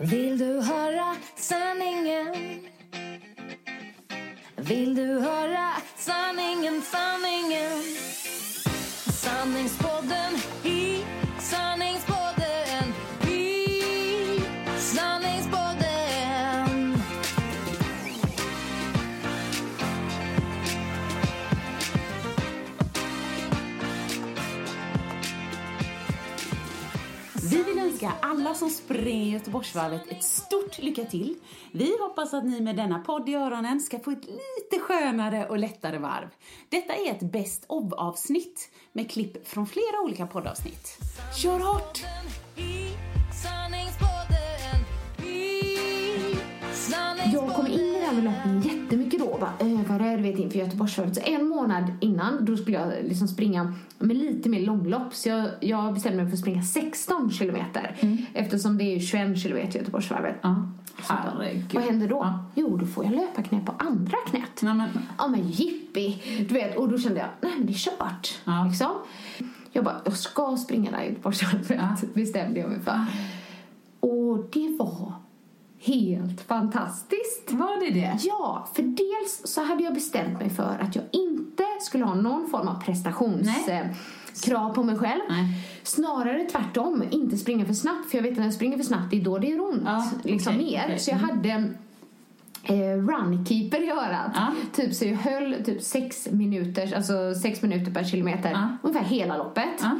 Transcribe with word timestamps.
Vill 0.00 0.38
du 0.38 0.60
höra 0.60 1.16
sanningen? 1.36 2.60
Vill 4.56 4.94
du 4.94 5.20
höra 5.20 5.72
sanningen, 5.96 6.82
sanningen? 6.82 7.82
Sanningspodden 9.12 10.32
önska 28.02 28.26
alla 28.26 28.54
som 28.54 28.70
springer 28.70 29.32
Göteborgsvarvet 29.32 30.02
ett 30.08 30.24
stort 30.24 30.78
lycka 30.78 31.04
till. 31.04 31.34
Vi 31.72 31.96
hoppas 32.00 32.34
att 32.34 32.44
ni 32.44 32.60
med 32.60 32.76
denna 32.76 32.98
podd 32.98 33.28
i 33.28 33.34
öronen 33.34 33.80
ska 33.80 33.98
få 33.98 34.10
ett 34.10 34.24
lite 34.24 34.80
skönare 34.80 35.46
och 35.48 35.58
lättare 35.58 35.98
varv. 35.98 36.28
Detta 36.68 36.94
är 36.94 37.10
ett 37.10 37.32
Best 37.32 37.64
of-avsnitt 37.68 38.70
med 38.92 39.10
klipp 39.10 39.48
från 39.48 39.66
flera 39.66 40.00
olika 40.04 40.26
poddavsnitt. 40.26 40.98
Kör 41.42 41.58
hårt! 41.58 42.02
Jag 47.32 47.48
kom 47.54 47.66
in 47.66 47.72
i 47.80 47.92
det 48.00 48.06
här 48.06 48.14
med 48.14 48.24
löpning 48.24 48.60
jättemycket 48.62 49.20
då. 49.20 49.38
Bara 49.40 49.52
övade, 49.60 50.16
du 50.16 50.22
vet, 50.22 50.38
inför 50.38 50.58
Göteborgsvarvet. 50.58 51.14
Så 51.14 51.20
en 51.24 51.48
månad 51.48 51.84
innan, 52.00 52.44
då 52.44 52.56
skulle 52.56 52.76
jag 52.76 52.92
liksom 53.04 53.28
springa 53.28 53.74
med 53.98 54.16
lite 54.16 54.48
mer 54.48 54.60
långlopp. 54.66 55.14
Så 55.14 55.28
jag, 55.28 55.48
jag 55.60 55.94
bestämde 55.94 56.16
mig 56.22 56.26
för 56.26 56.32
att 56.36 56.40
springa 56.40 56.62
16 56.62 57.30
kilometer. 57.30 57.96
Eftersom 58.34 58.78
det 58.78 58.84
är 58.84 58.94
ju 58.94 59.00
21 59.00 59.38
kilometer 59.38 59.78
Göteborgsvarvet. 59.78 60.36
Ja, 60.42 60.68
bara, 61.08 61.18
herregud. 61.38 61.74
Vad 61.74 61.82
händer 61.84 62.08
då? 62.08 62.16
Ja. 62.16 62.44
Jo, 62.54 62.76
då 62.76 62.86
får 62.86 63.04
jag 63.04 63.14
löpa 63.14 63.42
knä 63.42 63.60
på 63.66 63.72
andra 63.78 64.16
knät. 64.30 64.62
Nej, 64.62 64.74
men, 64.74 64.88
Ja 65.18 65.28
men 65.28 65.48
jippi! 65.50 66.22
Du 66.48 66.54
vet, 66.54 66.76
och 66.76 66.88
då 66.88 66.98
kände 66.98 67.20
jag, 67.20 67.28
nej 67.40 67.52
men 67.58 67.66
det 67.66 67.72
är 67.72 67.74
kört. 67.74 68.38
Ja. 68.44 68.64
Liksom. 68.68 68.90
Jag 69.72 69.84
bara, 69.84 70.00
jag 70.04 70.16
ska 70.16 70.56
springa 70.56 70.90
där 70.90 71.02
Göteborgsvarvet, 71.02 71.70
Ja. 71.70 71.96
bestämde 72.14 72.60
jag 72.60 72.70
mig 72.70 72.80
för. 72.80 73.04
Och 74.00 74.48
det 74.52 74.76
var 74.78 75.12
helt 75.80 76.40
fantastiskt. 76.40 77.50
var 77.52 77.80
det 77.84 77.90
det? 78.00 78.16
Ja, 78.20 78.68
för 78.74 78.82
dels 78.82 79.40
så 79.44 79.62
hade 79.64 79.84
jag 79.84 79.94
bestämt 79.94 80.38
mig 80.40 80.50
för 80.50 80.78
att 80.80 80.96
jag 80.96 81.04
inte 81.12 81.62
skulle 81.80 82.04
ha 82.04 82.14
någon 82.14 82.48
form 82.50 82.68
av 82.68 82.82
prestationskrav 82.82 84.74
på 84.74 84.82
mig 84.82 84.98
själv. 84.98 85.20
Nej. 85.28 85.44
Snarare 85.82 86.44
tvärtom, 86.44 87.02
inte 87.10 87.36
springa 87.36 87.64
för 87.64 87.74
snabbt. 87.74 88.10
För 88.10 88.18
jag 88.18 88.22
vet 88.22 88.32
att 88.32 88.38
när 88.38 88.44
jag 88.44 88.54
springer 88.54 88.76
för 88.76 88.84
snabbt, 88.84 89.10
det 89.10 89.16
är 89.20 89.24
då 89.24 89.38
det 89.38 89.46
gör 89.46 89.60
ont. 89.60 89.82
Ja, 89.84 90.04
liksom 90.22 90.54
okej, 90.54 90.66
mer. 90.66 90.82
okej. 90.84 90.98
Så 90.98 91.10
jag 91.10 91.18
Mm. 91.18 91.30
hade 91.36 91.72
eh, 92.64 92.96
runkeeper 92.96 93.82
i 93.82 93.90
örat. 93.90 94.30
Ja. 94.34 94.46
Typ 94.74 94.94
så 94.94 95.04
jag 95.04 95.14
höll 95.16 95.54
typ 95.64 95.82
sex 95.82 96.28
minuter, 96.30 96.96
alltså 96.96 97.34
sex 97.42 97.62
minuter 97.62 97.92
per 97.92 98.04
kilometer. 98.04 98.50
Ja. 98.50 98.68
Ungefär 98.82 99.04
hela 99.06 99.36
loppet. 99.36 99.68
Ja. 99.80 99.90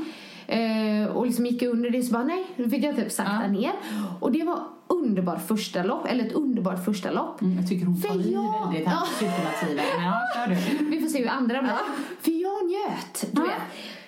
Eh, 0.54 1.06
och 1.06 1.26
liksom 1.26 1.46
gick 1.46 1.62
under 1.62 1.90
det 1.90 2.02
så 2.02 2.12
bara 2.12 2.24
nej, 2.24 2.46
då 2.56 2.68
fick 2.70 2.84
jag 2.84 2.96
typ 2.96 3.12
sakta 3.12 3.46
ner. 3.46 3.72
Och 4.20 4.32
det 4.32 4.44
var 4.44 4.58
underbart 5.02 5.46
första 5.48 5.82
lopp, 5.82 6.06
eller 6.06 6.24
ett 6.26 6.32
underbart 6.32 6.84
första 6.84 7.10
lopp. 7.10 7.40
Mm, 7.42 7.56
jag 7.58 7.68
tycker 7.68 7.86
hon 7.86 8.00
tar 8.02 8.08
För 8.08 8.20
i 8.26 8.32
jag- 8.32 8.64
väldigt 8.66 8.88
här 8.88 8.94
Ja. 8.94 9.06
superlativen. 9.18 9.84
Men 9.96 10.04
ja, 10.06 10.20
kör 10.34 10.78
du. 10.78 10.84
Vi 10.90 11.00
får 11.00 11.08
se 11.08 11.18
hur 11.18 11.28
andra 11.28 11.62
blir. 11.62 11.72
För 12.20 12.30
jag 12.42 12.66
njöt. 12.70 13.24
Du 13.32 13.42
vet. 13.42 13.52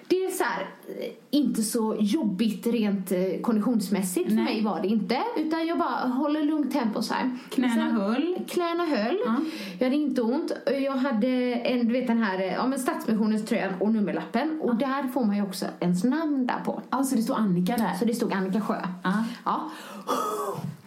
Det 0.07 0.17
är 0.25 0.31
så 0.31 0.45
här, 0.45 0.61
eh, 0.89 1.11
inte 1.31 1.63
så 1.63 1.97
jobbigt 2.01 2.67
rent 2.67 3.13
eh, 3.13 3.19
konditionsmässigt 3.43 4.29
för 4.29 4.35
Nej. 4.37 4.45
mig 4.45 4.65
var 4.65 4.81
det 4.81 4.89
inte. 4.89 5.19
Utan 5.37 5.67
jag 5.67 5.79
bara 5.79 6.09
håller 6.09 6.43
lugnt 6.45 6.73
tempo 6.73 7.03
så 7.03 7.15
här. 7.15 7.39
Knäna 7.51 7.75
Sen- 7.75 7.91
höll. 7.91 8.39
Knäna 8.49 8.85
höll. 8.87 9.19
Jag 9.79 9.87
hade 9.87 9.97
inte 9.97 10.23
ont. 10.23 10.53
Jag 10.85 10.93
hade 10.97 11.27
en, 11.55 11.87
du 11.87 11.93
vet 11.93 12.07
den 12.07 12.23
här, 12.23 12.39
eh, 12.39 12.53
ja 12.53 12.67
men 12.67 12.79
Stadsmissionens 12.79 13.45
tröjan 13.47 13.73
och 13.81 13.93
nummerlappen. 13.93 14.61
Och 14.63 14.77
där 14.77 15.09
får 15.09 15.25
man 15.25 15.37
ju 15.37 15.43
också 15.43 15.67
ens 15.81 16.05
namn 16.05 16.47
där 16.47 16.61
på. 16.65 16.83
Ja, 16.91 17.05
så 17.05 17.17
det 17.17 17.23
står 17.23 17.35
Annika 17.35 17.77
där. 17.77 17.95
Så 17.99 18.05
det 18.05 18.15
stod 18.15 18.33
Annika 18.33 18.61
Sjö. 18.61 18.77
Ja. 19.05 19.13
Ja. 19.45 19.71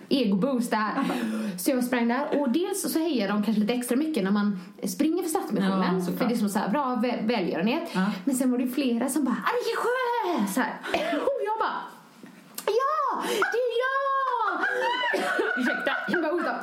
Egoboost 0.09 0.71
där. 0.71 0.91
Så 1.59 1.71
jag 1.71 1.83
sprang 1.83 2.07
där 2.07 2.39
och 2.39 2.49
dels 2.49 2.93
så 2.93 2.99
hejar 2.99 3.27
de 3.27 3.43
kanske 3.43 3.61
lite 3.61 3.73
extra 3.73 3.95
mycket 3.97 4.23
när 4.23 4.31
man 4.31 4.59
springer 4.87 5.23
för 5.23 5.29
Stadsmissionen. 5.29 5.99
Ja, 6.07 6.17
för 6.17 6.25
det 6.25 6.33
är 6.33 6.37
som 6.37 6.49
så 6.49 6.59
här 6.59 6.69
bra 6.69 6.99
vä- 7.03 7.27
välgörenhet. 7.27 7.89
Ja. 7.93 8.05
Men 8.25 8.35
sen 8.35 8.51
var 8.51 8.57
det 8.57 8.67
flera 8.67 9.09
som 9.09 9.23
bara 9.25 9.35
Annika 9.35 9.75
Sjö! 9.77 10.53
Så 10.53 10.61
här. 10.61 10.73
Och 11.15 11.39
jag 11.45 11.59
bara 11.59 11.81
Ja! 12.65 13.23
Det 13.27 13.57
är 13.57 13.73
jag! 13.85 14.63
Ursäkta, 15.57 15.91
jag 16.09 16.21
bara 16.21 16.31
hosta. 16.31 16.55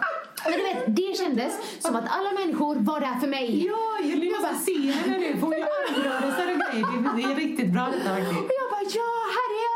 Men 0.44 0.52
du 0.52 0.62
vet, 0.62 0.96
det 0.96 1.16
kändes 1.18 1.52
som 1.82 1.96
att 1.96 2.04
alla 2.16 2.32
människor 2.40 2.76
var 2.76 3.00
där 3.00 3.14
för 3.20 3.26
mig. 3.28 3.66
Ja, 3.66 3.98
jag 4.32 4.42
bara 4.42 4.54
se 4.54 4.90
henne 4.90 5.18
nu. 5.18 5.36
Får 5.40 5.54
jag 5.54 5.62
armrörelser 5.62 6.46
och 6.52 6.58
grejer. 6.60 6.86
Det- 7.02 7.22
Det 7.22 7.32
är 7.32 7.36
riktigt 7.36 7.72
bra 7.72 7.84
detta 7.94 8.08
faktiskt. 8.14 8.30
Och 8.40 8.50
jag 8.60 8.66
bara, 8.74 8.84
ja, 9.00 9.10
här 9.36 9.48
är 9.60 9.69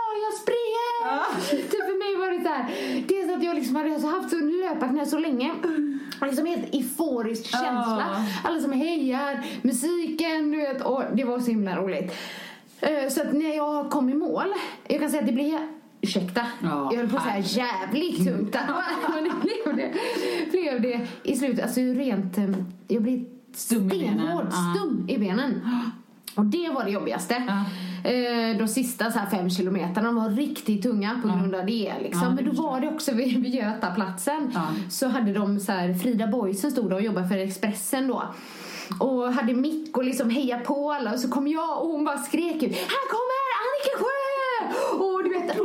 springer! 1.44 1.62
Typ 1.70 1.70
för 1.84 1.98
mig 1.98 2.20
var 2.26 2.38
det 2.38 2.44
så 2.44 2.48
här, 2.48 2.64
dels 3.08 3.36
att 3.36 3.44
jag 3.44 3.54
liksom 3.56 3.76
hade 3.76 3.90
haft 4.08 4.30
så 4.30 4.36
löparknä 4.36 5.06
så 5.06 5.18
länge. 5.18 5.50
Liksom 6.22 6.46
helt 6.46 6.74
euforisk 6.74 7.44
känsla. 7.46 8.24
Alla 8.44 8.60
som 8.60 8.72
hejar, 8.72 9.46
musiken, 9.62 10.50
du 10.50 10.56
vet. 10.58 10.82
Och 10.82 11.02
det 11.14 11.24
var 11.24 11.38
så 11.38 11.50
himla 11.50 11.76
roligt. 11.76 12.12
Eh, 12.80 13.08
Så 13.08 13.20
att 13.22 13.32
när 13.32 13.56
jag 13.56 13.90
kom 13.90 14.08
i 14.10 14.14
mål, 14.14 14.46
jag 14.88 15.00
kan 15.00 15.10
säga 15.10 15.20
att 15.20 15.26
det 15.26 15.32
blev 15.32 15.58
Ursäkta, 16.00 16.40
Ja, 16.62 16.88
jag 16.92 16.98
höll 17.00 17.08
på 17.10 17.16
att 17.16 17.22
säga 17.22 17.66
jävligt 17.66 18.16
tungt 18.26 18.52
där. 18.52 18.66
Men 19.14 19.24
det 19.24 19.30
blev 19.42 19.76
det, 19.76 19.92
blev 20.50 20.82
det 20.82 21.00
i 21.22 21.36
slutet. 21.36 21.64
Alltså 21.64 21.80
rent, 21.80 22.38
eh, 22.38 22.44
jag 22.88 23.02
blev 23.02 23.24
stenhård, 23.54 24.46
Ja. 24.50 24.74
stum 24.78 25.04
i 25.08 25.18
benen. 25.18 25.60
Och 26.34 26.44
det 26.44 26.70
var 26.74 26.84
det 26.84 26.90
jobbigaste. 26.90 27.34
Eh, 28.04 28.58
De 28.58 28.68
sista 28.68 29.10
så 29.10 29.18
här 29.18 29.30
fem 29.30 29.50
kilometerna 29.50 30.12
var 30.12 30.30
riktigt 30.30 30.82
tunga 30.82 31.20
på 31.22 31.28
grund 31.28 31.54
av 31.54 31.66
det. 31.66 31.92
Liksom. 32.02 32.22
Ja, 32.22 32.28
det 32.28 32.34
Men 32.34 32.54
då 32.54 32.62
var 32.62 32.80
det 32.80 32.88
också 32.88 33.14
vid, 33.14 33.42
vid 33.42 33.54
Götaplatsen. 33.54 34.50
Ja. 34.54 34.66
Så 34.90 35.08
hade 35.08 35.32
de 35.32 35.60
så 35.60 35.72
här, 35.72 35.94
Frida 35.94 36.26
Boysen 36.26 36.70
stod 36.70 36.92
och 36.92 37.02
jobbade 37.02 37.28
för 37.28 37.38
Expressen 37.38 38.08
då. 38.08 38.22
Och 39.00 39.32
hade 39.32 39.54
mick 39.54 39.96
och 39.96 40.04
liksom 40.04 40.30
heja 40.30 40.58
på 40.58 40.92
alla. 40.92 41.12
Och 41.12 41.18
så 41.20 41.30
kom 41.30 41.48
jag 41.48 41.82
och 41.82 41.88
hon 41.88 42.04
bara 42.04 42.18
skrek 42.18 42.62
ut 42.62 42.76
Här 42.76 43.08
kommer 43.14 43.44
Annika 43.64 43.98
Sjö! 43.98 45.04
Och 45.04 45.24
du 45.24 45.30
vet, 45.30 45.58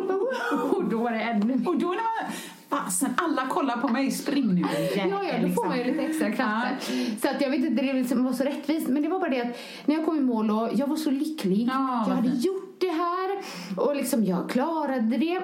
och, 0.75 0.89
då 0.89 0.97
var 1.03 1.11
det 1.11 1.21
ännu 1.21 1.53
Och 1.65 1.77
då 1.77 1.87
när 1.87 1.95
man... 1.95 2.31
Fasen, 2.69 3.09
alla 3.17 3.47
kollar 3.47 3.77
på 3.77 3.87
mig. 3.87 4.11
Spring 4.11 4.47
nu 4.55 4.61
jävel, 4.61 5.09
Ja, 5.11 5.23
ja, 5.23 5.31
då 5.33 5.39
får 5.39 5.45
liksom. 5.47 5.67
man 5.67 5.77
ju 5.77 5.83
lite 5.83 5.99
extra 6.03 6.31
krafter. 6.31 6.77
Så 7.21 7.29
att 7.29 7.41
jag 7.41 7.49
vet 7.49 7.59
inte, 7.65 7.83
det 7.83 7.93
liksom 7.93 8.23
var 8.23 8.33
så 8.33 8.43
rättvist. 8.43 8.87
Men 8.87 9.01
det 9.03 9.07
var 9.09 9.19
bara 9.19 9.29
det 9.29 9.41
att 9.41 9.57
när 9.85 9.95
jag 9.95 10.05
kom 10.05 10.17
i 10.17 10.21
mål 10.21 10.51
och 10.51 10.69
jag 10.73 10.87
var 10.87 10.95
så 10.95 11.11
lycklig. 11.11 11.69
Ja, 11.73 12.05
jag 12.07 12.15
hade 12.15 12.27
gjort 12.29 12.77
det 12.79 12.91
här 12.91 13.39
och 13.77 13.95
liksom 13.95 14.23
jag 14.25 14.49
klarade 14.49 15.17
det. 15.17 15.41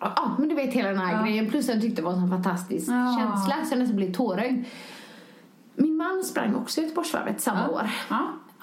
Ja, 0.00 0.30
men 0.38 0.48
du 0.48 0.54
vet 0.54 0.72
hela 0.74 0.88
den 0.88 0.98
här 0.98 1.24
grejen. 1.26 1.50
Plus 1.50 1.68
jag 1.68 1.80
tyckte 1.80 2.02
det 2.02 2.06
var 2.06 2.12
en 2.12 2.20
sån 2.20 2.30
fantastisk 2.30 2.88
Ja. 2.90 3.16
känsla. 3.20 3.64
Så 3.64 3.72
jag 3.72 3.78
nästan 3.78 3.96
blev 3.96 4.12
tårögd. 4.12 4.64
Min 5.76 5.96
man 5.96 6.24
sprang 6.24 6.54
också 6.54 6.80
Göteborgsvarvet 6.80 7.40
samma 7.40 7.68
år. 7.68 7.90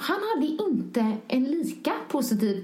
Han 0.01 0.19
hade 0.35 0.47
inte 0.47 1.17
en 1.27 1.43
lika 1.43 1.91
positiv 2.07 2.63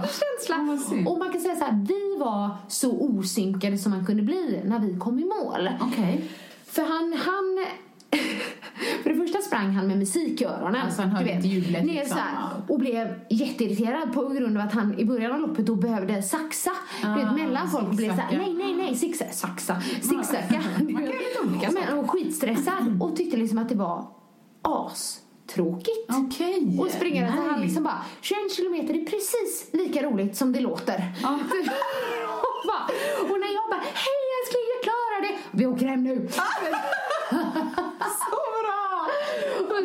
känsla. 0.00 1.10
Och 1.10 1.18
man 1.18 1.32
kan 1.32 1.40
säga 1.40 1.56
så 1.56 1.64
här, 1.64 1.84
vi 1.88 2.16
var 2.18 2.50
så 2.68 3.00
osynkade 3.00 3.78
som 3.78 3.92
man 3.92 4.06
kunde 4.06 4.22
bli 4.22 4.60
när 4.64 4.78
vi 4.78 4.98
kom 4.98 5.18
i 5.18 5.24
mål. 5.24 5.68
Okej. 5.80 6.30
För 6.66 6.82
han, 6.82 7.12
han 7.12 7.66
för 9.02 9.10
det 9.10 9.16
första 9.16 9.38
sprang 9.38 9.70
han 9.70 9.86
med 9.86 9.98
musik 9.98 10.40
i 10.40 10.44
öronen. 10.44 10.82
Alltså, 10.82 11.02
han 11.02 11.10
hörde 11.10 11.32
inte 11.32 11.48
hjulet 11.48 11.84
ner 11.84 11.94
liksom. 11.94 12.16
så 12.16 12.22
här, 12.22 12.62
och 12.68 12.78
blev 12.78 13.14
jätteirriterad 13.30 14.12
på 14.12 14.28
grund 14.28 14.58
av 14.58 14.66
att 14.66 14.72
han 14.72 14.98
i 14.98 15.04
början 15.04 15.32
av 15.32 15.40
loppet 15.40 15.66
då 15.66 15.74
behövde 15.74 16.22
saxa. 16.22 16.70
du 17.02 17.14
vet, 17.14 17.28
Ah, 17.28 17.32
mellan 17.32 17.70
folk 17.70 17.90
blev 17.90 18.16
så 18.16 18.20
här, 18.20 18.38
nej, 18.38 18.54
nej, 18.54 18.74
nej, 18.74 18.94
zigza, 18.94 19.24
saxa, 19.32 19.80
zigzacka. 19.80 20.62
Man 20.78 20.86
kan 20.86 21.04
göra 21.04 21.12
lite 21.12 21.48
olika 21.48 21.70
Men, 21.88 21.98
och 21.98 22.10
skitstressad 22.10 23.02
och 23.02 23.16
tyckte 23.16 23.36
liksom 23.36 23.58
att 23.58 23.68
det 23.68 23.74
var 23.74 24.06
astråkigt. 25.46 26.06
Okej. 26.08 26.78
Och 26.80 26.90
springa 26.90 27.32
så 27.32 27.42
han 27.42 27.60
liksom 27.60 27.82
bara 27.82 28.04
21 28.20 28.52
kilometer 28.56 28.94
är 28.94 29.04
precis 29.04 29.68
lika 29.72 30.02
roligt 30.02 30.36
som 30.36 30.52
det 30.52 30.60
låter. 30.60 31.12
Ja. 31.22 31.28
och, 32.46 32.66
bara, 32.66 32.84
och 33.32 33.40
när 33.40 33.54
jag 33.54 33.70
bara 33.70 33.84
hej 33.94 34.22
älskling 34.42 34.66
jag 34.74 34.82
klarar 34.82 35.22
det. 35.22 35.38
Vi 35.50 35.66
åker 35.66 35.86
hem 35.86 36.04
nu. 36.04 36.28
Och 37.30 37.65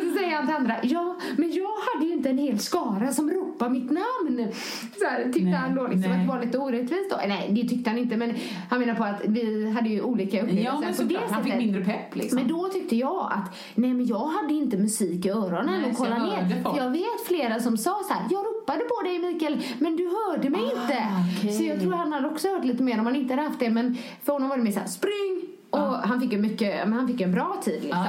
så 0.00 0.18
säger 0.18 0.36
han 0.36 0.46
till 0.46 0.54
andra, 0.54 0.74
ja 0.82 1.16
men 1.36 1.52
jag 1.52 1.72
hade 1.92 2.06
ju 2.06 2.12
inte 2.12 2.30
en 2.30 2.38
hel 2.38 2.58
skara 2.58 3.12
som 3.12 3.30
ropade 3.30 3.70
mitt 3.70 3.90
namn. 3.90 4.52
Så 4.98 5.04
här, 5.04 5.24
tyckte 5.24 5.40
Nej, 5.40 5.52
han 5.52 5.74
då 5.74 5.86
liksom 5.86 6.10
nej. 6.10 6.20
att 6.20 6.26
det 6.26 6.32
var 6.32 6.44
lite 6.44 6.58
orättvist 6.58 7.10
då. 7.10 7.16
Nej 7.28 7.48
det 7.50 7.68
tyckte 7.68 7.90
han 7.90 7.98
inte 7.98 8.16
men 8.16 8.34
han 8.70 8.80
menar 8.80 8.94
på 8.94 9.04
att 9.04 9.22
vi 9.28 9.70
hade 9.70 9.88
ju 9.88 10.02
olika 10.02 10.42
upplevelser 10.42 10.70
Ja, 10.72 10.80
men 10.80 10.94
såklart. 10.94 11.30
Han 11.30 11.44
fick 11.44 11.54
mindre 11.56 11.84
pepp 11.84 12.16
liksom. 12.16 12.38
Men 12.38 12.48
då 12.48 12.68
tyckte 12.68 12.96
jag 12.96 13.32
att 13.32 13.56
nej 13.74 13.94
men 13.94 14.06
jag 14.06 14.26
hade 14.26 14.54
inte 14.54 14.76
musik 14.76 15.26
i 15.26 15.30
öronen 15.30 15.80
Nej, 15.80 15.90
och 15.90 15.96
kolla 15.96 16.10
jag 16.10 16.48
ner. 16.48 16.62
För 16.62 16.76
jag 16.76 16.90
vet 16.90 17.26
flera 17.26 17.60
som 17.60 17.76
sa 17.76 18.02
så 18.08 18.14
här, 18.14 18.22
jag 18.30 18.44
ropade 18.46 18.80
på 18.80 19.02
dig 19.04 19.18
Mikael 19.18 19.62
men 19.78 19.96
du 19.96 20.08
hörde 20.08 20.50
mig 20.50 20.62
inte. 20.62 20.96
Ah, 20.96 21.38
okej. 21.38 21.52
Så 21.52 21.64
jag 21.64 21.80
tror 21.80 21.92
han 21.92 22.12
hade 22.12 22.28
också 22.28 22.48
hört 22.48 22.64
lite 22.64 22.82
mer 22.82 22.98
om 22.98 23.06
han 23.06 23.16
inte 23.16 23.34
hade 23.34 23.48
haft 23.48 23.60
det 23.60 23.70
men 23.70 23.96
för 24.24 24.32
honom 24.32 24.48
var 24.48 24.56
det 24.56 24.62
mer 24.62 24.72
så 24.72 24.80
här, 24.80 24.86
spring! 24.86 25.51
Och 25.72 25.80
han 25.80 26.20
fick 26.20 26.32
ju 26.32 26.38
mycket, 26.38 26.88
men 26.88 26.92
han 26.98 27.08
fick 27.08 27.20
en 27.20 27.32
bra 27.32 27.60
tid 27.64 27.82
liksom. 27.82 28.04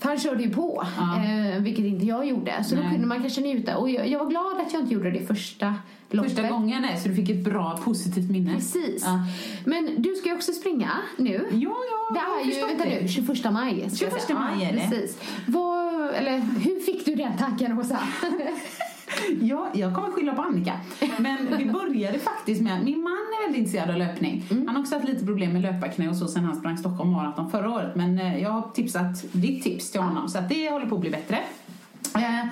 För 0.00 0.08
han 0.08 0.18
körde 0.18 0.42
ju 0.42 0.50
på, 0.50 0.82
eh, 0.98 1.62
vilket 1.62 1.84
inte 1.84 2.06
jag 2.06 2.26
gjorde. 2.26 2.64
Så 2.64 2.74
då 2.74 2.80
Nej. 2.80 2.90
kunde 2.90 3.06
man 3.06 3.20
kanske 3.20 3.40
njuta. 3.40 3.76
Och 3.76 3.90
jag, 3.90 4.08
jag 4.08 4.18
var 4.18 4.26
glad 4.26 4.60
att 4.66 4.72
jag 4.72 4.82
inte 4.82 4.94
gjorde 4.94 5.10
det 5.10 5.26
första 5.26 5.74
loppet. 6.10 6.32
Första 6.32 6.48
gången 6.48 6.84
är 6.84 6.96
så 6.96 7.08
du 7.08 7.14
fick 7.14 7.30
ett 7.30 7.44
bra 7.44 7.78
positivt 7.84 8.30
minne. 8.30 8.54
Precis. 8.54 9.02
Ja. 9.06 9.18
Men 9.64 10.02
du 10.02 10.14
ska 10.14 10.28
ju 10.28 10.34
också 10.34 10.52
springa 10.52 10.90
nu. 11.16 11.46
Ja, 11.50 11.76
ja, 11.90 12.14
Det 12.14 12.50
är 12.50 12.54
ju, 12.54 12.66
vänta 12.66 12.84
nu, 12.84 13.08
21 13.08 13.52
maj. 13.52 13.90
ska 13.90 14.04
jag 14.04 14.12
21 14.12 14.22
säga. 14.22 14.38
maj 14.38 14.64
är 14.64 14.72
det. 14.72 14.78
Precis. 14.90 15.18
Vad, 15.46 16.10
eller 16.14 16.38
hur 16.38 16.80
fick 16.80 17.04
du 17.04 17.14
den 17.14 17.32
tanken 17.38 17.78
Åsa? 17.78 17.98
Ja, 19.40 19.68
jag 19.74 19.94
kommer 19.94 20.10
skylla 20.10 20.34
på 20.34 20.42
Annika. 20.42 20.72
Men 21.18 21.46
det 21.58 21.64
började 21.64 22.18
faktiskt 22.18 22.62
med 22.62 22.76
att 22.78 22.84
min 22.84 23.02
man 23.02 23.12
är 23.12 23.46
väldigt 23.46 23.58
intresserad 23.58 23.90
av 23.90 23.96
löpning. 23.96 24.44
Mm. 24.50 24.66
Han 24.66 24.76
har 24.76 24.82
också 24.82 24.94
haft 24.94 25.08
lite 25.08 25.26
problem 25.26 25.52
med 25.52 25.62
löparknä 25.62 26.08
och 26.08 26.16
så 26.16 26.28
sen 26.28 26.44
han 26.44 26.56
sprang 26.56 26.78
Stockholm 26.78 27.12
Marathon 27.12 27.50
förra 27.50 27.70
året. 27.70 27.96
Men 27.96 28.18
eh, 28.18 28.42
jag 28.42 28.50
har 28.50 28.70
tipsat 28.74 29.24
ditt 29.32 29.62
tips 29.64 29.90
till 29.90 30.00
honom 30.00 30.28
så 30.28 30.38
att 30.38 30.48
det 30.48 30.70
håller 30.70 30.86
på 30.86 30.94
att 30.94 31.00
bli 31.00 31.10
bättre. 31.10 31.38
Eh, 32.14 32.46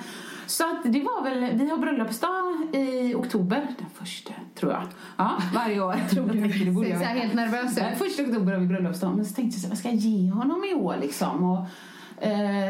Så 0.47 0.63
att 0.63 0.83
det 0.93 0.99
var 1.01 1.23
väl, 1.23 1.57
vi 1.57 1.69
har 1.69 1.77
bröllopsdag 1.77 2.67
i 2.73 3.13
oktober, 3.15 3.67
den 3.77 3.87
första 3.93 4.33
tror 4.59 4.71
jag. 4.71 4.81
Ja, 5.17 5.31
varje 5.53 5.81
år. 5.81 5.95
Tror 6.09 6.27
du 6.27 6.39
mycket, 6.39 6.65
det 6.65 6.71
borde 6.71 6.89
jag 6.89 6.99
helt 6.99 7.33
nervös 7.33 7.79
Första 7.97 8.23
oktober 8.23 8.53
har 8.53 8.59
vi 8.59 8.67
bröllopsdag. 8.67 9.15
Men 9.15 9.25
så 9.25 9.33
tänkte 9.33 9.55
jag 9.55 9.61
så 9.61 9.67
här, 9.67 9.69
vad 9.69 9.77
ska 9.77 9.87
jag 9.87 9.97
ge 9.97 10.31
honom 10.31 10.63
i 10.71 10.73
år 10.73 10.95
liksom? 11.01 11.43
Och, 11.43 11.65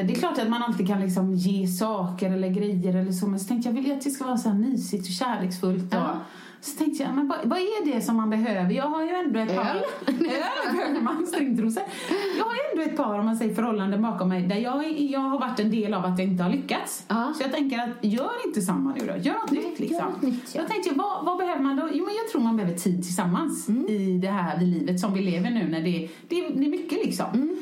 det 0.08 0.14
är 0.14 0.16
klart 0.20 0.38
att 0.38 0.50
man 0.50 0.64
alltid 0.64 0.88
kan 0.88 1.02
liksom 1.02 1.34
ge 1.36 1.68
saker 1.68 2.32
eller 2.32 2.50
grejer 2.50 2.96
eller 2.96 3.12
så. 3.12 3.28
Men 3.28 3.40
så 3.40 3.48
tänkte 3.48 3.70
jag, 3.70 3.74
vill 3.76 3.88
jag 3.88 3.98
att 3.98 4.04
det 4.04 4.10
ska 4.10 4.26
vara 4.26 4.38
så 4.38 4.50
här 4.50 4.56
mysigt 4.58 5.08
och 5.08 5.14
kärleksfullt. 5.14 5.94
Och, 5.94 6.00
Ja. 6.00 6.18
Så 6.62 6.78
tänkte 6.78 7.04
jag, 7.04 7.16
men 7.16 7.28
vad, 7.28 7.38
vad 7.44 7.60
är 7.60 7.94
det 7.94 8.02
som 8.02 8.16
man 8.16 8.30
behöver? 8.30 8.72
Jag 8.72 8.84
har 8.84 9.04
ju 9.04 9.10
ändå 9.10 9.40
ett 9.40 9.56
par... 9.56 9.66
Öl? 9.66 9.84
Öl 10.96 11.02
man, 11.02 11.28
stringtrosor. 11.28 11.84
Jag 12.38 12.46
har 12.46 12.54
ju 12.54 12.60
ändå 12.72 12.92
ett 12.92 12.98
par, 12.98 13.20
om 13.20 13.26
man 13.26 13.38
säger 13.38 13.56
förhållanden 13.56 14.02
bakom 14.02 14.30
mig, 14.30 14.42
där 14.48 14.56
jag, 14.56 14.92
jag 15.00 15.20
har 15.20 15.40
varit 15.40 15.60
en 15.60 15.72
del 15.72 15.94
av 15.94 16.06
att 16.06 16.20
jag 16.20 16.28
inte 16.28 16.44
har 16.44 16.50
lyckats. 16.52 17.06
Ja. 17.08 17.34
Så 17.38 17.44
jag 17.44 17.52
tänker 17.52 17.78
att, 17.80 17.90
gör 18.04 18.48
inte 18.48 18.62
samma 18.62 18.94
nu 18.94 19.06
då. 19.06 19.18
Gör 19.22 19.34
något 19.34 19.52
Nej, 19.52 19.64
nytt 19.70 19.80
liksom. 19.80 19.98
gör 19.98 20.06
något 20.06 20.22
nytt, 20.22 20.56
ja. 20.56 20.62
Jag 20.62 20.70
tänkte, 20.70 20.90
vad, 20.96 21.26
vad 21.26 21.38
behöver 21.38 21.62
man 21.64 21.76
då? 21.76 21.90
Jo, 21.94 22.06
men 22.06 22.16
jag 22.16 22.32
tror 22.32 22.42
man 22.42 22.58
behöver 22.58 22.78
tid 22.78 23.04
tillsammans 23.04 23.68
Mm. 23.70 23.88
i 23.88 24.18
det 24.18 24.30
här 24.32 24.62
livet 24.62 25.00
som 25.00 25.14
vi 25.14 25.22
lever 25.22 25.50
nu 25.50 25.68
när 25.70 25.82
det, 25.82 26.10
det, 26.28 26.50
det 26.50 26.66
är 26.66 26.70
mycket 26.70 27.06
liksom. 27.06 27.26
Mm. 27.34 27.56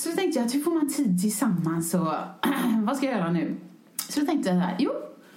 Så 0.00 0.08
då 0.08 0.14
tänkte 0.14 0.38
jag, 0.38 0.46
att 0.46 0.54
hur 0.54 0.60
får 0.60 0.70
man 0.70 0.88
tid 0.88 1.20
tillsammans 1.20 1.94
och 1.94 2.12
vad 2.86 2.96
ska 2.96 3.06
jag 3.06 3.14
göra 3.18 3.32
nu? 3.32 3.56
Så 4.08 4.20
då 4.20 4.26
tänkte 4.26 4.48
jag 4.48 4.58
så 4.58 4.66
här, 4.66 4.76
jo, 4.78 4.90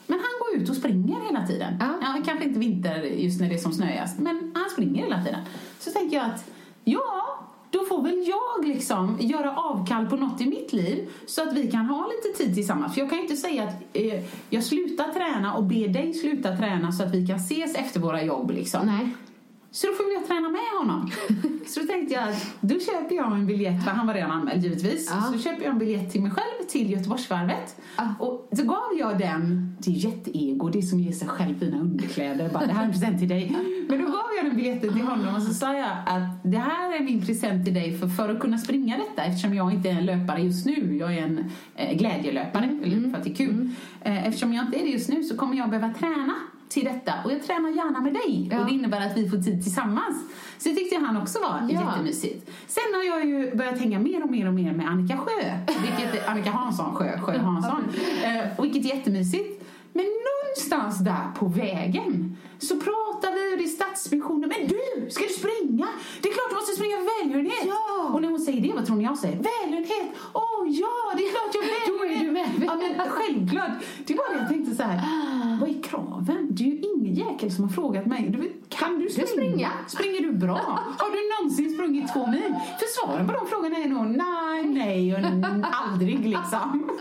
men 0.08 0.20
han 0.20 0.30
går 0.40 0.62
ut 0.62 0.70
och 0.70 0.76
springer 0.76 1.22
hela 1.22 1.48
tiden. 1.48 1.74
Ja. 1.80 2.22
kanske 2.26 2.46
inte 2.46 2.60
vinter 2.60 3.02
just 3.02 3.42
när 3.42 3.50
det 3.50 3.56
är 3.56 3.60
som 3.60 3.72
snöigast, 3.72 4.20
men 4.20 4.52
han 4.56 4.70
springer 4.70 5.04
hela 5.04 5.24
tiden. 5.24 5.40
Så 5.80 5.92
tänkte 5.92 6.16
jag 6.16 6.26
att, 6.26 6.52
ja, 6.84 7.40
då 7.72 7.86
får 7.86 8.04
väl 8.04 8.28
jag 8.28 8.68
liksom 8.68 9.18
göra 9.20 9.56
avkall 9.56 10.06
på 10.06 10.16
något 10.16 10.42
i 10.42 10.46
mitt 10.46 10.74
liv 10.74 11.10
så 11.28 11.42
att 11.42 11.54
vi 11.54 11.72
kan 11.72 11.86
ha 11.86 12.08
lite 12.08 12.44
tid 12.44 12.56
tillsammans. 12.56 12.94
För 12.94 13.02
jag 13.02 13.10
kan 13.10 13.18
ju 13.18 13.24
inte 13.24 13.38
säga 13.38 13.64
att 13.64 13.84
eh, 13.94 14.24
jag 14.50 14.64
slutar 14.64 15.14
träna 15.14 15.54
och 15.54 15.64
ber 15.64 15.88
dig 15.88 16.14
sluta 16.14 16.58
träna 16.58 16.92
så 16.92 17.04
att 17.04 17.14
vi 17.14 17.28
kan 17.28 17.36
ses 17.36 17.76
efter 17.76 18.00
våra 18.00 18.24
jobb 18.24 18.52
liksom. 18.52 18.86
Nej. 18.86 19.16
Så 19.76 19.88
då 19.88 19.94
får 19.94 20.06
jag 20.14 20.28
träna 20.28 20.50
med 20.50 20.70
honom. 20.80 21.12
Så 21.68 21.80
då 21.80 21.86
tänkte 21.86 22.14
jag 22.14 22.30
att 22.30 22.56
då 22.62 22.80
köper 22.80 23.16
jag 23.16 23.32
en 23.32 23.46
biljett, 23.46 23.84
för 23.84 23.92
han 23.92 24.08
var 24.08 24.14
redan 24.14 24.32
anmäld 24.32 24.64
givetvis. 24.64 25.12
Ja. 25.12 25.22
Så 25.22 25.40
köper 25.40 25.64
jag 25.64 25.72
en 25.72 25.80
biljett 25.80 26.12
till 26.12 26.22
mig 26.22 26.32
själv 26.32 26.68
till 26.68 26.92
Göteborgsvarvet. 26.92 27.82
Ja. 27.98 28.16
Och 28.20 28.50
så 28.58 28.64
gav 28.64 29.00
jag 29.00 29.20
den, 29.20 29.76
det 29.80 29.92
är 29.92 29.96
jätteego, 29.96 30.70
det 30.70 30.78
är 30.78 30.82
som 30.82 31.00
ger 31.00 31.12
sig 31.12 31.28
själv 31.28 31.60
fina 31.60 31.80
underkläder. 31.80 32.50
Bara, 32.50 32.66
det 32.66 32.74
här 32.74 32.82
är 32.82 32.86
en 32.86 32.92
present 32.92 33.20
till 33.20 33.28
dig. 33.28 33.56
Men 33.90 34.02
då 34.02 34.06
gav 34.06 34.26
jag 34.38 34.46
den 34.46 34.56
biljetten 34.56 34.94
till 34.94 35.02
honom 35.02 35.36
och 35.36 35.42
så 35.42 35.54
sa 35.54 35.74
jag 35.74 35.92
att 36.06 36.44
det 36.44 36.58
här 36.58 36.96
är 36.96 37.04
min 37.04 37.26
present 37.26 37.66
till 37.66 37.74
dig 37.74 37.98
för, 37.98 38.08
för 38.08 38.30
att 38.30 38.40
kunna 38.40 38.58
springa 38.58 38.98
detta 38.98 39.24
eftersom 39.24 39.54
jag 39.54 39.74
inte 39.74 39.90
är 39.90 39.94
en 39.94 40.06
löpare 40.06 40.42
just 40.42 40.66
nu. 40.66 40.98
Jag 40.98 41.14
är 41.14 41.24
en 41.24 41.46
eh, 41.76 41.98
glädjelöpare, 41.98 42.80
eller 42.84 43.10
för 43.10 43.18
att 43.18 43.24
det 43.24 43.30
är 43.30 43.36
kul. 43.36 43.70
Eh, 44.02 44.28
eftersom 44.28 44.54
jag 44.54 44.66
inte 44.66 44.80
är 44.80 44.84
det 44.84 44.90
just 44.92 45.10
nu 45.10 45.24
så 45.24 45.38
kommer 45.38 45.58
jag 45.58 45.70
behöva 45.70 45.94
träna 45.94 46.34
till 46.74 46.86
detta 46.86 47.14
och 47.26 47.32
jag 47.32 47.44
tränar 47.44 47.70
gärna 47.70 48.02
med 48.02 48.14
dig 48.14 48.50
Ja. 48.52 48.60
och 48.60 48.66
det 48.66 48.72
innebär 48.72 49.02
att 49.08 49.18
vi 49.18 49.30
får 49.30 49.38
tid 49.38 49.64
tillsammans. 49.64 50.16
Så 50.58 50.70
det 50.70 50.76
tyckte 50.76 50.98
han 50.98 51.18
också 51.18 51.40
var 51.40 51.68
Ja. 51.70 51.82
jättemysigt. 51.82 52.50
Sen 52.68 52.84
har 52.96 53.04
jag 53.04 53.26
ju 53.26 53.56
börjat 53.56 53.80
hänga 53.80 54.00
mer 54.00 54.24
och 54.24 54.32
mer 54.32 54.48
och 54.48 54.54
mer 54.54 54.74
med 54.74 54.88
Annika 54.90 55.18
Sjö, 55.18 55.58
vilket, 55.68 56.28
Annika 56.30 56.52
Hansson 56.52 56.96
Sjö, 56.96 57.20
Sjö 57.20 57.38
Hansson, 57.38 57.84
eh, 58.24 58.62
vilket 58.62 58.86
är 58.92 58.96
jättemysigt. 58.96 59.64
Men 59.94 60.06
någonstans 60.74 61.06
där 61.06 61.40
på 61.40 61.46
vägen 61.46 62.38
så 62.60 62.76
pratar 62.76 63.32
vi 63.34 63.54
och 63.54 63.58
det 63.58 63.64
är 63.64 63.68
Stadsmissionen. 63.68 64.50
Men 64.50 64.68
du, 64.68 65.10
ska 65.10 65.24
du 65.24 65.34
springa? 65.34 65.88
Det 66.22 66.30
är 66.30 66.34
klart 66.34 66.50
du 66.50 66.56
måste 66.56 66.76
springa 66.76 66.98
för 66.98 67.08
välgörenhet. 67.20 67.66
Ja. 67.66 68.10
Och 68.14 68.22
när 68.22 68.30
hon 68.30 68.40
säger 68.40 68.62
det, 68.62 68.72
vad 68.76 68.86
tror 68.86 68.96
ni 68.96 69.04
jag 69.04 69.18
säger? 69.18 69.36
Välgörenhet! 69.36 70.08
Åh 70.34 70.64
ja, 70.68 70.96
det 71.18 71.24
är 71.28 71.32
klart 71.32 71.52
jag 71.54 71.64
Då 71.88 72.06
är 72.06 72.26
du 72.26 72.32
med. 72.32 72.50
Ja, 72.66 72.76
men 72.76 73.10
självklart. 73.10 73.72
Det 74.06 74.14
var 74.14 74.34
det 74.34 74.40
jag 74.40 74.50
tänkte 74.50 74.76
så 74.76 74.84
här. 74.84 75.00
Vad 75.62 75.70
är 75.70 75.82
kraven? 75.84 76.48
Det 76.50 76.64
är 76.64 76.68
ju 76.68 76.80
ingen 76.80 77.14
jäkel 77.14 77.52
som 77.52 77.64
har 77.64 77.72
frågat 77.72 78.06
mig. 78.06 78.30
Du, 78.30 78.54
kan 78.70 79.00
du 79.00 79.10
springa? 79.10 79.28
springa? 79.28 79.70
Springer 79.88 80.22
du 80.22 80.32
bra? 80.32 80.58
Har 80.98 81.12
du 81.16 81.20
någonsin 81.34 81.74
sprungit 81.74 82.14
två 82.14 82.28
mil? 82.28 82.56
För 82.80 82.88
svaren 82.96 83.28
på 83.28 83.34
de 83.34 83.48
frågorna 83.48 83.78
är 83.78 83.88
nog 83.88 84.06
nej, 84.06 84.64
nej 84.64 85.14
och 85.14 85.20
aldrig 85.62 86.20
liksom. 86.20 86.68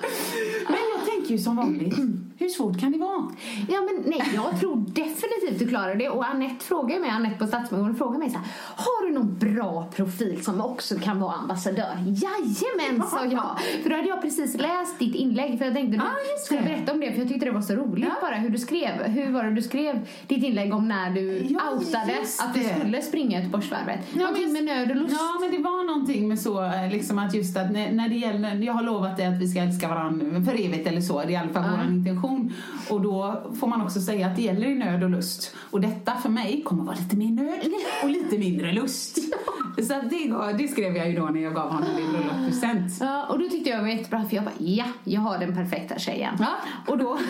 Men 0.68 0.82
jag 0.94 1.06
tänker 1.10 1.30
ju 1.30 1.38
som 1.38 1.56
vanligt. 1.56 1.98
Hur 2.42 2.48
svårt 2.48 2.80
kan 2.80 2.92
det 2.92 2.98
vara? 2.98 3.32
Ja, 3.68 3.80
men 3.80 4.02
nej, 4.10 4.22
jag 4.34 4.60
tror 4.60 4.76
definitivt 4.76 5.58
du 5.58 5.68
klarar 5.68 5.94
det. 5.94 6.08
Och 6.08 6.26
Annette 6.28 6.64
frågar 6.64 7.00
mig, 7.00 7.10
Annette 7.10 7.38
på 7.38 7.46
Stadsmissionen 7.46 7.94
frågar 7.96 8.18
mig 8.18 8.30
så 8.30 8.38
här, 8.38 8.46
har 8.76 9.06
du 9.06 9.12
någon 9.14 9.38
bra 9.38 9.88
profil 9.96 10.44
som 10.44 10.60
också 10.60 10.94
kan 10.98 11.20
vara 11.20 11.32
ambassadör? 11.34 11.94
Jajamän, 12.06 13.08
sa 13.08 13.24
jag. 13.30 13.58
För 13.82 13.90
då 13.90 13.96
hade 13.96 14.08
jag 14.08 14.22
precis 14.22 14.56
läst 14.56 14.98
ditt 14.98 15.14
inlägg, 15.14 15.58
för 15.58 15.64
jag 15.64 15.74
tänkte 15.74 15.96
du 15.96 16.02
Ah, 16.02 16.12
skulle 16.46 16.60
berätta 16.62 16.92
om 16.92 17.00
det, 17.00 17.12
för 17.12 17.18
jag 17.18 17.28
tyckte 17.28 17.44
det 17.46 17.50
var 17.52 17.60
så 17.60 17.74
roligt 17.74 18.04
Ja. 18.08 18.14
bara 18.22 18.34
hur 18.34 18.48
du 18.50 18.58
skrev. 18.58 19.02
Hur 19.02 19.30
var 19.32 19.44
det 19.44 19.50
du 19.54 19.62
skrev 19.62 20.06
ditt 20.26 20.44
inlägg 20.44 20.74
om 20.74 20.88
när 20.88 21.10
du 21.10 21.46
Ja, 21.48 21.60
outade 21.72 22.14
att 22.38 22.54
du 22.54 22.62
skulle 22.64 23.02
springa 23.02 23.38
Göteborgsvarvet? 23.38 24.00
Ja, 24.12 24.18
Någonting 24.20 24.52
med 24.52 24.64
nöd 24.64 24.90
och 24.90 24.96
lust. 24.96 25.12
Ja, 25.18 25.38
men 25.40 25.50
det 25.50 25.58
var 25.58 25.86
någonting 25.86 26.28
med 26.28 26.40
så 26.40 26.64
eh, 26.64 26.90
liksom 26.90 27.18
att 27.18 27.34
just 27.34 27.56
att 27.56 27.72
när, 27.72 27.92
när 27.92 28.08
det 28.08 28.14
gäller, 28.14 28.54
jag 28.54 28.72
har 28.72 28.82
lovat 28.82 29.16
dig 29.16 29.26
att 29.26 29.40
vi 29.40 29.48
ska 29.48 29.60
älska 29.60 29.88
varandra 29.88 30.42
för 30.44 30.64
evigt 30.64 30.86
eller 30.86 31.00
så, 31.00 31.18
det 31.20 31.26
är 31.26 31.30
i 31.30 31.36
alla 31.36 31.48
fall 31.52 31.62
Ja. 31.66 31.78
vår 31.84 31.92
intention. 31.94 32.52
Och 32.90 33.00
då 33.00 33.42
får 33.54 33.66
man 33.66 33.80
också 33.82 34.00
säga 34.00 34.26
att 34.26 34.36
det 34.36 34.42
gäller 34.42 34.66
i 34.66 34.74
nöd 34.74 35.02
och 35.04 35.10
lust. 35.10 35.54
Och 35.70 35.80
detta 35.80 36.14
för 36.14 36.28
mig 36.28 36.62
kommer 36.64 36.84
vara 36.84 36.96
lite 36.96 37.16
mer 37.16 37.30
nöd 37.30 37.72
och 38.02 38.10
lite 38.10 38.38
mindre 38.38 38.72
lust. 38.72 39.18
Så 39.76 39.94
det, 40.10 40.52
det 40.58 40.68
skrev 40.68 40.96
jag 40.96 41.10
ju 41.10 41.16
då 41.16 41.24
när 41.26 41.40
jag 41.40 41.54
gav 41.54 41.70
honom 41.72 41.88
din 41.96 42.12
bröllopspresent. 42.12 42.92
Ja, 43.00 43.26
och 43.26 43.38
då 43.38 43.48
tyckte 43.48 43.70
jag 43.70 43.78
det 43.78 43.82
var 43.82 43.88
jättebra 43.88 44.24
för 44.24 44.36
jag 44.36 44.44
bara, 44.44 44.54
ja, 44.58 44.84
jag 45.04 45.20
har 45.20 45.38
den 45.38 45.54
perfekta 45.54 45.98
tjejen. 45.98 46.34
Ja. 46.38 46.48
Och 46.86 46.98
då 46.98 47.08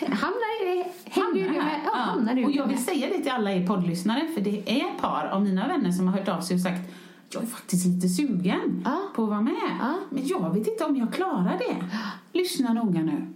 hamnar, 0.00 1.34
ju 1.36 1.42
du 1.48 1.50
med, 1.50 1.80
ja, 1.84 1.90
hamnar 1.98 2.34
du 2.34 2.44
och 2.44 2.50
jag 2.52 2.66
med. 2.66 2.76
vill 2.76 2.84
säga 2.84 3.08
det 3.08 3.22
till 3.22 3.32
alla 3.32 3.52
er 3.52 3.66
poddlyssnare, 3.66 4.28
för 4.34 4.40
det 4.40 4.62
är 4.70 4.76
ett 4.76 5.00
par 5.00 5.26
av 5.32 5.42
mina 5.42 5.68
vänner 5.68 5.92
som 5.92 6.08
har 6.08 6.18
hört 6.18 6.28
av 6.28 6.40
sig 6.40 6.54
och 6.54 6.60
sagt 6.62 6.80
jag 7.34 7.42
är 7.42 7.46
faktiskt 7.46 7.86
lite 7.86 8.08
sugen 8.08 8.82
Ja. 8.84 8.98
på 9.14 9.22
att 9.22 9.28
vara 9.28 9.40
med, 9.40 9.54
Ja. 9.80 9.94
men 10.10 10.26
jag 10.26 10.54
vet 10.54 10.66
inte 10.68 10.84
om 10.84 10.96
jag 10.96 11.12
klarar 11.14 11.58
det. 11.58 11.76
Lyssna 12.38 12.72
noga 12.72 13.00
nu. 13.00 13.26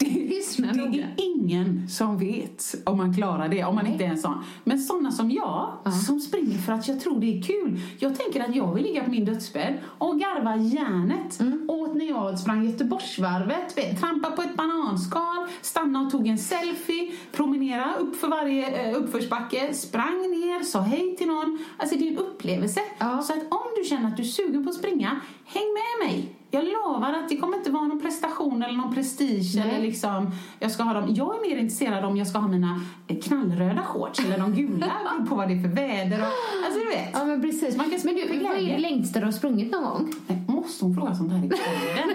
Det, 0.00 0.06
lyssna 0.10 0.72
det 0.72 0.78
noga. 0.78 1.04
är 1.04 1.14
ingen 1.16 1.88
som 1.88 2.18
vet 2.18 2.74
om 2.84 2.96
man 2.96 3.14
klarar 3.14 3.48
det, 3.48 3.64
om 3.64 3.74
man 3.74 3.86
inte 3.86 4.04
är 4.04 4.08
en 4.08 4.18
sån. 4.18 4.44
Men 4.64 4.78
sådana 4.78 5.12
som 5.12 5.30
jag, 5.30 5.92
som 6.06 6.20
springer 6.20 6.58
för 6.58 6.72
att 6.72 6.88
jag 6.88 7.00
tror 7.00 7.20
det 7.20 7.38
är 7.38 7.42
kul. 7.42 7.80
Jag 7.98 8.18
tänker 8.18 8.40
att 8.48 8.56
jag 8.56 8.74
vill 8.74 8.82
ligga 8.82 9.04
på 9.04 9.10
min 9.10 9.24
dödsbädd 9.24 9.78
och 9.84 10.20
garva 10.20 10.56
järnet 10.56 11.40
åt 11.68 11.94
när 11.94 12.04
jag 12.04 12.38
sprang 12.38 12.64
Göteborgsvarvet. 12.64 13.78
vet, 13.78 14.00
Trampa 14.00 14.30
på 14.30 14.42
ett 14.42 14.56
bananskal, 14.56 15.46
stanna 15.60 16.00
och 16.00 16.10
tog 16.10 16.26
en 16.26 16.38
selfie, 16.38 17.12
promenera 17.32 17.94
upp 17.94 18.16
för 18.16 18.28
varje 18.28 18.90
eh, 18.90 18.96
uppförsbacke, 18.96 19.74
sprang 19.74 20.20
ner, 20.30 20.62
sa 20.62 20.80
hej 20.80 21.16
till 21.16 21.26
någon. 21.26 21.58
Alltså 21.76 21.96
det 21.96 22.08
är 22.08 22.12
en 22.12 22.18
upplevelse. 22.18 22.80
Ja. 22.98 23.22
Så 23.22 23.32
att 23.32 23.42
om 23.50 23.70
du 23.76 23.84
känner 23.84 24.08
att 24.08 24.16
du 24.16 24.22
är 24.22 24.26
sugen 24.26 24.64
på 24.64 24.70
att 24.70 24.76
springa, 24.76 25.20
häng 25.44 25.74
med 25.74 26.08
mig. 26.08 26.39
Jag 26.52 26.64
lovar 26.64 27.12
att 27.12 27.28
det 27.28 27.36
kommer 27.36 27.56
inte 27.56 27.70
vara 27.70 27.82
någon 27.82 28.00
prestation 28.00 28.62
eller 28.62 28.74
någon 28.78 28.94
prestige 28.94 29.52
Nej. 29.56 29.68
eller 29.70 29.80
liksom, 29.86 30.30
jag 30.58 30.70
ska 30.70 30.82
ha 30.82 30.92
dem. 30.94 31.04
Jag 31.14 31.36
är 31.36 31.40
mer 31.50 31.56
intresserad 31.56 32.04
om 32.04 32.16
jag 32.16 32.26
ska 32.26 32.38
ha 32.38 32.48
mina 32.48 32.80
eh, 33.06 33.16
knallröda 33.20 33.82
shorts 33.82 34.20
eller 34.24 34.38
de 34.38 34.52
gula, 34.54 34.86
beror 35.16 35.26
på 35.26 35.34
vad 35.34 35.48
det 35.48 35.54
är 35.54 35.60
för 35.62 35.68
väder 35.68 36.18
och, 36.20 36.26
alltså 36.66 36.80
du 36.80 36.86
vet. 36.86 37.08
Ja 37.12 37.24
men 37.24 37.42
precis. 37.42 37.76
Man 37.76 37.90
kan 37.90 37.98
men 38.04 38.14
du, 38.14 38.44
vad 38.44 38.56
är 38.56 38.72
det 38.72 38.78
längsta 38.78 39.18
du 39.20 39.24
har 39.24 39.32
sprungit 39.32 39.72
någon 39.72 39.84
gång? 39.84 40.12
Nej, 40.26 40.42
Måste 40.48 40.84
hon 40.84 40.94
fråga 40.94 41.14
sånt 41.14 41.32
här 41.32 41.38
i 41.38 41.48
podden? 41.48 42.10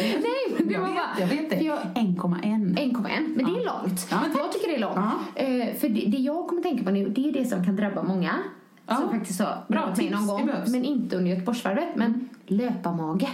Nej, 0.00 0.22
men 0.58 0.68
det 0.68 0.74
jag 0.74 0.80
var 0.80 0.86
vet, 0.88 0.96
bara... 0.96 1.20
jag 1.20 1.26
vet 1.26 1.50
det. 1.50 1.56
för 1.56 1.64
jag- 1.64 1.78
1,1. 1.78 2.42
1,1, 2.76 3.34
men 3.36 3.44
det 3.54 3.60
är 3.60 3.64
långt. 3.64 4.08
Ja, 4.10 4.16
jag 4.36 4.52
tycker 4.52 4.68
det 4.68 4.74
är 4.74 4.80
långt. 4.80 4.96
Ja. 4.96 5.42
Eh, 5.42 5.74
för 5.74 5.88
det, 5.88 6.00
det 6.06 6.18
jag 6.18 6.46
kommer 6.48 6.62
tänka 6.62 6.84
på 6.84 6.90
nu, 6.90 7.08
det 7.08 7.28
är 7.28 7.32
det 7.32 7.44
som 7.44 7.64
kan 7.64 7.76
drabba 7.76 8.02
många. 8.02 8.34
Ja. 8.86 8.94
Som 8.96 9.08
faktiskt 9.10 9.40
har 9.40 9.64
Bra 9.68 9.80
drabbat 9.80 9.96
mig 9.98 10.10
någon 10.10 10.26
gång. 10.26 10.40
Mm. 10.40 10.56
Men 10.72 10.84
inte 10.84 11.16
under 11.16 11.30
Göteborgsvarvet. 11.30 11.88
Men 11.96 12.28
löparmage. 12.46 13.28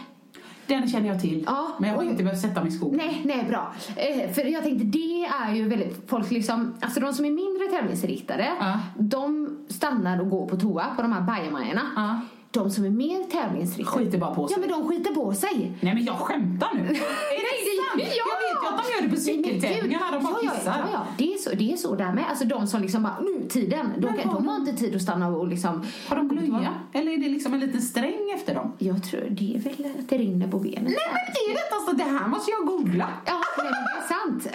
Den 0.66 0.88
känner 0.88 1.09
jag 1.09 1.21
till. 1.21 1.42
Ja, 1.47 1.69
men 1.78 1.90
jag 1.90 1.97
har 1.97 2.04
inte 2.04 2.23
behövt 2.23 2.40
sätta 2.40 2.61
mig 2.61 2.69
i 2.73 2.76
skogen. 2.76 2.97
Nej, 2.99 3.23
nej, 3.25 3.45
bra. 3.49 3.75
Eh, 3.97 4.31
för 4.33 4.45
jag 4.45 4.62
tänkte, 4.62 4.85
det 4.85 5.25
är 5.25 5.54
ju 5.54 5.69
väldigt, 5.69 6.11
folk 6.11 6.31
liksom, 6.31 6.75
alltså 6.81 7.00
de 7.00 7.12
som 7.14 7.25
är 7.25 7.31
mindre 7.31 7.66
tävlingsinriktade, 7.78 8.49
Ja. 8.61 8.78
de 8.99 9.57
stannar 9.69 10.21
och 10.21 10.31
går 10.31 10.47
på 10.49 10.57
toa 10.57 10.85
på 10.97 11.02
de 11.02 11.12
här 11.12 11.21
bajamajorna. 11.21 11.83
Ja. 11.97 12.21
De 12.52 12.71
som 12.71 12.85
är 12.85 12.90
mer 12.90 13.25
tävlingsinriktade, 13.30 14.04
Skiter 14.04 14.18
bara 14.18 14.35
på 14.35 14.49
sig. 14.49 14.56
Ja, 14.56 14.61
men 14.61 14.80
de 14.80 14.88
skiter 14.88 15.14
på 15.14 15.35
sig. 15.35 15.73
Nej 15.80 15.94
men 15.94 16.04
jag 16.04 16.16
skämtar 16.16 16.68
nu. 16.75 16.80
Är 16.80 16.87
det 16.88 16.97
sant? 16.97 17.97
Ja! 17.97 18.06
Jag 18.23 18.38
vet 18.44 18.62
ju 18.62 18.68
att 18.68 18.85
de 18.85 18.92
gör 18.92 19.02
det 19.02 19.16
på 19.16 19.23
Nej, 19.26 19.37
men 19.37 19.42
gud. 19.42 19.62
cykeltävlingar 19.62 20.00
när 20.00 20.12
de 20.12 20.25
bara 20.25 20.35
ja, 20.42 20.52
ja, 20.64 20.88
ja. 20.92 21.06
Det, 21.18 21.35
är 21.35 21.38
så, 21.38 21.50
det 21.50 21.73
är 21.73 21.76
så 21.76 21.94
där 21.94 22.12
med. 22.12 22.25
Alltså 22.30 22.44
de 22.44 22.66
som 22.66 22.82
liksom 22.82 23.02
bara, 23.02 23.21
nu 23.21 23.49
tiden. 23.49 23.87
De, 23.99 24.06
Men 24.06 24.18
kan, 24.18 24.35
de 24.35 24.49
har 24.49 24.56
inte 24.56 24.73
tid 24.73 24.97
att 24.97 25.02
stanna 25.02 25.28
och 25.28 25.49
liksom... 25.49 25.85
Har 26.09 26.16
de 26.16 26.28
blöja? 26.28 26.75
Eller 26.92 27.12
är 27.12 27.18
det 27.18 27.28
liksom 27.28 27.54
en 27.54 27.61
liten 27.61 27.82
sträng 27.82 28.30
efter 28.35 28.54
dem? 28.54 28.73
Jag 28.78 29.04
tror 29.04 29.26
det 29.30 29.54
är 29.54 29.59
väl 29.59 29.87
att 29.99 30.09
det 30.09 30.18
rinner 30.18 30.49
på 30.49 30.59
benen. 30.59 30.85
Nej 30.85 30.94
men 31.14 31.50
är 31.50 31.54
detta 31.54 31.76
så? 31.87 31.92
Det 31.92 32.18
här 32.18 32.28
måste 32.28 32.50
jag 32.50 32.66
googla. 32.66 33.09
Ja, 33.26 33.40
nej, 33.59 33.73
det 33.73 33.99
är 33.99 34.09
sant. 34.09 34.47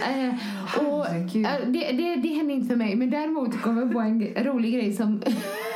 Eh, 0.81 0.87
och, 0.87 1.07
eh, 1.07 1.67
det, 1.67 1.91
det, 1.91 2.15
det 2.15 2.27
hände 2.33 2.53
inte 2.53 2.67
för 2.67 2.75
mig, 2.75 2.95
men 2.95 3.09
däremot 3.09 3.61
kom 3.61 3.77
jag 3.77 3.93
på 3.93 3.99
en 3.99 4.33
rolig 4.35 4.73
grej 4.73 4.93
som 4.93 5.21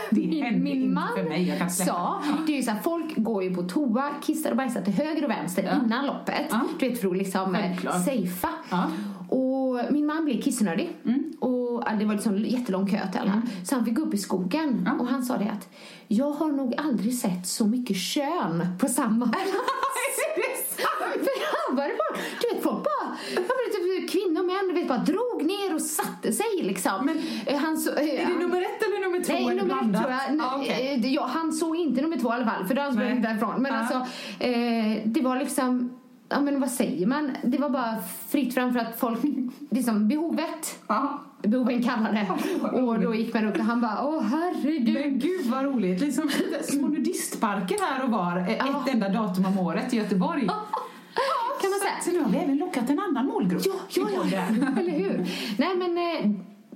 Det 0.09 0.27
min, 0.27 0.63
min 0.63 0.93
man 0.93 1.07
för 1.15 1.23
Det 2.48 2.51
är 2.53 2.58
ju 2.58 2.63
så 2.63 2.72
här, 2.72 2.80
folk 2.82 3.15
går 3.18 3.44
ju 3.44 3.56
på 3.56 3.63
toa, 3.63 4.10
kissar 4.22 4.51
och 4.51 4.58
bajsar 4.58 4.82
till 4.82 4.94
höger 4.94 5.24
och 5.24 5.30
vänster 5.30 5.63
Ja. 5.63 5.86
innan 5.86 6.06
loppet. 6.06 6.46
Ja. 6.50 6.60
Du 6.80 6.89
vet, 6.89 7.01
för 7.01 7.08
att 7.08 7.18
liksom 7.18 7.56
eh, 7.56 7.62
Självklart. 7.62 7.96
safea. 8.06 8.50
Ja. 8.70 8.89
Och 9.30 9.94
min 9.94 10.06
man 10.06 10.25
blev 10.25 10.41
kissnödig. 10.41 10.98
Och 11.39 11.84
ja, 11.86 11.91
det 12.00 12.06
var 12.06 12.13
liksom 12.13 12.38
jättelång 12.38 12.88
kö 12.88 13.08
till 13.12 13.20
alla. 13.22 13.41
Så 13.65 13.75
han 13.75 13.86
fick 13.86 13.96
gå 13.96 14.01
upp 14.01 14.13
i 14.13 14.18
skogen. 14.18 14.89
Och 15.00 15.08
han 15.08 15.24
sa 15.24 15.38
det 15.38 15.50
att 15.51 15.70
jag 16.08 16.32
har 16.32 16.51
nog 16.51 16.74
aldrig 16.77 17.18
sett 17.20 17.48
så 17.48 17.65
mycket 17.68 17.98
kön 17.98 18.68
på 18.80 18.88
samma 18.88 19.25
plats. 19.32 19.51
För 21.12 21.68
han 21.68 21.75
var 21.77 21.84
det 21.84 21.94
bara, 21.98 22.20
du 22.41 22.56
vet 22.56 22.63
folk 22.63 22.84
bara, 22.84 23.18
jag 24.68 24.74
vet, 24.74 24.84
du 24.84 24.88
bara 24.88 24.98
drog 24.98 25.46
ner 25.46 25.75
och 25.75 25.82
satte 25.82 26.32
sig 26.34 26.46
liksom. 26.62 27.06
Men- 27.06 27.18
Eh, 27.46 27.58
han 27.60 27.77
så, 27.77 27.91
eh, 27.96 27.98
Är 28.22 28.25
det 28.27 28.39
nummer 28.39 28.62
ett 28.62 28.84
eller 28.84 29.01
nummer 29.10 29.24
två? 29.24 29.34
Nej, 29.34 29.56
nummer 29.56 29.75
ett 29.75 30.01
tror 30.01 30.12
jag. 30.12 30.36
Ja, 30.39 30.56
okej. 30.60 31.00
Eh, 31.03 31.13
ja, 31.13 31.30
han 31.34 31.51
såg 31.53 31.75
inte 31.75 32.01
nummer 32.01 32.18
två 32.18 32.30
i 32.30 32.32
alla 32.32 32.46
fall, 32.46 32.65
för 32.68 32.75
då 32.75 32.82
han 32.82 32.94
sprang 32.94 33.22
därifrån. 33.22 33.62
Men 33.62 33.74
Ja. 33.74 33.80
alltså, 33.80 33.96
eh, 34.39 35.01
det 35.06 35.22
var 35.22 35.36
liksom, 35.39 35.98
ja 36.30 36.41
men 36.41 36.60
vad 36.60 36.72
säger 36.72 37.08
man? 37.08 37.32
Det 37.44 37.58
var 37.58 37.70
bara 37.70 37.96
fritt 38.30 38.53
fram 38.53 38.74
för 38.74 38.80
att 38.80 39.00
folk, 39.00 39.20
liksom 39.70 40.08
behovet, 40.08 40.80
Ja. 40.88 41.20
behoven 41.44 41.84
kallade. 41.84 42.27
Och 42.82 43.00
då 43.00 43.15
gick 43.15 43.34
man 43.34 43.48
upp 43.48 43.58
och 43.58 43.63
han 43.65 43.82
bara, 43.82 44.06
åh 44.06 44.22
herregud. 44.24 44.94
Men 44.94 45.20
gud 45.20 45.46
vad 45.46 45.63
roligt. 45.65 46.01
Liksom 46.01 46.30
små 46.63 46.88
nudistparker 46.88 47.77
här 47.82 48.03
och 48.03 48.10
var. 48.12 48.38
Ett 48.50 48.94
enda 48.94 49.10
datum 49.10 49.46
om 49.46 49.60
året 49.60 49.94
i 49.94 49.98
Göteborg. 49.98 50.48
Kan 51.62 51.70
man 51.70 51.80
säga. 51.80 51.94
Så 52.03 52.12
nu 52.12 52.20
har 52.24 52.30
vi 52.32 52.38
även 52.38 52.58
lockat 52.58 52.89
en 52.89 53.00
annan 53.00 53.25
målgrupp. 53.25 53.62
Ja, 53.65 53.74
ja, 54.13 54.25
ja. 54.32 54.41
Eller 54.82 54.91
hur? 54.91 55.25
Nej, 55.58 55.75
men 55.75 55.98
eh, 55.98 56.32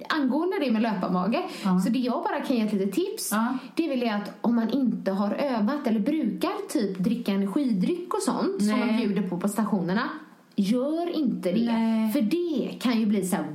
angående 0.10 0.60
det 0.60 0.72
med 0.72 0.82
löparmage, 0.82 1.44
Ja. 1.64 1.80
så 1.80 1.90
det 1.90 2.00
jag 2.00 2.24
bara 2.24 2.40
kan 2.42 2.56
ge 2.56 2.62
ett 2.62 2.74
litet 2.74 2.94
tips, 2.94 3.30
Ja. 3.32 3.58
det 3.76 3.86
är 3.86 3.90
väl 3.98 4.10
att 4.22 4.32
om 4.42 4.56
man 4.56 4.70
inte 4.70 5.12
har 5.12 5.32
övat 5.34 5.88
eller 5.88 6.00
brukar 6.00 6.68
typ 6.70 6.98
dricka 7.00 7.32
energidryck 7.32 8.14
och 8.14 8.22
sånt 8.22 8.64
som 8.64 8.80
de 8.80 8.86
Nej. 8.86 9.06
bjuder 9.06 9.30
på 9.30 9.38
på 9.38 9.48
stationerna, 9.48 10.10
gör 10.56 11.16
inte 11.16 11.52
det. 11.52 11.66
Nej. 11.72 12.12
För 12.12 12.22
det 12.22 12.80
kan 12.80 13.00
ju 13.00 13.06
bli 13.06 13.26
så 13.26 13.36
här 13.36 13.46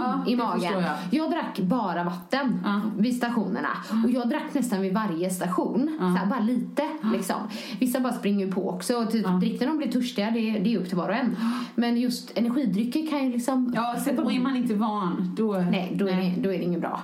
Ja, 0.00 0.24
i 0.26 0.36
magen. 0.36 0.60
förstår 0.60 0.82
jag. 1.10 1.30
drack 1.30 1.58
bara 1.60 2.04
vatten 2.04 2.60
Ja. 2.64 2.80
vid 2.98 3.16
stationerna 3.16 3.68
och 4.04 4.10
jag 4.10 4.28
drack 4.28 4.54
nästan 4.54 4.80
vid 4.82 4.94
varje 4.94 5.30
station, 5.30 5.96
så 5.98 6.04
här, 6.04 6.26
bara 6.26 6.40
lite 6.40 6.82
liksom. 7.14 7.36
Vissa 7.80 8.00
bara 8.00 8.12
springer 8.12 8.46
ju 8.46 8.52
på 8.52 8.70
också 8.70 8.94
och 8.96 9.10
typ 9.10 9.24
Ja. 9.26 9.30
dricker 9.32 9.58
när 9.60 9.66
de 9.66 9.78
blir 9.78 9.92
törstiga, 9.92 10.30
det, 10.30 10.40
det 10.58 10.74
är 10.74 10.78
upp 10.78 10.88
till 10.88 10.96
var 10.96 11.08
och 11.08 11.14
en. 11.14 11.36
Men 11.74 11.96
just 11.96 12.38
energidrycker 12.38 13.06
kan 13.06 13.24
ju 13.26 13.32
liksom 13.32 13.72
Ja, 13.76 13.96
så 14.04 14.10
då 14.22 14.30
är 14.32 14.40
man 14.40 14.56
inte 14.56 14.74
van. 14.74 15.34
Då, 15.36 15.52
Nej, 15.70 15.92
då 15.94 16.08
är, 16.08 16.16
Det, 16.16 16.34
då 16.42 16.52
är 16.52 16.58
det 16.58 16.64
inget 16.64 16.80
bra. 16.80 17.00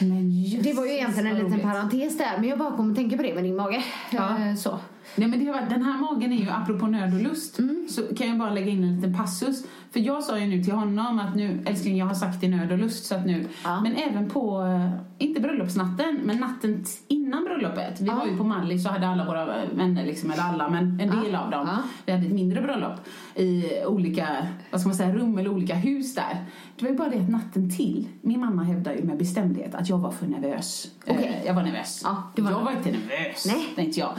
Men 0.00 0.30
Det 0.62 0.72
var 0.72 0.84
ju 0.86 0.92
egentligen 0.92 1.26
en 1.26 1.34
liten 1.34 1.50
roligt. 1.52 1.62
parentes 1.62 2.18
där, 2.18 2.32
men 2.38 2.48
jag 2.48 2.58
bara 2.58 2.76
kom 2.76 2.90
att 2.90 2.96
tänka 2.96 3.16
på 3.16 3.22
det 3.22 3.34
med 3.34 3.44
din 3.44 3.56
mage. 3.56 3.84
Ja. 4.10 4.38
Eh, 4.38 4.54
Så. 4.54 4.78
Nej, 5.16 5.28
men 5.28 5.44
det 5.44 5.50
varit, 5.52 5.70
den 5.70 5.82
här 5.82 5.98
magen 6.00 6.32
är 6.32 6.36
ju, 6.36 6.50
apropå 6.50 6.86
nöd 6.86 7.14
och 7.14 7.22
lust, 7.22 7.58
Mm. 7.58 7.86
så 7.90 8.02
kan 8.14 8.28
jag 8.28 8.38
bara 8.38 8.50
lägga 8.50 8.66
in 8.70 8.84
en 8.84 8.96
liten 8.96 9.14
passus. 9.14 9.64
För 9.92 10.00
jag 10.00 10.22
sa 10.24 10.38
ju 10.38 10.46
nu 10.46 10.64
till 10.64 10.72
honom 10.72 11.18
att 11.18 11.36
nu, 11.36 11.62
älskling, 11.66 11.96
jag 11.96 12.06
har 12.06 12.14
sagt 12.14 12.42
i 12.44 12.48
nöd 12.48 12.72
och 12.72 12.78
lust, 12.78 13.04
så 13.06 13.14
att 13.14 13.26
nu, 13.26 13.46
Ja. 13.64 13.80
men 13.80 13.94
även 13.96 14.30
på, 14.30 14.62
eh, 14.62 14.90
inte 15.26 15.40
bröllopsnatten, 15.40 16.20
men 16.24 16.36
natten 16.36 16.84
t- 16.84 16.90
innan 17.26 17.44
bröllopet. 17.44 18.00
Vi 18.00 18.06
Ja. 18.06 18.14
var 18.14 18.26
ju 18.26 18.36
på 18.36 18.44
Mallis 18.44 18.82
så 18.82 18.88
hade 18.88 19.08
alla 19.08 19.24
våra 19.24 19.46
vänner, 19.72 20.06
liksom, 20.06 20.30
eller 20.30 20.42
alla, 20.42 20.68
men 20.68 20.82
en 20.82 20.96
del 20.98 21.32
Ja. 21.32 21.38
av 21.40 21.50
dem, 21.50 21.66
Ja. 21.66 21.78
vi 22.06 22.12
hade 22.12 22.26
ett 22.26 22.32
mindre 22.32 22.60
bröllop 22.62 23.00
i 23.34 23.64
olika, 23.86 24.26
vad 24.70 24.80
ska 24.80 24.88
man 24.88 24.96
säga, 24.96 25.14
rum 25.14 25.38
eller 25.38 25.50
olika 25.50 25.74
hus 25.74 26.14
där. 26.14 26.44
Det 26.76 26.84
var 26.84 26.90
ju 26.92 26.96
bara 26.98 27.08
det 27.08 27.16
att 27.18 27.28
natten 27.30 27.70
till, 27.76 28.08
min 28.20 28.40
mamma 28.40 28.62
hävdar 28.62 28.92
ju 28.92 29.02
med 29.04 29.18
bestämdhet 29.18 29.74
att 29.74 29.88
jag 29.88 29.98
var 29.98 30.10
för 30.10 30.26
nervös. 30.26 30.88
Eh, 31.06 31.46
jag 31.46 31.54
var 31.54 31.62
nervös. 31.62 32.00
Ja, 32.04 32.10
var 32.10 32.24
jag 32.34 32.44
nervös. 32.44 32.64
var 32.64 32.72
inte 32.72 32.90
nervös, 32.90 33.46
Nej. 33.46 33.66
tänkte 33.76 34.00
jag. 34.00 34.10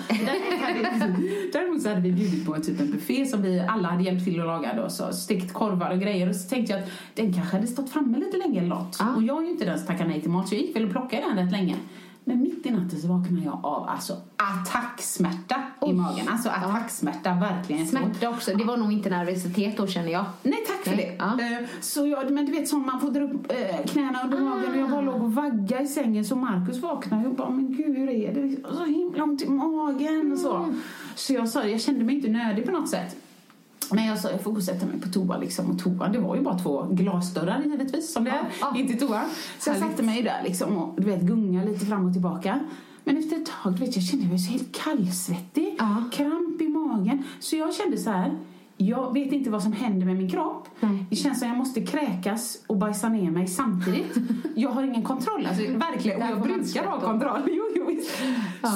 Däremot 1.54 1.82
så 1.84 1.90
hade 1.90 2.02
vi 2.02 2.12
bjudit 2.12 2.46
på 2.46 2.56
en 2.56 2.62
typ 2.62 2.80
en 2.80 2.92
buffé 2.92 3.26
som 3.26 3.42
vi 3.42 3.60
alla 3.60 3.88
hade 3.88 4.04
hjälpt 4.04 4.24
till 4.26 4.40
att 4.40 4.48
laga 4.48 4.74
då, 4.84 4.90
så 4.90 5.12
stekt 5.14 5.54
korvar 5.54 5.92
och 5.92 6.00
grejer. 6.00 6.30
Och 6.30 6.36
så 6.36 6.50
tänkte 6.50 6.74
jag 6.74 6.84
att 6.84 6.90
den 7.16 7.34
kanske 7.34 7.56
hade 7.56 7.68
stått 7.68 7.90
framme 7.90 8.18
lite 8.18 8.38
länge 8.38 8.60
eller 8.60 8.70
något. 8.70 8.96
Ja. 9.00 9.16
Och 9.16 9.24
jag 9.24 9.38
är 9.38 9.46
ju 9.46 9.52
inte 9.52 9.66
den 9.66 9.78
som 9.78 9.88
tackar 9.88 10.06
nej 10.06 10.22
till 10.22 10.32
mat, 10.32 10.48
så 10.50 10.56
jag 10.56 10.62
gick 10.62 10.76
väl 10.76 10.86
och 10.86 10.92
plockade 10.92 11.24
den 11.28 11.38
rätt 11.46 11.52
länge. 11.52 11.76
Men 12.28 12.42
mitt 12.42 12.66
i 12.66 12.72
natten 12.72 13.00
så 13.02 13.08
vaknade 13.08 13.46
jag 13.46 13.66
av 13.66 13.88
alltså 13.90 14.14
attacksmärta 14.38 15.56
i 15.56 15.60
Oj. 15.80 15.94
magen. 15.94 16.28
Alltså 16.28 16.50
attacksmärta, 16.50 17.34
verkligen. 17.34 17.88
Smärta 17.88 18.30
också, 18.30 18.56
det 18.56 18.64
var 18.64 18.78
nog 18.78 18.92
inte 18.94 19.10
nervositet 19.10 19.78
då 19.78 19.88
känner 19.88 20.12
jag. 20.12 20.26
Nej, 20.44 20.60
tack 20.68 20.84
för 20.84 20.96
Nej, 20.96 21.16
det. 21.20 21.26
ja. 21.48 21.58
Eh, 21.60 21.68
Så 21.82 22.08
jag, 22.08 22.32
men 22.32 22.46
du 22.46 22.52
vet 22.52 22.68
som 22.68 22.86
man 22.86 23.00
får 23.02 23.12
dra 23.12 23.22
upp 23.24 23.52
eh, 23.52 23.86
knäna 23.86 24.24
under 24.24 24.38
magen 24.40 24.70
och 24.72 24.78
jag 24.78 24.90
bara 24.92 25.02
låg 25.02 25.24
och 25.24 25.34
vaggade 25.34 25.84
i 25.84 25.88
sängen 25.88 26.26
så 26.26 26.36
Markus 26.36 26.78
vaknade 26.82 27.28
och 27.30 27.36
bara 27.36 27.50
men 27.50 27.76
gud 27.78 27.98
hur 27.98 28.10
är 28.10 28.34
det? 28.34 28.56
Så 28.76 28.86
himla 28.86 29.24
ont 29.24 29.42
i 29.42 29.50
magen 29.50 30.32
och 30.32 30.38
så. 30.40 30.74
Så 31.16 31.34
jag 31.34 31.50
sa 31.50 31.64
jag 31.64 31.82
kände 31.82 32.06
mig 32.06 32.16
inte 32.16 32.30
nödig 32.30 32.66
på 32.66 32.72
något 32.72 32.90
sätt. 32.90 33.16
Men 33.92 34.06
jag 34.06 34.20
sa 34.20 34.32
jag 34.32 34.42
får 34.42 34.52
gå 34.52 34.58
och 34.58 34.64
sätta 34.64 34.86
mig 34.86 35.02
på 35.02 35.10
toa 35.10 35.38
liksom 35.38 35.72
och 35.72 35.80
toa 35.80 36.08
det 36.08 36.20
var 36.20 36.36
ju 36.36 36.42
bara 36.42 36.58
två 36.60 36.88
glasdörrar 36.92 37.62
givetvis 37.66 38.14
som 38.14 38.24
det 38.24 38.30
är, 38.30 38.36
Ja, 38.36 38.72
ja. 38.74 38.80
inte 38.80 38.94
toa. 39.08 39.22
Så 39.60 39.70
jag 39.70 39.78
satte 39.78 40.04
mig 40.04 40.24
där 40.24 40.44
liksom 40.44 40.78
och 40.78 41.02
du 41.02 41.04
vet 41.08 41.22
gunga 41.22 41.64
lite 41.64 41.86
fram 41.86 42.06
och 42.06 42.14
tillbaka. 42.14 42.60
Men 43.04 43.18
efter 43.18 43.36
ett 43.36 43.50
tag, 43.64 43.74
du 43.74 43.86
vet, 43.86 43.96
jag 43.96 44.06
kände 44.06 44.28
mig 44.28 44.40
så 44.40 44.52
helt 44.52 44.76
kallsvettig. 44.84 45.76
Ja. 45.80 46.04
Kramp 46.14 46.62
i 46.62 46.68
magen. 46.68 47.24
Så 47.40 47.56
jag 47.56 47.74
kände 47.76 47.98
så 47.98 48.10
här. 48.10 48.38
Jag 48.78 49.14
vet 49.14 49.32
inte 49.32 49.50
vad 49.50 49.64
som 49.64 49.74
händer 49.74 50.06
med 50.06 50.16
min 50.18 50.30
kropp. 50.30 50.68
Nej. 50.80 51.06
Det 51.10 51.16
känns 51.16 51.40
som 51.40 51.48
jag 51.48 51.58
måste 51.58 51.82
kräkas 51.82 52.58
och 52.68 52.78
bajsa 52.78 53.10
ner 53.10 53.32
mig 53.32 53.48
samtidigt. 53.48 54.18
Jag 54.56 54.70
har 54.70 54.84
ingen 54.84 55.04
kontroll. 55.04 55.46
Alltså, 55.46 55.64
verkligen. 55.64 56.22
Och 56.22 56.30
jag 56.30 56.42
brukar 56.42 56.86
ha 56.86 57.00
kontroll. 57.00 57.42
Jo, 57.48 57.64
jo, 57.76 57.86
visst. 57.88 58.18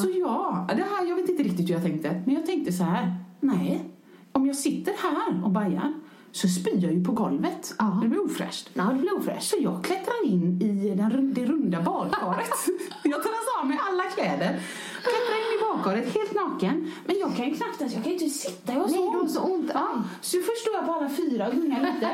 Så 0.01 0.10
ja, 0.20 0.68
det 0.68 0.84
här, 0.96 1.10
jag 1.10 1.15
vet 1.15 1.30
inte 1.30 1.44
riktigt 1.44 1.70
hur 1.70 1.74
jag 1.74 1.84
tänkte. 1.84 2.22
Men 2.25 2.36
jag 2.36 2.46
tänkte 2.46 2.74
så 2.74 2.84
här. 2.84 3.15
Nej, 3.39 3.90
om 4.31 4.45
jag 4.47 4.55
sitter 4.55 4.93
här 4.97 5.43
och 5.43 5.51
bajar 5.51 5.93
så 6.31 6.47
spyr 6.47 6.83
jag 6.83 6.93
ju 6.93 7.03
på 7.03 7.11
golvet. 7.11 7.75
Ja. 7.79 8.00
Det 8.01 8.07
blir 8.07 8.25
ofräscht. 8.25 8.69
Ja, 8.73 8.83
det 8.83 9.00
blev 9.00 9.13
ofräscht. 9.13 9.50
Så 9.50 9.55
jag 9.59 9.83
klättrar 9.83 10.25
in 10.25 10.61
i 10.61 10.95
den, 10.95 11.33
det 11.33 11.45
runda 11.45 11.81
badkaret. 11.81 12.50
jag 13.03 13.23
tar 13.23 13.29
alltså 13.29 13.59
av 13.59 13.67
mig 13.67 13.79
alla 13.89 14.03
kläder. 14.03 14.59
Klättrar 15.01 15.38
in 15.41 15.59
i 15.59 15.61
badkaret 15.61 16.15
helt 16.15 16.33
naken. 16.33 16.91
Men 17.05 17.19
jag 17.19 17.35
kan 17.35 17.45
ju 17.45 17.55
knappt 17.55 17.79
ens, 17.79 17.93
jag 17.93 18.03
kan 18.03 18.13
ju 18.13 18.19
inte 18.19 18.38
sitta, 18.38 18.73
jag 18.73 18.79
har 18.79 18.88
så 18.88 19.19
ont. 19.19 19.31
så 19.31 19.41
ont. 19.41 19.71
Ja, 19.73 20.03
så 20.21 20.38
först 20.38 20.61
står 20.61 20.73
jag 20.73 20.85
på 20.85 20.91
alla 20.91 21.09
fyra 21.09 21.47
och 21.47 21.53
gungar 21.53 21.93
lite. 21.93 22.09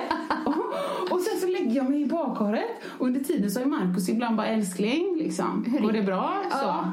och, 0.45 1.11
och 1.11 1.21
sen 1.21 1.39
så 1.39 1.47
lägger 1.47 1.75
jag 1.75 1.89
mig 1.89 2.01
i 2.01 2.05
badkaret. 2.05 2.69
Och 2.97 3.07
under 3.07 3.19
tiden 3.19 3.51
så 3.51 3.59
är 3.59 3.65
Markus 3.65 4.09
ibland 4.09 4.37
bara 4.37 4.47
älskling, 4.47 5.15
liksom. 5.17 5.65
Går 5.81 5.91
det 5.91 5.99
det? 5.99 6.05
bra? 6.05 6.43
Så. 6.51 6.57
Ja. 6.57 6.91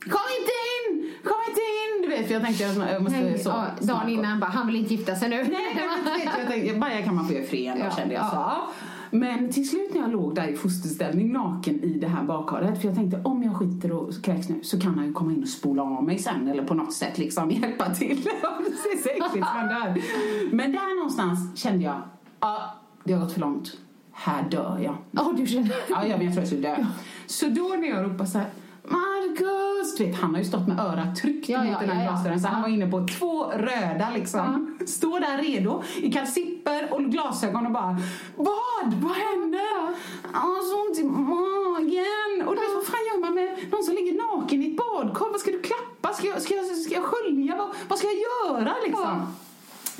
Kom 0.00 0.28
inte 0.40 0.52
in! 0.78 1.01
Kom 1.24 1.36
inte 1.48 1.60
in! 1.60 2.02
Du 2.02 2.08
vet, 2.08 2.26
för 2.26 2.34
jag 2.34 2.42
tänkte 2.42 2.70
att 2.70 2.90
jag 2.92 3.02
måste 3.02 3.20
Nej, 3.20 3.38
så. 3.38 3.48
ja, 3.48 3.66
dagen 3.80 4.08
innan 4.08 4.40
bara, 4.40 4.50
han 4.50 4.66
vill 4.66 4.76
inte 4.76 4.94
gifta 4.94 5.16
sig 5.16 5.28
nu. 5.28 5.36
Nej, 5.36 5.48
men 6.04 6.14
vet, 6.14 6.24
jag 6.38 6.48
tänkte, 6.48 6.78
Baja 6.78 7.02
kan 7.02 7.14
man 7.14 7.26
få 7.26 7.32
göra 7.32 7.44
fred 7.44 7.76
Ja, 7.78 7.96
kände 7.96 8.14
jag 8.14 8.24
ja. 8.24 8.68
så. 8.70 8.72
Men 9.16 9.52
till 9.52 9.68
slut 9.68 9.94
när 9.94 10.00
jag 10.00 10.10
låg 10.12 10.34
där 10.34 10.48
i 10.48 10.56
fosterställning 10.56 11.32
naken 11.32 11.82
i 11.82 11.98
det 11.98 12.06
här 12.08 12.22
badkaret 12.24 12.80
för 12.80 12.88
jag 12.88 12.96
tänkte 12.96 13.20
om 13.24 13.42
jag 13.42 13.56
skiter 13.56 13.92
och 13.92 14.24
kräks 14.24 14.48
nu 14.48 14.62
så 14.62 14.80
kan 14.80 14.94
han 14.94 15.06
ju 15.06 15.12
komma 15.12 15.32
in 15.32 15.42
och 15.42 15.48
spola 15.48 15.82
av 15.82 16.04
mig 16.04 16.18
sen 16.18 16.48
eller 16.48 16.64
på 16.64 16.74
något 16.74 16.92
sätt 16.92 17.18
liksom 17.18 17.50
hjälpa 17.62 17.94
till. 17.94 18.22
det 18.22 18.72
ser 18.72 19.02
så 19.02 19.24
äckligt 19.26 19.46
men 19.54 19.66
där. 19.68 20.02
Men 20.52 20.72
där 20.72 20.96
någonstans 20.96 21.58
kände 21.58 21.84
jag, 21.84 22.02
ja 22.40 22.74
det 23.04 23.12
har 23.12 23.20
gått 23.20 23.32
för 23.32 23.40
långt. 23.40 23.72
Här 24.12 24.42
dör 24.50 24.78
jag. 24.84 24.96
Ja, 25.10 25.34
du 25.36 25.46
känner... 25.46 25.72
Ja, 25.90 26.06
ja 26.06 26.16
men 26.16 26.26
jag 26.26 26.34
tror 26.34 26.40
jag 26.42 26.46
skulle 26.46 26.68
dö. 26.68 26.86
Så 27.26 27.46
då 27.48 27.76
när 27.78 27.88
jag 27.88 28.04
ropade 28.04 28.26
så 28.26 28.38
här 28.38 28.46
Marcus! 28.84 29.96
Du 29.96 30.04
vet, 30.06 30.16
han 30.16 30.30
har 30.30 30.38
ju 30.38 30.44
stått 30.44 30.68
med 30.68 30.80
örat 30.80 31.16
tryckt 31.16 31.48
Ja, 31.48 31.58
mot 31.64 31.72
ja, 31.72 31.78
den 31.80 31.90
här 31.90 32.04
ja, 32.04 32.10
glasdörren 32.10 32.40
så 32.40 32.48
han 32.48 32.62
var 32.62 32.68
inne 32.68 32.90
på 32.90 33.06
två 33.18 33.44
röda 33.44 34.10
liksom. 34.14 34.78
Står 34.86 35.20
där 35.20 35.38
redo 35.38 35.82
i 35.96 36.12
kalsipper 36.12 36.92
och 36.92 37.04
glasögon 37.04 37.66
och 37.66 37.72
bara 37.72 37.96
Vad? 38.36 38.94
Vad 38.94 39.12
händer? 39.12 39.94
Ja, 40.32 40.48
så 40.70 40.88
ont 40.88 40.98
i 40.98 41.04
magen. 41.04 42.48
Och 42.48 42.54
du 42.54 42.60
vet, 42.60 42.74
vad 42.74 42.86
fan 42.86 43.04
gör 43.12 43.20
man 43.20 43.34
med 43.34 43.58
någon 43.70 43.82
som 43.82 43.94
ligger 43.94 44.36
naken 44.36 44.62
i 44.62 44.70
ett 44.70 44.76
badkar? 44.76 45.30
Vad 45.32 45.40
ska 45.40 45.50
du 45.50 45.62
klappa? 45.62 46.14
Ska 46.14 46.26
jag, 46.26 46.42
ska 46.42 46.54
jag, 46.54 46.66
ska 46.66 46.94
jag 46.94 47.04
skölja? 47.04 47.56
Vad, 47.56 47.68
vad 47.88 47.98
ska 47.98 48.06
jag 48.06 48.16
göra 48.16 48.74
liksom? 48.86 49.26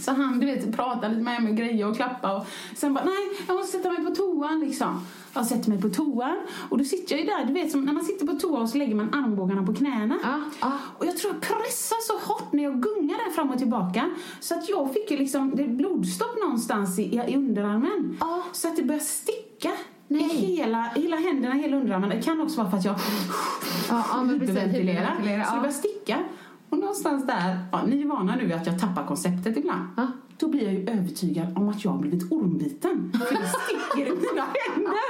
Så 0.03 0.13
han 0.13 0.41
du 0.41 0.47
vet, 0.47 0.77
pratade 0.77 1.09
lite 1.09 1.23
med 1.23 1.43
mig 1.43 1.51
och 1.53 1.59
grejer 1.59 1.89
och 1.89 1.97
klappa 1.97 2.37
och 2.37 2.47
sen 2.77 2.95
bara 2.95 3.05
nej, 3.05 3.45
jag 3.47 3.57
måste 3.57 3.77
sätta 3.77 3.91
mig 3.93 4.05
på 4.05 4.15
toan 4.15 4.61
liksom. 4.61 5.07
Jag 5.35 5.47
sätter 5.47 5.69
mig 5.71 5.81
på 5.83 5.89
toan 5.89 6.37
och 6.69 6.79
då 6.79 6.85
sitter 6.85 7.13
jag 7.17 7.25
ju 7.25 7.31
där, 7.31 7.45
du 7.45 7.53
vet 7.53 7.71
som 7.71 7.85
när 7.85 7.93
man 7.93 8.05
sitter 8.05 8.27
på 8.27 8.33
toa 8.33 8.61
och 8.61 8.69
så 8.69 8.79
lägger 8.79 8.95
man 8.95 9.15
armbågarna 9.15 9.63
på 9.67 9.75
knäna. 9.75 10.19
Ja, 10.23 10.41
ja. 10.61 10.73
Och 10.99 11.07
jag 11.07 11.17
tror 11.17 11.33
jag 11.33 11.41
pressar 11.43 11.97
så 12.07 12.33
hårt 12.33 12.53
när 12.53 12.63
jag 12.63 12.83
gungar 12.83 13.17
där 13.25 13.31
fram 13.35 13.51
och 13.51 13.59
tillbaka 13.59 14.11
så 14.41 14.55
att 14.55 14.69
jag 14.69 14.93
fick 14.93 15.11
ju 15.11 15.17
liksom 15.17 15.57
det 15.57 15.69
blodstopp 15.69 16.39
någonstans 16.45 16.99
i, 16.99 17.03
i 17.03 17.37
underarmen. 17.37 18.17
Ja. 18.21 18.43
Så 18.53 18.69
att 18.69 18.77
det 18.77 18.83
började 18.83 19.05
sticka. 19.05 19.71
Nej. 20.09 20.23
I 20.23 20.27
hela, 20.57 20.83
hela 20.95 21.17
händerna, 21.17 21.55
hela 21.55 21.77
underarmen. 21.77 22.09
Det 22.11 22.23
kan 22.23 22.41
också 22.41 22.57
vara 22.61 22.71
för 22.71 22.77
att 22.79 22.85
jag 22.85 22.95
Ja, 23.89 24.05
ja, 24.13 24.23
men 24.23 24.39
precis. 24.41 24.57
hyperventilerar. 24.57 25.01
Hyperventilera, 25.01 25.45
Så 25.45 25.51
det 25.51 25.57
ja. 25.57 25.61
börjar 25.61 25.73
sticka. 25.73 26.19
Och 26.73 26.79
någonstans 26.79 27.27
där, 27.27 27.59
ja, 27.73 27.83
ni 27.87 28.03
är 28.03 28.07
vana 28.07 28.37
nu 28.37 28.53
att 28.53 28.67
jag 28.67 28.79
tappar 28.79 29.07
konceptet 29.07 29.57
ibland. 29.57 29.89
Ja. 29.97 30.07
Då 30.39 30.49
blir 30.49 30.63
jag 30.65 30.73
ju 30.75 30.83
övertygad 30.99 31.59
om 31.59 31.69
att 31.69 31.85
jag 31.85 31.91
har 31.91 31.99
blivit 31.99 32.33
ormbiten. 32.33 33.13
För 33.29 33.35
det 33.35 33.49
sticker 33.49 34.07
i 34.13 34.17
mina 34.27 34.47
händer. 34.65 35.03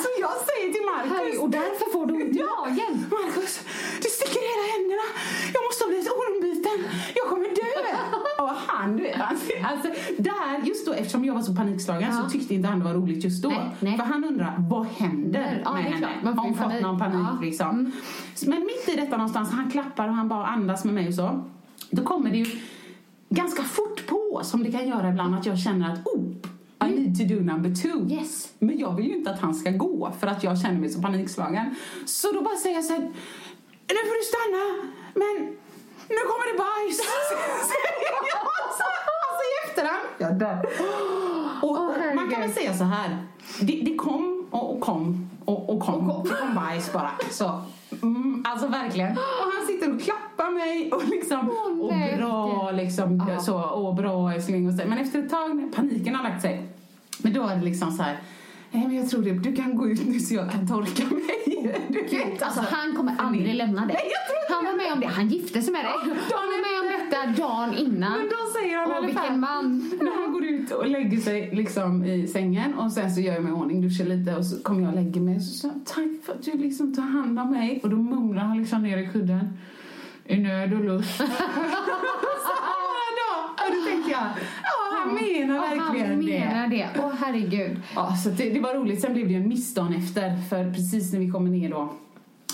Så 0.00 0.08
jag 0.24 0.30
säger 0.48 0.68
till 0.74 0.86
Marcus. 0.92 1.38
och 1.42 1.50
därför 1.50 1.92
får 1.92 2.06
du 2.06 2.14
ont 2.14 2.36
i 2.36 2.42
magen. 2.56 2.92
Marcus, 3.10 3.52
det 4.02 4.10
sticker 4.18 4.40
i 4.46 4.48
hela 4.52 4.66
händerna. 4.74 5.06
Jag 5.54 5.62
måste 5.66 5.80
ha 5.84 5.88
blivit 5.92 6.10
ormbiten. 6.22 6.78
Jag 7.18 7.26
kommer 7.32 7.48
dö. 7.60 7.78
Och 8.44 8.48
han, 8.66 8.96
du 8.96 9.02
vet, 9.02 9.20
alltså, 9.20 9.46
alltså, 9.70 9.88
där, 10.18 10.66
just 10.68 10.86
då, 10.86 10.92
eftersom 10.92 11.24
jag 11.24 11.34
var 11.34 11.42
så 11.42 11.54
panikslagen 11.54 12.08
Ja. 12.12 12.22
så 12.22 12.30
tyckte 12.30 12.54
inte 12.54 12.68
han 12.68 12.78
det 12.78 12.84
var 12.84 12.94
roligt 12.94 13.24
just 13.24 13.42
då. 13.42 13.48
Nej, 13.48 13.76
nej. 13.80 13.96
För 13.98 14.04
han 14.04 14.24
undrar, 14.24 14.54
vad 14.70 14.86
händer 14.86 15.62
Ja, 15.64 15.72
med 15.72 15.82
henne? 15.84 16.08
Har 16.24 16.32
hon 16.44 16.54
fått 16.54 16.80
någon 16.82 16.98
panik 16.98 17.14
Ja. 17.26 17.30
Mm. 17.30 17.42
liksom? 17.44 17.92
Men 18.46 18.60
mitt 18.60 18.67
i 18.67 18.67
detta 19.00 19.16
någonstans, 19.16 19.50
han 19.50 19.70
klappar 19.70 20.08
och 20.08 20.14
han 20.14 20.28
bara 20.28 20.46
andas 20.46 20.84
med 20.84 20.94
mig 20.94 21.08
och 21.08 21.14
så. 21.14 21.44
Då 21.90 22.04
kommer 22.04 22.30
det 22.30 22.36
ju 22.36 22.60
ganska 23.28 23.62
fort 23.62 24.06
på, 24.06 24.40
som 24.44 24.62
det 24.62 24.72
kan 24.72 24.88
göra 24.88 25.08
ibland, 25.08 25.34
att 25.34 25.46
jag 25.46 25.58
känner 25.58 25.92
att 25.92 26.06
oh, 26.06 26.24
I 26.88 26.90
need 27.00 27.18
to 27.18 27.34
do 27.34 27.40
number 27.40 27.74
two. 27.74 28.12
Yes. 28.12 28.52
Men 28.58 28.78
jag 28.78 28.96
vill 28.96 29.06
ju 29.06 29.16
inte 29.16 29.30
att 29.30 29.40
han 29.40 29.54
ska 29.54 29.70
gå 29.70 30.12
för 30.20 30.26
att 30.26 30.42
jag 30.44 30.60
känner 30.60 30.80
mig 30.80 30.88
så 30.88 31.02
panikslagen. 31.02 31.74
Så 32.06 32.32
då 32.32 32.42
bara 32.42 32.56
säger 32.56 32.76
jag 32.76 32.84
så 32.84 32.92
här, 32.92 33.00
nu 33.88 34.00
får 34.08 34.16
du 34.20 34.24
stanna, 34.32 34.64
men 35.14 35.56
nu 36.08 36.20
kommer 36.30 36.52
det 36.52 36.58
bajs. 36.58 37.00
Alltså 39.30 39.44
i 39.44 39.68
efterhand. 39.68 40.06
Jag 40.18 40.38
dör. 40.38 40.68
Och, 41.62 41.70
och 41.70 42.14
man 42.14 42.30
kan 42.30 42.40
väl 42.40 42.52
säga 42.52 42.74
så 42.74 42.84
här, 42.84 43.26
det, 43.60 43.82
det 43.84 43.94
kom 43.94 44.46
och, 44.50 44.74
och 44.74 44.80
kom 44.80 45.30
och, 45.44 45.70
och 45.70 45.80
kom. 45.80 46.10
Och 46.10 46.16
kom. 46.16 46.28
Det 46.28 46.34
kom 46.40 46.54
bajs 46.54 46.92
bara. 46.92 47.10
Så, 47.30 47.62
mm, 48.02 48.44
alltså 48.48 48.66
verkligen. 48.66 49.10
Och 49.12 49.52
han 49.58 49.66
sitter 49.66 49.94
och 49.94 50.00
klappar 50.00 50.50
mig 50.50 50.92
och 50.92 51.08
liksom 51.08 51.50
Åh, 51.50 51.80
och 51.80 52.18
bra 52.18 52.70
liksom 52.70 53.24
Ja. 53.28 53.40
så, 53.40 53.60
och 53.60 53.94
bra 53.94 54.32
älskling 54.32 54.68
och 54.68 54.74
så. 54.74 54.82
Men 54.88 54.98
efter 54.98 55.18
ett 55.18 55.30
tag, 55.30 55.56
när 55.56 55.68
paniken 55.68 56.14
har 56.14 56.22
lagt 56.24 56.42
sig, 56.42 56.68
men 57.22 57.32
då 57.32 57.42
är 57.42 57.56
det 57.56 57.64
liksom 57.64 57.90
så 57.92 58.02
här, 58.02 58.16
nej 58.70 58.86
men 58.86 58.96
jag 58.96 59.10
tror 59.10 59.22
det, 59.22 59.32
du 59.32 59.56
kan 59.56 59.76
gå 59.76 59.88
ut 59.88 60.06
nu 60.06 60.20
så 60.20 60.34
jag 60.34 60.50
kan 60.52 60.68
torka 60.68 61.02
mig. 61.14 61.74
Du 61.88 62.02
vet, 62.16 62.42
Alltså, 62.42 62.60
han 62.70 62.96
kommer 62.96 63.14
aldrig 63.18 63.54
lämna 63.54 63.86
dig. 63.86 63.96
Nej, 64.02 64.12
jag 64.16 64.22
tror 64.28 64.56
han 64.56 64.64
var 64.64 64.84
med 64.84 64.92
om 64.92 65.00
det. 65.00 65.06
Han 65.06 65.28
gifte 65.28 65.62
sig 65.62 65.72
med 65.72 65.84
dig. 65.84 65.92
Han 66.02 66.46
var 66.52 66.60
med 66.70 66.80
om 66.80 66.87
detta 67.10 67.42
dagen 67.42 67.74
innan. 67.74 68.12
Men 68.12 68.28
då 68.28 68.60
säger 68.60 68.78
han 68.78 68.90
Åh, 68.90 69.06
vilken 69.06 69.40
man. 69.40 69.90
när 70.00 70.22
han 70.22 70.32
går 70.32 70.44
ut 70.44 70.70
och 70.70 70.86
lägger 70.86 71.18
sig 71.18 71.50
liksom 71.52 72.04
i 72.04 72.26
sängen 72.26 72.74
och 72.74 72.92
sen 72.92 73.14
så 73.14 73.20
gör 73.20 73.34
jag 73.34 73.42
mig 73.42 73.52
i 73.52 73.54
ordning, 73.54 73.82
duschar 73.82 74.04
lite 74.04 74.36
och 74.36 74.46
så 74.46 74.62
kommer 74.62 74.82
jag 74.82 74.88
och 74.88 74.96
lägger 74.96 75.20
mig 75.20 75.36
och 75.36 75.42
så 75.42 75.54
säger 75.54 75.74
tack 75.84 76.24
för 76.24 76.32
att 76.32 76.42
du 76.42 76.52
liksom 76.52 76.94
tar 76.94 77.02
hand 77.02 77.38
om 77.38 77.50
mig 77.50 77.80
och 77.82 77.90
då 77.90 77.96
mumlar 77.96 78.42
han 78.42 78.58
liksom 78.58 78.82
ner 78.82 78.98
i 78.98 79.06
kudden 79.06 79.58
i 80.24 80.36
nöd 80.36 80.72
och 80.72 80.84
lust. 80.84 81.18
då. 83.18 83.64
Och 83.64 83.70
då 83.74 83.90
tänkte 83.90 84.10
jag, 84.10 84.22
ja 84.62 84.78
han 84.98 85.14
menar 85.14 85.60
verkligen 85.60 86.10
han 86.10 86.24
menar 86.24 86.68
det. 86.68 86.88
Åh 86.98 87.12
herregud. 87.20 87.76
Ja, 87.94 88.16
så 88.24 88.30
det, 88.30 88.50
det 88.50 88.60
var 88.60 88.74
roligt. 88.74 89.00
Sen 89.00 89.12
blev 89.12 89.26
det 89.26 89.32
ju 89.32 89.40
en 89.40 89.48
miss 89.48 89.74
dagen 89.74 89.94
efter. 89.94 90.36
För 90.48 90.72
precis 90.72 91.12
när 91.12 91.20
vi 91.20 91.30
kommer 91.30 91.50
ner 91.50 91.70
då 91.70 91.92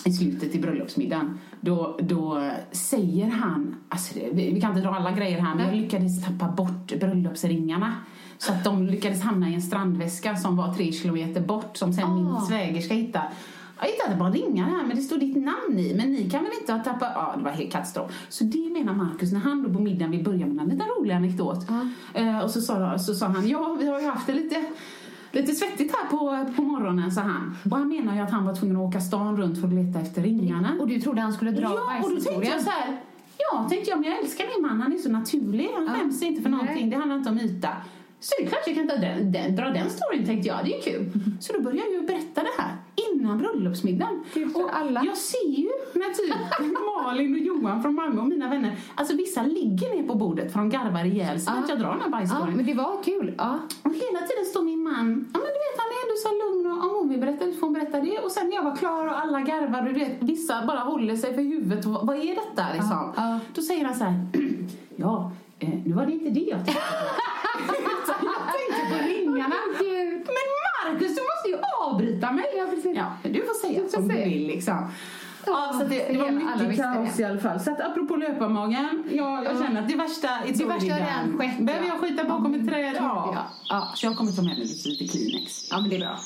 i 0.04 0.12
slutet 0.12 0.54
i 0.54 0.58
bröllopsmiddagen 0.60 1.38
då, 1.60 1.98
då 2.02 2.50
säger 2.72 3.26
han, 3.28 3.76
alltså 3.88 4.14
vi, 4.32 4.52
vi 4.52 4.60
kan 4.60 4.70
inte 4.70 4.82
dra 4.82 4.94
alla 4.94 5.12
grejer 5.12 5.40
här 5.40 5.54
men 5.54 5.66
jag 5.66 5.76
lyckades 5.76 6.24
tappa 6.24 6.48
bort 6.52 7.00
bröllopsringarna. 7.00 7.94
Så 8.38 8.52
att 8.52 8.64
de 8.64 8.86
lyckades 8.86 9.22
hamna 9.22 9.48
i 9.50 9.54
en 9.54 9.62
strandväska 9.62 10.36
som 10.36 10.56
var 10.56 10.74
tre 10.74 10.92
kilometer 10.92 11.40
bort 11.40 11.76
som 11.76 11.92
sen 11.92 12.14
min 12.14 12.26
Ah. 12.26 12.40
svägerska 12.40 12.94
hittade. 12.94 13.24
Jag 13.80 13.86
hittade 13.86 14.16
bara 14.16 14.30
ringar 14.30 14.64
här 14.64 14.84
men 14.86 14.96
det 14.96 15.02
står 15.02 15.18
ditt 15.18 15.36
namn 15.36 15.78
i. 15.78 15.94
Men 15.96 16.12
ni 16.12 16.30
kan 16.30 16.44
väl 16.44 16.52
inte 16.60 16.72
ha 16.72 16.78
tappat... 16.84 17.12
Ja, 17.14 17.34
det 17.38 17.44
var 17.44 17.50
helt 17.50 17.72
katastrof. 17.72 18.10
Så 18.28 18.44
det 18.44 18.72
menar 18.72 18.94
Markus 18.94 19.32
när 19.32 19.40
han 19.40 19.62
då 19.62 19.72
på 19.72 19.80
middagen 19.80 20.10
vill 20.10 20.24
börja 20.24 20.46
med 20.46 20.58
en 20.64 20.68
liten 20.68 20.86
rolig 20.98 21.14
anekdot. 21.14 21.66
Eh, 22.14 22.38
och 22.38 22.50
så 22.50 22.60
sa, 22.60 22.98
så 22.98 23.14
sa 23.14 23.26
han, 23.26 23.48
ja 23.48 23.76
vi 23.80 23.86
har 23.86 24.00
ju 24.00 24.06
haft 24.06 24.26
det 24.26 24.32
lite 24.32 24.64
Lite 25.34 25.52
svettigt 25.54 25.94
här 25.96 26.08
på, 26.10 26.52
på 26.56 26.62
morgonen, 26.62 27.12
sa 27.12 27.20
han. 27.20 27.56
Och 27.70 27.76
han 27.76 27.88
menar 27.88 28.14
ju 28.14 28.20
att 28.20 28.30
han 28.30 28.44
var 28.46 28.54
tvungen 28.54 28.76
att 28.76 28.82
åka 28.88 29.00
stan 29.00 29.36
runt 29.36 29.60
för 29.60 29.68
att 29.68 29.74
leta 29.74 30.00
efter 30.00 30.22
ringarna. 30.22 30.76
Och 30.80 30.88
du 30.88 31.00
trodde 31.00 31.20
han 31.20 31.32
skulle 31.32 31.50
dra 31.50 31.62
Ja, 31.62 32.00
och 32.04 32.10
då 32.10 32.16
tänkte 32.20 32.48
jag 32.50 32.60
så 32.60 32.70
här. 32.70 33.00
Ja, 33.38 33.66
tänkte 33.70 33.90
jag, 33.90 34.00
men 34.00 34.10
jag 34.10 34.18
älskar 34.18 34.44
min 34.56 34.68
man. 34.68 34.80
Han 34.80 34.92
är 34.92 34.98
så 34.98 35.10
naturlig. 35.10 35.70
Han 35.74 35.84
Ja. 35.86 35.92
skäms 35.92 36.22
inte 36.22 36.42
för 36.42 36.50
Nej. 36.50 36.58
någonting. 36.60 36.90
Det 36.90 36.96
handlar 36.96 37.16
inte 37.16 37.30
om 37.30 37.38
yta. 37.38 37.68
Så 38.20 38.34
det 38.38 38.44
är 38.44 38.48
klart 38.48 38.60
jag 38.66 38.76
kan 38.76 38.88
ta 38.88 38.96
den, 38.96 39.32
den, 39.32 39.56
dra 39.56 39.64
den 39.64 39.90
storyn, 39.90 40.26
tänkte 40.26 40.48
jag. 40.48 40.58
Det 40.64 40.78
är 40.78 40.82
kul. 40.82 41.10
Så 41.40 41.52
då 41.52 41.60
började 41.60 41.90
jag 41.90 42.00
ju 42.00 42.06
berätta 42.06 42.40
det 42.42 42.62
här 42.62 42.72
innan 42.96 43.38
bröllopsmiddagen. 43.38 44.24
Och 44.54 44.76
alla. 44.76 45.02
Jag 45.04 45.16
ser 45.16 45.48
ju 45.48 45.68
när 45.94 46.14
typ 46.14 46.34
Malin 47.04 47.32
och 47.32 47.38
Johan 47.40 47.82
från 47.82 47.94
Malmö 47.94 48.20
och 48.20 48.28
mina 48.28 48.48
vänner, 48.48 48.76
alltså 48.94 49.16
vissa 49.16 49.42
ligger 49.42 49.94
ner 49.94 50.02
på 50.02 50.14
bordet 50.14 50.52
för 50.52 50.58
de 50.58 50.70
garvar 50.70 51.04
ihjäl 51.04 51.40
sig 51.40 51.52
Ja. 51.56 51.62
att 51.62 51.68
jag 51.68 51.78
drar 51.80 51.88
den 51.90 51.98
här 52.00 52.06
Ja, 52.06 52.10
bajsstoryn. 52.10 52.56
men 52.56 52.66
det 52.66 52.74
var 52.74 53.02
kul. 53.02 53.34
Ja. 53.38 53.58
Och 53.82 53.90
hela 53.94 54.18
tiden 54.26 54.44
står 54.50 54.62
min 54.62 54.82
man, 54.82 54.94
ja 55.32 55.38
men 55.38 55.50
du 55.56 55.60
vet 55.64 55.76
han 55.82 55.88
är 55.94 55.98
ändå 56.04 56.16
så 56.24 56.30
lugn 56.42 56.66
och 56.78 56.84
om 56.90 56.96
hon 56.98 57.08
vill 57.08 57.20
berätta 57.20 57.44
det 57.46 57.52
får 57.52 57.66
hon 57.66 57.74
berätta 57.74 58.00
det. 58.00 58.18
Och 58.18 58.30
sen 58.32 58.48
när 58.48 58.54
jag 58.54 58.62
var 58.64 58.76
klar 58.76 59.06
och 59.06 59.18
alla 59.20 59.40
garvar 59.40 59.86
och 59.86 59.94
du 59.94 60.00
vet 60.00 60.16
vissa 60.22 60.66
bara 60.66 60.78
håller 60.80 61.16
sig 61.16 61.34
för 61.34 61.42
huvudet. 61.42 61.84
Vad, 61.84 62.16
är 62.16 62.34
detta 62.34 62.64
liksom? 62.72 62.90
Ja, 62.92 63.12
ja. 63.16 63.40
Då 63.54 63.62
säger 63.62 63.84
han 63.84 63.94
så 63.94 64.04
här, 64.04 64.26
ja 64.96 65.32
eh, 65.58 65.68
nu 65.86 65.92
var 65.92 66.06
det 66.06 66.12
inte 66.12 66.30
det 66.30 66.40
jag 66.40 66.64
tänkte 66.64 66.82
på. 66.82 67.04
Jag 68.24 68.52
tänkte 68.54 68.82
på 68.90 69.08
ringarna. 69.08 69.54
Men 69.78 70.46
Markus 70.92 71.16
du 71.16 71.22
avbryta 72.04 72.32
mig. 72.32 72.44
Ja, 72.58 72.64
precis. 72.74 72.96
Ja, 72.96 73.12
men 73.22 73.32
du 73.32 73.40
får 73.40 73.54
säga 73.66 73.82
Du 73.82 73.88
får 73.88 73.96
som 73.98 74.08
säga. 74.08 74.24
du 74.24 74.30
vill 74.30 74.46
liksom. 74.46 74.90
Ja, 75.46 75.70
så 75.80 75.84
det, 75.86 76.08
det 76.12 76.18
var 76.18 76.30
mycket 76.30 76.76
kaos 76.84 77.16
det. 77.16 77.22
i 77.22 77.24
alla 77.26 77.40
fall. 77.40 77.60
Så 77.60 77.70
att 77.70 77.80
apropå 77.80 78.16
löparmagen, 78.16 79.04
jag, 79.12 79.44
jag 79.44 79.54
Ja. 79.54 79.60
känner 79.66 79.82
att 79.82 79.88
det 79.88 79.96
värsta 79.96 80.28
är 80.28 80.40
Det 80.46 80.64
värsta 80.64 80.92
har 80.92 81.00
redan 81.00 81.38
skett, 81.38 81.58
Behöver 81.66 81.86
ja. 81.86 81.92
jag 81.92 82.00
skita 82.10 82.24
bakom 82.24 82.54
ett 82.54 82.68
träd? 82.68 82.94
Ja. 82.98 83.32
Ja. 83.34 83.44
Ja. 83.68 83.92
Så 83.94 84.06
jag 84.06 84.16
kommer 84.16 84.32
ta 84.32 84.42
med 84.42 84.58
mig 84.58 84.66
lite, 84.66 84.88
lite 84.88 85.08
Kleenex. 85.18 85.68
ja, 85.70 85.80
men 85.80 85.90
det 85.90 85.96
är 85.96 86.00
bra. 86.00 86.16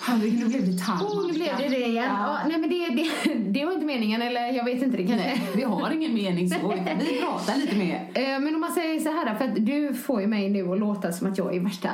Herregud, 0.00 0.38
nu 0.40 0.46
blev 0.48 0.66
det 0.72 0.78
tarm. 0.78 1.06
Oh, 1.06 1.26
nu 1.26 1.32
blev 1.32 1.56
det 1.58 1.68
det 1.68 1.86
igen. 1.86 2.04
Ja. 2.04 2.38
nej, 2.48 2.58
men 2.58 2.70
det, 2.70 2.88
det, 2.88 3.34
det 3.34 3.64
var 3.64 3.72
inte 3.72 3.86
meningen, 3.86 4.22
eller 4.22 4.40
jag 4.52 4.64
vet 4.64 4.82
inte. 4.82 4.96
Det 4.96 5.06
kanske. 5.06 5.26
Nej, 5.26 5.42
vi 5.56 5.62
har 5.62 5.90
ingen 5.90 6.14
mening 6.14 6.50
så. 6.50 6.68
Vi 6.68 7.20
pratar 7.20 7.56
lite 7.56 7.76
mer. 7.76 8.08
Eh, 8.14 8.40
Men 8.40 8.54
om 8.54 8.60
man 8.60 8.72
säger 8.72 9.00
så 9.00 9.10
här, 9.10 9.34
för 9.34 9.44
att 9.44 9.66
du 9.66 9.94
får 9.94 10.20
ju 10.20 10.26
mig 10.26 10.50
nu 10.50 10.72
att 10.72 10.78
låta 10.78 11.12
som 11.12 11.26
att 11.32 11.38
jag 11.38 11.56
är 11.56 11.60
värsta 11.60 11.90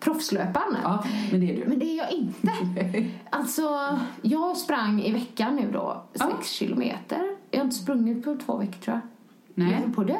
proffslöparen. 0.00 0.76
Ja, 0.82 1.04
men 1.30 1.40
det 1.40 1.52
är 1.52 1.56
du. 1.56 1.64
Men 1.68 1.78
det 1.78 1.86
är 1.86 1.96
jag 1.96 2.10
inte. 2.12 2.50
Alltså, 3.30 3.98
jag 4.22 4.56
sprang 4.56 5.02
i 5.02 5.12
veckan 5.12 5.56
nu 5.56 5.70
då, 5.72 6.02
Ja. 6.12 6.30
sex 6.36 6.48
kilometer. 6.50 7.20
Jag 7.50 7.58
har 7.58 7.64
inte 7.64 7.76
sprungit 7.76 8.24
på 8.24 8.36
två 8.46 8.56
veckor 8.56 8.80
tror 8.80 8.94
jag. 8.96 9.00
Nej. 9.54 9.72
Jag 9.72 9.78
höll 9.80 9.92
på 9.92 10.04
dö. 10.04 10.16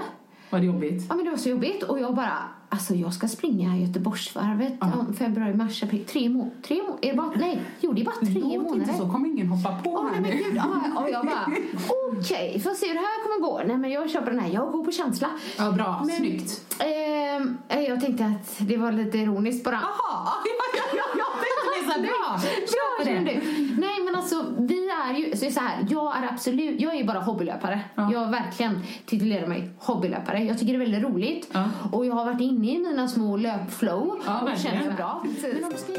Var 0.50 0.58
det 0.60 0.66
jobbigt? 0.66 1.04
Ja 1.08 1.14
men 1.14 1.24
det 1.24 1.30
var 1.30 1.38
så 1.38 1.48
jobbigt 1.48 1.82
och 1.82 2.00
jag 2.00 2.14
bara, 2.14 2.38
alltså 2.74 2.94
jag 2.94 3.12
ska 3.14 3.28
springa 3.28 3.76
Göteborgsvarvet 3.76 4.72
Ja. 4.80 4.90
om 5.00 5.14
februari, 5.14 5.54
mars, 5.54 5.82
april, 5.82 6.04
tre 6.04 6.28
månader, 6.28 6.50
tre 6.62 6.82
må- 6.82 6.98
är 7.02 7.10
det 7.10 7.16
bara, 7.16 7.30
nej, 7.36 7.60
jo 7.80 7.92
det 7.92 8.00
är 8.00 8.04
bara 8.04 8.14
tre 8.14 8.28
Låt 8.34 8.62
månader. 8.62 8.74
inte 8.80 8.94
så, 8.94 9.08
kommer 9.10 9.28
ingen 9.28 9.46
hoppa 9.48 9.78
på 9.84 9.90
Åh, 9.90 10.08
här 10.12 10.20
nej, 10.20 10.30
nu. 10.36 10.44
gud, 10.44 10.56
ja, 10.56 11.00
och 11.02 11.10
jag 11.10 11.26
bara, 11.26 11.46
okej, 12.18 12.60
får 12.60 12.70
se 12.74 12.86
hur 12.88 12.94
det 12.94 13.00
här 13.00 13.22
kommer 13.22 13.50
gå. 13.50 13.62
Nej 13.66 13.76
men 13.76 13.90
jag 13.90 14.10
köper 14.10 14.30
den 14.30 14.40
här, 14.40 14.48
jag 14.50 14.72
går 14.72 14.84
på 14.84 14.92
känsla. 14.92 15.28
Ja, 15.58 15.70
bra. 15.72 16.02
Men- 16.06 16.16
Snyggt. 16.16 16.74
Ehm, 16.80 17.56
jag 17.68 18.00
tänkte 18.00 18.24
att 18.26 18.56
det 18.68 18.76
var 18.76 18.92
lite 18.92 19.18
ironiskt 19.18 19.64
bara. 19.64 19.74
Jaha, 19.82 20.28
ja, 20.44 20.64
ja, 20.76 20.82
ja, 20.96 21.04
jag 21.18 21.32
tänkte 21.44 21.68
det 21.76 21.92
så 21.94 22.00
bra. 22.06 22.38
Bra, 22.74 23.04
känner 23.04 23.24
det. 23.24 23.40
du? 23.40 23.80
Nej 23.80 23.93
alltså 24.24 24.54
vi 24.58 24.90
är 24.90 25.14
ju, 25.14 25.36
så 25.36 25.44
är 25.44 25.50
så 25.50 25.60
här, 25.60 25.86
jag 25.90 26.16
är 26.16 26.28
absolut, 26.32 26.80
jag 26.80 26.94
är 26.94 26.98
ju 26.98 27.04
bara 27.04 27.20
hobbylöpare. 27.20 27.80
Ja. 27.94 28.12
Jag 28.12 28.30
verkligen 28.30 28.82
titulerar 29.06 29.46
mig 29.46 29.70
hobbylöpare. 29.78 30.44
Jag 30.44 30.58
tycker 30.58 30.72
det 30.72 30.84
är 30.84 30.90
väldigt 30.90 31.02
roligt. 31.02 31.48
Ja. 31.52 31.64
Och 31.92 32.06
jag 32.06 32.14
har 32.14 32.24
varit 32.24 32.40
inne 32.40 32.74
i 32.74 32.78
mina 32.78 33.08
små 33.08 33.36
löpflow. 33.36 34.20
Ja, 34.26 34.40
och 34.40 34.48
verkligen. 34.48 34.96
bra. 34.96 35.24
Men 35.42 35.64
om 35.64 35.70
du 35.70 35.76
ska... 35.76 35.92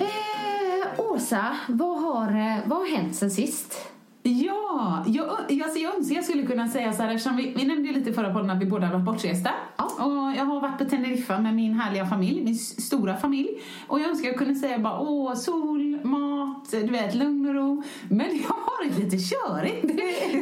Eh, 0.00 1.12
Åsa, 1.12 1.56
vad 1.68 2.02
har, 2.02 2.28
eh, 2.28 2.58
vad 2.66 2.78
har 2.78 2.96
hänt 2.96 3.16
sen 3.16 3.30
sist? 3.30 3.95
Ja, 4.30 5.04
jag, 5.06 5.28
alltså 5.64 5.78
jag 5.78 5.96
önskar 5.96 6.14
jag 6.16 6.24
skulle 6.24 6.42
kunna 6.46 6.68
säga 6.68 6.92
så 6.92 7.02
här 7.02 7.14
eftersom 7.14 7.36
vi, 7.36 7.52
vi 7.56 7.64
nämnde 7.64 7.88
ju 7.88 7.94
lite 7.94 8.10
i 8.10 8.12
förra 8.12 8.32
podden 8.32 8.50
att 8.50 8.62
vi 8.62 8.66
båda 8.66 8.86
har 8.86 8.92
varit 8.94 9.04
bortresta. 9.04 9.50
Ja. 9.76 9.84
Och 9.84 10.36
jag 10.38 10.44
har 10.44 10.60
varit 10.60 10.78
på 10.78 10.84
Teneriffa 10.84 11.38
med 11.38 11.54
min 11.54 11.74
härliga 11.74 12.06
familj, 12.06 12.44
min 12.44 12.56
stora 12.56 13.16
familj. 13.16 13.48
Och 13.86 14.00
jag 14.00 14.08
önskar 14.08 14.28
jag 14.28 14.38
kunde 14.38 14.54
säga 14.54 14.78
bara 14.78 15.00
åh, 15.00 15.34
sol, 15.34 15.98
mat, 16.04 16.70
du 16.70 16.86
vet, 16.86 17.14
lugn 17.14 17.48
och 17.48 17.54
ro. 17.54 17.82
Men 18.08 18.18
det 18.18 18.42
har 18.48 18.78
varit 18.78 18.98
lite 18.98 19.16
körigt. 19.18 19.82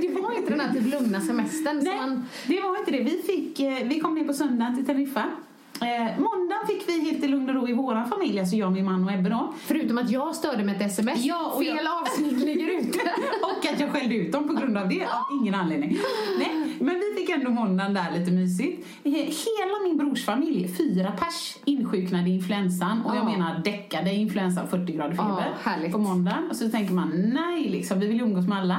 Det 0.02 0.20
var 0.22 0.32
inte 0.36 0.50
den 0.50 0.60
här 0.60 0.72
typ 0.74 0.92
lugna 0.94 1.20
semestern 1.20 1.80
Nej, 1.84 1.96
man... 1.96 2.24
det 2.46 2.60
var 2.60 2.78
inte 2.78 2.90
det. 2.90 3.00
Vi, 3.02 3.22
fick, 3.26 3.60
eh, 3.60 3.88
vi 3.88 4.00
kom 4.00 4.14
ner 4.14 4.24
på 4.24 4.32
söndagen 4.32 4.76
till 4.76 4.86
Teneriffa. 4.86 5.24
Eh, 5.80 6.20
måndagen 6.20 6.66
fick 6.66 6.88
vi 6.88 7.00
helt 7.10 7.24
i 7.24 7.28
lugn 7.28 7.48
och 7.48 7.54
ro 7.54 7.68
i 7.68 7.72
vår 7.72 8.04
familj, 8.10 8.40
alltså 8.40 8.56
jag, 8.56 8.72
min 8.72 8.84
man 8.84 9.04
och 9.04 9.12
Ebbe 9.12 9.28
då. 9.30 9.54
Förutom 9.58 9.98
att 9.98 10.10
jag 10.10 10.34
störde 10.36 10.64
med 10.64 10.76
ett 10.76 10.82
sms. 10.82 11.24
Ja, 11.24 11.52
och 11.54 11.62
Fel 11.62 11.76
jag- 11.84 12.02
avsnitt 12.02 12.53
att 13.74 13.80
jag 13.80 13.90
skällde 13.90 14.14
ut 14.14 14.32
dem 14.32 14.46
på 14.48 14.52
grund 14.54 14.76
av 14.78 14.88
det, 14.88 15.04
av 15.04 15.40
ingen 15.40 15.54
anledning. 15.54 15.98
Nej, 16.38 16.76
men 16.80 16.94
vi 17.00 17.20
fick 17.20 17.30
ändå 17.30 17.50
måndagen 17.50 17.94
där 17.94 18.18
lite 18.18 18.30
mysigt. 18.32 18.86
Hela 19.04 19.82
min 19.84 19.96
brors 19.96 20.24
familj, 20.24 20.68
fyra 20.68 21.10
pers, 21.12 21.56
insjuknade 21.64 22.30
i 22.30 22.34
influensan. 22.34 23.02
Och 23.02 23.16
jag 23.16 23.24
Ja. 23.24 23.24
menar 23.24 23.58
däckade 23.64 24.10
i 24.12 24.16
influensa, 24.16 24.66
40 24.66 24.92
grader 24.92 25.10
feber. 25.10 25.24
Ja, 25.64 25.70
härligt. 25.70 25.92
På 25.92 25.98
måndagen. 25.98 26.50
Och 26.50 26.56
så 26.56 26.68
tänker 26.70 26.94
man, 26.94 27.08
nej 27.34 27.68
liksom, 27.68 28.00
vi 28.00 28.06
vill 28.06 28.16
ju 28.16 28.22
umgås 28.22 28.48
med 28.48 28.58
alla. 28.58 28.78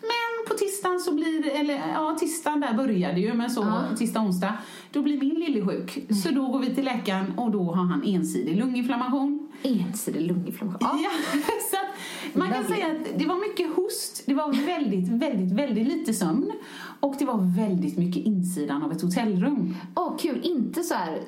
Men 0.00 0.48
på 0.48 0.54
tisdagen 0.54 1.00
så 1.00 1.14
blir 1.14 1.50
eller 1.60 1.74
ja, 1.94 2.16
tisdagen 2.20 2.60
där 2.60 2.74
började 2.74 3.20
ju, 3.20 3.34
men 3.34 3.50
så 3.50 3.60
Ja. 3.60 3.96
tisdag, 3.98 4.20
onsdag, 4.20 4.52
då 4.92 5.02
blir 5.02 5.18
min 5.20 5.34
lille 5.34 5.66
sjuk. 5.66 5.98
Så 6.24 6.30
då 6.30 6.46
går 6.46 6.58
vi 6.58 6.74
till 6.74 6.84
läkaren 6.84 7.32
och 7.36 7.50
då 7.50 7.62
har 7.62 7.84
han 7.84 8.02
ensidig 8.06 8.56
lunginflammation. 8.56 9.48
Ensidig 9.62 10.20
lunginflammation. 10.26 10.78
Ja. 10.80 10.98
Ja, 11.04 11.40
så 11.70 11.76
att 11.76 11.95
man 12.34 12.52
kan 12.52 12.64
säga 12.64 12.86
att 12.86 13.18
det 13.18 13.26
var 13.26 13.48
mycket 13.48 13.76
host, 13.76 14.22
det 14.26 14.34
var 14.34 14.66
väldigt, 14.66 15.08
väldigt, 15.08 15.52
väldigt 15.52 15.86
lite 15.86 16.14
sömn 16.14 16.52
och 17.00 17.14
det 17.18 17.24
var 17.24 17.56
väldigt 17.56 17.98
mycket 17.98 18.26
insidan 18.26 18.82
av 18.82 18.92
ett 18.92 19.02
hotellrum. 19.02 19.76
Åh, 19.94 20.16
kul. 20.18 20.40
Inte 20.42 20.82
så 20.82 20.94
här 20.94 21.18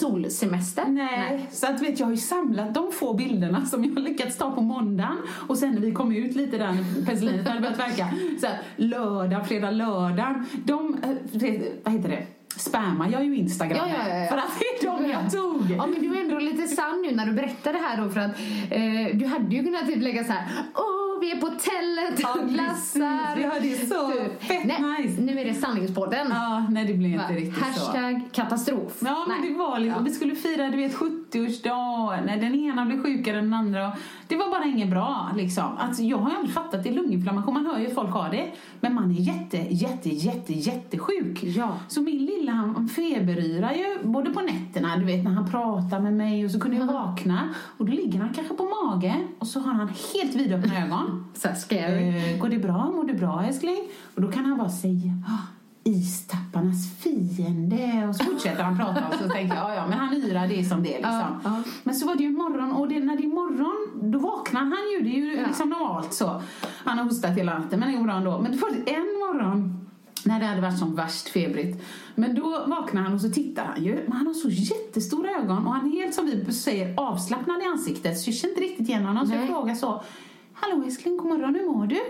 solsemester. 0.00 0.84
Nej. 0.88 1.46
Så 1.50 1.66
att 1.66 1.82
vet 1.82 2.00
jag 2.00 2.06
har 2.06 2.12
ju 2.12 2.16
samlat 2.18 2.74
de 2.74 2.92
få 2.92 3.14
bilderna 3.14 3.66
som 3.66 3.84
jag 3.84 3.94
har 3.94 4.00
lyckats 4.00 4.36
ta 4.36 4.50
på 4.50 4.60
måndagen 4.60 5.16
och 5.48 5.58
sen 5.58 5.72
när 5.72 5.80
vi 5.80 5.92
kom 5.92 6.12
ut 6.12 6.36
lite 6.36 6.58
där 6.58 6.72
när 6.72 7.06
penicillinet 7.06 7.48
hade 7.48 7.60
börjat 7.60 7.78
verka, 7.78 8.08
så 8.40 8.46
här, 8.46 8.62
lördag, 8.76 9.48
fredag, 9.48 9.70
lördag, 9.70 10.42
de, 10.64 10.96
eh, 11.02 11.58
vad 11.84 11.92
heter 11.92 12.08
det, 12.08 12.26
spammar 12.56 13.08
jag 13.08 13.24
ju 13.24 13.36
Instagram. 13.36 13.78
Ja, 13.78 14.08
ja, 14.08 14.18
ja, 14.18 14.26
för 14.28 14.36
att 14.36 14.58
det 14.58 14.86
är 14.86 14.90
de 14.92 15.10
jag 15.10 15.32
tog. 15.32 15.70
Ja, 15.78 15.86
men 15.86 16.02
du 16.02 16.16
är 16.16 16.20
ändå 16.20 16.38
lite 16.38 16.68
sann 16.68 17.02
nu 17.02 17.14
när 17.14 17.26
du 17.26 17.32
berättar 17.32 17.72
det 17.72 17.78
här 17.78 18.02
då 18.02 18.10
för 18.10 18.20
att 18.20 18.30
eh, 18.70 19.16
du 19.18 19.26
hade 19.26 19.56
ju 19.56 19.64
kunnat 19.64 19.86
typ 19.86 20.02
lägga 20.02 20.24
så 20.24 20.32
här 20.32 20.44
Åh, 20.74 21.05
vi 21.20 21.30
är 21.32 21.36
på 21.40 21.46
hotellet 21.46 22.20
Ja, 22.20 22.34
och 22.42 22.48
glassar. 22.48 23.50
har 23.50 23.60
det 23.60 23.88
så 23.88 24.10
Typ. 24.12 24.42
fett 24.42 24.64
Nej, 24.80 25.02
nice. 25.02 25.20
Nu 25.20 25.40
är 25.40 25.44
det 25.44 25.54
sanningspodden. 25.54 26.26
Ja, 26.30 26.66
nej 26.70 26.84
det 26.86 26.94
blev 26.94 27.10
inte 27.12 27.24
Va? 27.24 27.34
riktigt 27.34 27.54
så. 27.56 27.64
Hashtag 27.64 28.20
katastrof. 28.32 28.92
Ja, 29.00 29.24
men 29.28 29.40
Nej. 29.40 29.50
det 29.50 29.58
var 29.58 29.78
liksom, 29.78 30.02
Ja. 30.02 30.08
vi 30.08 30.14
skulle 30.14 30.34
fira 30.34 30.68
du 30.70 30.76
vet 30.76 30.94
70-årsdag, 30.94 32.20
när 32.26 32.36
den 32.36 32.54
ena 32.54 32.84
blev 32.86 33.02
sjukare 33.02 33.38
än 33.38 33.44
den 33.44 33.54
andra. 33.54 33.92
Det 34.28 34.36
var 34.36 34.50
bara 34.50 34.64
inget 34.64 34.90
bra 34.90 35.30
liksom. 35.36 35.64
Alltså, 35.78 36.02
jag 36.02 36.18
har 36.18 36.30
ju 36.30 36.36
aldrig 36.36 36.54
fattat 36.54 36.84
det, 36.84 36.90
lunginflammation, 36.90 37.54
man 37.54 37.66
hör 37.66 37.78
ju 37.78 37.86
att 37.86 37.94
folk 37.94 38.10
har 38.10 38.30
det. 38.30 38.52
Men 38.80 38.94
man 38.94 39.10
är 39.10 39.14
jätte, 39.20 39.56
jätte, 39.56 40.08
jätte, 40.08 40.52
jättesjuk. 40.52 41.42
Ja. 41.42 41.76
Så 41.88 42.00
min 42.00 42.18
lilla 42.26 42.52
han 42.52 42.88
feberyrar 42.88 43.72
ju 43.72 43.98
både 44.08 44.30
på 44.30 44.40
nätterna, 44.40 44.96
du 44.96 45.04
vet 45.04 45.24
när 45.24 45.30
han 45.30 45.50
pratar 45.50 46.00
med 46.00 46.12
mig 46.12 46.44
och 46.44 46.50
så 46.50 46.60
kunde 46.60 46.76
jag 46.76 46.86
vakna 46.86 47.48
och 47.78 47.86
då 47.86 47.92
ligger 47.92 48.18
han 48.18 48.34
kanske 48.34 48.54
på 48.54 48.64
mage 48.64 49.14
och 49.38 49.46
så 49.46 49.60
har 49.60 49.72
han 49.72 49.88
helt 50.14 50.34
vidöppna 50.34 50.84
ögon. 50.84 51.05
Så 51.34 51.48
scary. 51.56 52.08
Eh, 52.32 52.38
går 52.40 52.48
det 52.48 52.58
bra? 52.58 52.90
Mår 52.94 53.04
du 53.04 53.14
bra 53.14 53.44
älskling? 53.48 53.78
Och 54.14 54.22
då 54.22 54.32
kan 54.32 54.44
han 54.44 54.58
bara 54.58 54.68
säga 54.70 55.12
ah, 55.28 55.46
istapparnas 55.84 56.96
fiende 56.98 58.06
och 58.08 58.16
så 58.16 58.24
fortsätter 58.24 58.62
han 58.62 58.76
prata 58.78 59.08
och 59.08 59.14
så 59.14 59.28
tänker 59.28 59.54
jag 59.56 59.70
ja, 59.70 59.74
ja 59.74 59.86
men 59.86 59.98
han 59.98 60.14
yrar 60.14 60.48
det 60.48 60.64
som 60.64 60.82
det 60.82 60.88
liksom. 60.88 61.12
Ja, 61.12 61.40
ja. 61.44 61.62
Men 61.84 61.94
så 61.94 62.06
var 62.06 62.14
det 62.16 62.22
ju 62.22 62.30
morgon 62.30 62.72
och 62.72 62.88
det, 62.88 63.00
när 63.00 63.16
det 63.16 63.22
är 63.22 63.28
morgon 63.28 64.10
då 64.12 64.18
vaknar 64.18 64.60
han 64.60 64.72
ju, 64.98 65.10
det 65.10 65.16
är 65.16 65.20
ju 65.20 65.36
Ja. 65.40 65.46
liksom 65.46 65.68
normalt 65.70 66.14
så. 66.14 66.42
Han 66.84 66.98
har 66.98 67.04
hostat 67.04 67.30
hela 67.30 67.58
natten 67.58 67.80
men 67.80 67.90
det 67.92 67.96
går 67.98 68.04
bra 68.04 68.14
ändå. 68.16 68.40
Men 68.40 68.58
var 68.58 68.68
en 68.70 69.18
morgon 69.18 69.86
när 70.24 70.40
det 70.40 70.46
hade 70.46 70.60
varit 70.60 70.78
som 70.78 70.94
värst 70.94 71.28
febrigt. 71.28 71.84
Men 72.14 72.34
då 72.34 72.64
vaknar 72.66 73.02
han 73.02 73.14
och 73.14 73.20
så 73.20 73.30
tittar 73.30 73.64
han 73.64 73.84
ju. 73.84 73.94
Men 74.06 74.12
han 74.12 74.26
har 74.26 74.34
så 74.34 74.48
jättestora 74.48 75.30
ögon 75.30 75.66
och 75.66 75.72
han 75.74 75.86
är 75.86 75.90
helt 75.90 76.14
som 76.14 76.26
vi 76.26 76.52
säger 76.52 76.94
avslappnad 77.00 77.62
i 77.62 77.64
ansiktet. 77.64 78.18
Så 78.20 78.30
jag 78.30 78.34
känner 78.36 78.52
inte 78.54 78.64
riktigt 78.64 78.88
igen 78.88 79.04
honom. 79.04 79.26
Så 79.26 79.34
jag 79.34 79.46
frågar 79.48 79.74
så. 79.74 80.02
Hallå 80.58 80.82
älskling, 80.84 81.16
god 81.16 81.26
morgon, 81.26 81.54
hur 81.54 81.66
mår 81.66 81.86
du? 81.86 82.00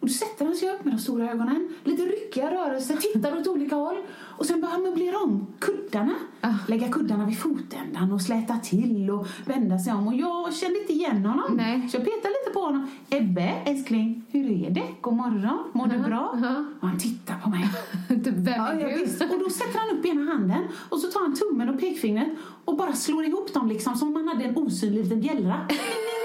Och 0.00 0.06
då 0.06 0.12
sätter 0.12 0.44
han 0.44 0.54
sig 0.54 0.70
upp 0.70 0.84
med 0.84 0.94
de 0.94 0.98
stora 0.98 1.30
ögonen, 1.30 1.68
lite 1.84 2.02
ryckiga 2.02 2.50
rörelser, 2.50 2.96
tittar 2.96 3.38
åt 3.40 3.46
olika 3.46 3.74
håll. 3.76 3.96
Och 4.38 4.46
sen 4.46 4.60
börjar 4.60 4.72
han 4.72 4.82
möblera 4.82 5.18
om 5.18 5.46
kuddarna. 5.58 6.14
Ah. 6.40 6.54
Lägga 6.68 6.88
kuddarna 6.88 7.26
vid 7.26 7.38
fotändan 7.38 8.12
och 8.12 8.20
släta 8.22 8.56
till 8.56 9.10
och 9.10 9.26
vända 9.46 9.78
sig 9.78 9.92
om. 9.92 10.08
Och 10.08 10.14
jag 10.14 10.54
kände 10.54 10.80
inte 10.80 10.92
igen 10.92 11.24
honom. 11.26 11.56
Nej. 11.56 11.88
Så 11.88 11.96
jag 11.96 12.04
petade 12.04 12.28
lite 12.28 12.50
på 12.54 12.60
honom. 12.60 12.90
Ebbe, 13.10 13.42
älskling, 13.66 14.24
hur 14.28 14.50
är 14.66 14.70
det? 14.70 14.86
God 15.00 15.14
morgon, 15.14 15.58
mår 15.72 15.86
du 15.86 15.94
Ja, 15.96 16.02
bra? 16.02 16.38
ja. 16.42 16.64
Och 16.80 16.88
han 16.88 16.98
tittar 16.98 17.34
på 17.44 17.50
mig. 17.50 17.64
typ, 18.08 18.34
vem 18.36 18.60
är 18.60 18.80
ja, 18.80 18.88
du? 18.88 18.98
visst. 19.00 19.22
Och 19.22 19.38
då 19.44 19.50
sätter 19.50 19.78
han 19.78 19.98
upp 19.98 20.06
ena 20.06 20.32
handen 20.32 20.62
och 20.88 20.98
så 20.98 21.06
tar 21.10 21.20
han 21.20 21.34
tummen 21.36 21.68
och 21.68 21.80
pekfingret 21.80 22.28
och 22.64 22.76
bara 22.76 22.92
slår 22.92 23.24
ihop 23.24 23.54
dem 23.54 23.68
liksom 23.68 23.94
som 23.96 24.08
om 24.08 24.14
man 24.14 24.28
hade 24.28 24.44
en 24.44 24.56
osynlig 24.56 25.02
liten 25.04 25.20
bjällra. 25.20 25.60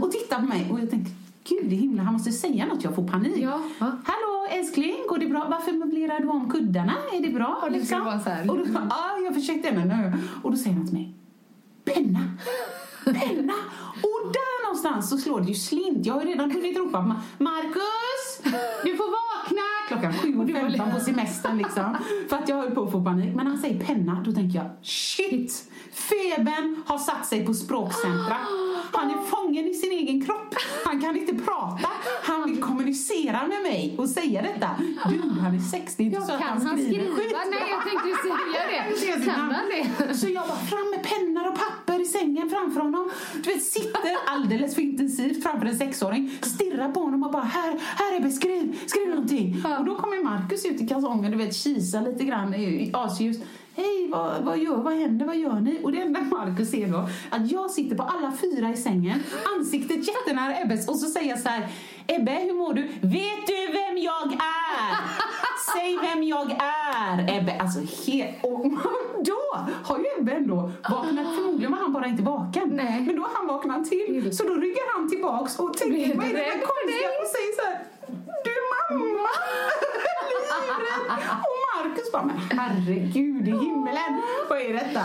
och 0.00 0.12
tittar 0.12 0.36
på 0.40 0.46
mig 0.46 0.68
och 0.72 0.80
jag 0.80 0.90
tänkte, 0.90 1.10
gud 1.44 1.72
i 1.72 1.76
himlen, 1.76 2.04
han 2.04 2.12
måste 2.14 2.32
säga 2.32 2.66
något, 2.66 2.84
jag 2.84 2.94
får 2.94 3.08
panik. 3.08 3.36
Ja. 3.36 3.60
Hallå 3.78 4.46
älskling, 4.50 4.96
går 5.08 5.18
det 5.18 5.26
bra? 5.26 5.46
Varför 5.50 5.72
möblerar 5.72 6.20
du 6.20 6.28
om 6.28 6.50
kuddarna? 6.50 6.94
Är 7.12 7.20
det 7.26 7.32
bra? 7.32 7.58
Ja, 7.62 7.68
det 7.70 7.86
ska 7.86 7.98
vara 8.04 8.20
så 8.20 8.30
här. 8.30 8.50
Och 8.50 8.58
då, 8.58 8.64
ja, 8.90 9.18
jag 9.24 9.34
försökte 9.34 9.72
men 9.72 9.88
nu. 9.88 10.12
Och 10.42 10.50
då 10.50 10.56
säger 10.56 10.76
han 10.76 10.86
till 10.86 10.94
mig, 10.94 11.14
penna. 11.84 12.20
Penna! 13.04 13.54
Och 14.02 14.32
där 14.32 14.64
någonstans 14.66 15.10
så 15.10 15.18
slår 15.18 15.40
det 15.40 15.46
ju 15.48 15.54
slint. 15.54 16.06
Jag 16.06 16.14
har 16.14 16.22
ju 16.22 16.28
redan 16.28 16.50
hunnit 16.50 16.76
ropa 16.78 17.02
på 17.02 17.08
Ma- 17.08 17.20
Marcus! 17.38 18.54
Du 18.84 18.96
får 18.96 19.04
vakna! 19.10 19.62
Klockan 19.88 20.12
7.15 20.12 20.94
på 20.94 21.00
semestern 21.00 21.58
liksom. 21.58 21.96
För 22.28 22.36
att 22.36 22.48
jag 22.48 22.56
höll 22.56 22.70
på 22.70 22.82
att 22.82 22.92
få 22.92 23.04
panik. 23.04 23.34
Men 23.34 23.44
när 23.44 23.52
han 23.52 23.60
säger 23.60 23.84
penna, 23.84 24.22
då 24.24 24.32
tänker 24.32 24.58
jag 24.58 24.70
shit! 24.82 25.70
Febern 25.92 26.82
har 26.86 26.98
satt 26.98 27.26
sig 27.26 27.46
på 27.46 27.54
språkcentra. 27.54 28.36
Han 28.92 29.10
är 29.10 29.18
fången 29.18 29.66
i 29.68 29.74
sin 29.74 29.92
egen 29.92 30.24
kropp. 30.26 30.54
Han 30.84 31.00
kan 31.00 31.16
inte 31.16 31.34
prata. 31.34 31.88
Han 32.22 32.50
vill 32.50 32.62
kommunicera 32.62 33.46
med 33.46 33.62
mig 33.62 33.94
och 33.98 34.08
säga 34.08 34.42
detta. 34.42 34.70
Du, 35.08 35.40
han 35.40 35.54
är 35.54 35.58
60, 35.58 36.02
inte 36.02 36.20
så 36.20 36.32
att 36.32 36.40
han 36.40 36.60
skriver 36.60 36.82
skriva? 36.82 37.14
skitbra. 37.14 37.38
Nej, 37.50 37.70
jag 37.70 37.82
tänkte 37.82 38.22
säga 38.22 39.18
det. 39.18 39.24
Kan 39.24 39.40
han 39.40 39.64
det? 40.08 40.14
Så 40.14 40.28
jag 40.28 40.48
bara 40.48 40.58
fram 40.58 40.90
med 40.90 41.02
pennor 41.02 41.48
och 41.48 41.58
papper 41.58 42.02
i 42.02 42.04
sängen 42.04 42.50
framför 42.50 42.80
honom. 42.80 43.10
Du 43.34 43.52
vet, 43.52 43.62
sitter 43.62 44.00
alldeles 44.26 44.74
för 44.74 44.82
intensivt 44.82 45.42
framför 45.42 45.66
en 45.66 45.78
sexåring, 45.78 46.38
stirrar 46.42 46.88
på 46.88 47.00
honom 47.00 47.22
och 47.22 47.32
bara 47.32 47.42
här, 47.42 47.78
här 47.80 48.16
är 48.16 48.20
beskriv, 48.20 48.78
skriv 48.86 49.08
någonting. 49.08 49.62
Ja. 49.72 49.78
Och 49.78 49.84
då 49.84 49.96
kommer 49.96 50.22
Markus 50.24 50.66
ut 50.66 50.80
i 50.80 50.86
kalsongen, 50.88 51.30
du 51.32 51.38
vet, 51.38 51.54
kisar 51.54 52.02
lite 52.02 52.24
grann 52.24 52.54
i 52.54 52.90
asljus. 52.94 53.36
Hej, 53.76 54.08
vad, 54.10 54.42
vad, 54.44 54.58
gör, 54.58 54.76
vad 54.76 54.94
händer, 54.94 55.26
vad 55.26 55.36
gör 55.36 55.60
ni? 55.60 55.80
Och 55.84 55.92
det 55.92 56.00
enda 56.00 56.20
Markus 56.20 56.70
ser 56.70 56.86
då, 56.88 57.08
att 57.30 57.50
jag 57.50 57.70
sitter 57.70 57.96
på 57.96 58.02
alla 58.02 58.32
fyra 58.40 58.70
i 58.70 58.76
sängen, 58.76 59.22
ansiktet 59.58 60.08
jättenära 60.08 60.60
Ebbes 60.60 60.88
och 60.88 60.96
så 60.96 61.06
säger 61.06 61.28
jag 61.28 61.38
så 61.38 61.48
här, 61.48 61.68
Ebbe, 62.06 62.30
hur 62.30 62.54
mår 62.54 62.74
du? 62.74 62.82
Vet 63.00 63.46
du 63.46 63.66
vem 63.72 63.98
jag 63.98 64.32
är? 64.32 64.96
Säg 65.74 65.98
vem 66.02 66.22
jag 66.22 66.50
är! 66.50 67.38
Ebbe, 67.38 67.58
alltså 67.60 67.78
he- 67.80 68.40
och 68.42 68.72
då 69.24 69.38
har 69.84 69.98
ju 69.98 70.04
Ebbe 70.18 70.32
ändå 70.32 70.72
vaknat, 70.90 71.34
förmodligen 71.34 71.72
var 71.72 71.78
han 71.78 71.92
bara 71.92 72.06
inte 72.06 72.22
vaken. 72.22 72.68
Nej. 72.72 73.00
Men 73.00 73.16
då 73.16 73.22
har 73.22 73.30
han 73.34 73.46
vaknat 73.46 73.84
till, 73.90 74.36
så 74.36 74.44
då 74.44 74.54
ryggar 74.54 74.96
han 74.96 75.08
tillbaks 75.10 75.58
och 75.58 75.76
tänker, 75.76 76.16
vad 76.16 76.26
är 76.26 76.30
det 76.32 76.36
där 76.38 76.50
konstiga? 76.50 77.08
Och 77.22 77.28
säger 77.36 77.52
så 77.56 77.62
här, 77.68 77.78
du 78.44 78.56
mamma! 78.72 79.28
Och 81.18 81.84
Marcus 81.84 82.12
bara, 82.12 82.22
men 82.22 82.58
herregud 82.58 83.48
i 83.48 83.50
himmelen, 83.50 84.22
vad 84.48 84.58
är 84.60 84.72
detta? 84.72 85.00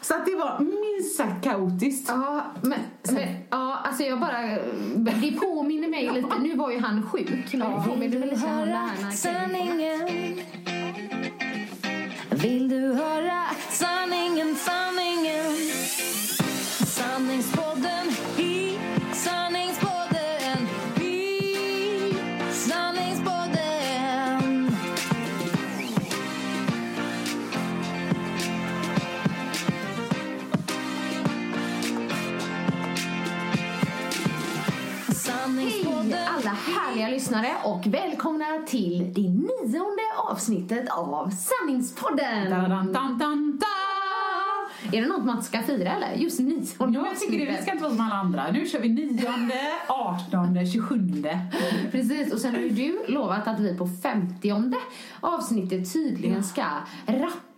Så 0.00 0.14
att 0.14 0.26
det 0.26 0.36
var 0.36 0.58
minst 0.58 1.16
sagt 1.16 1.44
kaotiskt. 1.44 2.08
Ja, 2.08 2.44
men, 2.60 2.80
men 3.12 3.28
ja, 3.50 3.80
alltså 3.84 4.02
jag 4.02 4.20
bara, 4.20 4.40
det 4.94 5.32
påminner 5.40 5.88
mig 5.88 6.10
lite, 6.14 6.38
nu 6.38 6.56
var 6.56 6.70
ju 6.70 6.80
han 6.80 7.02
sjuk, 7.02 7.52
men 7.52 7.60
det 7.60 7.82
påminner 7.88 8.18
mig 8.18 8.28
lite 8.30 8.46
om 8.46 8.56
det 8.56 8.74
här 8.74 9.02
när 9.02 9.10
sanningen? 9.10 10.08
Vill 12.30 12.68
du 12.68 12.94
höra 12.94 13.44
sanningen, 13.70 14.03
härliga 36.94 37.08
lyssnare 37.08 37.48
och 37.64 37.86
välkomna 37.86 38.44
till 38.66 39.12
det 39.14 39.20
nionde 39.20 40.02
avsnittet 40.30 40.88
av 40.88 41.30
Sanningspodden! 41.30 42.50
Dan, 42.50 42.92
dan, 42.92 43.18
dan, 43.18 43.58
da. 43.60 44.96
Är 44.96 45.02
det 45.02 45.08
något 45.08 45.24
man 45.24 45.42
ska 45.42 45.62
fira 45.62 45.92
eller? 45.92 46.12
Just 46.14 46.40
nionde 46.40 46.98
Ja, 46.98 47.06
jag 47.06 47.20
tycker 47.20 47.38
det, 47.38 47.52
vi 47.52 47.62
ska 47.62 47.72
inte 47.72 47.82
vara 47.82 47.94
som 47.94 48.04
alla 48.04 48.14
andra. 48.14 48.50
Nu 48.52 48.66
kör 48.66 48.80
vi 48.80 48.88
nionde, 48.88 49.72
artonde, 49.88 50.66
tjugosjunde. 50.66 51.38
Precis, 51.92 52.32
och 52.32 52.40
sen 52.40 52.54
har 52.54 52.60
ju 52.60 52.70
du 52.70 53.12
lovat 53.12 53.48
att 53.48 53.60
vi 53.60 53.78
på 53.78 53.88
femtionde 54.02 54.76
avsnittet 55.20 55.92
tydligen 55.92 56.44
ska 56.44 56.64
rappa 57.06 57.53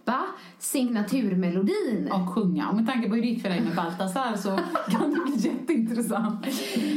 signaturmelodin. 0.59 2.11
och 2.13 2.35
sjunga. 2.35 2.69
Och 2.69 2.77
med 2.77 2.87
tanke 2.87 3.09
på 3.09 3.15
hur 3.15 3.23
det 3.23 3.29
gick 3.29 3.43
för 3.43 3.49
dig 3.49 3.61
med 3.61 3.75
Baltasar 3.75 4.37
så 4.37 4.59
kan 4.91 5.15
det 5.15 5.21
bli 5.25 5.37
jätteintressant. 5.37 6.47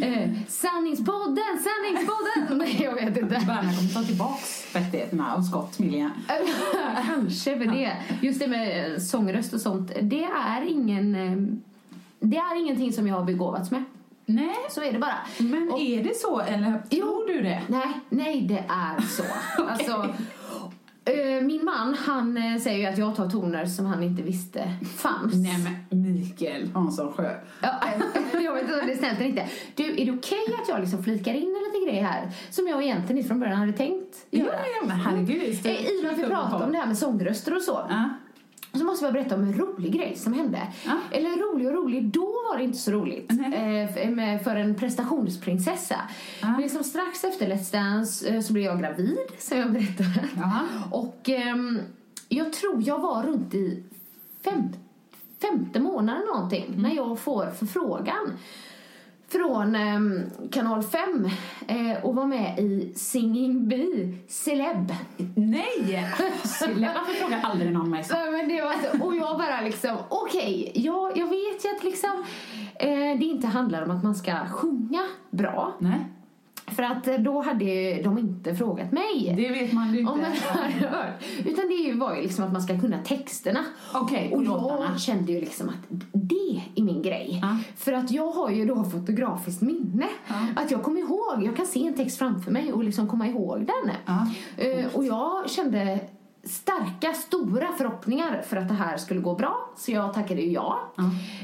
Eh, 0.01 0.29
sanningspodden, 0.47 1.43
sanningspodden! 1.63 2.57
Nej, 2.57 2.79
jag 2.83 2.93
vet 2.95 3.17
inte. 3.17 3.43
Berna 3.47 3.61
kommer 3.61 3.93
ta 3.93 4.03
tillbaks 4.03 4.75
rättigheterna 4.75 5.35
av 5.35 5.41
Scott 5.41 5.79
Millian. 5.79 6.11
Kanske 7.07 7.57
för 7.57 7.65
det. 7.65 7.91
Just 8.21 8.39
det 8.39 8.47
med 8.47 8.91
eh, 8.93 8.99
sångröst 8.99 9.53
och 9.53 9.61
sånt, 9.61 9.91
det 10.01 10.23
är 10.23 10.61
ingen... 10.61 11.15
eh, 11.15 11.37
Det 12.19 12.37
är 12.37 12.61
ingenting 12.61 12.93
som 12.93 13.07
jag 13.07 13.15
har 13.15 13.25
begåvats 13.25 13.71
med. 13.71 13.83
Nej, 14.25 14.55
Så 14.69 14.83
är 14.83 14.93
det 14.93 14.99
bara. 14.99 15.15
men 15.39 15.69
Och- 15.71 15.79
är 15.81 16.03
det 16.03 16.15
så 16.17 16.39
eller 16.39 16.81
tror 16.89 17.27
du 17.33 17.41
det? 17.41 17.61
Nej, 17.67 17.87
nej 18.09 18.41
det 18.41 18.63
är 18.69 19.01
så. 19.01 19.23
alltså, 19.63 19.91
eh, 19.91 20.09
min 21.41 21.65
man, 21.65 21.93
han 21.93 22.37
eh, 22.37 22.57
säger 22.61 22.77
ju 22.79 22.85
att 22.85 22.97
jag 22.97 23.15
tar 23.15 23.29
toner 23.29 23.65
som 23.65 23.85
han 23.85 24.03
inte 24.03 24.21
visste 24.23 24.73
fanns. 24.97 25.33
Nej 25.35 25.55
men 25.89 26.03
Mikael 26.13 26.69
Hansson 26.73 27.13
Sjö. 27.13 27.35
Ja, 27.61 27.69
eh, 27.85 28.41
jag 28.43 28.53
vet 28.53 28.63
inte 28.63 28.79
om 28.79 28.85
det 28.87 28.93
är 28.93 28.97
snällt 28.97 29.17
eller 29.19 29.29
inte. 29.29 29.47
Du, 29.75 30.01
är 30.01 30.05
det 30.05 30.11
okej 30.11 30.45
att 30.61 30.69
jag 30.69 30.79
liksom 30.79 31.03
flikar 31.03 31.33
in 31.33 31.55
en 31.55 31.63
liten 31.73 31.87
grej 31.93 32.01
här 32.03 32.31
som 32.49 32.67
jag 32.67 32.83
egentligen 32.83 33.17
inte 33.17 33.27
från 33.27 33.39
början 33.39 33.57
hade 33.57 33.73
tänkt 33.73 34.15
Ja, 34.29 34.39
göra? 34.39 34.55
ja 34.81 34.87
men 34.87 34.97
herregud. 34.99 35.65
Eh, 35.65 35.71
I 35.71 35.99
och 35.99 36.03
med 36.03 36.13
att 36.13 36.19
vi 36.19 36.23
pratar 36.23 36.65
om 36.65 36.71
det 36.71 36.77
här 36.77 36.87
med 36.87 36.97
sångröster 36.97 37.55
och 37.55 37.61
så. 37.61 37.85
Ja. 37.89 38.09
Så 38.73 38.83
måste 38.83 39.05
jag 39.05 39.13
berätta 39.13 39.35
om 39.35 39.41
en 39.43 39.53
rolig 39.53 39.93
grej 39.93 40.15
som 40.15 40.33
hände. 40.33 40.67
Ja. 40.85 40.97
Eller 41.11 41.29
rolig 41.29 41.67
och 41.67 41.73
rolig, 41.73 42.03
då 42.05 42.25
var 42.25 42.57
det 42.57 42.63
inte 42.63 42.77
så 42.77 42.91
roligt. 42.91 43.31
Eh, 43.31 44.39
för, 44.43 44.55
en 44.55 44.75
prestationsprinsessa. 44.75 45.95
Ja. 46.41 46.51
Men 46.51 46.61
liksom 46.61 46.83
strax 46.83 47.23
efter 47.23 47.47
Let's 47.47 47.71
Dance 47.71 48.29
eh, 48.29 48.41
så 48.41 48.53
blev 48.53 48.65
jag 48.65 48.79
gravid, 48.79 49.17
som 49.37 49.57
jag 49.57 49.71
berättade. 49.71 50.29
Jaha. 50.37 50.67
Och 50.91 51.29
ehm, 51.29 51.79
jag 52.29 52.53
tror 52.53 52.83
jag 52.85 52.99
var 52.99 53.23
runt 53.23 53.53
i 53.53 53.83
fem, 54.43 54.63
femte 55.41 55.79
månaden 55.79 56.23
någonting 56.33 56.65
Mm. 56.67 56.81
när 56.81 56.95
jag 56.95 57.19
får 57.19 57.45
förfrågan 57.51 58.33
från 59.31 59.75
ehm, 59.75 60.21
kanal 60.51 60.83
5 60.83 61.29
eh, 61.67 62.03
och 62.05 62.15
var 62.15 62.25
med 62.25 62.59
i 62.59 62.93
Singing 62.95 63.67
Bee 63.67 64.13
Celeb. 64.27 64.93
Nej! 65.35 66.07
Sille, 66.43 66.91
Varför 66.95 67.13
frågar 67.13 67.41
aldrig 67.43 67.71
någon 67.71 67.89
mig 67.89 68.03
så? 68.03 68.13
Nej, 68.13 68.31
men 68.31 68.47
det 68.49 68.61
var 68.61 68.73
så, 68.73 69.05
och 69.05 69.15
jag 69.15 69.37
bara 69.37 69.61
liksom, 69.61 69.97
okej, 70.09 70.71
jag, 70.75 71.17
jag 71.17 71.25
vet 71.25 71.65
ju 71.65 71.69
att 71.77 71.83
liksom 71.83 72.23
eh, 72.79 73.19
det 73.19 73.25
inte 73.25 73.47
handlar 73.47 73.81
om 73.83 73.91
att 73.91 74.03
man 74.03 74.15
ska 74.15 74.45
sjunga 74.45 75.01
bra. 75.31 75.73
Nej, 75.79 75.99
För 76.75 76.83
att 76.83 77.07
eh, 77.07 77.15
då 77.15 77.41
hade 77.41 78.01
de 78.03 78.17
inte 78.17 78.55
frågat 78.55 78.91
mig. 78.91 79.33
det 79.37 79.49
vet 79.49 79.73
man 79.73 79.93
ju 79.95 80.07
Om 80.07 80.19
inte. 80.19 80.85
hört. 80.87 81.23
Utan 81.45 81.65
det 81.69 81.93
var 81.93 82.15
ju 82.15 82.21
liksom 82.21 82.43
att 82.45 82.51
man 82.53 82.61
ska 82.61 82.79
kunna 82.79 82.97
texterna. 83.03 83.59
På 83.91 83.99
och 84.35 84.43
låtarna. 84.43 84.89
jag 84.91 85.01
kände 85.01 85.31
ju 85.31 85.39
liksom 85.39 85.69
att 85.69 85.99
det 86.11 86.61
är 86.75 86.81
min 86.81 87.01
grej. 87.01 87.39
Ja. 87.41 87.57
För 87.75 87.93
att 87.93 88.11
jag 88.11 88.31
har 88.31 88.49
ju 88.49 88.65
då 88.65 88.83
fotografiskt 88.83 89.61
minne. 89.61 90.05
Att 90.55 90.71
jag 90.71 90.83
kommer 90.83 90.99
ihåg, 90.99 91.43
jag 91.43 91.55
kan 91.55 91.65
se 91.65 91.87
en 91.87 91.93
text 91.93 92.17
framför 92.17 92.51
mig 92.51 92.73
och 92.73 92.83
liksom 92.83 93.07
komma 93.07 93.27
ihåg 93.27 93.57
den. 93.59 93.91
Ja. 94.05 94.27
Eh, 94.63 94.85
och 94.95 95.05
jag 95.05 95.49
kände 95.49 95.99
starka, 96.43 97.13
stora 97.13 97.67
förhoppningar 97.77 98.41
för 98.47 98.57
att 98.57 98.67
det 98.67 98.73
här 98.73 98.97
skulle 98.97 99.19
gå 99.19 99.35
bra. 99.35 99.69
Så 99.77 99.91
jag 99.91 100.13
tackade 100.13 100.41
ju 100.41 100.51
ja. 100.51 100.79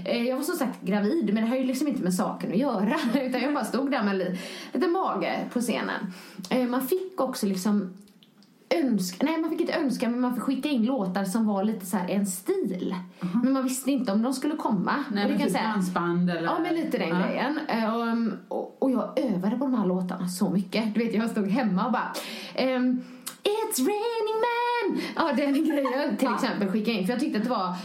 Eh, 0.05 0.23
Jag 0.23 0.35
var 0.35 0.43
som 0.43 0.55
sagt 0.55 0.81
gravid, 0.81 1.33
men 1.33 1.43
det 1.43 1.49
har 1.49 1.57
ju 1.57 1.63
liksom 1.63 1.87
inte 1.87 2.03
med 2.03 2.13
saken 2.13 2.51
att 2.51 2.57
göra. 2.57 2.95
Utan 3.21 3.41
jag 3.41 3.53
bara 3.53 3.65
stod 3.65 3.91
där 3.91 4.03
med 4.03 4.15
li- 4.17 4.39
lite 4.73 4.87
mage 4.87 5.39
på 5.53 5.59
scenen. 5.61 6.13
Eh, 6.49 6.67
Man 6.67 6.87
fick 6.87 7.21
också 7.21 7.45
liksom 7.45 7.93
önska, 8.69 9.25
nej 9.25 9.37
man 9.37 9.49
fick 9.49 9.61
inte 9.61 9.73
önska 9.73 10.09
men 10.09 10.19
man 10.21 10.33
fick 10.35 10.43
skicka 10.43 10.69
in 10.69 10.85
låtar 10.85 11.25
som 11.25 11.47
var 11.47 11.63
lite 11.63 11.85
så 11.85 11.97
här 11.97 12.09
en 12.09 12.25
stil. 12.25 12.95
Men 13.43 13.53
man 13.53 13.63
visste 13.63 13.91
inte 13.91 14.11
om 14.11 14.21
de 14.21 14.33
skulle 14.33 14.55
komma. 14.55 15.03
Nej, 15.11 15.27
men 15.27 15.37
kan 15.37 15.47
typ 15.47 15.55
säga- 15.57 15.67
dansband 15.73 16.29
eller? 16.29 16.43
Ja, 16.43 16.57
men 16.63 16.75
lite 16.75 16.97
den 16.97 17.09
Ja. 17.09 17.27
grejen. 17.27 17.59
Eh, 17.67 17.95
och, 17.95 18.57
och, 18.57 18.75
och 18.83 18.91
jag 18.91 19.19
övade 19.19 19.57
på 19.57 19.65
de 19.65 19.73
här 19.73 19.85
låtarna 19.85 20.27
så 20.27 20.49
mycket. 20.49 20.93
Du 20.93 20.99
vet, 21.05 21.13
jag 21.13 21.29
stod 21.29 21.47
hemma 21.47 21.85
och 21.85 21.91
bara 21.91 22.11
ehm, 22.55 23.01
It's 23.43 23.77
raining 23.79 24.35
man! 24.45 24.64
Ja, 25.15 25.31
den 25.37 25.53
grejen 25.53 26.17
till 26.19 26.33
exempel 26.33 26.67
skickade 26.71 26.97
in. 26.97 27.05
För 27.05 27.13
jag 27.13 27.19
tyckte 27.19 27.37
att 27.37 27.43
det 27.43 27.49
var 27.49 27.75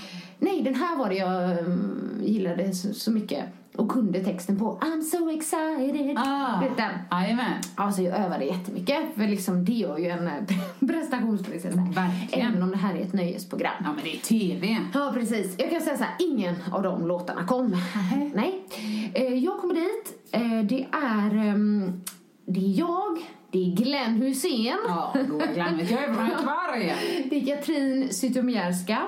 Nej, 0.43 0.63
den 0.63 0.75
här 0.75 0.97
var 0.99 1.09
det 1.09 1.15
jag 1.15 1.59
um, 1.67 2.21
gillade 2.25 2.73
så, 2.73 2.95
så 2.95 3.11
mycket 3.11 3.45
och 3.77 3.89
kunde 3.91 4.25
texten 4.25 4.59
på. 4.59 4.79
I'm 4.81 5.03
so 5.03 5.31
excited. 5.31 6.19
Ah, 6.19 6.61
Du 6.61 6.69
vet 6.69 6.77
den? 6.77 6.91
Jajamän. 7.11 7.53
Alltså 7.75 8.03
jag 8.03 8.19
övade 8.19 8.45
jättemycket 8.45 8.99
för 9.17 9.27
liksom 9.29 9.65
det 9.65 9.73
gör 9.73 9.99
ju 9.99 10.07
en 10.07 10.27
eh, 10.27 10.33
prestationsprinsessa. 10.89 11.77
Verkligen. 11.95 12.49
Även 12.51 12.63
om 12.63 12.71
det 12.71 12.77
här 12.77 12.95
är 12.95 13.01
ett 13.03 13.13
nöjesprogram. 13.13 13.73
Ja 13.85 13.93
men 13.93 14.05
det 14.05 14.17
är 14.17 14.19
TV. 14.21 14.77
Ja, 14.95 15.11
precis. 15.15 15.55
Jag 15.59 15.71
kan 15.71 15.81
säga 15.81 15.97
så 15.97 16.05
här, 16.05 16.15
ingen 16.19 16.55
av 16.73 16.83
de 16.83 17.07
låtarna 17.07 17.45
kom. 17.47 17.77
Nej. 18.35 18.65
Eh, 19.15 19.35
Jag 19.35 19.59
kommer 19.61 19.75
dit. 19.75 20.29
Eh, 20.33 20.63
Det 20.65 20.87
är, 20.93 21.37
ehm, 21.49 22.01
det 22.47 22.61
är 22.61 22.79
jag, 22.79 23.19
det 23.51 23.59
är 23.59 23.77
Glenn 23.77 24.23
Hussein, 24.23 24.77
Ja, 24.89 25.15
då 25.29 25.39
glömmer 25.39 25.87
jag 25.91 26.03
över 26.05 26.29
Göteborg. 26.29 26.95
det 27.31 27.37
är 27.37 27.57
Katrin 27.57 28.13
Zytomierska, 28.13 29.03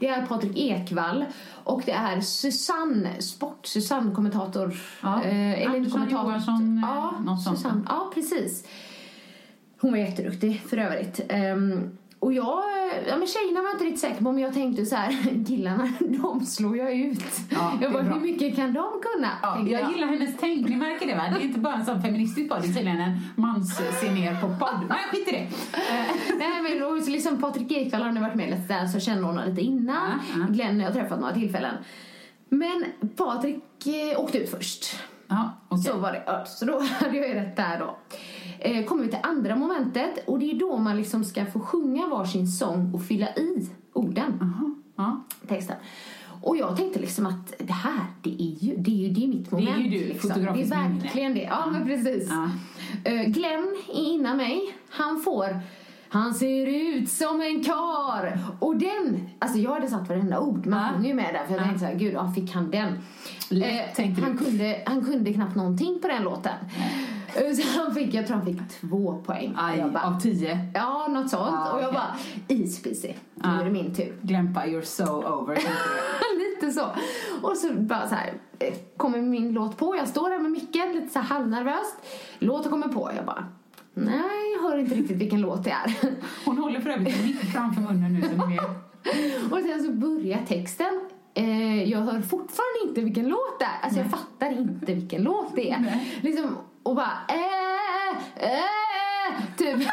det 0.00 0.08
är 0.08 0.26
Patrik 0.26 0.58
Ekwall 0.58 1.24
och 1.64 1.82
det 1.86 1.92
är 1.92 2.20
Susanne, 2.20 3.22
sport-Susanne, 3.22 4.14
kommentator. 4.14 4.74
Ja. 5.02 5.22
Eh, 5.24 5.52
eller 5.62 5.66
Andersson, 5.66 5.90
kommentator. 6.00 6.28
Johansson, 6.30 6.78
eh, 6.78 6.90
ja, 6.90 7.14
något 7.24 7.42
sånt. 7.42 7.58
Susanne. 7.58 7.82
Ja, 7.88 8.10
precis. 8.14 8.64
Hon 9.80 9.90
var 9.90 9.98
jätteduktig 9.98 10.60
för 10.68 10.76
övrigt. 10.78 11.20
Ehm, 11.28 11.98
och 12.24 12.32
jag, 12.32 12.62
ja 13.08 13.16
men 13.16 13.26
tjejerna 13.26 13.60
var 13.60 13.68
jag 13.68 13.74
inte 13.74 13.84
riktigt 13.84 14.00
säker 14.00 14.24
på 14.24 14.32
men 14.32 14.42
jag 14.42 14.54
tänkte 14.54 14.86
så 14.86 14.96
här, 14.96 15.44
killarna 15.46 15.92
de 16.00 16.46
slår 16.46 16.76
jag 16.76 16.94
ut. 16.94 17.24
Ja, 17.50 17.78
jag 17.82 17.92
bara, 17.92 18.02
hur 18.02 18.20
mycket 18.20 18.56
kan 18.56 18.72
de 18.72 18.84
kunna? 19.02 19.30
Ja, 19.42 19.54
tänkte 19.54 19.72
jag 19.72 19.92
gillar 19.92 20.06
hennes 20.06 20.36
tänk, 20.40 20.68
ni 20.68 20.76
märker 20.76 21.06
det 21.06 21.14
va? 21.14 21.22
Det 21.34 21.40
är 21.40 21.44
inte 21.44 21.58
bara 21.58 21.74
en 21.74 21.84
sån 21.84 22.02
feministisk 22.02 22.48
podd, 22.48 22.62
det 22.62 22.68
är 22.68 22.72
tydligen 22.72 23.00
en 23.00 23.20
mans 23.36 23.80
ner 24.02 24.40
på 24.40 24.46
podd. 24.46 24.80
Men 24.88 24.98
skit 25.10 25.28
i 25.28 25.30
det. 25.30 25.48
Nej 26.38 26.62
men 26.62 26.82
och 26.82 27.08
liksom 27.08 27.40
Patrik 27.40 27.72
Ekwall 27.72 28.02
har 28.02 28.12
nu 28.12 28.20
varit 28.20 28.34
med 28.34 28.50
lite 28.50 28.74
där 28.74 28.86
så 28.86 29.00
känner 29.00 29.22
hon 29.22 29.36
honom 29.36 29.50
lite 29.50 29.62
innan. 29.62 30.20
Ja, 30.34 30.40
ja. 30.40 30.46
Glenn 30.52 30.80
har 30.80 30.84
jag 30.84 30.94
träffat 30.94 31.20
några 31.20 31.34
tillfällen. 31.34 31.74
Men 32.48 32.84
Patrik 33.16 33.86
eh, 33.86 34.20
åkte 34.20 34.38
ut 34.38 34.50
först. 34.50 34.96
Ja, 35.28 35.50
okej. 35.68 35.84
Så 35.84 35.98
var 35.98 36.12
det. 36.12 36.46
Så 36.46 36.64
då 36.64 36.80
hade 36.80 37.16
jag 37.16 37.28
ju 37.28 37.34
rätt 37.34 37.56
där 37.56 37.78
då. 37.78 37.96
Eh, 38.64 38.84
kommer 38.84 39.02
vi 39.02 39.08
till 39.08 39.18
andra 39.22 39.56
momentet 39.56 40.28
och 40.28 40.38
det 40.38 40.50
är 40.50 40.58
då 40.58 40.76
man 40.76 40.96
liksom 40.96 41.24
ska 41.24 41.46
få 41.46 41.60
sjunga 41.60 42.06
varsin 42.06 42.46
sång 42.46 42.94
och 42.94 43.02
fylla 43.04 43.26
i 43.36 43.68
orden, 43.92 44.38
Jaha, 44.40 44.74
ja. 44.96 45.24
texten. 45.48 45.76
Och 46.42 46.56
jag 46.56 46.76
tänkte 46.76 47.00
liksom 47.00 47.26
att 47.26 47.54
det 47.58 47.72
här, 47.72 48.00
det 48.22 48.30
är 48.42 48.64
ju, 48.64 48.76
det 48.76 48.90
är 48.90 48.94
ju 48.94 49.08
det 49.08 49.24
är 49.24 49.28
mitt 49.28 49.52
är 49.52 49.58
ju 49.58 49.64
moment. 49.66 49.90
du, 49.92 49.98
liksom. 49.98 50.28
Det 50.42 50.62
är 50.62 50.64
verkligen 51.00 51.34
det. 51.34 51.42
Ja, 51.42 51.66
men 51.72 51.86
precis. 51.86 52.28
Ja. 52.30 52.50
Eh, 53.10 53.22
Glenn 53.28 53.76
är 53.94 54.12
innan 54.14 54.36
mig. 54.36 54.60
Han 54.90 55.20
får 55.20 55.60
Han 56.08 56.34
ser 56.34 56.66
ut 56.66 57.08
som 57.10 57.40
en 57.40 57.64
kar. 57.64 58.38
Och 58.60 58.76
den, 58.76 59.28
alltså 59.38 59.58
jag 59.58 59.70
hade 59.70 59.88
satt 59.88 60.08
varenda 60.08 60.40
ord. 60.40 60.66
Man 60.66 60.80
Ja. 60.86 60.92
sjunger 60.94 61.08
ju 61.08 61.14
med 61.14 61.34
där. 61.34 61.44
För 61.46 61.52
jag 61.52 61.60
Ja. 61.60 61.64
tänkte 61.64 61.80
såhär, 61.80 61.94
gud, 61.94 62.14
ja, 62.14 62.32
fick 62.34 62.52
han 62.54 62.70
den? 62.70 62.88
Lätt, 63.48 63.96
du. 63.96 64.22
han, 64.22 64.38
kunde, 64.38 64.82
han 64.86 65.04
kunde 65.04 65.32
knappt 65.32 65.56
någonting 65.56 65.98
på 66.02 66.08
den 66.08 66.22
låten. 66.22 66.52
Eh, 66.52 66.82
Så 66.82 67.03
han 67.78 67.94
fick, 67.94 68.14
jag 68.14 68.26
tror 68.26 68.36
han 68.36 68.46
fick 68.46 68.68
två 68.80 69.22
poäng. 69.26 69.54
Aj, 69.56 69.78
jag 69.78 69.92
bara, 69.92 70.02
av 70.06 70.20
tio. 70.20 70.58
ja, 70.74 71.06
något 71.08 71.30
sånt. 71.30 71.52
Ja, 71.52 71.72
och 71.72 71.80
jag 71.82 71.88
okej. 71.88 72.00
bara, 72.48 72.56
ispeasy. 72.56 73.08
Nu 73.08 73.14
Ja. 73.42 73.60
är 73.60 73.64
det 73.64 73.70
min 73.70 73.94
tur. 73.94 74.16
Glämpa, 74.22 74.60
you're 74.66 74.82
so 74.82 75.04
over. 75.04 75.58
lite 76.38 76.72
så. 76.72 76.86
Och 77.42 77.56
så 77.56 77.72
bara 77.74 78.08
så 78.08 78.14
här, 78.14 78.32
eh, 78.58 78.74
kommer 78.96 79.20
min 79.22 79.52
låt 79.52 79.76
på. 79.76 79.96
Jag 79.96 80.08
står 80.08 80.30
där 80.30 80.38
med 80.38 80.50
micken, 80.50 80.92
lite 80.92 81.08
så 81.08 81.18
här 81.18 81.26
halvnervöst. 81.26 81.96
Låten 82.38 82.70
kommer 82.70 82.88
på. 82.88 83.10
Jag 83.16 83.24
bara, 83.26 83.46
nej, 83.94 84.52
jag 84.56 84.62
hör 84.70 84.78
inte 84.78 84.94
riktigt 84.94 85.16
vilken 85.16 85.40
låt 85.40 85.64
det 85.64 85.70
är. 85.70 85.94
Hon 86.44 86.58
håller 86.58 86.80
för 86.80 86.90
övrigt 86.90 87.24
mick 87.24 87.40
framför 87.52 87.80
munnen 87.82 88.12
nu 88.14 88.20
vet. 88.20 89.52
Och 89.52 89.58
sen 89.58 89.84
så 89.84 89.92
börjar 89.92 90.38
texten. 90.48 91.00
Eh, 91.34 91.82
jag 91.90 91.98
hör 92.00 92.20
fortfarande 92.20 92.88
inte 92.88 93.00
vilken 93.00 93.28
låt 93.28 93.58
det 93.58 93.64
är. 93.64 93.80
Alltså 93.82 94.00
jag 94.00 94.10
fattar 94.10 94.50
inte 94.52 94.94
vilken 94.94 95.22
låt 95.22 95.56
det 95.56 95.70
är. 95.70 95.78
Nej. 95.80 96.18
Liksom, 96.22 96.56
och 96.84 96.94
bara 96.96 97.18
äh, 97.28 98.16
äh, 98.36 98.54
typ. 99.56 99.76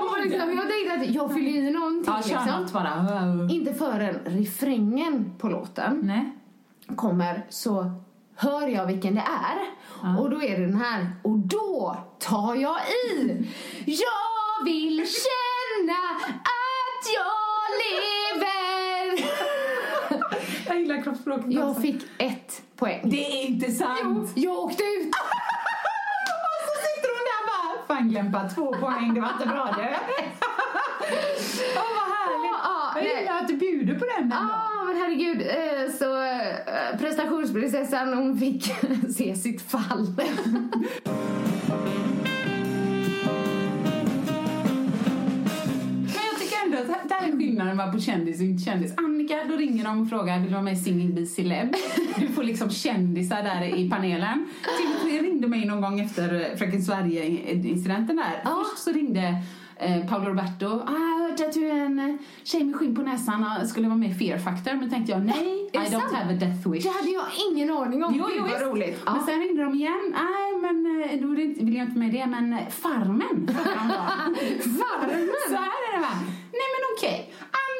Och 0.00 0.18
liksom, 0.24 0.56
jag 0.56 0.68
tänkte 0.68 0.94
att 0.94 1.06
jag 1.14 1.34
fyller 1.34 1.50
i 1.50 1.70
någonting 1.70 2.04
Ja, 2.14 2.18
liksom. 2.18 2.46
något 2.46 2.72
bara. 2.72 3.48
Inte 3.50 3.74
förrän 3.74 4.18
refrängen 4.24 5.34
på 5.38 5.48
låten 5.48 6.00
Nej. 6.02 6.32
kommer 6.96 7.46
så 7.48 7.90
hör 8.36 8.68
jag 8.68 8.86
vilken 8.86 9.14
det 9.14 9.24
är. 9.50 9.58
Och 10.20 10.30
då 10.30 10.42
är 10.42 10.58
det 10.58 10.66
den 10.66 10.76
här. 10.80 11.10
Och 11.22 11.38
då 11.38 11.96
tar 12.18 12.54
jag 12.54 12.78
i. 13.16 13.46
Jag 13.86 14.64
vill 14.64 14.96
känna 14.96 15.98
att 16.42 17.04
jag 17.14 17.68
lever. 17.80 18.58
Jag 21.08 21.14
kroppsspråket 21.14 21.52
Jag 21.52 21.68
också. 21.70 21.80
fick 21.82 22.02
ett 22.18 22.62
poäng. 22.76 23.00
Det 23.10 23.24
är 23.26 23.46
inte 23.46 23.70
sant! 23.70 24.32
Jag 24.34 24.52
åkte 24.58 24.82
ut. 24.82 25.06
Och 25.06 25.14
så 26.68 26.74
sitter 26.86 27.08
hon 27.14 27.24
där 27.30 27.42
bara, 27.50 27.86
fan 27.96 28.08
Glämpa, 28.08 28.48
två 28.54 28.72
poäng, 28.74 29.14
det 29.14 29.20
var 29.20 29.28
inte 29.32 29.46
bra 29.48 29.64
det. 29.76 29.96
Åh 31.76 31.82
vad 31.96 32.08
härligt! 32.16 32.58
Ja, 32.64 32.92
jag 32.96 33.20
gillar 33.20 33.40
att 33.40 33.48
du 33.48 33.56
bjuder 33.56 33.94
på 33.98 34.04
den 34.04 34.22
ändå. 34.22 34.36
Ja, 34.36 34.84
men 34.86 34.96
herregud. 34.96 35.40
eh, 35.40 35.92
Så 35.98 36.22
eh, 36.22 36.98
prestationsprinsessan 36.98 38.14
hon 38.14 38.38
fick 38.38 38.72
se 39.16 39.34
sitt 39.34 39.70
fall. 39.70 40.06
Skillnaden 47.58 47.76
va, 47.76 47.92
på 47.92 48.00
kändis 48.00 48.40
och 48.40 48.46
inte 48.46 48.64
kändis. 48.64 48.94
Annika, 48.96 49.44
då 49.48 49.56
ringer 49.56 49.84
de 49.84 50.02
och 50.02 50.08
frågar 50.08 50.38
vill 50.38 50.46
du 50.46 50.52
vara 50.52 50.62
med 50.62 50.72
i 50.72 50.76
Singing 50.76 51.14
Bee 51.14 51.26
Celeb? 51.26 51.74
Du 52.16 52.28
får 52.28 52.42
liksom 52.42 52.70
kändisar 52.70 53.42
där 53.42 53.78
i 53.78 53.90
panelen. 53.90 54.48
Timothy 54.78 55.28
ringde 55.28 55.48
mig 55.48 55.66
någon 55.66 55.80
gång 55.80 56.00
efter 56.00 56.56
Fröken 56.56 56.82
Sverige-incidenten 56.82 58.16
där. 58.16 58.42
Först 58.44 58.84
så 58.84 58.92
ringde 58.92 59.34
eh, 59.78 60.06
Paolo 60.08 60.28
Roberto. 60.28 60.66
Ah, 60.66 60.92
jag 60.92 61.28
hörde 61.28 61.46
att 61.46 61.52
du 61.52 61.68
är 61.70 61.74
en 61.74 61.98
eh, 61.98 62.16
tjej 62.44 62.64
med 62.64 62.76
skinn 62.76 62.94
på 62.96 63.02
näsan 63.02 63.44
och 63.62 63.68
skulle 63.68 63.88
vara 63.88 63.98
med 63.98 64.10
i 64.10 64.14
Fear 64.14 64.38
Factor. 64.38 64.74
Men 64.74 64.90
tänkte 64.90 65.12
jag 65.12 65.24
nej, 65.26 65.70
I 65.72 65.76
don't 65.78 66.14
have 66.14 66.34
a 66.34 66.36
death 66.40 66.68
wish. 66.70 66.82
Det 66.84 66.90
hade 66.90 67.10
jag 67.10 67.24
ingen 67.50 67.70
aning 67.70 68.04
om. 68.04 68.14
Jo, 68.16 68.24
jo, 68.36 68.42
vad 68.52 68.62
roligt. 68.62 69.00
Men 69.04 69.14
Ja. 69.16 69.22
sen 69.26 69.40
ringde 69.40 69.62
de 69.64 69.74
igen. 69.74 70.12
Nej, 70.12 70.56
men 70.62 71.02
eh, 71.02 71.20
då 71.20 71.28
vill 71.64 71.74
jag 71.76 71.86
inte 71.86 71.98
med 71.98 72.12
det. 72.12 72.26
Men 72.26 72.56
Farmen. 72.70 73.50
Farmen? 74.80 75.28
Så 75.48 75.54
här 75.54 75.78
är 75.88 75.96
det 75.96 76.02
va? 76.02 76.14
Nej 76.52 76.68
men 76.74 76.82
okej. 76.96 77.32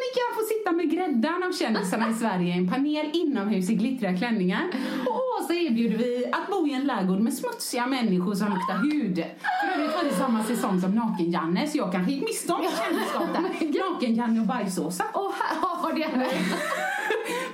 Annika 0.08 0.34
får 0.34 0.46
sitta 0.46 0.72
med 0.72 0.90
gräddan 0.90 1.42
av 1.42 1.52
kändisarna 1.52 2.10
i 2.10 2.14
Sverige 2.14 2.54
i 2.54 2.58
en 2.58 2.68
panel 2.68 3.10
inomhus 3.12 3.70
i 3.70 3.74
glittriga 3.74 4.16
klänningar. 4.16 4.70
Och 5.06 5.20
Åsa 5.40 5.54
erbjuder 5.54 5.98
vi 5.98 6.26
att 6.32 6.48
bo 6.50 6.66
i 6.66 6.72
en 6.72 6.84
lärgård 6.84 7.20
med 7.20 7.34
smutsiga 7.34 7.86
människor 7.86 8.34
som 8.34 8.46
luktar 8.48 8.76
hud. 8.92 9.16
För 9.16 9.80
övrigt 9.80 9.96
var 9.96 10.04
det 10.04 10.14
samma 10.14 10.44
säsong 10.44 10.80
som 10.80 10.94
Naken-Janne 10.94 11.66
så 11.66 11.78
jag 11.78 11.92
kanske 11.92 12.12
gick 12.12 12.22
miste 12.22 12.52
om 12.52 12.60
kändisskap 12.62 13.28
där. 13.34 13.90
Naken-Janne 13.90 14.40
och 14.40 14.46
Bajsåsa. 14.46 15.04
Åh, 15.14 15.32
här 15.38 15.56
har 15.60 15.92
det 15.92 16.02
är 16.02 16.88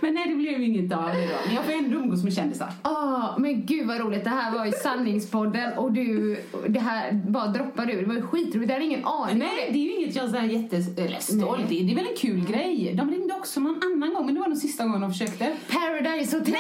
Men 0.04 0.14
nej, 0.14 0.28
det 0.28 0.34
blev 0.34 0.62
inget 0.62 0.92
av 0.92 1.04
det 1.04 1.26
då. 1.26 1.34
Men 1.46 1.54
jag 1.54 1.64
får 1.64 1.72
ändå 1.72 1.98
umgås 1.98 2.24
med 2.24 2.34
kändisar. 2.34 2.72
Åh, 2.84 3.38
men 3.38 3.66
gud 3.66 3.86
vad 3.86 4.00
roligt. 4.00 4.24
Det 4.24 4.30
här 4.30 4.58
var 4.58 4.66
ju 4.66 4.72
sanningspodden 4.72 5.72
och 5.78 5.92
du, 5.92 6.36
det 6.68 6.80
här 6.80 7.12
bara 7.12 7.46
droppade 7.46 7.92
ur. 7.92 8.00
Det 8.00 8.06
var 8.06 8.14
ju 8.14 8.22
skitroligt. 8.22 8.70
Jag 8.70 8.74
hade 8.74 8.84
ingen 8.84 9.04
aning 9.04 9.38
Nej, 9.38 9.70
det 9.72 9.78
är 9.78 9.82
ju 9.82 9.94
inget 9.94 10.16
jag 10.16 10.34
är 10.34 10.42
jätte, 10.42 10.76
eller 11.02 11.18
stolt 11.18 11.72
i. 11.72 11.82
Det 11.82 11.92
är 11.92 11.96
väl 11.96 12.06
en 12.06 12.16
kul 12.16 12.44
grej. 12.44 12.94
De 12.94 13.10
ringde 13.10 13.34
också 13.34 13.60
någon 13.60 13.80
annan 13.84 14.14
gång, 14.14 14.26
men 14.26 14.34
det 14.34 14.40
var 14.40 14.48
nog 14.48 14.58
sista 14.58 14.84
gången 14.84 15.00
de 15.00 15.12
försökte. 15.12 15.52
Paradise 15.72 16.38
Hotel. 16.38 16.54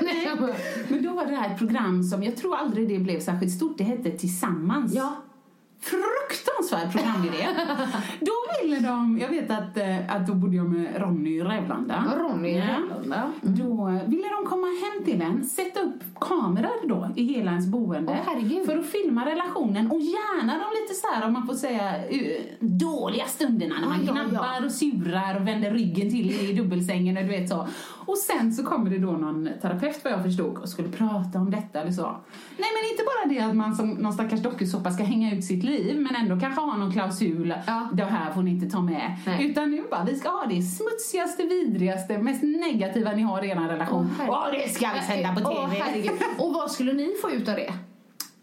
Nej. 0.00 0.28
Men 0.88 1.02
då 1.02 1.12
var 1.12 1.26
det 1.26 1.36
här 1.36 1.52
ett 1.52 1.58
program 1.58 2.02
som, 2.02 2.22
jag 2.22 2.36
tror 2.36 2.56
aldrig 2.56 2.88
det 2.88 2.98
blev 2.98 3.20
särskilt 3.20 3.52
stort, 3.52 3.78
det 3.78 3.84
hette 3.84 4.10
Tillsammans. 4.10 4.94
ja. 4.94 5.16
Fruktansvärd 5.82 6.92
programidé. 6.92 7.48
då 8.20 8.32
ville 8.62 8.80
de, 8.80 9.18
jag 9.18 9.28
vet 9.28 9.50
att, 9.50 9.76
eh, 9.76 10.14
att 10.16 10.26
då 10.26 10.34
bodde 10.34 10.56
jag 10.56 10.66
med 10.66 11.00
Ronny 11.00 11.40
Rävlanda. 11.40 12.04
Ronny 12.18 12.58
Ja. 12.58 12.64
Rävlanda. 12.64 13.32
Då 13.40 13.88
eh, 13.88 14.08
ville 14.08 14.28
de 14.28 14.46
komma 14.46 14.66
hem 14.66 15.04
till 15.04 15.22
en, 15.22 15.44
sätta 15.44 15.80
upp 15.80 16.02
kameror 16.20 16.88
då 16.88 17.08
i 17.16 17.24
hela 17.24 17.50
ens 17.50 17.66
boende. 17.66 18.18
Herregud. 18.26 18.66
för 18.66 18.78
att 18.78 18.86
filma 18.86 19.26
relationen 19.26 19.90
och 19.90 20.00
gärna 20.00 20.52
de 20.52 20.64
lite 20.82 20.94
så 20.94 21.06
här, 21.14 21.26
om 21.26 21.32
man 21.32 21.46
får 21.46 21.54
säga, 21.54 22.08
eh, 22.08 22.40
dåliga 22.60 23.24
stunderna 23.24 23.74
när 23.80 23.88
man 23.88 24.04
ja, 24.06 24.12
gnabbar 24.12 24.56
ja. 24.60 24.64
och 24.64 24.72
surar 24.72 25.40
och 25.40 25.48
vänder 25.48 25.70
ryggen 25.70 26.10
till 26.10 26.30
i 26.30 26.52
dubbelsängen 26.52 27.16
och 27.16 27.22
du 27.22 27.28
vet 27.28 27.48
så. 27.48 27.66
Och 28.06 28.18
sen 28.18 28.52
så 28.52 28.64
kommer 28.64 28.90
det 28.90 28.98
då 28.98 29.10
någon 29.10 29.48
terapeut 29.62 30.00
vad 30.04 30.12
jag 30.12 30.22
förstod 30.22 30.58
och 30.58 30.68
skulle 30.68 30.88
prata 30.88 31.38
om 31.38 31.50
detta 31.50 31.80
eller 31.80 31.92
så. 31.92 32.02
Nej 32.58 32.68
men 32.74 32.90
inte 32.92 33.02
bara 33.04 33.34
det 33.34 33.50
att 33.50 33.56
man 33.56 33.74
som 33.76 33.90
någon 33.90 34.12
stackars 34.12 34.40
dokusåpa 34.40 34.90
ska 34.90 35.04
hänga 35.04 35.34
ut 35.34 35.44
sitt 35.44 35.64
liv 35.64 36.00
men 36.00 36.14
ändå 36.16 36.40
kanske 36.40 36.60
ha 36.60 36.76
någon 36.76 36.92
klausul, 36.92 37.54
Ja. 37.66 37.88
det 37.92 38.04
här 38.04 38.32
får 38.32 38.42
ni 38.42 38.50
inte 38.50 38.70
ta 38.70 38.80
med. 38.80 39.16
Nej. 39.26 39.46
Utan 39.50 39.70
nu 39.70 39.84
bara, 39.90 40.04
vi 40.04 40.14
ska 40.16 40.28
ha 40.28 40.46
det 40.46 40.62
smutsigaste, 40.62 41.42
vidrigaste, 41.42 42.18
mest 42.18 42.42
negativa 42.42 43.12
ni 43.12 43.22
har 43.22 43.42
i 43.44 43.48
er 43.50 43.56
relation. 43.56 44.10
Åh, 44.10 44.10
herregud. 44.18 44.34
Åh, 44.34 44.46
det 44.66 44.68
ska 44.74 44.86
vi 44.94 45.00
sända 45.00 45.34
på 45.42 45.50
TV! 45.50 45.82
herregud. 45.84 46.12
Och 46.38 46.54
vad 46.54 46.70
skulle 46.70 46.92
ni 46.92 47.12
få 47.22 47.30
ut 47.30 47.48
av 47.48 47.54
det? 47.54 47.72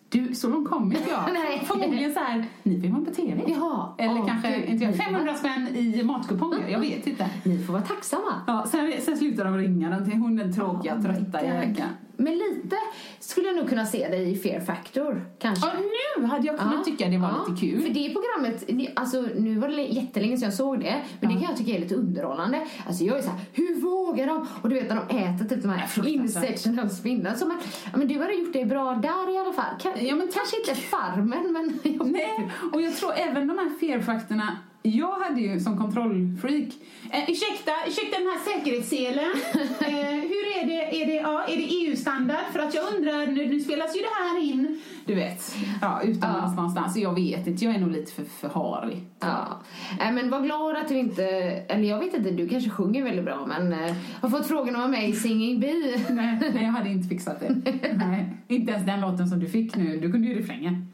Du, 0.09 0.35
så 0.35 0.49
långt 0.49 0.69
kommer 0.69 0.95
inte 0.97 1.09
jag. 1.09 1.23
Nej. 1.33 1.63
Förmodligen 1.65 2.13
så 2.13 2.19
här, 2.19 2.45
ni 2.63 2.81
får 2.81 2.87
vara 2.87 3.05
på 3.05 3.11
TV. 3.11 3.41
Jaha. 3.47 3.93
Eller 3.97 4.19
Åh, 4.19 4.27
kanske, 4.27 4.59
gud. 4.59 4.69
inte 4.69 4.83
jag, 4.83 4.91
Ni 4.91 4.97
får 4.97 5.03
500 5.03 5.33
spänn 5.35 5.67
i 5.75 6.03
matkuponger, 6.03 6.67
jag 6.69 6.79
vet 6.79 7.07
inte. 7.07 7.29
Ni 7.43 7.59
får 7.63 7.73
vara 7.73 7.83
tacksamma. 7.83 8.41
Ja, 8.47 8.65
sen, 8.71 8.93
sen 9.01 9.17
slutar 9.17 9.45
de 9.45 9.57
ringa 9.57 9.89
den 9.89 10.09
till 10.09 10.19
hon 10.19 10.35
den 10.35 10.53
tråkiga, 10.53 10.95
Ja, 10.95 11.01
trötta 11.03 11.43
jäkeln. 11.45 11.89
Men 12.19 12.37
lite 12.37 12.75
skulle 13.19 13.47
jag 13.47 13.55
nog 13.55 13.69
kunna 13.69 13.85
se 13.85 14.07
dig 14.07 14.31
i 14.31 14.35
Fear 14.35 14.59
Factor, 14.59 15.25
kanske. 15.39 15.67
Ja, 15.67 15.73
nu 16.17 16.25
hade 16.25 16.47
jag 16.47 16.59
kunnat 16.59 16.85
tycka 16.85 17.07
det 17.07 17.17
var 17.17 17.45
lite 17.49 17.61
kul. 17.61 17.81
För 17.81 17.89
det 17.89 18.13
programmet, 18.13 18.69
alltså 18.99 19.21
nu 19.21 19.55
var 19.55 19.67
det 19.67 19.81
jättelänge 19.81 20.37
sedan 20.37 20.45
jag 20.45 20.53
såg 20.53 20.79
det, 20.79 21.01
men 21.19 21.29
det 21.29 21.35
kan 21.35 21.43
jag 21.49 21.57
tycka 21.57 21.71
är 21.71 21.79
lite 21.79 21.95
underhållande. 21.95 22.67
Alltså 22.87 23.03
jag 23.03 23.17
är 23.17 23.21
såhär, 23.21 23.39
hur 23.53 23.81
vågar 23.81 24.27
de? 24.27 24.47
Och 24.61 24.69
du 24.69 24.75
vet 24.75 24.89
när 24.89 24.95
de 25.07 25.17
äter 25.17 25.45
typ 25.45 25.61
de 25.61 25.69
här 25.69 26.07
insekterna 26.07 26.83
och 26.83 26.91
spindeln. 26.91 27.37
Så 27.37 27.51
ja, 27.91 27.97
men 27.97 28.07
du 28.07 28.19
hade 28.19 28.33
gjort 28.33 28.53
det 28.53 28.65
bra 28.65 28.93
där 28.93 29.33
i 29.33 29.37
alla 29.37 29.53
fall. 29.53 29.79
Kan, 29.79 29.91
Ja, 30.05 30.15
men 30.15 30.27
kanske 30.27 30.57
inte 30.59 30.75
Farmen, 30.75 31.53
men 31.53 31.79
Nej, 32.11 32.51
och 32.73 32.81
jag 32.81 32.95
tror 32.97 33.13
även 33.13 33.47
de 33.47 33.57
här 33.57 33.69
fear-faktorna 33.79 34.57
jag 34.81 35.19
hade 35.19 35.41
ju 35.41 35.59
som 35.59 35.77
kontrollfreak 35.77 36.67
eh, 37.11 37.29
ursäkta, 37.29 37.71
ursäkta 37.87 38.17
den 38.17 38.27
här 38.27 38.39
säkerhetsselen. 38.45 39.31
eh, 39.79 40.21
hur 40.31 40.57
är 40.57 40.65
det? 40.65 41.01
Är 41.01 41.05
det, 41.05 41.13
ja, 41.13 41.43
är 41.43 41.57
det 41.57 41.63
EU-standard? 41.63 42.45
För 42.53 42.59
att 42.59 42.73
jag 42.73 42.93
undrar, 42.95 43.27
nu, 43.27 43.45
nu 43.45 43.59
spelas 43.59 43.95
ju 43.95 43.99
det 44.01 44.23
här 44.23 44.43
in. 44.43 44.81
Du 45.05 45.15
vet, 45.15 45.55
ja, 45.81 46.01
utomlands 46.03 46.55
någonstans. 46.55 46.93
Så 46.93 46.99
jag 46.99 47.15
vet 47.15 47.47
inte, 47.47 47.65
jag 47.65 47.75
är 47.75 47.79
nog 47.79 47.91
lite 47.91 48.11
för, 48.11 48.23
för 48.23 48.49
harig. 48.49 49.03
Ja. 49.19 49.61
Nej, 49.99 50.11
men 50.11 50.29
var 50.29 50.41
glad 50.41 50.75
att 50.77 50.87
du 50.87 50.97
inte, 50.97 51.23
eller 51.67 51.83
jag 51.89 51.99
vet 51.99 52.13
inte, 52.13 52.31
du 52.31 52.49
kanske 52.49 52.69
sjunger 52.69 53.03
väldigt 53.03 53.25
bra 53.25 53.45
men 53.47 53.73
eh, 53.73 53.95
har 54.21 54.29
fått 54.29 54.47
frågan 54.47 54.75
om 54.75 54.91
mig 54.91 55.09
i 55.09 55.13
Singing 55.13 55.59
Bee. 55.59 56.05
Nej, 56.09 56.37
nej, 56.53 56.63
jag 56.63 56.71
hade 56.71 56.89
inte 56.89 57.07
fixat 57.07 57.39
det. 57.39 57.55
Nej, 57.95 58.37
inte 58.47 58.71
ens 58.71 58.85
den 58.85 59.01
låten 59.01 59.27
som 59.27 59.39
du 59.39 59.49
fick 59.49 59.75
nu. 59.75 59.99
Du 59.99 60.11
kunde 60.11 60.27
ju 60.27 60.39
refrängen. 60.39 60.87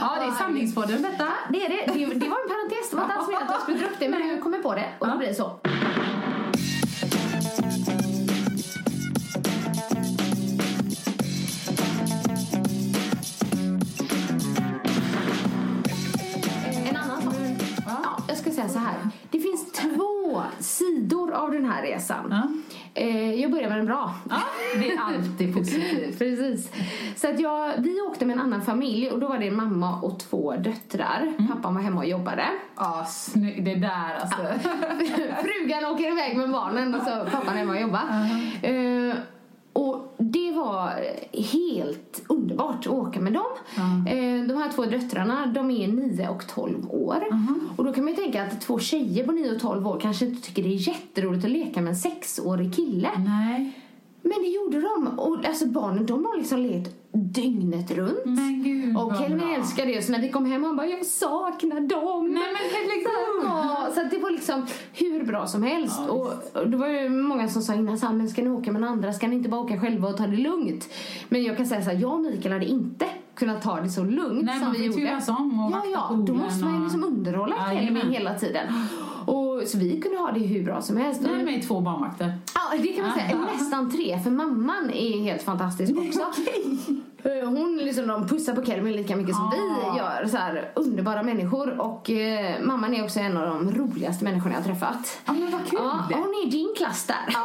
Ja, 0.00 0.16
det 0.20 0.26
är 0.26 0.30
Sandingspodden 0.30 1.02
detta. 1.02 1.28
Det 1.52 1.64
är 1.64 1.68
det. 1.68 1.92
det. 1.92 2.04
Det 2.06 2.28
var 2.28 2.36
en 2.42 2.48
parentes. 2.48 2.90
Det 2.90 2.96
var 2.96 3.02
inte 3.02 3.14
alls 3.14 3.26
meningen 3.28 3.48
att 3.48 3.54
jag 3.54 3.62
skulle 3.62 3.78
dra 3.78 3.86
upp 3.86 3.96
det 3.98 4.08
men 4.08 4.28
jag 4.28 4.62
på 4.62 4.74
det 4.74 4.86
och 4.98 5.06
då 5.06 5.12
Ja. 5.12 5.16
blir 5.18 5.28
det 5.28 5.34
så. 5.34 5.60
Det 19.30 19.40
finns 19.40 19.72
två 19.72 20.42
sidor 20.58 21.32
av 21.32 21.52
den 21.52 21.64
här 21.64 21.82
resan. 21.82 22.28
Ja. 22.30 22.48
Eh, 22.94 23.34
jag 23.34 23.50
börjar 23.50 23.68
med 23.68 23.78
den 23.78 23.86
bra. 23.86 24.14
Ja, 24.30 24.40
det 24.80 24.90
är 24.90 24.98
alltid 25.00 25.54
positivt. 25.54 26.18
Precis. 26.18 26.70
Så 27.16 27.28
att 27.28 27.40
jag, 27.40 27.72
vi 27.78 28.00
åkte 28.00 28.26
med 28.26 28.34
en 28.34 28.40
annan 28.40 28.62
familj 28.62 29.10
och 29.10 29.18
då 29.18 29.28
var 29.28 29.38
det 29.38 29.48
en 29.48 29.56
mamma 29.56 30.00
och 30.00 30.20
två 30.20 30.56
döttrar. 30.56 31.34
Mm. 31.38 31.48
Pappan 31.48 31.74
var 31.74 31.82
hemma 31.82 32.00
och 32.00 32.08
jobbade. 32.08 32.44
Ja, 32.76 33.06
snyggt. 33.08 33.64
Det 33.64 33.74
där 33.74 34.14
alltså. 34.20 34.36
Frugan 35.42 35.84
åker 35.84 36.12
iväg 36.12 36.36
med 36.36 36.50
barnen 36.50 36.94
och 36.94 37.02
så 37.02 37.30
pappan 37.30 37.56
hemma 37.56 37.72
och 37.72 37.80
jobbar. 37.80 38.04
Eh, 38.62 39.14
och 39.78 40.14
det 40.18 40.52
var 40.52 40.92
helt 41.32 42.22
underbart 42.28 42.86
att 42.86 42.92
åka 42.92 43.20
med 43.20 43.32
dem. 43.32 43.44
Eh, 44.06 44.48
de 44.48 44.56
här 44.56 44.72
två 44.72 44.84
döttrarna, 44.84 45.46
de 45.46 45.70
är 45.70 45.88
9 45.88 46.28
och 46.28 46.46
12 46.46 46.90
år. 46.90 47.24
Och 47.76 47.84
då 47.84 47.92
kan 47.92 48.04
man 48.04 48.12
ju 48.12 48.20
tänka 48.20 48.42
att 48.42 48.60
två 48.60 48.78
tjejer 48.78 49.24
på 49.24 49.32
9 49.32 49.54
och 49.54 49.60
12 49.60 49.88
år 49.88 50.00
kanske 50.00 50.26
inte 50.26 50.42
tycker 50.42 50.62
det 50.62 50.68
är 50.68 50.88
jätteroligt 50.88 51.44
att 51.44 51.50
leka 51.50 51.80
med 51.80 51.90
en 51.90 51.96
sexårig 51.96 52.74
kille. 52.74 53.10
Nej. 53.18 53.72
Men 54.22 54.42
det 54.42 54.48
gjorde 54.48 54.80
de. 54.80 55.18
Och 55.18 55.44
alltså 55.46 55.66
barnen, 55.66 56.06
de 56.06 56.24
har 56.24 56.36
liksom 56.36 56.58
lekt 56.58 56.97
dygnet 57.12 57.90
runt. 57.90 58.24
Men 58.24 58.96
Och 58.96 59.16
Kelvin 59.16 59.48
älskar 59.48 59.86
det. 59.86 60.02
Så 60.04 60.12
när 60.12 60.20
vi 60.20 60.28
kom 60.30 60.46
hem 60.46 60.64
han 60.64 60.76
bara, 60.76 60.86
jag 60.86 61.06
saknar 61.06 61.80
dem. 61.80 62.26
Nej, 62.34 62.42
men. 62.52 63.50
Ja, 63.50 63.88
så 63.94 64.00
det 64.10 64.18
var 64.22 64.30
liksom 64.30 64.66
hur 64.92 65.22
bra 65.24 65.46
som 65.46 65.62
helst. 65.62 66.00
och, 66.08 66.32
och 66.54 66.70
det 66.70 66.76
var 66.76 66.88
ju 66.88 67.08
många 67.08 67.48
som 67.48 67.62
sa 67.62 67.74
innan 67.74 67.98
så 67.98 68.12
men 68.12 68.28
ska 68.28 68.42
ni 68.42 68.50
åka 68.50 68.72
med 68.72 68.84
andra? 68.84 69.12
Ska 69.12 69.28
ni 69.28 69.36
inte 69.36 69.48
bara 69.48 69.60
åka 69.60 69.80
själva 69.80 70.08
och 70.08 70.16
ta 70.16 70.26
det 70.26 70.36
lugnt? 70.36 70.88
Men 71.28 71.42
jag 71.42 71.56
kan 71.56 71.66
säga 71.66 71.82
så 71.82 71.90
här, 71.90 71.98
jag 71.98 72.12
och 72.12 72.20
Mikael 72.20 72.52
hade 72.52 72.66
inte 72.66 73.06
kunnat 73.34 73.62
ta 73.62 73.80
det 73.80 73.88
så 73.88 74.04
lugnt 74.04 74.44
Nej, 74.44 74.54
som 74.58 74.64
man 74.64 74.72
vi 74.72 74.78
får 74.78 75.00
gjorde. 75.00 75.10
turas 75.10 75.28
om 75.28 75.60
och 75.64 75.72
ja, 75.72 75.82
ja, 75.92 76.24
då 76.26 76.34
måste 76.34 76.64
man 76.64 76.74
ju 76.76 76.82
liksom 76.82 77.04
underhålla 77.04 77.54
Kelvin 77.72 78.10
hela 78.10 78.34
tiden. 78.34 78.66
Och, 79.62 79.68
så 79.68 79.78
vi 79.78 80.00
kunde 80.00 80.18
ha 80.18 80.32
det 80.32 80.40
hur 80.40 80.64
bra 80.64 80.82
som 80.82 80.96
helst. 80.96 81.20
Nu 81.22 81.40
är 81.40 81.44
med 81.44 81.62
två 81.68 81.80
barnvakter. 81.80 82.32
Ja, 82.54 82.78
det 82.78 82.88
kan 82.88 83.06
man 83.06 83.14
säga. 83.14 83.38
Nästan 83.58 83.90
tre, 83.90 84.20
för 84.24 84.30
mamman 84.30 84.90
är 84.90 85.20
helt 85.22 85.42
fantastisk 85.42 85.92
också. 85.98 86.20
Hon 87.44 87.76
liksom, 87.76 88.06
de 88.06 88.28
pussar 88.28 88.54
på 88.54 88.64
Kelvin 88.64 88.96
lika 88.96 89.16
mycket 89.16 89.34
som 89.34 89.44
Ah. 89.46 89.92
vi 89.92 89.98
gör. 89.98 90.26
Så 90.26 90.36
här, 90.36 90.70
underbara 90.74 91.22
människor. 91.22 91.80
Och 91.80 92.10
eh, 92.10 92.60
mamman 92.62 92.94
är 92.94 93.04
också 93.04 93.20
en 93.20 93.36
av 93.36 93.46
de 93.46 93.70
roligaste 93.74 94.24
människorna 94.24 94.54
jag 94.54 94.60
har 94.62 94.68
träffat. 94.68 95.20
Ja, 95.26 95.32
men 95.32 95.50
vad 95.50 95.66
kul. 95.66 95.78
Ja, 95.82 96.06
och 96.10 96.18
hon 96.18 96.28
är 96.28 96.46
i 96.46 96.50
din 96.50 96.68
klass 96.76 97.06
där. 97.06 97.36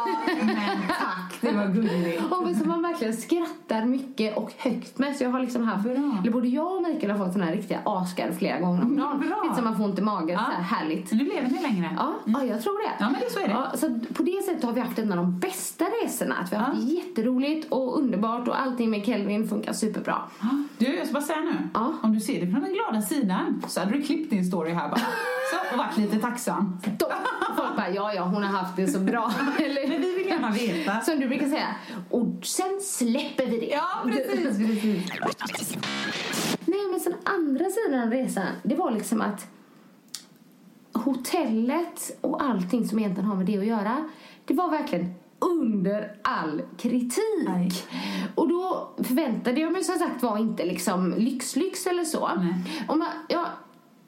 Men 0.44 0.56
tack, 0.88 1.34
det 1.40 1.52
var 1.52 1.66
gulligt. 1.66 2.22
Hon 2.30 2.54
som 2.54 2.68
man 2.68 2.82
verkligen 2.82 3.14
skrattar 3.16 3.84
mycket 3.84 4.36
och 4.36 4.52
högt 4.58 4.98
med. 4.98 5.16
Så 5.16 5.24
jag 5.24 5.30
har 5.30 5.40
liksom 5.40 5.62
haft, 5.64 5.84
Bra. 5.84 5.92
eller 6.22 6.30
både 6.32 6.48
jag 6.48 6.76
och 6.76 6.82
Mikael 6.82 7.10
har 7.10 7.18
fått 7.24 7.32
såna 7.32 7.44
här 7.44 7.52
riktiga 7.52 7.78
asgarv 7.84 8.38
flera 8.38 8.60
gånger 8.60 8.82
om 8.82 8.96
dagen. 8.96 9.20
Lite 9.42 9.54
som 9.54 9.64
man 9.64 9.76
får 9.76 9.84
ont 9.84 9.98
i 9.98 10.02
magen. 10.02 10.28
Ja. 10.28 10.38
Så 10.44 10.62
här 10.62 10.62
härligt. 10.78 11.12
Nu 11.12 11.24
lever 11.24 11.48
ni 11.50 11.62
längre. 11.62 11.90
Ja, 11.96 12.12
ja, 12.24 12.44
jag 12.44 12.62
tror 12.62 12.78
det. 12.82 12.92
Ja, 13.04 13.10
men 13.10 13.20
det- 13.20 13.30
så 13.30 13.40
är 13.40 13.46
det. 13.48 13.52
Ja, 13.52 13.72
så 13.76 13.98
på 14.14 14.22
det 14.22 14.42
sättet 14.44 14.64
har 14.64 14.72
vi 14.72 14.80
haft 14.80 14.98
en 14.98 15.10
av 15.12 15.16
de 15.16 15.38
bästa 15.38 15.84
resorna. 16.04 16.34
Att 16.34 16.52
vi 16.52 16.56
har 16.56 16.62
haft 16.64 16.82
Ja. 16.82 16.88
jätteroligt 16.88 17.72
och 17.72 17.98
underbart 17.98 18.48
och 18.48 18.60
allting 18.60 18.90
med 18.90 19.06
Kelvin 19.06 19.48
funkar 19.48 19.72
superbra. 19.74 20.22
Du, 20.78 20.96
jag 20.96 21.06
ska 21.06 21.14
bara 21.14 21.22
säga 21.24 21.40
nu. 21.40 21.68
Ja. 21.74 21.92
Om 22.02 22.14
du 22.14 22.20
ser 22.20 22.46
det 22.46 22.50
från 22.52 22.60
den 22.60 22.72
glada 22.72 23.02
sidan 23.02 23.62
så 23.68 23.80
hade 23.80 23.92
du 23.92 24.02
klippt 24.02 24.30
din 24.30 24.44
story 24.44 24.72
här 24.72 24.88
bara. 24.88 25.00
Så, 25.00 25.72
och 25.72 25.78
varit 25.78 25.96
lite 25.96 26.16
tacksam. 26.18 26.78
Då, 26.98 27.06
folk 27.56 27.76
bara, 27.76 27.90
ja, 27.90 28.14
ja, 28.14 28.22
hon 28.22 28.42
har 28.42 28.50
haft 28.50 28.76
det 28.76 28.86
så 28.86 28.98
bra. 28.98 29.32
Men 29.58 29.66
Eller, 29.66 29.98
vi 29.98 30.14
vill 30.14 30.26
gärna 30.26 30.50
veta. 30.50 31.00
som 31.00 31.20
du 31.20 31.28
brukar 31.28 31.46
säga. 31.48 31.74
Och 32.10 32.26
sen 32.42 32.80
släpper 32.82 33.46
vi 33.46 33.60
det. 33.60 33.66
Ja, 33.66 33.88
precis, 34.04 34.58
precis. 34.58 35.76
Nej, 36.66 36.80
men 36.90 37.00
sen 37.00 37.14
andra 37.24 37.64
sidan 37.64 38.02
av 38.02 38.10
resan, 38.10 38.46
det 38.62 38.74
var 38.74 38.90
liksom 38.90 39.20
att 39.20 39.46
hotellet 40.92 42.18
och 42.20 42.42
allting 42.42 42.88
som 42.88 42.98
egentligen 42.98 43.28
har 43.28 43.36
med 43.36 43.46
det 43.46 43.58
att 43.58 43.66
göra, 43.66 44.08
det 44.44 44.54
var 44.54 44.70
verkligen 44.70 45.14
under 45.44 46.16
all 46.22 46.62
kritik. 46.78 47.44
Nej. 47.46 47.70
Och 48.34 48.48
då 48.48 48.88
förväntade 49.02 49.60
jag 49.60 49.72
mig 49.72 49.84
som 49.84 49.98
sagt 49.98 50.22
var 50.22 50.38
inte 50.38 50.64
liksom 50.64 51.14
lyx-lyx 51.18 51.86
eller 51.86 52.04
så. 52.04 52.30
Nej. 52.36 52.84
Och 52.88 52.98
man, 52.98 53.08
ja, 53.28 53.46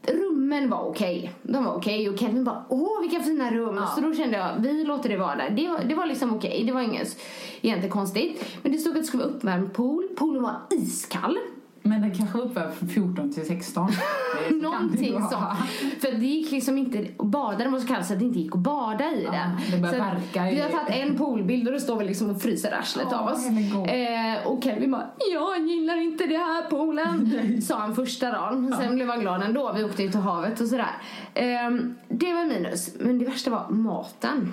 rummen 0.06 0.70
var 0.70 0.88
okej. 0.88 1.32
De 1.42 1.64
var 1.64 1.74
okej 1.74 2.08
och 2.08 2.18
Kevin 2.18 2.44
bara 2.44 2.64
åh 2.68 3.00
vilka 3.00 3.20
fina 3.20 3.50
rum. 3.50 3.82
Så 3.94 4.00
då 4.00 4.14
kände 4.14 4.36
jag 4.36 4.60
vi 4.60 4.84
låter 4.84 5.08
det 5.08 5.16
vara 5.16 5.36
där. 5.36 5.50
Det 5.50 5.68
var, 5.68 5.84
det 5.84 5.94
var 5.94 6.06
liksom 6.06 6.34
okej. 6.34 6.64
Det 6.66 6.72
var 6.72 6.80
inget 6.80 7.20
egentligen 7.60 7.92
konstigt. 7.92 8.44
Men 8.62 8.72
det 8.72 8.78
stod 8.78 8.92
att 8.92 9.02
det 9.02 9.06
skulle 9.06 9.22
vara 9.22 9.34
uppvärmd 9.34 9.74
pool. 9.74 10.08
Poolen 10.16 10.42
var 10.42 10.56
iskall. 10.70 11.38
Men 11.86 12.00
den 12.00 12.14
kanske 12.14 12.38
uppe 12.38 12.70
från 12.78 12.88
14 12.88 13.32
till 13.32 13.46
16. 13.46 13.86
Det 13.86 13.92
kan 14.48 14.60
det 14.60 14.62
Någonting 14.62 15.12
sånt. 15.12 15.58
För 16.00 16.12
det 16.12 16.26
gick 16.26 16.50
liksom 16.50 16.78
inte 16.78 17.06
att 17.18 17.26
bada, 17.26 17.64
det 17.64 17.70
var 17.70 17.78
så 17.78 17.86
kallt 17.86 18.06
så 18.06 18.12
att 18.12 18.18
det 18.18 18.24
inte 18.24 18.38
gick 18.38 18.54
att 18.54 18.60
bada 18.60 19.12
i 19.12 19.24
det. 19.24 19.50
det 19.70 19.78
börjar 19.78 19.94
Så 19.94 19.98
verka 19.98 20.50
Vi 20.50 20.60
har 20.60 20.68
tagit 20.68 20.96
en 20.96 21.18
poolbild 21.18 21.66
och 21.68 21.72
då 21.72 21.80
står 21.80 21.98
vi 21.98 22.04
liksom 22.04 22.30
och 22.30 22.42
fryser 22.42 22.72
arslet 22.80 23.06
Åh, 23.10 23.20
av 23.20 23.32
oss. 23.32 23.46
Eh, 23.46 24.46
och 24.46 24.64
Kelvin 24.64 24.90
bara, 24.90 25.06
jag 25.32 25.68
gillar 25.68 25.96
inte 25.96 26.26
det 26.26 26.36
här 26.36 26.62
poolen. 26.70 27.62
Sa 27.62 27.78
han 27.78 27.94
första 27.94 28.30
dagen. 28.30 28.74
Sen 28.78 28.94
blev 28.94 29.08
han 29.08 29.20
glad 29.20 29.42
ändå. 29.42 29.72
Vi 29.76 29.84
åkte 29.84 30.02
ju 30.02 30.10
till 30.10 30.20
havet 30.20 30.60
och 30.60 30.66
sådär. 30.66 30.96
Eh, 31.34 31.44
det 32.08 32.32
var 32.32 32.46
minus. 32.46 32.94
Men 33.00 33.18
det 33.18 33.24
värsta 33.24 33.50
var 33.50 33.68
maten. 33.68 34.52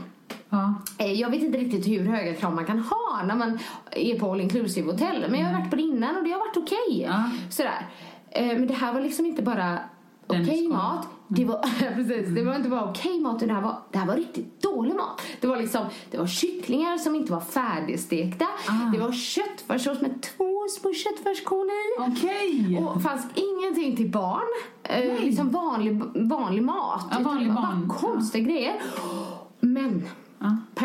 Ja. 0.53 0.73
Eh, 0.97 1.11
Jag 1.13 1.29
vet 1.29 1.41
inte 1.43 1.57
riktigt 1.57 1.87
hur 1.87 2.05
höga 2.05 2.33
krav 2.35 2.55
man 2.55 2.65
kan 2.65 2.79
ha 2.79 3.23
när 3.25 3.35
man 3.35 3.59
är 3.91 4.19
på 4.19 4.31
all 4.31 4.41
inclusive 4.41 4.91
hotell. 4.91 5.25
Men 5.29 5.39
jag 5.39 5.47
har 5.47 5.59
varit 5.59 5.69
på 5.69 5.75
det 5.75 5.81
innan 5.81 6.17
och 6.17 6.23
det 6.23 6.31
har 6.31 6.39
varit 6.39 6.57
okej. 6.57 7.01
Ja. 7.07 7.23
Sådär. 7.49 7.87
Eh, 8.31 8.45
Men 8.47 8.67
det 8.67 8.73
här 8.73 8.93
var 8.93 9.01
liksom 9.01 9.25
inte 9.25 9.41
bara 9.41 9.79
okej 10.27 10.57
skål. 10.57 10.73
mat. 10.73 11.07
Det 11.27 11.45
var, 11.45 11.57
precis, 11.95 12.35
det 12.35 12.43
var 12.43 12.55
inte 12.55 12.69
bara 12.69 12.89
okej 12.89 13.19
mat 13.19 13.35
utan 13.35 13.47
det 13.47 13.53
här, 13.53 13.61
var, 13.61 13.77
det 13.91 13.97
här 13.97 14.05
var 14.07 14.15
riktigt 14.15 14.61
dålig 14.61 14.95
mat. 14.95 15.21
Det 15.41 15.47
var 15.47 15.57
liksom, 15.57 15.85
det 16.11 16.17
var 16.17 16.27
kycklingar 16.27 16.97
som 16.97 17.15
inte 17.15 17.31
var 17.31 17.39
färdigstekta. 17.41 18.45
Ah. 18.45 18.91
Det 18.93 18.99
var 18.99 19.11
köttfärssås 19.11 20.01
med 20.01 20.21
två 20.21 20.67
små 20.79 20.93
köttfärskorn 20.93 21.67
i. 21.69 22.11
Okej. 22.11 22.77
Och 22.77 23.01
fanns 23.01 23.25
ingenting 23.35 23.97
till 23.97 24.09
barn. 24.11 24.47
Eh, 24.83 25.19
liksom 25.23 25.49
vanlig, 25.49 26.01
vanlig 26.15 26.63
mat. 26.63 27.05
Ja, 27.11 27.17
vanlig 27.23 27.47
det 27.47 27.53
barn. 27.53 27.87
bara 27.87 27.97
konstiga 27.99 28.45
grejer. 28.45 28.73
Men 29.59 30.03
Ja. 30.05 30.09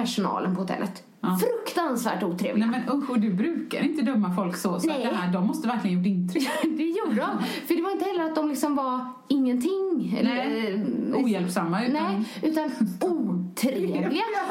Personalen 0.01 0.55
på 0.55 0.61
hotellet. 0.61 1.03
Fruktansvärt 1.40 2.22
otrevliga. 2.22 2.66
Nej 2.66 2.82
men 2.86 2.96
usch, 2.99 3.11
och 3.11 3.20
du 3.20 3.34
brukar 3.34 3.80
inte 3.82 4.03
döma 4.03 4.34
folk 4.34 4.57
så. 4.57 4.80
Så 4.80 4.86
Nej. 4.86 5.05
att 5.05 5.11
det 5.11 5.16
här, 5.16 5.32
de 5.32 5.46
måste 5.46 5.68
verkligen 5.68 5.96
gjort 5.99 6.07
intryck. 6.07 6.49
Det 6.62 6.82
gjorde 6.84 7.16
de. 7.16 7.28
För 7.66 7.74
det 7.76 7.82
var 7.82 7.90
inte 7.90 8.05
heller 8.05 8.24
att 8.24 8.34
de 8.34 8.49
liksom 8.49 8.74
var 8.74 9.01
ingenting. 9.28 10.16
Eller, 10.20 10.34
Nej, 10.34 10.74
eh, 11.14 11.24
ohjälpsamma, 11.24 11.84
utan- 11.84 11.92
Nej, 11.92 12.24
utan 12.42 12.70
otrevliga. 13.01 14.11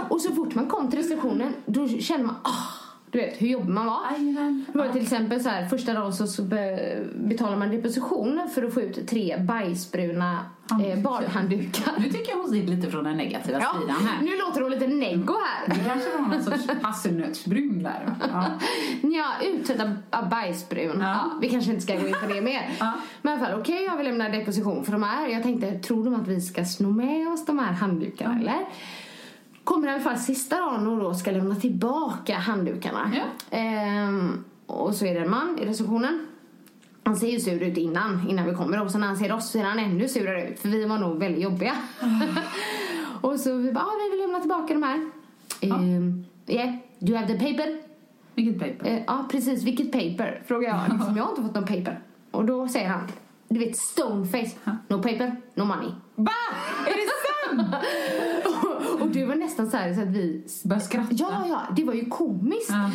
Och 0.09 0.21
så 0.21 0.31
fort 0.33 0.55
man 0.55 0.67
kom 0.67 0.89
till 0.89 0.99
receptionen 0.99 1.53
då 1.65 1.87
kände 1.87 2.25
man, 2.25 2.35
ah, 2.43 2.73
du 3.11 3.19
vet 3.19 3.41
hur 3.41 3.47
jobbig 3.47 3.69
man 3.69 3.85
var. 3.85 4.01
Det 4.73 4.77
var 4.77 4.89
till 4.89 5.01
exempel 5.01 5.41
så 5.43 5.49
här, 5.49 5.65
första 5.65 5.93
dagen 5.93 6.13
så, 6.13 6.27
så 6.27 6.43
be, 6.43 6.79
betalar 7.15 7.57
man 7.57 7.69
deposition 7.71 8.41
för 8.55 8.63
att 8.63 8.73
få 8.73 8.81
ut 8.81 9.07
tre 9.07 9.37
bajsbruna 9.47 10.39
eh, 10.71 10.99
badhanddukar. 11.03 11.93
Nu 11.99 12.09
tycker 12.09 12.31
jag 12.31 12.37
hon 12.37 12.49
ser 12.49 12.63
lite 12.63 12.91
från 12.91 13.03
den 13.03 13.17
negativa 13.17 13.59
Ja, 13.59 13.75
sidan 13.81 13.95
här. 14.07 14.21
nu 14.21 14.37
låter 14.37 14.61
hon 14.61 14.71
lite 14.71 14.87
neggo 14.87 15.33
här. 15.45 15.75
Det 15.75 15.83
kanske 15.89 16.09
var 16.17 16.27
någon 16.27 16.43
sorts 16.43 16.67
hasselnötsbrun 16.81 17.83
där. 17.83 18.15
Ja. 18.31 18.45
Ja, 19.01 19.25
uttötta 19.45 19.95
bajsbrun. 20.31 20.99
Ja. 21.01 21.07
Ja. 21.07 21.31
vi 21.41 21.49
kanske 21.49 21.71
inte 21.71 21.83
ska 21.83 21.95
gå 21.95 22.07
in 22.07 22.15
på 22.27 22.33
det 22.33 22.41
mer. 22.41 22.69
Ja. 22.79 22.93
Men 23.21 23.33
i 23.33 23.37
alla 23.37 23.45
fall, 23.45 23.59
okej 23.61 23.83
jag 23.85 23.97
vill 23.97 24.05
lämna 24.05 24.29
deposition 24.29 24.85
för 24.85 24.91
de 24.91 25.03
här. 25.03 25.27
Jag 25.27 25.43
tänkte, 25.43 25.79
tror 25.79 26.05
de 26.05 26.15
att 26.15 26.27
vi 26.27 26.41
ska 26.41 26.65
sno 26.65 26.89
med 26.91 27.27
oss 27.27 27.45
de 27.45 27.59
här 27.59 27.71
handdukarna 27.73 28.39
eller? 28.39 28.65
Kommer 29.63 29.87
i 29.87 29.91
alla 29.91 29.99
fall 30.03 30.17
sista 30.17 30.57
dagen 30.57 30.87
och 30.87 30.97
då 30.99 31.13
ska 31.13 31.31
lämna 31.31 31.55
tillbaka 31.55 32.35
handdukarna. 32.35 33.11
Ja. 33.15 33.57
Ehm, 33.57 34.43
och 34.65 34.95
så 34.95 35.05
är 35.05 35.13
det 35.13 35.19
en 35.19 35.29
man 35.29 35.59
i 35.61 35.65
receptionen. 35.65 36.27
Han 37.07 37.15
ser 37.15 37.27
ju 37.27 37.39
sur 37.39 37.63
ut 37.63 37.77
innan, 37.77 38.29
innan 38.29 38.45
vi 38.45 38.53
kommer 38.53 38.81
och 38.81 38.91
så 38.91 38.97
när 38.97 39.07
han 39.07 39.17
ser 39.17 39.31
oss 39.31 39.51
ser 39.51 39.63
han 39.63 39.79
ännu 39.79 40.07
surare 40.07 40.49
ut 40.49 40.59
för 40.59 40.69
vi 40.69 40.85
var 40.85 40.97
nog 40.97 41.19
väldigt 41.19 41.43
jobbiga. 41.43 41.75
och 43.21 43.39
så 43.39 43.57
vi 43.57 43.71
bara, 43.71 43.83
ah, 43.85 43.91
vi 44.03 44.09
vill 44.11 44.19
lämna 44.19 44.39
tillbaka 44.39 44.73
de 44.73 44.83
här. 44.83 45.09
Ehm, 45.61 46.25
yeah, 46.47 46.75
do 46.99 47.07
you 47.07 47.17
have 47.17 47.27
the 47.27 47.39
paper? 47.39 47.77
Vilket 48.35 48.59
paper. 48.59 48.91
Eh, 48.91 49.03
ja, 49.07 49.25
precis. 49.31 49.63
Vilket 49.63 49.91
paper? 49.91 50.43
Frågar 50.47 50.69
jag. 50.69 50.97
Liksom, 50.97 51.17
jag 51.17 51.23
har 51.23 51.29
inte 51.29 51.41
fått 51.41 51.55
någon 51.55 51.65
paper. 51.65 51.99
Och 52.31 52.45
då 52.45 52.67
säger 52.67 52.89
han, 52.89 53.07
du 53.47 53.59
vet, 53.59 53.77
stoneface. 53.77 54.55
No 54.87 54.95
paper, 54.95 55.35
no 55.53 55.63
money. 55.63 55.91
Va? 56.15 56.31
Är 56.87 56.93
det 56.93 57.07
sant? 57.47 57.75
nästan 59.47 59.71
så 59.71 59.77
här 59.77 59.93
så 59.93 60.01
att 60.01 60.07
vi... 60.07 60.43
Börjar 60.63 60.81
skratta. 60.81 61.07
Ja, 61.11 61.45
ja, 61.49 61.61
det 61.75 61.83
var 61.83 61.93
ju 61.93 62.05
komiskt. 62.05 62.69
Ja. 62.69 62.85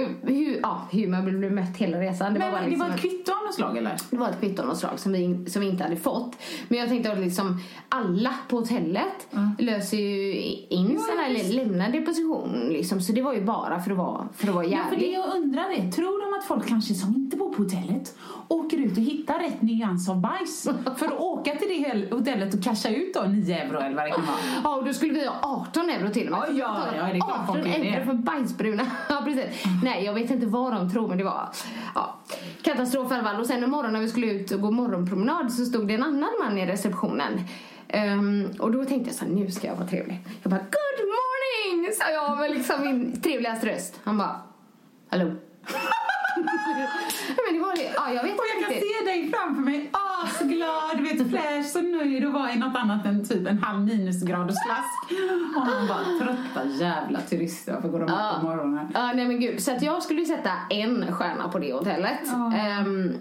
Eh, 0.00 0.08
Hur, 0.22 0.60
ja, 0.62 0.88
hur 0.92 1.08
man 1.08 1.24
blev 1.24 1.52
mött 1.52 1.76
hela 1.76 2.00
resan. 2.00 2.34
Det 2.34 2.40
var, 2.40 2.50
Men 2.50 2.62
det 2.62 2.68
liksom 2.70 2.88
var 2.88 2.94
ett 2.94 3.00
kvitto 3.00 3.32
av 3.32 3.44
något 3.46 3.54
slag 3.54 3.76
eller? 3.76 3.96
det 4.10 4.16
var 4.16 4.28
ett 4.28 4.40
kvitto 4.40 4.62
av 4.62 4.68
något 4.68 4.78
slag 4.78 4.98
som 4.98 5.12
vi, 5.12 5.44
som 5.50 5.62
vi 5.62 5.68
inte 5.68 5.84
hade 5.84 5.96
fått. 5.96 6.36
Men 6.68 6.78
jag 6.78 6.88
tänkte 6.88 7.12
att 7.12 7.18
liksom 7.18 7.60
alla 7.88 8.34
på 8.48 8.56
hotellet 8.56 9.28
löser 9.58 9.96
ju 9.96 10.32
in 10.68 10.92
Ja, 10.94 11.00
sådana 11.00 11.26
eller 11.26 11.52
lämnar 11.52 11.92
deposition 11.92 12.68
liksom. 12.68 13.00
Så 13.00 13.12
det 13.12 13.22
var 13.22 13.34
ju 13.34 13.44
bara 13.44 13.80
för 13.80 13.90
att 13.90 13.96
vara, 13.98 14.28
för 14.36 14.48
att 14.48 14.54
vara 14.54 14.66
Ja, 14.66 14.80
för 14.88 14.96
det 14.96 15.10
jag 15.10 15.36
undrar 15.36 15.70
är, 15.70 15.90
tror 15.90 16.32
de 16.32 16.38
att 16.38 16.44
folk 16.44 16.68
kanske 16.68 16.94
som 16.94 17.14
inte 17.14 17.32
inte 17.32 17.44
bo 17.44 17.52
på 17.52 17.62
hotellet. 17.62 18.18
Åker 18.48 18.76
ut 18.78 18.92
och 18.92 19.02
hittar 19.02 19.38
rätt 19.38 19.62
nyans 19.62 20.08
av 20.08 20.20
bajs 20.20 20.62
för 20.96 21.06
att 21.06 21.20
åka 21.20 21.56
till 21.56 21.68
det 21.68 22.14
hotellet 22.14 22.54
och 22.54 22.62
casha 22.62 22.88
ut 22.88 23.14
då 23.14 23.22
9 23.22 23.56
euro 23.56 23.78
eller 23.78 23.96
vad 23.96 24.04
det 24.04 24.10
kan 24.10 24.26
vara. 24.26 24.36
Ja, 24.64 24.76
och 24.76 24.84
då 24.84 24.92
skulle 24.92 25.12
vi 25.12 25.26
ha 25.26 25.66
18 25.68 25.90
euro 25.94 26.12
till 26.12 26.28
och 26.28 26.38
med. 26.38 26.48
Ja, 26.48 26.54
ja, 26.58 26.96
ja, 26.96 27.02
det 27.04 27.10
är 27.10 27.20
klart 27.20 27.40
18 27.42 27.46
folk 27.46 27.66
är 27.66 27.80
det. 27.80 27.88
euro 27.88 28.04
för 28.06 28.14
bajsbruna. 28.14 28.86
Ja, 29.08 29.22
precis. 29.24 29.64
Nej, 29.82 30.04
jag 30.04 30.14
vet 30.14 30.30
inte 30.30 30.46
vad 30.46 30.72
de 30.72 30.90
tror, 30.90 31.08
men 31.08 31.18
det 31.18 31.24
var 31.24 31.48
ja, 31.94 32.14
katastrof 32.62 33.12
i. 33.12 33.40
Och 33.40 33.46
sen 33.46 33.64
en 33.64 33.70
morgon 33.70 33.92
när 33.92 34.00
vi 34.00 34.08
skulle 34.08 34.32
ut 34.32 34.50
och 34.50 34.60
gå 34.60 34.70
morgonpromenad 34.70 35.52
så 35.52 35.64
stod 35.64 35.88
det 35.88 35.94
en 35.94 36.02
annan 36.02 36.30
man 36.44 36.58
i 36.58 36.66
receptionen. 36.66 37.40
Ehm, 37.88 38.48
och 38.58 38.72
då 38.72 38.84
tänkte 38.84 39.10
jag 39.10 39.14
så 39.14 39.24
här, 39.24 39.32
nu 39.32 39.50
ska 39.50 39.66
jag 39.66 39.74
vara 39.74 39.88
trevlig. 39.88 40.20
Jag 40.42 40.50
bara, 40.50 40.60
good 40.60 41.08
morning! 41.08 41.92
Sa 41.92 42.10
jag 42.10 42.38
med 42.38 42.50
liksom 42.50 42.80
min 42.80 43.20
trevligaste 43.20 43.66
röst. 43.66 44.00
Han 44.04 44.18
bara, 44.18 44.40
hallå? 45.08 45.30
men 47.44 47.54
det 47.54 47.60
var 47.60 47.76
det. 47.76 47.92
Ja, 47.96 48.12
jag 48.12 48.22
vet 48.22 48.32
Och 48.38 48.44
jag 48.50 48.56
inte 48.58 48.72
kan 48.72 48.80
se 48.88 49.04
dig 49.10 49.30
framför 49.30 49.62
mig, 49.62 49.90
ah, 49.92 50.26
så 50.38 50.44
glad, 50.44 50.96
du 50.96 51.02
vet, 51.02 51.30
fräsch, 51.30 51.66
så 51.66 51.80
nöjd 51.82 52.26
och 52.26 52.32
var 52.32 52.48
i 52.48 52.58
något 52.58 52.76
annat 52.76 53.06
än 53.06 53.24
typ 53.24 53.48
en 53.48 53.58
halv 53.62 53.80
minusgraders 53.80 54.56
slask. 54.66 55.20
Och 55.56 55.62
han 55.62 55.86
bara, 55.88 56.04
trötta 56.20 56.68
jävla 56.68 57.20
turister, 57.20 57.72
varför 57.74 57.88
går 57.88 57.98
de 57.98 58.04
upp 58.04 58.10
Ja. 58.10 58.36
på 58.40 58.46
morgonen? 58.46 58.88
Ja, 58.94 59.12
nej 59.14 59.26
men 59.28 59.40
gud. 59.40 59.62
Så 59.62 59.72
att 59.72 59.82
jag 59.82 60.02
skulle 60.02 60.24
sätta 60.26 60.50
en 60.70 61.12
stjärna 61.12 61.48
på 61.48 61.58
det 61.58 61.72
hotellet. 61.72 62.20
Ja. 62.24 62.52
Ehm, 62.56 63.12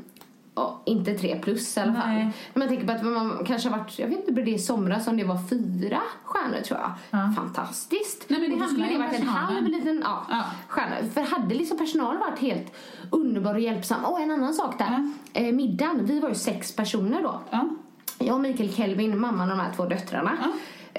och 0.54 0.84
inte 0.86 1.14
tre 1.14 1.40
plus 1.44 1.78
i 1.78 1.80
alla 1.80 1.94
fall. 1.94 2.10
Nej. 2.10 2.24
Men 2.54 2.60
man 2.60 2.68
tänker 2.68 2.88
på 2.88 2.92
att 2.94 3.04
man 3.04 3.46
kanske 3.46 3.70
har 3.70 3.78
varit, 3.78 4.00
jag 4.00 4.08
vet 4.08 4.30
inte, 4.30 4.42
det 4.42 4.52
i 4.52 4.60
somras 4.60 5.08
om 5.08 5.18
det 5.18 5.24
var 5.24 5.38
fyra 5.50 6.02
stjärnor 6.24 6.62
tror 6.62 6.80
jag. 6.80 6.92
Ja. 7.20 7.34
Fantastiskt. 7.36 8.26
Nej, 8.28 8.40
men 8.50 8.60
det 8.60 8.68
skulle 8.68 8.88
det 8.88 8.98
varit 8.98 9.14
en 9.14 9.20
personalen. 9.20 9.56
halv 9.56 9.68
liten 9.68 10.02
ja, 10.04 10.26
Ja. 10.30 10.44
stjärna. 10.68 10.96
För 11.14 11.22
hade 11.22 11.56
liksom 11.56 11.78
personal 11.78 12.18
varit 12.18 12.40
helt 12.40 12.74
underbar 13.10 13.54
och 13.54 13.60
hjälpsam. 13.60 14.06
Och 14.06 14.20
en 14.22 14.32
annan 14.32 14.54
sak 14.54 14.78
där. 14.78 15.12
Eh, 15.34 15.52
middagen, 15.54 16.06
vi 16.06 16.20
var 16.20 16.30
ju 16.30 16.36
sex 16.36 16.76
personer 16.76 17.22
då. 17.22 17.40
Ja. 17.50 17.70
Jag 18.18 18.36
och 18.36 18.42
Mikael 18.42 18.74
Kelvin, 18.74 19.20
mamman 19.20 19.52
och 19.52 19.58
de 19.58 19.64
här 19.64 19.74
två 19.76 19.86
döttrarna. 19.86 20.38
Ja. 20.42 20.50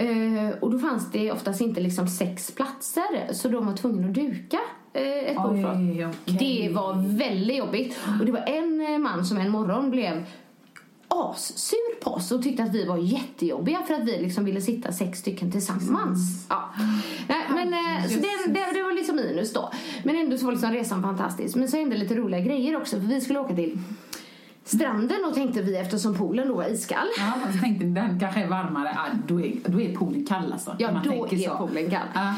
Eh, 0.03 0.51
och 0.61 0.71
då 0.71 0.79
fanns 0.79 1.11
det 1.13 1.33
oftast 1.33 1.61
inte 1.61 1.81
liksom 1.81 2.09
sex 2.09 2.51
platser 2.51 3.33
så 3.33 3.49
de 3.49 3.67
var 3.67 3.77
tvungna 3.77 4.09
att 4.09 4.15
duka 4.15 4.59
ett 5.01 5.37
bord 5.37 5.53
Oj, 5.53 5.65
oss. 6.05 6.17
okej. 6.23 6.37
Det 6.39 6.75
var 6.75 7.17
väldigt 7.19 7.57
jobbigt. 7.57 7.99
Och 8.21 8.27
det 8.27 8.33
var 8.33 8.45
en 8.47 8.87
eh, 8.93 8.99
man 8.99 9.25
som 9.25 9.39
en 9.39 9.51
morgon 9.51 9.91
blev 9.91 10.25
assur 11.09 12.01
på 12.01 12.11
oss 12.11 12.33
och 12.33 12.43
tyckte 12.43 12.63
att 12.63 12.75
vi 12.75 12.85
var 12.85 12.97
jättejobbiga 12.97 13.83
för 13.83 13.95
att 13.95 14.05
vi 14.05 14.19
liksom 14.19 14.45
ville 14.45 14.61
sitta 14.61 14.93
sex 14.93 15.19
stycken 15.19 15.53
tillsammans. 15.53 16.47
Ja. 16.49 16.75
Nej, 17.29 17.45
men, 17.49 17.73
eh, 17.73 18.09
så 18.09 18.15
det, 18.15 18.53
det, 18.55 18.73
det 18.75 18.83
var 18.83 18.93
liksom 18.95 19.17
minus 19.17 19.53
då. 19.53 19.71
Men 20.05 20.17
ändå 20.17 20.39
så 20.39 20.45
var 20.45 20.53
liksom 20.53 20.71
resan 20.73 21.03
fantastisk. 21.03 21.57
Men 21.57 21.69
så 21.69 21.77
hände 21.77 21.97
lite 21.97 22.15
roliga 22.15 22.41
grejer 22.41 22.77
också 22.77 22.97
för 23.01 23.07
vi 23.07 23.21
skulle 23.21 23.39
åka 23.39 23.55
till 23.55 23.79
stranden 24.65 25.25
och 25.29 25.35
tänkte 25.35 25.63
vi 25.63 25.77
eftersom 25.77 26.15
poolen 26.15 26.49
då 26.49 26.55
var 26.55 26.65
iskall. 26.73 27.07
Ja, 27.19 27.53
så 27.53 27.59
tänkte 27.59 27.87
den 27.87 28.21
kanske 28.21 28.41
är 28.41 28.49
varmare. 28.49 28.93
Ja, 28.95 29.07
då, 29.29 29.41
är, 29.41 29.53
då 29.67 29.81
är 29.81 29.95
poolen 29.95 30.27
kall 30.27 30.53
alltså. 30.53 30.77
Ja, 30.79 31.01
då 31.05 31.27
är 31.27 31.37
så. 31.37 31.57
poolen 31.57 31.91
kall. 31.91 32.07
Ja. 32.15 32.35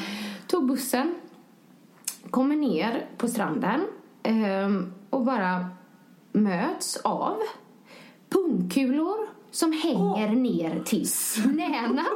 Tog 0.46 0.66
bussen, 0.66 1.14
kommer 2.30 2.56
ner 2.56 3.06
på 3.16 3.28
stranden 3.28 3.86
ehm, 4.22 4.92
och 5.10 5.24
bara 5.24 5.66
möts 6.32 6.96
av 6.96 7.36
pungkulor 8.28 9.16
som 9.50 9.72
hänger 9.72 10.28
ner 10.28 10.80
till 10.84 11.08
knäna. 11.42 12.04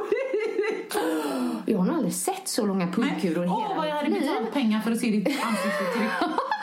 Jag 1.65 1.77
har 1.77 1.85
nog 1.85 1.95
aldrig 1.95 2.13
sett 2.13 2.47
så 2.47 2.65
långa 2.65 2.87
pungkulor 2.87 3.45
i 3.45 3.47
Åh, 3.47 3.61
hela 3.61 3.75
vad 3.75 3.87
jag 3.87 3.95
hade 3.95 4.09
betalat 4.09 4.53
pengar 4.53 4.81
för 4.81 4.91
att 4.91 4.99
se 4.99 5.11
ditt 5.11 5.27
ansiktsuttryck. 5.45 6.11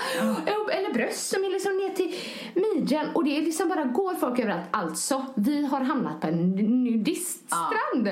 Eller 0.70 0.94
bröst 0.94 1.30
som 1.30 1.44
är 1.44 1.50
liksom 1.50 1.72
ner 1.76 1.90
till 1.90 2.14
midjan 2.54 3.06
och 3.14 3.24
det 3.24 3.38
är 3.38 3.42
liksom 3.42 3.68
bara 3.68 3.84
går 3.84 4.14
folk 4.14 4.38
överallt. 4.38 4.62
Alltså, 4.70 5.24
vi 5.34 5.66
har 5.66 5.80
hamnat 5.80 6.20
på 6.20 6.26
en 6.26 6.50
nudiststrand. 6.84 8.08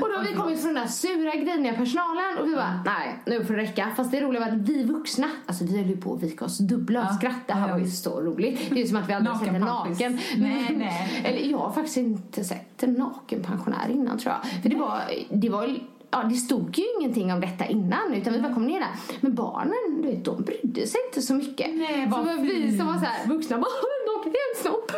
Och 0.00 0.08
då 0.08 0.16
har 0.16 0.24
vi 0.28 0.34
kommit 0.34 0.60
från 0.60 0.74
den 0.74 0.82
där 0.82 0.90
sura 0.90 1.34
griniga 1.34 1.74
personalen 1.74 2.38
och 2.40 2.48
vi 2.48 2.54
bara, 2.54 2.82
nej, 2.84 3.18
nu 3.26 3.44
får 3.44 3.54
det 3.54 3.60
räcka. 3.62 3.88
Fast 3.96 4.10
det 4.10 4.20
roliga 4.20 4.40
var 4.40 4.48
att 4.48 4.68
vi 4.68 4.84
vuxna, 4.84 5.30
alltså 5.46 5.64
vi 5.64 5.78
höll 5.78 5.88
ju 5.88 5.96
på 5.96 6.14
att 6.14 6.22
vika 6.22 6.44
oss 6.44 6.58
dubbla 6.58 7.00
av 7.00 7.06
Ja, 7.06 7.12
skratt. 7.12 7.46
Det 7.46 7.54
här 7.54 7.68
ja, 7.68 7.74
var 7.74 7.80
ju 7.80 7.90
så 7.90 8.20
roligt. 8.20 8.70
Det 8.70 8.74
är 8.74 8.82
ju 8.82 8.86
som 8.86 8.96
att 8.96 9.08
vi 9.08 9.12
aldrig 9.12 9.36
sett 9.36 9.48
en 9.48 9.60
naken. 9.60 10.18
Nej, 10.36 10.76
nej. 10.76 11.22
Eller 11.24 11.50
jag 11.50 11.58
har 11.58 11.72
faktiskt 11.72 11.96
inte 11.96 12.44
sett 12.44 12.82
en 12.82 12.94
naken 12.94 13.42
pensionär 13.42 13.88
innan 13.90 14.18
tror 14.18 14.34
jag. 14.34 14.62
För 14.62 14.68
det 14.68 14.76
var, 14.76 15.00
det 15.30 15.48
var 15.48 15.78
Ja, 16.12 16.22
det 16.22 16.34
stod 16.34 16.78
ju 16.78 16.84
ingenting 17.00 17.32
om 17.32 17.40
detta 17.40 17.66
innan 17.66 18.14
utan 18.14 18.32
vi 18.32 18.38
bara 18.40 18.54
kom 18.54 18.66
ner 18.66 18.80
där. 18.80 18.88
Men 19.20 19.34
barnen, 19.34 20.02
du 20.02 20.08
vet, 20.10 20.24
de 20.24 20.42
brydde 20.42 20.86
sig 20.86 21.00
inte 21.06 21.22
så 21.22 21.34
mycket. 21.34 21.74
Nej, 21.76 22.06
vad 22.10 22.20
så 22.20 22.26
var 22.26 22.42
vi 22.42 22.78
som 22.78 22.86
var 22.86 22.94
så 22.94 23.04
här 23.04 23.26
vuxna 23.28 23.58
bara, 23.58 23.70
naken 24.16 24.32
är 24.32 24.56
en 24.56 24.62
snopp. 24.62 24.92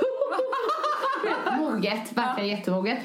Moget, 1.59 2.13
verkligen 2.17 2.51
jättemoget. 2.51 2.99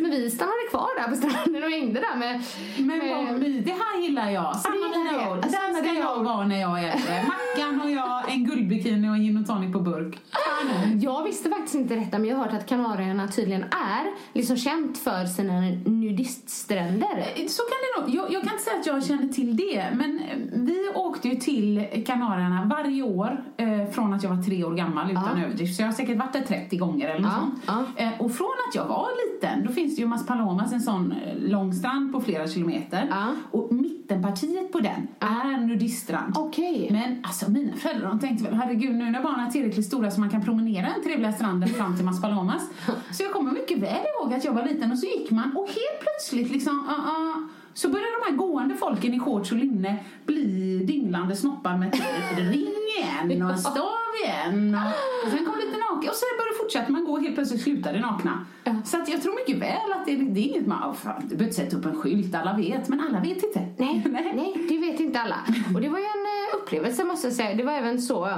Men 0.00 0.10
vi 0.10 0.30
stannade 0.30 0.66
kvar 0.70 0.88
där 1.00 1.08
på 1.08 1.16
stranden 1.16 1.64
och 1.64 1.70
hängde 1.70 2.00
där 2.00 2.16
med... 2.16 2.42
Men 2.78 2.98
med 2.98 3.62
det 3.64 3.70
här 3.72 4.00
gillar 4.02 4.30
jag. 4.30 4.42
Ja, 4.64 4.72
gillar 4.74 5.12
mina 5.12 5.30
ord. 5.30 5.36
Alltså, 5.36 5.50
Där 5.50 5.72
ska 5.72 5.82
ska 5.82 5.92
jag 5.92 5.96
jag- 6.18 6.24
vara 6.24 6.46
när 6.46 6.60
jag 6.60 6.78
är 6.84 6.92
äldre. 6.92 7.26
Mackan 7.56 7.80
och 7.80 7.90
jag, 7.90 8.32
en 8.32 8.44
guldbikini 8.44 9.08
och 9.08 9.14
en 9.14 9.20
gin 9.22 9.36
och 9.38 9.46
tonic 9.46 9.72
på 9.72 9.80
burk. 9.80 10.18
Kanon. 10.30 11.00
Jag 11.00 11.24
visste 11.24 11.48
faktiskt 11.50 11.74
inte 11.74 11.94
detta 11.94 12.18
men 12.18 12.28
jag 12.30 12.36
har 12.36 12.44
hört 12.44 12.54
att 12.54 12.66
Kanarieöarna 12.66 13.28
tydligen 13.28 13.62
är 13.62 14.06
liksom 14.38 14.56
känt 14.56 14.98
för 14.98 15.24
sina 15.24 15.60
nudiststränder. 15.84 17.48
Så 17.48 17.62
kan 17.62 17.78
det 17.82 18.00
nog. 18.00 18.14
Jag, 18.14 18.32
jag 18.32 18.42
kan 18.42 18.52
inte 18.52 18.64
säga 18.64 18.80
att 18.80 18.86
jag 18.86 19.04
känner 19.04 19.28
till 19.32 19.56
det, 19.56 19.86
men 19.94 20.18
eh, 20.18 20.36
vi 20.52 20.88
åkte 20.94 21.28
ju 21.28 21.34
till 21.36 21.86
Kanarierna 22.06 22.70
varje 22.76 23.02
år 23.02 23.44
eh, 23.56 23.86
från 23.92 24.12
att 24.14 24.22
jag 24.22 24.30
var 24.36 24.42
tre 24.42 24.64
år 24.64 24.74
gammal 24.74 25.10
utan 25.10 25.38
Ja. 25.38 25.44
överdrift. 25.44 25.76
Så 25.76 25.82
jag 25.82 25.88
har 25.88 25.92
säkert 25.92 26.18
varit 26.18 26.32
där 26.32 26.40
30 26.40 26.76
gånger 26.76 27.08
eller 27.08 27.20
något 27.20 27.32
Ja, 27.32 27.40
sånt. 27.40 27.86
ja. 27.96 28.02
Eh, 28.04 28.20
och 28.20 28.32
från 28.34 28.50
att 28.68 28.74
jag 28.74 28.86
var 28.86 29.08
liten, 29.34 29.66
då 29.66 29.72
finns 29.72 29.96
det 29.96 30.02
ju 30.02 30.08
Mas 30.08 30.26
Palomas, 30.26 30.72
en 30.72 30.80
sån 30.80 31.12
eh, 31.12 31.18
lång 31.50 31.72
strand 31.72 32.12
på 32.12 32.20
flera 32.20 32.46
kilometer. 32.48 33.06
Ja. 33.10 33.26
Och 33.50 33.72
mittenpartiet 34.04 34.72
på 34.72 34.80
den 34.80 35.08
är 35.20 35.66
nudiststrand. 35.66 36.38
Okej. 36.38 36.88
Men 36.90 37.20
alltså 37.22 37.50
mina 37.50 37.76
föräldrar 37.76 38.08
de 38.08 38.20
tänkte 38.20 38.44
väl 38.44 38.54
herregud 38.54 38.94
nu 38.94 39.10
när 39.10 39.22
barnen 39.22 39.46
är 39.46 39.50
tillräckligt 39.50 39.86
stora 39.86 40.10
så 40.10 40.20
man 40.20 40.30
kan 40.30 40.44
promenera 40.44 40.86
den 40.94 41.02
trevliga 41.02 41.32
stranden 41.32 41.68
fram 41.68 41.96
till 41.96 42.04
Mas 42.04 42.22
Palomas. 42.22 42.70
Så 43.12 43.22
jag 43.22 43.32
kommer 43.32 43.52
mycket 43.52 43.78
väl 43.78 44.04
ihåg 44.14 44.34
att 44.34 44.44
jag 44.44 44.52
var 44.52 44.66
liten 44.66 44.92
och 44.92 44.98
så 44.98 45.06
gick 45.06 45.30
man 45.30 45.56
och 45.56 45.66
helt 45.66 46.00
plötsligt 46.00 46.50
liksom 46.50 46.78
uh, 46.78 46.90
uh, 46.90 47.48
så 47.74 47.88
började 47.88 48.10
de 48.20 48.30
här 48.30 48.36
gående 48.36 48.74
folken 48.74 49.14
i 49.14 49.20
shorts 49.20 49.52
och 49.52 49.58
linne 49.58 49.96
bli 50.26 50.78
dinglande 50.84 51.36
snoppar 51.36 51.76
med 51.78 51.94
ring 52.36 52.83
igen 52.98 53.42
och 53.42 53.50
en 53.50 53.58
stav 53.58 54.10
igen 54.24 54.78
och, 55.24 55.30
sen 55.30 55.46
kom 55.46 55.58
lite 55.58 55.78
naken 55.78 56.08
och 56.10 56.16
sen 56.16 56.28
började 56.38 56.56
fortsätta 56.60 56.92
man 56.92 57.04
gå 57.04 57.12
och 57.12 57.20
helt 57.20 57.34
plötsligt 57.34 57.62
slutade 57.62 58.00
nakna. 58.00 58.46
Ja. 58.64 58.74
Så 58.84 59.02
att 59.02 59.08
jag 59.08 59.22
tror 59.22 59.34
mycket 59.34 59.62
väl 59.62 59.92
att 59.92 60.06
det, 60.06 60.16
det 60.16 60.40
är 60.40 60.44
inget 60.44 60.66
man, 60.66 60.90
oh, 60.90 60.94
fan, 60.94 61.20
du 61.20 61.28
behöver 61.28 61.44
inte 61.44 61.56
sätta 61.56 61.76
upp 61.76 61.84
en 61.84 61.96
skylt, 61.96 62.34
alla 62.34 62.56
vet, 62.56 62.88
men 62.88 63.00
alla 63.00 63.20
vet 63.20 63.42
inte. 63.42 63.60
Nej, 63.76 64.02
nej, 64.34 64.66
det 64.68 64.78
vet 64.78 65.00
inte 65.00 65.20
alla. 65.20 65.36
Och 65.74 65.80
det 65.80 65.88
var 65.88 65.98
ju 65.98 66.04
en 66.04 66.26
eh, 66.26 66.62
upplevelse 66.62 67.04
måste 67.04 67.26
jag 67.26 67.34
säga. 67.34 67.54
Det 67.54 67.62
var 67.62 67.72
även 67.72 68.02
så, 68.02 68.28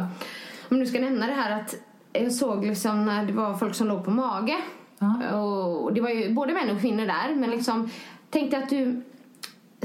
om 0.69 0.79
du 0.81 0.87
ska 0.87 1.01
nämna 1.01 1.27
det 1.27 1.33
här 1.35 1.61
att 1.61 1.75
jag 2.13 2.33
såg 2.33 2.65
liksom 2.65 3.07
när 3.07 3.27
det 3.27 3.33
var 3.33 3.55
folk 3.55 3.75
som 3.75 3.89
låg 3.89 4.05
på 4.05 4.11
mage. 4.11 4.57
Ja. 4.99 5.41
Och 5.41 5.95
det 5.95 6.01
var 6.01 6.11
ju 6.11 6.35
både 6.35 6.55
män 6.55 6.71
och 6.71 6.81
kvinnor 6.81 7.07
där. 7.07 7.35
Men 7.35 7.51
liksom, 7.51 7.91
tänk 8.31 8.51
dig 8.51 8.63
att 8.63 8.71
du 8.71 9.03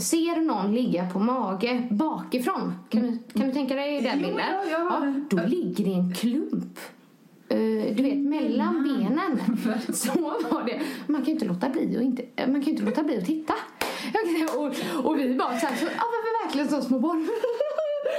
ser 0.02 0.42
någon 0.42 0.74
ligga 0.74 1.10
på 1.10 1.20
mage 1.20 1.88
bakifrån. 1.92 2.74
Kan 2.90 3.02
du, 3.02 3.40
kan 3.40 3.48
du 3.48 3.54
tänka 3.54 3.76
dig 3.76 4.02
den 4.02 4.18
bilden? 4.20 4.40
ja, 4.72 5.00
det. 5.30 5.36
då 5.36 5.44
ligger 5.48 5.86
det 5.86 5.94
en 5.94 6.14
klump. 6.14 6.80
eh, 7.50 7.96
Du 7.96 8.04
vet, 8.04 8.18
mellan 8.18 8.84
benen. 8.84 9.40
Så 9.94 10.12
var 10.22 10.66
det. 10.66 10.82
Man 11.08 11.16
kan 11.22 11.26
ju 11.26 11.32
inte 11.32 11.46
låta 11.46 11.70
bli 11.70 11.96
att, 11.98 12.02
inte, 12.04 12.24
man 12.48 12.62
kan 12.62 12.70
inte 12.74 12.84
låta 12.84 13.04
bli 13.04 13.18
att 13.18 13.26
titta. 13.26 13.54
Och, 14.58 15.06
och 15.06 15.20
vi 15.20 15.36
bara 15.36 15.60
så 15.60 15.66
här, 15.68 15.76
så, 15.76 15.86
ja, 15.86 16.04
men 16.12 16.22
vi 16.26 16.46
verkligen 16.46 16.70
så 16.82 16.88
små 16.88 17.00
barn. 17.00 17.28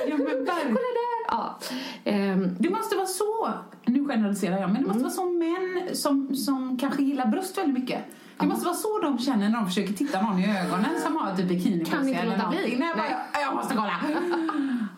Ja, 0.09 0.17
men. 0.17 0.27
Kolla 0.27 0.45
där! 0.75 1.25
Ja. 1.29 1.59
Ehm, 2.05 2.57
Det 2.59 2.71
måste 2.71 2.97
vara 2.97 3.07
så, 3.07 3.49
nu 3.87 4.05
generaliserar 4.09 4.61
jag, 4.61 4.71
men 4.73 4.83
det 4.83 4.89
måste 4.89 4.99
Mm. 4.99 5.03
vara 5.03 5.13
så 5.13 5.25
män 5.25 5.97
som, 5.97 6.37
som 6.37 6.79
kanske 6.79 7.03
gillar 7.03 7.27
bröst 7.27 7.59
väldigt 7.59 7.79
mycket. 7.81 7.99
Det 8.39 8.47
måste 8.47 8.65
vara 8.65 8.77
så 8.77 8.99
de 8.99 9.19
känner 9.19 9.49
när 9.49 9.59
de 9.59 9.67
försöker 9.67 9.93
titta 9.93 10.23
någon 10.23 10.39
i 10.39 10.59
ögonen 10.59 11.01
som 11.05 11.17
har 11.17 11.37
typ 11.37 11.49
bikini 11.49 11.85
Kan 11.85 12.09
inte 12.09 12.25
låta 12.25 12.49
bli. 12.49 12.77
Nej, 12.79 12.79
Nej. 12.79 12.89
bara, 12.97 13.43
jag 13.43 13.55
måste 13.55 13.75
kolla. 13.75 14.01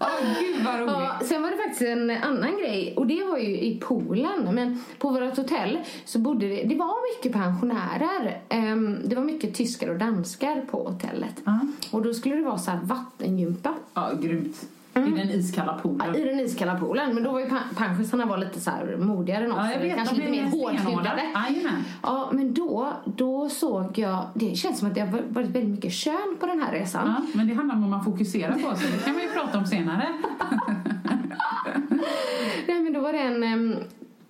Åh 0.00 0.08
gud 0.40 0.64
vad 0.64 0.80
roligt. 0.80 0.92
Ja, 0.92 1.20
sen 1.24 1.42
var 1.42 1.50
det 1.50 1.56
faktiskt 1.56 1.82
en 1.82 2.10
annan 2.10 2.58
grej 2.58 2.94
och 2.96 3.06
det 3.06 3.24
var 3.24 3.38
ju 3.38 3.60
i 3.60 3.80
Polen. 3.84 4.54
Men 4.54 4.84
på 4.98 5.10
vårt 5.10 5.36
hotell 5.36 5.78
så 6.04 6.18
bodde 6.18 6.48
det, 6.48 6.62
det 6.62 6.74
var 6.74 7.16
mycket 7.16 7.32
pensionärer. 7.32 8.40
Ehm, 8.48 8.98
det 9.04 9.16
var 9.16 9.22
mycket 9.22 9.54
tyskar 9.54 9.88
och 9.88 9.98
danskar 9.98 10.64
på 10.70 10.88
hotellet. 10.88 11.42
Ja. 11.44 11.60
Och 11.90 12.02
då 12.02 12.14
skulle 12.14 12.36
det 12.36 12.42
vara 12.42 12.58
så 12.58 12.70
här 12.70 12.80
vattengympa. 12.82 13.74
Ja, 13.94 14.10
grymt. 14.20 14.66
Mm. 14.94 15.16
I 15.16 15.20
den 15.20 15.30
iskalla 15.30 15.74
poolen. 15.74 16.16
I 16.16 16.24
den 16.24 16.40
iskalla 16.40 16.74
poolen. 16.74 17.14
Men 17.14 17.24
då 17.24 17.32
var 17.32 17.40
ju 17.40 17.46
pensionärsarna 17.76 18.26
var 18.26 18.38
lite 18.38 18.60
så 18.60 18.70
här 18.70 18.96
modigare 18.96 19.44
än 19.44 19.52
oss. 19.52 19.58
Ja, 19.60 19.72
jag 19.72 19.80
vet, 19.80 19.96
kanske 19.96 20.16
lite 20.16 20.30
mer 20.30 20.44
hårdhudade. 20.44 21.22
Ja, 22.02 22.30
men 22.32 22.54
då, 22.54 22.92
då 23.04 23.48
såg 23.48 23.98
jag... 23.98 24.26
Det 24.34 24.56
känns 24.56 24.78
som 24.78 24.88
att 24.88 24.94
det 24.94 25.00
har 25.00 25.08
varit 25.08 25.48
väldigt 25.48 25.70
mycket 25.70 25.92
kön 25.92 26.36
på 26.40 26.46
den 26.46 26.62
här 26.62 26.72
resan. 26.72 27.06
Ja, 27.06 27.26
men 27.38 27.48
det 27.48 27.54
handlar 27.54 27.74
om 27.74 27.80
vad 27.80 27.90
man 27.90 28.04
fokuserar 28.04 28.52
på, 28.52 28.76
så 28.76 28.86
det 28.86 29.04
kan 29.04 29.16
vi 29.16 29.22
ju 29.22 29.28
prata 29.28 29.58
om 29.58 29.66
senare. 29.66 30.08
Nej, 32.68 32.80
men 32.82 32.92
då 32.92 33.00
var 33.00 33.12
det 33.12 33.18
en, 33.18 33.76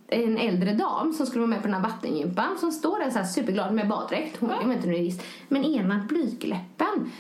en 0.09 0.39
äldre 0.39 0.73
dam 0.75 1.13
som 1.13 1.27
skulle 1.27 1.41
vara 1.41 1.51
med 1.51 1.61
på 1.63 1.67
den 1.69 1.75
här 1.75 1.83
vattengympan 1.83 2.59
som 2.61 2.73
står 2.73 2.99
där 2.99 3.11
så 3.11 3.19
här 3.19 3.25
superglad 3.27 3.75
med 3.75 3.89
baddräkt. 3.89 4.37
Hon, 4.41 4.51
Jag 4.51 4.69
vet 4.69 4.77
inte 4.77 4.89
hur 4.89 4.95
det 4.99 5.07
är. 5.09 5.15
Men 5.49 5.65
ena 5.65 6.05
blygläppen 6.09 7.11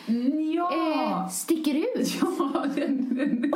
Ja! 0.55 0.73
eh, 0.75 1.29
sticker 1.29 1.75
ut. 1.75 2.09
Ja, 2.21 2.65
den, 2.75 3.15
den, 3.17 3.41
den 3.41 3.53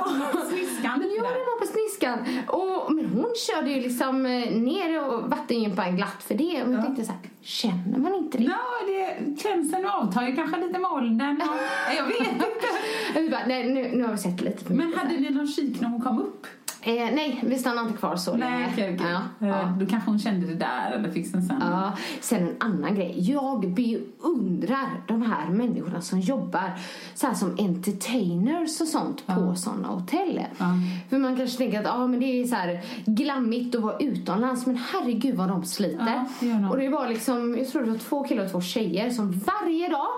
sniskan 0.51 0.99
lite 1.01 1.15
Ja, 1.17 1.23
där. 1.23 1.31
var 1.31 1.61
på 1.61 1.67
sniskan. 1.67 2.19
Och, 2.49 2.93
men 2.95 3.05
hon 3.07 3.33
körde 3.47 3.71
ju 3.71 3.81
liksom 3.81 4.27
eh, 4.27 4.51
ner 4.57 5.07
och 5.09 5.31
vattengympan 5.31 5.97
glatt 5.97 6.23
för 6.23 6.35
det. 6.35 6.63
Och 6.67 6.73
jag 6.73 6.85
tänkte 6.85 7.05
så 7.05 7.13
här, 7.13 7.21
känner 7.41 7.99
man 7.99 8.15
inte 8.15 8.39
det? 8.39 8.45
Ja, 8.45 8.59
det, 8.87 9.41
känslan 9.43 9.87
avtar 9.87 10.23
ju 10.23 10.37
kanske 10.37 10.61
lite 10.67 10.79
med 10.79 10.91
åldern. 10.91 11.43
Och, 11.43 11.57
jag 11.97 12.05
vet 12.07 12.21
inte. 12.33 13.21
Vi 13.21 13.31
bara, 13.31 13.47
nej, 13.47 13.73
nu, 13.73 13.97
nu 13.97 14.05
har 14.05 14.13
vi 14.13 14.19
sett 14.19 14.41
lite 14.41 14.73
Men 14.73 14.95
hade 14.95 15.17
ni 15.21 15.31
någon 15.31 15.49
kik 15.49 15.81
när 15.81 15.89
hon 15.89 16.01
kom 16.03 16.19
upp? 16.19 16.47
Eh, 16.89 16.95
nej, 17.15 17.41
vi 17.43 17.59
stannade 17.59 17.87
inte 17.89 17.99
kvar 17.99 18.17
så 18.17 18.37
Nej, 18.37 18.51
länge. 18.51 18.69
okej, 18.73 18.95
okej. 18.95 19.07
Ja, 19.11 19.47
Eh, 19.47 19.49
ja. 19.49 19.75
Då 19.81 19.87
kanske 19.87 20.11
hon 20.11 20.19
kände 20.19 20.47
det 20.47 20.55
där 20.55 20.91
eller 20.93 21.11
fick 21.11 21.33
den 21.33 21.43
sen. 21.43 21.57
Ja, 21.61 21.93
sen 22.21 22.43
en 22.43 22.57
annan 22.61 22.95
grej. 22.95 23.15
Jag 23.19 23.61
beundrar 23.71 24.89
de 25.09 25.23
här 25.23 25.49
människorna 25.49 26.01
som 26.01 26.21
jobbar 26.21 26.73
så 27.15 27.27
här 27.27 27.35
som 27.35 27.57
entertainers 27.59 28.81
och 28.81 28.89
sånt 28.89 29.27
på 29.27 29.55
sådana 29.57 29.89
hotell. 29.89 30.41
Ja. 30.59 30.65
För 31.11 31.19
man 31.19 31.37
kanske 31.37 31.59
tänker 31.59 31.81
att 31.81 31.87
ah, 31.87 32.07
men 32.07 32.21
det 32.21 32.27
är 32.27 32.45
så 32.47 32.55
här 32.55 32.81
glammigt 33.07 33.75
att 33.75 33.83
vara 33.83 33.97
utomlands 33.99 34.67
men 34.67 34.77
herregud 34.93 35.35
vad 35.37 35.49
de 35.49 35.65
sliter. 35.65 36.25
Ja, 36.41 36.47
det 36.61 36.69
och 36.71 36.77
det 36.79 36.89
var 36.89 37.09
liksom, 37.09 37.59
jag 37.59 37.69
tror 37.69 37.83
det 37.83 37.91
var 37.91 37.99
två 37.99 38.25
killar 38.25 38.45
och 38.45 38.51
två 38.51 38.61
tjejer 38.61 39.11
som 39.11 39.33
varje 39.47 39.89
dag, 39.89 40.09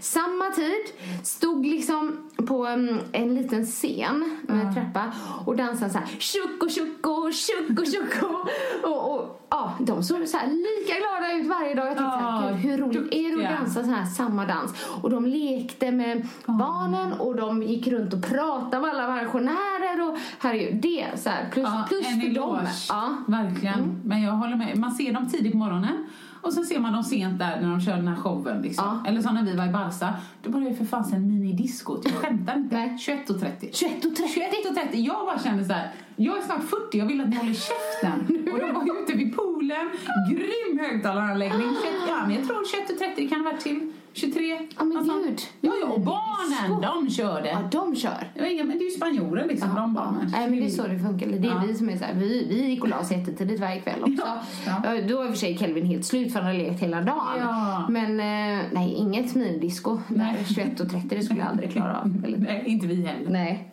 samma 0.00 0.44
tid, 0.50 1.06
stod 1.22 1.66
liksom 1.66 2.29
på 2.42 2.66
um, 2.66 2.98
en 3.12 3.34
liten 3.34 3.66
scen 3.66 4.38
med 4.42 4.66
en 4.66 4.74
trappa 4.74 5.12
och 5.46 5.56
dansade 5.56 5.90
så 5.90 5.98
här 5.98 6.06
tjocko 6.18 6.68
tjocko 6.68 7.32
tjocko 7.32 7.84
tjocko 7.84 8.26
och, 8.88 9.14
och 9.14 9.46
ja, 9.50 9.72
de 9.80 10.02
såg 10.02 10.28
så 10.28 10.36
här 10.36 10.46
lika 10.46 10.98
glada 10.98 11.32
ut 11.32 11.48
varje 11.48 11.74
dag. 11.74 11.86
Jag 11.86 11.96
tänkte 11.96 12.18
så 12.18 12.24
här, 12.24 12.52
hur 12.52 12.78
roligt 12.78 13.14
är 13.14 13.38
det 13.38 13.48
att 13.48 13.58
dansa 13.58 13.84
så 13.84 13.90
här 13.90 14.06
samma 14.06 14.46
dans? 14.46 14.86
Och 15.02 15.10
de 15.10 15.26
lekte 15.26 15.90
med 15.90 16.28
barnen 16.46 17.12
och 17.12 17.36
de 17.36 17.62
gick 17.62 17.86
runt 17.86 18.14
och 18.14 18.22
pratade 18.22 18.80
med 18.80 18.90
alla 18.90 19.18
pensionärer 19.18 20.10
och 20.10 20.18
herregud, 20.38 20.82
det 20.82 21.06
så 21.16 21.30
här, 21.30 21.50
plus, 21.52 21.64
Ja, 21.64 21.84
plus 21.88 22.06
en 22.06 22.20
för 22.20 22.34
dem. 22.34 22.58
Ja. 22.88 23.16
Verkligen. 23.26 24.00
Men 24.04 24.22
jag 24.22 24.32
håller 24.32 24.56
med. 24.56 24.78
Man 24.78 24.90
ser 24.90 25.12
dem 25.12 25.28
tidigt 25.28 25.52
på 25.52 25.58
morgonen 25.58 26.06
och 26.40 26.52
sen 26.52 26.64
ser 26.64 26.78
man 26.78 26.92
dem 26.92 27.04
sent 27.04 27.38
där 27.38 27.60
när 27.60 27.70
de 27.70 27.80
kör 27.80 27.96
den 27.96 28.08
här 28.08 28.16
showen. 28.16 28.62
Liksom. 28.62 29.04
Eller 29.06 29.20
som 29.22 29.34
när 29.34 29.42
vi 29.42 29.56
var 29.56 29.66
i 29.66 29.72
Barca. 29.72 30.14
Då 30.42 30.50
det 30.60 30.68
ju 30.68 30.74
för 30.74 30.84
fasen 30.84 31.28
minidiscot. 31.28 32.04
Jag 32.04 32.14
skämtar 32.14 32.56
inte. 32.56 32.76
Nej. 32.76 32.96
21.30. 33.00 33.68
21 33.72 34.04
och 34.04 34.16
30. 34.16 34.40
21.30. 34.40 34.86
Jag 34.92 35.26
bara 35.26 35.38
kände 35.38 35.64
så 35.64 35.72
här. 35.72 35.90
Jag 36.16 36.38
är 36.38 36.42
snart 36.42 36.64
40, 36.64 36.98
jag 36.98 37.06
vill 37.06 37.20
att 37.20 37.28
ni 37.28 37.36
håller 37.36 37.54
käften. 37.54 38.20
Och 38.52 38.58
de 38.58 38.74
var 38.74 39.02
ute 39.02 39.12
vid 39.12 39.36
poolen. 39.36 39.90
Grym 40.30 40.78
högtalaranläggning. 40.78 41.68
21 41.82 41.94
Ja, 42.08 42.26
men 42.26 42.34
jag 42.36 42.46
tror 42.46 42.56
21.30 43.16 43.28
kan 43.28 43.40
ha 43.40 43.50
varit 43.50 43.60
till 43.60 43.92
23. 44.12 44.58
Ja, 44.78 44.84
men 44.84 45.04
sånt. 45.06 45.26
gud. 45.26 45.40
Ja, 45.60 45.72
ja, 45.80 45.86
och 45.86 46.00
barnen, 46.00 46.80
de 46.82 47.10
körde. 47.10 47.48
Ja, 47.48 47.58
de 47.72 47.96
kör. 47.96 48.30
Det, 48.34 48.40
var 48.40 48.48
inga, 48.48 48.64
men 48.64 48.78
det 48.78 48.84
är 48.84 48.90
ju 48.90 48.96
spanjorer 48.96 49.46
liksom, 49.48 49.74
de 49.74 49.94
barnen. 49.94 50.28
Nej, 50.32 50.50
men 50.50 50.60
det 50.60 50.66
är 50.66 50.70
så 50.70 50.82
det 50.86 50.98
funkar. 50.98 51.26
Det 51.26 51.48
är 51.48 51.50
Ja. 51.50 51.62
vi 51.66 51.74
som 51.74 51.88
är 51.88 51.96
så 51.96 52.04
här, 52.04 52.14
vi, 52.14 52.46
vi 52.48 52.68
gick 52.68 52.82
och 52.82 52.88
la 52.88 52.98
oss 52.98 53.10
jättetidigt 53.10 53.60
varje 53.60 53.80
kväll 53.80 54.00
också. 54.00 54.22
Ja, 54.26 54.42
ja. 54.84 54.94
Ja, 54.94 55.02
Då 55.08 55.16
var 55.16 55.24
i 55.24 55.26
och 55.28 55.30
för 55.32 55.38
sig 55.38 55.58
Kelvin 55.58 55.86
helt 55.86 56.04
slut 56.04 56.32
för 56.32 56.40
han 56.40 56.46
hade 56.46 56.58
lekt 56.58 56.82
hela 56.82 57.00
dagen. 57.00 57.38
Ja. 57.38 57.86
Men 57.88 58.20
eh, 58.20 58.64
nej, 58.72 58.92
inget 58.94 59.34
minidisco 59.34 59.98
där 60.08 60.16
Nej. 60.16 60.44
21 60.54 60.80
och 60.80 60.90
30 60.90 61.08
det 61.08 61.22
skulle 61.22 61.40
jag 61.40 61.48
aldrig 61.48 61.72
klara 61.72 62.00
av. 62.00 62.08
Nej, 62.38 62.62
inte 62.66 62.86
vi 62.86 62.94
heller. 63.06 63.30
nej. 63.30 63.70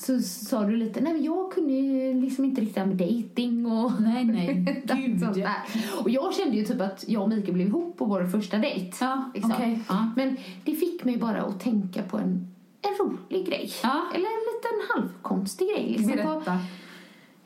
Så 0.00 0.20
sa 0.20 0.64
du 0.64 0.76
lite, 0.76 1.00
nej 1.00 1.12
men 1.12 1.24
jag 1.24 1.52
kunde 1.52 1.72
ju 1.72 2.20
liksom 2.20 2.44
inte 2.44 2.60
riktigt 2.60 2.86
med 2.86 2.96
dating 2.96 3.66
och 3.66 3.92
Nej, 4.00 4.24
nej. 4.24 4.82
Gud. 4.96 5.20
sånt 5.20 5.34
där. 5.34 5.62
Och 6.02 6.10
jag 6.10 6.34
kände 6.34 6.56
ju 6.56 6.64
typ 6.64 6.80
att 6.80 7.04
jag 7.08 7.22
och 7.22 7.28
Mikael 7.28 7.54
blev 7.54 7.66
ihop 7.66 7.98
på 7.98 8.04
vår 8.04 8.24
första 8.26 8.58
dejt. 8.58 8.96
Ja, 9.00 9.30
liksom. 9.34 9.52
okej, 9.52 9.80
ja. 9.88 10.10
Men 10.16 10.36
det 10.64 10.74
fick 10.74 11.04
mig 11.04 11.16
bara 11.16 11.42
att 11.42 11.60
tänka 11.60 12.02
på 12.02 12.18
en, 12.18 12.48
en 12.82 13.06
rolig 13.06 13.46
grej. 13.46 13.70
Ja. 13.82 14.02
Eller 14.14 14.26
en 14.26 14.44
liten 14.54 14.88
halvkonstig 14.88 15.68
grej. 15.68 15.88
Liksom, 15.88 16.12
på, 16.12 16.16
Berätta. 16.16 16.58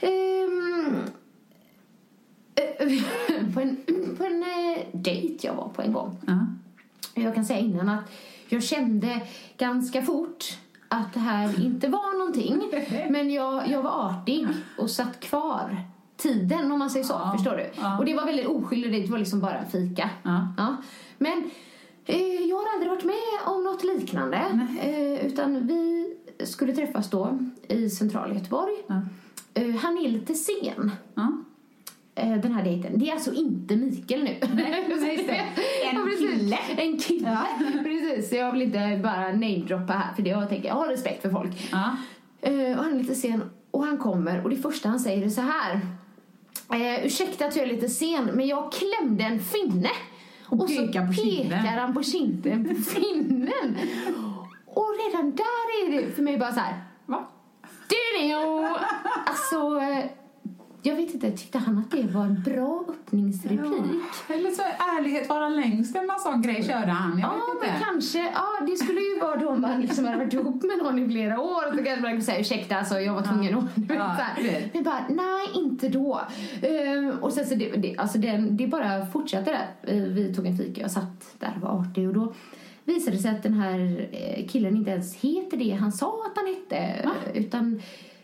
Ehm, 0.01 0.97
eh, 2.55 3.53
på 3.55 3.61
en, 3.61 3.77
på 4.19 4.25
en 4.25 4.43
eh, 4.43 4.87
dejt 4.93 5.47
jag 5.47 5.55
var 5.55 5.69
på 5.69 5.83
en 5.83 5.93
gång. 5.93 6.17
Ja. 6.27 6.47
Jag 7.15 7.35
kan 7.35 7.45
säga 7.45 7.61
innan 7.61 7.89
att 7.89 8.05
jag 8.49 8.63
kände 8.63 9.21
ganska 9.59 10.03
fort 10.03 10.59
att 10.95 11.15
det 11.15 11.21
här 11.21 11.65
inte 11.65 11.89
var 11.89 12.19
någonting. 12.19 12.63
Men 13.11 13.31
jag, 13.31 13.69
jag 13.69 13.83
var 13.83 13.91
artig 13.91 14.47
och 14.79 14.91
satt 14.91 15.21
kvar 15.21 15.77
tiden 16.17 16.73
om 16.73 16.79
man 16.79 16.91
säger 16.91 17.05
så. 17.05 17.13
Ja, 17.13 17.33
Förstår 17.37 17.57
du? 17.57 17.71
ja. 17.81 17.99
Och 17.99 18.05
det 18.05 18.15
var 18.15 18.25
väldigt 18.27 18.47
oskyldigt. 18.47 19.07
Det 19.07 19.13
var 19.13 19.19
liksom 19.19 19.41
bara 19.41 19.59
en 19.59 19.71
fika. 19.71 20.11
Ja. 20.23 20.77
Men 21.19 21.51
eh, 22.05 22.17
jag 22.49 22.57
har 22.57 22.65
aldrig 22.75 22.91
varit 22.91 23.05
med 23.05 23.55
om 23.55 23.65
något 23.65 23.85
liknande. 23.85 24.69
Eh, 24.83 25.27
utan 25.27 25.67
vi 25.67 26.15
skulle 26.45 26.73
träffas 26.73 27.11
då 27.11 27.39
i 27.69 27.91
centrala 27.91 28.35
Göteborg. 28.35 28.75
Eh, 29.55 29.75
han 29.77 29.99
är 29.99 30.09
lite 30.09 30.35
sen. 30.35 30.91
Ja. 32.15 32.23
eh, 32.23 32.37
Den 32.41 32.53
här 32.53 32.65
dejten. 32.65 32.99
Det 32.99 33.09
är 33.09 33.13
alltså 33.13 33.33
inte 33.33 33.77
Mikael 33.77 34.25
nu. 34.25 34.37
Nej, 34.55 34.87
det. 35.27 35.33
En 35.91 35.97
Ja, 35.97 36.05
precis. 36.05 36.31
kille. 36.31 36.59
En 36.77 36.99
kille. 36.99 37.39
Precis. 37.83 38.29
Så 38.31 38.37
jag 38.37 38.53
vill 38.53 38.63
inte 38.63 39.01
bara 39.03 39.21
namedroppa 39.33 39.93
här 39.93 40.15
för 40.15 40.23
det. 40.23 40.31
Jag 40.31 40.49
tänker, 40.49 40.69
jag 40.69 40.75
har 40.75 40.89
respekt 40.89 41.23
för 41.23 41.31
folk. 41.31 41.69
Ja. 41.73 41.97
Eh, 42.41 42.79
och 42.79 42.85
han 42.85 42.95
är 42.95 42.99
lite 42.99 43.15
sen 43.15 43.51
och 43.71 43.85
han 43.85 43.99
kommer 43.99 44.45
och 44.45 44.51
det 44.51 44.57
första 44.57 44.89
han 44.89 45.01
säger 45.01 45.25
är 45.27 45.31
så 45.31 45.41
här. 45.41 45.81
Eh, 46.73 47.07
ursäkta 47.07 47.47
att 47.47 47.57
jag 47.57 47.69
är 47.69 47.73
lite 47.73 47.89
sen 47.89 48.25
men 48.35 48.47
jag 48.47 48.73
klämde 48.73 49.25
en 49.25 49.41
finne. 49.41 49.91
Och 50.47 50.71
så 50.71 50.87
pekar 50.87 51.07
på 51.07 51.13
kinden. 51.13 51.59
han 51.59 51.95
på 51.95 52.03
kinden 52.03 52.65
på 52.65 52.75
finnen. 52.91 53.77
och 54.67 54.87
redan 55.07 55.31
där 55.31 55.87
är 55.87 55.91
det 56.03 56.13
för 56.13 56.23
mig 56.23 56.39
bara 56.39 56.53
så 56.53 56.61
här. 56.61 56.75
Va? 57.07 57.29
Du 57.89 58.33
Alltså, 59.27 59.81
jag 60.87 60.97
vet 60.97 61.15
inte, 61.15 61.31
tyckte 61.31 61.59
han 61.59 61.79
att 61.79 61.91
det 61.91 62.03
var 62.03 62.25
en 62.25 62.43
bra 62.43 62.85
öppningsreplik? 62.89 64.03
Eller 64.29 64.51
så 64.51 64.63
är 64.63 64.99
ärlighet 64.99 65.29
vara 65.29 65.49
längst 65.49 65.97
en 65.97 66.09
sån 66.19 66.43
grej 66.43 66.63
körde 66.65 66.91
han. 66.91 67.19
Jag 67.19 67.29
Ja, 67.31 67.35
vet 67.55 67.63
men 67.63 67.75
inte. 67.77 67.85
kanske. 67.85 68.19
Ja, 68.35 68.67
det 68.67 68.77
skulle 68.77 69.01
ju 69.01 69.19
vara 69.21 69.37
då 69.37 69.49
om 69.49 69.61
man 69.61 69.81
liksom 69.81 70.05
hade 70.05 70.17
varit 70.19 70.33
ihop 70.33 70.63
med 70.63 70.79
någon 70.83 70.99
i 70.99 71.09
flera 71.09 71.41
år. 71.41 71.77
Så 71.77 71.85
kanske 71.85 72.03
man 72.03 72.13
kan 72.13 72.23
säga 72.23 72.41
ursäkta, 72.41 72.77
alltså, 72.77 73.01
jag 73.01 73.15
var 73.15 73.23
tvungen 73.23 73.59
att... 73.59 73.65
Ja, 73.89 73.95
här. 74.05 74.43
det. 74.43 74.71
Men 74.75 74.83
bara, 74.85 75.05
nej, 75.09 75.49
inte 75.55 75.89
då. 75.89 76.21
Ehm, 76.63 77.11
och 77.11 77.33
sen 77.33 77.47
så 77.47 77.55
det, 77.55 77.71
det, 77.77 77.97
alltså 77.99 78.19
den, 78.19 78.57
det 78.57 78.67
bara 78.67 79.07
fortsatte 79.07 79.51
där. 79.83 79.95
Eh, 79.97 80.03
Vi 80.03 80.35
tog 80.35 80.47
en 80.47 80.57
fika, 80.57 80.81
jag 80.81 80.91
satt 80.91 81.35
där 81.39 81.53
och 81.57 81.63
var 81.63 81.81
artig 81.81 82.09
och 82.09 82.15
då 82.15 82.33
visade 82.85 83.17
det 83.17 83.23
sig 83.23 83.31
att 83.31 83.43
den 83.43 83.55
här 83.55 84.09
eh, 84.13 84.47
killen 84.49 84.77
inte 84.77 84.91
ens 84.91 85.15
heter 85.17 85.57
det 85.57 85.71
han 85.71 85.93
sa 85.93 86.21
att 86.27 86.37
han 86.37 86.47
hette. 86.55 87.09
Utan 87.35 87.83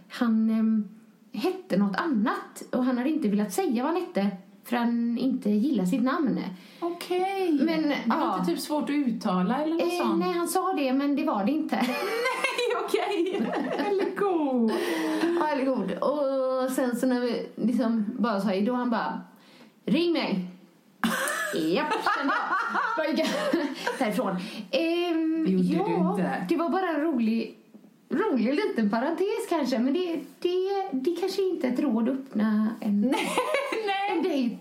han 0.08 0.50
ehm, 0.50 0.88
hette 1.32 1.76
något 1.76 1.96
annat 1.96 2.62
och 2.72 2.84
han 2.84 2.98
hade 2.98 3.10
inte 3.10 3.28
velat 3.28 3.52
säga 3.52 3.82
vad 3.82 3.92
han 3.92 4.02
hette 4.02 4.26
för 4.64 4.76
han 4.76 5.18
inte 5.18 5.50
gillar 5.50 5.84
sitt 5.84 6.02
namn. 6.02 6.40
Okej. 6.80 7.52
Men, 7.52 7.82
det 7.82 7.96
var 8.06 8.16
ja. 8.16 8.38
inte 8.38 8.50
typ 8.50 8.60
svårt 8.60 8.84
att 8.84 8.90
uttala 8.90 9.62
eller 9.62 9.74
något 9.74 9.82
Eh, 9.92 9.98
sånt? 10.06 10.18
nej, 10.18 10.32
han 10.32 10.48
sa 10.48 10.72
det, 10.72 10.92
men 10.92 11.16
det 11.16 11.24
var 11.24 11.44
det 11.44 11.52
inte. 11.52 11.76
Nej, 11.86 12.84
okej. 12.84 13.36
Eller 13.86 14.16
god. 14.16 14.72
Ja, 15.40 15.48
eller 15.48 15.64
god. 15.64 15.92
Och 15.92 16.70
sen 16.72 16.96
så 16.96 17.06
när 17.06 17.20
vi 17.20 17.48
liksom 17.56 18.04
bara 18.18 18.40
sa 18.40 18.48
hej 18.48 18.62
då, 18.62 18.74
han 18.74 18.90
bara 18.90 19.20
Ring 19.86 20.12
mig! 20.12 20.46
Japp, 21.54 21.92
kände 22.16 22.34
jag 23.22 23.26
därifrån. 23.98 24.36
Ehm, 24.70 25.44
Det 25.44 25.50
gjorde 25.52 25.90
ja, 25.90 25.98
du 25.98 26.10
inte. 26.10 26.46
Det 26.48 26.56
var 26.56 26.68
bara 26.70 26.88
en 26.88 27.00
rolig, 27.00 27.58
rolig 28.10 28.54
liten 28.54 28.90
parentes 28.90 29.46
kanske, 29.48 29.78
men 29.78 29.92
det, 29.92 30.20
det, 30.38 30.88
det 30.92 31.16
kanske 31.20 31.42
inte 31.42 31.66
är 31.66 31.72
ett 31.72 31.80
råd 31.80 32.08
att 32.08 32.14
öppna 32.14 32.68
en, 32.80 33.04
en 33.04 33.14
Nej. 33.86 34.22
dejt 34.22 34.56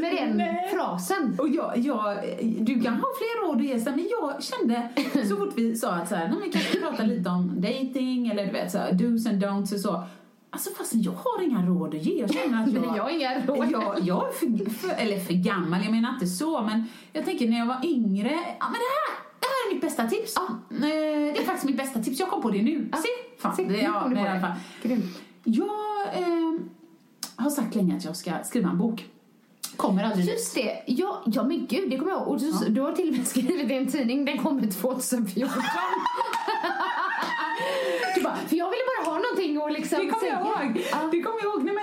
med 0.00 0.12
den 0.12 0.56
frasen. 0.72 1.36
Och 1.38 1.48
jag, 1.48 1.78
jag, 1.78 2.16
du 2.42 2.80
kan 2.80 2.94
ha 2.94 3.08
fler 3.18 3.46
råd 3.46 3.56
att 3.56 3.64
ge, 3.64 3.90
men 3.90 4.08
jag 4.10 4.42
kände 4.42 4.88
så 5.28 5.36
fort 5.36 5.52
vi 5.56 5.76
sa 5.76 5.92
att 5.92 6.08
så 6.08 6.14
här, 6.14 6.28
nej, 6.28 6.62
vi 6.72 6.80
prata 6.80 7.02
lite 7.02 7.30
om 7.30 7.60
dating 7.60 8.28
eller 8.28 8.46
du 8.46 8.52
vet 8.52 8.72
så 8.72 8.78
här, 8.78 8.92
do's 8.92 9.28
and 9.28 9.44
don'ts 9.44 9.74
och 9.74 9.80
så. 9.80 10.04
Alltså 10.52 10.70
fast 10.78 10.94
jag 10.94 11.12
har 11.12 11.42
inga 11.42 11.66
råd 11.66 11.94
att 11.94 12.02
ge. 12.02 12.20
Jag 12.20 12.34
känner 12.34 12.62
att 12.62 12.72
jag... 12.72 12.86
Men 12.86 12.96
jag 12.96 13.02
har 13.02 13.10
inga 13.10 13.46
råd. 13.46 13.70
Jag, 13.70 14.00
jag 14.00 14.28
är 14.28 14.32
för, 14.32 14.70
för, 14.70 14.94
eller 15.02 15.18
för 15.18 15.34
gammal, 15.34 15.82
jag 15.84 15.92
menar 15.92 16.14
inte 16.14 16.26
så, 16.26 16.60
men 16.60 16.86
jag 17.12 17.24
tänker 17.24 17.48
när 17.48 17.58
jag 17.58 17.66
var 17.66 17.80
yngre, 17.84 18.30
ja 18.58 18.66
men 18.66 18.72
det 18.72 18.90
här, 18.96 19.29
det 19.40 19.46
här 19.46 19.70
är 19.70 19.74
mitt 19.74 19.82
bästa 19.82 20.08
tips. 20.08 20.32
Ja. 20.36 20.46
Eh, 20.70 20.80
Det 20.80 21.38
är 21.38 21.44
faktiskt 21.44 21.66
mitt 21.66 21.76
bästa 21.76 22.02
tips, 22.02 22.20
jag 22.20 22.28
kom 22.28 22.42
på 22.42 22.50
det 22.50 22.62
nu. 22.62 22.90
Se! 22.92 23.08
Fan, 23.42 23.56
Se, 23.56 23.62
det, 23.62 23.68
nu 23.68 23.78
ja, 23.78 24.00
kom 24.02 24.10
du 24.10 24.16
på 24.16 24.22
det. 24.22 24.56
Grymt. 24.82 25.18
Jag 25.44 25.68
eh, 26.14 26.52
har 27.36 27.50
sagt 27.50 27.74
länge 27.74 27.96
att 27.96 28.04
jag 28.04 28.16
ska 28.16 28.30
skriva 28.44 28.70
en 28.70 28.78
bok. 28.78 29.04
Kommer 29.76 30.04
aldrig. 30.04 30.28
Just 30.28 30.54
det, 30.54 30.82
ja, 30.86 31.22
ja 31.26 31.42
men 31.44 31.66
gud, 31.66 31.90
det 31.90 31.98
kommer 31.98 32.12
jag 32.12 32.20
ihåg. 32.20 32.28
Och 32.28 32.40
du, 32.40 32.52
du 32.68 32.80
har 32.80 32.92
till 32.92 33.08
och 33.08 33.16
med 33.16 33.26
skrivit 33.26 33.70
i 33.70 33.74
en 33.74 33.86
tidning, 33.86 34.24
den 34.24 34.38
kommer 34.38 34.66
2014. 34.70 35.62
du 38.14 38.22
bara, 38.22 38.36
för 38.36 38.56
jag 38.56 38.70
ville 38.70 38.82
bara 39.04 39.10
ha 39.12 39.18
någonting 39.20 39.62
att 39.62 39.72
liksom 39.72 39.98
Det 39.98 40.06
kommer 40.10 40.26
jag 40.28 40.40
ihåg. 40.40 40.84
Ja. 40.92 40.98
Det 41.12 41.22
kommer 41.22 41.38
jag 41.42 41.54
ihåg. 41.54 41.64
Nej, 41.64 41.74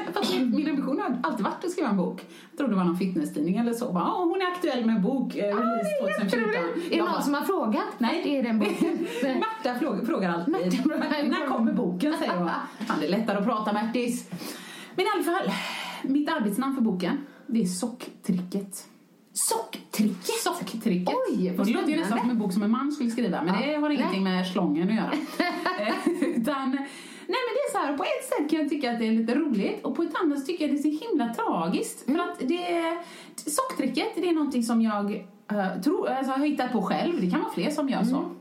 ambition 1.05 1.23
har 1.23 1.31
alltid 1.31 1.45
varit 1.45 1.65
att 1.65 1.71
skriva 1.71 1.89
en 1.89 1.97
bok. 1.97 2.25
Jag 2.51 2.57
trodde 2.57 2.73
det 2.73 2.77
var 2.77 2.83
någon 2.83 2.97
fitnesstidning 2.97 3.57
eller 3.57 3.73
så. 3.73 3.91
Bara, 3.93 4.03
"Åh, 4.13 4.27
hon 4.27 4.41
är 4.41 4.45
aktuell 4.47 4.85
med 4.85 4.95
en 4.95 5.01
bok, 5.01 5.35
eh, 5.35 5.43
release 5.55 5.89
2014. 6.01 6.49
Är 6.49 6.89
det 6.89 6.97
någon 6.97 7.11
bara, 7.11 7.21
som 7.21 7.33
har 7.33 7.41
frågat? 7.41 7.83
Nej. 7.97 8.35
Är 8.37 8.43
den 8.43 8.59
boken. 8.59 9.07
Märta 9.39 9.79
frågar, 9.79 10.05
frågar 10.05 10.29
alltid. 10.33 10.53
Märta. 10.53 11.23
När 11.23 11.47
kommer 11.47 11.73
boken? 11.73 12.13
säger 12.19 12.37
hon. 12.37 12.49
Fan, 12.87 12.97
det 12.99 13.05
är 13.07 13.11
lättare 13.11 13.37
att 13.37 13.45
prata 13.45 13.73
Märtis. 13.73 14.29
Men 14.95 15.05
i 15.05 15.09
alla 15.15 15.23
fall, 15.23 15.51
mitt 16.03 16.29
arbetsnamn 16.29 16.75
för 16.75 16.81
boken, 16.81 17.17
det 17.47 17.61
är 17.61 17.65
Socktricket. 17.65 18.87
Socktricket? 19.33 20.25
Socktricket. 20.43 21.15
Oj, 21.29 21.51
Och 21.51 21.57
vad 21.57 21.67
det 21.67 21.73
låter 21.73 21.87
ju 21.89 21.93
spännande. 21.93 21.95
nästan 22.01 22.19
som 22.19 22.29
en 22.29 22.39
bok 22.39 22.53
som 22.53 22.63
en 22.63 22.71
man 22.71 22.91
skulle 22.91 23.09
skriva, 23.11 23.43
men 23.43 23.53
Ja. 23.61 23.65
det 23.67 23.75
har 23.75 23.89
ingenting 23.89 24.23
Nej. 24.23 24.33
med 24.37 24.47
slången 24.47 24.89
att 24.89 24.95
göra. 24.95 25.11
Eh, 25.79 25.95
Utan, 26.35 26.77
nej 27.27 27.39
men 27.45 27.53
det 27.55 27.61
är 27.67 27.71
så 27.71 27.77
här, 27.77 27.97
på 27.97 28.03
ett 28.03 28.29
sätt 28.29 28.49
kan 28.49 28.59
jag 28.59 28.69
tycka 28.69 28.91
att 28.91 28.99
det 28.99 29.07
är 29.07 29.11
lite 29.11 29.35
roligt 29.35 29.85
och 29.85 29.95
på 29.95 30.03
ett 30.03 30.15
annat 30.23 30.45
tycker 30.45 30.67
jag 30.67 30.75
det 30.75 30.79
är 30.79 30.97
så 30.97 31.05
himla 31.05 31.33
tragiskt. 31.33 32.07
Mm. 32.07 32.21
För 32.21 32.31
att 32.31 32.49
det, 32.49 32.97
socktricket, 33.51 34.07
det 34.15 34.29
är 34.29 34.33
någonting 34.33 34.63
som 34.63 34.81
jag 34.81 35.25
eh, 35.51 35.81
tror, 35.83 36.09
alltså, 36.09 36.31
har 36.31 36.45
hittat 36.45 36.71
på 36.71 36.81
själv. 36.81 37.21
Det 37.21 37.29
kan 37.29 37.39
vara 37.39 37.53
fler 37.53 37.69
som 37.69 37.89
gör 37.89 38.03
så. 38.03 38.17
Mm. 38.17 38.35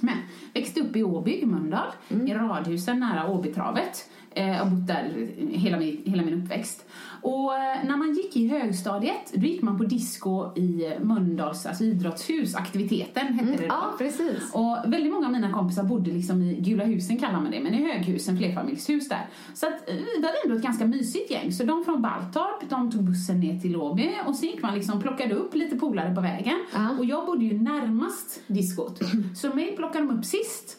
Men 0.00 0.16
växte 0.54 0.80
upp 0.80 0.96
i 0.96 1.02
Åby, 1.02 1.40
i 1.40 1.46
Mölndal, 1.46 1.86
i 2.08 2.34
radhusen 2.34 3.00
nära 3.00 3.28
Åbytravet. 3.28 4.08
Eh, 4.34 4.48
Jag 4.48 4.54
har 4.64 4.70
bott 4.70 4.86
där 4.86 5.28
hela 5.50 5.78
min, 5.78 6.02
hela 6.04 6.22
min 6.22 6.42
uppväxt. 6.42 6.84
Och 7.22 7.54
eh, 7.54 7.84
när 7.84 7.96
man 7.96 8.14
gick 8.14 8.36
i 8.36 8.48
högstadiet, 8.48 9.32
då 9.34 9.46
gick 9.46 9.62
man 9.62 9.78
på 9.78 9.84
disco 9.84 10.56
i 10.56 10.92
Mölndals 11.00 11.66
alltså 11.66 11.84
idrottshus, 11.84 12.54
aktiviteten 12.54 13.26
hette 13.34 13.50
det 13.50 13.56
då. 13.56 13.62
Mm, 13.64 13.66
Ja, 13.68 13.94
precis. 13.98 14.50
Och 14.54 14.76
väldigt 14.92 15.12
många 15.12 15.26
av 15.26 15.32
mina 15.32 15.52
kompisar 15.52 15.82
bodde 15.84 16.10
liksom 16.10 16.42
i 16.42 16.54
Gula 16.60 16.84
husen 16.84 17.18
kallar 17.18 17.40
man 17.40 17.50
det, 17.50 17.60
men 17.60 17.74
i 17.74 17.92
höghusen, 17.92 18.38
flerfamiljshus 18.38 19.08
där. 19.08 19.26
Så 19.54 19.66
att 19.66 19.88
eh, 19.90 19.94
vi 19.94 20.22
var 20.22 20.30
ändå 20.44 20.56
ett 20.56 20.62
ganska 20.62 20.86
mysigt 20.86 21.30
gäng. 21.30 21.52
Så 21.52 21.64
de 21.64 21.84
från 21.84 22.02
Baltorp, 22.02 22.70
de 22.70 22.90
tog 22.90 23.02
bussen 23.04 23.40
ner 23.40 23.58
till 23.60 23.76
Åby 23.76 24.10
och 24.26 24.34
så 24.36 24.46
gick 24.46 24.62
man 24.62 24.74
liksom, 24.74 25.00
plockade 25.02 25.34
upp 25.34 25.54
lite 25.54 25.76
polare 25.76 26.14
på 26.14 26.20
vägen. 26.20 26.58
Ja. 26.74 26.88
Och 26.98 27.04
jag 27.04 27.26
bodde 27.26 27.44
ju 27.44 27.58
närmast 27.58 28.40
diskot. 28.46 29.00
Så 29.36 29.48
mig 29.54 29.76
plockade 29.76 30.06
de 30.06 30.18
upp 30.18 30.24
sist. 30.24 30.76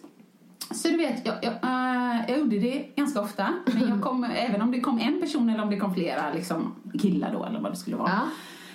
Så 0.74 0.88
du 0.88 0.98
vet, 0.98 1.26
jag, 1.26 1.36
jag, 1.42 1.54
eh, 1.54 2.22
jag 2.28 2.40
gjorde 2.40 2.60
det 2.60 2.96
ganska 2.96 3.22
ofta. 3.22 3.54
Men 3.66 3.90
jag 3.90 4.02
kom, 4.02 4.24
även 4.36 4.62
om 4.62 4.72
det 4.72 4.80
kom 4.80 5.00
en 5.00 5.22
person 5.22 5.50
eller 5.50 5.64
om 5.64 5.70
det 5.70 5.78
kom 5.78 5.94
flera 5.94 6.34
liksom, 6.34 6.76
killar 7.02 7.34
då 7.34 7.46
eller 7.46 7.60
vad 7.60 7.72
det 7.72 7.76
skulle 7.76 7.96
vara. 7.96 8.10
Ja. 8.10 8.22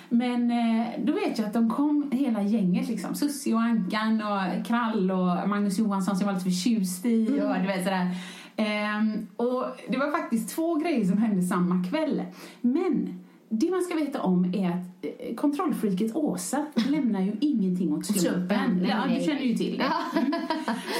Men 0.09 0.51
eh, 0.51 0.87
då 0.97 1.13
vet 1.13 1.37
jag 1.37 1.47
att 1.47 1.53
de 1.53 1.69
kom 1.69 2.11
hela 2.11 2.41
gänget 2.41 2.87
liksom. 2.87 3.15
Sussi 3.15 3.53
och 3.53 3.61
Ankan 3.61 4.21
och 4.21 4.65
Krall 4.65 5.11
och 5.11 5.49
Magnus 5.49 5.79
Johansson 5.79 6.15
som 6.15 6.27
jag 6.27 6.33
var 6.33 6.39
lite 6.39 6.49
förtjust 6.49 7.05
i 7.05 7.27
och 7.27 7.61
du 7.61 7.67
vet 7.67 7.83
sådär. 7.83 8.15
Ehm, 8.55 9.27
och 9.35 9.65
det 9.89 9.97
var 9.97 10.11
faktiskt 10.11 10.55
två 10.55 10.75
grejer 10.75 11.05
som 11.05 11.17
hände 11.17 11.43
samma 11.43 11.83
kväll. 11.89 12.23
Men 12.61 13.23
det 13.49 13.71
man 13.71 13.81
ska 13.81 13.95
veta 13.95 14.21
om 14.21 14.53
är 14.53 14.69
att 14.69 15.05
eh, 15.19 15.35
kontrollfreaket 15.35 16.15
Åsa 16.15 16.65
lämnar 16.89 17.21
ju 17.21 17.33
ingenting 17.41 17.93
åt 17.93 18.05
slumpen. 18.05 18.85
Ja, 18.89 19.03
du 19.19 19.25
känner 19.25 19.41
ju 19.41 19.55
till 19.55 19.77
det. 19.77 20.19
Mm. 20.19 20.33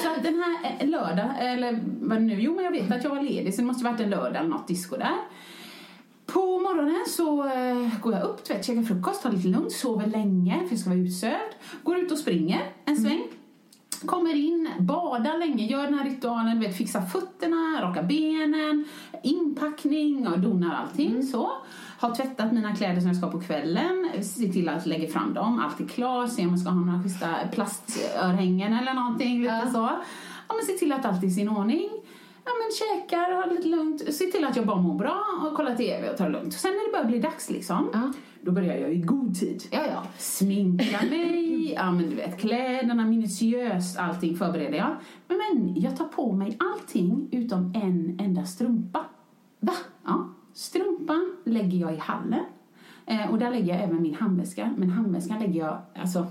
Så 0.03 0.09
att 0.17 0.23
den 0.23 0.33
här 0.33 0.77
eh, 0.79 0.89
lördag, 0.89 1.29
eller 1.39 1.79
vad 2.01 2.21
nu, 2.21 2.41
jo 2.41 2.55
men 2.55 2.63
jag 2.63 2.71
vet 2.71 2.91
att 2.91 3.03
jag 3.03 3.15
var 3.15 3.21
ledig 3.21 3.53
så 3.53 3.61
det 3.61 3.67
måste 3.67 3.83
varit 3.83 3.99
en 3.99 4.09
lördag 4.09 4.35
eller 4.35 4.49
något 4.49 4.67
disco 4.67 4.97
där. 4.97 5.15
På 6.25 6.59
morgonen 6.59 7.05
så 7.07 7.45
eh, 7.45 8.01
går 8.01 8.13
jag 8.13 8.23
upp, 8.23 8.49
vet, 8.49 8.65
käkar 8.65 8.83
frukost, 8.83 9.23
tar 9.23 9.31
lite 9.31 9.47
lugnt, 9.47 9.71
sover 9.71 10.07
länge 10.07 10.59
för 10.59 10.69
jag 10.69 10.79
ska 10.79 10.89
vara 10.89 10.99
utsövd. 10.99 11.53
Går 11.83 11.97
ut 11.97 12.11
och 12.11 12.17
springer 12.17 12.61
en 12.85 12.97
sväng. 12.97 13.21
Kommer 14.05 14.35
in, 14.35 14.69
badar 14.79 15.37
länge, 15.37 15.65
gör 15.65 15.83
den 15.83 15.93
här 15.93 16.09
ritualen, 16.09 16.59
du 16.59 16.67
vet, 16.67 16.77
fixar 16.77 17.01
fötterna, 17.01 17.81
rakar 17.81 18.03
benen, 18.03 18.85
inpackning 19.23 20.27
och 20.27 20.39
donar 20.39 20.75
allting 20.75 21.23
så. 21.23 21.51
Har 21.99 22.15
tvättat 22.15 22.51
mina 22.51 22.75
kläder 22.75 22.99
som 22.99 23.07
jag 23.07 23.17
ska 23.17 23.25
ha 23.25 23.31
på 23.31 23.39
kvällen, 23.41 24.07
ser 24.21 24.47
till 24.47 24.69
att 24.69 24.85
lägga 24.85 25.07
fram 25.07 25.33
dem, 25.33 25.59
allt 25.59 25.79
är 25.79 25.85
klart, 25.87 26.31
ser 26.31 26.43
om 26.43 26.49
jag 26.49 26.59
ska 26.59 26.69
ha 26.69 26.79
några 26.85 27.03
schyssta 27.03 27.27
plastörhängen 27.51 28.73
eller 28.73 28.93
någonting, 28.93 29.41
lite 29.41 29.53
Ja. 29.65 29.71
så. 29.71 29.89
Ja, 30.47 30.55
men 30.55 30.65
se 30.65 30.73
till 30.73 30.91
att 30.93 31.05
allt 31.05 31.23
är 31.23 31.27
i 31.27 31.31
sin 31.31 31.49
ordning. 31.49 31.89
Ja, 32.45 32.51
men 32.59 32.71
käkar, 32.79 33.47
det 33.49 33.55
lite 33.55 33.67
lugnt, 33.67 34.13
se 34.13 34.25
till 34.25 34.45
att 34.45 34.55
jag 34.55 34.65
bara 34.65 34.81
mår 34.81 34.95
bra 34.95 35.17
och 35.45 35.55
kollar 35.57 35.75
TV 35.75 36.09
och 36.09 36.17
tar 36.17 36.25
det 36.25 36.31
lugnt. 36.31 36.53
Sen 36.53 36.71
när 36.71 36.85
det 36.87 36.91
börjar 36.91 37.05
bli 37.05 37.19
dags 37.19 37.49
liksom, 37.49 37.89
Ja. 37.93 38.13
då 38.41 38.51
börjar 38.51 38.75
jag 38.75 38.93
i 38.93 38.97
god 39.01 39.35
tid. 39.39 39.63
Ja, 39.71 39.79
ja. 39.93 40.03
Sminka 40.17 41.01
mig, 41.09 41.71
ja 41.73 41.91
men 41.91 42.09
du 42.09 42.15
vet 42.15 42.39
kläderna, 42.39 43.05
minutiöst 43.05 43.99
allting 43.99 44.37
förbereder 44.37 44.77
jag. 44.77 44.95
Men, 45.27 45.37
men 45.37 45.81
jag 45.81 45.97
tar 45.97 46.05
på 46.05 46.31
mig 46.33 46.57
allting 46.59 47.29
utom 47.31 47.73
en 47.75 48.19
enda 48.19 48.45
strumpa. 48.45 49.05
Va? 49.59 49.73
Ja. 50.05 50.29
Strumpan 50.59 51.35
lägger 51.43 51.77
jag 51.77 51.93
i 51.93 51.97
hallen. 51.97 52.45
Eh, 53.05 53.31
och 53.31 53.39
där 53.39 53.51
lägger 53.51 53.73
jag 53.73 53.83
även 53.83 54.01
min 54.01 54.15
handväska. 54.15 54.73
Men 54.77 54.89
handväskan 54.89 55.39
lägger 55.39 55.59
jag, 55.59 55.81
alltså, 55.95 56.27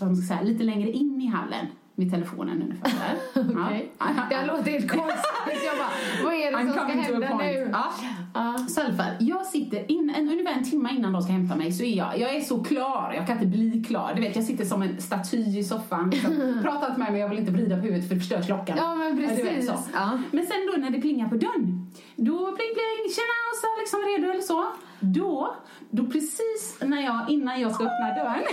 vad 0.00 0.08
man 0.08 0.16
ska 0.16 0.34
säga, 0.34 0.42
lite 0.42 0.64
längre 0.64 0.90
in 0.90 1.22
i 1.22 1.26
hallen. 1.26 1.66
Med 1.94 2.10
telefonen 2.10 2.62
ungefär 2.62 2.90
där. 2.90 3.42
Okej. 3.64 3.92
Ja. 3.98 4.06
Det 4.30 4.46
låter 4.46 4.70
helt 4.70 4.90
konstigt. 4.90 5.64
Jag 5.64 5.78
bara, 5.78 5.90
vad 6.24 6.34
är 6.34 6.52
det 6.52 6.58
I'm 6.58 6.62
som 6.62 6.72
ska 6.72 6.84
hända 6.84 7.36
nu? 7.36 7.70
Ja. 7.72 7.92
Ja. 8.34 8.58
Så 8.68 8.80
i 8.80 8.84
alla 8.84 8.94
fall, 8.94 9.12
jag 9.20 9.46
sitter 9.46 9.90
in, 9.90 10.12
en, 10.16 10.28
ungefär 10.28 10.52
en 10.52 10.64
timme 10.64 10.90
innan 10.96 11.12
de 11.12 11.22
ska 11.22 11.32
hämta 11.32 11.56
mig 11.56 11.72
så 11.72 11.84
är 11.84 11.96
jag, 11.96 12.18
jag 12.18 12.34
är 12.36 12.40
så 12.40 12.64
klar, 12.64 13.12
jag 13.16 13.26
kan 13.26 13.36
inte 13.36 13.58
bli 13.58 13.84
klar. 13.88 14.12
Du 14.14 14.22
vet, 14.22 14.36
jag 14.36 14.44
sitter 14.44 14.64
som 14.64 14.82
en 14.82 15.00
staty 15.00 15.58
i 15.58 15.64
soffan. 15.64 16.10
Liksom. 16.10 16.58
Prata 16.62 16.86
inte 16.88 17.00
med 17.00 17.12
mig, 17.12 17.20
jag 17.20 17.28
vill 17.28 17.38
inte 17.38 17.52
vrida 17.52 17.76
på 17.76 17.82
huvudet 17.82 18.08
för 18.08 18.14
det 18.14 18.20
förstör 18.20 18.42
klockan. 18.42 18.76
Ja, 18.76 18.94
men 18.94 19.16
vet, 19.16 19.28
precis. 19.28 19.66
så. 19.66 19.74
Ja. 19.94 20.18
Men 20.30 20.46
sen 20.46 20.56
då 20.72 20.80
när 20.80 20.90
det 20.90 21.00
plingar 21.00 21.28
på 21.28 21.34
dörren, 21.34 21.90
då 22.16 22.36
pling 22.56 22.72
pling, 22.78 23.02
tjena 23.16 23.36
Åsa, 23.50 23.68
liksom 23.80 24.00
redo 24.00 24.32
eller 24.32 24.42
så. 24.42 24.66
Då, 25.04 25.56
då 25.90 26.02
precis 26.06 26.76
när 26.80 27.02
jag, 27.04 27.30
innan 27.30 27.60
jag 27.60 27.74
ska 27.74 27.84
öppna 27.84 28.08
dörren. 28.18 28.44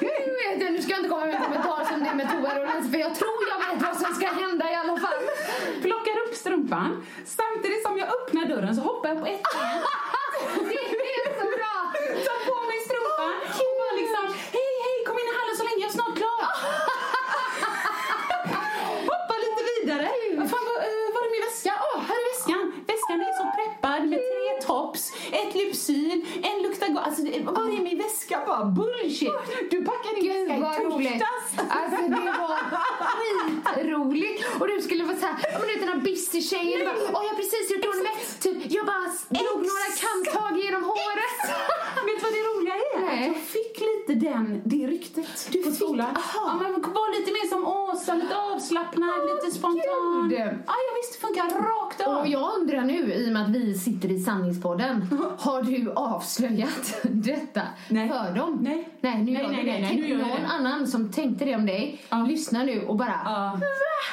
Nu 0.00 0.32
vet 0.40 0.62
jag, 0.62 0.72
nu 0.72 0.82
ska 0.82 0.90
jag 0.90 0.98
inte 0.98 1.08
komma 1.08 1.24
med 1.26 1.34
en 1.34 1.42
kommentar 1.42 1.84
som 1.84 2.04
det 2.04 2.14
med 2.14 2.28
toarullen 2.30 2.90
för 2.90 2.98
jag 2.98 3.14
tror 3.14 3.40
jag 3.52 3.58
vet 3.66 3.82
vad 3.86 3.96
som 4.02 4.14
ska 4.14 4.26
hända 4.42 4.64
i 4.72 4.74
alla 4.82 4.96
fall. 5.04 5.20
plockar 5.82 6.16
upp 6.22 6.34
strumpan. 6.34 6.90
Samtidigt 7.24 7.82
som 7.86 7.98
jag 7.98 8.08
öppnar 8.16 8.44
dörren 8.52 8.76
så 8.76 8.82
hoppar 8.82 9.08
jag 9.08 9.18
på 9.20 9.26
ett 9.26 9.46
ben. 9.54 9.80
Det 10.70 10.80
är 11.26 11.30
så 11.40 11.46
bra! 11.56 11.74
tar 12.26 12.38
på 12.48 12.56
mig 12.70 12.78
strumpan 12.88 13.30
och 13.66 13.72
bara 13.80 13.92
liksom 14.02 14.24
hej 14.56 14.72
hej 14.86 14.98
kom 15.06 15.16
in 15.20 15.28
i 15.30 15.34
hallen 15.38 15.56
så 15.60 15.64
länge 15.68 15.80
jag 15.84 15.90
är 15.92 15.96
snart 15.98 16.16
klar. 16.20 16.42
ett 25.48 25.54
lypsyl, 25.54 26.24
en 26.42 26.62
luktar 26.62 26.88
gott. 26.88 27.06
Alltså 27.06 27.22
det- 27.22 27.40
vad 27.44 27.58
är 27.74 27.82
min 27.82 27.98
väska? 27.98 28.40
Bara 28.46 28.64
bullshit. 28.64 29.30
Du 29.70 29.84
packar 29.84 30.14
din 30.20 30.48
väska 30.48 30.82
i 30.82 30.84
torsdags. 30.90 31.70
Alltså 31.78 32.02
det 32.08 32.32
var 32.40 32.56
skitroligt! 33.64 34.44
Och 34.60 34.68
du 34.68 34.80
skulle 34.82 35.04
vara 35.04 35.16
såhär, 35.16 35.36
men 35.52 35.60
du 35.60 35.66
vet 35.66 35.80
den 35.80 35.88
här 35.88 36.00
busy 36.00 36.42
tjejen, 36.42 36.78
du 36.78 36.84
bara, 36.84 36.94
åh 37.14 37.22
jag 37.24 37.30
har 37.32 37.36
precis 37.36 37.70
gjort 37.70 37.84
ordning 37.90 38.02
med, 38.08 38.16
typ 38.44 38.72
jag 38.76 38.86
bara 38.86 39.06
drog 39.40 39.60
några 39.72 39.88
kamtag 40.04 40.52
genom 40.64 40.82
håret. 40.84 41.36
Vet 42.06 42.16
du 42.18 42.22
vad 42.26 42.32
det 42.32 42.42
roliga 42.52 42.74
är? 42.74 43.00
Nej. 43.06 43.26
Jag 43.26 43.36
fick 43.56 43.74
lite 43.90 44.26
den, 44.28 44.62
det 44.64 44.86
ryktet 44.86 45.48
Du 45.52 45.62
på 45.62 45.70
skolan. 45.72 46.06
Ja, 46.34 46.58
men 46.62 46.72
var 46.72 47.18
lite 47.18 47.32
mer 47.32 47.48
som, 47.48 47.60
blåsa, 47.90 48.14
lite 48.14 48.36
avslappnad, 48.36 49.20
lite 49.34 49.56
spontan. 49.58 50.28
gud. 50.30 50.38
Ja, 50.66 50.74
jag 50.86 50.94
det 51.12 51.18
funkar 51.26 51.42
rakt 51.62 52.00
av. 52.00 52.16
Och 52.18 52.28
jag 52.28 52.54
undrar 52.60 52.80
nu, 52.80 53.12
i 53.14 53.28
och 53.28 53.32
med 53.32 53.42
att 53.42 53.50
vi 53.50 53.78
sitter 53.78 54.10
i 54.12 54.18
Sanningspodden, 54.20 55.06
har 55.38 55.62
du 55.62 55.92
avslöjat 55.96 56.94
detta 57.02 57.62
Nej. 57.88 58.08
för 58.08 58.34
dem? 58.34 58.58
Nej. 58.60 58.88
Nej, 59.00 59.18
nu 59.18 59.32
Nej, 59.32 59.42
gör 59.42 59.48
nej, 59.50 59.56
du 59.64 59.70
det. 59.70 59.78
nej, 59.78 59.86
Tänk 59.88 60.18
någon 60.28 60.46
annan 60.50 60.86
som 60.86 61.12
tänkte 61.12 61.44
det 61.44 61.54
om 61.56 61.66
dig, 61.66 62.00
Ja. 62.10 62.16
lyssnar 62.28 62.64
nu 62.64 62.82
och 62.86 62.96
bara 62.96 63.20
Ja. 63.24 63.58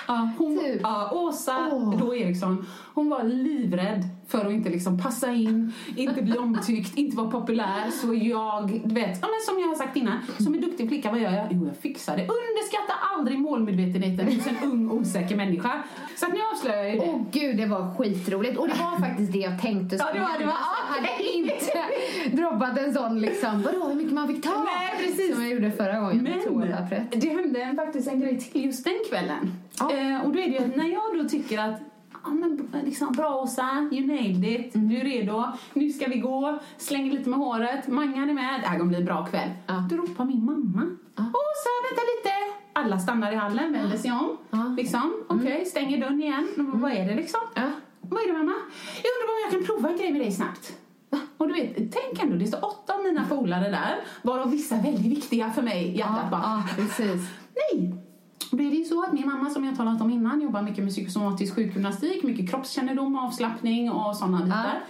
Ja, 0.08 0.30
hon, 0.38 0.60
Typ. 0.60 0.80
ja, 0.84 1.10
Åsa 1.14 1.70
Åh. 1.72 1.98
då 2.00 2.16
Eriksson, 2.16 2.66
hon 2.98 3.10
var 3.10 3.24
livrädd 3.24 4.04
för 4.28 4.46
att 4.46 4.52
inte 4.52 4.70
liksom 4.70 5.00
passa 5.00 5.32
in, 5.32 5.74
inte 5.96 6.22
bli 6.22 6.38
omtyckt, 6.38 6.98
inte 6.98 7.18
vara 7.18 7.32
populär. 7.32 7.90
Så 8.02 8.14
jag, 8.14 8.82
du 8.86 8.96
vet, 8.96 9.18
ja, 9.22 9.28
men 9.28 9.42
som 9.48 9.60
jag 9.60 9.68
har 9.68 9.76
sagt 9.76 9.98
innan, 9.98 10.18
som 10.40 10.54
en 10.54 10.62
duktig 10.62 10.88
flicka, 10.90 11.12
vad 11.12 11.20
gör 11.20 11.32
jag? 11.32 11.48
Jo, 11.52 11.66
jag 11.68 11.78
fixar 11.78 12.18
det. 12.18 12.22
Underskatta 12.24 12.94
aldrig 13.18 13.40
målmedvetenheten 13.40 14.26
hos 14.36 14.48
en 14.48 14.72
ung 14.72 14.92
osäker 14.92 15.36
människa. 15.36 15.84
Så 16.16 16.26
att 16.26 16.34
nu 16.34 16.40
avslöjar 16.54 16.84
jag 16.84 16.94
ju 16.94 17.00
det. 17.00 17.06
Åh 17.08 17.22
gud, 17.32 17.58
det 17.58 17.66
var 17.66 17.96
skitroligt. 17.98 18.58
Och 18.58 18.68
det 18.68 18.74
var 18.74 19.00
faktiskt 19.00 19.32
det 19.32 19.40
jag 19.40 19.62
tänkte 19.62 19.96
Ja, 19.96 20.06
det 20.14 20.20
var- 20.20 20.40
det 20.40 20.46
var- 20.46 20.54
Jag 20.54 21.02
hade 21.02 21.24
inte 21.34 22.36
droppat 22.38 22.78
en 22.78 22.94
sån 22.94 23.20
liksom, 23.22 23.62
vadå 23.62 23.88
hur 23.88 23.96
mycket 23.96 24.14
man 24.14 24.28
fick 24.28 24.44
ta? 24.44 24.64
Nej, 24.64 24.94
precis. 25.08 25.34
Som 25.36 25.44
jag 25.44 25.54
gjorde 25.54 25.72
förra 25.72 26.00
gången 26.00 26.24
med 26.24 26.44
toapappret. 26.44 27.22
det 27.22 27.30
hände 27.30 27.74
faktiskt 27.76 28.08
en 28.08 28.20
grej 28.20 28.40
till 28.40 28.66
just 28.66 28.84
den 28.84 28.94
kvällen. 29.10 29.54
Ja. 29.80 29.92
Eh, 29.92 30.26
och 30.26 30.34
då 30.34 30.40
är 30.40 30.48
det 30.48 30.54
ju 30.54 30.58
att 30.58 30.76
när 30.76 30.88
jag 30.88 31.24
då 31.24 31.30
tycker 31.30 31.60
att 31.60 31.80
Ja, 32.28 32.34
men 32.34 32.68
liksom, 32.86 33.12
bra 33.12 33.36
Åsa, 33.36 33.90
you 33.92 34.08
nailed 34.08 34.46
it, 34.60 34.76
Mm. 34.76 34.90
du 34.90 34.98
är 35.00 35.04
redo, 35.04 35.44
nu 35.74 35.90
ska 35.90 36.08
vi 36.08 36.20
gå, 36.20 36.60
slänger 36.78 37.12
lite 37.12 37.30
med 37.30 37.40
håret, 37.40 37.88
Mangan 37.88 38.30
är 38.30 38.34
med, 38.34 38.62
det 38.62 38.68
här 38.68 38.78
kommer 38.78 38.90
bli 38.90 38.98
en 39.00 39.06
bra 39.06 39.26
kväll. 39.26 39.50
Ja. 39.68 39.74
Då 39.90 39.96
ropar 39.96 40.26
min 40.26 40.46
mamma, 40.46 40.82
Ja. 41.16 41.24
Åsa 41.24 41.70
vänta 41.90 42.02
lite. 42.16 42.34
Alla 42.74 43.00
stannar 43.00 43.32
i 43.32 43.36
hallen, 43.36 43.74
vänder 43.74 43.98
sig 43.98 44.12
om, 44.12 44.38
Ja. 44.50 44.58
Mm. 44.62 44.76
liksom, 44.76 45.14
okej, 45.30 45.66
stänger 45.66 45.98
dörren 46.02 46.22
igen. 46.24 46.48
Vad 46.58 46.92
är 46.92 47.06
det 47.08 47.16
liksom? 47.16 47.40
Ja. 47.56 47.62
Vad 48.02 48.22
är 48.24 48.28
det 48.28 48.34
mamma? 48.34 48.54
Jag 49.04 49.12
undrar 49.14 49.34
om 49.34 49.40
jag 49.44 49.52
kan 49.52 49.66
prova 49.66 49.90
en 49.90 49.98
grej 49.98 50.12
med 50.12 50.22
dig 50.22 50.32
snabbt. 50.32 50.74
Och 51.38 51.48
du 51.48 51.54
vet, 51.54 51.76
tänk 51.76 52.24
ändå, 52.24 52.36
det 52.36 52.48
står 52.48 52.66
åtta 52.66 52.94
av 52.94 53.04
mina 53.04 53.26
polare 53.30 53.70
där, 53.70 53.96
varav 54.22 54.52
vissa 54.52 54.76
väldigt 54.76 55.06
viktiga 55.18 55.50
för 55.50 55.62
mig 55.62 55.84
i 55.88 55.98
hjärtat. 55.98 56.18
Ja, 56.24 56.30
bara, 56.32 56.42
ja, 56.42 56.64
precis. 56.76 57.30
Nej! 57.74 57.94
Är 58.52 58.58
det 58.58 58.64
ju 58.64 58.84
så 58.84 59.04
att 59.04 59.14
min 59.14 59.28
mamma, 59.28 59.50
som 59.50 59.66
jag 59.66 59.78
talat 59.78 60.02
om 60.02 60.10
innan, 60.10 60.42
jobbar 60.42 60.62
mycket 60.62 60.84
med 60.84 60.94
psykosomatisk 60.94 61.56
sjukgymnastik, 61.56 62.24
mycket 62.24 62.50
kroppskännedom, 62.50 63.16
avslappning 63.16 63.92
och 63.92 64.16
sådana 64.16 64.44
bitar. 64.44 64.84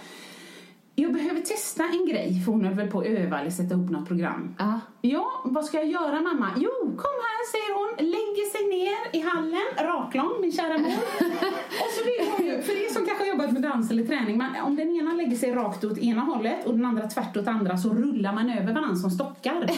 Jag 1.00 1.12
behöver 1.12 1.40
testa 1.40 1.84
en 1.84 2.06
grej, 2.06 2.42
för 2.44 2.52
hon 2.52 2.64
är 2.64 2.74
väl 2.74 2.90
på 2.90 3.00
att 3.00 3.06
öva 3.06 3.40
eller 3.40 3.50
sätta 3.50 3.74
upp 3.74 3.90
något 3.90 4.08
program. 4.08 4.54
Ja. 4.58 4.80
Ja, 5.00 5.42
vad 5.44 5.64
ska 5.64 5.76
jag 5.76 5.86
göra 5.86 6.20
mamma? 6.20 6.50
Jo, 6.56 6.74
kom 6.80 7.16
här 7.26 7.42
säger 7.52 7.72
hon, 7.78 7.90
lägger 8.16 8.46
sig 8.54 8.62
ner 8.76 9.00
i 9.18 9.20
hallen, 9.30 9.68
raklång 9.92 10.40
min 10.40 10.52
kära 10.52 10.78
mor. 10.78 11.02
och 11.82 11.90
så 11.94 12.00
vill 12.08 12.20
hon 12.30 12.46
ju, 12.46 12.62
för 12.62 12.72
er 12.84 12.90
som 12.94 13.06
kanske 13.06 13.24
har 13.24 13.28
jobbat 13.28 13.52
med 13.52 13.62
dans 13.62 13.90
eller 13.90 14.04
träning, 14.06 14.38
man, 14.38 14.50
om 14.62 14.76
den 14.76 14.88
ena 14.96 15.12
lägger 15.12 15.36
sig 15.36 15.52
rakt 15.52 15.84
åt 15.84 15.98
ena 15.98 16.22
hållet 16.22 16.66
och 16.66 16.74
den 16.74 16.84
andra 16.84 17.06
tvärt 17.08 17.36
åt 17.36 17.48
andra 17.48 17.76
så 17.76 17.88
rullar 17.88 18.32
man 18.32 18.50
över 18.58 18.72
varandra 18.72 18.96
som 18.96 19.10
stockar. 19.10 19.56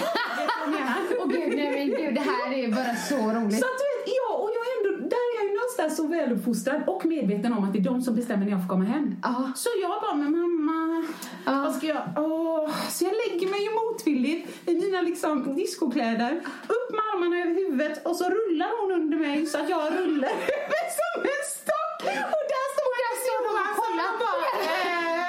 Åh 1.20 1.28
gud, 1.28 1.52
nej 1.56 1.70
men 1.76 1.86
gud, 1.98 2.14
det 2.14 2.26
här 2.32 2.48
är 2.58 2.68
bara 2.78 2.94
så 3.10 3.20
roligt. 3.36 3.60
Så 3.62 3.66
att 3.70 3.78
du 3.82 3.86
vet, 3.92 4.04
ja, 4.18 4.28
och 4.42 4.50
jag 4.56 4.64
är 4.70 4.72
ändå, 4.78 4.90
där 5.14 5.24
är 5.28 5.32
jag 5.38 5.44
ju 5.50 5.59
någonstans 5.78 5.96
så 5.96 6.06
väluppfostrad 6.06 6.82
och 6.86 7.04
medveten 7.06 7.52
om 7.52 7.64
att 7.64 7.72
det 7.72 7.78
är 7.78 7.82
de 7.82 8.02
som 8.02 8.14
bestämmer 8.14 8.44
när 8.44 8.52
jag 8.52 8.60
får 8.62 8.68
komma 8.68 8.84
hem. 8.84 9.16
Ja. 9.22 9.52
Så 9.56 9.68
jag 9.82 10.00
bara, 10.02 10.14
men 10.14 10.32
mamma, 10.32 11.04
Ja. 11.44 11.52
vad 11.64 11.74
ska 11.74 11.86
jag, 11.86 12.02
åh. 12.16 12.70
Så 12.90 13.04
jag 13.04 13.12
lägger 13.22 13.46
mig 13.50 13.60
ju 13.64 13.70
motvilligt 13.70 14.68
i 14.68 14.74
mina 14.74 15.02
liksom 15.02 15.54
discokläder, 15.56 16.32
upp 16.68 16.88
med 16.96 17.00
armarna 17.14 17.36
över 17.42 17.54
huvudet 17.54 18.06
och 18.06 18.16
så 18.16 18.24
rullar 18.24 18.70
hon 18.80 18.92
under 19.02 19.18
mig 19.18 19.46
så 19.46 19.58
att 19.58 19.68
jag 19.70 19.82
rullar 19.98 20.28
som 21.00 21.16
en 21.34 21.44
stock. 21.60 22.00
Och 22.34 22.44
där 22.54 22.66
står 22.76 22.92
jag 23.04 23.12
och 23.48 23.76
kollar. 23.82 24.10
bara, 24.24 24.46
eh. 24.70 25.26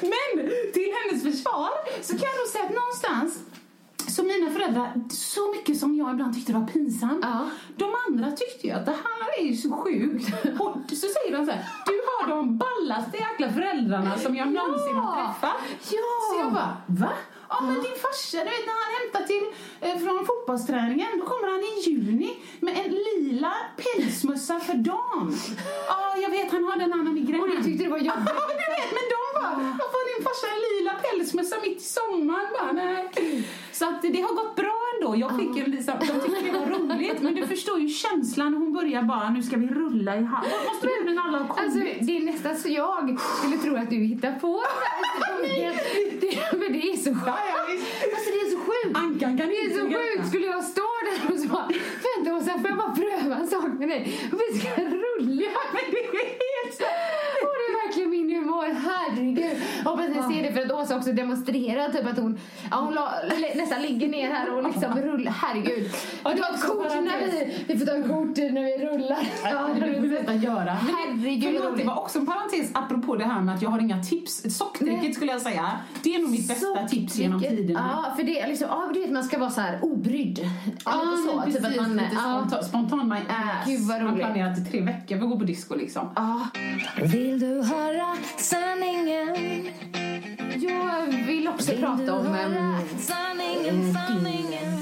Men 0.12 0.30
till 0.72 0.90
hennes 0.98 1.22
försvar 1.22 1.70
så 2.02 2.12
kan 2.18 2.28
jag 2.30 2.36
nog 2.40 2.48
säga 2.52 2.64
att 2.64 2.74
någonstans 2.82 3.38
så 4.14 4.22
mina 4.22 4.50
föräldrar, 4.50 4.92
så 5.10 5.50
mycket 5.52 5.78
som 5.78 5.96
jag 5.96 6.10
ibland 6.12 6.34
tyckte 6.34 6.52
var 6.52 6.66
pinsamt, 6.66 7.18
Ja. 7.22 7.48
de 7.76 7.94
andra 8.08 8.30
tyckte 8.30 8.66
ju 8.66 8.72
att 8.72 8.86
det 8.86 8.92
här 9.04 9.38
är 9.40 9.44
ju 9.44 9.56
så 9.56 9.70
sjukt. 9.76 10.28
Och 10.60 10.76
så 10.88 11.06
säger 11.16 11.36
de 11.36 11.46
så 11.46 11.52
här, 11.52 11.64
du 11.86 12.00
har 12.10 12.36
de 12.36 12.58
ballaste 12.58 13.16
jäkla 13.16 13.52
föräldrarna 13.52 14.18
som 14.18 14.36
jag 14.36 14.48
någonsin 14.52 14.94
har 14.96 15.14
träffat. 15.16 15.56
Ja. 15.90 16.14
Så 16.32 16.40
jag 16.40 16.52
bara, 16.52 16.76
va? 16.86 17.12
Ja 17.48 17.60
men 17.60 17.74
din 17.74 17.96
farsa, 18.04 18.38
du 18.38 18.50
vet 18.54 18.66
när 18.70 18.76
han 18.84 18.90
hämtar 19.00 19.22
till 19.32 19.44
eh, 19.80 19.96
från 20.04 20.26
fotbollsträningen, 20.26 21.08
då 21.20 21.24
kommer 21.26 21.48
han 21.52 21.60
i 21.60 21.72
juni 21.90 22.36
med 22.60 22.74
en 22.84 22.92
lila 22.92 23.52
pälsmössa 23.76 24.60
för 24.60 24.74
dam. 24.74 25.34
Ja, 25.88 26.16
jag 26.22 26.30
vet, 26.30 26.52
han 26.52 26.64
har 26.64 26.76
den 26.76 26.92
andra 26.92 27.12
migrän. 27.12 27.40
Och 27.40 27.48
du 27.48 27.62
tyckte 27.64 27.84
det 27.84 27.90
var 27.90 27.98
jobbigt? 28.10 28.22
Ja, 28.26 28.42
du 28.48 28.66
vet, 28.76 28.90
men 28.96 29.04
de 29.14 29.20
vad 29.80 29.88
får 29.92 30.02
din 30.10 30.24
farsa 30.26 30.46
en 30.54 30.60
lila 30.66 30.92
pälsmössa 31.04 31.56
mitt 31.62 31.78
i 31.78 31.84
sommaren? 31.98 32.46
Bara, 32.58 32.72
nej. 32.72 33.08
Så 33.72 33.84
att 33.88 34.02
det 34.02 34.20
har 34.20 34.34
gått 34.34 34.56
bra 34.56 34.78
ändå. 34.94 35.16
Jag 35.16 35.36
fick 35.38 35.56
ju 35.56 35.66
liksom, 35.66 35.94
de 36.00 36.06
tyckte 36.06 36.40
det 36.40 36.58
var 36.58 36.66
roligt, 36.66 37.22
men 37.22 37.34
du 37.34 37.46
förstår 37.46 37.80
ju 37.80 37.88
känslan 37.88 38.54
hon 38.54 38.72
börjar 38.72 39.02
bara, 39.02 39.30
nu 39.30 39.42
ska 39.42 39.56
vi 39.56 39.66
rulla 39.66 40.16
i 40.16 40.22
hallen. 40.22 40.50
Måste 40.66 40.86
du 40.86 41.18
alla 41.18 41.38
har 41.38 41.48
kommit? 41.48 41.64
Alltså, 41.64 41.78
det 41.78 42.16
är 42.16 42.20
nästan 42.20 42.56
så 42.56 42.68
jag 42.68 43.18
skulle 43.38 43.56
tro 43.56 43.76
att 43.76 43.90
du 43.90 43.96
hittar 43.96 44.32
på 44.32 44.62
det, 45.42 45.72
Men 46.58 46.72
det 46.72 46.82
är 46.90 46.96
så 46.96 47.10
sjukt. 47.14 47.26
Ja, 47.26 47.38
ja. 47.52 47.60
Alltså 48.14 48.30
det 48.34 48.40
är 48.46 48.50
så 48.50 48.58
sjukt. 48.66 48.96
Ankan 48.96 49.38
kan 49.38 49.48
Det 49.48 49.60
är 49.60 49.70
så 49.78 49.84
sjukt. 49.86 50.28
Skulle 50.28 50.46
jag 50.46 50.64
stå 50.64 50.88
där 51.06 51.34
och 51.34 51.40
så 51.40 51.48
bara, 51.48 51.68
vänta 52.06 52.36
Åsa, 52.36 52.58
får 52.58 52.68
jag 52.70 52.78
bara 52.78 52.94
pröva 52.94 53.36
en 53.36 53.48
sak 53.48 53.68
med 53.78 53.88
dig? 53.88 54.02
Vi 54.32 54.58
ska 54.58 54.70
rulla. 54.82 55.50
Men 55.74 55.84
det 55.90 55.98
är 55.98 56.53
Och 57.44 57.50
det 57.58 57.66
är 57.72 57.86
verkligen 57.86 58.10
min 58.10 58.36
humor, 58.36 58.76
herregud. 58.88 59.56
Hoppas 59.84 60.08
ni 60.08 60.34
ser 60.34 60.42
det 60.42 60.52
för 60.52 60.60
att 60.60 60.72
Åsa 60.72 60.96
också 60.96 61.12
demonstrerar 61.12 61.88
typ 61.88 62.06
att 62.06 62.18
hon, 62.18 62.38
ja, 62.70 62.76
hon 62.76 62.94
la, 62.94 63.12
nästan 63.54 63.82
ligger 63.82 64.08
ner 64.08 64.30
här 64.30 64.56
och 64.56 64.64
liksom 64.64 65.00
rullar, 65.02 65.32
herregud. 65.32 65.90
Ja, 66.24 66.30
Vi 66.30 66.36
det 66.36 66.42
tar 66.42 66.58
kort 66.68 67.04
när 67.04 67.18
vi, 67.18 67.64
vi 67.66 67.78
får 67.78 67.86
ta 67.86 67.92
kort 67.92 68.36
när 68.36 68.62
vi 68.64 68.86
rullar. 68.86 69.28
Ja, 69.44 69.68
det 69.80 69.90
vill 69.90 70.00
vi 70.00 70.08
nästan 70.08 70.40
göra. 70.40 70.70
Herregud, 70.70 71.56
Förlåt, 71.60 71.78
det 71.78 71.84
var 71.84 71.98
också 71.98 72.18
en 72.18 72.26
parentes 72.26 72.70
apropå 72.74 73.16
det 73.16 73.24
här 73.24 73.40
med 73.40 73.54
att 73.54 73.62
jag 73.62 73.70
har 73.70 73.78
inga 73.78 74.02
tips. 74.02 74.56
Sockdricket 74.58 75.02
Nej. 75.02 75.14
skulle 75.14 75.32
jag 75.32 75.40
säga. 75.40 75.70
Det 76.02 76.14
är 76.14 76.18
nog 76.18 76.30
mitt 76.30 76.48
bästa 76.48 76.88
tips 76.88 77.16
genom 77.16 77.40
tiderna. 77.40 78.02
Ja, 78.04 78.16
för 78.16 78.22
det 78.22 78.40
är 78.40 78.48
liksom, 78.48 78.68
ja, 78.70 78.90
du 78.94 79.00
vet 79.00 79.10
man 79.10 79.24
ska 79.24 79.38
vara 79.38 79.50
så 79.50 79.60
här 79.60 79.78
obrydd. 79.82 80.38
Lite 80.38 80.90
så, 81.26 81.36
men 81.36 81.52
typ 81.52 81.56
att 81.56 81.62
precis, 81.62 81.80
man, 81.80 81.92
lite 81.96 82.10
ja. 82.14 82.38
spontan, 82.38 82.64
spontan 82.64 83.08
my 83.08 83.16
ass. 83.16 83.66
Gud, 83.66 83.80
vad 83.80 84.02
man 84.02 84.12
roligt. 84.12 84.24
planerat 84.24 84.58
i 84.58 84.64
tre 84.64 84.80
veckor 84.80 85.16
för 85.16 85.24
att 85.24 85.30
gå 85.30 85.38
på 85.38 85.44
disco 85.44 85.74
liksom. 85.74 86.10
Ja, 86.16 86.40
Vill 87.02 87.40
du 87.40 87.62
höra 87.62 88.16
sanningen? 88.36 89.36
jag 90.60 91.06
vill 91.26 91.48
också 91.48 91.70
Vill 91.70 91.80
prata 91.80 92.02
du 92.02 92.10
om 92.10 92.26
höra 92.26 92.46
um, 92.48 92.98
sanningen, 92.98 93.94
sanningen? 93.94 94.78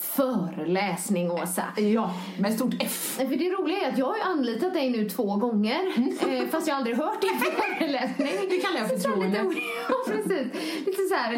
föreläsning, 0.00 1.30
Åsa. 1.30 1.64
Ja, 1.76 2.14
med 2.38 2.54
stort 2.54 2.74
F. 2.80 3.14
För 3.16 3.36
det 3.36 3.50
roliga 3.50 3.78
är 3.86 3.92
att 3.92 3.98
jag 3.98 4.06
har 4.06 4.16
ju 4.16 4.22
anlitat 4.22 4.74
dig 4.74 4.90
nu 4.90 5.08
två 5.10 5.36
gånger, 5.36 5.80
eh, 6.28 6.46
fast 6.50 6.68
jag 6.68 6.76
aldrig 6.76 6.96
hört 6.96 7.20
din 7.20 7.30
föreläsning. 7.78 8.28
Det 8.50 8.56
kallar 8.56 8.78
jag 8.78 8.88
förtroende. 8.88 9.42
Lite, 9.42 9.60
ja, 9.88 9.94
precis. 10.06 10.46
Lite 10.86 11.02
så 11.08 11.14
här, 11.14 11.34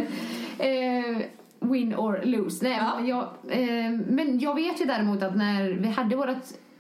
eh, 0.59 1.17
win 1.61 1.95
or 1.95 2.21
lose. 2.25 2.65
Nej, 2.65 2.79
Ja. 2.81 3.01
jag, 3.07 3.23
eh, 3.61 3.91
men 4.09 4.39
jag 4.39 4.55
vet 4.55 4.81
ju 4.81 4.85
däremot 4.85 5.23
att 5.23 5.37
när 5.37 5.71
vi 5.71 5.89
hade 5.89 6.17
vårt 6.17 6.29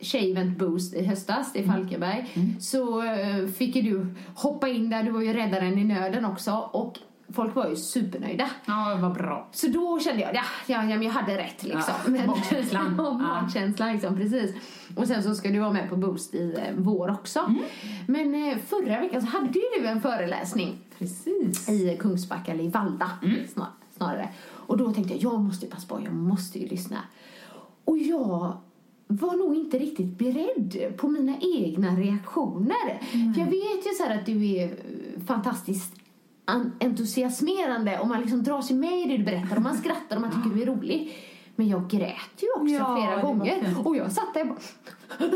Tjejevent 0.01 0.59
Boost 0.59 0.95
i 0.95 1.05
höstas 1.05 1.57
i 1.57 1.63
Falkenberg 1.65 2.27
så 2.61 3.03
eh, 3.03 3.47
fick 3.47 3.77
ju 3.77 3.83
du 3.83 4.07
hoppa 4.35 4.69
in 4.69 4.91
där, 4.91 5.03
du 5.03 5.11
var 5.11 5.21
ju 5.21 5.33
räddaren 5.33 5.79
i 5.79 5.85
nöden 5.85 6.25
också 6.25 6.69
och 6.73 6.99
folk 7.29 7.55
var 7.55 7.69
ju 7.69 7.77
supernöjda. 7.77 8.51
Ja, 8.67 8.95
det 8.95 9.03
var 9.03 9.11
bra. 9.11 9.49
Så 9.53 9.67
då 9.67 10.01
kände 10.01 10.23
jag, 10.23 10.35
ja, 10.35 10.43
ja, 10.67 10.85
ja 10.85 11.03
jag 11.03 11.11
hade 11.11 11.37
rätt 11.39 11.63
liksom. 11.63 11.95
Ja, 12.05 12.11
Men- 12.11 12.27
magkänslan. 12.27 12.95
ja, 12.99 13.05
Ja. 13.05 13.13
magkänslan 13.43 13.93
liksom, 13.93 14.17
precis. 14.17 14.55
Och 14.97 15.07
sen 15.09 15.23
så 15.23 15.35
ska 15.35 15.49
du 15.49 15.59
vara 15.59 15.73
med 15.73 15.89
på 15.91 15.97
Boost 15.97 16.35
i 16.35 16.55
eh, 16.57 16.75
vår 16.77 17.11
också. 17.11 17.39
Mm. 17.41 17.63
Men 18.07 18.35
eh, 18.49 18.59
förra 18.59 19.01
veckan 19.01 19.21
så 19.23 19.27
hade 19.27 19.47
ju 19.59 19.81
du 19.83 19.87
en 19.87 20.01
föreläsning 20.01 20.79
Precis. 20.99 21.69
i 21.69 21.97
Kungsbacka, 22.01 22.53
eller 22.53 22.65
i 22.65 22.69
Valda 22.69 23.11
Mm. 23.23 23.47
snar, 23.49 23.69
snarare. 23.97 24.29
Och 24.49 24.77
då 24.77 24.93
tänkte 24.93 25.15
jag, 25.15 25.23
jag 25.33 25.41
måste 25.41 25.67
ju 25.67 25.71
passa 25.73 25.89
på, 25.95 26.03
jag 26.05 26.13
måste 26.15 26.59
ju 26.59 26.67
lyssna. 26.69 26.99
Och 27.85 27.99
jag 27.99 28.57
var 29.07 29.37
nog 29.37 29.55
inte 29.57 29.79
riktigt 29.79 30.19
beredd 30.19 30.97
på 30.97 31.09
mina 31.09 31.35
egna 31.57 31.89
reaktioner. 31.97 33.01
För 33.35 33.41
jag 33.41 33.47
vet 33.47 33.87
ju 33.87 33.91
så 33.99 34.05
här 34.05 34.19
att 34.19 34.27
du 34.27 34.47
är 34.47 34.65
eh, 34.65 34.71
fantastiskt 35.27 35.95
an- 36.45 36.73
entusiasmerande 36.81 37.99
och 37.99 38.09
man 38.09 38.21
liksom 38.21 38.43
drar 38.43 38.63
sig 38.63 38.77
med 38.77 39.01
i 39.01 39.05
det 39.05 39.17
du 39.17 39.25
berättar 39.25 39.57
och 39.57 39.63
man 39.63 39.77
skrattar 39.77 40.17
och 40.17 40.23
man 40.23 40.31
tycker 40.31 40.57
du 40.57 40.63
är 40.63 40.67
rolig. 40.67 41.17
Men 41.59 41.69
jag 41.69 41.89
grät 41.91 42.43
ju 42.43 42.47
också 42.57 42.75
Ja, 42.75 42.97
flera 42.97 43.23
gånger. 43.23 43.75
Och 43.85 43.97
jag 43.97 44.13
satt 44.13 44.35
där 44.35 44.41
och 44.43 44.49
bara... 44.49 44.59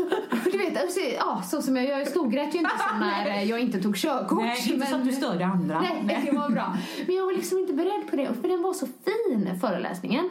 Du 0.51 0.57
vet, 0.57 0.81
alltså, 0.81 0.99
ja, 0.99 1.41
så 1.51 1.61
som 1.61 1.75
jag, 1.75 1.85
jag 1.85 2.07
storgrät 2.07 2.55
ju 2.55 2.59
inte 2.59 2.71
som 2.89 2.99
när 3.07 3.27
eh, 3.27 3.43
jag 3.43 3.59
inte 3.59 3.81
tog 3.81 3.95
körkort. 3.95 4.39
Nej, 4.39 4.73
inte 4.73 4.87
så 4.87 4.95
att 4.95 5.05
du 5.05 5.11
störde 5.11 5.45
andra. 5.45 5.81
Nej, 5.81 6.21
det 6.25 6.37
var 6.37 6.49
bra. 6.49 6.77
Men 7.07 7.15
jag 7.15 7.25
var 7.25 7.33
liksom 7.33 7.57
inte 7.59 7.73
beredd 7.73 8.07
på 8.09 8.15
det, 8.15 8.29
för 8.41 8.47
den 8.47 8.61
var 8.61 8.73
så 8.73 8.85
fin, 8.85 9.49
föreläsningen. 9.61 10.29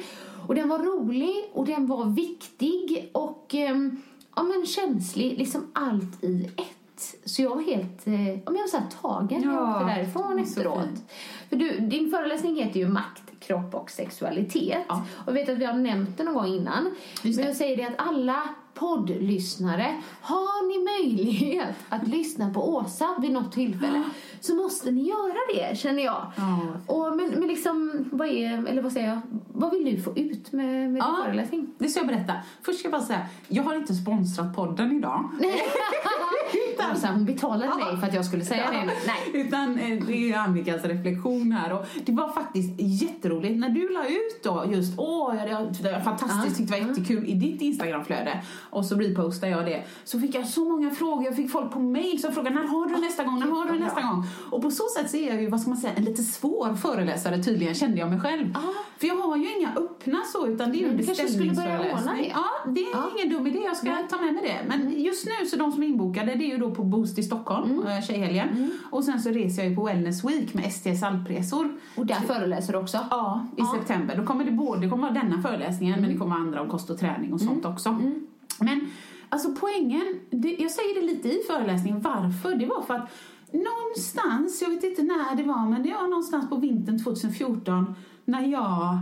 Och 0.51 0.57
den 0.57 0.69
var 0.69 0.79
rolig 0.79 1.51
och 1.53 1.67
den 1.67 1.87
var 1.87 2.05
viktig 2.05 3.11
och 3.13 3.55
ehm, 3.55 4.03
ja, 4.37 4.43
men 4.43 4.67
känslig, 4.67 5.39
liksom 5.39 5.67
allt 5.73 6.25
i 6.25 6.45
ett. 6.57 7.17
Så 7.25 7.43
jag 7.43 7.51
var 7.51 7.63
helt 7.63 8.07
eh, 8.07 8.29
jag 8.31 8.53
var 8.53 8.69
så 8.69 8.77
här 8.77 8.87
tagen 9.03 9.41
när 9.41 9.53
jag 9.55 9.63
Ja, 9.63 9.75
åkte 9.81 9.95
därifrån 9.95 10.39
efteråt. 10.39 10.85
fint. 10.85 11.11
För 11.49 11.57
du, 11.57 11.79
din 11.79 12.11
föreläsning 12.11 12.57
heter 12.57 12.81
ju 12.81 12.89
Makt, 12.89 13.23
kropp 13.41 13.75
och 13.75 13.91
sexualitet. 13.91 14.79
Ja. 14.89 15.05
Och 15.17 15.29
jag 15.29 15.33
vet 15.33 15.49
att 15.49 15.59
vi 15.59 15.65
har 15.65 15.75
nämnt 15.75 16.19
det 16.19 16.25
någon 16.25 16.35
gång 16.35 16.47
innan. 16.47 16.95
Just 17.23 17.39
Men 17.39 17.47
jag 17.47 17.57
säger 17.57 17.77
det 17.77 17.85
att 17.85 18.09
alla 18.09 18.43
poddlyssnare, 18.75 20.03
har 20.21 20.69
ni 20.69 21.05
möjlighet 21.05 21.77
att 21.89 22.09
lyssna 22.09 22.55
på 22.55 22.75
Åsa 22.75 23.15
vid 23.21 23.33
något 23.33 23.53
tillfälle 23.53 24.03
så 24.41 24.55
måste 24.55 24.91
ni 24.91 25.09
göra 25.09 25.35
det, 25.55 25.79
känner 25.79 26.05
jag. 26.05 26.27
Ja. 26.37 26.59
Och, 26.87 27.17
men, 27.17 27.31
men 27.31 27.49
liksom, 27.49 28.09
vad 28.13 28.29
är, 28.29 28.67
eller 28.67 28.83
vad 28.83 28.93
säger 28.93 29.09
jag, 29.09 29.21
vad 29.53 29.71
vill 29.71 29.85
du 29.97 30.03
få 30.03 30.17
ut 30.17 30.53
med, 30.53 30.67
med 30.91 31.03
din 31.03 31.15
föreläsning? 31.25 31.67
det 31.79 31.89
ska 31.89 32.01
jag 32.01 32.07
berätta. 32.09 32.33
Först 32.63 32.79
ska 32.79 32.87
jag 32.89 32.93
bara 32.93 33.07
säga, 33.07 33.21
jag 33.49 33.63
har 33.63 33.75
inte 33.75 33.95
sponsrat 33.95 34.57
podden 34.57 34.93
idag. 34.99 35.31
Alltså, 36.91 37.07
hon 37.07 37.25
betalade 37.25 37.75
mig 37.85 37.97
för 38.01 38.07
att 38.07 38.15
jag 38.15 38.25
skulle 38.25 38.45
säga 38.45 38.71
det. 38.71 38.85
Nej. 39.07 39.41
Utan 39.47 39.79
eh, 39.79 40.05
det 40.07 40.33
är 40.33 40.39
Annikas 40.39 40.85
reflektion 40.85 41.53
här. 41.53 41.73
Och 41.73 41.87
det 42.05 42.13
var 42.13 42.29
faktiskt 42.33 42.71
jätteroligt 42.79 43.59
när 43.59 43.69
du 43.69 43.89
la 43.89 44.05
ut 44.07 44.43
då 44.43 44.65
just, 44.73 44.95
åh, 44.99 45.35
det 45.35 45.55
var- 45.55 45.83
det 45.83 45.93
var 45.93 46.01
fantastiskt, 46.01 46.57
tyckte 46.59 46.75
det 46.77 46.81
var 46.83 46.89
jättekul 46.89 47.25
i 47.27 47.35
ditt 47.35 47.61
Instagramflöde. 47.61 48.43
Och 48.71 48.85
så 48.85 48.95
repostade 48.95 49.53
jag 49.53 49.67
det. 49.67 49.83
Så 50.05 50.21
fick 50.21 50.35
jag 50.35 50.47
så 50.49 50.65
många 50.65 50.91
frågor, 50.91 51.25
jag 51.25 51.37
fick 51.37 51.51
folk 51.51 51.73
på 51.73 51.79
mail 51.81 52.21
som 52.21 52.33
frågade 52.33 52.57
när 52.57 52.67
har 52.67 52.87
du 52.87 52.97
nästa 53.01 53.25
gång, 53.25 53.39
när 53.41 53.47
har 53.47 53.73
du 53.73 53.79
nästa 53.79 54.01
gång? 54.01 54.25
Och 54.51 54.63
på 54.63 54.71
så 54.71 54.85
sätt 54.97 55.11
så 55.11 55.17
är 55.17 55.29
jag 55.29 55.43
ju, 55.43 55.49
vad 55.49 55.61
ska 55.61 55.71
man 55.71 55.79
säga, 55.79 55.93
en 55.95 56.05
lite 56.05 56.23
svår 56.23 56.75
föreläsare 56.75 57.43
tydligen, 57.43 57.75
kände 57.75 57.99
jag 57.99 58.11
mig 58.11 58.21
själv. 58.21 58.55
För 58.99 59.07
jag 59.07 59.17
har 59.17 59.37
ju 59.37 59.59
inga 59.59 59.75
öppna 59.75 60.23
så, 60.33 60.47
utan 60.47 60.73
det 60.73 60.79
är 60.79 60.91
ju 60.91 60.97
du 60.97 61.07
kanske 61.07 61.29
skulle 61.29 61.53
börja 61.53 61.81
ordna 61.81 62.15
det? 62.15 62.27
Ja, 62.27 62.45
det 62.67 62.81
är 62.81 62.91
Ja. 62.93 63.11
ingen 63.17 63.37
dum 63.37 63.47
idé. 63.47 63.59
Jag 63.65 63.77
ska 63.77 63.97
ta 64.11 64.17
med 64.23 64.35
mig 64.35 64.43
det. 64.43 64.69
Men 64.69 65.01
just 65.03 65.27
nu, 65.27 65.47
så 65.47 65.57
de 65.57 65.73
som 65.73 65.83
är 65.83 65.87
inbokade, 65.87 66.35
det 66.35 66.45
är 66.45 66.51
ju 66.51 66.59
då 66.59 66.71
på 66.71 66.83
Boost 66.83 67.19
i 67.19 67.23
Stockholm, 67.23 67.81
mm. 67.81 68.03
tjejhelgen. 68.03 68.71
Och 68.91 69.05
sen 69.05 69.21
så 69.21 69.31
reser 69.31 69.63
jag 69.63 69.71
ju 69.71 69.77
på 69.77 69.85
Wellness 69.85 70.25
Week 70.25 70.55
med 70.55 70.73
STS 70.73 71.03
Alpresor. 71.03 71.73
Och 71.97 72.07
där 72.07 72.15
föreläser 72.15 72.73
du 72.73 72.79
också? 72.79 72.99
Ja, 73.11 73.47
i 73.57 73.63
september. 73.79 74.17
Då 74.17 74.27
kommer 74.27 74.45
det 74.45 74.51
både 74.51 74.81
det 74.81 74.89
kommer 74.89 75.03
vara 75.11 75.23
denna 75.23 75.43
föreläsningen, 75.43 76.01
men 76.01 76.11
det 76.13 76.17
kommer 76.17 76.37
andra 76.37 76.61
om 76.63 76.69
kost 76.69 76.91
och 76.91 76.99
träning 76.99 77.33
och 77.33 77.41
sånt 77.41 77.65
också. 77.65 78.01
Men 78.61 78.91
alltså 79.29 79.55
poängen, 79.61 80.21
det, 80.31 80.57
jag 80.59 80.71
säger 80.71 81.01
det 81.01 81.07
lite 81.07 81.29
i 81.29 81.43
föreläsningen, 81.47 82.01
varför? 82.01 82.55
Det 82.55 82.67
var 82.67 82.83
för 82.83 82.95
att 82.95 83.11
någonstans, 83.53 84.63
jag 84.63 84.71
vet 84.71 84.85
inte 84.85 85.03
när 85.03 85.37
det 85.37 85.43
var, 85.43 85.69
men 85.69 85.83
det 85.83 85.95
var 85.95 86.09
någonstans 86.09 86.49
på 86.51 86.57
vintern 86.57 87.05
2014 87.05 87.95
när 88.25 88.43
jag, 88.47 88.99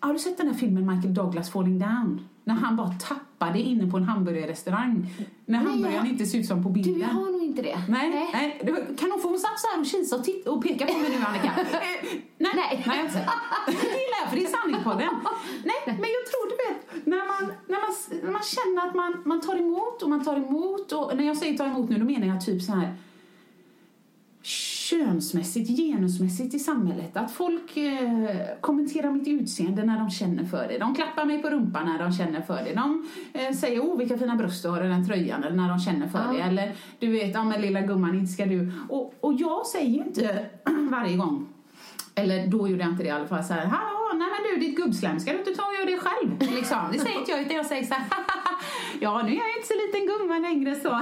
har 0.00 0.12
du 0.12 0.18
sett 0.18 0.38
den 0.38 0.46
här 0.46 0.54
filmen 0.54 0.86
Michael 0.94 1.14
Douglas 1.14 1.50
Falling 1.50 1.78
Down? 1.78 2.26
När 2.44 2.54
han 2.54 2.76
bara 2.76 2.90
tappade 2.92 3.58
inne 3.58 3.90
på 3.90 3.96
en 3.96 4.04
hamburgerrestaurang. 4.04 5.06
När 5.46 5.58
hamburgaren 5.58 6.06
inte 6.06 6.26
ser 6.26 6.38
ut 6.38 6.46
som 6.46 6.62
på 6.62 6.68
bilden. 6.68 6.94
Du, 6.94 7.00
jag 7.00 7.08
har 7.08 7.32
nog 7.32 7.42
inte 7.42 7.62
det. 7.62 7.78
Nej, 7.88 8.28
nej. 8.32 8.60
Var- 8.72 8.96
Kan 8.96 9.10
hon 9.10 9.20
få 9.20 9.38
satt 9.38 9.60
så 9.60 9.66
här 9.72 9.80
och 9.80 9.86
kisa 9.86 10.16
och, 10.16 10.24
titta 10.24 10.50
och 10.50 10.62
peka 10.62 10.86
på 10.86 10.98
mig 10.98 11.10
nu 11.10 11.24
Annika? 11.26 11.52
Eh, 11.60 12.08
nej, 12.38 12.52
Nej. 12.54 12.84
nej. 12.86 13.00
inte. 13.04 13.18
Det 13.66 13.72
gillar 13.72 14.18
jag 14.22 14.30
för 14.30 14.36
det 14.36 14.44
är 14.44 14.48
sanningpodden. 14.48 15.08
Nej, 15.64 15.80
men 15.86 16.08
jag 16.16 16.24
tror 16.30 16.44
du 16.50 16.56
vet, 16.66 17.06
när 17.06 17.16
man, 17.16 17.52
när 17.68 17.80
man, 17.86 18.20
när 18.24 18.32
man 18.32 18.42
känner 18.42 18.88
att 18.88 18.94
man, 18.94 19.22
man 19.24 19.40
tar 19.40 19.56
emot 19.56 20.02
och 20.02 20.10
man 20.10 20.24
tar 20.24 20.36
emot 20.36 20.92
och 20.92 21.16
när 21.16 21.24
jag 21.24 21.36
säger 21.36 21.58
ta 21.58 21.64
emot 21.64 21.90
nu 21.90 21.98
då 21.98 22.04
menar 22.04 22.26
jag 22.26 22.44
typ 22.46 22.62
så 22.62 22.72
här 22.72 22.94
könsmässigt, 24.90 25.76
genusmässigt 25.76 26.54
i 26.54 26.58
samhället. 26.58 27.16
Att 27.16 27.32
folk 27.32 27.76
eh, 27.76 28.36
kommenterar 28.60 29.10
mitt 29.10 29.28
utseende 29.28 29.84
när 29.84 29.98
de 29.98 30.10
känner 30.10 30.44
för 30.44 30.68
det. 30.68 30.78
De 30.78 30.94
klappar 30.94 31.24
mig 31.24 31.42
på 31.42 31.50
rumpan 31.50 31.86
när 31.86 31.98
de 31.98 32.12
känner 32.12 32.40
för 32.40 32.64
det. 32.64 32.74
De 32.74 33.06
eh, 33.32 33.54
säger 33.54 33.80
oh 33.80 33.98
vilka 33.98 34.18
fina 34.18 34.36
bröst 34.36 34.62
du 34.62 34.68
har 34.68 34.84
i 34.84 34.88
den 34.88 35.06
tröjan 35.06 35.44
eller 35.44 35.56
när 35.56 35.68
de 35.68 35.78
känner 35.78 36.08
för 36.08 36.32
det. 36.32 36.40
Eller 36.40 36.72
du 36.98 37.10
vet, 37.10 37.34
ja 37.34 37.44
men 37.44 37.60
lilla 37.60 37.80
gumman 37.80 38.14
inte 38.14 38.32
ska 38.32 38.46
du. 38.46 38.72
Och, 38.88 39.14
och 39.20 39.32
jag 39.32 39.66
säger 39.66 39.90
ju 39.90 39.98
inte 39.98 40.46
varje 40.90 41.16
gång 41.16 41.46
eller 42.14 42.46
då 42.46 42.68
gjorde 42.68 42.82
jag 42.82 42.92
inte 42.92 43.02
det 43.02 43.08
i 43.08 43.12
alla 43.12 43.26
fall 43.26 43.44
så 43.44 43.52
här, 43.52 43.66
hallå, 43.66 43.99
nej 44.20 44.28
men 44.32 44.60
du 44.60 44.66
ditt 44.66 44.76
gubbslem, 44.76 45.20
ska 45.20 45.32
du 45.32 45.38
inte 45.38 45.54
ta 45.54 45.62
och 45.62 45.74
göra 45.74 45.90
det 45.90 45.98
själv? 45.98 46.54
Liksom. 46.58 46.78
Det 46.92 46.98
säger 46.98 47.18
inte 47.18 47.30
jag 47.30 47.40
utan 47.40 47.56
jag 47.56 47.66
säger 47.66 47.84
så 47.84 47.94
här, 47.94 48.04
ja 49.00 49.22
nu 49.22 49.32
är 49.32 49.36
jag 49.36 49.56
inte 49.56 49.68
så 49.68 49.74
liten 49.86 50.06
gumma 50.06 50.38
längre 50.38 50.74
så. 50.74 51.00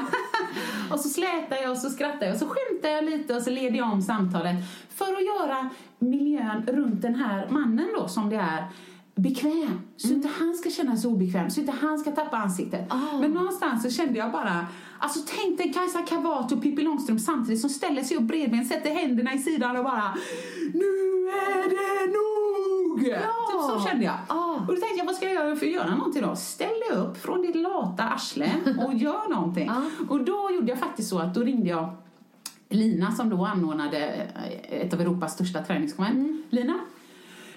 och 0.94 1.00
så 1.00 1.08
slätar 1.08 1.56
jag 1.56 1.70
och 1.70 1.78
så 1.78 1.90
skrattar 1.90 2.26
jag 2.26 2.34
och 2.34 2.40
så 2.40 2.46
skämtar 2.46 2.88
jag 2.88 3.04
lite 3.04 3.34
och 3.34 3.42
så 3.42 3.50
leder 3.50 3.78
jag 3.78 3.92
om 3.92 4.02
samtalet 4.02 4.56
för 4.94 5.12
att 5.12 5.24
göra 5.24 5.70
miljön 5.98 6.66
runt 6.66 7.02
den 7.02 7.14
här 7.14 7.48
mannen 7.50 7.88
då 7.96 8.08
som 8.08 8.30
det 8.30 8.36
är 8.36 8.64
bekväm. 9.14 9.80
Så 9.96 10.08
inte 10.08 10.28
han 10.28 10.54
ska 10.54 10.70
känna 10.70 10.96
sig 10.96 11.10
obekväm, 11.10 11.50
så 11.50 11.60
inte 11.60 11.72
han 11.72 11.98
ska 11.98 12.10
tappa 12.10 12.36
ansiktet. 12.36 12.92
Men 13.20 13.30
någonstans 13.30 13.82
så 13.82 13.90
kände 13.90 14.18
jag 14.18 14.32
bara, 14.32 14.66
alltså 14.98 15.20
tänk 15.26 15.58
dig 15.58 15.72
Kajsa 15.72 16.02
Kavat 16.02 16.52
och 16.52 16.62
Pippi 16.62 16.82
Långstrump 16.82 17.20
samtidigt 17.20 17.60
som 17.60 17.70
ställer 17.70 18.02
sig 18.02 18.16
upp 18.16 18.22
bredvid 18.22 18.60
en, 18.60 18.66
sätter 18.66 18.90
händerna 18.90 19.34
i 19.34 19.38
sidan 19.38 19.76
och 19.76 19.84
bara 19.84 20.14
Nu 20.74 21.28
är 21.28 21.68
det 21.68 22.12
nog! 22.12 22.27
Typ 23.04 23.60
så 23.70 23.88
kände 23.88 24.04
jag. 24.04 24.14
Ah. 24.26 24.54
Och 24.54 24.74
då 24.74 24.76
tänkte 24.80 24.98
jag, 24.98 25.04
vad 25.04 25.14
ska 25.14 25.24
jag 25.24 25.34
göra 25.34 25.56
för 25.56 25.66
att 25.66 25.72
göra 25.72 25.94
någonting 25.94 26.22
då? 26.22 26.36
Ställ 26.36 26.80
dig 26.88 26.98
upp 26.98 27.22
från 27.22 27.42
ditt 27.42 27.56
lata 27.56 28.02
arsle 28.04 28.52
och 28.86 28.94
gör 28.94 29.28
någonting. 29.34 29.70
Och 30.08 30.24
då 30.24 30.50
gjorde 30.54 30.68
jag 30.68 30.78
faktiskt 30.78 31.08
så 31.08 31.18
att 31.18 31.34
då 31.34 31.40
ringde 31.40 31.68
jag 31.68 31.90
Lina 32.68 33.12
som 33.12 33.28
då 33.30 33.44
anordnade 33.44 33.98
ett 34.62 34.94
av 34.94 35.00
Europas 35.00 35.34
största 35.34 35.62
träningskonvent. 35.62 36.46
Lina, 36.50 36.74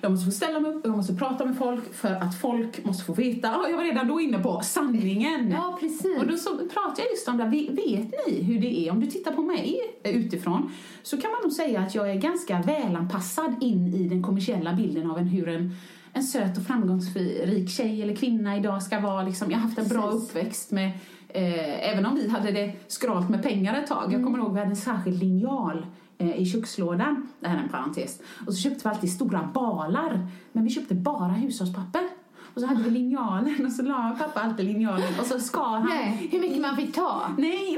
jag 0.02 0.12
måste 0.12 0.26
få 0.26 0.32
ställa 0.32 0.60
mig 0.60 0.72
upp, 0.72 0.86
jag 0.86 0.98
måste 0.98 1.14
prata 1.14 1.46
med 1.46 1.58
folk 1.58 1.94
för 1.94 2.14
att 2.14 2.40
folk 2.42 2.86
måste 2.86 3.04
få 3.04 3.14
veta. 3.14 3.48
Ja, 3.48 3.70
jag 3.70 3.78
var 3.78 3.84
redan 3.84 4.08
då 4.08 4.22
inne 4.22 4.40
på 4.40 4.62
sanningen. 4.64 5.52
Ja, 5.52 5.78
precis. 5.80 6.18
Och 6.20 6.28
då 6.28 6.38
så 6.38 6.50
pratade 6.58 7.02
jag 7.02 7.12
just 7.12 7.28
om 7.28 7.38
det. 7.38 7.46
Vet 7.46 8.14
ni 8.28 8.42
hur 8.42 8.60
det 8.60 8.88
är? 8.88 8.92
Om 8.92 9.00
du 9.00 9.08
tittar 9.08 9.32
på 9.32 9.42
mig 9.42 9.80
utifrån 10.04 10.72
så 11.04 11.22
kan 11.22 11.32
man 11.32 11.40
nog 11.44 11.52
säga 11.52 11.80
att 11.80 11.96
jag 11.96 12.12
är 12.12 12.16
ganska 12.16 12.62
välanpassad 12.62 13.56
in 13.62 13.88
i 13.88 14.10
den 14.10 14.24
kommersiella 14.24 14.74
bilden 14.74 15.12
av 15.12 15.18
en, 15.18 15.28
hur 15.28 15.48
en, 15.48 15.76
en 16.14 16.24
söt 16.24 16.58
och 16.58 16.64
framgångsrik 16.64 17.70
tjej 17.70 18.02
eller 18.02 18.16
kvinna 18.16 18.58
idag 18.58 18.84
ska 18.84 19.00
vara. 19.00 19.24
Liksom, 19.24 19.52
jag 19.52 19.58
har 19.58 19.64
haft 19.64 19.80
en 19.80 19.88
bra 19.88 20.12
Precis. 20.12 20.30
uppväxt 20.30 20.72
med 20.72 20.92
Eh, 21.34 21.90
även 21.90 22.06
om 22.06 22.16
vi 22.16 22.30
hade 22.30 22.52
det 22.52 22.74
skralt 22.88 23.30
med 23.30 23.44
pengar 23.44 23.80
ett 23.80 23.88
tag. 23.88 24.14
Jag 24.14 24.24
kommer 24.24 24.38
ihåg 24.38 24.54
vi 24.54 24.60
hade 24.60 24.72
en 24.72 24.76
särskild 24.76 25.20
linjal 25.20 25.78
eh, 25.78 25.84
i 26.22 26.46
kökslådan. 26.46 27.30
Det 27.40 27.48
här 27.48 27.58
är 27.58 27.62
en 27.64 27.70
parentes. 27.70 28.20
Och 28.48 28.54
så 28.54 28.62
köpte 28.62 28.80
vi 28.84 28.90
alltid 28.90 29.12
stora 29.14 29.50
balar. 29.54 30.28
Men 30.52 30.64
vi 30.64 30.70
köpte 30.70 30.96
bara 30.96 31.32
hushållspapper. 31.32 32.10
Och 32.54 32.62
så 32.62 32.68
hade 32.68 32.84
vi 32.84 32.90
linjalen 32.90 33.66
och 33.66 33.72
så 33.72 33.82
la 33.84 34.16
pappa 34.20 34.40
alltid 34.42 34.66
linjalen 34.66 35.20
och 35.20 35.26
så 35.26 35.40
skar 35.40 35.64
han. 35.70 35.86
Nej, 35.90 36.30
hur 36.32 36.40
mycket 36.40 36.62
man 36.62 36.76
fick 36.76 36.96
ta? 36.96 37.28
Nej, 37.38 37.78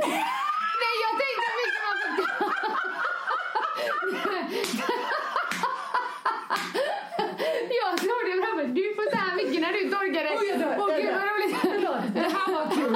Nej, 0.84 0.96
jag 1.04 1.14
tänkte 1.22 1.46
hur 1.50 1.58
mycket 1.64 1.82
man 1.88 1.98
fick 2.18 2.38
ta. 2.40 2.46
jag 7.82 7.98
det 8.00 8.46
framför 8.46 8.68
Du 8.68 8.96
får 8.96 9.12
så 9.12 9.18
här 9.18 9.36
mycket 9.36 9.62
när 9.62 9.74
du 9.74 9.90
torkar 9.90 10.24
dig. 10.24 10.60
Jag 10.60 10.80
Åh 10.80 10.92
jag 10.92 11.02
gud 11.02 11.14
vad 11.16 11.24
roligt. 11.24 12.14
det 12.14 12.20
här 12.20 12.54
var 12.54 12.72
kul. 12.76 12.96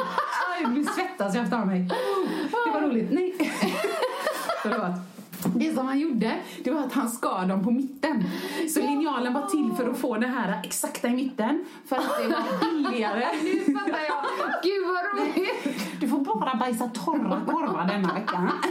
Aj, 0.49 0.61
Jag 0.61 0.71
blir 0.71 0.83
svettas 0.83 1.35
efter 1.35 1.65
mig. 1.65 1.87
Det 2.65 2.71
var 2.73 2.81
roligt. 2.81 3.11
Nej. 3.11 3.35
Förlåt. 4.63 5.16
Det 5.77 5.81
som 5.81 5.87
han 5.87 5.99
gjorde, 5.99 6.37
det 6.63 6.71
var 6.71 6.81
att 6.81 6.93
han 6.93 7.09
skar 7.09 7.45
dem 7.45 7.63
på 7.63 7.71
mitten. 7.71 8.23
Så 8.73 8.79
linjalen 8.79 9.33
var 9.33 9.47
till 9.47 9.71
för 9.77 9.89
att 9.89 9.97
få 9.97 10.17
det 10.17 10.27
här 10.27 10.61
exakta 10.63 11.07
i 11.07 11.11
mitten. 11.11 11.65
För 11.85 11.95
att 11.95 12.17
det 12.21 12.27
var 12.27 12.71
billigare. 12.71 13.25
Nu 13.43 13.73
fattar 13.73 13.99
jag. 14.07 14.23
Gud 14.63 14.87
vad 14.87 15.21
roligt. 15.21 15.99
Du 15.99 16.07
får 16.07 16.39
bara 16.39 16.55
bajsa 16.55 16.87
torra 16.87 17.41
korvar 17.45 17.87
denna 17.87 18.13
veckan. 18.13 18.51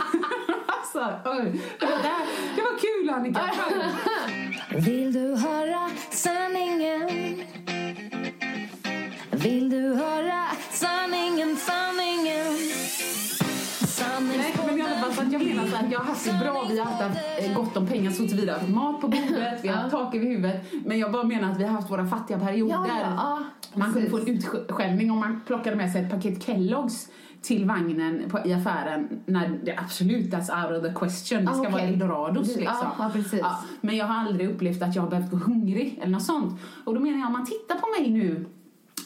Alltså, 0.66 1.14
oj. 1.24 1.60
det, 1.80 1.86
var 1.86 1.98
där. 2.02 2.26
det 2.56 2.62
var 2.62 2.78
kul 2.78 3.10
Annika. 3.10 3.50
Vill 4.76 5.12
du 5.12 5.36
höra 5.36 5.90
sanningen? 6.10 7.10
Vill 9.30 9.70
du 9.70 9.94
höra 9.94 10.44
sanningen, 10.70 11.56
sanningen? 11.56 11.75
Fall, 15.38 15.68
så 15.68 15.76
att 15.76 15.80
jag 15.80 15.80
menar 15.80 15.80
så 15.80 15.84
att 15.86 15.92
jag 15.92 15.98
har 15.98 16.06
haft 16.06 16.24
det 16.24 16.38
bra. 16.44 16.66
Vi 16.70 16.78
har 16.78 16.86
haft 16.86 17.18
eh, 17.40 17.54
gott 17.56 17.76
om 17.76 17.86
pengar 17.86 18.10
så 18.10 18.26
tillvida. 18.28 18.56
att 18.56 18.68
Mat 18.68 19.00
på 19.00 19.08
bordet, 19.08 19.60
vi 19.62 19.68
har 19.68 19.76
haft 19.76 19.90
tak 19.90 20.14
över 20.14 20.26
huvudet. 20.26 20.72
Men 20.84 20.98
jag 20.98 21.12
bara 21.12 21.22
menar 21.24 21.52
att 21.52 21.60
vi 21.60 21.64
har 21.64 21.70
haft 21.72 21.90
våra 21.90 22.06
fattiga 22.06 22.38
perioder. 22.38 22.74
Ja, 22.74 22.86
ja, 22.88 22.98
ja, 23.16 23.78
man 23.78 23.92
kunde 23.92 24.10
få 24.10 24.18
en 24.18 24.28
utskällning 24.28 25.10
om 25.10 25.18
man 25.18 25.40
plockade 25.46 25.76
med 25.76 25.92
sig 25.92 26.02
ett 26.04 26.10
paket 26.10 26.42
Kelloggs 26.42 27.08
till 27.42 27.64
vagnen 27.64 28.22
på, 28.30 28.40
i 28.44 28.52
affären 28.54 29.08
när 29.26 29.48
det 29.64 29.76
absolut 29.78 30.30
that's 30.34 30.64
out 30.72 30.78
of 30.78 30.88
the 30.88 30.98
question. 30.98 31.44
Det 31.44 31.52
ska 31.52 31.60
Ah, 31.66 31.70
vara 31.70 31.74
okej. 31.74 31.92
eldorados 31.92 32.48
Ja, 32.48 32.56
liksom. 32.60 32.88
ja, 32.98 33.10
precis. 33.12 33.42
men 33.80 33.96
jag 33.96 34.06
har 34.06 34.26
aldrig 34.26 34.50
upplevt 34.50 34.82
att 34.82 34.94
jag 34.94 35.02
har 35.02 35.10
behövt 35.10 35.30
gå 35.30 35.36
hungrig 35.36 35.98
eller 36.02 36.12
något 36.12 36.22
sånt. 36.24 36.60
Och 36.84 36.94
då 36.94 37.00
menar 37.00 37.18
jag, 37.18 37.26
om 37.26 37.32
man 37.32 37.46
tittar 37.46 37.74
på 37.74 38.02
mig 38.02 38.10
nu, 38.10 38.46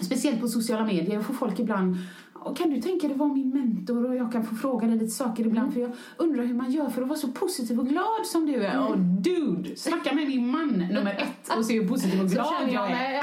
speciellt 0.02 0.40
på 0.40 0.48
sociala 0.48 0.84
medier, 0.84 1.20
får 1.22 1.34
folk 1.34 1.58
ibland 1.58 1.96
"Åh, 2.44 2.54
kan 2.54 2.70
du 2.70 2.80
tänka 2.82 3.08
dig 3.08 3.16
vara 3.16 3.32
min 3.32 3.50
mentor 3.50 4.06
och 4.08 4.16
jag 4.16 4.32
kan 4.32 4.44
få 4.44 4.54
fråga 4.54 4.86
dig 4.86 4.96
lite 4.96 5.10
saker 5.10 5.46
ibland 5.46 5.60
Mm. 5.68 5.72
för 5.72 5.80
jag 5.80 5.90
undrar 6.16 6.44
hur 6.44 6.54
man 6.54 6.70
gör 6.70 6.88
för 6.88 7.02
att 7.02 7.08
vara 7.08 7.18
så 7.18 7.28
positiv 7.28 7.80
och 7.80 7.88
glad 7.88 8.26
som 8.26 8.46
du 8.46 8.54
är. 8.64 8.88
Och 8.88 8.98
dude, 8.98 9.76
snacka 9.76 10.14
med 10.14 10.26
min 10.28 10.50
man 10.50 10.68
nummer 10.68 11.10
ett 11.18 11.56
och 11.58 11.64
se 11.64 11.80
hur 11.80 11.88
positiv 11.88 12.20
och 12.20 12.28
glad 12.28 12.54
jag 12.60 12.72
jag 12.72 12.90
är. 12.90 13.22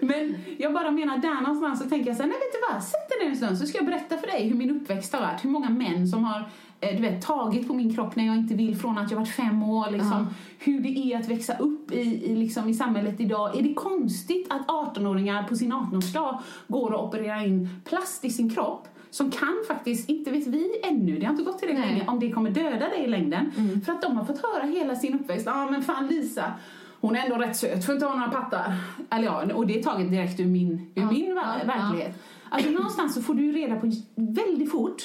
Men 0.00 0.34
jag 0.58 0.72
bara 0.74 0.90
menar, 0.90 1.18
där 1.18 1.40
någonstans 1.40 1.82
så 1.82 1.88
tänker 1.88 2.06
jag 2.06 2.16
så 2.16 2.22
här, 2.22 2.30
nej 2.30 2.38
vet 2.38 2.52
du 2.52 2.74
vad, 2.74 2.82
sätt 2.84 3.08
dig 3.08 3.18
ner 3.24 3.30
en 3.30 3.36
stund 3.36 3.58
så 3.58 3.66
ska 3.66 3.78
jag 3.78 3.86
berätta 3.86 4.16
för 4.16 4.26
dig 4.26 4.48
hur 4.48 4.56
min 4.56 4.70
uppväxt 4.70 5.12
har 5.12 5.20
varit. 5.20 5.44
Hur 5.44 5.50
många 5.50 5.70
män 5.70 6.08
som 6.08 6.24
har 6.24 6.48
du 6.90 7.02
vet, 7.02 7.22
tagit 7.22 7.68
på 7.68 7.74
min 7.74 7.94
kropp 7.94 8.16
när 8.16 8.26
jag 8.26 8.36
inte 8.36 8.54
vill 8.54 8.76
från 8.76 8.98
att 8.98 9.10
jag 9.10 9.18
varit 9.18 9.34
fem 9.34 9.62
år. 9.62 9.90
Liksom, 9.90 10.26
Hur 10.58 10.80
det 10.80 10.98
är 10.98 11.20
att 11.20 11.28
växa 11.28 11.56
upp 11.56 11.92
i, 11.92 12.00
i, 12.00 12.36
liksom, 12.36 12.68
i 12.68 12.74
samhället 12.74 13.20
idag. 13.20 13.58
Är 13.58 13.62
det 13.62 13.74
konstigt 13.74 14.46
att 14.50 14.66
18-åringar 14.66 15.48
på 15.48 15.56
sin 15.56 15.72
18-årsdag 15.72 16.38
går 16.68 16.92
och 16.92 17.04
opererar 17.04 17.46
in 17.46 17.68
plast 17.84 18.24
i 18.24 18.30
sin 18.30 18.50
kropp 18.54 18.88
som 19.10 19.30
kan 19.30 19.64
faktiskt, 19.68 20.08
inte 20.08 20.30
vet 20.30 20.46
vi 20.46 20.70
ännu, 20.82 21.18
det 21.18 21.26
har 21.26 21.32
inte 21.32 21.44
gått 21.44 21.58
till 21.58 21.68
det 21.68 21.74
Nej. 21.74 21.88
länge, 21.88 22.06
om 22.06 22.20
det 22.20 22.30
kommer 22.30 22.50
döda 22.50 22.88
dig 22.88 23.04
i 23.04 23.06
längden. 23.06 23.52
För 23.84 23.92
att 23.92 24.02
de 24.02 24.16
har 24.16 24.24
fått 24.24 24.42
höra 24.42 24.62
hela 24.62 24.96
sin 24.96 25.14
uppväxt, 25.14 25.46
ja 25.46 25.52
ah, 25.62 25.70
men 25.70 25.82
fan 25.82 26.06
Lisa, 26.06 26.52
hon 27.00 27.16
är 27.16 27.24
ändå 27.24 27.36
rätt 27.36 27.56
söt 27.56 27.84
för 27.84 27.92
att 27.92 27.96
inte 27.96 28.06
ha 28.06 28.14
några 28.14 28.30
pattar. 28.30 28.74
Eller 29.10 29.24
ja, 29.24 29.54
och 29.54 29.66
det 29.66 29.78
är 29.78 29.82
taget 29.82 30.10
direkt 30.10 30.40
ur 30.40 30.46
min, 30.46 30.92
ur 30.94 31.04
min 31.04 31.34
ver- 31.34 31.60
ja, 31.60 31.66
verklighet. 31.66 32.22
Alltså 32.50 32.70
någonstans 32.70 33.14
så 33.14 33.22
får 33.22 33.34
du 33.34 33.52
reda 33.52 33.76
på 33.76 33.92
väldigt 34.16 34.70
fort 34.70 35.02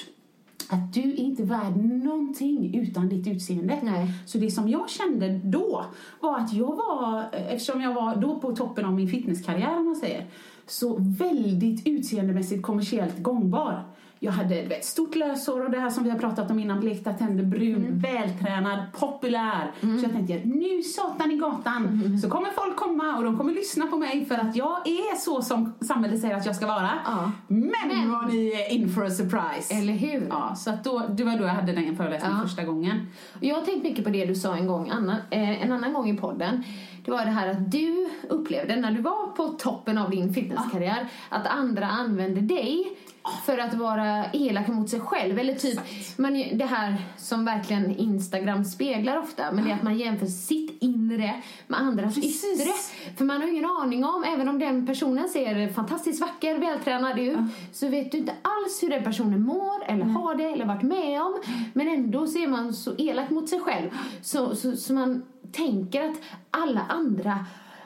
att 0.70 0.94
du 0.94 1.02
är 1.02 1.20
inte 1.20 1.44
värd 1.44 1.78
någonting 1.78 2.76
utan 2.76 3.10
ditt 3.10 3.28
utseende. 3.28 3.80
Nej. 3.84 4.08
Så 4.26 4.38
det 4.38 4.52
som 4.52 4.70
jag 4.70 4.90
kände 4.90 5.40
då 5.44 5.86
var 6.20 6.40
att 6.40 6.54
jag 6.54 6.76
var, 6.76 7.26
eftersom 7.32 7.82
jag 7.82 7.94
var 7.94 8.16
då 8.16 8.40
på 8.40 8.56
toppen 8.56 8.86
av 8.86 8.94
min 8.94 9.08
fitnesskarriär 9.08 9.78
om 9.78 9.86
man 9.86 9.96
säger, 9.96 10.26
så 10.68 10.98
väldigt 11.00 11.88
utseendemässigt 11.88 12.64
kommersiellt 12.64 13.24
gångbar. 13.24 13.84
Jag 14.20 14.32
hade 14.32 14.62
du 14.62 14.68
vet, 14.68 14.86
stort 14.86 15.16
löshår 15.16 15.66
och 15.66 15.72
det 15.72 15.80
här 15.80 15.90
som 15.90 16.04
vi 16.04 16.10
har 16.10 16.20
pratat 16.20 16.52
om 16.52 16.60
innan, 16.60 16.80
blekta 16.80 17.14
tänder, 17.14 17.44
brun, 17.44 18.00
vältränad, 18.00 18.80
populär. 19.00 19.72
Så 19.82 19.88
jag 20.06 20.12
tänkte, 20.12 20.42
nu 20.46 20.84
satan 20.84 21.32
i 21.32 21.36
gatan 21.38 22.20
så 22.22 22.30
kommer 22.30 22.50
folk 22.52 22.76
komma 22.76 23.18
och 23.18 23.24
de 23.24 23.38
kommer 23.38 23.54
lyssna 23.54 23.88
på 23.88 23.98
mig 23.98 24.26
för 24.26 24.36
att 24.36 24.56
jag 24.56 24.88
är 24.88 25.16
så 25.20 25.42
som 25.42 25.74
samhället 25.82 26.22
säger 26.22 26.36
att 26.36 26.46
jag 26.46 26.56
ska 26.56 26.68
vara. 26.68 26.90
Ja. 27.06 27.32
Men, 27.48 27.72
Men- 27.88 28.12
vad 28.12 28.28
ni 28.34 28.68
in 28.70 28.90
for 28.90 29.06
a 29.06 29.10
surprise. 29.10 29.74
Eller 29.74 29.94
hur? 29.94 30.28
Ja, 30.30 30.56
så 30.56 30.70
att 30.70 30.84
då, 30.84 31.02
det 31.10 31.24
var 31.24 31.38
då 31.38 31.44
jag 31.44 31.50
hade 31.50 31.72
den 31.72 31.96
föreläsningen 31.98 32.38
Ja. 32.38 32.44
första 32.48 32.64
gången. 32.64 33.08
Jag 33.40 33.56
har 33.56 33.62
tänkt 33.62 33.84
mycket 33.84 34.04
på 34.06 34.10
det 34.12 34.26
du 34.26 34.36
sa 34.36 34.56
en 34.56 34.68
gång, 34.68 34.90
Anna, 34.90 35.18
eh, 35.32 35.64
en 35.64 35.72
annan 35.72 35.94
gång 35.94 36.10
i 36.10 36.18
podden. 36.18 36.64
Det 37.08 37.12
var 37.12 37.26
det 37.26 37.32
här 37.32 37.48
att 37.48 37.72
du 37.72 38.10
upplevde 38.30 38.76
när 38.76 38.92
du 38.92 39.02
var 39.02 39.28
på 39.28 39.48
toppen 39.48 39.98
av 39.98 40.10
din 40.10 40.34
fitnesskarriär 40.34 41.08
att 41.30 41.48
andra 41.48 41.86
använde 41.86 42.42
dig 42.42 42.98
för 43.46 43.58
att 43.58 43.74
vara 43.74 44.26
elaka 44.26 44.72
mot 44.72 44.90
sig 44.90 45.00
själv. 45.00 45.40
Eller 45.40 45.56
typ, 45.56 45.80
man, 46.18 46.34
det 46.34 46.66
här 46.66 46.96
som 47.18 47.46
verkligen 47.46 47.96
Instagram 47.98 48.66
speglar 48.66 49.18
ofta, 49.18 49.52
men 49.52 49.64
det 49.64 49.72
är 49.72 49.76
att 49.76 49.84
man 49.84 49.98
jämför 49.98 50.26
sitt 50.26 50.84
inre 50.84 51.42
med 51.68 51.80
andras 51.80 52.16
Precis. 52.16 52.62
yttre. 52.62 52.72
För 53.18 53.26
man 53.26 53.42
har 53.42 53.48
ingen 53.48 53.66
aning 53.66 54.06
om, 54.06 54.24
även 54.24 54.48
om 54.48 54.60
den 54.60 54.88
personen 54.88 55.30
ser 55.30 55.74
fantastiskt 55.74 56.22
vacker, 56.22 56.58
vältränad 56.58 57.20
ut, 57.20 57.38
så 57.74 57.88
vet 57.88 58.12
du 58.12 58.18
inte 58.18 58.34
alls 58.42 58.84
hur 58.84 58.90
den 58.90 59.04
personen 59.04 59.42
mår, 59.42 59.84
eller 59.88 60.06
har 60.06 60.36
det, 60.36 60.44
eller 60.44 60.66
varit 60.66 60.84
med 60.84 61.22
om. 61.22 61.36
Men 61.74 61.88
ändå 61.88 62.28
så 62.28 62.40
är 62.40 62.48
man 62.48 62.74
så 62.74 62.96
elak 62.98 63.30
mot 63.30 63.50
sig 63.50 63.60
själv. 63.60 63.90
Så, 64.22 64.56
så, 64.56 64.76
så 64.76 64.94
man 64.94 65.24
tänker 65.52 66.10
att 66.10 66.18
alla 66.52 66.82
andra 66.90 67.46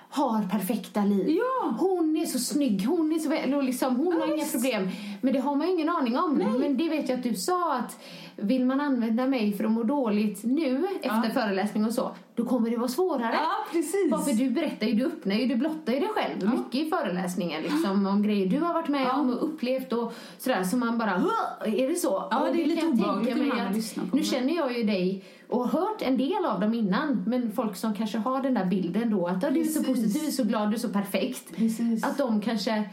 har 0.10 0.44
perfekta 0.44 1.04
liv. 1.06 1.30
Ja. 1.30 1.76
Hon 1.80 2.18
är 2.18 2.26
så 2.26 2.40
snygg, 2.40 2.86
hon 2.86 3.12
är 3.12 3.20
så 3.20 3.30
väl, 3.30 3.66
liksom, 3.66 3.96
hon 3.96 4.22
har 4.22 4.36
inga 4.36 4.46
problem. 4.46 4.90
Men 5.22 5.34
det 5.34 5.40
har 5.40 5.56
man 5.56 5.68
ju 5.68 5.74
ingen 5.74 5.90
aning 5.90 6.18
om. 6.18 6.34
Men 6.60 6.78
det 6.78 6.90
vet 6.90 7.10
jag 7.10 7.18
att 7.18 7.24
du 7.24 7.36
sa 7.36 7.76
att 7.76 8.00
vill 8.36 8.66
man 8.66 8.82
använda 8.82 9.28
mig 9.28 9.54
för 9.54 9.64
att 9.64 9.72
må 9.72 9.84
dåligt 9.84 10.44
nu 10.44 10.88
efter 11.02 11.30
föreläsning 11.30 11.86
och 11.86 11.94
så, 11.94 12.12
då 12.36 12.46
kommer 12.46 12.70
det 12.70 12.78
vara 12.78 12.88
svårare. 12.88 13.34
Ja, 13.34 13.52
precis. 13.72 14.12
Varför 14.12 14.34
du 14.34 14.50
berättar 14.50 14.88
ju, 14.88 14.94
du 14.94 15.06
öppnar 15.06 15.36
ju, 15.36 15.46
du 15.48 15.56
blottar 15.56 15.94
ju 15.94 16.00
dig 16.00 16.08
själv 16.10 16.50
mycket 16.50 16.76
i 16.88 16.90
föreläsningen 16.90 17.62
liksom 17.64 18.06
om 18.08 18.24
grejer 18.24 18.48
du 18.48 18.60
har 18.60 18.74
varit 18.74 18.88
med 18.88 19.02
Ja. 19.02 19.20
om 19.20 19.30
och 19.30 19.44
upplevt 19.46 19.94
och 19.94 20.14
sådär 20.38 20.64
så 20.64 20.78
man 20.78 20.98
bara 20.98 21.12
"Hå! 21.18 21.30
är 21.66 21.90
det 21.90 21.96
så? 21.96 22.28
Ja, 22.32 22.40
Och 22.48 22.56
det 22.56 22.64
är 22.64 22.68
lite 22.68 22.88
obehagligt 22.88 23.38
ibland 23.38 23.62
att 23.62 23.76
lyssna 23.76 24.04
på 24.10 24.16
Nu 24.16 24.22
det. 24.22 24.28
känner 24.28 24.56
jag 24.56 24.78
ju 24.78 24.84
dig 24.84 25.24
och 25.50 25.68
har 25.68 25.80
hört 25.82 26.02
en 26.02 26.18
del 26.18 26.46
av 26.46 26.60
dem 26.60 26.74
innan 26.74 27.24
men 27.28 27.52
folk 27.52 27.76
som 27.76 27.94
kanske 27.94 28.18
har 28.18 28.42
den 28.44 28.54
där 28.54 28.66
bilden 28.66 29.10
då 29.10 29.28
att 29.28 29.44
"Ja, 29.44 29.50
du 29.50 29.60
är 29.60 29.66
så 29.66 29.84
positiv, 29.84 30.30
så 30.32 30.44
glad, 30.44 30.70
du 30.70 30.76
är 30.76 30.80
så 30.80 30.90
perfekt. 30.90 31.56
Precis. 31.56 32.04
Att 32.04 32.18
de 32.18 32.42
kanske 32.42 32.90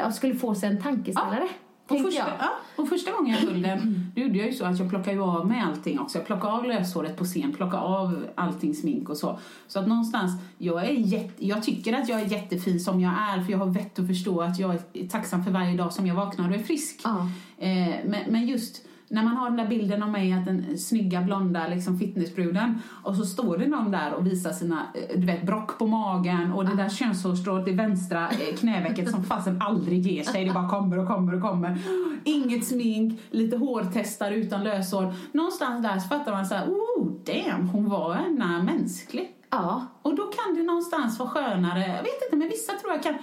ja, 0.00 0.12
skulle 0.12 0.34
få 0.34 0.54
sig 0.54 0.68
en 0.68 0.82
tankeställare. 0.82 1.48
Och 1.88 2.00
första, 2.00 2.18
jag. 2.18 2.28
ja, 2.38 2.50
och 2.76 2.88
första 2.88 3.12
gången 3.12 3.34
jag 3.34 3.40
höll 3.40 3.62
den, 3.62 4.12
då 4.14 4.20
gjorde 4.20 4.38
jag 4.38 4.46
ju 4.46 4.52
så 4.52 4.64
att 4.64 4.78
jag 4.78 4.90
plockade 4.90 5.20
av 5.20 5.48
mig 5.48 5.60
allting 5.60 5.98
också. 5.98 6.18
Jag 6.18 6.26
plockade 6.26 6.52
av 6.52 6.64
löshåret 6.64 7.16
på 7.16 7.24
scen, 7.24 7.52
plockade 7.52 7.82
av 7.82 8.26
allting 8.34 8.74
smink 8.74 9.08
och 9.08 9.16
så. 9.16 9.38
Så 9.66 9.78
att 9.78 9.88
någonstans, 9.88 10.32
jag, 10.58 10.84
är 10.84 10.90
jätte, 10.90 11.46
jag 11.46 11.62
tycker 11.62 11.92
att 11.92 12.08
jag 12.08 12.20
är 12.20 12.26
jättefin 12.26 12.80
som 12.80 13.00
jag 13.00 13.12
är 13.12 13.44
för 13.44 13.52
jag 13.52 13.58
har 13.58 13.66
vett 13.66 13.98
att 13.98 14.06
förstå 14.06 14.40
att 14.40 14.58
jag 14.58 14.74
är 14.92 15.08
tacksam 15.08 15.44
för 15.44 15.50
varje 15.50 15.76
dag 15.76 15.92
som 15.92 16.06
jag 16.06 16.14
vaknar 16.14 16.48
och 16.48 16.54
är 16.54 16.62
frisk. 16.62 17.00
Ja. 17.04 17.28
Eh, 17.58 17.94
men, 18.04 18.20
men 18.28 18.46
just 18.46 18.85
när 19.08 19.22
man 19.22 19.36
har 19.36 19.48
den 19.48 19.56
där 19.56 19.66
bilden 19.66 20.02
av 20.02 20.10
mig, 20.10 20.32
att 20.32 20.44
den 20.44 20.78
snygga 20.78 21.22
blonda 21.22 21.68
liksom 21.68 21.98
fitnessbruden 21.98 22.82
och 23.04 23.16
så 23.16 23.24
står 23.24 23.58
det 23.58 23.66
någon 23.66 23.90
där 23.90 24.14
och 24.14 24.26
visar 24.26 24.52
sina, 24.52 24.86
eh, 24.94 25.20
du 25.20 25.26
vet, 25.26 25.46
brock 25.46 25.78
på 25.78 25.86
magen 25.86 26.52
och 26.52 26.64
det 26.64 26.76
där 26.76 26.88
könshårstrået 26.88 27.68
i 27.68 27.72
vänstra 27.72 28.28
eh, 28.30 28.56
knävecket 28.58 29.10
som 29.10 29.24
fasen 29.24 29.62
aldrig 29.62 30.06
ger 30.06 30.22
sig. 30.22 30.44
Det 30.44 30.52
bara 30.52 30.68
kommer 30.68 30.98
och 30.98 31.06
kommer 31.06 31.34
och 31.34 31.42
kommer. 31.42 31.78
Inget 32.24 32.66
smink, 32.66 33.20
lite 33.30 33.56
hårtestar 33.56 34.30
utan 34.32 34.64
löshår. 34.64 35.14
Någonstans 35.32 35.82
där 35.82 35.98
så 35.98 36.08
fattar 36.08 36.32
man 36.32 36.46
så 36.46 36.54
här, 36.54 36.66
oh 36.66 37.12
damn, 37.24 37.68
hon 37.68 37.88
var 37.88 38.14
ändå 38.14 38.46
mänsklig. 38.46 39.32
Ja, 39.50 39.86
Och 40.02 40.16
då 40.16 40.22
kan 40.22 40.54
det 40.54 40.62
någonstans 40.62 41.18
vara 41.18 41.28
skönare, 41.28 41.80
jag 41.80 42.02
vet 42.02 42.22
inte, 42.24 42.36
men 42.36 42.48
vissa 42.48 42.72
tror 42.72 42.92
jag 42.92 43.02
kan, 43.02 43.14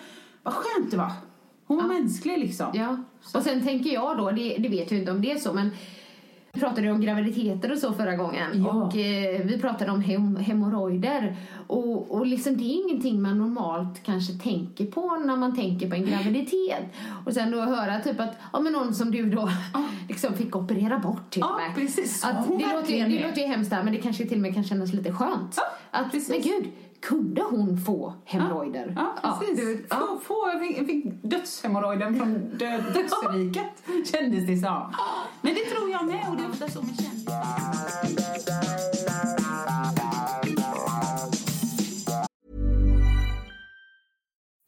vad 0.43 0.53
skönt 0.53 0.91
det 0.91 0.97
var. 0.97 1.11
Hon 1.65 1.77
var 1.77 1.87
mänsklig 1.87 2.39
liksom. 2.39 2.67
Ja, 2.73 2.97
och 3.33 3.43
sen 3.43 3.63
tänker 3.63 3.93
jag 3.93 4.17
då, 4.17 4.31
det, 4.31 4.55
det 4.59 4.69
vet 4.69 4.91
jag 4.91 4.99
inte 4.99 5.11
om 5.11 5.21
det 5.21 5.31
är 5.31 5.37
så, 5.37 5.53
men 5.53 5.69
vi 6.55 6.59
pratade 6.59 6.91
om 6.91 7.01
graviditeter 7.01 7.71
och 7.71 7.77
så 7.77 7.93
förra 7.93 8.15
gången. 8.15 8.63
Ja. 8.63 8.69
Och 8.71 8.97
eh, 8.97 9.41
vi 9.45 9.59
pratade 9.61 9.91
om 9.91 10.01
hem, 10.01 10.35
hemorrojder. 10.35 11.35
Och, 11.67 12.11
och 12.11 12.25
liksom 12.25 12.57
det 12.57 12.63
är 12.63 12.83
ingenting 12.89 13.21
man 13.21 13.37
normalt 13.37 14.03
kanske 14.03 14.33
tänker 14.33 14.85
på 14.85 15.15
när 15.15 15.35
man 15.37 15.55
tänker 15.55 15.89
på 15.89 15.95
en 15.95 16.05
graviditet. 16.05 16.83
Och 17.25 17.33
sen 17.33 17.51
då 17.51 17.61
höra 17.61 17.99
typ 17.99 18.19
att, 18.19 18.35
ja 18.53 18.59
men 18.59 18.73
någon 18.73 18.93
som 18.93 19.11
du 19.11 19.29
då 19.29 19.49
liksom 20.09 20.33
fick 20.33 20.55
operera 20.55 20.99
bort 20.99 21.29
till 21.29 21.43
och 21.43 21.49
Ja, 21.49 21.57
med. 21.67 21.75
precis. 21.75 22.25
Att 22.25 22.47
det, 22.47 22.53
låter, 22.53 23.09
det 23.09 23.27
låter 23.27 23.41
ju 23.41 23.47
hemskt 23.47 23.69
där, 23.69 23.83
men 23.83 23.93
det 23.93 23.99
kanske 23.99 24.25
till 24.25 24.37
och 24.37 24.41
med 24.41 24.53
kan 24.53 24.63
kännas 24.63 24.93
lite 24.93 25.11
skönt. 25.13 25.53
Ja, 25.57 25.63
att, 25.99 26.11
precis. 26.11 26.29
men 26.29 26.41
gud, 26.41 26.71
kunde 27.07 27.41
hon 27.41 27.77
få 27.77 28.13
hemorrojder? 28.25 28.93
Ja, 29.23 29.37
precis. 29.39 29.59
du- 29.59 29.85
ja. 29.89 29.95
Få, 29.97 30.19
få, 30.19 30.59
fick, 30.59 30.77
jag 30.77 30.85
fick 30.85 31.05
dödshemorrojden 31.23 32.17
från 32.17 32.33
död, 32.57 32.83
dödsriket, 32.93 33.83
kändes 34.11 34.47
det 34.47 34.57
som. 34.57 34.93
Men 35.41 35.53
det 35.53 35.65
tror 35.65 35.89
jag 35.89 36.05
med, 36.05 36.25
och 36.29 36.37
det 36.37 36.43
är 36.43 36.49
ofta 36.49 36.67
så. 36.69 36.79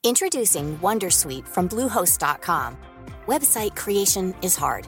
Introducing 0.03 0.77
Wondersuite 0.81 1.47
from 1.47 1.67
Bluehost.com. 1.67 2.77
Website 3.27 3.75
creation 3.75 4.35
is 4.41 4.55
hard, 4.57 4.87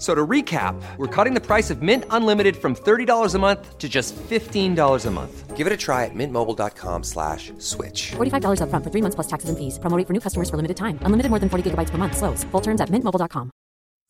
F- 0.00 0.02
So 0.02 0.14
to 0.14 0.26
recap, 0.26 0.80
we're 0.96 1.06
cutting 1.24 1.34
the 1.34 1.46
price 1.46 1.68
of 1.74 1.82
Mint 1.82 2.04
Unlimited 2.10 2.56
from 2.56 2.74
$30 2.74 3.34
a 3.34 3.38
month 3.38 3.76
to 3.78 3.86
just 3.88 4.16
$15 4.16 5.06
a 5.06 5.10
month. 5.10 5.56
Give 5.58 5.66
it 5.66 5.72
a 5.74 5.76
try 5.76 6.06
at 6.06 6.14
mintmobile.com 6.14 7.02
slash 7.04 7.52
switch. 7.58 8.12
$45 8.16 8.60
upfront 8.62 8.82
for 8.82 8.90
three 8.90 9.02
months 9.02 9.14
plus 9.14 9.26
taxes 9.26 9.50
and 9.50 9.58
fees. 9.58 9.78
Promo 9.78 9.96
rate 9.98 10.06
for 10.06 10.14
new 10.14 10.20
customers 10.20 10.48
for 10.48 10.56
limited 10.56 10.76
time. 10.78 10.98
Unlimited 11.02 11.28
more 11.28 11.38
than 11.38 11.50
40 11.50 11.70
gigabytes 11.70 11.90
per 11.90 11.98
month. 11.98 12.16
Slows. 12.16 12.44
Full 12.52 12.62
terms 12.62 12.80
at 12.80 12.88
mintmobile.com. 12.88 13.50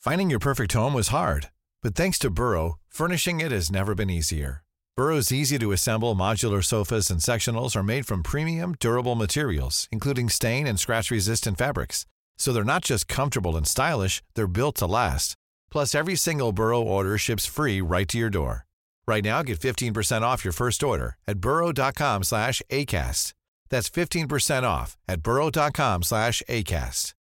Finding 0.05 0.31
your 0.31 0.39
perfect 0.39 0.73
home 0.75 0.95
was 0.95 1.09
hard, 1.09 1.51
but 1.83 1.97
thanks 1.97 2.19
to 2.21 2.31
Burrow, 2.31 2.79
furnishing 2.89 3.41
it 3.41 3.51
has 3.53 3.69
never 3.71 3.95
been 3.97 4.11
easier. 4.11 4.63
Burrow's 4.97 5.33
easy 5.33 5.59
to 5.59 5.73
assemble 5.73 6.15
modular 6.15 6.63
sofas 6.63 7.11
and 7.11 7.21
sectionals 7.21 7.75
are 7.75 7.83
made 7.83 8.07
from 8.07 8.23
premium, 8.23 8.77
durable 8.81 9.15
materials, 9.17 9.89
including 9.91 10.29
stain 10.31 10.67
and 10.69 10.79
scratch 10.79 11.11
resistant 11.11 11.59
fabrics. 11.59 12.07
So 12.39 12.53
they're 12.53 12.65
not 12.75 12.85
just 12.85 13.09
comfortable 13.09 13.57
and 13.57 13.67
stylish, 13.67 14.23
they're 14.35 14.47
built 14.47 14.77
to 14.77 14.87
last. 14.87 15.35
Plus, 15.73 15.95
every 15.95 16.17
single 16.17 16.53
Burrow 16.53 16.83
order 16.83 17.19
ships 17.19 17.47
free 17.47 17.81
right 17.81 18.09
to 18.09 18.19
your 18.19 18.31
door. 18.31 18.67
Right 19.07 19.25
now, 19.25 19.43
get 19.43 19.59
15% 19.61 20.23
off 20.23 20.45
your 20.45 20.53
first 20.53 20.83
order 20.83 21.17
at 21.27 21.39
burrow.com 21.39 22.25
slash 22.25 22.63
ACAST. 22.71 23.33
That's 23.71 23.89
15% 23.89 24.63
off 24.65 24.97
at 25.09 25.21
burrow.com 25.21 26.03
slash 26.03 26.43
ACAST. 26.49 27.15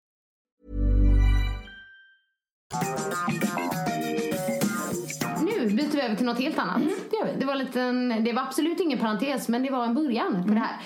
Nu 5.43 5.71
byter 5.71 5.93
vi 5.93 6.01
över 6.01 6.17
till 6.17 6.27
något 6.27 6.39
helt 6.39 6.59
annat. 6.59 6.77
Mm, 6.77 7.39
det 7.39 7.47
var, 7.47 7.53
en 7.53 7.59
liten, 7.59 8.25
det 8.25 8.33
var 8.33 8.43
absolut 8.43 8.81
ingen 8.81 8.99
parentes, 8.99 9.49
men 9.49 9.63
det 9.63 9.71
var 9.71 9.85
en 9.85 9.95
början 9.95 10.45
på 10.49 10.55
det 10.55 10.61
här. 10.61 10.77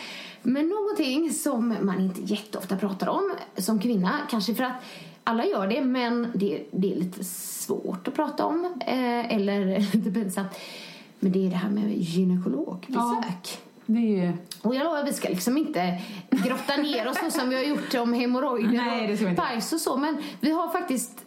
Men 0.43 0.69
någonting 0.69 1.31
som 1.31 1.77
man 1.81 2.01
inte 2.01 2.21
jätteofta 2.21 2.77
pratar 2.77 3.09
om 3.09 3.35
som 3.57 3.81
kvinna, 3.81 4.19
kanske 4.31 4.55
för 4.55 4.65
att 4.65 4.83
alla 5.25 5.47
gör 5.47 5.67
det, 5.67 5.81
men 5.81 6.33
det, 6.35 6.65
det 6.71 6.93
är 6.93 6.97
lite 6.97 7.25
svårt 7.25 8.09
att 8.09 8.15
prata 8.15 8.47
om. 8.47 8.65
Eh, 8.81 9.35
eller 9.35 9.81
lite 9.97 10.11
pinsamt. 10.11 10.59
Men 11.21 11.33
det 11.33 11.47
är 11.47 11.51
det 11.51 11.57
här 11.57 11.71
med 11.71 11.93
gynekologbesök. 11.99 13.59
Det 13.87 14.21
är. 14.21 14.37
Och 14.63 14.75
jag 14.75 14.85
lovar 14.85 15.05
vi 15.05 15.13
ska 15.13 15.29
liksom 15.29 15.59
inte 15.59 16.01
grotta 16.31 16.77
ner 16.77 17.09
oss 17.09 17.19
så 17.19 17.31
som 17.31 17.49
vi 17.49 17.57
har 17.57 17.63
gjort 17.63 17.95
om 17.95 18.13
hemorrojder 18.13 19.29
och 19.29 19.35
bajs 19.35 19.73
och 19.73 19.81
så. 19.81 19.97
Men 19.97 20.23
vi 20.41 20.51
har 20.51 20.69
faktiskt 20.69 21.25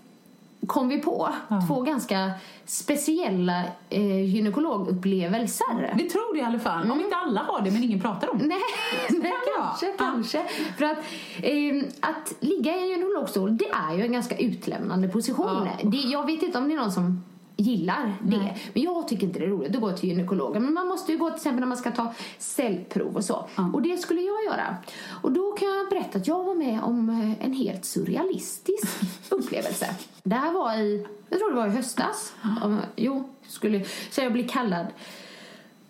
kom 0.67 0.87
vi 0.87 0.97
på 1.01 1.29
två 1.67 1.81
ganska 1.81 2.31
speciella 2.65 3.63
eh, 3.89 4.23
gynekologupplevelser. 4.23 5.93
Vi 5.97 6.03
tror 6.09 6.33
det 6.33 6.39
i 6.39 6.43
alla 6.43 6.59
fall. 6.59 6.91
Om 6.91 6.99
inte 7.01 7.15
alla 7.15 7.41
har 7.41 7.61
det, 7.61 7.71
men 7.71 7.83
ingen 7.83 7.99
pratar 8.01 8.31
om 8.31 8.37
det. 8.37 8.45
Nej, 8.45 8.57
nej 9.09 9.21
det 9.21 9.59
vara. 9.59 9.67
kanske, 9.69 9.85
Ja. 9.85 9.93
kanske. 9.97 10.43
För 10.77 10.85
att, 10.85 10.97
eh, 11.41 12.09
att 12.09 12.33
ligga 12.39 12.75
i 12.77 12.81
en 12.81 12.87
gynekologstol, 12.89 13.57
det 13.57 13.67
är 13.69 13.95
ju 13.97 14.03
en 14.05 14.11
ganska 14.11 14.37
utlämnande 14.37 15.07
position. 15.07 15.67
Ja. 15.83 15.89
Det, 15.89 15.97
jag 15.97 16.25
vet 16.25 16.43
inte 16.43 16.57
om 16.57 16.67
det 16.67 16.73
är 16.73 16.77
någon 16.77 16.91
som 16.91 17.23
gillar 17.57 18.13
det. 18.21 18.37
Nej. 18.37 18.57
Men 18.73 18.83
jag 18.83 19.07
tycker 19.07 19.27
inte 19.27 19.39
det 19.39 19.45
är 19.45 19.49
roligt 19.49 19.75
att 19.75 19.81
gå 19.81 19.91
till 19.91 20.09
gynekologen. 20.09 20.63
Men 20.63 20.73
man 20.73 20.87
måste 20.87 21.11
ju 21.11 21.17
gå 21.17 21.29
till 21.29 21.35
exempel 21.35 21.59
när 21.59 21.67
man 21.67 21.77
ska 21.77 21.91
ta 21.91 22.13
cellprov 22.37 23.15
och 23.15 23.23
så. 23.25 23.45
Och 23.73 23.81
det 23.81 23.97
skulle 23.97 24.21
jag 24.21 24.43
göra. 24.45 24.77
Och 25.21 25.31
då 25.31 25.51
kan 25.51 25.67
jag 25.67 25.89
berätta 25.89 26.17
att 26.17 26.27
jag 26.27 26.43
var 26.43 26.55
med 26.55 26.83
om 26.83 27.09
eh, 27.09 27.45
en 27.45 27.53
helt 27.53 27.85
surrealistisk 27.85 28.87
upplevelse. 29.29 29.95
Det 30.23 30.35
här 30.35 30.51
var 30.53 30.73
i, 30.77 31.05
jag 31.29 31.39
tror 31.39 31.49
det 31.49 31.55
var 31.55 31.67
i 31.67 31.69
höstas. 31.69 32.33
Om- 32.63 32.81
Jo, 32.95 33.29
skulle, 33.47 33.85
så 34.11 34.21
jag 34.21 34.33
blev 34.33 34.47
kallad 34.47 34.85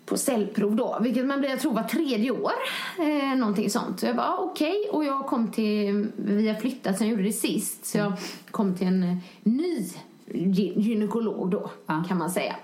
på 0.06 0.16
cellprov 0.16 0.76
då, 0.76 0.98
vilket 1.00 1.26
man 1.26 1.40
blir, 1.40 1.50
jag 1.50 1.60
tror 1.60 1.72
var 1.72 1.82
tredje 1.82 2.30
år. 2.30 2.52
Eh, 2.98 3.36
någonting 3.38 3.70
sånt. 3.70 4.00
Så 4.00 4.06
jag 4.06 4.16
bara, 4.16 4.26
ah, 4.28 4.38
okej. 4.38 4.88
Och 4.92 5.04
jag 5.04 5.26
kom 5.26 5.50
till, 5.52 6.06
vi 6.16 6.48
har 6.48 6.54
flyttat 6.54 6.98
sen 6.98 7.06
jag 7.06 7.10
gjorde 7.16 7.28
det 7.28 7.32
sist. 7.32 7.86
Så 7.86 7.98
jag 7.98 8.12
kom 8.50 8.74
till 8.74 8.86
en 8.86 9.02
eh, 9.02 9.16
ny 9.42 9.88
gynekolog 10.34 11.50
då, 11.50 11.70
Ja. 11.86 12.04
kan 12.08 12.18
man 12.18 12.30
säga. 12.30 12.56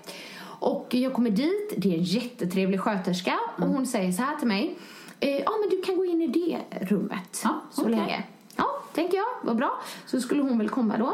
Och 0.59 0.87
jag 0.89 1.13
kommer 1.13 1.29
dit, 1.29 1.73
det 1.77 1.89
är 1.93 1.97
en 1.97 2.03
jättetrevlig 2.03 2.79
sköterska 2.79 3.39
och 3.57 3.67
hon 3.67 3.85
säger 3.87 4.11
så 4.11 4.21
här 4.21 4.35
till 4.35 4.47
mig. 4.47 4.75
eh, 5.19 5.37
Ja, 5.37 5.51
men 5.61 5.69
du 5.69 5.81
kan 5.81 5.97
gå 5.97 6.05
in 6.05 6.21
i 6.21 6.27
det 6.27 6.57
rummet 6.85 7.41
Ja, 7.43 7.61
så 7.71 7.81
okej. 7.81 7.95
länge. 7.95 8.23
Ja, 8.55 8.65
tänker 8.93 9.17
jag. 9.17 9.25
Vad 9.43 9.55
bra. 9.57 9.79
Så 10.05 10.21
skulle 10.21 10.41
hon 10.43 10.57
väl 10.57 10.69
komma 10.69 10.97
då. 10.97 11.13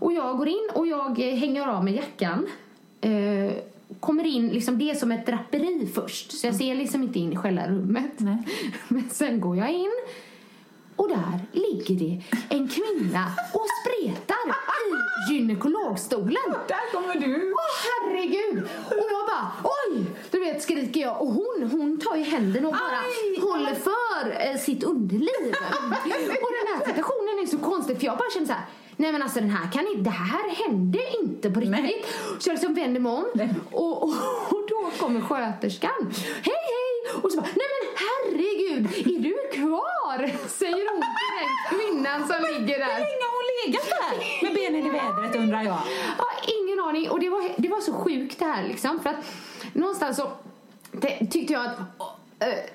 Och 0.00 0.12
jag 0.12 0.38
går 0.38 0.48
in 0.48 0.68
och 0.74 0.86
jag 0.86 1.20
eh, 1.28 1.34
hänger 1.36 1.66
av 1.66 1.84
med 1.84 1.94
jackan. 1.94 2.46
Eh, 3.00 3.52
kommer 4.00 4.24
in, 4.26 4.48
liksom 4.48 4.78
det 4.78 4.90
är 4.90 4.94
som 4.94 5.12
ett 5.12 5.26
draperi 5.26 5.88
först. 5.94 6.32
Så 6.32 6.46
jag 6.46 6.54
ser 6.54 6.74
liksom 6.74 7.02
inte 7.02 7.18
in 7.18 7.32
i 7.32 7.36
själva 7.36 7.66
rummet. 7.68 8.12
Nej. 8.16 8.38
Men 8.88 9.10
sen 9.10 9.40
går 9.40 9.56
jag 9.56 9.72
in. 9.72 9.92
Och 10.96 11.08
där 11.08 11.40
ligger 11.52 11.94
det 11.94 12.22
en 12.48 12.68
kvinna 12.68 13.24
och 13.52 13.66
spretar 13.80 14.46
i 14.48 15.32
gynekologstolen. 15.32 16.50
Där 16.68 16.92
kommer 16.92 17.14
du! 17.14 17.52
Åh 17.52 17.74
herregud! 17.86 18.64
Och 18.86 19.06
jag 19.10 19.26
bara 19.26 19.52
oj! 19.64 20.04
Du 20.30 20.40
vet 20.40 20.62
skriker 20.62 21.00
jag 21.00 21.22
och 21.22 21.28
hon, 21.28 21.70
hon 21.72 21.98
tar 22.00 22.16
i 22.16 22.22
händerna 22.22 22.68
och 22.68 22.74
bara 22.74 22.98
Aj! 22.98 23.40
håller 23.40 23.74
för 23.74 24.50
eh, 24.50 24.56
sitt 24.60 24.84
underliv. 24.84 25.54
och 26.42 26.52
den 26.58 26.68
här 26.74 26.86
situationen 26.86 27.38
är 27.42 27.46
så 27.46 27.58
konstig 27.58 27.98
för 27.98 28.06
jag 28.06 28.18
bara 28.18 28.30
känner 28.30 28.46
så 28.46 28.52
här. 28.52 28.64
Nej 28.98 29.12
men 29.12 29.22
alltså 29.22 29.40
den 29.40 29.50
här 29.50 29.72
kan 29.72 29.86
inte, 29.86 30.02
det 30.02 30.10
här 30.10 30.48
hände 30.50 30.98
inte 31.20 31.50
på 31.50 31.60
riktigt. 31.60 31.80
Nej. 31.82 32.04
Så 32.38 32.48
jag 32.48 32.54
liksom 32.54 32.74
vänder 32.74 33.00
mig 33.00 33.12
om 33.12 33.24
och, 33.72 34.02
och, 34.02 34.08
och 34.50 34.64
då 34.68 34.90
kommer 34.98 35.20
sköterskan. 35.20 36.12
Hej 36.42 36.54
hej! 36.54 37.20
Och 37.22 37.32
så 37.32 37.36
bara, 37.40 37.46
nej 37.46 37.66
men 37.74 37.96
herregud, 38.06 38.86
är 39.06 39.22
du? 39.22 39.36
Säger 40.48 40.90
hon 40.92 41.00
den 41.00 41.78
kvinnan 41.78 42.28
som 42.28 42.36
ligger 42.42 42.78
där. 42.78 42.94
Hur 42.94 43.06
länge 43.08 43.24
har 43.26 43.36
hon 43.38 43.46
legat 43.66 43.88
där 43.88 44.44
med 44.44 44.54
benen 44.54 44.86
i 44.86 44.90
vädret 44.90 45.36
undrar 45.36 45.62
jag? 45.62 45.78
Ja, 46.18 46.24
ingen 46.60 46.80
aning. 46.80 47.10
Och 47.10 47.20
det 47.20 47.28
var, 47.28 47.50
det 47.56 47.68
var 47.68 47.80
så 47.80 47.92
sjukt 47.92 48.38
det 48.38 48.44
här 48.44 48.62
liksom. 48.62 49.00
För 49.00 49.10
att 49.10 49.16
någonstans 49.72 50.16
så 50.16 50.30
tyckte 51.30 51.52
jag 51.52 51.66
att 51.66 51.78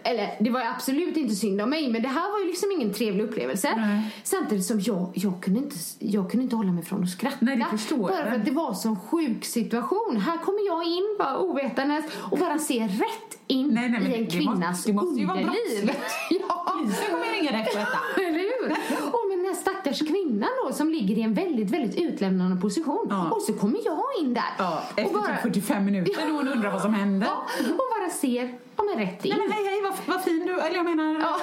eller 0.03 0.35
det 0.43 0.49
var 0.49 0.61
absolut 0.61 1.17
inte 1.17 1.35
synd 1.35 1.61
om 1.61 1.69
mig 1.69 1.89
men 1.91 2.01
det 2.01 2.07
här 2.07 2.31
var 2.31 2.39
ju 2.39 2.45
liksom 2.45 2.71
ingen 2.71 2.93
trevlig 2.93 3.23
upplevelse. 3.23 3.73
Nej. 3.77 4.15
Samtidigt 4.23 4.65
som 4.65 4.79
jag, 4.79 5.11
jag, 5.13 5.43
kunde 5.43 5.59
inte, 5.59 5.75
jag 5.99 6.31
kunde 6.31 6.43
inte 6.43 6.55
hålla 6.55 6.71
mig 6.71 6.83
från 6.83 7.03
att 7.03 7.09
skratta. 7.09 7.37
Nej, 7.41 7.57
det 7.57 7.77
förstår 7.77 7.97
bara 7.97 8.25
för 8.31 8.35
att 8.39 8.45
det 8.45 8.51
var 8.51 8.69
en 8.69 8.75
sån 8.75 8.99
sjuk 8.99 9.45
situation. 9.45 10.17
Här 10.17 10.37
kommer 10.37 10.65
jag 10.67 10.83
in 10.83 11.15
bara 11.19 11.39
ovetandes 11.39 12.05
och 12.31 12.37
bara 12.37 12.59
ser 12.59 12.87
rätt 12.87 13.37
in 13.47 13.67
Nej, 13.73 13.89
nej, 13.89 14.01
i 14.11 14.15
en 14.17 14.25
det- 14.25 14.31
kvinnas 14.31 14.61
måste- 14.69 14.89
det 14.89 14.93
måste 14.93 15.19
ju 15.19 15.25
vara 15.25 15.39
ja. 16.29 16.73
Polisen 16.77 17.03
kommer 17.11 17.39
ringa 17.39 17.51
dig 17.51 17.65
för 17.71 17.79
detta. 17.79 17.99
Eller 18.27 18.39
hur? 18.39 18.69
Och 19.51 19.57
den 19.57 19.73
stackars 19.75 19.99
kvinnan 19.99 20.49
då 20.65 20.73
som 20.73 20.89
ligger 20.89 21.17
i 21.17 21.21
en 21.21 21.33
väldigt, 21.33 21.71
väldigt 21.71 22.01
utlämnande 22.01 22.61
position. 22.61 23.07
Ja. 23.09 23.31
Och 23.31 23.41
så 23.41 23.53
kommer 23.53 23.79
jag 23.85 24.03
in 24.19 24.33
där. 24.33 24.43
Ja, 24.57 24.83
efter 24.89 25.05
och 25.05 25.11
bara, 25.13 25.35
typ 25.35 25.41
45 25.41 25.85
minuter 25.85 26.25
när 26.25 26.31
hon 26.31 26.47
undrar 26.47 26.71
vad 26.71 26.81
som 26.81 26.93
hände. 26.93 27.25
ja, 27.25 27.45
och 27.59 27.77
bara 27.77 28.09
ser, 28.09 28.57
ja 28.77 28.83
men 28.83 29.05
rätt 29.05 29.25
in. 29.25 29.33
Nej 29.37 29.47
men 29.47 29.51
hej 29.51 29.65
hej 29.65 29.81
vad, 29.81 30.15
vad 30.15 30.23
fin 30.23 30.45
du 30.45 30.61
Eller 30.61 30.75
jag 30.75 30.85
menar... 30.85 31.19
Ja, 31.21 31.37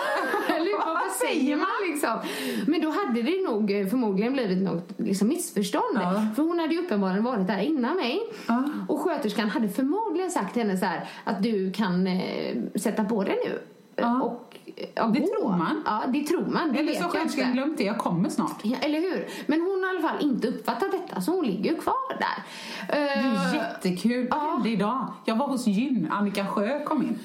eller 0.54 0.78
vad, 0.86 0.94
vad 0.94 1.10
säger 1.10 1.56
man 1.56 1.68
liksom? 1.90 2.18
Men 2.66 2.80
då 2.80 2.90
hade 2.90 3.22
det 3.22 3.50
nog 3.50 3.80
eh, 3.80 3.86
förmodligen 3.86 4.32
blivit 4.32 4.58
något 4.58 4.88
liksom, 4.96 5.28
missförstånd. 5.28 5.94
Ja. 5.94 6.26
För 6.36 6.42
hon 6.42 6.58
hade 6.58 6.74
ju 6.74 6.80
uppenbarligen 6.80 7.24
varit 7.24 7.46
där 7.46 7.60
innan 7.60 7.96
mig. 7.96 8.20
Ja. 8.46 8.64
Och 8.88 9.00
sköterskan 9.00 9.50
hade 9.50 9.68
förmodligen 9.68 10.30
sagt 10.30 10.52
till 10.52 10.62
henne 10.62 10.78
så 10.78 10.84
här 10.84 11.08
att 11.24 11.42
du 11.42 11.72
kan 11.72 12.06
eh, 12.06 12.56
sätta 12.74 13.04
på 13.04 13.24
dig 13.24 13.38
nu. 13.44 13.58
Ja. 13.96 14.22
Och, 14.22 14.58
ja, 14.94 15.06
Det 15.06 15.26
tror 15.26 15.56
man. 15.56 15.82
Ja, 15.86 16.02
det 16.08 16.24
tror 16.24 16.46
man. 16.46 16.72
Det 16.72 16.78
Eller 16.78 16.94
så 16.94 17.02
har 17.02 17.18
jag 17.36 17.52
glömt 17.52 17.78
det, 17.78 17.84
jag 17.84 17.98
kommer 17.98 18.28
snart. 18.28 18.60
Ja, 18.62 18.76
eller 18.80 19.00
hur? 19.00 19.28
Men 19.46 19.60
hon 19.60 19.82
har 19.82 19.94
i 19.94 19.98
alla 19.98 20.08
fall 20.08 20.22
inte 20.22 20.48
uppfattat 20.48 20.92
detta 20.92 21.20
så 21.20 21.30
hon 21.30 21.46
ligger 21.46 21.70
ju 21.70 21.76
kvar 21.80 22.18
där. 22.18 22.42
Det 22.88 22.98
är 22.98 23.18
Eh, 23.18 23.54
jättekul. 23.54 24.28
Vad 24.30 24.38
ja. 24.40 24.50
hände 24.52 24.68
idag? 24.68 25.12
Jag 25.24 25.36
var 25.36 25.46
hos 25.46 25.66
gyn. 25.66 26.08
Annika 26.10 26.46
Sjö 26.46 26.84
kom 26.84 27.02
in. 27.02 27.18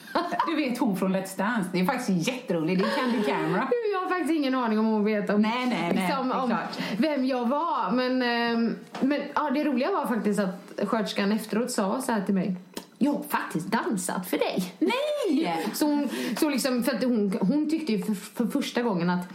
Du 0.48 0.56
vet 0.56 0.78
hon 0.78 0.98
från 0.98 1.16
Let's 1.16 1.38
Dance. 1.38 1.70
Det 1.74 1.80
är 1.80 1.86
faktiskt 1.86 2.28
jätteroligt. 2.28 2.82
Det 2.84 2.88
är 2.90 2.96
Candy 2.96 3.24
Camera. 3.24 3.68
Jag 3.94 4.00
har 4.00 4.10
faktiskt 4.10 4.32
ingen 4.32 4.56
aning 4.56 4.80
om 4.80 4.86
hon 4.86 5.04
vet 5.04 5.30
om, 5.30 5.42
Nej, 5.42 5.66
nej, 5.66 5.94
nej, 5.96 6.08
liksom, 6.08 6.32
om 6.32 6.56
vem 6.98 7.26
jag 7.26 7.50
var. 7.50 7.92
Men, 7.92 8.22
ehm, 8.22 8.76
men 9.02 9.20
ja, 9.36 9.50
det 9.50 9.64
roliga 9.64 9.92
var 9.92 10.06
faktiskt 10.06 10.40
att 10.40 10.88
sköterskan 10.88 11.32
efteråt 11.32 11.72
sa 11.72 12.02
så 12.02 12.12
här 12.12 12.22
till 12.22 12.36
mig. 12.36 12.56
Jag 13.04 13.14
har 13.14 13.24
faktiskt 13.24 13.68
dansat 13.68 14.28
för 14.28 14.38
dig. 14.38 14.74
Nej! 14.80 15.66
Så 15.74 15.86
hon, 15.86 16.10
så 16.40 16.50
liksom, 16.50 16.84
för 16.84 16.92
att 16.96 17.04
hon, 17.04 17.38
hon 17.42 17.70
tyckte 17.70 17.92
ju 17.92 18.04
för, 18.04 18.14
för 18.14 18.48
första 18.48 18.82
gången 18.82 19.10
att, 19.10 19.28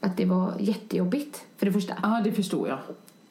att 0.00 0.16
det 0.16 0.24
var 0.24 0.54
jättejobbigt. 0.58 1.44
För 1.56 1.66
det 1.66 1.72
första. 1.72 1.94
Ja, 2.02 2.20
det 2.24 2.32
förstår 2.32 2.68
jag. 2.68 2.78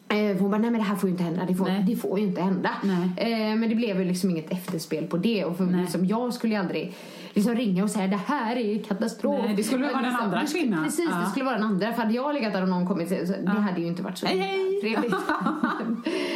Eh, 0.08 0.38
hon 0.38 0.52
bara, 0.52 0.58
nej 0.58 0.72
men 0.72 0.80
det 0.80 0.88
här 0.88 0.96
får 0.96 1.10
ju 1.10 1.12
inte 1.12 1.24
hända. 1.24 1.46
Det 1.46 1.56
får, 1.56 1.66
Nej. 1.66 1.84
det 1.88 1.96
får 1.96 2.20
ju 2.20 2.26
inte 2.26 2.42
hända. 2.42 2.70
Eh, 3.18 3.30
men 3.30 3.70
det 3.70 3.76
blev 3.76 4.00
ju 4.00 4.06
liksom 4.06 4.30
inget 4.30 4.52
efterspel 4.52 5.08
på 5.08 5.18
det. 5.18 5.46
Och 5.46 5.58
för, 5.58 5.82
liksom, 5.82 6.06
jag 6.06 6.34
skulle 6.34 6.54
ju 6.54 6.60
aldrig 6.60 6.94
liksom, 7.36 7.56
ringa 7.56 7.84
och 7.84 7.90
säga 7.90 8.08
det 8.08 8.20
här 8.28 8.56
är 8.56 8.84
katastrof. 8.84 9.46
Nej, 9.46 9.56
det 9.56 9.64
skulle 9.64 9.84
vara 9.86 9.94
den 9.94 10.04
liksom, 10.04 10.24
andra 10.26 10.40
det 10.40 10.48
kvinnan. 10.48 10.84
Precis, 10.84 11.06
det 11.10 11.16
Ja. 11.24 11.30
skulle 11.30 11.46
vara 11.46 11.56
den 11.56 11.64
andra. 11.64 11.94
För 11.94 12.02
hade 12.02 12.14
jag 12.14 12.34
legat 12.34 12.54
där 12.54 12.62
och 12.62 12.70
någon 12.70 12.88
kommit 12.88 13.10
så 13.10 13.34
det 13.44 13.52
hade 13.52 13.82
ju 13.82 13.88
inte 13.88 14.04
varit 14.04 14.18
så 14.18 14.26
Hej, 14.26 14.38
hej. 14.38 14.82
trevligt. 14.82 15.12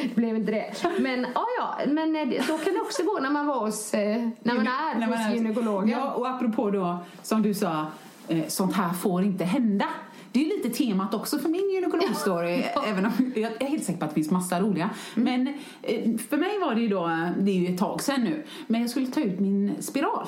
det 0.09 0.15
blev 0.15 0.35
inte 0.35 0.51
det. 0.51 0.73
Men 0.99 1.27
ja, 1.35 1.45
ja. 1.59 1.77
Men 1.87 2.15
eh, 2.15 2.27
det- 2.27 2.43
så 2.43 2.57
kan 2.57 2.73
det 2.73 2.79
också 2.81 3.03
gå 3.03 3.19
när 3.21 3.29
man 3.29 3.47
var 3.47 3.59
hos, 3.65 3.93
eh, 3.93 4.27
när 4.43 4.55
man 4.55 4.67
är 4.67 4.99
När 4.99 5.07
man 5.07 5.17
hos 5.17 5.35
gynekologen. 5.35 5.89
Ja, 5.89 6.11
och 6.11 6.29
apropå 6.29 6.71
då, 6.71 6.97
som 7.23 7.41
du 7.41 7.53
sa, 7.53 7.85
eh, 8.27 8.47
sånt 8.47 8.73
här 8.73 8.93
får 8.93 9.23
inte 9.23 9.43
hända. 9.45 9.85
det 10.31 10.41
är 10.45 10.45
lite 10.57 10.69
temat 10.77 11.13
också 11.13 11.39
för 11.39 11.49
min 11.49 11.69
gynekologstory. 11.69 12.63
även 12.87 13.05
om 13.05 13.11
jag 13.35 13.51
är 13.61 13.65
helt 13.67 13.83
säker 13.83 13.99
på 13.99 14.05
att 14.05 14.11
det 14.11 14.15
finns 14.15 14.31
massa 14.31 14.59
roliga. 14.59 14.89
Men 15.15 15.47
eh, 15.81 16.17
för 16.29 16.37
mig 16.37 16.59
var 16.59 16.75
det 16.75 16.81
ju 16.81 16.87
då, 16.87 17.07
det 17.39 17.51
är 17.51 17.55
ju 17.55 17.73
ett 17.73 17.79
tag 17.79 18.01
sedan 18.01 18.23
nu, 18.23 18.43
men 18.67 18.81
jag 18.81 18.89
skulle 18.89 19.07
ta 19.07 19.21
ut 19.21 19.39
min 19.39 19.75
spiral. 19.79 20.27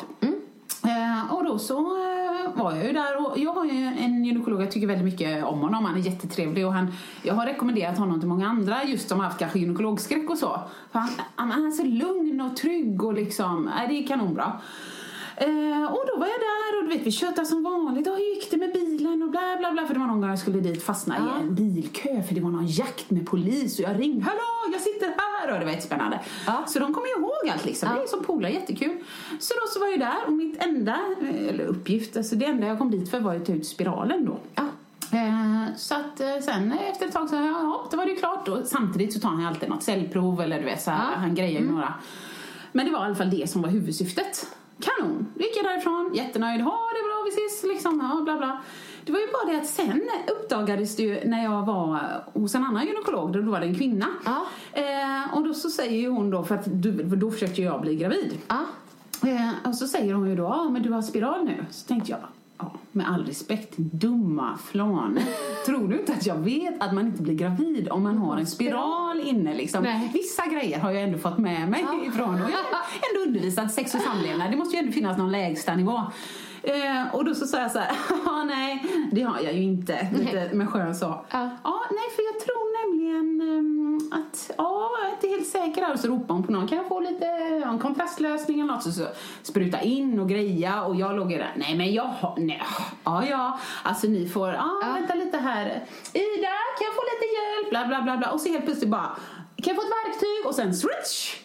Eh, 0.84 1.34
och 1.34 1.44
då 1.44 1.60
så 1.60 1.78
eh, 1.78 2.56
var 2.56 2.76
jag 2.76 2.86
ju 2.86 2.94
där 2.94 3.18
och 3.18 3.40
jag 3.40 3.54
har 3.54 3.66
ju 3.66 3.86
en 3.86 4.26
gynekolog, 4.26 4.62
jag 4.62 4.72
tycker 4.72 4.88
väldigt 4.88 5.06
mycket 5.06 5.44
om 5.44 5.60
honom, 5.60 5.86
han 5.86 5.96
är 5.96 6.00
jättetrevlig 6.00 6.66
och 6.66 6.74
han, 6.74 6.94
jag 7.24 7.34
har 7.34 7.46
rekommenderat 7.46 7.98
honom 7.98 8.20
till 8.20 8.30
många 8.30 8.48
andra 8.48 8.84
just 8.84 9.10
som 9.10 9.20
har 9.20 9.26
haft 9.26 9.40
kanske 9.40 9.60
gynekologskräck 9.60 10.30
och 10.30 10.38
så. 10.38 10.60
För 10.92 11.00
han, 11.00 11.10
han, 11.36 11.52
han 11.52 11.66
är 11.66 11.72
så 11.72 11.84
lugn 11.84 12.42
och 12.42 12.58
trygg 12.58 13.04
och 13.04 13.14
liksom, 13.14 13.68
eh, 13.68 13.90
det 13.90 14.04
är 14.04 14.08
kanonbra. 14.08 14.54
Eh, 15.42 15.86
och 15.86 16.04
då 16.08 16.20
var 16.20 16.28
jag 16.28 16.40
där 16.40 16.78
och 16.78 16.84
du 16.90 16.98
vet 16.98 17.08
vi 17.08 17.12
tjötade 17.12 17.48
som 17.48 17.64
vanligt. 17.64 18.06
Ja, 18.06 18.14
hur 18.14 18.36
gick 18.36 18.52
det 18.52 18.58
med 18.58 18.74
bilen 18.74 19.24
och 19.24 19.30
bla 19.30 19.56
bla 19.60 19.72
bla. 19.72 19.86
För 19.86 19.94
det 19.94 20.00
var 20.00 20.08
någon 20.08 20.22
gång 20.22 20.30
jag 20.30 20.40
skulle 20.40 20.60
dit 20.60 20.84
fastna 20.84 21.18
i 21.18 21.42
en 21.44 21.56
bilkö 21.56 22.24
för 22.24 22.36
det 22.36 22.42
var 22.42 22.50
någon 22.50 22.68
jakt 22.68 23.10
med 23.10 23.26
polis 23.28 23.80
och 23.80 23.86
jag 23.86 24.00
ringde. 24.00 24.26
Hallå, 24.26 24.74
jag 24.74 24.82
sitter 24.82 25.08
här! 25.08 25.54
Och 25.54 25.60
det 25.60 25.66
var 25.66 25.72
jättespännande. 25.72 26.20
Så 26.68 26.80
de 26.80 26.94
kommer 26.94 27.08
ju 27.08 27.14
ihåg 27.14 27.50
allt 27.54 27.66
liksom. 27.66 27.90
Det 27.96 28.02
är 28.02 28.08
som 28.08 28.24
polare, 28.24 28.54
jättekul. 28.54 28.98
Så 29.40 29.54
då 29.54 29.62
så 29.74 29.80
var 29.80 29.88
jag 29.88 30.00
där 30.00 30.26
och 30.28 30.34
mitt 30.34 30.64
enda, 30.64 31.00
eh, 31.22 31.48
eller 31.48 31.66
uppgift, 31.66 32.18
alltså 32.18 32.36
det 32.36 32.46
enda 32.46 32.68
jag 32.68 32.78
kom 32.78 32.92
dit 32.92 33.12
för 33.12 33.20
var 33.20 33.34
ju 33.34 33.40
att 33.40 33.46
ta 33.46 33.54
ut 33.54 33.68
spiralen 33.68 34.26
då. 34.26 34.40
Eh, 35.18 35.76
så 35.78 35.96
att 35.96 36.20
eh, 36.20 36.40
sen 36.42 36.72
efter 36.72 37.06
ett 37.06 37.14
tag 37.14 37.30
så, 37.30 37.36
ja, 37.36 37.42
ja, 37.42 37.88
då 37.92 37.98
var 37.98 38.06
det 38.06 38.12
ju 38.12 38.18
klart. 38.18 38.48
Och 38.48 38.58
samtidigt 38.66 39.14
så 39.14 39.20
tar 39.20 39.30
han 39.30 39.46
alltid 39.46 39.70
något 39.70 39.84
cellprov 39.84 40.42
eller 40.42 40.60
du 40.60 40.66
vet 40.66 40.82
så 40.82 40.92
här, 40.92 41.16
han 41.16 41.36
grejer 41.36 41.60
ju 41.62 41.72
några. 41.72 41.94
Men 42.72 42.86
det 42.86 42.92
var 42.92 43.00
i 43.00 43.06
alla 43.06 43.16
fall 43.16 43.30
det 43.30 43.50
som 43.50 43.62
var 43.62 43.70
huvudsyftet. 43.70 44.48
Kanon! 44.82 45.28
Då 45.36 45.44
gick 45.44 45.58
jag 45.58 45.66
därifrån, 45.66 46.12
jättenöjd. 46.14 46.62
Ha 46.62 46.72
det 46.72 47.04
bra, 47.08 47.24
vi 47.26 47.30
ses 47.30 47.64
liksom. 47.64 48.10
Ja, 48.12 48.22
bla 48.22 48.38
bla. 48.38 48.62
Det 49.06 49.12
var 49.12 49.20
ju 49.20 49.28
bara 49.28 49.54
det 49.54 49.62
att 49.62 49.68
sen 49.68 50.10
uppdagades 50.32 50.96
det 50.96 51.04
ju 51.04 51.20
när 51.26 51.44
jag 51.44 51.66
var 51.66 52.00
hos 52.34 52.56
en 52.56 52.64
annan 52.64 52.86
gynekolog, 52.86 53.34
då 53.34 53.52
var 53.52 53.60
det 53.60 53.66
en 53.66 53.76
kvinna. 53.76 54.08
Ja. 54.26 54.46
Eh, 54.74 55.34
och 55.38 55.44
då 55.44 55.54
så 55.54 55.70
säger 55.70 56.00
ju 56.00 56.10
hon 56.10 56.30
då, 56.30 56.44
för 56.44 56.56
att 56.56 56.64
du, 56.66 56.92
då 56.92 57.32
försökte 57.32 57.62
jag 57.62 57.82
bli 57.82 57.96
gravid. 57.96 58.38
Ja. 58.48 58.66
Eh, 59.30 59.70
och 59.70 59.76
så 59.76 59.88
säger 59.88 60.14
hon 60.14 60.30
ju 60.30 60.36
då, 60.36 60.44
ja 60.44 60.70
men 60.70 60.84
du 60.84 60.92
har 60.92 61.02
spiral 61.02 61.46
nu. 61.46 61.66
Så 61.72 61.88
tänkte 61.88 62.12
jag, 62.12 62.20
ja 62.62 62.72
med 62.92 63.10
all 63.10 63.26
respekt, 63.26 63.78
dumma 63.78 64.58
flan. 64.58 65.20
Tror 65.66 65.88
du 65.88 66.00
inte 66.00 66.14
att 66.14 66.26
jag 66.26 66.38
vet 66.38 66.84
att 66.84 66.94
man 66.94 67.08
inte 67.08 67.22
blir 67.24 67.34
gravid 67.34 67.90
om 67.90 68.04
man 68.04 68.18
har 68.18 68.38
en 68.38 68.48
spiral 68.48 69.20
inne 69.20 69.54
liksom? 69.54 69.84
Nej. 69.84 70.12
Vissa 70.14 70.46
grejer 70.46 70.80
har 70.80 70.92
jag 70.92 71.04
ändå 71.04 71.18
fått 71.18 71.38
med 71.38 71.70
mig 71.70 71.86
ifrån 72.08 72.34
och 72.34 72.50
jag 72.50 72.58
har 72.58 72.86
ändå 73.12 73.28
undervisat 73.28 73.74
sex 73.74 73.96
och 73.96 74.02
samlevnad. 74.02 74.52
Det 74.52 74.58
måste 74.58 74.76
ju 74.76 74.80
ändå 74.80 74.92
finnas 74.92 75.18
någon 75.18 75.32
lägsta 75.32 75.76
nivå. 75.76 76.02
Eh, 76.64 77.16
och 77.16 77.26
då 77.26 77.36
så 77.36 77.46
sa 77.48 77.62
jag 77.62 77.72
så 77.72 77.80
här, 77.80 77.92
ja 78.26 78.44
nej, 78.44 78.86
det 79.12 79.22
har 79.22 79.40
jag 79.40 79.54
ju 79.54 79.64
inte. 79.64 80.08
Lite 80.14 80.50
med 80.54 80.70
skön 80.70 80.96
så. 80.96 81.06
Ja. 81.06 81.50
Ja, 81.64 81.82
nej 81.92 82.08
för 82.16 82.24
jag 82.24 82.40
tror 82.46 82.66
nämligen 82.82 83.58
ehm, 83.58 83.81
att, 84.12 84.52
ja, 84.58 84.92
jag 85.02 85.10
är 85.10 85.14
inte 85.14 85.28
helt 85.28 85.48
säker. 85.48 85.94
Och 85.94 86.00
så 86.00 86.08
ropade 86.08 86.34
hon 86.34 86.44
på 86.44 86.52
någon, 86.52 86.68
kan 86.68 86.78
jag 86.78 86.88
få 86.88 87.00
lite, 87.00 87.26
en 87.66 87.80
kontrastlösning 87.80 88.60
eller 88.60 88.74
något? 88.74 88.84
Så, 88.84 88.92
så 88.92 89.08
spruta 89.44 89.82
in 89.82 90.20
och 90.20 90.30
greja 90.30 90.84
och 90.84 90.96
jag 90.96 91.16
låg 91.16 91.30
där, 91.30 91.54
nej 91.58 91.78
men 91.78 91.94
jag 91.94 92.04
har, 92.04 92.36
nej, 92.38 92.62
ja 93.04 93.26
ja, 93.30 93.60
alltså 93.84 94.08
ni 94.08 94.30
får, 94.30 94.50
ja, 94.50 94.82
vänta 94.94 95.16
lite 95.16 95.38
här. 95.38 95.66
Ida, 96.14 96.54
kan 96.78 96.86
jag 96.86 96.96
få 96.96 97.02
lite 97.14 97.26
hjälp? 97.36 97.70
Bla 97.70 97.88
bla 97.88 98.02
bla 98.02 98.18
bla. 98.18 98.32
Och 98.32 98.42
så 98.42 98.50
helt 98.50 98.66
plötsligt 98.66 98.90
bara, 98.90 99.18
kan 99.64 99.74
jag 99.74 99.76
få 99.76 99.82
ett 99.82 99.94
verktyg? 100.06 100.46
Och 100.46 100.56
sen 100.56 100.74
switch! 100.74 101.36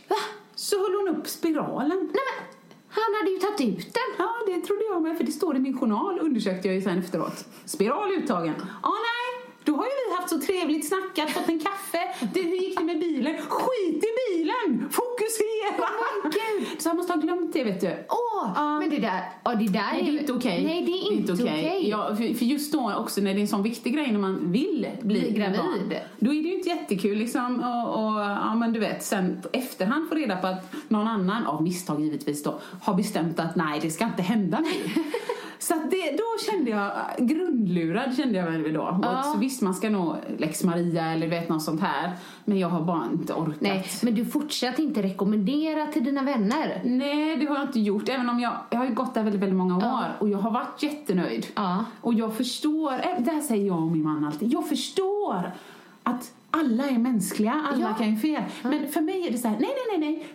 Så 0.55 0.77
höll 0.83 0.95
hon 0.95 1.09
upp 1.17 1.27
spiralen. 1.27 1.89
Nej 1.89 2.23
men, 2.29 2.47
han 2.89 3.15
hade 3.19 3.31
ju 3.31 3.39
tagit 3.39 3.61
ut 3.61 3.95
den. 3.95 4.11
Ja, 4.19 4.31
det 4.47 4.61
trodde 4.67 4.85
jag 4.85 5.03
med, 5.03 5.17
för 5.17 5.25
det 5.25 5.33
står 5.33 5.57
i 5.57 5.59
min 5.59 5.79
journal, 5.79 6.19
undersökte 6.21 6.69
jag 6.69 6.75
ju 6.75 6.83
sen 6.83 6.99
efteråt. 6.99 7.45
Spiral 7.65 8.13
uttagen. 8.13 8.55
Ja, 8.83 8.93
nej, 9.09 9.53
då 9.65 9.77
har 9.77 9.85
ju 9.85 9.96
haft 10.35 10.43
så 10.47 10.53
trevligt 10.53 10.89
snackat, 10.89 11.31
fått 11.31 11.49
en 11.49 11.61
kaffe. 11.61 11.99
Du, 12.35 12.43
hur 12.43 12.57
gick 12.57 12.79
det 12.79 12.85
med 12.85 12.99
bilen? 13.01 13.35
Skit 13.49 14.05
i 14.05 14.09
bilen! 14.31 14.89
Fokusera! 14.91 15.89
Så 16.79 16.89
jag 16.89 16.97
måste 16.97 17.13
ha 17.13 17.21
glömt 17.21 17.53
det, 17.53 17.65
vet 17.65 17.81
du. 17.81 17.87
Åh, 18.09 18.23
Ja. 18.55 18.79
men 18.81 18.91
det 18.91 18.99
där, 18.99 19.21
ja 19.45 19.55
det 19.55 19.67
där 19.69 19.93
Nej, 19.93 20.03
det 20.03 20.11
är 20.11 20.21
inte 20.21 20.33
okej. 20.33 20.65
Nej, 20.65 20.83
det 20.83 20.93
är 20.93 21.13
inte 21.13 21.33
okej. 21.33 21.89
Ja, 21.89 22.17
för, 22.17 22.35
för 22.35 22.45
just 22.45 22.73
då 22.73 22.95
också 22.95 23.21
när 23.21 23.35
det 23.35 23.39
är 23.39 23.43
en 23.43 23.49
sån 23.49 23.63
viktig 23.63 23.95
grej 23.95 24.13
när 24.13 24.19
man 24.19 24.53
vill 24.53 24.87
bli, 25.03 25.19
Bli 25.21 25.31
gravid. 25.31 25.59
barn, 25.59 25.93
Då 26.19 26.31
är 26.31 26.43
det 26.43 26.49
ju 26.49 26.55
inte 26.57 26.69
jättekul 26.69 27.19
liksom. 27.19 27.61
Och, 27.65 27.89
och, 28.05 28.21
ja 28.21 28.55
men 28.55 28.73
du 28.73 28.81
vet, 28.81 29.05
sen 29.05 29.43
efterhand 29.53 30.09
få 30.09 30.15
reda 30.15 30.37
på 30.37 30.47
att 30.47 30.73
någon 30.89 31.09
annan, 31.09 31.47
av 31.47 31.63
misstag 31.63 32.01
givetvis 32.01 32.43
då, 32.43 32.61
har 32.83 32.95
bestämt 32.95 33.41
att 33.41 33.57
nej, 33.57 33.79
det 33.83 33.91
ska 33.91 34.05
inte 34.05 34.23
hända 34.23 34.61
mig. 34.61 34.95
Så 35.59 35.75
det, 35.75 36.11
då 36.17 36.25
kände 36.51 36.71
jag, 36.71 36.91
grundlurad 37.19 38.17
kände 38.17 38.39
jag 38.39 38.47
väl 38.51 38.73
då. 38.73 38.83
Och 39.19 39.25
så 39.25 39.39
visst, 39.39 39.63
man 39.63 39.75
ska 39.75 39.91
nog 39.91 40.15
Lex 40.39 40.65
Maria 40.65 41.05
eller 41.13 41.27
vet 41.29 41.49
något 41.49 41.63
sånt 41.63 41.81
här. 41.81 42.13
Men 42.45 42.59
jag 42.59 42.69
har 42.69 42.81
bara 42.81 43.05
inte 43.13 43.33
orkat. 43.33 43.61
Nej, 43.61 43.87
men 44.03 44.15
du 44.15 44.25
fortsatte 44.25 44.83
inte 44.83 45.03
rekommendera 45.03 45.87
till 45.87 46.05
dina 46.05 46.23
vänner. 46.23 46.81
Nej, 46.85 47.37
det 47.37 47.47
har 47.47 47.57
jag 47.57 47.65
inte 47.65 47.81
gjort. 47.81 48.09
Även 48.09 48.29
om 48.31 48.41
jag, 48.41 48.53
jag 48.71 48.79
har 48.79 48.87
ju 48.87 48.95
gått 48.95 49.15
där 49.15 49.23
väldigt, 49.23 49.43
väldigt 49.43 49.59
många 49.59 49.77
år 49.77 50.05
och 50.19 50.29
jag 50.29 50.39
har 50.39 50.51
varit 50.51 50.83
jättenöjd. 50.83 51.47
Ja. 51.55 51.85
Och 52.01 52.15
jag 52.15 52.37
förstår, 52.37 52.93
eh, 52.93 53.01
det 53.19 53.31
här 53.31 53.41
säger 53.41 53.67
jag 53.67 53.77
och 53.77 53.91
min 53.93 54.03
man 54.03 54.25
alltid, 54.25 54.53
jag 54.53 54.69
förstår 54.69 55.51
att 56.03 56.33
alla 56.51 56.85
är 56.89 56.99
mänskliga, 56.99 57.53
alla 57.73 57.81
Ja. 57.89 57.95
kan 57.95 58.11
ju 58.11 58.17
fel. 58.17 58.43
Men 58.63 58.89
för 58.89 59.01
mig 59.01 59.27
är 59.27 59.31
det 59.31 59.39
så 59.39 59.49
här, 59.49 59.57
nej, 59.61 59.71
nej, 59.91 59.99
nej, 59.99 60.11
nej. 60.11 60.27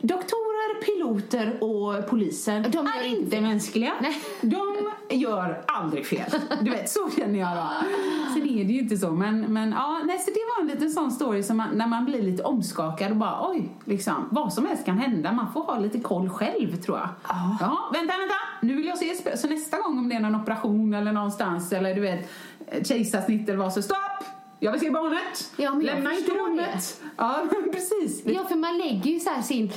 Doktorer, 0.69 0.81
piloter 0.85 1.63
och 1.63 2.09
poliser 2.09 2.65
De 2.69 2.88
är 2.88 3.03
inte 3.05 3.41
mänskliga. 3.41 3.93
Nej. 4.01 4.21
De 4.41 4.91
gör 5.09 5.63
aldrig 5.67 6.05
fel. 6.05 6.31
Du 6.61 6.71
vet, 6.71 6.89
så 6.89 7.09
känner 7.17 7.39
jag 7.39 7.57
då. 7.57 7.67
Sen 8.33 8.49
är 8.49 8.65
det 8.65 8.73
ju 8.73 8.79
inte 8.79 8.97
så, 8.97 9.11
men, 9.11 9.41
men 9.53 9.71
ja, 9.71 10.01
nej, 10.05 10.19
så 10.19 10.25
det 10.31 10.39
var 10.55 10.61
en 10.61 10.67
liten 10.67 10.89
sån 10.91 11.11
story 11.11 11.43
som 11.43 11.57
man, 11.57 11.69
när 11.73 11.88
man 11.88 12.05
blir 12.05 12.21
lite 12.21 12.43
omskakad 12.43 13.11
och 13.11 13.17
bara 13.17 13.49
oj, 13.49 13.69
liksom, 13.85 14.13
vad 14.31 14.53
som 14.53 14.65
helst 14.65 14.85
kan 14.85 14.97
hända. 14.97 15.31
Man 15.31 15.53
får 15.53 15.63
ha 15.63 15.79
lite 15.79 15.99
koll 15.99 16.29
själv 16.29 16.75
tror 16.75 16.97
jag. 16.97 17.09
Ja, 17.59 17.89
vänta, 17.93 18.13
vänta, 18.17 18.35
nu 18.61 18.75
vill 18.75 18.85
jag 18.85 18.97
se 18.97 19.13
spö- 19.13 19.35
Så 19.38 19.47
nästa 19.47 19.77
gång 19.77 19.97
om 19.97 20.09
det 20.09 20.15
är 20.15 20.19
någon 20.19 20.35
operation 20.35 20.93
eller 20.93 21.11
någonstans 21.11 21.71
eller 21.71 21.95
du 21.95 22.01
vet, 22.01 22.29
kejsarsnitt 22.88 23.49
eller 23.49 23.59
vad 23.59 23.73
så 23.73 23.81
stopp! 23.81 23.97
Jag 24.59 24.71
vill 24.71 24.81
se 24.81 24.91
barnet! 24.91 25.51
Ja, 25.57 25.71
Lämna 25.71 26.13
inte 26.13 26.31
rummet! 26.31 27.01
Ja, 27.17 27.43
precis. 27.73 28.21
Ja, 28.25 28.43
för 28.43 28.55
man 28.55 28.77
lägger 28.77 29.11
ju 29.11 29.19
så 29.19 29.29
här 29.29 29.41
sin... 29.41 29.71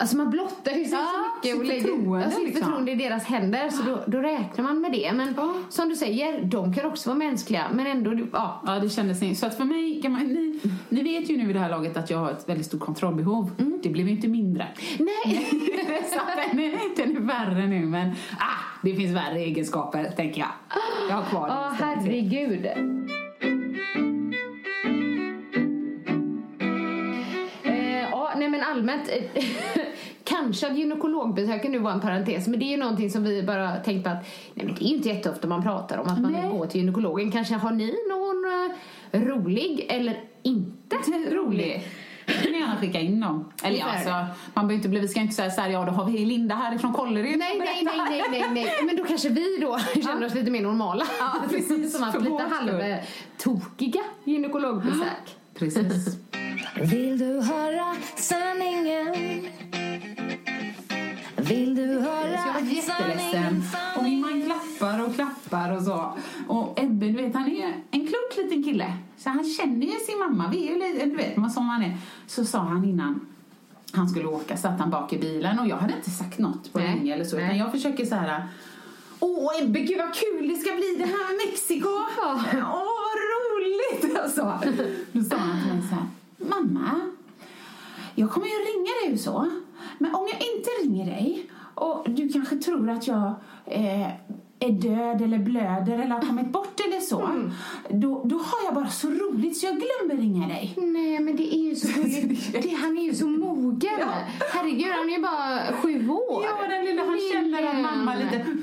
Alltså 0.00 0.16
man 0.16 0.30
blottar 0.30 0.72
ju 0.72 0.84
sig 0.84 0.98
Ja, 0.98 1.06
så 1.42 1.46
mycket 1.48 1.58
och 1.60 1.64
lägger 1.64 1.80
förtroende, 1.82 2.30
sitt 2.30 2.44
liksom. 2.44 2.62
förtroende 2.64 2.92
i 2.92 2.94
deras 2.94 3.24
händer 3.24 3.70
så 3.70 3.82
då, 3.82 4.02
då 4.06 4.18
räknar 4.18 4.64
man 4.64 4.80
med 4.80 4.92
det. 4.92 5.12
Men 5.12 5.34
Ja. 5.36 5.54
som 5.68 5.88
du 5.88 5.96
säger, 5.96 6.44
de 6.44 6.74
kan 6.74 6.86
också 6.86 7.08
vara 7.10 7.18
mänskliga 7.18 7.64
men 7.72 7.86
ändå, 7.86 8.26
ja. 8.32 8.62
Ja, 8.66 8.78
det 8.78 8.88
kändes 8.90 9.22
inte. 9.22 9.40
Så 9.40 9.46
att 9.46 9.56
för 9.56 9.64
mig, 9.64 10.08
man, 10.08 10.26
ni, 10.26 10.60
ni 10.88 11.02
vet 11.02 11.30
ju 11.30 11.36
nu 11.36 11.46
vid 11.46 11.56
det 11.56 11.60
här 11.60 11.70
laget 11.70 11.96
att 11.96 12.10
jag 12.10 12.18
har 12.18 12.30
ett 12.30 12.48
väldigt 12.48 12.66
stort 12.66 12.80
kontrollbehov. 12.80 13.50
Det 13.82 13.88
blev 13.88 14.06
ju 14.06 14.12
inte 14.12 14.28
mindre. 14.28 14.66
Nej! 14.98 15.48
så 16.12 16.20
den, 16.50 16.60
är, 16.60 16.96
den 16.96 17.16
är 17.16 17.20
värre 17.20 17.66
nu, 17.66 17.86
men 17.86 18.08
ah, 18.38 18.78
det 18.82 18.94
finns 18.94 19.16
värre 19.16 19.38
egenskaper, 19.38 20.10
tänker 20.16 20.40
jag. 20.40 20.48
Jag 21.08 21.16
har 21.16 21.22
kvar 21.22 21.48
Ja, 21.48 21.72
det. 21.78 21.84
herregud. 21.84 22.66
Allmänt. 28.70 29.08
eh, 29.34 29.44
Kanske 30.24 30.66
att 30.66 30.76
gynekologbesöken 30.78 31.72
nu 31.72 31.78
var 31.78 31.90
en 31.92 32.00
parentes, 32.00 32.46
men 32.48 32.58
det 32.60 32.64
är 32.64 32.70
ju 32.70 32.76
någonting 32.76 33.10
som 33.10 33.24
vi 33.24 33.42
bara 33.42 33.76
tänkt 33.76 34.04
på 34.04 34.10
att 34.10 34.22
nej 34.54 34.66
men 34.66 34.74
det 34.74 34.84
är 34.84 34.88
ju 34.88 34.94
inte 34.96 35.08
jätteofta 35.08 35.48
man 35.48 35.62
pratar 35.62 35.98
om 35.98 36.06
att 36.08 36.20
man 36.20 36.32
Nej. 36.32 36.42
vill 36.42 36.50
gå 36.50 36.66
till 36.66 36.80
gynekologen. 36.80 37.30
Kanske 37.32 37.54
har 37.54 37.70
ni 37.70 37.94
någon 38.08 38.44
eh, 39.12 39.28
rolig 39.28 39.86
eller 39.88 40.20
inte 40.42 40.96
rolig. 41.30 41.82
kan 42.26 42.52
ni 42.52 42.58
gärna 42.58 42.76
skicka 42.76 43.00
in 43.00 43.20
dem. 43.20 43.52
Eller 43.64 43.78
ja, 43.78 43.84
alltså, 43.86 44.10
man 44.10 44.26
behöver 44.54 44.74
inte 44.74 44.88
bli, 44.88 45.00
vi 45.00 45.08
ska 45.08 45.20
inte 45.20 45.34
säga 45.34 45.50
så 45.50 45.60
här, 45.60 45.68
ja 45.70 45.84
då 45.84 45.92
har 45.92 46.04
vi 46.10 46.24
Linda 46.24 46.54
härifrån 46.54 46.92
Kållered. 46.92 47.38
Nej, 47.38 47.58
nej, 47.58 47.82
nej, 47.84 47.94
nej, 48.10 48.22
nej, 48.30 48.44
nej. 48.52 48.72
Men 48.86 48.96
då 48.96 49.04
kanske 49.04 49.28
vi 49.28 49.58
då 49.60 49.78
känner 50.02 50.26
oss 50.26 50.34
lite 50.34 50.50
mer 50.50 50.62
normala. 50.62 51.04
Ja, 51.20 51.34
precis. 51.50 51.92
Som 51.96 52.04
att 52.04 52.22
lite 52.22 52.42
halvtokiga 52.50 54.00
gynekologbesök. 54.24 55.37
Precis. 55.58 56.16
Vill 56.80 57.18
du 57.18 57.40
höra 57.40 57.96
sanningen? 58.16 59.14
Vill 61.36 61.74
du 61.74 62.00
höra 62.00 62.30
jag 62.30 62.52
var 62.52 62.60
jätteledsen. 62.60 63.62
Och 63.96 64.04
man 64.04 64.42
klappar 64.42 65.04
och 65.04 65.14
klappar 65.14 65.76
och 65.76 65.82
så. 65.82 66.12
Och 66.48 66.80
Ebbe, 66.80 67.06
du 67.06 67.12
vet, 67.12 67.34
han 67.34 67.50
är 67.50 67.74
en 67.90 68.00
klok 68.00 68.36
liten 68.36 68.64
kille. 68.64 68.92
Så 69.16 69.30
han 69.30 69.44
känner 69.44 69.86
ju 69.86 69.92
sin 69.92 70.18
mamma. 70.18 70.48
Vi 70.52 70.68
är 70.68 70.72
ju 70.72 70.78
lite, 70.78 71.06
du 71.06 71.16
vet, 71.16 71.52
som 71.52 71.68
han 71.68 71.82
är. 71.82 71.96
Så 72.26 72.44
sa 72.44 72.58
han 72.58 72.84
innan 72.84 73.26
han 73.92 74.08
skulle 74.08 74.26
åka, 74.26 74.56
satt 74.56 74.80
han 74.80 74.90
bak 74.90 75.12
i 75.12 75.18
bilen. 75.18 75.58
Och 75.58 75.66
jag 75.68 75.76
hade 75.76 75.94
inte 75.94 76.10
sagt 76.10 76.38
något 76.38 76.72
på 76.72 76.78
länge 76.78 77.14
eller 77.14 77.24
så. 77.24 77.36
Utan 77.38 77.58
jag 77.58 77.72
försöker 77.72 78.04
så 78.04 78.14
här. 78.14 78.42
Åh 79.20 79.62
Ebbe, 79.62 79.80
gud 79.80 79.98
vad 79.98 80.14
kul 80.14 80.48
det 80.48 80.54
ska 80.54 80.74
bli 80.74 80.96
det 80.98 81.04
här 81.04 81.28
med 81.28 81.46
Mexiko! 81.46 81.88
Ja. 82.16 82.40
Åh, 82.74 82.97
gulligt! 83.58 84.18
Alltså. 84.18 84.42
Då 85.12 85.22
sa 85.22 85.36
han 85.36 85.62
till 85.62 85.72
mig 85.72 85.82
så 85.88 85.94
här. 85.94 86.06
Mamma, 86.36 87.00
jag 88.14 88.30
kommer 88.30 88.46
ju 88.46 88.52
ringa 88.52 88.90
dig 89.04 89.12
och 89.12 89.20
så. 89.20 89.50
Men 89.98 90.14
om 90.14 90.28
jag 90.32 90.42
inte 90.54 90.70
ringer 90.82 91.06
dig 91.06 91.50
och 91.74 92.10
du 92.10 92.28
kanske 92.28 92.56
tror 92.56 92.90
att 92.90 93.06
jag 93.06 93.34
eh, 93.66 94.08
är 94.60 94.70
död 94.70 95.22
eller 95.22 95.38
blöder 95.38 95.92
eller 95.98 96.06
har 96.14 96.20
kommit 96.20 96.52
bort 96.52 96.80
eller 96.86 97.00
så, 97.00 97.22
Mm. 97.22 97.50
då, 97.90 98.22
då 98.24 98.36
har 98.36 98.64
jag 98.64 98.74
bara 98.74 98.88
så 98.88 99.08
roligt 99.10 99.56
så 99.56 99.66
jag 99.66 99.74
glömmer 99.74 100.22
ringa 100.22 100.48
dig. 100.48 100.74
Nej, 100.76 101.20
men 101.20 101.36
det 101.36 101.54
är 101.54 101.68
ju 101.68 101.74
så 101.76 101.88
gulligt. 102.00 102.52
Det, 102.62 102.74
han 102.74 102.98
är 102.98 103.02
ju 103.02 103.14
så 103.14 103.26
mogen. 103.26 103.90
Herregud, 104.54 104.92
han 104.92 105.08
är 105.08 105.16
ju 105.16 105.22
bara 105.22 105.72
sju 105.82 106.08
år. 106.10 106.44
Ja, 106.44 106.68
den 106.68 106.84
lilla, 106.84 107.02
han 107.04 107.18
känner 107.32 107.66
att 107.66 107.80
mamma 107.82 108.14
lite... 108.14 108.44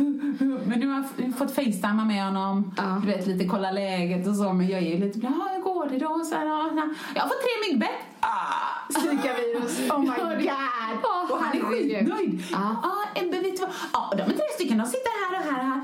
Men 0.68 0.80
nu 0.80 0.88
har 0.88 1.06
jag 1.18 1.36
fått 1.38 1.56
facetimea 1.56 2.06
med 2.06 2.26
honom. 2.26 2.74
Ja. 2.78 3.02
Du 3.02 3.08
vet, 3.08 3.28
lite 3.28 3.46
kolla 3.46 3.72
läget 3.72 4.28
och 4.28 4.36
så. 4.36 4.54
Men 4.54 4.68
jag 4.68 4.80
är 4.84 4.90
ju 4.96 4.98
lite... 5.06 5.20
Ja, 5.20 5.30
hur 5.56 5.62
går 5.62 5.88
det 5.90 5.98
då? 5.98 6.20
Så 6.26 6.36
här, 6.36 6.46
ja. 6.46 6.70
Jag 7.16 7.22
har 7.22 7.28
fått 7.28 7.42
tre 7.42 7.70
myggbett. 7.72 7.90
Ah, 8.28 8.94
Zika-virus. 9.02 9.90
Oh 9.92 10.00
my 10.00 10.08
god. 10.08 10.52
Åh, 11.04 11.32
och 11.32 11.40
han 11.44 11.58
är 11.58 11.62
skitnöjd. 11.62 12.44
Ja. 12.52 12.76
Ja, 12.84 13.22
Ebbe, 13.22 13.40
vet 13.40 13.58
du 13.58 13.66
vad? 13.94 14.18
De 14.18 14.24
är 14.24 14.28
tre 14.28 14.48
stycken. 14.56 14.78
De 14.78 14.86
sitter 14.86 15.12
här 15.22 15.40
och 15.40 15.46
här 15.52 15.60
och 15.60 15.66
här. 15.72 15.82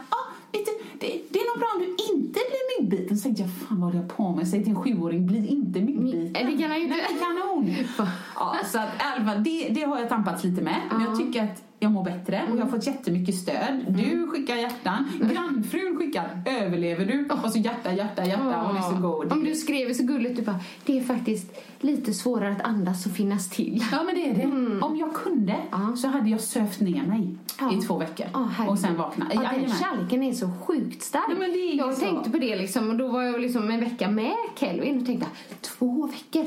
Vet 0.51 0.65
du, 0.65 0.71
det, 0.99 1.21
det 1.29 1.39
är 1.39 1.47
nog 1.51 1.59
bra 1.59 1.67
om 1.75 1.79
du 1.79 1.87
inte 2.13 2.39
blir 2.49 2.81
myggbiten. 2.81 3.17
Så 3.17 3.23
tänkte 3.23 3.41
jag, 3.43 3.51
fan 3.67 3.81
vad 3.81 3.95
jag 3.95 4.17
på 4.17 4.35
med? 4.35 4.47
Säg 4.47 4.63
till 4.63 4.69
en 4.75 4.83
sjuåring, 4.83 5.27
bli 5.27 5.47
inte 5.47 5.79
myggbiten. 5.81 6.33
Det 6.33 6.57
kan 6.61 6.69
han 6.71 6.79
ju 6.79 6.83
inte. 6.85 6.95
Nej, 6.97 7.19
kanon. 7.19 7.75
Ja, 8.35 8.55
så 8.71 8.79
att, 8.79 8.87
i 8.95 9.03
alla 9.15 9.25
fall, 9.25 9.43
det, 9.43 9.69
det 9.69 9.83
har 9.83 9.99
jag 9.99 10.09
tampats 10.09 10.43
lite 10.43 10.61
med. 10.61 10.81
Men 10.91 11.01
jag 11.01 11.17
tycker 11.17 11.43
att 11.43 11.63
jag 11.83 11.91
mår 11.91 12.03
bättre 12.03 12.43
och 12.51 12.57
jag 12.57 12.63
har 12.63 12.71
fått 12.71 12.87
jättemycket 12.87 13.35
stöd. 13.35 13.85
Du 13.87 14.27
skickar 14.27 14.55
hjärtan. 14.55 15.11
Grannfrun 15.33 15.97
skickar 15.97 16.41
överlever 16.45 17.05
du? 17.05 17.29
Och 17.45 17.51
så 17.51 17.57
hjärta, 17.59 17.93
hjärta, 17.93 18.25
hjärta. 18.25 18.63
Hon 18.67 18.77
är 18.77 18.81
så 18.81 18.95
god. 19.07 19.31
Om 19.31 19.43
du 19.43 19.55
skrev 19.55 19.93
så 19.93 20.03
gulligt, 20.03 20.35
du 20.35 20.41
bara, 20.41 20.59
det 20.85 20.97
är 20.99 21.03
faktiskt 21.03 21.53
lite 21.79 22.13
svårare 22.13 22.51
att 22.51 22.61
andas 22.61 23.05
och 23.05 23.11
finnas 23.11 23.49
till. 23.49 23.83
Ja 23.91 24.03
men 24.03 24.15
det 24.15 24.29
är 24.29 24.35
det. 24.35 24.81
Om 24.85 24.97
jag 24.97 25.13
kunde 25.13 25.55
så 25.97 26.07
hade 26.07 26.29
jag 26.29 26.41
sövt 26.41 26.79
ner 26.79 27.03
mig 27.03 27.35
Ja. 27.59 27.73
i 27.73 27.81
två 27.81 27.97
veckor. 27.97 28.25
Herregud. 28.33 28.71
och 28.71 28.79
sen 28.79 28.97
vakna. 28.97 29.25
Ja, 29.33 29.41
den 29.41 29.69
kärleken 29.69 30.23
är 30.23 30.33
så 30.33 30.49
sjukt 30.65 31.03
stark. 31.03 31.23
Ja, 31.29 31.85
jag 31.85 31.93
så. 31.93 31.99
tänkte 32.01 32.29
på 32.29 32.37
det 32.37 32.55
liksom 32.55 32.89
och 32.89 32.95
då 32.97 33.07
var 33.07 33.23
jag 33.23 33.41
liksom 33.41 33.71
en 33.71 33.79
vecka 33.79 34.09
med 34.09 34.33
Kelvin 34.59 34.99
och 34.99 35.05
tänkte 35.05 35.27
två 35.61 36.07
veckor 36.07 36.45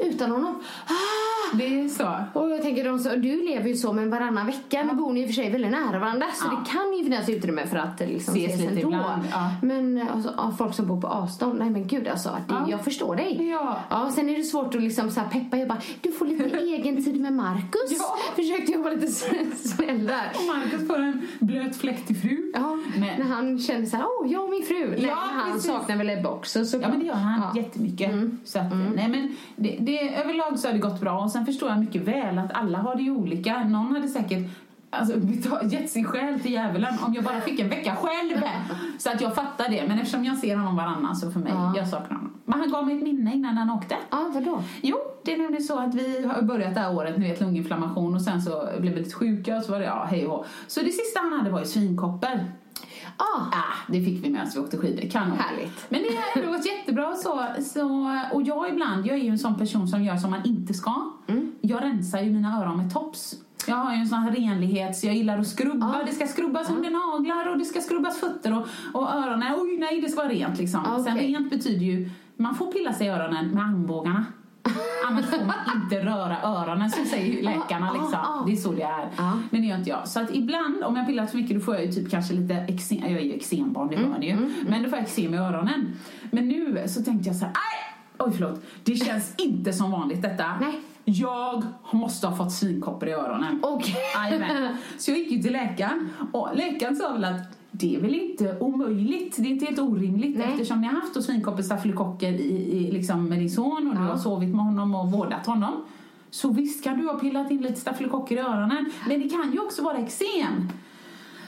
utan 0.00 0.30
honom. 0.30 0.54
Ah! 0.86 1.56
Det 1.56 1.80
är 1.80 1.88
så. 1.88 2.40
Och 2.40 2.50
jag 2.50 2.62
tänker, 2.62 2.84
de, 2.84 2.98
så, 2.98 3.08
du 3.08 3.44
lever 3.46 3.68
ju 3.68 3.76
så 3.76 3.92
men 3.92 4.10
varannan 4.10 4.46
vecka. 4.46 4.75
Nu 4.84 4.94
bor 4.94 5.12
ni 5.12 5.20
i 5.20 5.24
och 5.24 5.28
för 5.28 5.34
sig 5.34 5.50
väldigt 5.50 5.70
nära 5.70 5.98
varandra 5.98 6.26
så 6.34 6.48
det 6.48 6.70
kan 6.70 6.92
ju 6.98 7.04
finnas 7.04 7.28
utrymme 7.28 7.66
för 7.66 7.76
att 7.76 8.00
liksom, 8.00 8.34
Ses 8.34 8.54
ses, 8.54 8.70
lite 8.70 8.86
ändå. 8.86 9.04
Men 9.62 10.08
alltså, 10.14 10.34
ja, 10.36 10.54
folk 10.58 10.74
som 10.74 10.86
bor 10.86 11.00
på 11.00 11.06
avstånd, 11.06 11.58
nej 11.58 11.70
men 11.70 11.86
gud 11.86 12.08
alltså, 12.08 12.28
det, 12.48 12.54
Ja. 12.54 12.66
jag 12.70 12.84
förstår 12.84 13.16
dig. 13.16 13.48
Ja. 13.50 13.78
Ja, 13.90 14.10
sen 14.14 14.28
är 14.28 14.36
det 14.36 14.42
svårt 14.44 14.74
att 14.74 14.82
liksom 14.82 15.10
så 15.10 15.20
här 15.20 15.28
peppa. 15.28 15.56
Jag 15.56 15.68
bara, 15.68 15.80
du 16.00 16.12
får 16.12 16.26
lite 16.26 16.44
egen 16.58 17.04
tid 17.04 17.20
med 17.20 17.32
Markus. 17.32 17.90
Ja. 17.98 18.16
Försökte 18.36 18.72
jag 18.72 18.78
vara 18.78 18.94
lite 18.94 19.12
snäll 19.56 20.06
där. 20.06 20.30
Och 20.34 20.56
Marcus 20.56 20.88
får 20.88 20.98
en 20.98 21.26
blöt 21.40 21.76
fläkt 21.76 22.06
till 22.06 22.16
fru. 22.16 22.52
Ja, 22.54 22.76
Men- 22.96 23.00
när 23.00 23.34
han 23.34 23.58
känner 23.58 23.86
så 23.86 23.96
här, 23.96 24.04
åh, 24.20 24.32
jag 24.32 24.44
och 24.44 24.50
min 24.50 24.62
fru. 24.62 24.88
Nej, 24.90 25.04
Ja, 25.06 25.14
han 25.14 25.52
precis. 25.52 25.70
saknar 25.70 25.96
väl 25.96 26.10
Ebbe 26.10 26.28
också 26.28 26.64
så 26.64 26.76
Ja 26.82 26.88
men 26.88 27.00
det 27.00 27.06
gör 27.06 27.14
han 27.14 27.40
Ja. 27.40 27.50
Mm. 27.50 27.56
jättemycket. 27.64 28.10
Så 28.44 28.58
att, 28.58 28.72
nej, 28.96 29.08
men 29.08 29.36
det, 29.56 29.76
det, 29.80 30.14
överlag 30.16 30.58
så 30.58 30.68
har 30.68 30.72
det 30.72 30.78
gått 30.78 31.00
bra 31.00 31.18
och 31.20 31.30
sen 31.30 31.46
förstår 31.46 31.68
jag 31.68 31.78
mycket 31.80 32.02
väl 32.02 32.38
att 32.38 32.52
alla 32.52 32.78
har 32.78 32.94
det 32.96 33.02
ju 33.02 33.10
olika. 33.10 33.64
Någon 33.64 33.92
hade 33.94 34.08
säkert 34.08 34.38
Alltså, 35.00 35.16
betalt- 35.18 35.72
gett 35.72 35.90
sin 35.90 36.04
själ 36.04 36.40
till 36.40 36.52
djävulen 36.52 36.94
om 37.06 37.14
jag 37.14 37.24
bara 37.24 37.40
fick 37.40 37.60
en 37.60 37.68
vecka 37.68 37.96
själv. 37.96 38.40
Så 38.98 39.10
att 39.10 39.20
jag 39.20 39.34
fattar 39.34 39.68
det. 39.68 39.84
Men 39.88 39.98
eftersom 39.98 40.24
jag 40.24 40.36
ser 40.38 40.56
honom 40.56 40.76
varannan 40.76 41.16
så 41.16 41.30
för 41.30 41.40
mig, 41.40 41.52
Ja. 41.54 41.72
jag 41.76 41.88
saknar 41.88 42.16
honom. 42.16 42.32
Men 42.44 42.60
han 42.60 42.70
gav 42.70 42.86
mig 42.86 42.96
ett 42.96 43.02
minne 43.02 43.34
innan 43.34 43.56
han 43.56 43.70
åkte. 43.70 43.96
Ja, 44.10 44.30
vadå? 44.34 44.62
Jo, 44.82 44.96
det 45.24 45.34
är 45.34 45.38
nämligen 45.38 45.62
så 45.62 45.78
att 45.78 45.94
vi 45.94 46.26
har 46.26 46.42
börjat 46.42 46.74
det 46.74 46.80
här 46.80 46.94
året, 46.96 47.18
ni 47.18 47.28
vet 47.28 47.40
lunginflammation 47.40 48.14
och 48.14 48.22
sen 48.22 48.42
så 48.42 48.68
blev 48.80 48.94
vi 48.94 48.98
lite 49.00 49.14
sjuka 49.14 49.56
och 49.56 49.62
så 49.62 49.72
var 49.72 49.78
det 49.78 49.84
ja, 49.84 50.06
hej 50.10 50.26
och. 50.26 50.46
Så 50.66 50.80
det 50.80 50.90
sista 50.92 51.20
han 51.20 51.32
hade 51.32 51.50
var 51.50 51.58
ju 51.60 51.66
svinkoppor. 51.66 52.40
Ah, 53.16 53.40
Ah, 53.52 53.92
det 53.92 54.04
fick 54.04 54.24
vi 54.24 54.30
medan 54.30 54.46
vi 54.54 54.60
åkte 54.60 54.76
skidor. 54.76 55.10
Kanon. 55.10 55.36
Härligt. 55.38 55.86
Men 55.88 56.02
det 56.02 56.08
har 56.08 56.42
ändå 56.42 56.56
gått 56.56 56.66
jättebra 56.66 57.14
så, 57.16 57.46
så. 57.62 58.10
Och 58.32 58.42
jag 58.42 58.68
ibland, 58.68 59.06
jag 59.06 59.16
är 59.18 59.22
ju 59.22 59.28
en 59.30 59.38
sån 59.38 59.54
person 59.58 59.88
som 59.88 60.04
gör 60.04 60.16
som 60.16 60.30
man 60.30 60.44
inte 60.44 60.74
ska. 60.74 60.92
Mm. 61.26 61.52
Jag 61.60 61.82
rensar 61.82 62.20
ju 62.20 62.30
mina 62.30 62.58
öron 62.62 62.76
med 62.76 62.92
tops. 62.92 63.34
Jag 63.68 63.76
har 63.76 63.92
ju 63.94 63.98
en 64.00 64.06
sån 64.08 64.18
här 64.18 64.30
renlighets, 64.32 65.04
jag 65.04 65.14
gillar 65.14 65.38
att 65.38 65.46
skrubba. 65.46 65.94
Ja. 65.98 66.06
Det 66.06 66.12
ska 66.12 66.26
skrubbas 66.26 66.70
under 66.70 66.90
naglar 66.90 67.50
och 67.52 67.58
det 67.58 67.64
ska 67.64 67.80
skrubbas 67.80 68.20
fötter 68.20 68.58
och, 68.58 68.66
och 68.94 69.10
öronen. 69.14 69.54
Oj 69.58 69.76
nej, 69.78 70.00
det 70.00 70.08
ska 70.08 70.20
vara 70.22 70.32
rent 70.32 70.58
liksom. 70.58 70.80
Ja, 70.84 71.04
Sen 71.04 71.12
okej. 71.14 71.26
rent 71.26 71.50
betyder 71.50 71.84
ju, 71.86 72.10
man 72.36 72.54
får 72.54 72.72
pilla 72.72 72.92
sig 72.92 73.06
i 73.06 73.10
öronen 73.10 73.50
med 73.50 73.62
armbågarna. 73.64 74.24
Annars 75.08 75.24
får 75.26 75.38
man 75.46 75.82
inte 75.82 76.04
röra 76.04 76.42
öronen, 76.42 76.90
så 76.90 77.04
säger 77.04 77.42
läkarna. 77.42 77.90
Ah, 77.90 77.92
Liksom. 77.92 78.14
ah, 78.14 78.40
ah. 78.40 78.44
Det 78.46 78.52
är 78.52 78.56
så 78.56 78.72
det 78.72 78.82
är. 78.82 79.08
Men 79.50 79.60
det 79.60 79.66
gör 79.66 79.76
inte 79.78 79.90
jag. 79.90 80.08
Så 80.08 80.20
att 80.20 80.34
ibland, 80.34 80.84
om 80.84 80.96
jag 80.96 81.06
pillar 81.06 81.26
för 81.26 81.36
mycket, 81.36 81.56
då 81.56 81.60
får 81.64 81.74
jag 81.74 81.84
ju 81.84 81.92
typ 81.92 82.10
kanske 82.10 82.34
lite 82.34 82.54
eksem. 82.54 82.98
Jag 82.98 83.10
är 83.10 83.20
ju 83.20 83.32
eksembarn, 83.32 83.88
det 83.88 83.96
hör 83.96 84.18
ni 84.18 84.26
ju. 84.30 84.36
Men 84.68 84.82
då 84.82 84.88
får 84.88 84.98
jag 84.98 85.06
eksem 85.06 85.34
i 85.34 85.36
öronen. 85.36 85.92
Men 86.30 86.48
nu 86.48 86.84
så 86.88 87.02
tänkte 87.02 87.28
jag 87.28 87.36
så 87.36 87.44
här! 87.44 87.54
Oj, 88.18 88.32
förlåt. 88.32 88.62
Det 88.84 88.94
känns 88.96 89.34
inte 89.38 89.72
som 89.72 89.90
vanligt 89.90 90.22
detta. 90.22 90.44
Nej. 90.60 90.80
Jag 91.08 91.64
måste 91.90 92.26
ha 92.26 92.36
fått 92.36 92.52
svinkoppor 92.52 93.08
i 93.08 93.12
öronen. 93.12 93.60
Okej. 93.62 93.94
Jajamän. 94.14 94.76
Så 94.98 95.10
jag 95.10 95.18
gick 95.18 95.30
ju 95.32 95.42
till 95.42 95.52
läkaren 95.52 96.08
och 96.32 96.48
läkaren 96.56 96.96
sa 96.96 97.12
väl 97.12 97.24
att 97.24 97.58
det 97.70 97.96
är 97.96 98.00
väl 98.00 98.14
inte 98.14 98.58
omöjligt, 98.60 99.36
det 99.36 99.42
är 99.42 99.50
inte 99.50 99.64
helt 99.66 99.78
orimligt 99.78 100.38
Nej. 100.38 100.46
eftersom 100.52 100.80
ni 100.80 100.86
har 100.86 100.94
haft 100.94 101.22
svinkoppor, 101.24 101.62
stafylokocker 101.62 102.32
i, 102.32 102.76
i, 102.76 102.92
liksom 102.92 103.28
med 103.28 103.38
din 103.38 103.50
son 103.50 103.88
och 103.88 103.94
du 103.94 104.00
Ja. 104.02 104.08
har 104.10 104.16
sovit 104.18 104.54
med 104.54 104.64
honom 104.64 104.94
och 104.94 105.10
vårdat 105.12 105.46
honom. 105.46 105.84
Så 106.30 106.48
visst 106.52 106.84
kan 106.84 106.98
du 106.98 107.06
ha 107.06 107.14
pillat 107.18 107.50
in 107.50 107.62
lite 107.62 107.80
stafylokocker 107.80 108.36
i 108.36 108.38
öronen, 108.38 108.90
men 109.08 109.20
det 109.22 109.28
kan 109.28 109.52
ju 109.52 109.60
också 109.60 109.82
vara 109.82 109.96
eksem. 109.98 110.68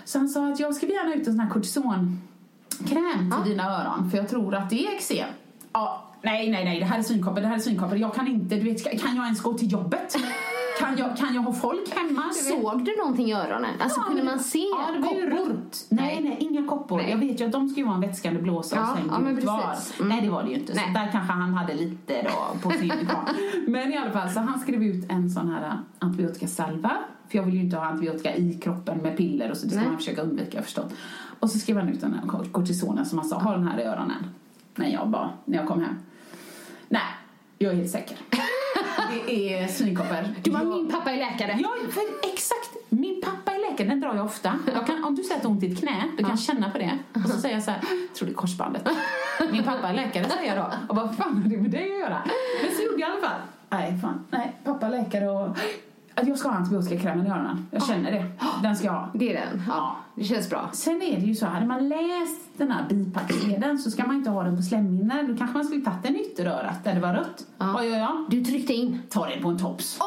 Så 0.04 0.18
han 0.18 0.28
sa 0.28 0.52
att 0.52 0.60
jag 0.60 0.74
skriver 0.74 0.94
gärna 0.94 1.14
ut 1.14 1.26
en 1.26 1.32
sån 1.32 1.40
här 1.40 1.50
kortisonkräm 1.50 3.34
till 3.42 3.50
dina 3.52 3.64
öron 3.80 4.10
för 4.10 4.18
jag 4.18 4.28
tror 4.28 4.54
att 4.54 4.70
det 4.70 4.86
är 4.86 4.94
eksem. 4.94 5.28
Ja, 5.72 6.04
nej, 6.22 6.50
nej, 6.50 6.64
nej, 6.64 6.78
det 6.80 6.84
här 6.84 6.98
är 6.98 7.02
svinkoppor, 7.02 7.40
det 7.40 7.46
här 7.46 7.54
är 7.54 7.58
svinkoppor. 7.60 7.98
Jag 7.98 8.14
kan 8.14 8.26
inte, 8.28 8.56
du 8.56 8.62
vet, 8.62 9.00
kan 9.00 9.16
jag 9.16 9.24
ens 9.24 9.42
gå 9.42 9.54
till 9.54 9.72
jobbet? 9.72 10.16
Kan 10.78 10.96
jag, 10.96 11.16
kan 11.16 11.34
jag 11.34 11.42
ha 11.42 11.52
folk 11.52 11.94
hemma? 11.94 12.22
Du? 12.28 12.34
Såg 12.34 12.84
du 12.84 12.96
någonting 12.96 13.28
i 13.30 13.32
öronen? 13.34 13.70
Alltså 13.80 14.00
Ja, 14.00 14.04
kunde 14.04 14.22
man 14.22 14.38
se 14.38 14.58
ja, 14.58 14.92
det 14.92 14.98
var 14.98 15.12
ju 15.12 15.30
runt. 15.30 15.86
Nej, 15.88 16.20
nej, 16.22 16.36
inga 16.40 16.68
koppor. 16.68 16.96
Nej. 16.96 17.10
Jag 17.10 17.18
vet 17.18 17.40
ju 17.40 17.44
att 17.44 17.52
de 17.52 17.68
ska 17.68 17.80
ju 17.80 17.86
vara 17.86 17.94
en 17.94 18.00
vätskande 18.00 18.42
blåsa 18.42 18.76
Ja, 18.76 18.92
och 18.92 18.98
sen 18.98 19.08
ja, 19.10 19.18
men 19.18 19.34
precis. 19.34 20.00
Mm. 20.00 20.08
Nej, 20.08 20.20
det 20.22 20.30
var 20.30 20.42
det 20.42 20.48
ju 20.48 20.54
inte. 20.54 20.74
Så 20.74 20.80
Nej. 20.80 20.94
där 20.94 21.12
kanske 21.12 21.32
han 21.32 21.54
hade 21.54 21.74
lite 21.74 22.22
då 22.22 22.58
på 22.62 22.70
sin. 22.70 22.92
Men 23.66 23.92
i 23.92 23.96
alla 23.96 24.10
fall, 24.10 24.30
så 24.30 24.40
han 24.40 24.60
skrev 24.60 24.82
ut 24.82 25.10
en 25.10 25.30
sån 25.30 25.48
här 25.50 25.78
antibiotikasalva. 25.98 26.92
För 27.28 27.38
jag 27.38 27.44
vill 27.44 27.54
ju 27.54 27.60
inte 27.60 27.76
ha 27.76 27.84
antibiotika 27.86 28.36
i 28.36 28.54
kroppen 28.54 28.98
med 28.98 29.16
piller 29.16 29.50
och 29.50 29.56
så. 29.56 29.64
Det 29.64 29.70
ska 29.70 29.80
Nej. 29.80 29.88
man 29.88 29.98
försöka 29.98 30.22
undvika, 30.22 30.62
förstått. 30.62 30.92
Och 31.40 31.50
så 31.50 31.58
skrev 31.58 31.76
han 31.76 31.88
ut 31.88 32.00
den 32.00 32.14
här 32.14 32.44
kortisonen 32.52 33.06
som 33.06 33.18
han 33.18 33.28
sa, 33.28 33.38
ha 33.38 33.52
den 33.52 33.68
här 33.68 33.80
i 33.80 33.82
öronen. 33.82 34.24
Men 34.78 34.90
jag 34.92 35.08
bara, 35.08 35.30
när 35.44 35.58
jag 35.58 35.66
kom 35.66 35.82
hem. 35.82 35.98
Nej, 36.88 37.02
jag 37.58 37.72
är 37.72 37.76
helt 37.76 37.90
säker. 37.90 38.16
Det 39.26 39.54
är 39.54 39.68
svinkoppor. 39.68 40.28
Du 40.42 40.50
Jag- 40.50 40.66
min 40.66 40.90
pappa 40.90 41.10
är 41.12 41.16
läkare. 41.16 41.58
Ja, 41.62 41.68
för 41.90 42.28
exakt. 42.32 42.70
Min 42.88 43.22
pappa 43.22 43.52
är 43.52 43.70
läkare, 43.70 43.88
den 43.88 44.00
drar 44.00 44.14
jag 44.14 44.24
ofta. 44.24 44.58
Jag 44.74 44.86
kan, 44.86 45.04
om 45.04 45.14
du 45.14 45.22
säger 45.22 45.40
att 45.40 45.46
ont 45.46 45.62
i 45.62 45.72
ett 45.72 45.78
knä, 45.78 46.04
du 46.18 46.24
kan 46.24 46.36
känna 46.36 46.70
på 46.70 46.78
det. 46.78 46.98
Och 47.14 47.30
så 47.30 47.38
säger 47.40 47.54
jag 47.54 47.64
så 47.64 47.70
här, 47.70 47.80
tror 48.18 48.26
det 48.26 48.32
är 48.32 48.34
korsbandet. 48.34 48.88
Min 49.52 49.64
pappa 49.64 49.88
är 49.88 49.94
läkare, 49.94 50.28
säger 50.28 50.56
jag 50.56 50.64
då. 50.64 50.72
Och 50.88 50.96
vad 50.96 51.16
fan 51.16 51.42
har 51.42 51.50
det 51.50 51.56
med 51.56 51.70
det 51.70 51.82
att 51.82 51.98
göra? 52.00 52.22
Men 52.62 52.76
så 52.76 52.82
gjorde 52.82 53.00
jag 53.00 53.08
i 53.10 53.12
alla 53.12 53.20
fall. 53.28 53.40
Nej, 53.70 53.98
fan. 54.02 54.26
Nej, 54.30 54.52
pappa 54.64 54.88
läkare 54.88 55.28
och... 55.30 55.56
Att 56.20 56.28
jag 56.28 56.38
ska 56.38 56.48
ha 56.48 56.56
antibiotikakrämen 56.56 57.26
i 57.26 57.30
öronen. 57.30 57.66
Jag 57.70 57.86
känner 57.86 58.10
det. 58.12 58.24
Den 58.62 58.76
ska 58.76 58.86
jag 58.86 58.92
ha. 58.92 59.10
Det 59.14 59.36
är 59.36 59.40
den. 59.40 59.62
Ja, 59.68 59.96
det 60.14 60.24
känns 60.24 60.50
bra. 60.50 60.70
Sen 60.72 61.02
är 61.02 61.20
det 61.20 61.26
ju 61.26 61.34
så, 61.34 61.46
hade 61.46 61.66
man 61.66 61.88
läst 61.88 62.40
den 62.56 62.70
här 62.70 62.88
bipacksedeln 62.88 63.78
så 63.78 63.90
ska 63.90 64.06
man 64.06 64.16
inte 64.16 64.30
ha 64.30 64.42
den 64.42 64.56
på 64.56 64.62
slemhinnor. 64.62 65.22
Då 65.28 65.36
kanske 65.36 65.56
man 65.56 65.64
skulle 65.64 65.84
tagit 65.84 66.02
den 66.02 66.16
i 66.16 66.20
ytterörat 66.20 66.84
där 66.84 66.94
det 66.94 67.00
var 67.00 67.12
rött. 67.14 67.46
Ja. 67.58 67.72
Vad 67.72 67.86
gör 67.86 67.98
jag? 67.98 68.26
Du 68.30 68.44
tryckte 68.44 68.72
in. 68.74 69.02
Ta 69.10 69.28
den 69.28 69.42
på 69.42 69.48
en 69.48 69.58
tops. 69.58 70.00
ah, 70.00 70.04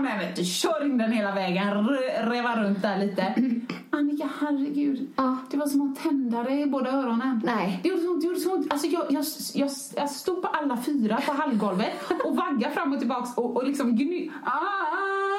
men 0.00 0.18
vet 0.18 0.36
du, 0.36 0.44
kör 0.44 0.84
in 0.84 0.98
den 0.98 1.12
hela 1.12 1.34
vägen, 1.34 1.68
re- 1.68 2.30
reva 2.30 2.62
runt 2.64 2.82
där 2.82 2.98
lite. 2.98 3.34
Annika, 3.90 4.28
herregud. 4.40 5.08
Ja. 5.16 5.36
Det 5.50 5.56
var 5.56 5.66
som 5.66 5.92
att 5.92 6.02
tända 6.02 6.42
dig 6.42 6.62
i 6.62 6.66
båda 6.66 6.90
öronen. 6.90 7.40
Nej. 7.44 7.80
Det 7.82 7.88
gjorde 7.88 8.02
så 8.02 8.10
ont, 8.12 8.20
det 8.20 8.26
gjorde 8.26 8.40
så 8.40 8.54
ont. 8.54 8.72
Alltså 8.72 8.86
jag, 8.86 9.04
jag, 9.10 9.24
jag, 9.54 9.70
jag 9.96 10.10
stod 10.10 10.42
på 10.42 10.48
alla 10.48 10.76
fyra 10.76 11.20
på 11.26 11.32
hallgolvet 11.32 11.92
och 12.24 12.36
vaggade 12.36 12.74
fram 12.74 12.92
och 12.92 12.98
tillbaks 12.98 13.36
och, 13.36 13.56
och 13.56 13.64
liksom 13.66 13.96
gny... 13.96 14.30
Ah, 14.44 14.50
ah. 14.50 15.29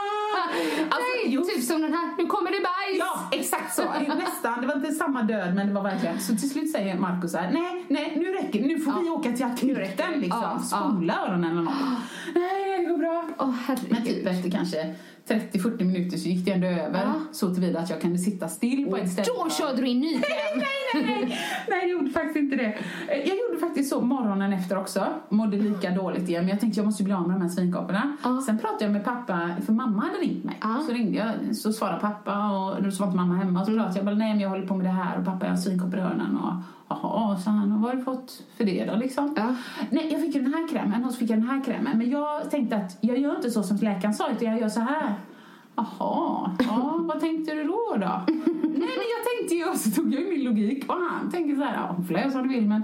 Alltså, 0.94 1.10
Nej, 1.16 1.34
jo, 1.34 1.42
typ 1.44 1.64
som 1.64 1.82
den 1.82 1.94
här, 1.94 2.18
nu 2.18 2.26
kommer 2.26 2.52
det 2.52 2.58
bajs. 2.58 3.00
Ja, 3.00 3.30
exakt 3.32 3.76
så. 3.76 3.84
Nästan. 4.18 4.62
Det 4.62 4.68
var 4.68 4.76
inte 4.76 4.92
samma 4.92 5.22
död, 5.22 5.56
men 5.56 5.68
det 5.68 5.74
var 5.74 5.84
verkligen. 5.84 6.20
Så 6.20 6.36
till 6.36 6.50
slut 6.50 6.72
säger 6.72 6.96
Markus 6.96 7.32
så 7.32 7.38
här, 7.38 7.52
nej, 7.52 7.86
nej, 7.88 8.14
nu 8.18 8.26
räcker 8.26 8.62
det. 8.62 8.68
Nu 8.68 8.80
får 8.80 9.04
vi 9.04 9.10
åka 9.10 9.32
till 9.32 9.46
akuten 9.46 10.12
liksom. 10.20 10.42
Ja, 10.42 10.60
ja. 10.72 10.90
Spola 10.90 11.28
öronen 11.28 11.52
eller 11.52 11.62
något. 11.62 11.74
Nej, 12.36 12.78
det 12.78 12.86
går 12.86 12.98
bra. 12.98 13.26
Men 13.38 13.54
herregud. 13.68 14.06
typ 14.06 14.28
efter 14.28 14.52
kanske 14.52 14.96
30-40 15.27 15.84
minuter 15.84 16.18
så 16.18 16.30
gick 16.30 16.45
det 16.45 16.52
ändå 16.52 16.68
över. 16.68 16.99
Ja. 17.06 17.14
Så 17.31 17.53
tillvida 17.53 17.80
att 17.80 17.89
jag 17.89 18.02
kunde 18.02 18.18
sitta 18.18 18.48
still 18.48 18.85
på 18.89 18.98
ett 18.98 19.11
ställe. 19.11 19.27
Då 19.43 19.49
körde 19.49 19.81
du 19.81 19.88
in 19.88 19.99
ny 19.99 20.11
Nej, 20.14 20.22
nej, 20.93 21.03
nej, 21.06 21.38
nej, 21.69 21.80
jag 21.81 21.89
gjorde 21.89 22.10
faktiskt 22.10 22.35
inte 22.35 22.56
det. 22.56 22.65
Eh, 23.07 23.18
Jag 23.30 23.38
gjorde 23.38 23.60
faktiskt 23.60 23.89
så 23.89 24.02
morgonen 24.02 24.53
efter 24.53 24.77
också. 24.77 25.06
Mådde 25.30 25.57
lika 25.57 25.89
dåligt 25.89 26.30
igen. 26.30 26.41
Men 26.43 26.49
jag 26.49 26.60
tänkte 26.60 26.80
jag 26.80 26.85
måste 26.85 27.03
bli 27.03 27.14
av 27.14 27.27
med 27.27 27.35
de 27.35 27.41
här 27.41 27.49
svinkopporna. 27.49 28.18
Ja. 28.23 28.41
Sen 28.45 28.60
pratade 28.60 28.84
jag 28.84 28.91
med 28.91 29.03
pappa, 29.06 29.49
för 29.65 29.73
mamma 29.73 30.02
hade 30.02 30.18
ringt 30.18 30.43
mig. 30.43 30.57
Ja. 30.61 30.80
Så 30.88 30.93
ringde 30.93 31.18
jag, 31.18 31.56
så 31.56 31.73
svarade 31.73 31.99
pappa 31.99 32.49
och 32.49 32.84
då 32.84 32.89
var 32.89 33.06
inte 33.06 33.18
mamma 33.18 33.35
hemma. 33.35 33.65
Så 33.65 33.72
pratade 33.72 33.95
jag 33.95 34.06
bara, 34.06 34.15
nej 34.15 34.34
men 34.34 34.39
jag 34.41 34.49
håller 34.49 34.68
på 34.68 34.76
med 34.77 34.85
det 34.85 34.89
här 34.91 35.18
och 35.19 35.26
pappa 35.26 35.45
jag 35.45 35.52
har 35.52 35.57
svinkoppor 35.57 35.99
i 35.99 36.02
öronen. 36.02 36.38
Och 36.38 36.53
jaha, 37.02 37.38
sa 37.38 37.52
han, 37.52 37.72
och 37.72 37.82
vad 37.82 37.90
har 37.90 37.98
du 37.98 38.04
fått 38.04 38.44
för 38.58 38.64
det 38.64 38.86
då 38.86 38.96
liksom? 38.96 39.34
Ja. 39.38 39.56
Nej, 39.90 40.12
jag 40.12 40.22
fick 40.22 40.36
ju 40.36 40.42
den 40.42 40.54
här 40.54 40.68
krämen 40.68 41.06
och 41.06 41.12
så 41.12 41.18
fick 41.18 41.30
jag 41.30 41.40
den 41.40 41.48
här 41.48 41.64
krämen. 41.64 41.98
Men 41.98 42.10
jag 42.10 42.52
tänkte 42.52 42.76
att 42.76 42.98
jag 43.02 43.18
gör 43.18 43.36
inte 43.36 43.52
så 43.52 43.64
som 43.64 43.78
läkaren 43.78 44.14
sa 44.14 44.30
utan 44.32 44.48
jag 44.48 44.60
gör 44.60 44.70
så 44.70 44.80
här. 44.80 45.14
Jaha, 45.76 46.56
ja, 46.60 46.98
vad 47.00 47.20
tänkte 47.20 47.54
du 47.54 47.64
då 47.64 47.96
då? 47.96 48.22
Nej 48.28 48.90
men 48.98 49.08
jag 49.16 49.40
tänkte 49.40 49.56
ju, 49.56 49.70
och 49.70 49.78
så 49.78 49.92
tog 49.92 50.14
jag 50.14 50.24
min 50.30 50.44
logik 50.44 50.90
och 50.90 50.96
han 50.96 51.32
tänker 51.32 51.56
så 51.56 51.64
här, 51.64 51.76
ja 51.76 51.94
hon 51.96 52.06
får 52.06 52.14
läsa 52.14 52.38
vad 52.38 52.44
du 52.44 52.50
vill 52.50 52.68
men 52.68 52.84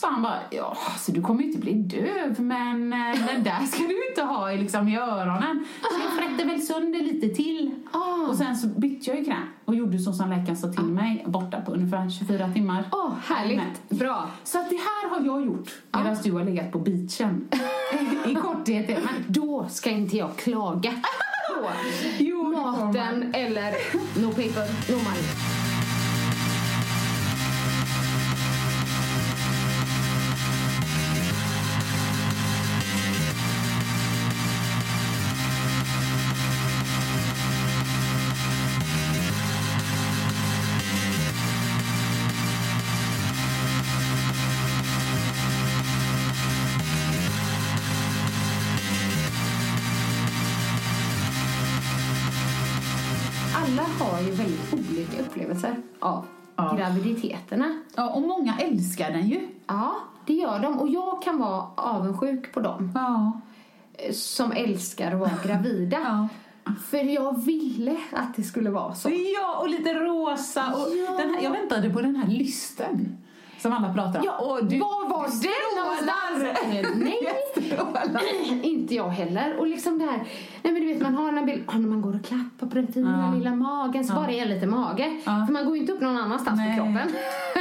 så 0.00 0.06
han 0.06 0.22
bara, 0.22 0.38
ja 0.50 0.76
alltså 0.86 1.12
du 1.12 1.22
kommer 1.22 1.40
ju 1.42 1.46
inte 1.46 1.58
bli 1.58 1.72
döv 1.74 2.40
men 2.40 2.92
eh, 2.92 2.98
det 3.34 3.40
där 3.50 3.66
ska 3.66 3.82
du 3.82 4.08
inte 4.08 4.22
ha 4.22 4.52
i, 4.52 4.58
liksom, 4.58 4.88
i 4.88 4.98
öronen. 4.98 5.64
Så 5.80 6.00
jag 6.04 6.24
frätte 6.28 6.44
väl 6.44 6.62
sönder 6.62 7.00
lite 7.00 7.28
till. 7.28 7.70
Ah. 7.92 8.28
Och 8.28 8.36
sen 8.36 8.56
så 8.56 8.66
bytte 8.66 9.10
jag 9.10 9.18
ju 9.18 9.24
kräm 9.24 9.42
och 9.64 9.74
gjorde 9.74 9.98
så 9.98 10.12
som 10.12 10.30
läkaren 10.30 10.56
sa 10.56 10.72
till 10.72 10.82
mig 10.84 11.24
borta 11.26 11.60
på 11.60 11.72
ungefär 11.72 12.10
24 12.10 12.52
timmar. 12.52 12.84
Åh, 12.92 13.12
härligt. 13.26 13.60
Men- 13.88 13.98
Bra. 13.98 14.28
Så 14.44 14.58
att 14.58 14.70
det 14.70 14.76
här 14.76 15.10
har 15.10 15.26
jag 15.26 15.46
gjort 15.46 15.70
medan 15.92 16.16
du 16.22 16.32
har 16.32 16.44
legat 16.44 16.72
på 16.72 16.78
beachen. 16.78 17.48
I 18.26 18.34
korthet. 18.34 18.88
Men 18.88 19.24
Då 19.28 19.66
ska 19.68 19.90
inte 19.90 20.16
jag 20.16 20.36
klaga 20.36 20.92
Jo, 22.18 22.42
maten 22.42 23.34
eller 23.34 23.72
no 24.22 24.28
paper, 24.30 24.92
no 24.92 24.96
money. 24.96 25.57
Upplevelser 55.38 55.76
av 56.00 56.26
Ja. 56.56 56.74
graviditeterna. 56.78 57.78
Ja, 57.96 58.10
och 58.10 58.22
många 58.22 58.54
älskar 58.60 59.10
den 59.10 59.28
ju. 59.28 59.48
Ja, 59.66 59.94
det 60.26 60.34
gör 60.34 60.58
de. 60.58 60.78
Och 60.78 60.88
jag 60.88 61.22
kan 61.22 61.38
vara 61.38 61.64
avundsjuk 61.74 62.52
på 62.54 62.60
dem 62.60 62.92
Ja. 62.94 63.40
som 64.12 64.52
älskar 64.52 65.12
att 65.12 65.18
vara 65.20 65.30
gravida. 65.44 65.98
Ja. 66.64 66.72
För 66.90 66.98
jag 66.98 67.44
ville 67.44 67.96
att 68.12 68.36
det 68.36 68.42
skulle 68.42 68.70
vara 68.70 68.94
så. 68.94 69.10
Ja, 69.10 69.58
och 69.60 69.68
lite 69.68 69.94
rosa. 69.94 70.66
Och 70.74 70.96
Ja. 70.96 71.16
den 71.18 71.34
här, 71.34 71.42
jag 71.42 71.50
väntade 71.50 71.90
på 71.90 72.00
den 72.00 72.16
här 72.16 72.28
lysten 72.28 73.18
som 73.60 73.72
alla 73.72 73.94
pratar 73.94 74.18
om. 74.20 74.24
Ja, 74.26 74.38
och 74.38 74.64
du, 74.64 74.78
var 74.78 75.08
var 75.08 75.28
den 75.28 75.84
någonstans? 75.84 76.58
Nej, 76.96 77.26
Inte 78.62 78.94
jag 78.94 79.08
heller. 79.08 79.56
Och 79.58 79.66
liksom 79.66 79.98
det 79.98 80.04
här, 80.04 80.16
nej 80.62 80.72
men 80.72 80.74
du 80.82 80.86
vet 80.88 81.02
man 81.02 81.14
har 81.14 81.32
en 81.32 81.46
bild, 81.46 81.62
ah, 81.66 81.78
när 81.78 81.88
man 81.88 82.02
går 82.02 82.14
och 82.14 82.24
klappar 82.24 82.66
på 82.66 82.74
den 82.74 82.92
fina 82.92 83.30
Ja. 83.32 83.38
lilla 83.38 83.54
magen 83.54 84.04
så 84.04 84.12
Ja. 84.12 84.16
bara 84.16 84.30
är 84.32 84.46
lite 84.46 84.66
mage. 84.66 85.20
Ja. 85.24 85.44
För 85.46 85.52
man 85.52 85.64
går 85.64 85.74
ju 85.76 85.80
inte 85.80 85.92
upp 85.92 86.00
någon 86.00 86.16
annanstans 86.16 86.60
på 86.60 86.74
kroppen. 86.76 87.08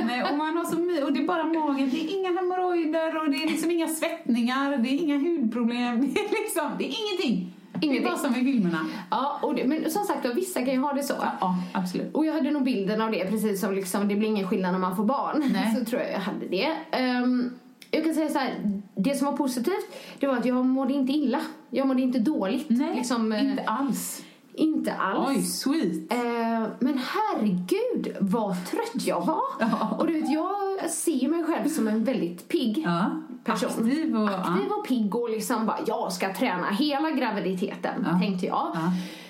Nej, 0.08 0.24
och 0.32 0.38
man 0.38 0.58
har 0.58 0.66
så 0.66 0.78
my- 0.80 1.02
och 1.02 1.14
det 1.14 1.20
är 1.20 1.28
bara 1.28 1.44
magen. 1.44 1.90
Det 1.90 1.98
är 2.04 2.20
inga 2.20 2.40
hemorrojder 2.42 3.18
och 3.24 3.30
det 3.32 3.38
är 3.44 3.48
liksom 3.48 3.72
inga 3.72 3.88
svettningar. 3.88 4.78
Det 4.78 4.90
är 4.90 5.04
inga 5.04 5.18
hudproblem. 5.18 6.00
Det 6.14 6.20
är 6.20 6.44
liksom, 6.44 6.70
det 6.78 6.84
är 6.86 6.94
ingenting. 7.04 7.54
Det 7.80 7.86
är 7.86 7.90
Ingenting. 7.90 8.10
bara 8.12 8.18
som 8.18 8.32
i 8.36 8.44
filmerna. 8.54 8.80
Ja, 9.12 9.40
och 9.42 9.56
det, 9.56 9.68
men 9.68 9.92
som 9.92 10.04
sagt 10.04 10.24
då, 10.24 10.34
vissa 10.34 10.60
kan 10.62 10.74
ju 10.74 10.80
ha 10.80 10.94
det 10.94 11.04
så. 11.04 11.14
Ja, 11.42 11.56
absolut. 11.74 12.14
Och 12.16 12.26
jag 12.26 12.34
hade 12.34 12.52
nog 12.52 12.64
bilden 12.64 13.02
av 13.02 13.12
det, 13.12 13.26
precis 13.30 13.62
som 13.62 13.74
liksom, 13.74 14.08
det 14.08 14.16
blir 14.16 14.28
ingen 14.28 14.48
skillnad 14.48 14.72
när 14.72 14.80
man 14.80 14.96
får 14.96 15.06
barn. 15.06 15.44
Nej. 15.54 15.76
Så 15.80 15.86
tror 15.86 16.02
jag 16.02 16.12
jag 16.12 16.20
hade 16.20 16.48
det. 16.48 16.68
Ehm, 16.92 17.50
jag 17.92 18.04
kan 18.04 18.14
säga 18.14 18.30
så 18.30 18.40
här, 18.40 18.82
det 18.96 19.16
som 19.16 19.26
var 19.28 19.38
positivt, 19.38 19.86
det 20.20 20.28
var 20.28 20.38
att 20.38 20.46
jag 20.46 20.66
mådde 20.66 20.94
inte 20.94 21.14
illa. 21.14 21.40
Jag 21.70 21.88
mådde 21.88 22.02
inte 22.02 22.20
dåligt. 22.20 22.66
Nej, 22.70 22.96
liksom, 22.96 23.32
eh, 23.32 23.50
inte 23.52 23.64
alls. 23.64 24.24
inte 24.54 24.94
alls. 24.94 25.28
Oj, 25.30 25.42
sweet. 25.44 26.12
Eh, 26.14 26.70
men 26.80 27.00
herregud 27.14 28.18
vad 28.20 28.66
trött 28.66 29.06
jag 29.08 29.26
var. 29.26 29.42
Ja. 29.60 29.96
Och 30.00 30.08
du 30.08 30.14
vet, 30.22 30.32
jag 30.32 30.90
ser 30.90 31.28
mig 31.30 31.44
själv 31.44 31.70
som 31.70 31.88
en 31.88 32.04
väldigt 32.04 32.48
pigg 32.48 32.78
Ja, 32.86 33.06
person. 33.44 33.70
aktiv 33.70 34.18
och... 34.18 34.30
Aktiv 34.30 34.72
och 34.80 34.88
pigg 34.88 35.16
och 35.16 35.30
liksom 35.30 35.66
bara, 35.66 35.80
jag 35.88 36.14
ska 36.14 36.34
träna 36.34 36.70
hela 36.70 37.12
graviditeten, 37.12 38.06
Ja. 38.12 38.20
tänkte 38.20 38.46
jag. 38.46 38.68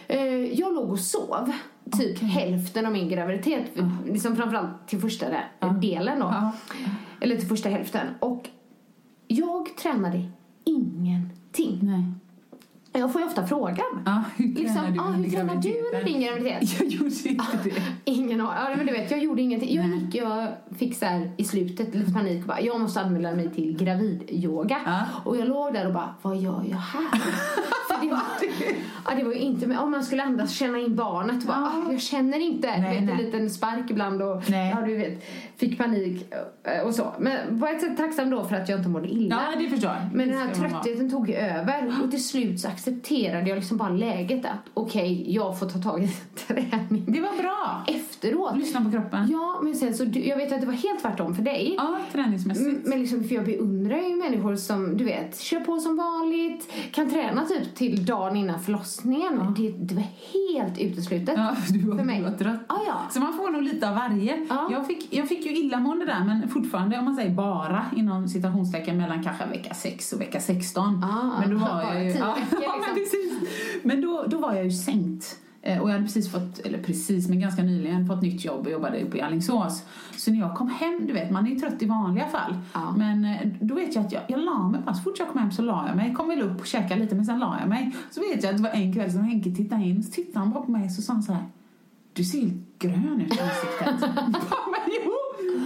Eh, 0.08 0.60
jag 0.60 0.74
låg 0.74 0.92
och 0.92 1.00
sov 1.00 1.52
typ 1.92 2.16
Okej. 2.18 2.28
hälften 2.28 2.86
av 2.86 2.92
min 2.92 3.10
graviditet, 3.10 3.66
liksom 4.06 4.36
framförallt 4.36 4.88
till 4.88 5.00
första 5.00 5.26
där, 5.30 5.72
delen 5.82 6.20
då. 6.20 6.26
Ja. 6.26 6.52
Eller 7.22 7.36
till 7.36 7.48
första 7.48 7.70
hälften. 7.70 8.08
Och 8.20 8.50
jag 9.28 9.78
tränade 9.78 10.30
ingenting. 10.64 11.80
Nej. 11.82 12.04
Jag 12.99 13.14
får 13.14 13.22
ju 13.22 13.28
ofta 13.28 13.48
frågan. 13.48 14.03
Ja, 14.06 14.24
hur 14.38 14.56
tränar 14.56 14.65
liksom, 14.65 14.94
du 14.94 14.99
ah, 14.99 15.11
hur 15.11 15.32
tränar 15.32 15.56
du 15.56 16.03
din 16.03 16.22
graviditet? 16.28 16.80
Jag 16.80 16.90
gjorde 16.90 17.30
inte 17.30 17.57
det. 17.64 17.82
Ingen 18.11 18.41
aning. 18.41 18.72
Ja, 18.72 18.76
men 18.78 18.86
du 18.86 18.94
vet, 18.94 19.11
jag 19.11 19.24
gjorde 19.24 19.41
ingenting. 19.41 19.76
Jag 19.76 19.88
gick, 19.88 20.15
jag 20.15 20.48
fick 20.78 20.98
så 20.98 21.06
här 21.06 21.32
i 21.38 21.44
slutet 21.44 21.95
lite 21.95 22.11
panik 22.11 22.41
och 22.41 22.48
bara, 22.48 22.61
jag 22.61 22.80
måste 22.80 23.02
anmäla 23.02 23.32
mig 23.32 23.49
till 23.49 23.78
gravidyoga. 23.78 24.80
Ja. 24.86 25.02
Och 25.26 25.38
jag 25.38 25.48
låg 25.48 25.74
där 25.74 25.88
och 25.88 25.94
bara, 25.94 26.15
vad 26.22 26.38
gör 26.38 26.64
jag 26.69 26.78
här? 26.78 27.07
Det, 28.02 28.07
var, 28.10 28.22
ja, 29.06 29.15
det 29.15 29.24
var 29.24 29.34
ju 29.34 29.40
inte, 29.40 29.78
om 29.78 29.91
man 29.91 30.03
skulle 30.03 30.24
andas 30.24 30.52
känna 30.52 30.80
in 30.80 30.95
barnet 30.95 31.48
bara, 31.48 31.57
ah, 31.57 31.91
jag 31.91 32.02
känner 32.02 32.40
inte. 32.40 32.68
Nej, 32.68 32.90
vet, 32.90 32.98
en 32.98 33.06
nej. 33.06 33.26
liten 33.26 33.49
spark 33.49 33.91
ibland 33.91 34.22
och 34.22 34.49
Nej. 34.49 34.76
ja, 34.76 34.82
du 34.86 34.98
vet, 34.98 35.24
fick 35.60 35.78
panik 35.78 36.34
eh, 36.64 36.88
och 36.88 36.96
så. 36.96 37.14
Men 37.20 37.60
på 37.60 37.68
ett 37.68 37.82
sätt 37.82 37.98
tacksam 37.98 38.30
då 38.30 38.44
för 38.44 38.56
att 38.56 38.70
jag 38.70 38.80
inte 38.80 38.90
mådde 38.90 39.08
illa. 39.10 39.42
Ja, 39.54 39.60
det 39.60 39.70
förstår 39.70 39.92
jag. 39.92 40.02
Men 40.14 40.30
den 40.30 40.38
här 40.38 40.54
tröttheten 40.54 41.12
tog 41.12 41.30
ju 41.30 41.36
över 41.36 41.94
och 42.04 42.12
till 42.12 42.24
slut 42.24 42.60
så 42.60 42.68
accepterade 42.68 43.50
jag 43.50 43.56
liksom 43.56 43.78
bara 43.78 43.90
läget 43.90 44.46
att 44.46 44.60
okej, 44.74 45.34
jag 45.34 45.60
får 45.60 45.70
ta 45.70 45.80
tag 45.80 46.04
i 46.04 46.08
träning 46.48 47.04
Det 47.08 47.22
var 47.22 47.38
bra. 47.42 47.84
efteråt. 47.88 48.58
Lyssna 48.58 48.82
på 48.86 48.92
kroppen. 48.92 49.28
Ja, 49.32 49.60
men 49.64 49.76
sen 49.76 49.94
så, 49.94 50.04
jag 50.14 50.38
vet 50.38 50.52
att 50.54 50.62
det 50.62 50.68
var 50.68 50.74
helt 50.74 51.02
tvärtom 51.02 51.36
för 51.36 51.44
dig. 51.44 51.74
Ja, 51.78 52.00
träningsmässigt. 52.12 52.88
Men 52.88 53.00
liksom, 53.00 53.24
för 53.24 53.36
jag 53.36 53.46
beundrar 53.46 53.98
ju 53.98 54.16
människor 54.16 54.56
som, 54.56 54.98
du 54.98 55.04
vet, 55.04 55.40
kör 55.40 55.60
på 55.60 55.80
som 55.80 55.98
vanligt, 55.98 56.72
kan 56.92 57.10
träna 57.10 57.46
typ 57.46 57.76
till 57.76 58.06
dagen 58.06 58.36
innan 58.36 58.60
förlossningen. 58.60 59.54
Det, 59.58 59.70
det 59.70 59.96
var 59.96 60.04
helt 60.44 60.80
uteslutet 60.80 61.34
Ja, 61.38 61.56
du 61.70 61.80
var, 61.80 61.98
för 61.98 62.04
mig. 62.06 62.18
du 62.18 62.24
var 62.24 62.38
trött. 62.38 62.60
Ja, 62.70 62.80
ja. 62.88 62.94
Så 63.12 63.20
man 63.20 63.34
får 63.38 63.50
nog 63.50 63.62
lite 63.62 63.90
av 63.90 63.96
varje. 63.96 64.46
Ja. 64.50 64.70
Jag, 64.72 64.88
fick, 64.88 65.08
jag 65.14 65.28
fick 65.28 65.46
ju 65.48 65.57
illamående 65.57 66.06
där, 66.06 66.24
men 66.26 66.49
fortfarande, 66.49 66.99
om 66.99 67.06
man 67.06 67.15
säger 67.15 67.32
bara, 67.36 67.86
inom 67.95 68.28
citationstecken 68.28 68.98
mellan 68.98 69.24
kanske 69.24 69.45
vecka 69.45 69.74
6 69.74 70.14
och 70.14 70.22
vecka 70.22 70.40
16. 70.40 71.03
Ah, 71.03 71.40
men 71.40 71.49
då 71.49 71.57
var 71.57 71.82
jag 71.84 72.03
ju... 72.03 72.10
ja, 72.19 72.36
men 72.56 72.61
liksom. 72.61 72.95
precis. 72.95 73.49
Men 73.84 74.02
då, 74.02 74.26
då 74.28 74.38
var 74.38 74.53
jag 74.53 74.64
ju 74.65 74.72
sänkt. 74.72 75.40
Eh, 75.61 75.80
Och 75.82 75.90
jag 75.90 75.94
hade 75.94 76.06
precis 76.06 76.32
fått, 76.32 76.60
eller 76.60 76.78
precis, 76.78 77.30
men 77.30 77.40
ganska 77.40 77.64
nyligen 77.64 78.07
fått 78.07 78.22
nytt 78.22 78.45
jobb 78.45 78.65
och 78.65 78.72
jobbade 78.72 79.02
uppe 79.02 79.18
i 79.18 79.22
Alingsås. 79.22 79.84
Så 80.18 80.32
när 80.32 80.40
jag 80.40 80.56
kom 80.56 80.69
hem, 80.69 81.06
du 81.07 81.14
vet, 81.14 81.32
man 81.32 81.45
är 81.48 81.49
ju 81.52 81.60
trött 81.60 81.82
i 81.82 81.86
vanliga 81.86 82.28
fall. 82.28 82.56
Ja. 82.74 82.94
Men 82.98 83.26
eh, 83.26 83.48
då 83.61 83.76
vet 83.76 83.95
jag 83.95 84.06
att 84.06 84.11
jag, 84.11 84.22
jag 84.28 84.40
la 84.40 84.68
mig 84.69 84.82
bara, 84.82 84.95
så 84.95 85.03
fort 85.03 85.19
jag 85.19 85.28
kom 85.28 85.40
hem 85.41 85.52
så 85.52 85.61
la 85.61 85.86
jag 85.88 85.95
mig. 85.95 86.14
Kom 86.14 86.28
väl 86.28 86.41
upp 86.41 86.60
och 86.60 86.65
käkade 86.68 87.02
lite, 87.02 87.15
men 87.15 87.26
sen 87.26 87.40
la 87.40 87.57
jag 87.60 87.69
mig. 87.69 87.95
Så 88.11 88.19
vet 88.22 88.44
jag 88.44 88.52
att 88.52 88.57
det 88.57 88.64
var 88.64 88.69
en 88.69 88.94
kväll 88.94 89.11
som 89.11 89.24
Henke 89.24 89.52
tittade 89.52 89.84
in, 89.84 90.03
så 90.03 90.11
tittade 90.11 90.40
han 90.40 90.52
bara 90.53 90.64
på 90.64 90.72
mig 90.72 90.90
så 90.90 91.02
sa 91.02 91.14
han 91.14 91.24
så 91.24 91.34
här 91.34 91.44
du 92.14 92.24
ser 92.24 92.40
helt 92.40 92.80
grön 92.80 93.22
ut 93.22 93.36
i 93.38 93.40
ansiktet. 93.40 93.99
Bara, 94.49 94.65
men 94.72 94.82
jo, 95.06 95.11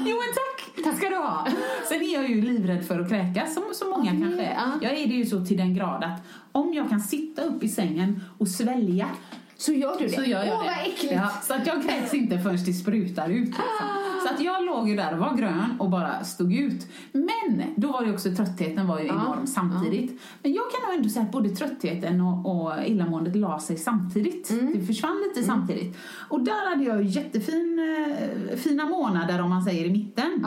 jo 0.05 0.17
men 0.17 0.33
tack, 0.33 0.83
tack 0.85 0.97
ska 0.97 1.09
du 1.09 1.15
ha. 1.15 1.47
Sen 1.89 2.01
är 2.01 2.13
jag 2.13 2.29
ju 2.29 2.41
livrädd 2.41 2.85
för 2.87 2.99
att 2.99 3.09
kräkas 3.09 3.53
som 3.53 3.63
så 3.73 3.89
många 3.89 4.11
det- 4.11 4.21
kanske 4.21 4.41
är. 4.41 4.53
ja. 4.53 4.71
Jag 4.81 4.91
är 4.91 5.07
det 5.07 5.13
ju 5.13 5.25
så 5.25 5.45
till 5.45 5.57
den 5.57 5.75
grad 5.75 6.03
att 6.03 6.21
om 6.51 6.73
jag 6.73 6.89
kan 6.89 7.01
sitta 7.01 7.41
upp 7.41 7.63
i 7.63 7.69
sängen 7.69 8.23
och 8.37 8.47
svälja 8.47 9.09
Så 9.57 9.71
gör 9.71 9.95
du 9.99 10.07
det? 10.07 10.13
så 10.15 10.23
gör 10.23 10.43
jag 10.43 10.53
Åh, 10.57 10.63
det. 10.63 10.69
vad 10.69 10.87
äckligt! 10.87 11.13
Ja, 11.13 11.29
så 11.43 11.53
att 11.53 11.67
jag 11.67 11.83
kräks 11.83 12.13
inte 12.13 12.39
förrän 12.39 12.63
det 12.65 12.73
sprutar 12.73 13.29
ut. 13.29 13.45
Liksom. 13.47 13.65
Så 14.27 14.33
att 14.33 14.41
jag 14.41 14.65
låg 14.65 14.89
ju 14.89 14.95
där 14.95 15.13
och 15.13 15.19
var 15.19 15.35
grön 15.35 15.75
och 15.79 15.89
bara 15.89 16.23
stod 16.23 16.53
ut. 16.53 16.87
Men 17.11 17.63
då 17.75 17.91
var 17.91 18.05
det 18.05 18.13
också 18.13 18.35
tröttheten 18.35 18.87
var 18.87 18.99
ju 18.99 19.07
enorm 19.07 19.47
samtidigt. 19.47 20.21
Men 20.43 20.53
jag 20.53 20.63
kan 20.71 20.87
nog 20.87 20.97
ändå 20.97 21.09
säga 21.09 21.25
att 21.25 21.31
både 21.31 21.49
tröttheten 21.49 22.21
och, 22.21 22.65
och 22.65 22.73
illamåendet 22.85 23.35
la 23.35 23.59
sig 23.59 23.77
samtidigt. 23.77 24.49
Mm. 24.49 24.73
Det 24.73 24.85
försvann 24.85 25.17
lite 25.27 25.47
samtidigt. 25.47 25.97
Och 26.29 26.41
där 26.41 26.69
hade 26.69 26.83
jag 26.83 27.03
ju 27.03 27.09
jättefin, 27.09 27.79
eh, 27.79 28.89
månader 28.89 29.41
om 29.41 29.49
man 29.49 29.63
säger 29.63 29.85
i 29.85 29.91
mitten. 29.91 30.45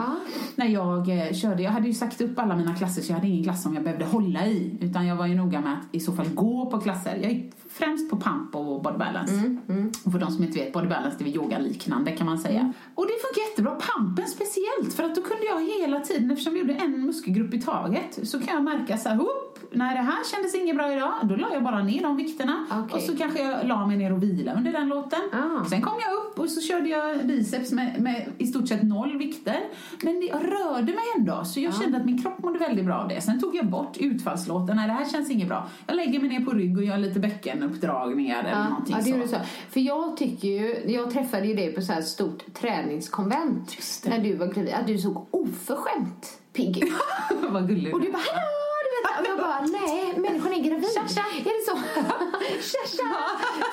När 0.55 0.65
jag 0.65 1.27
eh, 1.27 1.33
körde, 1.33 1.63
jag 1.63 1.71
hade 1.71 1.87
ju 1.87 1.93
sagt 1.93 2.21
upp 2.21 2.39
alla 2.39 2.55
mina 2.55 2.75
klasser 2.75 3.01
så 3.01 3.11
jag 3.11 3.15
hade 3.15 3.27
ingen 3.27 3.43
klass 3.43 3.63
som 3.63 3.73
jag 3.73 3.83
behövde 3.83 4.05
hålla 4.05 4.45
i. 4.47 4.77
Utan 4.81 5.07
jag 5.07 5.15
var 5.15 5.25
ju 5.25 5.35
noga 5.35 5.61
med 5.61 5.73
att 5.73 5.87
i 5.91 5.99
så 5.99 6.11
fall 6.11 6.29
gå 6.33 6.65
på 6.71 6.79
klasser. 6.81 7.19
Jag 7.21 7.31
gick 7.31 7.53
främst 7.69 8.09
på 8.09 8.17
pump 8.17 8.55
och 8.55 8.81
body 8.81 8.97
balance. 8.97 9.33
Mm, 9.33 9.91
Och 10.05 10.11
för 10.11 10.19
de 10.19 10.31
som 10.31 10.43
inte 10.43 10.59
vet, 10.59 10.73
body 10.73 10.87
balance 10.87 11.15
det 11.19 11.25
är 11.25 11.35
yoga-liknande 11.35 12.11
kan 12.11 12.25
man 12.27 12.37
säga. 12.37 12.73
Och 12.95 13.05
det 13.05 13.13
funkar 13.27 13.49
jättebra. 13.49 13.64
Pampen 13.71 14.27
speciellt, 14.27 14.93
för 14.95 15.03
att 15.03 15.15
då 15.15 15.21
kunde 15.21 15.45
jag 15.45 15.79
hela 15.79 15.99
tiden, 15.99 16.31
eftersom 16.31 16.53
vi 16.53 16.59
gjorde 16.59 16.73
en 16.73 17.05
muskelgrupp 17.05 17.53
i 17.53 17.61
taget, 17.61 18.19
så 18.23 18.39
kan 18.39 18.55
jag 18.55 18.63
märka 18.63 18.97
så 18.97 19.09
här, 19.09 19.15
hopp, 19.15 19.44
nej 19.75 19.95
det 19.95 20.01
här 20.01 20.23
kändes 20.31 20.55
inget 20.55 20.75
bra 20.75 20.93
idag, 20.93 21.13
då 21.23 21.35
la 21.35 21.53
jag 21.53 21.63
bara 21.63 21.83
ner 21.83 22.03
de 22.03 22.17
vikterna 22.17 22.65
Okej. 22.71 22.95
och 22.95 23.01
så 23.01 23.17
kanske 23.17 23.43
jag 23.43 23.67
la 23.67 23.87
mig 23.87 23.97
ner 23.97 24.13
och 24.13 24.23
vila 24.23 24.53
under 24.53 24.71
den 24.71 24.87
låten. 24.87 25.19
Ah. 25.33 25.65
Sen 25.69 25.81
kom 25.81 25.93
jag 26.01 26.13
upp 26.17 26.39
och 26.39 26.49
så 26.49 26.61
körde 26.61 26.89
jag 26.89 27.27
biceps 27.27 27.71
med, 27.71 28.01
med 28.01 28.25
i 28.37 28.47
stort 28.47 28.67
sett 28.67 28.83
noll 28.83 29.17
vikter. 29.17 29.59
Men 30.03 30.19
det, 30.19 30.25
jag 30.25 30.43
rörde 30.43 30.85
mig 30.85 31.03
ändå, 31.17 31.45
så 31.45 31.59
jag 31.59 31.75
kände 31.81 31.97
att 31.97 32.05
min 32.05 32.23
kropp 32.23 32.39
mådde 32.39 32.59
väldigt 32.59 32.85
bra 32.85 32.95
av 32.95 33.07
det. 33.07 33.21
Sen 33.21 33.41
tog 33.41 33.55
jag 33.55 33.65
bort 33.69 33.97
utfallslåten, 33.97 34.75
nej 34.75 34.87
det 34.87 34.93
här 34.93 35.05
känns 35.05 35.31
inget 35.31 35.47
bra. 35.47 35.67
Jag 35.87 35.95
lägger 35.95 36.19
mig 36.19 36.29
ner 36.29 36.45
på 36.45 36.51
rygg 36.51 36.77
och 36.77 36.83
gör 36.83 36.97
lite 36.97 37.19
bäckenuppdragningar 37.19 38.39
eller 38.39 38.49
Ja, 38.49 38.69
någonting 38.69 38.95
ja, 39.05 39.17
det 39.17 39.27
så. 39.27 39.35
så. 39.35 39.41
För 39.69 39.79
jag 39.79 40.17
tycker 40.17 40.47
ju, 40.47 40.93
jag 40.93 41.11
träffade 41.11 41.47
ju 41.47 41.53
dig 41.53 41.73
på 41.73 41.81
så 41.81 41.93
här 41.93 42.01
stort 42.01 42.53
träningskonvent 42.53 43.77
när 44.05 44.19
du 44.19 44.35
var 44.35 44.47
gravid. 44.47 44.73
Att 44.73 44.87
du 44.87 44.97
såg 44.97 45.27
oförskämt 45.31 46.39
pigg 46.53 46.83
ut. 46.83 46.93
Vad 47.49 47.67
gullig 47.67 47.93
Och 47.93 48.01
du 48.01 48.11
bara 48.11 48.17
hallå! 48.17 48.65
Du 48.85 48.89
vet, 49.01 49.19
och 49.21 49.27
jag 49.31 49.34
bara 49.59 49.67
nej, 49.67 50.13
människan 50.19 50.53
är 50.53 50.59
gravid. 50.59 50.85
Tja, 50.93 51.07
tja. 51.07 51.25
Är 51.39 51.43
det 51.43 51.65
så? 51.65 51.77
tja, 52.71 52.97
tja. 52.97 53.15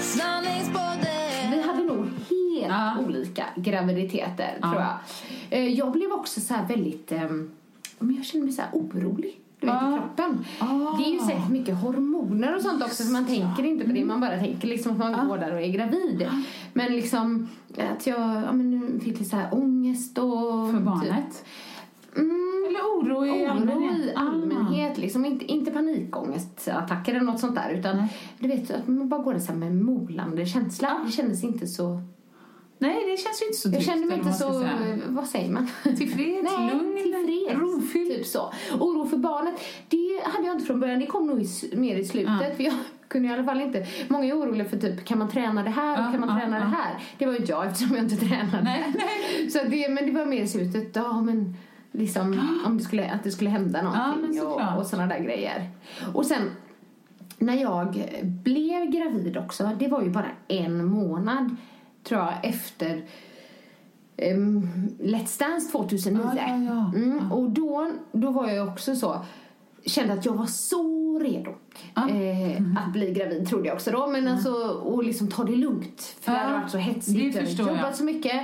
Sanningspodden 0.00 1.50
Vi 1.50 1.62
hade 1.62 1.82
nog 1.84 2.04
helt 2.06 2.68
Ja. 2.68 2.96
olika 3.06 3.44
graviditeter 3.56 4.58
Ja. 4.62 4.70
tror 4.70 4.82
jag. 4.82 4.98
Eh, 5.58 5.68
Jag 5.74 5.92
blev 5.92 6.12
också 6.12 6.40
så 6.40 6.54
här 6.54 6.66
väldigt, 6.66 7.12
ehm, 7.12 7.50
men 7.98 8.16
jag 8.16 8.24
kände 8.24 8.44
mig 8.46 8.54
så 8.54 8.62
orolig. 8.72 9.40
Du 9.60 9.66
vet, 9.66 9.74
Ja. 9.80 9.94
i 9.94 9.98
kroppen. 9.98 10.44
Ah. 10.60 10.96
Det 10.98 11.04
är 11.04 11.12
ju 11.12 11.18
säkert 11.18 11.48
mycket 11.50 11.74
hormoner 11.82 12.56
och 12.56 12.62
sånt 12.62 12.82
också 12.82 13.02
så 13.02 13.12
man 13.12 13.26
tänker 13.26 13.64
inte 13.64 13.84
på 13.84 13.92
det. 13.92 14.04
Man 14.04 14.20
bara 14.20 14.38
tänker 14.38 14.68
liksom 14.68 14.92
att 14.92 14.98
man 14.98 15.28
går 15.28 15.38
där 15.38 15.54
och 15.54 15.60
är 15.60 15.68
gravid. 15.72 16.28
Men 16.72 16.92
liksom 16.92 17.48
att 17.92 18.06
jag 18.06 18.20
ja, 18.20 18.52
men 18.52 18.70
nu 18.70 19.00
fick 19.00 19.06
lite 19.18 19.24
så 19.24 19.36
här 19.36 19.48
ångest 19.54 20.18
och... 20.18 20.70
För 20.72 20.80
barnet? 20.80 21.44
Mm, 22.16 22.64
Eller 22.68 22.80
oro 22.80 23.26
i 23.26 23.30
oro 23.46 23.50
allmänhet? 23.50 23.98
i 23.98 24.12
allmänhet. 24.16 24.98
Liksom, 24.98 25.24
inte, 25.26 25.44
inte 25.44 25.70
panikångestattacker 25.70 27.14
eller 27.14 27.24
något 27.24 27.40
sånt 27.40 27.54
där. 27.54 27.70
Utan 27.70 27.96
Nej. 27.96 28.16
du 28.38 28.48
vet 28.48 28.70
att 28.70 28.88
man 28.88 29.08
bara 29.08 29.22
går 29.22 29.34
där 29.34 29.54
med 29.54 29.68
en 29.68 29.84
molande 29.84 30.46
känsla. 30.46 31.00
Det 31.06 31.12
kändes 31.12 31.44
inte 31.44 31.66
så... 31.66 32.00
Nej, 32.78 33.10
det 33.10 33.16
känns 33.22 33.42
ju 33.42 33.46
inte 33.46 33.58
så 33.58 33.68
Jag 33.68 33.72
tryggt. 33.74 33.86
kände 33.86 34.06
mig 34.06 34.18
inte 34.18 34.32
så... 34.32 34.60
säga. 34.60 34.98
Vad 35.06 35.26
säger 35.26 35.50
man? 35.50 35.68
Tillfreds, 35.82 36.52
Nej, 36.58 36.70
lugn, 36.74 36.96
tillfreds. 36.96 37.60
rofylld. 37.60 38.10
Typ 38.10 38.26
så. 38.26 38.52
Oro 38.80 39.06
för 39.06 39.16
barnet, 39.16 39.54
det 39.88 40.20
hade 40.24 40.46
jag 40.46 40.54
inte 40.56 40.66
från 40.66 40.80
början. 40.80 41.00
Det 41.00 41.06
kom 41.06 41.26
nog 41.26 41.42
i, 41.42 41.48
mer 41.76 41.96
i 41.96 42.04
slutet. 42.04 42.32
Ja. 42.48 42.54
För 42.56 42.64
jag 42.64 42.74
kunde 43.08 43.28
i 43.28 43.32
alla 43.32 43.44
fall 43.44 43.60
inte... 43.60 43.86
Många 44.08 44.24
är 44.24 44.32
oroliga 44.32 44.68
för 44.68 44.76
typ, 44.76 45.04
kan 45.04 45.18
man 45.18 45.28
träna 45.30 45.62
det 45.62 45.70
här? 45.70 45.96
Ja, 46.00 46.06
och 46.06 46.12
kan 46.12 46.20
man 46.20 46.28
ja, 46.28 46.40
träna 46.40 46.56
ja. 46.56 46.64
det 46.64 46.70
här? 46.70 47.04
Det 47.18 47.26
var 47.26 47.32
ju 47.32 47.38
inte 47.38 47.52
jag 47.52 47.66
eftersom 47.66 47.96
jag 47.96 48.04
inte 48.04 48.16
tränade. 48.16 48.62
Nej, 48.62 48.94
nej. 48.94 49.50
Så 49.50 49.58
det, 49.68 49.88
men 49.88 50.06
det 50.06 50.12
var 50.12 50.26
mer 50.26 50.42
i 50.42 50.48
slutet. 50.48 50.96
Ja, 50.96 51.20
men 51.20 51.54
liksom 51.92 52.40
om 52.66 52.78
det 52.78 52.84
skulle, 52.84 53.10
att 53.10 53.24
det 53.24 53.30
skulle 53.30 53.50
hända 53.50 53.80
Ja, 53.82 54.06
någonting 54.06 54.42
och, 54.42 54.78
och 54.78 54.86
sådana 54.86 55.14
där 55.14 55.24
grejer. 55.24 55.70
Och 56.14 56.26
sen 56.26 56.50
när 57.38 57.54
jag 57.54 58.02
blev 58.22 58.90
gravid 58.90 59.36
också, 59.36 59.70
det 59.78 59.88
var 59.88 60.02
ju 60.02 60.10
bara 60.10 60.30
en 60.48 60.84
månad 60.84 61.56
tror 62.08 62.20
jag 62.20 62.34
efter 62.42 63.04
um, 64.34 64.68
Let's 65.00 65.38
Dance 65.38 65.72
2009. 65.72 66.20
Ja, 66.24 66.42
ja, 66.48 66.62
ja. 66.64 66.92
Mm, 66.98 67.32
och 67.32 67.50
då, 67.50 67.90
då 68.12 68.30
var 68.30 68.48
jag 68.48 68.68
också 68.68 68.96
så, 68.96 69.24
kände 69.86 70.12
att 70.12 70.24
jag 70.24 70.34
var 70.34 70.46
så 70.46 71.18
redo 71.18 71.50
eh, 71.96 72.62
att 72.78 72.92
bli 72.92 73.12
gravid 73.12 73.48
trodde 73.48 73.66
jag 73.66 73.74
också 73.74 73.90
då. 73.90 74.06
Men 74.06 74.28
alltså, 74.28 74.52
och 74.68 75.04
liksom 75.04 75.28
ta 75.28 75.44
det 75.44 75.56
lugnt. 75.56 76.16
För 76.20 76.32
det 76.32 76.38
hade 76.38 76.58
varit 76.58 76.70
så 76.70 76.78
hetsigt. 76.78 77.18
det 77.18 77.40
Jag 77.40 77.42
hade 77.42 77.62
jag. 77.62 77.68
jobbat 77.76 77.96
så 77.96 78.04
mycket. 78.04 78.42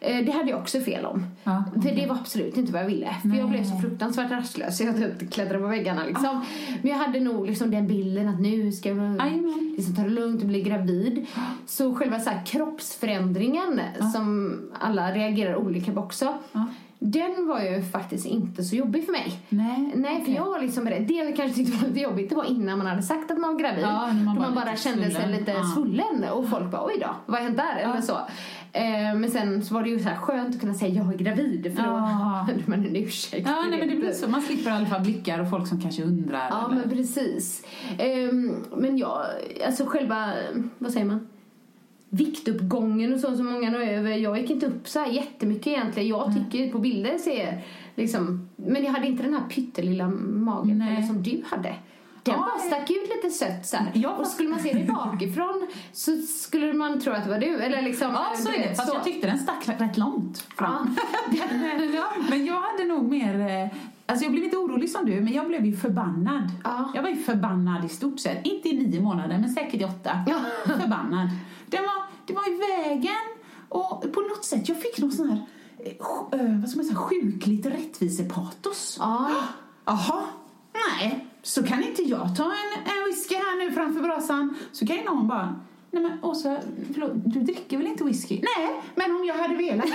Eh, 0.00 0.24
det 0.24 0.32
hade 0.32 0.50
jag 0.50 0.60
också 0.60 0.80
fel 0.80 1.04
om. 1.04 1.26
Ja, 1.44 1.64
För 1.82 1.96
det 1.96 2.06
var 2.06 2.16
absolut 2.16 2.56
inte 2.56 2.72
vad 2.72 2.82
jag 2.82 2.86
ville. 2.86 3.16
För 3.22 3.38
jag 3.38 3.48
blev 3.48 3.64
så 3.64 3.78
fruktansvärt 3.78 4.30
rastlös. 4.30 4.80
Jag 4.80 4.96
typ 4.96 5.32
klättrade 5.32 5.58
på 5.58 5.66
väggarna 5.66 6.04
liksom. 6.04 6.44
Men 6.82 6.90
jag 6.90 6.98
hade 6.98 7.20
nog 7.20 7.46
liksom 7.46 7.70
den 7.70 7.86
bilden 7.86 8.28
att 8.28 8.40
nu 8.40 8.72
ska 8.72 8.88
jag 8.88 9.22
liksom 9.76 9.94
ta 9.96 10.02
det 10.02 10.08
lugnt 10.08 10.42
och 10.42 10.48
bli 10.48 10.62
gravid. 10.62 11.26
Så 11.66 11.94
själva 11.94 12.20
så 12.20 12.30
här 12.30 12.46
kroppsförändringen 12.46 13.80
som 14.12 14.58
alla 14.80 15.12
reagerar 15.12 15.56
olika 15.56 15.92
på 15.92 16.00
också. 16.00 16.34
Ja. 17.02 17.06
Den 17.08 17.48
var 17.48 17.60
ju 17.60 17.82
faktiskt 17.82 18.26
inte 18.26 18.64
så 18.64 18.76
jobbig 18.76 19.04
för 19.04 19.12
mig. 19.12 19.40
Nej, 19.48 19.92
Nej, 19.94 20.14
för 20.16 20.22
okej. 20.22 20.34
jag 20.34 20.44
var 20.44 20.60
liksom. 20.60 20.84
Det 20.84 21.14
jag 21.14 21.36
kanske 21.36 21.56
tyckte 21.56 21.78
var 21.78 21.88
lite 21.88 22.00
jobbigt 22.00 22.28
det 22.30 22.34
var 22.36 22.44
innan 22.44 22.78
man 22.78 22.86
hade 22.86 23.02
sagt 23.02 23.30
att 23.30 23.38
man 23.38 23.52
var 23.52 23.60
gravid. 23.60 23.82
Ja, 23.84 24.06
man 24.12 24.34
då 24.36 24.40
var 24.42 24.48
man 24.48 24.54
bara 24.54 24.76
kände 24.76 25.02
sig 25.02 25.10
svullen. 25.14 25.30
lite 25.32 25.50
Ja. 25.52 25.62
svullen 25.74 26.24
och 26.32 26.48
folk 26.48 26.70
bara 26.70 26.84
oj 26.86 26.98
då, 27.00 27.06
vad 27.26 27.36
har 27.38 27.44
hänt 27.44 27.56
där? 27.56 27.76
Eller 27.76 28.00
så. 28.00 28.12
Eh, 28.72 29.14
men 29.20 29.30
sen 29.30 29.62
så 29.64 29.74
var 29.74 29.82
det 29.82 29.88
ju 29.90 29.98
så 29.98 30.08
här 30.08 30.16
skönt 30.16 30.54
att 30.54 30.60
kunna 30.60 30.74
säga 30.74 30.94
jag 30.94 31.12
är 31.14 31.18
gravid 31.18 31.62
för 31.76 31.82
då 31.82 31.88
Ja. 31.90 31.96
hade 32.46 32.62
man 32.66 32.84
en 32.86 32.96
ursäkt. 32.96 33.48
Ja, 33.48 33.64
nej, 33.70 33.78
men 33.78 33.88
det 33.88 33.96
blir 33.96 34.12
så. 34.12 34.28
Man 34.30 34.42
slipper 34.42 34.70
i 34.70 34.74
alla 34.74 34.86
fall 34.86 35.00
blickar 35.00 35.40
och 35.40 35.50
folk 35.50 35.66
som 35.68 35.80
kanske 35.80 36.02
undrar. 36.04 36.48
Ja, 36.50 36.66
eller- 36.66 36.80
men 36.80 36.90
precis. 36.90 37.64
Ehm, 37.98 38.54
men 38.76 38.98
jag, 38.98 39.20
alltså 39.66 39.84
själva, 39.86 40.32
vad 40.78 40.92
säger 40.92 41.06
man? 41.06 41.28
Viktuppgången 42.10 43.14
och 43.14 43.20
så 43.20 43.36
som 43.36 43.46
många 43.46 43.70
når 43.70 43.80
över. 43.80 44.10
Jag 44.10 44.38
gick 44.40 44.50
inte 44.50 44.66
upp 44.66 44.88
så 44.88 44.98
här 44.98 45.06
jättemycket 45.06 45.66
egentligen. 45.66 46.08
Jag 46.08 46.34
tycker 46.34 46.72
på 46.72 46.78
bilder 46.78 47.18
ser 47.18 47.62
liksom, 47.94 48.48
men 48.56 48.84
jag 48.84 48.92
hade 48.92 49.06
inte 49.06 49.22
den 49.22 49.34
här 49.34 49.48
pyttelilla 49.48 50.08
magen 50.28 50.78
Nej. 50.78 51.02
som 51.06 51.22
du 51.22 51.42
hade. 51.46 51.74
Den 52.22 52.34
Ja, 52.34 52.38
bara 52.40 52.58
stack 52.58 52.90
ut 52.90 53.10
lite 53.16 53.30
sött 53.36 53.66
så. 53.66 53.76
Ja, 53.94 54.10
Och 54.16 54.26
skulle 54.26 54.48
man 54.48 54.60
se 54.60 54.72
det 54.72 54.92
bakifrån 54.92 55.66
så 55.92 56.16
skulle 56.16 56.72
man 56.72 57.00
tro 57.00 57.12
att 57.12 57.24
det 57.24 57.30
var 57.30 57.38
du. 57.38 57.56
Eller 57.60 57.82
liksom, 57.82 58.10
Ja, 58.12 58.26
så 58.36 58.48
är 58.48 58.58
det. 58.68 58.74
Fast 58.74 58.88
så. 58.88 58.94
jag 58.96 59.04
tyckte 59.04 59.26
den 59.26 59.38
stack 59.38 59.68
rätt 59.80 59.98
långt 59.98 60.38
fram. 60.38 60.96
Ja. 61.32 61.42
ja, 61.94 62.04
men 62.30 62.46
jag 62.46 62.60
hade 62.60 62.84
nog 62.84 63.10
mer... 63.10 63.40
eh, 63.64 63.78
Alltså 64.06 64.24
jag 64.24 64.32
blev 64.32 64.44
inte 64.44 64.56
orolig 64.56 64.90
som 64.90 65.06
du, 65.06 65.20
men 65.20 65.32
jag 65.32 65.46
blev 65.46 65.66
ju 65.66 65.76
förbannad. 65.76 66.42
Ja. 66.64 66.92
Jag 66.94 67.02
var 67.02 67.08
ju 67.08 67.16
förbannad 67.16 67.84
i 67.84 67.88
stort 67.88 68.20
sett. 68.20 68.46
Inte 68.46 68.68
i 68.68 68.72
nio 68.86 69.00
månader, 69.00 69.38
men 69.38 69.48
säkert 69.50 69.80
i 69.80 69.84
åtta. 69.84 70.10
Ja. 70.26 70.40
Förbannad. 70.80 71.28
Den 71.70 71.82
var, 71.82 72.02
det 72.26 72.32
var 72.32 72.48
i 72.48 72.56
vägen 72.56 73.24
och 73.68 74.12
på 74.12 74.20
något 74.20 74.44
sätt, 74.44 74.68
jag 74.68 74.82
fick 74.82 74.98
någon 74.98 75.12
sån 75.12 75.30
här, 75.30 75.46
eh, 75.78 76.40
eh, 76.40 76.60
vad 76.60 76.70
ska 76.70 76.76
man 76.76 76.86
säga, 76.86 76.96
sjukligt 76.98 77.66
rättvisepatos. 77.66 78.96
Ja. 79.00 79.30
Jaha, 79.84 80.24
nej, 80.72 81.26
så 81.42 81.62
kan 81.62 81.82
inte 81.82 82.02
jag 82.02 82.36
ta 82.36 82.44
en, 82.44 82.82
en 82.84 83.04
whisky 83.06 83.34
här 83.34 83.58
nu 83.58 83.72
framför 83.72 84.00
brasan. 84.00 84.56
Så 84.72 84.86
kan 84.86 84.96
ju 84.96 85.04
någon 85.04 85.28
bara, 85.28 85.60
nej 85.90 86.02
men 86.02 86.24
Åsa, 86.24 86.58
förlåt, 86.92 87.10
du 87.14 87.40
dricker 87.40 87.76
väl 87.76 87.86
inte 87.86 88.04
whisky? 88.04 88.40
Nej, 88.56 88.82
men 88.94 89.16
om 89.16 89.24
jag 89.24 89.34
hade 89.34 89.54
velat 89.54 89.86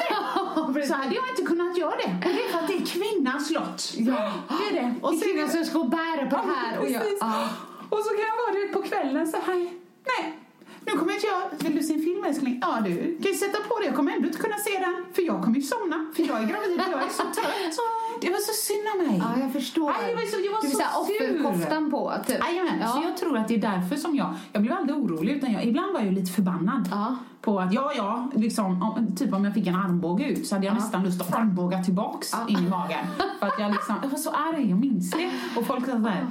det 0.73 0.87
så 0.87 0.93
hade 0.93 1.15
jag 1.15 1.29
inte 1.29 1.41
kunnat 1.41 1.77
göra 1.77 1.95
det. 1.95 2.27
Och 2.29 2.33
det 2.35 2.43
är 2.43 2.49
för 2.51 2.59
att 2.59 2.67
det 2.67 2.75
är 2.75 2.85
kvinnans 2.85 3.51
lott. 3.51 3.93
Ja. 3.97 4.33
Det 4.49 4.77
är 4.77 4.81
det. 4.81 4.95
Och 5.01 5.11
Det 5.11 5.17
är 5.17 5.33
kvinnan 5.33 5.49
som 5.49 5.65
ska 5.65 5.83
bära 5.83 6.29
på 6.29 6.35
det 6.35 6.53
här. 6.55 6.79
Och 6.79 6.89
jag, 6.89 7.03
ja. 7.19 7.49
Och 7.89 7.97
så 7.97 8.09
kan 8.09 8.25
jag 8.31 8.53
vara 8.53 8.65
det 8.65 8.73
på 8.73 8.81
kvällen 8.81 9.27
så 9.27 9.37
här, 9.37 9.69
nej. 10.05 10.39
Nu 10.87 10.91
kommer 10.99 11.13
inte 11.13 11.27
jag, 11.27 11.67
vill 11.67 11.75
du 11.75 11.83
se 11.83 11.93
en 11.93 11.99
film 12.01 12.23
älskling? 12.23 12.59
Ja 12.61 12.81
du, 12.85 13.17
kan 13.21 13.31
ju 13.31 13.37
sätta 13.37 13.57
på 13.69 13.79
det. 13.79 13.85
Jag 13.85 13.95
kommer 13.95 14.11
ändå 14.15 14.27
inte 14.27 14.39
kunna 14.39 14.57
se 14.57 14.71
den. 14.85 14.95
För 15.13 15.21
jag 15.21 15.43
kommer 15.43 15.55
ju 15.55 15.61
somna. 15.61 15.97
För 16.15 16.23
jag 16.23 16.37
är 16.43 16.47
gravid 16.51 16.79
och 16.87 16.91
jag 16.91 17.03
är 17.03 17.09
så 17.09 17.23
trött. 17.35 17.77
Det 18.21 18.29
var 18.29 18.37
så 18.37 18.53
synd 18.53 18.85
om 18.93 19.07
mig. 19.07 19.17
Ja, 19.25 19.41
jag 19.43 19.53
förstår. 19.53 19.89
Aj, 19.89 19.95
jag 20.09 20.15
var 20.15 20.23
så- 20.23 20.39
jag 20.45 20.51
var 20.51 20.61
du 20.61 20.69
så 20.69 20.77
sur. 20.77 21.45
offerkoftan 21.45 21.91
på. 21.91 22.13
Typ. 22.27 22.39
Jajamän, 22.39 22.79
så 22.79 22.97
Ja. 22.97 23.03
jag 23.03 23.17
tror 23.17 23.37
att 23.37 23.47
det 23.47 23.55
är 23.55 23.59
därför 23.71 23.95
som 23.95 24.15
jag, 24.15 24.33
jag 24.53 24.61
blev 24.61 24.73
aldrig 24.77 24.97
orolig 24.97 25.33
utan 25.33 25.51
jag, 25.53 25.65
ibland 25.65 25.93
var 25.93 25.99
jag 26.01 26.13
lite 26.13 26.31
förbannad. 26.31 26.87
Ja. 26.91 27.15
På 27.41 27.59
att 27.59 27.73
ja, 27.73 27.91
ja, 27.97 28.29
liksom, 28.35 28.81
om, 28.83 29.15
typ 29.15 29.33
om 29.33 29.45
jag 29.45 29.53
fick 29.53 29.67
en 29.67 29.75
armbåge 29.75 30.25
ut 30.29 30.47
så 30.47 30.55
hade 30.55 30.65
jag 30.67 30.75
nästan 30.75 31.03
lust 31.03 31.21
att 31.21 31.35
armbåga 31.35 31.83
tillbaks 31.83 32.33
in 32.47 32.57
i 32.59 32.69
magen. 32.69 33.05
För 33.39 33.47
att 33.47 33.59
jag 33.59 33.71
liksom, 33.71 33.95
jag 34.03 34.09
var 34.09 34.17
så 34.17 34.29
arg, 34.29 34.69
jag 34.69 34.79
minns 34.79 35.11
det. 35.11 35.31
Och 35.57 35.65
folk 35.67 35.85
sa 35.85 35.91
såhär, 35.91 36.21
ja, 36.21 36.27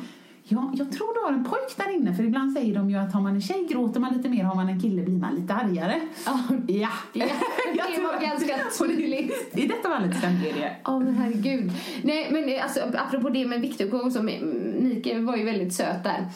jag 0.49 0.93
tror 0.93 1.15
du 1.15 1.21
har 1.25 1.33
en 1.33 1.45
pojk 1.45 1.77
där 1.77 1.95
inne. 1.95 2.15
För 2.15 2.23
ibland 2.23 2.53
säger 2.53 2.75
de 2.75 2.91
ju 2.91 2.97
att 2.97 3.13
har 3.13 3.21
man 3.21 3.35
en 3.35 3.41
tjej 3.41 3.67
gråter 3.71 4.01
man 4.01 4.17
lite 4.17 4.29
mer, 4.29 4.45
har 4.45 4.55
man 4.55 4.69
en 4.69 4.81
kille 4.81 5.03
blir 5.03 5.19
man 5.19 5.35
lite 5.35 5.55
argare. 5.55 6.01
Ja. 6.27 6.41
Ja, 6.67 6.89
Ja, 7.13 7.27
det 7.97 8.03
var 8.03 8.21
ganska 8.21 8.57
tydligt. 8.79 9.59
I 9.59 9.67
detta 9.67 9.89
fallet 9.89 10.19
stämde 10.19 10.53
det. 10.53 10.77
Ja 10.85 10.99
men 10.99 11.15
herregud. 11.15 11.73
Nej 12.03 12.29
men 12.31 12.49
eh, 12.49 12.63
alltså 12.65 12.81
apropå 12.95 13.29
det 13.29 13.47
med 13.47 13.61
viktuppgång 13.61 14.11
så 14.11 14.23
Mikael 14.23 15.25
var 15.25 15.37
ju 15.37 15.45
väldigt 15.45 15.75
söt 15.75 16.05
där. 16.05 16.27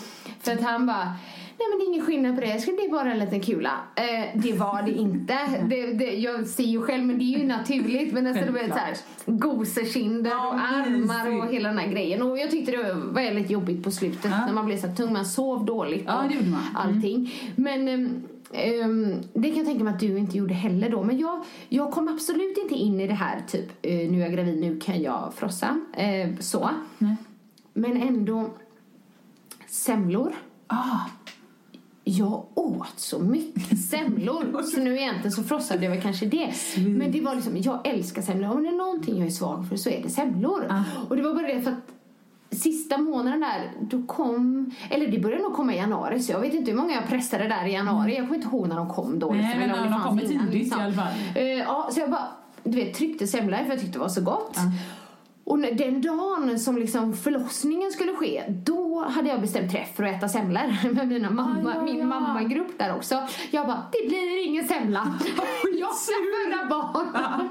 För 0.40 0.52
att 0.52 0.62
han 0.62 0.86
bara 0.86 1.12
Nej 1.58 1.66
men 1.70 1.78
det 1.78 1.84
är 1.84 1.88
ingen 1.88 2.06
skillnad 2.06 2.34
på 2.34 2.40
det, 2.40 2.46
det 2.46 2.84
är 2.84 2.90
bara 2.90 3.12
en 3.12 3.18
liten 3.18 3.40
kula. 3.40 3.72
Eh, 3.94 4.40
det 4.40 4.52
var 4.52 4.82
det 4.82 4.92
inte. 4.92 5.38
Det, 5.68 5.92
det, 5.92 6.04
jag 6.16 6.46
ser 6.46 6.64
ju 6.64 6.82
själv 6.82 7.04
men 7.06 7.18
det 7.18 7.24
är 7.24 7.38
ju 7.38 7.46
naturligt. 7.46 8.12
Men 8.12 8.26
alltså 8.26 8.52
det 8.52 8.68
så 8.68 8.74
här, 8.74 8.96
gosekinder 9.26 10.30
Ja, 10.30 10.48
och 10.48 10.54
armar 10.54 11.38
och 11.38 11.52
hela 11.52 11.68
den 11.68 11.78
här 11.78 11.88
grejen. 11.88 12.22
Och 12.22 12.38
jag 12.38 12.50
tyckte 12.50 12.72
det 12.72 12.82
var 12.82 13.12
väldigt 13.12 13.50
jobbigt 13.50 13.84
på 13.84 13.90
slutet 13.90 14.24
Ja. 14.30 14.46
när 14.46 14.52
man 14.52 14.66
blev 14.66 14.76
så 14.76 14.88
tung. 14.88 15.12
Man 15.12 15.24
sov 15.24 15.64
dåligt 15.64 16.04
Ja, 16.06 16.16
och 16.24 16.30
man. 16.30 16.42
Mm. 16.42 16.54
allting. 16.74 17.32
Men 17.56 17.88
ehm, 17.88 18.22
ehm, 18.52 19.14
det 19.32 19.48
kan 19.48 19.56
jag 19.56 19.66
tänka 19.66 19.84
mig 19.84 19.94
att 19.94 20.00
du 20.00 20.18
inte 20.18 20.38
gjorde 20.38 20.54
heller 20.54 20.90
då. 20.90 21.02
Men 21.04 21.18
jag, 21.18 21.44
jag 21.68 21.90
kom 21.92 22.08
absolut 22.08 22.58
inte 22.58 22.74
in 22.74 23.00
i 23.00 23.06
det 23.06 23.14
här 23.14 23.40
typ 23.48 23.68
eh, 23.82 24.10
nu 24.10 24.18
är 24.18 24.22
jag 24.22 24.32
gravid, 24.32 24.60
nu 24.60 24.80
kan 24.80 25.02
jag 25.02 25.32
frossa. 25.36 25.80
Eh, 25.92 26.28
så. 26.40 26.70
Nej. 26.98 27.16
Men 27.74 28.02
ändå 28.02 28.50
semlor 29.66 30.32
Ah, 30.70 30.98
Jag 32.10 32.44
åt 32.54 32.92
så 32.96 33.18
mycket 33.18 33.78
semlor. 33.78 34.62
så 34.74 34.80
nu 34.80 34.96
egentligen 34.98 35.32
så 35.32 35.42
frossade 35.42 35.84
jag 35.84 35.90
väl 35.90 36.02
kanske 36.02 36.26
det. 36.26 36.52
Men 36.76 37.12
det 37.12 37.20
var 37.20 37.34
liksom, 37.34 37.56
jag 37.56 37.86
älskar 37.86 38.22
semlor. 38.22 38.50
Om 38.50 38.62
det 38.62 38.68
är 38.68 38.76
någonting 38.76 39.18
jag 39.18 39.26
är 39.26 39.30
svag 39.30 39.68
för 39.68 39.76
så 39.76 39.90
är 39.90 40.02
det 40.02 40.08
semlor. 40.08 40.66
Ah. 40.70 40.82
Och 41.08 41.16
det 41.16 41.22
var 41.22 41.34
bara 41.34 41.46
det 41.46 41.62
för 41.62 41.70
att 41.70 41.92
sista 42.50 42.98
månaden 42.98 43.40
där, 43.40 43.72
då 43.80 44.02
kom, 44.02 44.70
eller 44.90 45.08
det 45.08 45.18
började 45.18 45.42
nog 45.42 45.54
komma 45.54 45.74
i 45.74 45.76
januari 45.76 46.20
så 46.20 46.32
jag 46.32 46.40
vet 46.40 46.54
inte 46.54 46.70
hur 46.70 46.78
många 46.78 46.94
jag 46.94 47.08
pressade 47.08 47.48
där 47.48 47.66
i 47.66 47.72
januari. 47.72 48.16
Jag 48.16 48.24
kommer 48.24 48.34
inte 48.34 48.48
ihåg 48.48 48.68
när 48.68 48.76
de 48.76 48.88
kom 48.88 49.18
då. 49.18 49.30
Nej, 49.30 49.38
liksom, 49.38 49.60
men 49.60 49.92
de 49.92 50.02
kommer 50.02 50.32
innan, 50.32 50.46
tidigt 50.46 50.62
liksom. 50.62 50.80
i 50.80 50.84
alla 50.84 50.92
fall. 50.92 51.12
Eh, 51.34 51.42
ja, 51.42 51.88
så 51.92 52.00
jag 52.00 52.10
bara, 52.10 52.28
du 52.64 52.76
vet, 52.76 52.94
tryckte 52.94 53.26
semlor 53.26 53.56
för 53.56 53.68
jag 53.68 53.80
tyckte 53.80 53.98
det 53.98 54.02
var 54.02 54.08
så 54.08 54.20
gott. 54.20 54.56
Och 55.48 55.58
den 55.58 56.02
dagen 56.02 56.58
som 56.58 56.78
liksom 56.78 57.12
förlossningen 57.16 57.90
skulle 57.90 58.12
ske, 58.12 58.44
då 58.48 59.04
hade 59.08 59.28
jag 59.28 59.40
bestämt 59.40 59.72
träff 59.72 59.96
för 59.96 60.04
att 60.04 60.16
äta 60.16 60.28
semlor 60.28 60.90
med 60.94 61.08
mina 61.08 61.30
mamma, 61.30 61.70
Ah, 61.70 61.74
ja, 61.74 61.82
min 61.82 61.98
ja. 61.98 62.04
mammagrupp 62.04 62.78
där 62.78 62.94
också. 62.96 63.22
Jag 63.50 63.66
bara, 63.66 63.82
det 63.92 64.08
blir 64.08 64.46
ingen 64.46 64.68
semla. 64.68 64.98
jag 65.80 65.94
ska 65.94 66.12
föda 66.12 66.68
barn. 66.68 67.48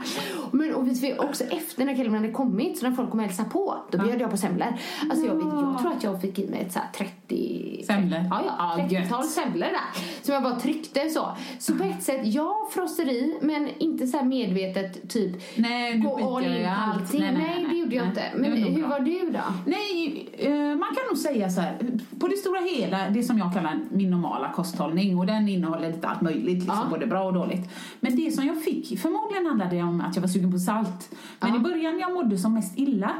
Men, 0.51 0.73
och 0.75 0.87
vi 0.87 1.15
också 1.19 1.43
efter 1.43 1.85
när 1.85 1.95
killen 1.95 2.13
hade 2.13 2.31
kommit, 2.31 2.77
så 2.77 2.89
när 2.89 2.95
folk 2.95 3.09
kom 3.11 3.19
och 3.19 3.25
hälsade 3.25 3.49
på, 3.49 3.77
då 3.91 3.97
bjöd 3.97 4.21
jag 4.21 4.31
på 4.31 4.37
semlor. 4.37 4.73
Alltså 5.09 5.25
jag, 5.25 5.35
jag 5.35 5.79
tror 5.81 5.91
att 5.91 6.03
jag 6.03 6.21
fick 6.21 6.39
i 6.39 6.47
mig 6.47 6.59
ett 6.61 6.73
så 6.73 6.79
här 6.79 6.87
30... 7.27 7.83
Semlor? 7.87 8.19
Ja, 8.29 8.41
ja. 8.45 8.51
Ah, 8.57 8.77
30-tal 8.77 8.93
gött. 9.23 9.29
semlor 9.29 9.59
där. 9.67 10.01
Som 10.21 10.33
jag 10.33 10.43
bara 10.43 10.59
tryckte 10.59 11.09
så. 11.09 11.37
Så 11.59 11.75
på 11.75 11.83
ett 11.83 12.03
sätt, 12.03 12.21
ja, 12.23 12.69
frossar 12.73 13.09
i, 13.09 13.37
men 13.41 13.69
inte 13.77 14.07
så 14.07 14.17
här 14.17 14.25
medvetet 14.25 15.09
typ 15.09 15.35
Nej, 15.55 15.97
gå 15.97 16.35
all 16.37 16.43
in 16.43 16.63
på 16.63 16.69
allt. 16.69 17.01
allting. 17.01 17.21
Nej, 17.21 17.31
Nej, 17.33 17.53
nej, 17.55 17.67
nej, 17.67 17.86
gjorde 17.95 17.95
jag 17.95 18.15
nej. 18.15 18.31
inte. 18.33 18.49
Men 18.49 18.73
hur 18.73 18.79
bra. 18.81 18.89
var 18.89 18.99
du 18.99 19.19
då? 19.31 19.39
Nej, 19.65 20.29
eh, 20.37 20.51
man 20.51 20.87
kan 20.89 21.03
nog 21.09 21.17
säga 21.17 21.49
så 21.49 21.61
här. 21.61 21.77
På 22.19 22.27
det 22.27 22.37
stora 22.37 22.59
hela, 22.59 23.09
det 23.09 23.23
som 23.23 23.37
jag 23.37 23.53
kallar 23.53 23.79
min 23.91 24.11
normala 24.11 24.51
kosthållning 24.51 25.17
och 25.17 25.25
den 25.25 25.49
innehåller 25.49 25.91
lite 25.91 26.07
allt 26.07 26.21
möjligt, 26.21 26.45
liksom, 26.45 26.75
Ja. 26.83 26.87
både 26.89 27.07
bra 27.07 27.23
och 27.23 27.33
dåligt. 27.33 27.69
Men 27.99 28.15
det 28.15 28.31
som 28.31 28.45
jag 28.47 28.63
fick, 28.63 28.99
förmodligen 28.99 29.45
handlade 29.45 29.75
det 29.75 29.83
om 29.83 30.01
att 30.01 30.15
jag 30.15 30.21
var 30.21 30.29
sugen 30.29 30.51
på 30.51 30.59
salt. 30.59 31.15
Men 31.39 31.55
i 31.55 31.59
början 31.59 31.99
jag 31.99 32.13
mådde 32.13 32.37
som 32.37 32.53
mest 32.53 32.77
illa 32.77 33.11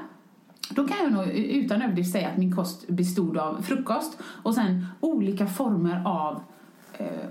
då 0.70 0.88
kan 0.88 0.98
jag 1.04 1.12
nog 1.12 1.28
utan 1.36 1.82
överdrift 1.82 2.12
säga 2.12 2.30
att 2.30 2.38
min 2.38 2.56
kost 2.56 2.88
bestod 2.88 3.38
av 3.38 3.62
frukost 3.62 4.20
och 4.24 4.56
sen 4.56 4.86
olika 5.00 5.48
former 5.48 6.02
av 6.06 6.42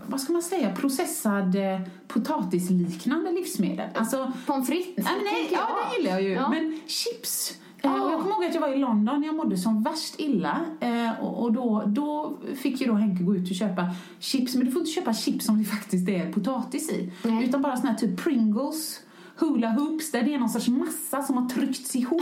vad 0.07 0.21
ska 0.21 0.33
man 0.33 0.43
säga, 0.43 0.77
processad 0.77 1.55
eh, 1.55 1.81
potatisliknande 2.09 3.33
livsmedel. 3.33 3.89
Alltså, 3.95 4.33
Pommes 4.47 4.67
frites? 4.67 5.05
Men 5.05 5.25
nej, 5.25 5.49
ja, 5.53 5.69
det 5.91 5.97
gillar 5.97 6.13
jag 6.13 6.23
ju. 6.23 6.31
Ja. 6.31 6.49
Men 6.49 6.81
chips. 6.87 7.59
Eh, 7.83 8.05
och 8.05 8.13
jag 8.13 8.21
kommer 8.21 8.35
ihåg 8.35 8.45
att 8.45 8.55
jag 8.55 8.61
var 8.61 8.75
i 8.75 8.79
London 8.79 9.21
när 9.21 9.27
jag 9.27 9.37
mådde 9.37 9.59
som 9.59 9.83
värst 9.83 10.15
illa. 10.19 10.61
Eh, 10.81 11.25
och 11.25 11.53
då, 11.53 11.83
då 11.87 12.39
fick 12.57 12.81
ju 12.81 12.87
då 12.87 12.95
Henke 12.95 13.25
gå 13.25 13.37
ut 13.37 13.51
och 13.51 13.57
köpa 13.57 13.91
chips. 14.19 14.55
Men 14.55 14.67
du 14.67 14.73
får 14.73 14.81
inte 14.81 14.93
köpa 14.93 15.15
chips 15.15 15.47
som 15.47 15.59
det 15.59 15.65
faktiskt 15.65 16.09
är 16.09 16.33
potatis 16.33 16.91
i. 16.91 17.13
Nej. 17.23 17.45
Utan 17.45 17.63
bara 17.63 17.77
såna 17.77 17.91
här 17.91 17.99
typ 17.99 18.25
Pringles, 18.25 19.01
Hula 19.39 19.69
Hoops, 19.69 20.11
där 20.11 20.23
det 20.23 20.35
är 20.35 20.39
någon 20.39 20.49
sorts 20.49 20.69
massa 20.69 21.23
som 21.23 21.37
har 21.37 21.49
tryckts 21.49 21.97
ihop. 21.97 22.21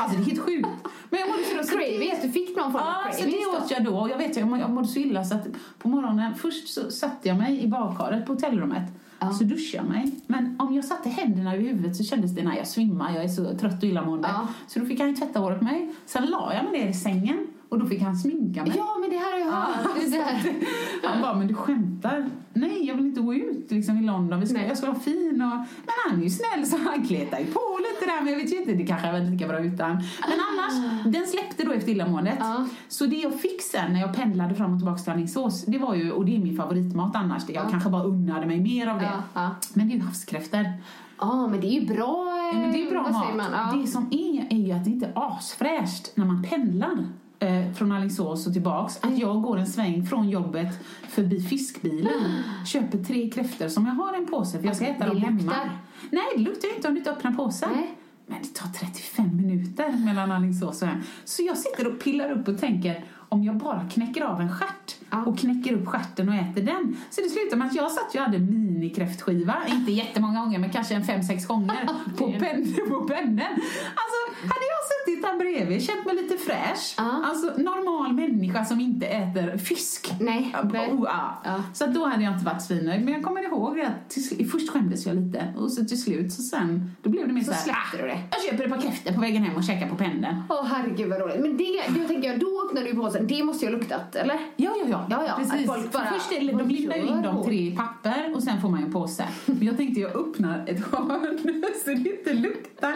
Alltså 0.00 0.16
det 0.18 0.22
är 0.22 0.26
helt 0.26 0.40
sjukt. 0.40 0.68
Men 1.10 1.20
jag 1.20 1.28
mådde 1.28 1.42
så, 1.64 1.68
så 1.70 1.76
Cravies, 1.78 2.22
du 2.22 2.30
fick 2.30 2.56
någon 2.56 2.72
form 2.72 2.82
av 2.82 2.88
Ja, 3.06 3.12
så 3.12 3.18
cravies 3.22 3.40
det 3.52 3.64
åt 3.64 3.70
jag 3.70 3.84
då. 3.84 3.98
Och 3.98 4.10
jag 4.10 4.18
vet, 4.18 4.36
jag 4.36 4.48
må- 4.48 4.56
jag 4.58 4.70
mådde 4.70 4.88
så 4.88 4.98
illa 4.98 5.24
så 5.24 5.34
att 5.34 5.46
på 5.78 5.88
morgonen, 5.88 6.34
först 6.34 6.68
så 6.68 6.90
satte 6.90 7.28
jag 7.28 7.36
mig 7.38 7.60
i 7.64 7.68
badkaret 7.68 8.26
på 8.26 8.32
hotellrummet. 8.32 8.82
Så 9.38 9.44
duschade 9.44 9.76
jag 9.84 9.92
mig. 9.94 10.20
Men 10.26 10.56
om 10.60 10.74
jag 10.74 10.84
satte 10.84 11.08
händerna 11.08 11.54
över 11.54 11.64
huvudet 11.64 11.96
så 11.96 12.04
kändes 12.04 12.34
det, 12.34 12.42
nej 12.42 12.58
jag 12.58 12.66
svimmar, 12.66 13.14
jag 13.14 13.24
är 13.24 13.28
så 13.28 13.58
trött 13.58 13.76
och 13.82 13.88
illamående. 13.88 14.28
Ja. 14.32 14.46
Så 14.66 14.78
då 14.78 14.86
fick 14.86 15.00
han 15.00 15.08
ju 15.08 15.16
tvätta 15.16 15.38
håret 15.38 15.58
på 15.58 15.64
mig. 15.64 15.92
Sen 16.06 16.26
la 16.26 16.54
jag 16.54 16.64
mig 16.64 16.80
ner 16.80 16.88
i 16.90 16.94
sängen 16.94 17.46
och 17.74 17.80
då 17.80 17.86
fick 17.86 18.02
han 18.02 18.16
sminka 18.16 18.62
mig. 18.62 18.72
Ja, 18.76 18.96
men 19.00 19.10
det 19.10 19.16
här 19.16 19.32
har 19.32 19.38
jag 19.38 19.52
hört. 19.52 19.86
Här. 20.26 20.54
Han 21.02 21.22
bara, 21.22 21.34
men 21.34 21.46
du 21.46 21.54
skämtar? 21.54 22.30
Nej, 22.52 22.86
jag 22.86 22.94
vill 22.94 23.06
inte 23.06 23.20
gå 23.20 23.34
ut 23.34 23.70
liksom, 23.70 23.98
i 23.98 24.02
London. 24.02 24.40
Vi 24.40 24.46
ska, 24.46 24.58
Nej. 24.58 24.68
jag 24.68 24.78
ska 24.78 24.86
vara 24.86 24.98
fin. 24.98 25.42
Och... 25.42 25.56
Men 25.58 25.94
han 26.08 26.18
är 26.20 26.24
ju 26.24 26.30
snäll 26.30 26.66
så 26.66 26.76
han 26.76 27.06
kletar 27.06 27.38
ju 27.38 27.44
på 27.46 27.60
lite 27.78 28.12
där. 28.12 28.22
Men 28.24 28.32
jag 28.32 28.40
vet 28.40 28.52
ju 28.52 28.56
inte, 28.58 28.72
det 28.72 28.86
kanske 28.86 29.06
är 29.08 29.30
lika 29.30 29.48
bra 29.48 29.58
utan. 29.60 29.90
Men 29.90 30.38
annars, 30.50 31.04
den 31.14 31.26
släppte 31.26 31.64
då 31.64 31.72
efter 31.72 31.92
illamåendet. 31.92 32.36
Ja. 32.40 32.66
Så 32.88 33.06
det 33.06 33.16
jag 33.16 33.40
fick 33.40 33.62
sen 33.62 33.92
när 33.92 34.00
jag 34.00 34.14
pendlade 34.16 34.54
fram 34.54 34.72
och 34.72 34.78
tillbaka 34.78 35.02
till 35.02 35.12
Alingsås, 35.12 35.64
det 35.64 35.78
var 35.78 35.94
ju, 35.94 36.10
och 36.12 36.24
det 36.24 36.36
är 36.36 36.38
min 36.40 36.56
favoritmat 36.56 37.16
annars, 37.16 37.46
det 37.46 37.52
jag 37.52 37.70
kanske 37.70 37.90
bara 37.90 38.02
unnade 38.04 38.46
mig 38.46 38.60
mer 38.60 38.86
av 38.86 38.98
det. 38.98 39.04
Ja, 39.04 39.22
ja. 39.34 39.50
Men 39.74 39.88
det 39.88 39.94
är 39.94 39.96
ju 39.96 40.02
havskräftor. 40.02 40.64
Ja, 41.18 41.46
men 41.46 41.60
det 41.60 41.66
är 41.66 41.80
ju 41.80 41.86
bra. 41.86 42.26
eh, 42.38 42.58
Ja, 42.58 42.60
men 42.60 42.72
det 42.72 42.86
är 42.86 42.90
bra 42.90 43.02
vad 43.02 43.12
mat. 43.12 43.24
säger 43.24 43.36
Man? 43.36 43.52
Ja. 43.52 43.78
Det 43.80 43.86
som 43.86 44.06
är, 44.10 44.46
är 44.54 44.66
ju 44.66 44.72
att 44.72 44.84
det 44.84 44.90
inte 44.90 45.06
är 45.06 45.12
asfräscht 45.14 46.12
när 46.16 46.24
man 46.24 46.42
pendlar 46.50 47.06
eh, 47.38 47.72
från 47.72 47.92
Alingsås 47.92 48.46
och 48.46 48.52
tillbaks. 48.52 48.98
Att 49.02 49.18
jag 49.18 49.42
går 49.42 49.58
en 49.58 49.66
sväng 49.66 50.06
från 50.06 50.28
jobbet 50.30 50.68
förbi 51.08 51.40
fiskbilen, 51.40 52.42
köper 52.66 52.98
tre 53.04 53.30
kräftor 53.30 53.68
som 53.68 53.86
jag 53.86 53.92
har 53.94 54.14
en 54.14 54.26
påse 54.26 54.58
för 54.58 54.66
jag 54.66 54.76
ska 54.76 54.86
äta 54.86 55.04
Det 55.04 55.10
dem 55.10 55.20
hemma. 55.22 55.42
luktar. 55.42 55.70
Nej, 56.10 56.24
det 56.36 56.42
luktar 56.42 56.68
ju 56.68 56.74
inte 56.74 56.88
om 56.88 56.94
du 56.94 56.98
inte 57.00 57.10
öppnar 57.10 57.32
påsen. 57.32 57.68
Nej. 57.74 57.94
Men 58.26 58.38
det 58.42 58.48
tar 58.48 58.68
35 58.68 59.36
minuter 59.36 59.92
mellan 60.04 60.32
Alingsås 60.32 60.82
och 60.82 60.88
hem. 60.88 61.00
Så 61.24 61.42
jag 61.42 61.58
sitter 61.58 61.86
och 61.86 62.00
pillar 62.00 62.30
upp 62.30 62.48
och 62.48 62.58
tänker 62.58 63.04
om 63.28 63.44
jag 63.44 63.56
bara 63.56 63.88
knäcker 63.92 64.22
av 64.24 64.40
en 64.40 64.52
stjärt 64.52 64.96
och 65.26 65.38
knäcker 65.38 65.72
upp 65.72 65.86
stjärten 65.88 66.28
och 66.28 66.34
äter 66.34 66.62
den. 66.62 66.96
Så 67.10 67.20
det 67.20 67.28
slutar 67.28 67.56
med 67.56 67.66
att 67.66 67.74
jag 67.74 67.90
satt 67.92 68.14
och 68.14 68.20
hade 68.20 68.38
minikräftskiva, 68.38 69.56
inte 69.68 69.92
jättemånga 69.92 70.40
gånger 70.40 70.58
men 70.58 70.70
kanske 70.70 70.94
en 70.94 71.04
fem, 71.04 71.22
sex 71.22 71.46
gånger 71.46 71.88
på, 72.18 72.32
pen, 72.32 72.74
på 72.88 73.00
pendeln. 73.08 73.52
Alltså 74.00 74.18
hade 74.42 74.66
jag 74.72 74.73
suttit 75.04 75.22
där 75.22 75.38
bredvid, 75.38 75.86
känt 75.86 76.06
mig 76.06 76.14
lite 76.14 76.36
fräsch. 76.36 76.94
Ja. 76.96 77.22
Alltså 77.24 77.46
normal 77.46 78.12
människa 78.12 78.64
som 78.64 78.80
inte 78.80 79.06
äter 79.06 79.58
fisk. 79.58 80.14
Nej. 80.20 80.56
Oh, 80.62 81.00
ja. 81.04 81.42
Ja. 81.44 81.62
Så 81.72 81.86
då 81.86 82.06
hade 82.06 82.22
jag 82.24 82.32
inte 82.32 82.44
varit 82.44 82.62
svinnöjd. 82.62 83.04
Men 83.04 83.14
jag 83.14 83.22
kommer 83.22 83.42
ihåg 83.42 83.80
att 83.80 84.10
till, 84.10 84.50
först 84.50 84.70
skämdes 84.70 85.06
jag 85.06 85.16
lite 85.16 85.54
och 85.56 85.72
så 85.72 85.84
till 85.84 86.02
slut 86.02 86.32
så 86.32 86.42
sen, 86.42 86.90
då 87.02 87.10
blev 87.10 87.26
det 87.26 87.32
mer 87.32 87.40
Så 87.40 87.46
så, 87.46 87.52
här, 87.52 87.62
släppte 87.62 87.80
ah, 87.92 88.02
du 88.02 88.08
det. 88.08 88.18
Jag 88.30 88.42
köper 88.50 88.64
ett 88.64 88.70
par 88.70 88.80
kräftor 88.80 89.12
på 89.12 89.20
vägen 89.20 89.42
hem 89.42 89.56
och 89.56 89.64
käkar 89.64 89.88
på 89.88 89.96
pendeln. 89.96 90.42
Åh 90.48 90.64
herregud 90.64 91.08
vad 91.08 91.20
roligt. 91.20 91.40
Men 91.40 91.56
det, 91.56 92.00
då 92.00 92.08
tänker 92.08 92.28
jag, 92.30 92.40
då 92.40 92.70
öppnar 92.84 92.94
du 93.02 93.06
påsen. 93.08 93.26
Det 93.26 93.42
måste 93.44 93.64
ju 93.66 93.72
ha 93.72 93.78
luktat, 93.78 94.14
eller? 94.16 94.34
Ja, 94.56 94.70
ja, 94.80 94.86
ja. 94.90 95.06
Ja, 95.10 95.24
ja, 95.26 95.34
Precis. 95.36 95.68
att 95.68 95.74
folk 95.76 95.92
bara, 95.92 96.04
För 96.06 96.14
först 96.14 96.32
är 96.32 96.52
de 96.58 96.68
lindar 96.68 96.96
in 96.96 97.22
de 97.22 97.42
tre 97.44 97.56
i 97.56 97.76
papper 97.76 98.32
och 98.34 98.42
sen 98.42 98.60
får 98.60 98.68
man 98.68 98.82
en 98.82 98.92
påse. 98.92 99.24
Men 99.46 99.62
jag 99.62 99.76
tänkte 99.76 100.00
jag 100.00 100.16
öppnar 100.16 100.64
ett 100.66 100.84
hörn 100.92 101.38
så 101.84 101.90
det 101.90 102.10
inte 102.18 102.32
luktar. 102.32 102.94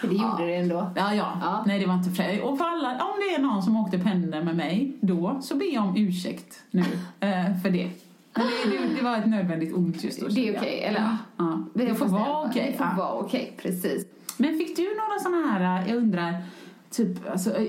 För 0.00 0.08
det 0.08 0.14
gjorde 0.14 0.46
det 0.46 0.54
ändå. 0.54 0.90
Ja, 0.96 1.14
ja, 1.14 1.38
Ja. 1.40 1.64
Nej, 1.66 1.78
det 1.78 1.86
var 1.86 1.94
inte 1.94 2.10
fräscht. 2.10 2.42
Och 2.44 2.58
för 2.58 2.64
alla, 2.64 2.88
om 2.90 3.12
det 3.28 3.34
är 3.34 3.42
någon 3.42 3.62
som 3.62 3.76
åkte 3.76 3.98
pendeln 3.98 4.44
med 4.44 4.56
mig 4.56 4.96
då, 5.00 5.38
så 5.42 5.54
ber 5.56 5.74
jag 5.74 5.84
om 5.84 5.96
ursäkt 5.96 6.62
nu 6.70 6.80
eh, 7.20 7.60
för 7.62 7.70
det. 7.70 7.90
Men 8.34 8.46
det, 8.46 8.70
det, 8.78 8.94
det 8.96 9.02
var 9.02 9.16
ett 9.16 9.26
nödvändigt 9.26 9.74
ont 9.74 10.04
just 10.04 10.20
då. 10.20 10.28
Det 10.28 10.48
är 10.48 10.56
okej, 10.58 10.80
eller? 10.84 11.16
Ja, 11.36 11.62
det 11.74 11.94
får 11.94 12.06
vara 12.06 12.40
okej. 12.48 12.68
Det 12.72 12.78
får 12.78 12.86
Ja. 12.86 12.94
vara 13.04 13.12
okej, 13.12 13.52
precis. 13.62 14.06
Men 14.36 14.58
fick 14.58 14.76
du 14.76 14.82
några 14.82 15.18
sådana 15.22 15.46
här, 15.52 15.84
jag 15.88 15.96
undrar, 15.96 16.34
typ, 16.90 17.30
alltså, 17.30 17.60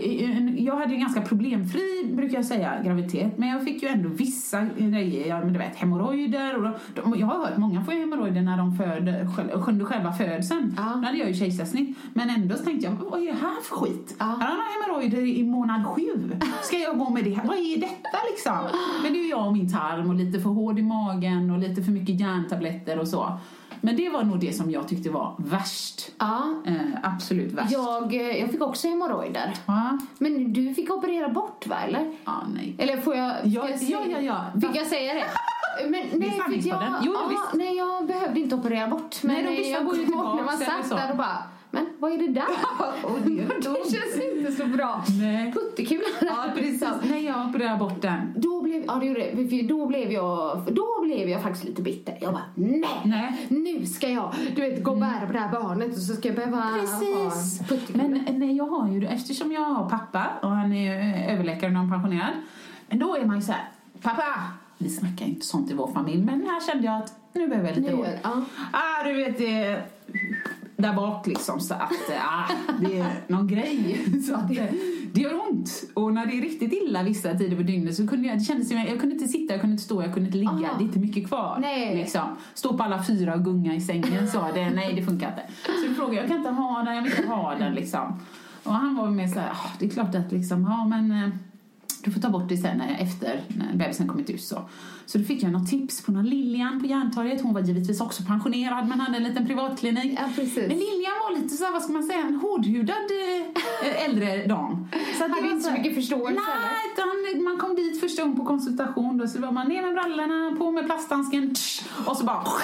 jag 0.58 0.76
hade 0.76 0.90
ju 0.90 0.96
en 0.96 1.02
ganska 1.02 1.22
problemfri, 1.22 2.12
brukar 2.14 2.36
jag 2.36 2.46
säga, 2.46 2.82
graviditet. 2.84 3.38
Men 3.38 3.50
jag 3.50 3.64
fick 3.64 3.84
ju 3.84 3.90
ändå 3.90 4.10
vissa 4.10 4.66
grejer, 4.78 5.28
ja, 5.28 5.40
men 5.40 5.54
du 5.54 5.60
vet 5.60 5.76
hemorrojder. 5.76 6.56
Och 6.56 6.80
de, 6.96 7.20
jag 7.20 7.28
har 7.28 7.38
hört 7.38 7.58
många 7.58 7.84
får 7.84 7.92
hemorrojder 7.92 8.42
när 8.42 8.58
de 8.58 8.76
föder, 8.76 9.28
under 9.68 9.86
själva 9.86 10.14
födseln. 10.14 10.76
Ja. 10.78 10.96
Nu 10.96 11.06
hade 11.06 11.18
jag 11.18 11.28
ju 11.28 11.34
kejsarsnitt. 11.34 11.98
Men 12.14 12.30
ändå 12.30 12.56
så 12.56 12.64
tänkte 12.64 12.88
jag, 12.88 12.94
vad 13.12 13.22
är 13.22 13.26
det 13.26 13.34
här 13.34 13.62
för 13.64 13.76
skit? 13.76 14.16
Ja. 14.20 14.26
Här 14.26 14.48
har 14.48 14.88
hemorrojder 14.88 15.38
i 15.38 15.44
månad 15.44 15.86
sju. 15.86 16.32
Ska 16.64 16.78
jag 16.78 16.98
gå 16.98 17.10
med 17.10 17.24
det 17.24 17.34
här? 17.34 17.48
Vad 17.48 17.58
är 17.58 17.80
detta 17.80 18.18
liksom? 18.32 18.80
Men 19.04 19.14
det 19.14 19.20
är 19.20 19.24
ju 19.24 19.30
jag 19.30 19.48
och 19.48 19.54
min 19.54 19.72
tarm 19.72 20.10
och 20.10 20.16
lite 20.16 20.40
för 20.40 20.50
hård 20.50 20.80
i 20.80 20.82
magen 20.82 21.52
och 21.52 21.60
lite 21.60 21.84
för 21.84 21.92
mycket 21.92 22.20
järntabletter 22.20 23.00
och 23.00 23.08
så. 23.08 23.40
Men 23.82 23.96
det 23.96 24.10
var 24.10 24.24
nog 24.24 24.40
det 24.40 24.54
som 24.54 24.72
jag 24.72 24.88
tyckte 24.88 25.10
var 25.10 25.36
värst. 25.38 26.12
Ja. 26.18 26.54
Eh, 26.66 26.76
absolut 27.04 27.52
värst. 27.54 27.72
Jag, 27.72 28.14
eh, 28.16 28.38
jag 28.40 28.52
fick 28.52 28.62
också 28.62 28.88
hemorrojder. 28.88 29.54
Ja. 29.66 29.98
Men 30.18 30.54
du 30.54 30.74
fick 30.74 30.92
operera 30.92 31.30
bort 31.30 31.68
va, 31.68 31.76
eller? 31.88 32.16
Ja, 32.26 32.44
nej. 32.56 32.76
Eller 32.78 32.98
får 32.98 33.16
jag... 33.16 33.36
Ja, 33.44 33.70
jag 33.70 33.84
ja, 33.84 34.00
ja, 34.10 34.20
ja. 34.20 34.62
Fick 34.62 34.76
jag 34.76 34.88
säga 34.88 35.14
det? 35.14 35.26
Men 35.90 35.92
nej, 36.14 36.42
jag. 36.64 36.84
Jo, 37.02 37.14
ja, 37.32 37.44
nej, 37.54 37.78
jag 37.78 38.08
behövde 38.08 38.40
inte 38.40 38.56
operera 38.56 38.88
bort. 38.88 39.24
Men 39.24 39.46
Nej, 39.46 39.64
de 39.64 39.70
jag 39.70 39.86
kommer 39.90 40.04
ihåg 40.04 40.36
när 40.36 40.44
man 40.44 40.58
satt 40.58 40.90
där 40.90 41.12
och 41.12 41.18
bara, 41.18 41.44
men 41.72 41.86
vad 42.00 42.12
är 42.12 42.18
det 42.18 42.28
där? 42.28 42.48
Och 43.04 43.20
det 43.22 43.30
det 43.60 43.92
känns 43.92 44.38
inte 44.38 44.52
så 44.52 44.66
bra. 44.66 45.04
Nej. 45.20 45.54
Puttekula. 45.54 46.04
Ja, 46.22 46.46
precis. 46.56 46.84
Nej, 47.04 47.26
jag 47.26 47.50
opererade 47.50 47.80
bort 47.80 48.02
den. 48.02 48.34
Då 48.36 48.62
blev, 48.62 48.84
ja, 48.88 48.96
det 48.96 49.06
gjorde 49.06 49.20
det. 49.20 49.50
För 49.50 49.68
Då 49.68 49.86
blev, 49.86 50.12
jag, 50.12 50.62
då 50.72 51.02
blev 51.04 51.30
jag 51.30 51.44
faktiskt 51.44 51.66
lite 51.66 51.82
bitter. 51.82 52.18
Jag 52.22 52.34
bara, 52.34 52.44
nej, 52.56 53.02
Nej. 53.06 53.48
nu 53.50 53.86
ska 53.86 54.10
jag 54.10 54.34
du 54.56 54.62
vet, 54.62 54.84
gå 54.84 54.92
och 54.92 54.98
bära 54.98 55.28
på 55.28 55.34
det 55.34 55.40
här 55.40 55.52
barnet 55.52 55.92
och 55.92 55.98
så 56.02 56.14
ska 56.14 56.28
jag 56.28 56.36
behöva 56.36 56.64
Precis. 56.80 57.60
ha 57.60 57.68
puttekula. 57.68 58.04
Men 58.04 58.28
eh, 58.28 58.34
nej, 58.38 58.56
jag 58.58 58.66
har 58.68 58.88
ju, 58.90 59.06
eftersom 59.06 59.52
jag 59.52 59.62
har 59.62 59.90
pappa 59.90 60.28
och 60.42 60.50
han 60.50 60.74
är 60.74 61.00
eh, 61.00 61.34
överläkare 61.34 61.80
och 61.80 61.90
pensionerad. 61.90 62.34
Men 62.90 63.00
då 63.00 63.16
är 63.16 63.26
man 63.26 63.36
ju 63.36 63.42
så 63.42 63.52
här, 63.52 63.66
pappa! 64.02 64.24
Vi 64.78 64.90
snackar 64.90 65.26
inte 65.26 65.46
sånt 65.46 65.72
i 65.72 65.74
vår 65.74 65.92
familj, 65.94 66.24
men 66.24 66.42
här 66.42 66.72
kände 66.72 66.86
jag 66.88 66.98
att 66.98 67.14
nu 67.34 67.48
behöver 67.48 67.70
jag 67.70 67.78
lite 67.78 67.92
råd. 67.92 68.08
ja. 68.24 68.42
Ah, 68.72 69.04
du 69.04 69.14
vet, 69.14 69.38
det, 69.38 69.82
där 70.82 70.94
bak 70.94 71.28
liksom 71.28 71.60
så 71.60 71.74
att 71.74 71.92
äh, 72.10 72.56
det 72.80 73.00
är 73.00 73.14
någon 73.28 73.48
grej. 73.48 74.06
Så 74.28 74.36
att 74.36 74.50
det, 75.14 75.22
gör 75.22 75.50
ont. 75.50 75.84
Och 75.94 76.14
när 76.14 76.26
det 76.26 76.38
är 76.38 76.42
riktigt 76.42 76.74
illa 76.74 77.04
vissa 77.04 77.34
tider 77.34 77.56
på 77.58 77.64
dygnet 77.64 77.96
så 77.96 78.08
kunde 78.08 78.28
jag, 78.28 78.38
det 78.38 78.44
kändes 78.44 78.68
som 78.70 78.78
jag, 78.78 78.90
jag 78.90 79.00
kunde 79.00 79.16
inte 79.16 79.28
sitta, 79.28 79.54
jag 79.54 79.62
kunde 79.62 79.74
inte 79.74 79.84
stå, 79.84 80.02
jag 80.04 80.14
kunde 80.14 80.28
inte 80.28 80.38
ligga. 80.38 80.52
Aha. 80.52 80.78
Det 80.78 80.84
är 80.84 80.86
inte 80.86 81.00
mycket 81.00 81.28
kvar. 81.28 81.58
Nej. 81.62 81.96
Liksom. 81.96 82.38
Stå 82.54 82.78
på 82.78 82.84
alla 82.84 83.04
fyra 83.04 83.34
och 83.34 83.46
gunga 83.46 83.76
i 83.76 83.82
sängen 83.82 84.28
så 84.28 84.48
det, 84.54 84.70
nej 84.70 84.94
det 84.96 85.02
funkar 85.04 85.30
inte. 85.30 85.44
Så 85.82 85.88
då 85.88 85.94
frågade 85.94 86.16
jag, 86.16 86.24
jag 86.24 86.30
kan 86.30 86.38
inte 86.38 86.50
ha 86.50 86.84
den, 86.84 86.96
jag 86.96 87.02
vill 87.02 87.12
inte 87.12 87.28
ha 87.28 87.56
den 87.56 87.74
liksom. 87.74 88.20
Och 88.64 88.74
han 88.74 88.96
var 88.96 89.10
med 89.10 89.30
så 89.32 89.40
här, 89.40 89.50
"Ah, 89.50 89.70
det 89.80 89.86
är 89.86 89.90
klart 89.90 90.16
att 90.16 90.32
liksom, 90.32 90.64
ja 90.64 90.86
men 90.86 91.12
eh, 91.12 91.30
du 92.04 92.12
får 92.12 92.22
ta 92.22 92.30
bort 92.30 92.50
det 92.50 92.58
sen 92.58 92.82
eh, 92.82 93.02
efter 93.02 93.42
när 93.48 93.74
bebisen 93.78 94.08
kommit 94.08 94.30
ut 94.30 94.42
så. 94.44 94.62
Så 95.06 95.18
då 95.18 95.24
fick 95.24 95.44
jag 95.44 95.52
något 95.52 95.70
tips 95.70 96.02
på 96.02 96.12
någon 96.12 96.26
Lilian 96.26 96.82
på 96.82 96.88
Järntorget. 96.88 97.42
Hon 97.42 97.54
var 97.54 97.62
givetvis 97.62 98.02
också 98.02 98.24
pensionerad 98.24 98.88
men 98.88 99.00
hade 99.00 99.18
en 99.18 99.24
liten 99.24 99.48
privatklinik. 99.48 100.20
Ja, 100.20 100.30
precis. 100.36 100.68
Men 100.68 100.78
Lilian 100.78 101.14
var 101.24 101.42
lite 101.42 101.56
så 101.58 101.64
här, 101.64 101.72
vad 101.72 101.84
ska 101.84 101.94
man 101.94 102.04
säga, 102.04 102.20
en 102.20 102.36
hårdhudad 102.36 103.08
eh, 103.84 104.06
äldre 104.06 104.46
dam. 104.48 104.88
Så 105.18 105.24
att 105.24 105.30
det 105.30 105.36
Hade 105.36 105.48
inte 105.48 105.64
så 105.64 105.72
mycket 105.72 105.96
förståelse, 105.96 106.42
Nej, 106.42 106.94
utan 106.94 107.44
man 107.44 107.58
kom 107.58 107.76
dit 107.76 108.00
första 108.00 108.22
gången 108.22 108.38
på 108.38 108.46
konsultation 108.46 109.18
då, 109.18 109.28
så 109.28 109.40
var 109.40 109.52
man 109.52 109.68
ner 109.68 109.82
med 109.82 109.94
brallorna, 109.94 110.56
på 110.58 110.72
med 110.72 110.86
plasthandsken 110.86 111.56
tsch, 111.56 111.84
och 112.06 112.18
så 112.18 112.24
bara... 112.24 112.38
Ah! 112.38 112.62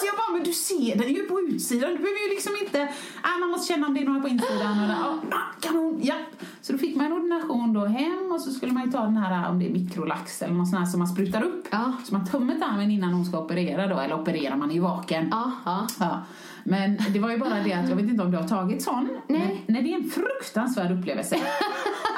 Så 0.00 0.06
jag 0.06 0.16
bara, 0.16 0.32
men 0.32 0.44
du 0.44 0.52
ser 0.52 0.96
den 0.96 1.04
är 1.04 1.08
ju 1.08 1.22
på 1.22 1.40
utsidan, 1.40 1.90
du 1.90 1.96
behöver 1.96 2.28
ju 2.28 2.34
liksom 2.34 2.52
inte... 2.62 2.88
Ah, 3.22 3.38
man 3.40 3.48
måste 3.50 3.72
känna 3.72 3.86
om 3.86 3.94
det 3.94 4.00
är 4.00 4.04
några 4.04 4.20
på 4.20 4.28
insidan. 4.28 4.82
Och 4.82 4.88
där, 4.88 4.96
ah, 5.30 5.52
kanon, 5.60 6.00
ja. 6.02 6.14
Så 6.62 6.72
då 6.72 6.78
fick 6.78 6.96
man 6.96 7.06
en 7.06 7.12
ordination 7.12 7.72
då 7.72 7.84
hem 7.84 8.32
och 8.32 8.40
så 8.40 8.50
skulle 8.50 8.72
man 8.72 8.84
ju 8.84 8.90
ta 8.90 9.00
den 9.02 9.16
här, 9.16 9.50
om 9.50 9.58
det 9.58 9.66
är 9.66 9.70
mikrolax 9.70 10.42
eller 10.42 10.54
något 10.54 10.68
sånt 10.68 10.80
här 10.80 10.86
som 10.86 10.98
man 10.98 11.08
sprutar 11.08 11.42
upp. 11.42 11.66
Ja. 11.70 11.92
Så 12.04 12.14
man 12.14 12.26
tömmer 12.26 12.54
tarmen 12.58 12.90
innan 12.90 13.12
hon 13.14 13.24
ska 13.24 13.38
operera 13.44 13.86
då, 13.86 13.98
eller 13.98 14.20
opererar 14.20 14.56
man 14.56 14.70
ju 14.70 14.80
vaken. 14.80 15.28
Ja, 15.30 15.50
ja. 15.64 15.86
Ja. 16.00 16.22
Men 16.64 16.98
det 17.12 17.18
var 17.18 17.30
ju 17.30 17.38
bara 17.38 17.62
det 17.64 17.72
att 17.72 17.88
jag 17.88 17.96
vet 17.96 18.10
inte 18.10 18.22
om 18.22 18.30
du 18.30 18.36
har 18.36 18.48
tagit 18.48 18.82
sån. 18.82 19.08
Nej. 19.28 19.40
Men, 19.66 19.74
nej, 19.74 19.82
det 19.82 19.92
är 19.92 19.96
en 19.96 20.10
fruktansvärd 20.10 20.92
upplevelse. 20.98 21.36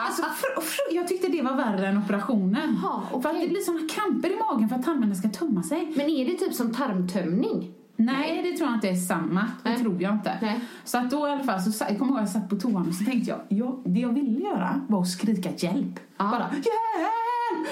Alltså, 0.06 0.22
fr- 0.22 0.60
fr- 0.62 0.94
jag 0.94 1.08
tyckte 1.08 1.28
det 1.28 1.42
var 1.42 1.56
värre 1.56 1.88
än 1.88 1.98
operationen. 1.98 2.78
Jaha, 2.82 3.02
okej. 3.10 3.22
För 3.22 3.28
att 3.30 3.40
det 3.42 3.48
blir 3.48 3.60
såna 3.60 3.80
kramper 3.88 4.28
i 4.28 4.36
magen 4.36 4.68
för 4.68 4.76
att 4.76 4.84
tarmarna 4.84 5.14
ska 5.14 5.28
tömma 5.28 5.62
sig. 5.62 5.92
Men 5.96 6.10
är 6.10 6.24
det 6.26 6.32
typ 6.32 6.54
som 6.54 6.74
tarmtömning? 6.74 7.72
Nej, 7.96 8.42
det 8.42 8.56
tror 8.56 8.68
jag 8.68 8.76
inte 8.76 8.88
är 8.88 8.94
samma. 8.94 9.40
Det 9.62 9.70
Nej. 9.70 9.78
tror 9.78 10.02
jag 10.02 10.14
inte. 10.14 10.38
Nej. 10.42 10.60
Så 10.84 10.98
att 10.98 11.10
då 11.10 11.28
i 11.28 11.30
alla 11.30 11.44
fall, 11.44 11.60
så, 11.60 11.84
jag 11.88 11.98
kommer 11.98 12.12
ihåg 12.12 12.18
att 12.22 12.34
jag 12.34 12.42
satt 12.42 12.50
på 12.50 12.56
toan 12.56 12.88
och 12.88 12.94
så 12.94 13.04
tänkte 13.04 13.30
jag, 13.30 13.40
jag, 13.48 13.82
det 13.84 14.00
jag 14.00 14.12
ville 14.12 14.40
göra 14.40 14.80
var 14.88 15.00
att 15.00 15.08
skrika 15.08 15.50
hjälp. 15.56 16.00
Ja. 16.16 16.24
Bara 16.30 16.50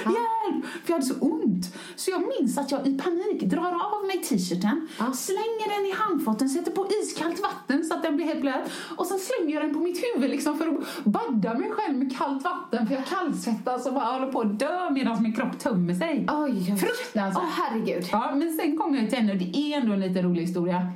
hjälp, 0.05 0.16
hjälp! 0.52 0.64
För 0.64 0.81
jag 0.86 0.94
hade 0.94 1.06
så 1.06 1.14
ont. 1.20 1.74
Så 1.97 2.10
jag 2.10 2.23
minns 2.40 2.59
att 2.59 2.70
jag 2.70 2.86
i 2.86 2.98
panik 2.98 3.43
drar 3.43 3.73
av 3.94 4.06
mig 4.06 4.23
t-shirten, 4.23 4.89
Ja. 4.98 5.12
slänger 5.12 5.77
den 5.78 5.86
i 5.86 5.93
handfaten, 5.94 6.48
sätter 6.48 6.70
på 6.73 6.86
iskallt 7.02 7.40
vatten 7.43 7.85
så 7.85 7.94
att 7.94 8.02
den 8.02 8.16
blir 8.16 8.27
helt 8.27 8.40
blöt 8.40 8.70
och 8.97 9.06
sen 9.06 9.19
slänger 9.19 9.55
jag 9.55 9.64
den 9.64 9.74
på 9.74 9.81
mitt 9.81 10.01
huvud 10.05 10.31
liksom 10.31 10.59
för 10.59 10.69
att 10.69 11.05
badda 11.05 11.55
mig 11.59 11.70
själv 11.70 11.98
med 11.98 12.19
kallt 12.19 12.44
vatten 12.44 12.86
för 12.86 12.94
jag 12.94 13.06
kallsvettas 13.06 13.86
och 13.86 13.94
bara 13.94 14.05
håller 14.05 14.32
på 14.32 14.40
att 14.40 14.59
dö 14.59 14.90
medan 14.90 15.23
min 15.23 15.32
kropp 15.35 15.59
tömmer 15.59 15.94
sig. 15.94 16.27
Oj. 16.32 16.64
Fruktansvärt. 16.81 17.43
Åh, 17.43 17.48
herregud. 17.51 18.09
Ja, 18.12 18.32
men 18.35 18.52
sen 18.56 18.78
kom 18.78 18.94
jag 18.94 19.10
till 19.10 19.19
henne 19.19 19.32
och 19.32 19.39
det 19.39 19.56
är 19.56 19.81
ändå 19.81 19.93
en 19.93 20.01
lite 20.01 20.23
rolig 20.23 20.40
historia. 20.43 20.86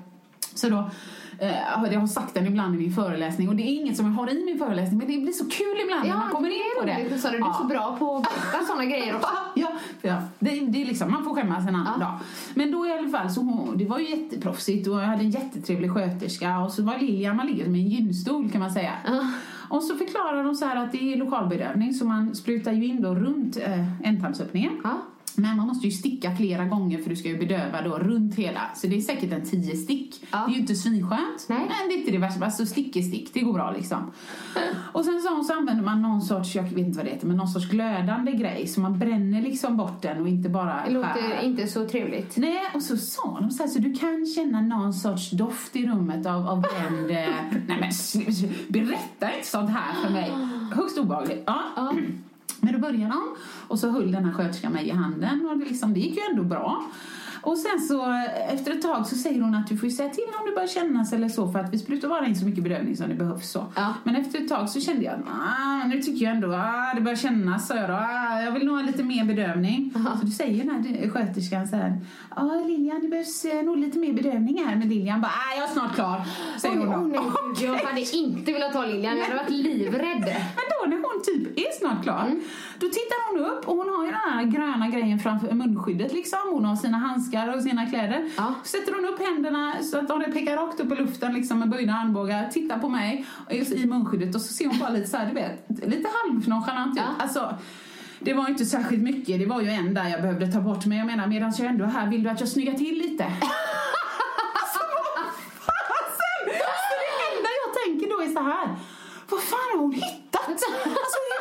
Så 0.55 0.69
då, 0.69 0.91
jag 1.41 2.01
har 2.01 2.07
sagt 2.07 2.35
den 2.35 2.47
ibland 2.47 2.75
i 2.75 2.79
min 2.79 2.93
föreläsning 2.93 3.49
och 3.49 3.57
det 3.57 3.63
är 3.63 3.81
inget 3.81 3.97
som 3.97 4.07
jag 4.07 4.13
har 4.13 4.31
i 4.31 4.45
min 4.45 4.59
föreläsning 4.59 4.99
men 4.99 5.07
det 5.09 5.19
blir 5.19 5.33
så 5.33 5.45
kul 5.45 5.77
ibland 5.85 6.09
när 6.09 6.17
man 6.17 6.31
kommer 6.31 6.49
in 6.49 6.63
på 6.81 6.87
det. 6.87 7.07
Du 7.15 7.19
sa 7.19 7.31
det, 7.31 7.37
du 7.39 7.45
är 7.45 7.53
så 7.53 7.63
Ja. 7.63 7.69
bra 7.69 7.97
på 7.99 8.17
att 8.17 8.23
berätta 8.23 8.65
sådana 8.67 8.85
grejer 8.85 9.17
också. 9.17 9.29
Ja, 9.55 9.69
ja 10.03 10.23
det, 10.39 10.51
det 10.61 10.83
är 10.83 10.87
liksom, 10.87 11.11
man 11.13 11.25
får 11.25 11.35
skämmas 11.35 11.69
en 11.69 11.75
annan 11.75 11.97
Ja. 12.01 12.07
dag. 12.07 12.19
Men 12.55 12.71
då 12.73 12.87
i 12.87 12.93
alla 12.93 13.09
fall, 13.09 13.31
så 13.31 13.41
hon, 13.41 13.79
det 13.79 13.85
var 13.85 13.99
ju 13.99 14.11
jätteproffsigt 14.11 14.89
och 14.89 14.95
jag 14.95 15.07
hade 15.07 15.23
en 15.23 15.31
jättetrevlig 15.31 15.91
sköterska 15.93 16.59
och 16.59 16.73
så 16.73 16.83
var 16.83 16.99
Lilian, 16.99 17.37
man 17.37 17.47
ligger 17.47 17.65
som 17.65 17.75
i 17.77 17.81
en 17.81 17.89
gynstol 17.89 18.51
kan 18.51 18.61
man 18.61 18.71
säga. 18.71 18.93
Och 19.69 19.83
så 19.83 19.97
förklarar 19.97 20.45
de 20.45 20.55
så 20.55 20.65
här 20.67 20.77
att 20.77 20.93
det 20.93 21.13
är 21.13 21.17
lokalbedövning 21.17 21.95
så 21.95 22.05
man 22.05 22.35
sprutar 22.35 22.73
ju 22.73 22.85
in 22.87 23.03
då 23.03 23.15
runt 23.15 23.57
eh, 23.57 24.09
ändtarmsöppningen. 24.09 24.73
Ja. 24.85 24.91
Men 25.39 25.57
man 25.57 25.67
måste 25.67 25.87
ju 25.87 25.93
sticka 25.93 26.37
flera 26.37 26.65
gånger 26.65 26.99
för 27.03 27.11
du 27.11 27.17
ska 27.17 27.29
ju 27.29 27.39
bedöva 27.39 27.83
då 27.83 27.99
runt 27.99 28.35
hela. 28.35 28.61
Så 28.75 28.87
det 28.87 28.97
är 28.97 29.01
säkert 29.01 29.33
en 29.33 29.45
tio 29.47 29.77
stick. 29.77 30.25
Ja. 30.33 30.39
Det 30.47 30.53
är 30.53 30.55
ju 30.55 30.61
inte 30.61 30.75
svinskönt. 30.75 31.47
Nej. 31.49 31.59
Men 31.59 31.89
det 31.89 31.95
är 31.95 31.99
inte 31.99 32.11
det 32.11 32.19
värsta. 32.19 32.45
Alltså 32.45 32.67
stick 32.67 32.97
är 32.97 33.03
stick, 33.03 33.31
det 33.35 33.41
går 33.41 33.53
bra 33.53 33.71
liksom. 33.77 34.11
Och 34.93 35.05
sen 35.05 35.21
så, 35.23 35.45
så 35.45 35.53
använder 35.53 35.85
man 35.85 36.03
någon 36.03 36.23
sorts, 36.23 36.55
jag 36.55 36.63
vet 36.63 36.79
inte 36.79 36.97
vad 36.97 37.07
det 37.07 37.11
heter, 37.11 37.27
men 37.27 37.37
någon 37.37 37.49
sorts 37.49 37.69
glödande 37.71 38.33
grej. 38.33 38.67
Så 38.67 38.81
man 38.81 38.99
bränner 38.99 39.43
liksom 39.43 39.77
bort 39.77 40.03
den 40.03 40.21
och 40.23 40.29
inte 40.29 40.49
bara 40.49 40.83
Det 40.87 40.93
låter 40.93 41.13
skär. 41.13 41.43
inte 41.45 41.67
så 41.67 41.89
trevligt. 41.89 42.37
Nej, 42.37 42.63
och 42.75 42.83
så 42.83 42.97
sa 42.97 43.39
de 43.41 43.51
så 43.51 43.63
här, 43.63 43.71
så 43.71 43.79
du 43.79 43.93
kan 43.95 44.27
känna 44.27 44.61
någon 44.61 44.95
sorts 44.95 45.31
doft 45.31 45.77
i 45.77 45.87
rummet 45.87 46.27
av, 46.27 46.49
av 46.49 46.61
bränd... 46.63 47.11
eh, 47.11 47.17
Nej 47.69 47.79
men 47.81 47.91
berätta 48.69 49.37
inte 49.37 49.47
sånt 49.49 49.71
här 49.71 50.03
för 50.05 50.11
mig. 50.13 50.31
Högst 50.75 50.99
obehagligt. 50.99 51.43
Ja. 51.47 51.95
Men 52.61 52.73
då 52.73 52.79
började 52.79 53.13
de 53.13 53.37
och 53.69 53.79
så 53.79 53.91
höll 53.91 54.13
den 54.13 54.25
här 54.25 54.33
sköterskan 54.33 54.73
mig 54.73 54.89
i 54.89 54.91
handen 54.91 55.49
och 55.51 55.59
det, 55.59 55.65
liksom, 55.65 55.95
det 55.95 56.01
gick 56.01 56.17
ju 56.17 56.23
ändå 56.31 56.43
bra. 56.43 56.85
Och 57.47 57.59
sen 57.59 57.81
så 57.81 58.13
efter 58.49 58.73
ett 58.73 58.83
tag 58.83 59.07
så 59.07 59.17
säger 59.17 59.41
hon 59.41 59.55
att 59.55 59.67
du 59.67 59.77
får 59.77 59.89
säga 59.89 60.09
till 60.09 60.25
om 60.41 60.47
du 60.47 60.55
börjar 60.55 60.69
kännas 60.69 61.13
eller 61.13 61.29
så 61.29 61.53
för 61.53 61.59
att 61.59 61.73
vi 61.73 61.79
sprutar 61.79 62.09
bara 62.09 62.27
in 62.27 62.37
så 62.37 62.47
mycket 62.47 62.65
bedövning 62.65 62.97
som 62.97 63.09
det 63.09 63.15
behövs 63.15 63.51
så. 63.51 63.67
Ja. 63.77 63.95
Men 64.05 64.17
efter 64.17 64.39
ett 64.39 64.49
tag 64.49 64.69
så 64.69 64.81
kände 64.81 65.05
jag, 65.05 65.15
ah, 65.15 65.87
nu 65.87 66.03
tycker 66.03 66.25
jag 66.25 66.35
ändå, 66.35 66.53
ah, 66.53 66.95
det 66.95 67.01
börjar 67.01 67.17
kännas, 67.17 67.69
så 67.69 67.75
jag 67.77 67.89
då. 67.89 67.95
Ah, 67.95 68.41
jag 68.41 68.53
vill 68.53 68.67
nog 68.67 68.77
ha 68.77 68.83
lite 68.83 69.03
mer 69.03 69.25
bedövning. 69.25 69.93
Så 70.21 70.27
du 70.27 70.33
säger 70.33 70.65
den 70.65 70.85
här 70.85 71.11
sköterskan 71.11 71.69
så 71.69 71.77
här, 71.77 72.01
ja 72.37 72.43
ah, 72.43 72.67
Lilian 72.67 73.01
det 73.01 73.09
behövs 73.09 73.45
eh, 73.45 73.63
nog 73.63 73.77
lite 73.77 73.99
mer 73.99 74.13
bedövning 74.13 74.65
här. 74.65 74.77
Men 74.77 74.89
Lilian 74.89 75.21
bara, 75.21 75.33
ah, 75.33 75.57
jag 75.57 75.69
är 75.69 75.73
snart 75.73 75.95
klar. 75.95 76.21
Säger 76.59 76.81
Oj, 76.81 76.87
hon 76.87 77.09
nej, 77.09 77.21
gud, 77.59 77.69
jag 77.69 77.79
hade 77.79 78.17
inte 78.17 78.53
velat 78.53 78.73
ta 78.73 78.87
Lilian, 78.87 79.17
jag 79.17 79.25
hade 79.25 79.37
varit 79.37 79.51
livrädd. 79.51 80.25
Men 80.57 80.65
då 80.73 80.91
när 80.91 80.97
hon 80.97 81.23
typ 81.25 81.59
är 81.59 81.73
snart 81.79 82.03
klar, 82.03 82.31
då 82.79 82.87
tittar 82.87 83.33
hon 83.33 83.47
upp 83.51 83.69
och 83.69 83.77
hon 83.77 83.89
har 83.89 84.05
ju 84.05 84.11
den 84.11 84.21
här 84.21 84.45
gröna 84.45 84.89
grejen 84.89 85.19
framför 85.19 85.55
munskyddet 85.55 86.13
liksom. 86.13 86.39
Hon 86.53 86.65
har 86.65 86.77
sina 86.77 86.99
handskar 86.99 87.36
och 87.45 87.63
sina 87.63 87.87
kläder. 87.87 88.31
Ja. 88.37 88.55
Sätter 88.65 88.93
hon 88.95 89.05
upp 89.05 89.21
händerna 89.21 89.83
så 89.83 89.99
att 89.99 90.09
de 90.09 90.25
pekar 90.33 90.57
rakt 90.57 90.81
upp 90.81 90.93
i 90.93 90.95
luften 90.95 91.35
liksom 91.35 91.59
med 91.59 91.69
böjda 91.69 91.93
armbågar, 91.93 92.49
tittar 92.49 92.79
på 92.79 92.89
mig 92.89 93.27
i 93.51 93.87
munskyddet 93.87 94.35
och 94.35 94.41
så 94.41 94.53
ser 94.53 94.67
hon 94.67 94.79
bara 94.79 94.91
lite 94.91 95.07
så 95.07 95.17
här, 95.17 95.27
du 95.27 95.35
vet, 95.35 95.87
lite 95.87 96.09
halvnonchalant 96.23 96.97
ut. 96.97 97.03
Ja. 97.07 97.23
Alltså, 97.23 97.55
det 98.21 98.35
var 98.35 98.49
inte 98.49 98.65
särskilt 98.65 99.03
mycket, 99.03 99.39
det 99.39 99.47
var 99.47 99.61
ju 99.61 99.69
en 99.69 99.95
där 99.95 100.09
jag 100.09 100.23
behövde 100.23 100.53
ta 100.53 100.61
bort. 100.61 100.87
Men 100.87 100.99
jag 100.99 101.07
menar, 101.07 101.27
medan 101.27 101.53
jag 101.59 101.67
ändå 101.67 101.85
är 101.85 101.89
här, 101.89 102.11
vill 102.11 102.23
du 102.23 102.31
att 102.31 102.41
jag 102.41 102.49
snyggar 102.49 102.75
till 102.75 102.99
lite? 102.99 103.25
alltså, 104.61 104.81
vad 105.67 105.81
fasen! 105.91 106.41
Så 106.89 106.95
det 107.03 107.11
enda 107.37 107.49
jag 107.63 107.71
tänker 107.85 108.07
då 108.11 108.23
är 108.23 108.29
så 108.29 108.43
här. 108.43 108.67
Vad 109.31 109.43
fan 109.43 109.69
har 109.73 109.79
hon 109.79 109.93
hittat? 109.93 110.49
Alltså, 110.49 110.67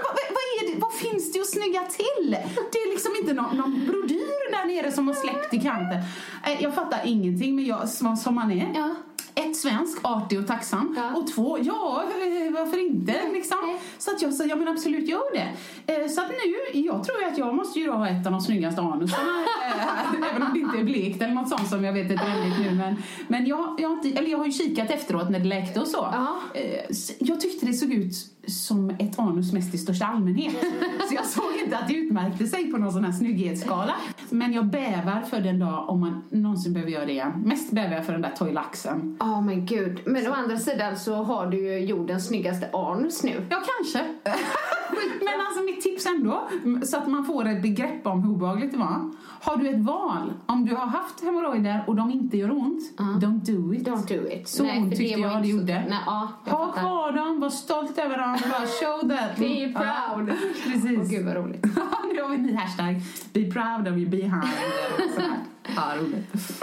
vad, 0.04 0.14
vad, 0.36 0.44
är 0.52 0.62
det, 0.68 0.80
vad 0.82 0.94
finns 0.94 1.34
det 1.34 1.40
att 1.40 1.50
snygga 1.50 1.82
till? 1.82 2.38
Det 2.72 2.78
är 2.84 2.90
liksom 2.94 3.12
inte 3.20 3.34
någon, 3.34 3.58
någon 3.58 3.86
brodyr 3.86 4.45
där 4.68 4.76
nere 4.82 4.92
som 4.92 5.08
har 5.08 5.14
släppt 5.16 5.54
i 5.54 5.60
kanten. 5.60 5.98
Eh, 6.46 6.64
Jag 6.64 6.74
fattar 6.76 7.00
ingenting, 7.06 7.56
men 7.56 7.66
jag, 7.66 7.90
som, 7.90 8.18
som 8.18 8.36
man 8.36 8.52
är. 8.52 8.72
Ja. 8.76 8.96
Ett, 9.38 9.56
svensk, 9.58 9.98
artig 10.02 10.40
och 10.40 10.48
tacksam. 10.48 10.96
Ja. 10.98 11.16
Och 11.20 11.28
två, 11.36 11.58
ja, 11.62 12.04
eh, 12.04 12.54
varför 12.54 12.86
inte? 12.86 13.14
Liksom. 13.34 13.58
Nej. 13.66 13.80
Så 13.98 14.12
att 14.12 14.22
jag 14.22 14.34
sa, 14.34 14.44
ja 14.44 14.56
men 14.56 14.68
absolut 14.68 15.10
gör 15.10 15.34
det. 15.34 15.48
Eh, 15.94 16.08
Så 16.08 16.22
att 16.22 16.30
nu, 16.30 16.80
jag 16.80 17.04
tror 17.04 17.24
att 17.32 17.38
jag 17.38 17.56
måste 17.56 17.80
ju 17.80 17.92
ha 17.92 18.08
ett 18.10 18.26
av 18.26 18.32
de 18.32 18.42
snyggaste 18.42 18.82
anusarna 18.82 19.24
Även 20.32 20.44
om 20.44 20.54
det 20.54 20.60
inte 20.60 20.78
är 20.78 20.84
blekt 20.84 21.22
eller 21.22 21.34
något 21.34 21.50
sånt 21.50 21.70
som 21.70 21.84
jag 21.84 21.94
vet 21.94 22.12
är 22.12 22.18
trendigt 22.18 22.60
nu. 22.60 22.72
Men, 22.76 22.96
men 23.28 23.46
jag, 23.46 23.76
jag, 23.80 23.90
har 23.90 23.96
inte, 24.06 24.20
eller 24.20 24.30
jag 24.30 24.38
har 24.38 24.46
ju 24.46 24.52
kikat 24.52 24.92
efteråt 24.92 25.30
när 25.30 25.40
det 25.40 25.46
läkte 25.46 25.80
och 25.82 25.88
så. 25.88 26.10
Ja. 26.12 26.36
Jag 27.20 27.42
tyckte 27.42 27.66
det 27.66 27.74
såg 27.74 27.94
ut 27.94 28.14
som 28.48 28.90
ett 28.90 29.20
anus 29.20 29.54
mest 29.54 29.74
i 29.74 29.78
största 29.78 30.06
allmänhet. 30.06 30.56
Så 31.10 31.16
jag 31.16 31.26
såg 31.26 31.52
inte 31.64 31.78
att 31.78 31.88
det 31.88 31.94
utmärkte 31.94 32.48
sig 32.48 32.72
på 32.72 32.78
någon 32.78 32.92
sån 32.92 33.04
här 33.06 33.12
snygghetsskala. 33.12 33.96
Men 34.30 34.54
jag 34.54 34.66
bävar 34.66 35.22
för 35.30 35.40
den 35.42 35.60
dag 35.60 35.90
om 35.90 36.00
man 36.00 36.24
någonsin 36.30 36.74
behöver 36.74 36.92
göra 36.92 37.06
det 37.06 37.12
igen. 37.12 37.32
Mest 37.46 37.72
bävar 37.72 37.94
jag 37.96 38.06
för 38.06 38.14
den 38.14 38.22
där 38.22 38.32
toilaxen. 38.38 39.18
Ja 39.20 39.42
men 39.42 39.66
gud. 39.66 40.00
Men 40.06 40.28
å 40.28 40.34
andra 40.34 40.58
sidan 40.58 40.98
så 40.98 41.16
har 41.16 41.48
du 41.48 41.58
ju 41.58 41.80
jordens 41.86 42.28
snyggaste 42.28 42.70
anus 42.74 43.24
nu. 43.24 43.46
Ja, 43.50 43.62
kanske. 43.78 44.06
Men 45.20 45.34
alltså 45.48 45.64
mitt 45.66 45.82
tips 45.82 46.06
ändå, 46.06 46.48
så 46.86 46.98
att 46.98 47.08
man 47.08 47.26
får 47.26 47.48
ett 47.48 47.62
begrepp 47.62 48.08
om 48.08 48.24
hur 48.24 48.32
obehagligt 48.32 48.72
det 48.72 48.78
var. 48.78 49.12
Har 49.42 49.58
du 49.58 49.70
ett 49.70 49.80
val, 49.86 50.34
om 50.46 50.66
du 50.66 50.76
har 50.76 50.86
haft 50.86 51.24
hemorrojder 51.24 51.84
och 51.88 51.96
de 51.96 52.12
inte 52.12 52.38
gör 52.38 52.52
ont, 52.52 52.82
don't 52.98 53.40
do 53.46 53.74
it. 53.74 53.88
Don't 53.88 54.08
do 54.22 54.28
it. 54.30 54.48
Så 54.48 54.64
Nej, 54.64 54.78
ont 54.82 54.96
tyckte 54.96 55.04
jag 55.22 55.32
det 55.32 55.36
inte 55.36 55.48
så- 55.50 55.58
gjorde. 55.58 55.86
Nej, 55.90 56.00
ja, 56.06 56.28
jag 56.46 56.52
Ha 56.54 56.68
fattar. 56.68 56.82
kvar 56.82 57.12
dem, 57.12 57.40
var 57.40 57.50
stolt 57.50 57.98
över 57.98 58.18
dem, 58.18 58.35
bara 58.44 58.68
show 58.68 59.10
that. 59.10 59.38
Be 59.38 59.46
Ja, 59.46 59.70
proud. 59.80 60.28
Precis. 60.64 60.98
Åh 61.00 61.10
gud 61.10 61.26
vad 61.26 61.36
roligt. 61.36 61.64
nu 62.14 62.22
har 62.22 62.30
vi 62.30 62.36
en 62.36 62.44
ny 62.44 62.54
hashtag. 62.56 63.02
Be 63.34 63.44
proud 63.52 63.88
of 63.88 63.98
your 63.98 64.10
behind. 64.10 64.48
Ja, 65.76 65.94
roligt. 66.00 66.62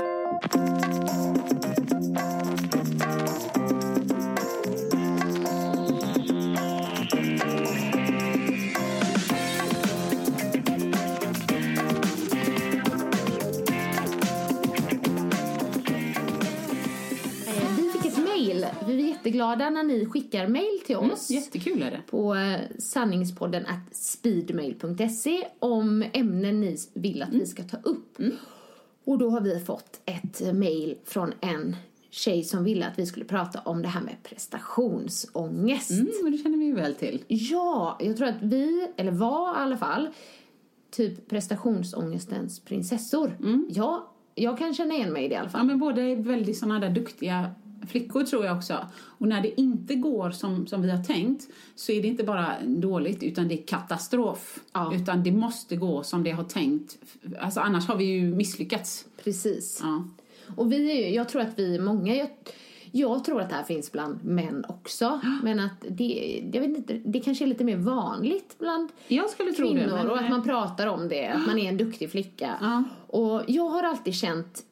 Jätteglada 19.26 19.70
när 19.70 19.82
ni 19.82 20.06
skickar 20.06 20.48
mail 20.48 20.80
till 20.86 20.96
Mm, 20.96 21.10
oss. 21.10 21.30
jättekul 21.30 21.82
är 21.82 21.90
det. 21.90 22.00
på 22.10 22.34
eh, 22.34 22.60
sanningspodden 22.78 23.66
at 23.66 23.96
speedmail.se 23.96 25.44
om 25.58 26.04
ämnen 26.12 26.60
ni 26.60 26.76
vill 26.94 27.22
att 27.22 27.32
vi 27.32 27.46
ska 27.46 27.62
ta 27.62 27.76
upp. 27.82 28.18
Och 29.04 29.18
då 29.18 29.30
har 29.30 29.40
vi 29.40 29.60
fått 29.60 30.00
ett 30.04 30.54
mail 30.54 30.96
från 31.04 31.32
en 31.40 31.76
tjej 32.10 32.44
som 32.44 32.64
ville 32.64 32.86
att 32.86 32.98
vi 32.98 33.06
skulle 33.06 33.24
prata 33.24 33.60
om 33.60 33.82
det 33.82 33.88
här 33.88 34.00
med 34.00 34.14
prestationsångest. 34.22 35.90
Mm, 35.90 36.08
men 36.22 36.32
det 36.32 36.38
känner 36.38 36.58
vi 36.58 36.64
ju 36.64 36.74
väl 36.74 36.94
till. 36.94 37.24
Ja, 37.28 37.96
jag 38.00 38.16
tror 38.16 38.28
att 38.28 38.42
vi, 38.42 38.88
eller 38.96 39.12
var 39.12 39.52
i 39.52 39.56
alla 39.58 39.76
fall, 39.76 40.08
typ 40.90 41.28
prestationsångestens 41.28 42.60
prinsessor. 42.60 43.36
Ja, 43.68 44.12
jag 44.34 44.58
kan 44.58 44.74
känna 44.74 44.94
igen 44.94 45.12
mig 45.12 45.24
i 45.24 45.28
det 45.28 45.34
i 45.34 45.36
alla 45.36 45.46
Ja, 45.46 45.50
fall. 45.58 45.66
men 45.66 45.78
båda 45.78 46.02
är 46.02 46.16
väldigt 46.16 46.58
såna 46.58 46.78
där 46.78 46.90
duktiga 46.90 47.50
flickor 47.88 48.24
tror 48.24 48.44
jag 48.44 48.56
också. 48.56 48.86
Och 49.02 49.28
när 49.28 49.42
det 49.42 49.60
inte 49.60 49.94
går 49.94 50.30
som, 50.30 50.66
som 50.66 50.82
vi 50.82 50.90
har 50.90 51.04
tänkt 51.04 51.48
så 51.74 51.92
är 51.92 52.02
det 52.02 52.08
inte 52.08 52.24
bara 52.24 52.56
dåligt 52.66 53.22
utan 53.22 53.48
det 53.48 53.54
är 53.54 53.66
katastrof. 53.66 54.58
Ja. 54.72 54.94
Utan 54.94 55.22
det 55.22 55.32
måste 55.32 55.76
gå 55.76 56.02
som 56.02 56.24
det 56.24 56.30
har 56.30 56.44
tänkt. 56.44 56.98
Alltså 57.40 57.60
annars 57.60 57.86
har 57.86 57.96
vi 57.96 58.04
ju 58.04 58.34
misslyckats. 58.34 59.06
Precis. 59.24 59.80
Ja. 59.82 60.04
Och 60.56 60.72
vi 60.72 60.90
är 60.90 61.06
ju, 61.06 61.14
jag 61.14 61.28
tror 61.28 61.42
att 61.42 61.58
vi 61.58 61.76
är 61.76 61.80
många, 61.80 62.14
jag, 62.14 62.28
jag 62.90 63.24
tror 63.24 63.40
att 63.40 63.48
det 63.48 63.54
här 63.54 63.62
finns 63.62 63.92
bland 63.92 64.24
män 64.24 64.64
också. 64.68 65.20
Men 65.42 65.60
att 65.60 65.84
det, 65.88 66.42
jag 66.52 66.60
vet 66.60 66.76
inte, 66.76 67.00
det 67.04 67.20
kanske 67.20 67.44
är 67.44 67.46
lite 67.46 67.64
mer 67.64 67.76
vanligt 67.76 68.58
bland 68.58 68.88
det. 69.08 69.14
kvinnor 69.84 69.96
men- 69.96 70.10
och 70.10 70.18
att 70.18 70.30
man 70.30 70.42
pratar 70.42 70.86
om 70.86 71.08
det, 71.08 71.26
att 71.26 71.46
man 71.46 71.58
är 71.58 71.68
en 71.68 71.76
duktig 71.76 72.10
flicka. 72.10 72.56
Ja. 72.60 72.84
Och 73.06 73.42
jag 73.46 73.68
har 73.68 73.82
alltid 73.82 74.14
känt 74.14 74.62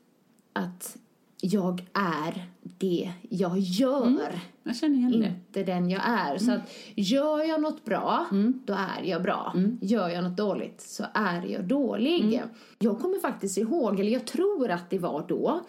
att 0.53 0.97
jag 1.41 1.85
är 1.93 2.47
det 2.81 3.13
jag 3.29 3.59
gör. 3.59 4.33
Jag 4.63 4.77
igen 4.95 5.21
det. 5.21 5.27
Inte 5.27 5.63
den 5.73 5.91
jag 5.91 6.03
är. 6.05 6.39
Så 6.39 6.53
att 6.53 6.61
gör 6.95 7.49
jag 7.49 7.61
något 7.61 7.85
bra, 7.85 8.27
då 8.65 8.73
är 8.73 9.03
jag 9.05 9.23
bra. 9.23 9.55
Gör 9.81 10.09
jag 10.09 10.25
något 10.25 10.37
dåligt 10.37 10.81
så 10.81 11.05
är 11.15 11.47
jag 11.47 11.65
dålig. 11.65 12.43
Jag 12.79 12.99
kommer 12.99 13.19
faktiskt 13.19 13.59
ihåg, 13.59 14.01
eller 14.01 14.13
jag 14.13 14.27
tror 14.27 14.71
att 14.71 14.91
det 14.91 14.99
var 14.99 15.25
då, 15.29 15.61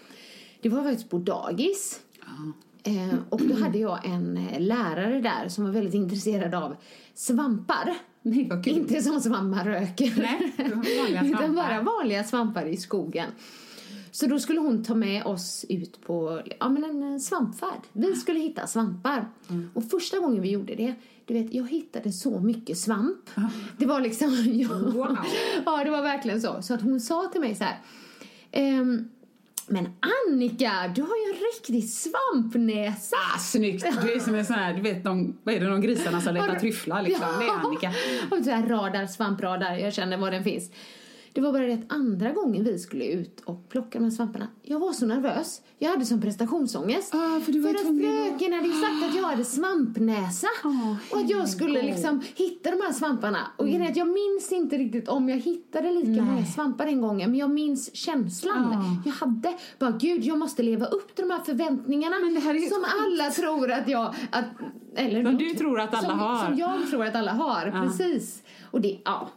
det 0.61 0.69
var 0.69 0.83
faktiskt 0.83 1.09
på 1.09 1.17
dagis. 1.17 1.99
Eh, 2.83 3.15
och 3.29 3.41
då 3.41 3.55
hade 3.55 3.77
jag 3.77 4.05
en 4.05 4.37
eh, 4.37 4.59
lärare 4.59 5.21
där 5.21 5.49
som 5.49 5.63
var 5.63 5.71
väldigt 5.71 5.93
intresserad 5.93 6.55
av 6.55 6.75
svampar. 7.13 7.95
Nej, 8.21 8.47
vad 8.49 8.63
kul. 8.63 8.77
Inte 8.77 9.01
som 9.01 9.31
man 9.31 9.63
röker. 9.65 10.13
Nej, 10.17 10.53
Utan 11.29 11.37
svampar. 11.37 11.53
bara 11.53 11.81
vanliga 11.81 12.23
svampar 12.23 12.65
i 12.65 12.77
skogen. 12.77 13.29
Så 14.11 14.25
då 14.27 14.39
skulle 14.39 14.59
hon 14.59 14.83
ta 14.83 14.95
med 14.95 15.25
oss 15.25 15.65
ut 15.69 16.01
på 16.01 16.41
ja, 16.59 16.69
men 16.69 16.83
en 16.83 17.13
eh, 17.13 17.17
svampfärd. 17.19 17.81
Vi 17.93 18.15
skulle 18.15 18.39
hitta 18.39 18.67
svampar. 18.67 19.29
Och 19.73 19.83
första 19.89 20.19
gången 20.19 20.41
vi 20.41 20.51
gjorde 20.51 20.75
det, 20.75 20.93
du 21.25 21.33
vet, 21.33 21.53
jag 21.53 21.69
hittade 21.69 22.11
så 22.11 22.39
mycket 22.39 22.77
svamp. 22.77 23.29
Det 23.77 23.85
var 23.85 24.01
liksom... 24.01 24.29
Ja, 24.53 24.69
Wow. 24.69 25.17
ja, 25.65 25.83
det 25.83 25.89
var 25.91 26.01
verkligen 26.01 26.41
så. 26.41 26.61
Så 26.61 26.73
att 26.73 26.81
hon 26.81 26.99
sa 26.99 27.27
till 27.31 27.41
mig 27.41 27.55
så 27.55 27.63
här... 27.63 27.79
ehm, 28.51 29.09
men 29.67 29.85
Annika, 30.29 30.91
du 30.95 31.01
har 31.01 31.07
ju 31.17 31.33
en 31.33 31.39
riktig 31.53 31.89
svampnäsa. 31.89 33.15
Ah, 33.35 33.39
snyggt! 33.39 33.85
Du 34.01 34.13
är 34.13 34.19
som 34.19 34.35
en 34.35 34.45
sån 34.45 34.55
här, 34.55 34.73
du 34.73 34.81
vet, 34.81 35.03
de, 35.03 35.37
vad 35.43 35.55
är 35.55 35.59
det, 35.59 35.65
de 35.65 35.81
grisarna 35.81 36.21
som 36.21 36.33
letar 36.33 36.59
tryfflar 36.59 37.01
liksom. 37.01 37.25
Det 37.39 37.45
är 37.45 37.51
Annika. 37.51 37.91
Och 38.31 38.43
så 38.45 38.49
här 38.51 38.67
radar, 38.67 39.07
svampradar, 39.07 39.75
jag 39.75 39.93
känner 39.93 40.17
var 40.17 40.31
den 40.31 40.43
finns. 40.43 40.71
Det 41.33 41.41
var 41.41 41.51
bara 41.51 41.65
det 41.65 41.73
att 41.73 41.91
andra 41.93 42.31
gången 42.31 42.63
vi 42.63 42.79
skulle 42.79 43.05
ut 43.05 43.39
och 43.45 43.69
plocka 43.69 43.97
de 43.99 44.03
här 44.03 44.11
svamparna, 44.11 44.47
jag 44.61 44.79
var 44.79 44.93
så 44.93 45.05
nervös. 45.05 45.61
Jag 45.79 45.89
hade 45.91 46.05
som 46.05 46.21
prestationsångest. 46.21 47.15
Ah, 47.15 47.39
för 47.39 47.51
du 47.51 47.59
var 47.59 47.69
ju 47.69 47.75
att 47.75 47.81
fröken 47.81 48.53
hade 48.53 48.67
ju 48.67 48.73
sagt 48.73 49.03
att 49.09 49.15
jag 49.15 49.23
hade 49.23 49.45
svampnäsa. 49.45 50.47
Ah, 50.63 50.95
och 51.15 51.17
att 51.21 51.29
jag 51.29 51.49
skulle 51.49 51.81
liksom 51.81 52.21
hitta 52.35 52.71
de 52.71 52.81
här 52.81 52.91
svamparna. 52.91 53.39
Och 53.57 53.67
att 53.67 53.95
jag 53.95 54.07
minns 54.07 54.51
inte 54.51 54.77
riktigt 54.77 55.07
om 55.07 55.29
jag 55.29 55.37
hittade 55.37 55.91
lika 55.91 56.21
många 56.21 56.45
svampar 56.45 56.85
den 56.85 57.01
gången. 57.01 57.29
Men 57.31 57.39
jag 57.39 57.51
minns 57.51 57.95
känslan 57.95 58.73
Ah. 58.73 59.01
jag 59.05 59.13
hade. 59.13 59.57
Bara 59.79 59.91
gud, 59.91 60.23
jag 60.23 60.37
måste 60.39 60.63
leva 60.63 60.85
upp 60.85 61.15
till 61.15 61.27
de 61.27 61.33
här 61.33 61.43
förväntningarna. 61.43 62.15
Men 62.19 62.33
det 62.33 62.39
här 62.39 62.55
är 62.55 62.59
ju 62.59 62.67
som 62.67 62.83
skit. 62.83 62.93
alla 63.05 63.31
tror 63.31 63.71
att 63.71 63.87
jag... 63.87 64.15
Att, 64.31 64.45
eller 64.95 65.23
Som 65.23 65.37
du 65.37 65.53
tror 65.53 65.79
att 65.79 65.93
alla 65.93 66.09
som, 66.09 66.19
har. 66.19 66.45
Som 66.45 66.57
jag 66.57 66.89
tror 66.89 67.05
att 67.05 67.15
alla 67.15 67.31
har, 67.31 67.71
precis. 67.85 68.43
Och 68.71 68.81
det, 68.81 68.99
ja. 69.05 69.29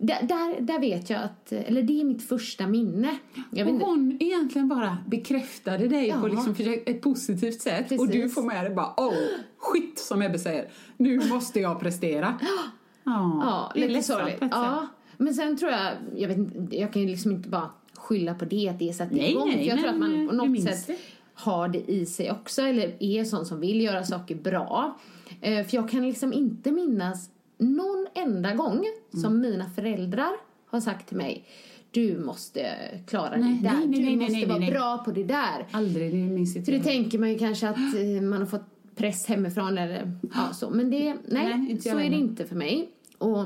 Där, 0.00 0.22
där, 0.22 0.60
där 0.60 0.80
vet 0.80 1.10
jag 1.10 1.22
att, 1.22 1.52
eller 1.52 1.82
det 1.82 2.00
är 2.00 2.04
mitt 2.04 2.22
första 2.28 2.66
minne. 2.66 3.18
Och 3.50 3.58
inte. 3.58 3.84
hon 3.84 4.16
egentligen 4.20 4.68
bara 4.68 4.98
bekräftade 5.06 5.88
dig 5.88 6.12
på 6.12 6.18
Ja. 6.18 6.26
liksom 6.26 6.54
försök- 6.54 6.88
ett 6.88 7.00
positivt 7.02 7.60
sätt. 7.60 7.92
Och 7.92 8.06
du 8.06 8.12
Precis. 8.12 8.34
får 8.34 8.42
med 8.42 8.64
dig 8.64 8.74
bara 8.74 8.94
oh, 8.96 9.14
skit 9.58 9.98
som 9.98 10.22
Ebbe 10.22 10.38
säger. 10.38 10.68
Nu 10.96 11.20
måste 11.28 11.60
jag 11.60 11.80
prestera. 11.80 12.38
Ja, 13.04 13.40
Ja, 13.44 13.72
det 13.74 13.84
är 13.84 13.88
lite 13.88 14.02
sorgligt. 14.02 14.40
på 14.40 14.48
Ja. 14.50 14.86
Men 15.16 15.34
sen 15.34 15.56
tror 15.56 15.70
jag, 15.70 15.92
jag 16.16 16.28
vet 16.28 16.38
jag 16.74 16.92
kan 16.92 17.02
ju 17.02 17.08
liksom 17.08 17.30
inte 17.30 17.48
bara 17.48 17.70
skylla 17.94 18.34
på 18.34 18.44
det, 18.44 18.68
att 18.68 18.78
det 18.78 19.16
Nej, 19.16 19.30
igång. 19.30 19.48
nej, 19.48 19.66
jag 19.66 19.78
tror 19.78 19.88
att 19.88 19.98
man 19.98 20.10
på 20.28 20.34
eh, 20.34 20.46
du 20.46 20.48
något 20.48 20.62
sätt 20.62 20.86
det. 20.86 20.96
har 21.34 21.68
det 21.68 21.90
i 21.90 22.06
sig 22.06 22.30
också, 22.30 22.62
eller 22.62 23.02
är 23.02 23.24
sån 23.24 23.46
som 23.46 23.60
vill 23.60 23.80
göra 23.80 24.04
saker 24.04 24.34
bra. 24.34 24.98
Eh, 25.40 25.66
för 25.66 25.76
jag 25.76 25.90
kan 25.90 26.02
liksom 26.06 26.32
inte 26.32 26.72
minnas 26.72 27.30
någon 27.58 28.06
enda 28.14 28.54
gång 28.54 28.84
Mm. 29.12 29.22
som 29.22 29.40
mina 29.40 29.70
föräldrar 29.70 30.32
har 30.66 30.80
sagt 30.80 31.08
till 31.08 31.16
mig 31.16 31.44
du 31.90 32.18
måste 32.18 32.76
klara 33.06 33.36
Nej, 33.36 33.58
det 33.62 33.68
där, 33.68 33.76
nej, 33.76 33.86
nej, 33.86 34.16
du 34.16 34.16
måste 34.16 34.46
vara 34.46 34.70
bra 34.70 34.98
på 35.04 35.10
det 35.10 35.24
där. 35.24 35.66
Aldrig, 35.70 36.12
det 36.12 36.16
minns 36.16 36.56
inte 36.56 36.72
För 36.72 36.78
det 36.78 36.84
tänker 36.84 37.18
man 37.18 37.30
ju 37.30 37.38
kanske 37.38 37.68
att 37.68 37.76
eh, 38.16 38.22
man 38.22 38.38
har 38.38 38.46
fått 38.46 38.94
press 38.96 39.26
hemifrån 39.26 39.78
eller 39.78 40.18
ja, 40.34 40.52
så. 40.52 40.70
Men 40.70 40.90
det, 40.90 41.16
nej, 41.28 41.80
så 41.80 41.98
är 41.98 42.10
det 42.10 42.16
inte 42.16 42.46
för 42.46 42.56
mig. 42.56 42.88
Och 43.18 43.44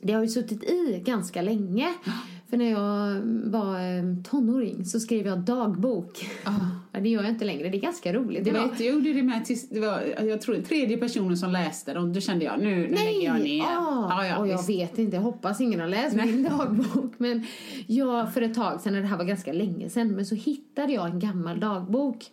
det 0.00 0.12
har 0.12 0.22
ju 0.22 0.28
suttit 0.28 0.64
i 0.64 1.02
ganska 1.06 1.42
länge. 1.42 1.94
För 2.50 2.56
när 2.56 2.70
jag 2.70 3.20
var 3.50 3.74
eh, 3.80 4.22
tonåring 4.30 4.84
så 4.84 5.00
skrev 5.00 5.26
jag 5.26 5.38
dagbok. 5.38 6.26
Ja, 6.92 7.00
det 7.00 7.08
gör 7.08 7.22
jag 7.22 7.30
inte 7.30 7.44
längre. 7.44 7.68
Det 7.68 7.76
är 7.78 7.80
ganska 7.80 8.12
roligt. 8.12 8.44
Det 8.44 8.50
var, 8.52 8.60
jag 8.78 8.94
gjorde 8.94 9.12
det 9.12 9.22
med 9.22 9.44
tills, 9.44 9.68
det 9.68 9.80
var, 9.80 10.00
jag 10.24 10.40
tror 10.40 10.56
tredje 10.56 10.96
personen 10.96 11.36
som 11.36 11.50
läste 11.52 11.92
det 11.94 12.00
och 12.00 12.08
då 12.08 12.20
kände 12.20 12.44
jag 12.44 12.58
nu, 12.60 12.76
nu 12.76 12.88
lägger 12.94 13.24
jag 13.24 13.40
ner. 13.40 13.62
Ah, 13.64 14.06
Ja, 14.10 14.26
ja, 14.26 14.38
och 14.38 14.48
jag 14.48 14.56
visst. 14.56 14.68
vet 14.70 14.98
inte, 14.98 15.16
jag 15.16 15.22
hoppas 15.22 15.60
ingen 15.60 15.80
har 15.80 15.88
läst 15.88 16.16
min 16.16 16.42
dagbok. 16.58 17.12
Men 17.18 17.44
jag, 17.86 18.34
för 18.34 18.42
ett 18.42 18.54
tag 18.54 18.80
sedan, 18.80 18.92
det 18.92 19.00
här 19.06 19.16
var 19.16 19.24
ganska 19.24 19.52
länge 19.52 19.90
sedan, 19.90 20.08
men 20.14 20.26
så 20.26 20.34
hittade 20.34 20.92
jag 20.92 21.06
en 21.10 21.18
gammal 21.18 21.60
dagbok. 21.60 22.30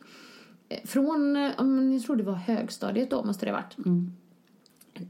eh, 0.70 0.78
Från, 0.86 1.36
jag 1.94 2.04
tror 2.06 2.16
det 2.16 2.24
var 2.24 2.34
högstadiet 2.34 3.10
då, 3.10 3.24
måste 3.24 3.46
det 3.46 3.52
ha 3.52 3.58
varit. 3.62 3.78
Mm. 3.86 4.12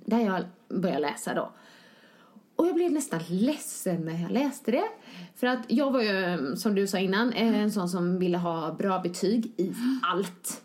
Där 0.06 0.20
jag 0.20 0.44
började 0.82 1.02
läsa 1.02 1.34
då. 1.34 1.52
Och 2.56 2.68
jag 2.68 2.76
blev 2.76 2.92
nästan 2.92 3.20
ledsen 3.30 4.02
när 4.02 4.22
jag 4.22 4.32
läste 4.32 4.72
det. 4.72 4.84
För 5.36 5.48
att 5.48 5.60
jag 5.68 5.92
var 5.92 6.02
ju, 6.02 6.56
som 6.56 6.76
du 6.76 6.88
sa 6.88 6.98
innan, 6.98 7.34
eh, 7.34 7.60
en 7.60 7.72
sån 7.72 7.90
som 7.90 8.20
ville 8.20 8.38
ha 8.38 8.74
bra 8.74 9.00
betyg 9.00 9.46
i 9.58 9.74
allt. 10.04 10.62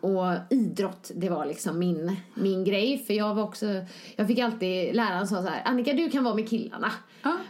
Och 0.00 0.24
idrott, 0.50 1.10
det 1.14 1.28
var 1.28 1.46
liksom 1.46 1.78
min, 1.78 2.16
min 2.34 2.64
grej. 2.64 3.04
För 3.06 3.14
jag 3.14 3.34
var 3.34 3.42
också, 3.42 3.66
jag 4.16 4.26
fick 4.26 4.38
alltid, 4.38 4.94
läraren 4.94 5.28
sa 5.28 5.42
så 5.42 5.48
här, 5.48 5.62
Annika 5.64 5.92
du 5.92 6.10
kan 6.10 6.24
vara 6.24 6.34
med 6.34 6.48
killarna. 6.48 6.90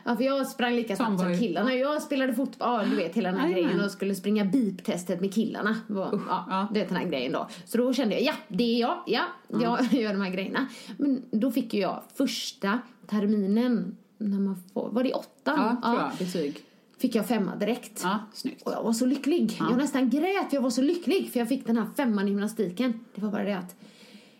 Ja. 0.05 0.17
för 0.17 0.25
jag 0.25 0.47
sprang 0.47 0.75
lika 0.75 0.97
snabbt 0.97 1.21
som 1.21 1.39
killarna. 1.39 1.75
Jag 1.75 2.03
spelade 2.03 2.35
fotboll, 2.35 2.91
du 2.91 2.97
vet 2.97 3.15
hela 3.15 3.31
den 3.31 3.41
här 3.41 3.49
Jajamän. 3.49 3.71
grejen 3.71 3.85
och 3.85 3.91
skulle 3.91 4.15
springa 4.15 4.45
beep-testet 4.45 5.21
med 5.21 5.35
killarna. 5.35 5.77
Var, 5.87 6.21
ja, 6.29 6.47
ja. 6.49 6.69
Du 6.73 6.81
vet 6.81 6.89
den 6.89 6.99
här 6.99 7.05
grejen 7.05 7.33
då. 7.33 7.49
Så 7.65 7.79
då 7.79 7.93
kände 7.93 8.15
jag, 8.15 8.23
ja 8.23 8.33
det 8.49 8.75
är 8.75 8.81
jag, 8.81 9.03
ja, 9.07 9.23
jag 9.49 9.93
gör 9.93 10.13
de 10.13 10.21
här 10.23 10.31
grejerna. 10.31 10.67
Men 10.97 11.23
då 11.31 11.51
fick 11.51 11.75
ju 11.75 11.81
jag 11.81 12.03
första 12.15 12.79
terminen, 13.07 13.97
när 14.19 14.39
man 14.39 14.57
får, 14.73 14.89
var 14.91 15.05
det 15.05 15.15
åttan? 15.15 15.79
Ja, 15.83 15.91
tror 15.91 16.01
jag. 16.01 16.11
Betyg. 16.19 16.65
Fick 16.99 17.15
jag 17.15 17.29
femma 17.29 17.57
direkt. 17.57 18.01
Ja, 18.03 18.19
snyggt. 18.33 18.63
Och 18.63 18.73
jag 18.73 18.83
var 18.83 18.93
så 18.93 19.07
lycklig. 19.07 19.57
Jag 19.59 19.77
nästan 19.77 20.11
grät. 20.11 20.53
Jag 20.53 20.61
var 20.61 20.71
så 20.71 20.83
lycklig 20.83 21.33
för 21.33 21.39
jag 21.39 21.49
fick 21.49 21.67
den 21.67 21.77
här 21.77 21.87
femman 21.97 22.27
i 22.29 22.31
gymnastiken. 22.31 23.01
Det 23.15 23.21
var 23.23 23.31
bara 23.31 23.45
det 23.45 23.57
att 23.57 23.77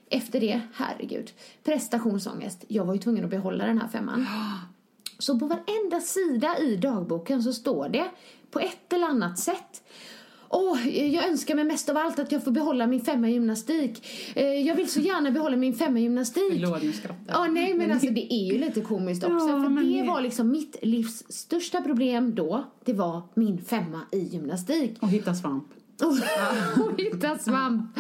efter 0.09 0.41
det, 0.41 0.61
herregud, 0.75 1.33
prestationsångest. 1.65 2.65
Jag 2.69 2.85
var 2.85 2.95
ju 2.95 3.01
tvungen 3.01 3.25
att 3.25 3.31
behålla 3.31 3.67
den 3.67 3.79
här 3.79 3.89
femman. 3.89 4.27
Så 5.19 5.39
på 5.39 5.47
varenda 5.47 6.01
sida 6.01 6.59
i 6.59 6.77
dagboken 6.77 7.43
så 7.43 7.53
står 7.53 7.89
det 7.89 8.11
på 8.51 8.61
ett 8.61 8.93
eller 8.93 9.07
annat 9.07 9.39
sätt 9.39 9.83
Åh, 10.57 10.89
jag 10.89 11.29
önskar 11.29 11.55
mig 11.55 11.65
mest 11.65 11.89
av 11.89 11.97
allt 11.97 12.19
att 12.19 12.33
jag 12.33 12.45
får 12.45 12.51
behålla 12.51 12.87
min 12.87 13.01
femma 13.01 13.29
i 13.29 13.33
gymnastik. 13.33 14.07
Eh, 14.35 14.45
Jag 14.47 14.75
vill 14.75 14.89
så 14.89 15.01
gärna 15.01 15.31
behålla 15.31 15.57
min 15.57 15.75
femma 15.75 15.99
i 15.99 16.03
gymnastik. 16.03 16.53
Förlåt, 16.53 16.83
nu 16.83 16.93
skrattar. 16.93 17.25
Ja, 17.29 17.47
nej, 17.47 17.75
men 17.75 17.93
alltså 17.93 18.11
det 18.11 18.35
är 18.35 18.53
ju 18.53 18.59
lite 18.59 18.81
komiskt 18.81 19.25
också. 19.25 19.49
Ja, 19.49 19.63
för 19.63 20.03
det 20.03 20.09
var 20.09 20.21
liksom 20.21 20.51
mitt 20.51 20.77
livs 20.83 21.23
största 21.29 21.81
problem 21.81 22.35
då. 22.35 22.65
Det 22.85 22.93
var 22.93 23.23
min 23.35 23.59
femma 23.65 24.01
i 24.13 24.19
gymnastik. 24.19 24.97
Och 25.01 25.09
hitta 25.09 25.35
svamp. 25.35 25.65
och 26.85 27.01
hitta 27.01 27.39
svamp. 27.39 27.99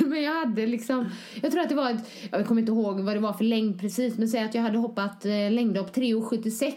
Men 0.00 0.22
jag 0.22 0.34
hade 0.34 0.66
liksom, 0.66 1.06
jag 1.42 1.52
tror 1.52 1.62
att 1.62 1.68
det 1.68 1.74
var 1.74 1.90
ett, 1.90 2.10
jag 2.30 2.46
kommer 2.46 2.60
inte 2.60 2.72
ihåg 2.72 3.00
vad 3.00 3.16
det 3.16 3.20
var 3.20 3.32
för 3.32 3.44
längd 3.44 3.80
precis, 3.80 4.18
men 4.18 4.28
säg 4.28 4.42
att 4.44 4.54
jag 4.54 4.62
hade 4.62 4.78
hoppat 4.78 5.24
eh, 5.24 5.30
längdhopp 5.50 5.96
3,76 5.96 6.72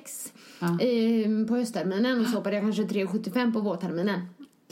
Ja. 0.59 0.67
eh, 0.67 1.47
på 1.47 1.55
höstterminen 1.55 2.21
och 2.21 2.27
så 2.27 2.35
hoppade 2.37 2.55
jag 2.55 2.63
kanske 2.63 2.83
3,75 2.83 3.53
på 3.53 3.59
vårterminen. 3.59 4.19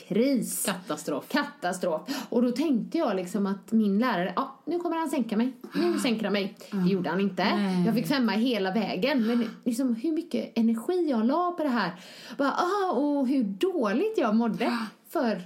Kris. 0.07 0.65
Katastrof. 0.65 1.27
Katastrof. 1.29 2.25
Och 2.29 2.41
då 2.41 2.51
tänkte 2.51 2.97
jag 2.97 3.15
liksom 3.15 3.45
att 3.47 3.71
min 3.71 3.99
lärare, 3.99 4.33
ja 4.35 4.59
nu 4.65 4.79
kommer 4.79 4.97
han 4.97 5.09
sänka 5.09 5.37
mig. 5.37 5.53
Nu 5.75 5.99
sänker 5.99 6.23
han 6.23 6.33
mig. 6.33 6.57
Det 6.71 6.89
gjorde 6.91 7.09
han 7.09 7.19
inte. 7.19 7.43
Nej. 7.43 7.85
Jag 7.85 7.95
fick 7.95 8.07
femma 8.07 8.31
hela 8.31 8.71
vägen. 8.71 9.27
Men 9.27 9.47
liksom 9.63 9.95
hur 9.95 10.11
mycket 10.11 10.57
energi 10.57 11.07
jag 11.09 11.25
la 11.25 11.51
på 11.51 11.63
det 11.63 11.69
här. 11.69 11.91
Bara, 12.37 12.51
ah, 12.51 12.91
och 12.91 13.27
hur 13.27 13.43
dåligt 13.43 14.17
jag 14.17 14.35
mådde 14.35 14.77
för 15.09 15.41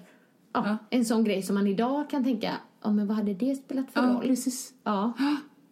ja, 0.54 0.78
en 0.90 1.06
sån 1.06 1.24
grej 1.24 1.42
som 1.44 1.56
man 1.56 1.68
idag 1.68 2.10
kan 2.10 2.24
tänka, 2.24 2.54
ja 2.84 2.92
men 2.92 3.08
vad 3.08 3.18
hade 3.18 3.34
det 3.34 3.56
spelat 3.56 3.92
för 3.92 4.02
Ja, 4.02 4.08
roll? 4.08 4.22
precis. 4.22 4.74
Ja. 4.84 5.14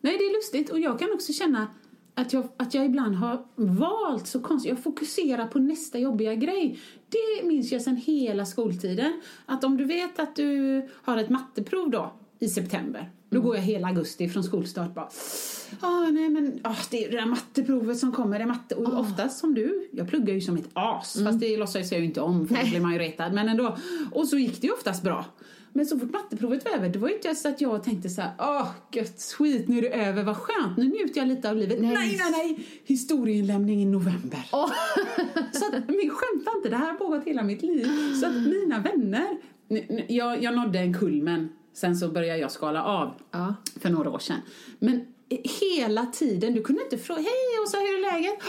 Nej, 0.01 0.17
det 0.17 0.23
är 0.23 0.37
lustigt. 0.37 0.69
Och 0.71 0.79
jag 0.79 0.99
kan 0.99 1.07
också 1.13 1.33
känna 1.33 1.67
att 2.17 2.33
jag, 2.33 2.47
att 2.57 2.73
jag 2.73 2.85
ibland 2.85 3.15
har 3.15 3.45
valt 3.55 4.27
så 4.27 4.39
konstigt. 4.39 4.69
Jag 4.69 4.83
fokuserar 4.83 5.47
på 5.47 5.59
nästa 5.59 5.99
jobbiga 5.99 6.35
grej. 6.35 6.79
Det 7.09 7.47
minns 7.47 7.71
jag 7.71 7.81
sedan 7.81 7.95
hela 7.95 8.45
skoltiden. 8.45 9.21
Att 9.45 9.63
om 9.63 9.77
du 9.77 9.85
vet 9.85 10.19
att 10.19 10.35
du 10.35 10.81
har 11.03 11.17
ett 11.17 11.29
matteprov 11.29 11.89
då 11.89 12.13
i 12.39 12.47
september. 12.47 13.11
Då 13.29 13.41
går 13.41 13.55
jag 13.55 13.63
hela 13.63 13.87
augusti 13.87 14.29
från 14.29 14.43
skolstart 14.43 14.93
bara. 14.93 15.09
Ah, 15.79 16.09
nej 16.11 16.29
men 16.29 16.59
ah, 16.63 16.75
det 16.91 17.05
är 17.05 17.11
det 17.11 17.17
där 17.17 17.25
matteprovet 17.25 17.97
som 17.97 18.11
kommer. 18.11 18.39
Det 18.39 18.43
är 18.43 18.47
matte. 18.47 18.75
Och 18.75 18.99
oftast 18.99 19.39
som 19.39 19.53
du. 19.53 19.89
Jag 19.91 20.09
pluggar 20.09 20.33
ju 20.33 20.41
som 20.41 20.57
ett 20.57 20.69
as. 20.73 21.23
Fast 21.23 21.39
det 21.39 21.57
låtsas 21.57 21.91
jag 21.91 21.99
ju 21.99 22.05
inte 22.05 22.21
om 22.21 22.47
för 22.47 22.55
då 22.55 22.69
blir 22.69 22.79
man 22.79 22.93
ju 22.93 22.99
retad. 22.99 23.33
Men 23.33 23.49
ändå. 23.49 23.77
Och 24.11 24.27
så 24.27 24.37
gick 24.37 24.61
det 24.61 24.67
ju 24.67 24.73
oftast 24.73 25.03
bra. 25.03 25.25
Men 25.73 25.85
så 25.85 25.99
fort 25.99 26.11
matteprovet 26.11 26.65
var 26.65 26.71
över, 26.71 26.89
det 26.89 26.99
var 26.99 27.07
ju 27.07 27.15
inte 27.15 27.35
så 27.35 27.49
att 27.49 27.61
jag 27.61 27.83
tänkte 27.83 28.09
så 28.09 28.21
här, 28.21 28.31
åh 28.39 28.67
gött 28.91 29.21
skit, 29.37 29.67
nu 29.67 29.77
är 29.77 29.81
det 29.81 29.89
över, 29.89 30.23
vad 30.23 30.37
skönt, 30.37 30.77
nu 30.77 30.83
njuter 30.87 31.19
jag 31.19 31.27
lite 31.27 31.49
av 31.49 31.57
livet. 31.57 31.79
Nej. 31.81 31.93
Nej, 31.93 32.17
nej, 32.19 32.31
nej, 32.31 32.67
historieinlämning 32.85 33.81
i 33.81 33.85
november. 33.85 34.49
Åh. 34.53 34.71
Så 35.51 35.65
att, 35.65 35.71
men 35.73 36.09
skämta 36.09 36.51
inte, 36.57 36.69
det 36.69 36.75
här 36.75 36.87
har 36.87 36.93
pågått 36.93 37.23
hela 37.23 37.43
mitt 37.43 37.61
liv. 37.61 37.87
Så 38.21 38.25
att 38.27 38.33
mina 38.33 38.79
vänner, 38.79 39.27
jag, 40.07 40.43
jag 40.43 40.55
nådde 40.55 40.79
en 40.79 40.93
kulmen, 40.93 41.49
sen 41.73 41.95
så 41.95 42.07
började 42.09 42.39
jag 42.39 42.51
skala 42.51 42.83
av 42.83 43.13
Ja. 43.31 43.55
för 43.79 43.89
några 43.89 44.09
år 44.09 44.19
sedan. 44.19 44.37
Men 44.79 45.01
hela 45.29 46.05
tiden, 46.05 46.53
du 46.53 46.63
kunde 46.63 46.83
inte 46.83 46.97
fråga, 46.97 47.21
hej 47.21 47.63
Åsa, 47.63 47.77
hur 47.77 47.85
är 47.85 48.13
läget? 48.13 48.39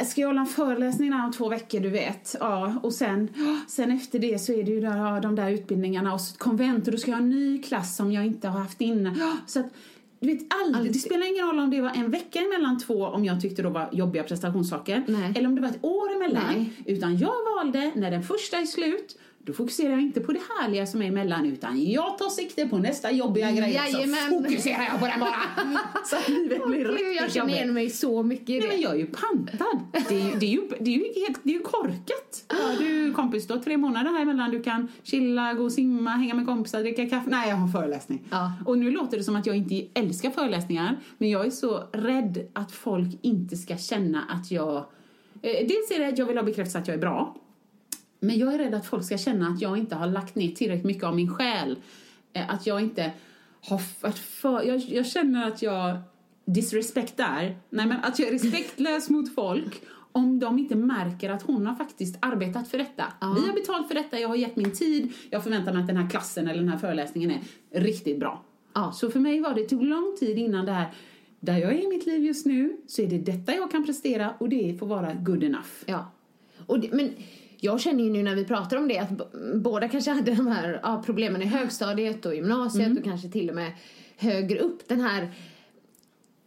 Äh, 0.00 0.06
Ska 0.06 0.20
jag 0.20 0.28
hålla 0.28 0.40
en 0.40 0.46
föreläsning 0.46 1.10
där 1.10 1.24
om 1.24 1.32
två 1.32 1.48
veckor, 1.48 1.80
du 1.80 1.88
vet. 1.90 2.36
Ja, 2.40 2.74
och 2.82 2.92
sen, 2.92 3.28
sen 3.68 3.90
efter 3.90 4.18
det 4.18 4.38
så 4.38 4.52
är 4.52 4.62
det 4.62 4.70
ju 4.70 4.80
där, 4.80 5.20
de 5.20 5.34
där 5.34 5.50
utbildningarna 5.50 6.14
och 6.14 6.20
så 6.20 6.32
ett 6.32 6.38
konvent 6.38 6.86
och 6.86 6.92
då 6.92 6.98
ska 6.98 7.10
jag 7.10 7.18
ha 7.18 7.22
en 7.22 7.30
ny 7.30 7.62
klass 7.62 7.96
som 7.96 8.12
jag 8.12 8.26
inte 8.26 8.48
har 8.48 8.60
haft 8.60 8.80
innan. 8.80 9.42
Så 9.46 9.60
att, 9.60 9.66
du 10.20 10.26
vet, 10.26 10.40
aldrig, 10.64 10.92
det 10.92 10.98
spelar 10.98 11.32
ingen 11.32 11.46
roll 11.46 11.58
om 11.58 11.70
det 11.70 11.80
var 11.80 11.90
en 11.90 12.10
vecka 12.10 12.38
emellan 12.38 12.78
två, 12.78 13.06
om 13.06 13.24
jag 13.24 13.40
tyckte 13.40 13.62
då 13.62 13.68
var 13.70 13.88
jobbiga 13.92 14.22
prestationssaker, 14.22 15.04
Nej. 15.08 15.32
eller 15.36 15.48
om 15.48 15.54
det 15.54 15.60
var 15.62 15.68
ett 15.68 15.84
år 15.84 16.12
emellan. 16.16 16.42
Nej. 16.54 16.72
Utan 16.86 17.18
jag 17.18 17.34
valde, 17.56 17.92
när 17.94 18.10
den 18.10 18.22
första 18.22 18.56
är 18.56 18.66
slut, 18.66 19.18
då 19.46 19.52
fokuserar 19.52 19.90
jag 19.90 20.00
inte 20.00 20.20
på 20.20 20.32
det 20.32 20.40
härliga 20.58 20.86
som 20.86 21.02
är 21.02 21.06
emellan, 21.06 21.46
utan 21.46 21.90
jag 21.90 22.18
tar 22.18 22.28
sikte 22.28 22.68
på 22.68 22.78
nästa 22.78 23.10
jobbiga 23.10 23.50
grej. 23.52 23.72
Jajamän. 23.72 24.30
Så 24.30 24.42
fokuserar 24.42 24.82
jag 24.82 25.00
på 25.00 25.06
den 25.06 25.20
bara. 25.20 25.34
så 26.04 26.16
att 26.16 26.28
livet 26.28 26.66
blir 26.66 26.78
Gud, 26.78 26.90
jag 26.90 27.00
riktigt 27.00 27.32
känner 27.32 27.48
igen 27.52 27.60
jobbigt. 27.68 27.74
mig 27.74 27.90
så 27.90 28.22
mycket 28.22 28.48
i 28.48 28.52
Nej, 28.52 28.60
det. 28.60 28.68
men 28.68 28.80
jag 28.80 28.92
är 28.92 28.96
ju 28.96 29.06
pantad. 29.06 29.80
Det 30.08 30.14
är 30.14 30.30
ju, 30.30 30.38
det 30.38 30.46
är 30.46 30.50
ju, 30.50 30.62
det 30.80 30.90
är 30.90 30.98
ju, 30.98 31.26
helt, 31.26 31.40
det 31.42 31.50
är 31.50 31.54
ju 31.54 31.60
korkat. 31.62 32.44
Ja, 32.48 32.74
du 32.78 33.12
kompis, 33.12 33.46
du 33.46 33.54
har 33.54 33.60
tre 33.60 33.76
månader 33.76 34.10
här 34.10 34.22
emellan. 34.22 34.50
Du 34.50 34.62
kan 34.62 34.88
chilla, 35.02 35.54
gå 35.54 35.64
och 35.64 35.72
simma, 35.72 36.10
hänga 36.10 36.34
med 36.34 36.46
kompisar, 36.46 36.80
dricka 36.80 37.08
kaffe. 37.08 37.30
Nej, 37.30 37.48
jag 37.48 37.56
har 37.56 37.68
föreläsning. 37.68 38.22
Ja. 38.30 38.52
Och 38.66 38.78
nu 38.78 38.90
låter 38.90 39.18
det 39.18 39.24
som 39.24 39.36
att 39.36 39.46
jag 39.46 39.56
inte 39.56 39.86
älskar 39.94 40.30
föreläsningar. 40.30 40.96
Men 41.18 41.30
jag 41.30 41.46
är 41.46 41.50
så 41.50 41.84
rädd 41.92 42.48
att 42.52 42.72
folk 42.72 43.18
inte 43.22 43.56
ska 43.56 43.76
känna 43.76 44.22
att 44.28 44.50
jag... 44.50 44.76
Eh, 45.42 45.66
dels 45.66 45.90
är 45.94 45.98
det 45.98 46.08
att 46.08 46.18
jag 46.18 46.26
vill 46.26 46.36
ha 46.36 46.44
bekräftelse 46.44 46.78
att 46.78 46.88
jag 46.88 46.94
är 46.94 47.00
bra. 47.00 47.36
Men 48.26 48.38
jag 48.38 48.54
är 48.54 48.58
rädd 48.58 48.74
att 48.74 48.86
folk 48.86 49.04
ska 49.04 49.18
känna 49.18 49.48
att 49.48 49.60
jag 49.60 49.78
inte 49.78 49.94
har 49.94 50.06
lagt 50.06 50.34
ner 50.34 50.48
tillräckligt 50.50 50.84
mycket 50.84 51.04
av 51.04 51.16
min 51.16 51.34
själ. 51.34 51.76
Eh, 52.32 52.50
Att 52.54 52.66
jag 52.66 52.80
inte 52.80 53.12
har 53.60 53.80
varit 54.00 54.18
för... 54.18 54.62
Jag, 54.62 54.78
jag 54.78 55.06
känner 55.06 55.48
att 55.48 55.62
jag 55.62 55.98
disrespektar, 56.44 57.56
nej 57.70 57.86
men 57.86 57.96
att 58.04 58.18
jag 58.18 58.28
är 58.28 58.32
respektlös 58.32 59.10
mot 59.10 59.34
folk 59.34 59.82
om 60.12 60.38
de 60.38 60.58
inte 60.58 60.76
märker 60.76 61.30
att 61.30 61.42
hon 61.42 61.66
har 61.66 61.74
faktiskt 61.74 62.16
arbetat 62.20 62.68
för 62.68 62.78
detta. 62.78 63.04
Vi 63.20 63.46
har 63.46 63.54
betalt 63.54 63.88
för 63.88 63.94
detta, 63.94 64.18
jag 64.18 64.28
har 64.28 64.36
gett 64.36 64.56
min 64.56 64.70
tid, 64.70 65.12
jag 65.30 65.42
förväntar 65.42 65.72
mig 65.72 65.80
att 65.80 65.86
den 65.86 65.96
här 65.96 66.10
klassen 66.10 66.48
eller 66.48 66.60
den 66.60 66.68
här 66.68 66.78
föreläsningen 66.78 67.30
är 67.70 67.80
riktigt 67.80 68.20
bra. 68.20 68.42
Ja. 68.74 68.92
Så 68.92 69.10
för 69.10 69.20
mig 69.20 69.40
var 69.40 69.54
det, 69.54 69.64
tog 69.64 69.82
lång 69.84 70.16
tid 70.20 70.38
innan 70.38 70.66
det 70.66 70.72
här, 70.72 70.86
där 71.40 71.58
jag 71.58 71.72
är 71.72 71.84
i 71.84 71.88
mitt 71.88 72.06
liv 72.06 72.24
just 72.24 72.46
nu, 72.46 72.76
så 72.86 73.02
är 73.02 73.06
det 73.06 73.18
detta 73.18 73.54
jag 73.54 73.70
kan 73.70 73.86
prestera 73.86 74.34
och 74.38 74.48
det 74.48 74.78
får 74.78 74.86
vara 74.86 75.14
good 75.14 75.44
enough. 75.44 75.68
Ja. 75.86 76.10
Och 76.66 76.80
det, 76.80 76.92
men 76.92 77.10
jag 77.64 77.80
känner 77.80 78.04
ju 78.04 78.10
nu 78.10 78.22
när 78.22 78.34
vi 78.34 78.44
pratar 78.44 78.76
om 78.76 78.88
det 78.88 78.98
att 78.98 79.08
båda 79.54 79.88
kanske 79.88 80.10
hade 80.10 80.34
de 80.34 80.46
här 80.46 80.80
ja, 80.82 81.02
problemen 81.06 81.42
i 81.42 81.44
högstadiet 81.44 82.26
och 82.26 82.34
gymnasiet 82.34 82.86
Mm. 82.86 82.98
och 82.98 83.04
kanske 83.04 83.28
till 83.28 83.48
och 83.48 83.54
med 83.54 83.72
högre 84.16 84.58
upp. 84.58 84.88
Den 84.88 85.00
här 85.00 85.32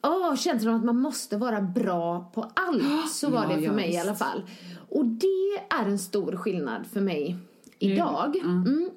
oh, 0.04 0.36
känslan 0.36 0.74
av 0.74 0.80
att 0.80 0.86
man 0.86 0.98
måste 1.00 1.38
vara 1.38 1.62
bra 1.62 2.32
på 2.34 2.52
allt. 2.56 3.10
Så 3.12 3.30
var 3.30 3.44
Ja, 3.44 3.50
det 3.50 3.56
för 3.56 3.62
ja, 3.66 3.72
mig 3.74 3.86
i 3.86 3.88
visst. 3.88 4.02
alla 4.06 4.16
fall. 4.16 4.44
Och 4.90 5.06
det 5.06 5.58
är 5.70 5.86
en 5.86 6.00
stor 6.00 6.36
skillnad 6.36 6.88
för 6.94 7.02
mig 7.02 7.36
idag. 7.80 8.36
Mm. 8.38 8.90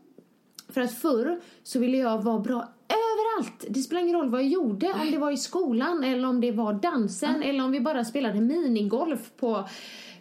För 0.68 0.80
att 0.80 0.94
förr 0.94 1.40
så 1.62 1.78
ville 1.78 1.96
jag 1.96 2.22
vara 2.22 2.38
bra 2.38 2.68
överallt. 2.88 3.64
Det 3.68 3.80
spelar 3.80 4.02
ingen 4.02 4.16
roll 4.16 4.30
vad 4.30 4.40
jag 4.40 4.48
gjorde. 4.48 4.92
Om 4.92 5.10
det 5.10 5.18
var 5.18 5.30
i 5.30 5.36
skolan 5.36 6.04
eller 6.04 6.28
om 6.28 6.40
det 6.40 6.52
var 6.52 6.72
dansen 6.72 7.42
eller 7.42 7.64
om 7.64 7.70
vi 7.72 7.80
bara 7.80 8.04
spelade 8.04 8.40
minigolf 8.40 9.30
på 9.40 9.68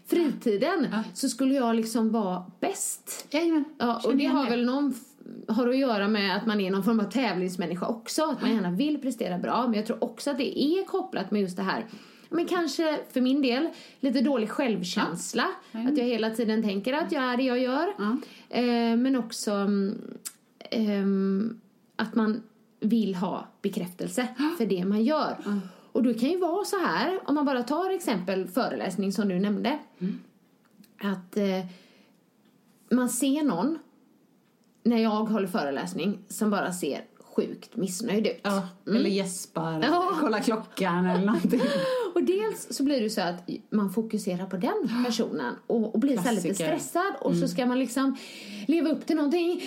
fritiden. 0.10 0.88
Så 1.14 1.30
skulle 1.30 1.54
jag 1.54 1.76
liksom 1.76 2.12
vara 2.12 2.44
bäst. 2.60 3.28
Jajamän. 3.30 3.64
Ja, 3.78 4.02
och 4.06 4.16
det 4.16 4.26
har 4.26 4.50
väl 4.50 4.66
någon 4.66 4.94
har 5.48 5.68
att 5.68 5.78
göra 5.78 6.08
med 6.08 6.38
att 6.38 6.46
man 6.46 6.60
är 6.62 6.72
någon 6.72 6.84
form 6.84 7.00
av 7.00 7.04
tävlingsmänniska 7.04 7.88
också. 7.88 8.24
Att 8.24 8.42
man 8.42 8.54
gärna 8.54 8.72
vill 8.72 9.02
prestera 9.02 9.38
bra. 9.38 9.68
Men 9.68 9.74
jag 9.74 9.86
tror 9.86 10.04
också 10.04 10.32
att 10.32 10.38
det 10.38 10.60
är 10.60 10.86
kopplat 10.86 11.32
med 11.32 11.42
just 11.42 11.58
det 11.58 11.64
här 11.64 11.86
men 12.30 12.46
kanske 12.46 13.00
för 13.12 13.22
min 13.22 13.42
del 13.42 13.70
lite 14.00 14.22
dålig 14.22 14.50
självkänsla. 14.50 15.46
Att 15.72 15.98
jag 15.98 16.06
hela 16.06 16.30
tiden 16.30 16.64
tänker 16.64 16.94
att 16.94 17.12
jag 17.12 17.24
är 17.24 17.38
det 17.38 17.44
jag 17.44 17.60
gör. 17.60 17.88
Eh, 18.50 18.98
men 18.98 19.16
också 19.16 19.68
ehm, 20.72 21.60
att 21.96 22.16
man 22.16 22.42
vill 22.80 23.16
ha 23.16 23.48
bekräftelse 23.62 24.28
för 24.58 24.66
det 24.66 24.86
man 24.86 25.04
gör. 25.04 25.36
Och 26.00 26.06
det 26.06 26.14
kan 26.14 26.30
ju 26.30 26.38
vara 26.38 26.66
så 26.66 26.78
här, 26.80 27.20
om 27.26 27.36
man 27.36 27.46
bara 27.46 27.64
tar 27.64 27.90
exempel 27.90 28.48
föreläsning 28.48 29.12
som 29.12 29.28
du 29.28 29.40
nämnde. 29.40 29.80
Att 31.02 31.38
eh, 31.38 31.66
man 32.92 33.10
ser 33.10 33.44
någon 33.44 33.80
när 34.84 34.98
jag 34.98 35.10
håller 35.10 35.48
föreläsning 35.48 36.20
som 36.28 36.50
bara 36.50 36.72
ser 36.74 37.02
sjukt 37.36 37.76
missnöjd 37.76 38.28
ut. 38.28 38.40
Ja, 38.44 38.68
eller 38.88 39.10
gäspar, 39.10 39.84
Ja. 39.84 40.12
kolla 40.20 40.40
klockan 40.40 41.06
eller 41.06 41.26
någonting. 41.26 41.62
Och 42.16 42.24
dels 42.24 42.68
så 42.76 42.84
blir 42.84 43.02
det 43.02 43.10
så 43.10 43.22
att 43.22 43.50
man 43.70 43.90
fokuserar 43.90 44.46
på 44.46 44.58
den 44.58 45.04
personen 45.06 45.56
och, 45.68 45.94
och 45.94 46.00
blir 46.00 46.18
så 46.18 46.32
lite 46.32 46.56
stressad 46.56 47.14
och 47.22 47.36
så 47.36 47.48
ska 47.48 47.66
man 47.66 47.80
liksom 47.80 48.16
leva 48.68 48.90
upp 48.90 49.06
till 49.06 49.16
någonting. 49.16 49.62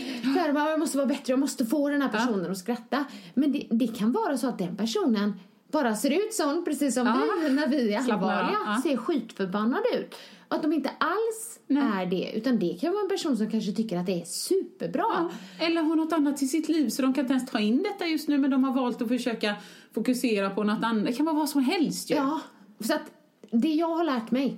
Jag 0.54 0.80
måste 0.80 0.96
vara 0.96 1.06
bättre, 1.06 1.32
jag 1.32 1.38
måste 1.38 1.66
få 1.66 1.88
den 1.88 2.02
här 2.02 2.08
personen 2.08 2.50
att 2.50 2.58
skratta. 2.58 3.04
Men 3.34 3.52
det, 3.52 3.66
det 3.70 3.86
kan 3.86 4.12
vara 4.12 4.38
så 4.38 4.48
att 4.48 4.58
den 4.58 4.76
personen 4.76 5.32
bara 5.72 5.96
ser 5.96 6.10
ut 6.10 6.34
sån, 6.34 6.64
precis 6.64 6.94
som 6.94 7.06
Ja. 7.06 7.20
vi 7.42 7.50
när 7.54 7.66
vi 7.68 7.92
är 7.92 7.98
allvarliga, 7.98 8.58
ja. 8.66 8.80
ser 8.82 8.96
skitförbannade 8.96 9.84
ut. 9.98 10.14
Och 10.48 10.56
att 10.56 10.62
de 10.62 10.72
inte 10.72 10.90
alls 10.98 11.58
är 11.68 12.06
det, 12.06 12.32
utan 12.34 12.58
det 12.58 12.78
kan 12.80 12.92
vara 12.92 13.02
en 13.02 13.08
person 13.08 13.36
som 13.36 13.50
kanske 13.50 13.72
tycker 13.72 13.96
att 13.98 14.06
det 14.06 14.20
är 14.20 14.24
superbra. 14.24 15.04
Ja, 15.14 15.30
eller 15.66 15.82
har 15.82 15.96
något 15.96 16.12
annat 16.12 16.42
i 16.42 16.46
sitt 16.46 16.68
liv 16.68 16.88
så 16.88 17.02
de 17.02 17.14
kan 17.14 17.24
inte 17.24 17.32
ens 17.34 17.50
ta 17.50 17.60
in 17.60 17.82
detta 17.82 18.06
just 18.06 18.28
nu 18.28 18.38
men 18.38 18.50
de 18.50 18.64
har 18.64 18.72
valt 18.74 19.02
att 19.02 19.08
försöka 19.08 19.54
fokusera 19.94 20.50
på 20.50 20.64
något 20.64 20.84
annat. 20.84 21.04
Det 21.06 21.12
kan 21.12 21.26
vara 21.26 21.36
vad 21.36 21.48
som 21.48 21.62
helst 21.64 22.10
ju. 22.10 22.14
Ja, 22.14 22.40
så 22.80 22.94
att 22.94 23.10
det 23.50 23.68
jag 23.68 23.96
har 23.96 24.04
lärt 24.04 24.30
mig 24.30 24.56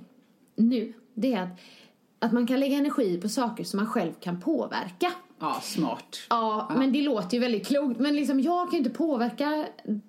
nu, 0.55 0.93
det 1.13 1.33
är 1.33 1.41
att, 1.43 1.59
att 2.19 2.31
man 2.33 2.47
kan 2.47 2.59
lägga 2.59 2.77
energi 2.77 3.21
på 3.21 3.29
saker 3.29 3.63
som 3.63 3.77
man 3.77 3.87
själv 3.87 4.13
kan 4.19 4.41
påverka. 4.41 5.11
Ja, 5.45 5.61
smart. 5.63 6.17
Ja, 6.29 6.71
men 6.77 6.93
det 6.93 7.01
låter 7.01 7.33
ju 7.33 7.39
väldigt 7.39 7.67
klokt. 7.67 7.99
Men 7.99 8.15
liksom, 8.15 8.39
jag 8.39 8.69
kan 8.69 8.71
ju 8.71 8.77
inte 8.77 8.97
påverka 8.97 9.65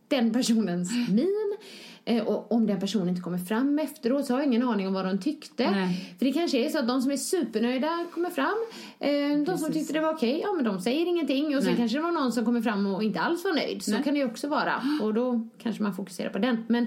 den 0.08 0.32
personens 0.32 0.90
min. 1.10 1.56
Eh, 2.04 2.26
och 2.26 2.52
om 2.52 2.66
den 2.66 2.80
personen 2.80 3.08
inte 3.08 3.20
kommer 3.20 3.38
fram 3.38 3.78
efteråt 3.78 4.26
så 4.26 4.32
har 4.32 4.40
jag 4.40 4.46
ingen 4.46 4.62
aning 4.62 4.86
om 4.86 4.94
vad 4.94 5.04
de 5.04 5.18
tyckte. 5.18 5.70
Nej. 5.70 6.14
För 6.18 6.26
det 6.26 6.32
kanske 6.32 6.58
är 6.58 6.68
så 6.68 6.78
att 6.78 6.88
de 6.88 7.02
som 7.02 7.10
är 7.10 7.16
supernöjda 7.16 8.06
kommer 8.14 8.30
fram. 8.30 8.56
Eh, 8.98 9.38
de 9.46 9.58
som 9.58 9.72
tyckte 9.72 9.92
det 9.92 10.00
var 10.00 10.14
okej, 10.14 10.40
ja 10.42 10.52
men 10.52 10.64
de 10.64 10.80
säger 10.80 11.06
ingenting. 11.06 11.56
Och 11.56 11.62
sen 11.62 11.72
Nej. 11.72 11.76
kanske 11.76 11.98
det 11.98 12.02
var 12.02 12.12
någon 12.12 12.32
som 12.32 12.44
kommer 12.44 12.60
fram 12.60 12.86
och 12.86 13.02
inte 13.02 13.20
alls 13.20 13.44
var 13.44 13.52
nöjd. 13.52 13.82
Så 13.82 13.90
Nej. 13.90 14.02
kan 14.02 14.14
det 14.14 14.20
ju 14.20 14.26
också 14.26 14.48
vara. 14.48 14.82
Och 15.02 15.14
då 15.14 15.48
kanske 15.62 15.82
man 15.82 15.94
fokuserar 15.94 16.30
på 16.30 16.38
den. 16.38 16.64
Men 16.68 16.86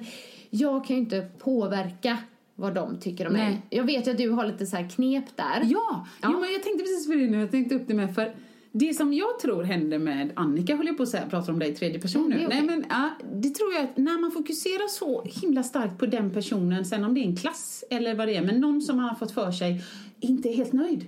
jag 0.50 0.86
kan 0.86 0.96
ju 0.96 1.02
inte 1.02 1.22
påverka 1.40 2.18
vad 2.60 2.76
de 2.76 2.99
tycker 2.99 3.27
om 3.27 3.34
mig. 3.34 3.61
Jag 3.69 3.84
vet 3.84 4.07
ju 4.07 4.11
att 4.11 4.18
du 4.18 4.30
har 4.30 4.45
lite 4.48 4.65
så 4.65 4.76
här 4.76 4.90
knep 4.90 5.26
där. 5.38 5.61
Ja, 5.64 6.06
Ja. 6.22 6.30
Jo, 6.34 6.40
men 6.40 6.52
jag 6.53 6.64
tänkte 6.64 6.84
precis 6.84 7.07
på 7.07 7.14
det 7.14 7.27
nu. 7.30 7.40
Jag 7.40 7.52
tänkte 7.52 7.76
upp 7.76 7.88
det 7.88 7.94
med 7.94 8.15
för 8.15 8.36
det 8.72 8.94
som 8.94 9.14
jag 9.14 9.40
tror 9.41 9.64
händer 9.64 9.99
med 9.99 10.31
Annika, 10.36 10.76
håller 10.76 10.90
jag 10.90 10.98
på 10.98 11.03
att 11.03 11.10
säga, 11.10 11.30
pratar 11.30 11.53
om 11.53 11.60
dig 11.60 11.69
i 11.69 11.76
tredje 11.76 11.99
person 12.02 12.26
Mm, 12.26 12.38
nu. 12.38 12.44
är 12.44 12.48
okej. 12.48 12.61
Nej, 12.61 12.76
men, 12.77 12.86
ja, 12.90 13.10
det 13.34 13.49
tror 13.49 13.73
jag 13.73 13.84
att 13.84 13.98
när 13.98 14.22
man 14.22 14.31
fokuserar 14.31 14.88
så 14.88 15.23
himla 15.23 15.64
starkt 15.64 15.98
på 15.99 16.06
den 16.06 16.31
personen, 16.34 16.86
sen 16.86 17.03
om 17.03 17.14
det 17.14 17.19
är 17.22 17.26
en 17.26 17.36
klass 17.36 17.84
eller 17.90 18.15
vad 18.15 18.27
det 18.27 18.36
är, 18.36 18.41
men 18.41 18.61
någon 18.61 18.81
som 18.81 18.98
man 18.98 19.06
har 19.10 19.15
fått 19.15 19.31
för 19.31 19.52
sig 19.52 19.81
inte 20.19 20.49
är 20.49 20.56
helt 20.56 20.73
nöjd. 20.73 21.06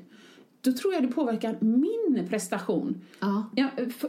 då 0.61 0.73
tror 0.73 0.93
jag 0.93 1.03
det 1.03 1.07
påverkar 1.07 1.57
min 1.59 2.27
prestation 2.29 3.01
Ja. 3.19 3.43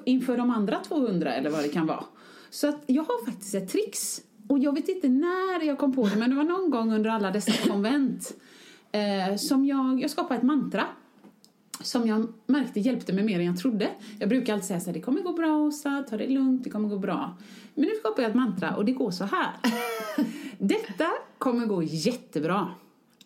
inför 0.05 0.37
de 0.37 0.51
andra 0.51 0.79
200 0.89 1.35
eller 1.35 1.51
vad 1.51 1.63
det 1.63 1.69
kan 1.69 1.87
vara. 1.87 2.05
Så 2.51 2.69
att 2.69 2.83
jag 2.87 3.03
har 3.03 3.25
faktiskt 3.25 3.55
ett 3.55 3.69
trix. 3.69 4.21
Och 4.49 4.59
jag 4.59 4.75
vet 4.75 4.89
inte 4.89 5.09
när 5.09 5.67
jag 5.67 5.79
kom 5.79 5.93
på 5.95 6.09
det, 6.09 6.17
men 6.17 6.31
det 6.31 6.37
var 6.37 6.45
någon 6.45 6.71
gång 6.71 6.93
under 6.93 7.11
alla 7.11 7.31
dessa 7.31 7.69
konvent 7.69 8.33
eh, 8.93 9.37
som 9.37 9.67
jag, 9.67 10.01
jag 10.03 10.11
skapade 10.11 10.39
ett 10.39 10.43
mantra 10.43 10.87
som 11.81 12.07
jag 12.07 12.33
märkte 12.47 12.81
hjälpte 12.81 13.13
mig 13.13 13.25
mer 13.25 13.39
än 13.39 13.47
jag 13.47 13.59
trodde. 13.59 13.91
Jag 14.19 14.29
brukar 14.29 14.53
alltid 14.53 14.67
säga 14.67 14.81
så 14.81 14.87
här, 14.87 14.95
det 14.95 15.01
kommer 15.01 15.21
gå 15.21 15.33
bra 15.33 15.57
Åsa, 15.57 16.05
ta 16.11 16.17
det 16.17 16.29
lugnt, 16.29 16.65
det 16.65 16.71
kommer 16.71 16.89
gå 16.89 16.99
bra. 16.99 17.37
Men 17.75 17.85
nu 17.85 17.95
skapar 17.95 18.23
jag 18.23 18.31
ett 18.31 18.37
mantra 18.37 18.77
och 18.77 18.85
det 18.85 18.93
går 18.93 19.11
så 19.11 19.25
här. 19.25 19.51
Detta 20.59 21.09
kommer 21.39 21.67
gå 21.67 21.83
jättebra. 21.83 22.69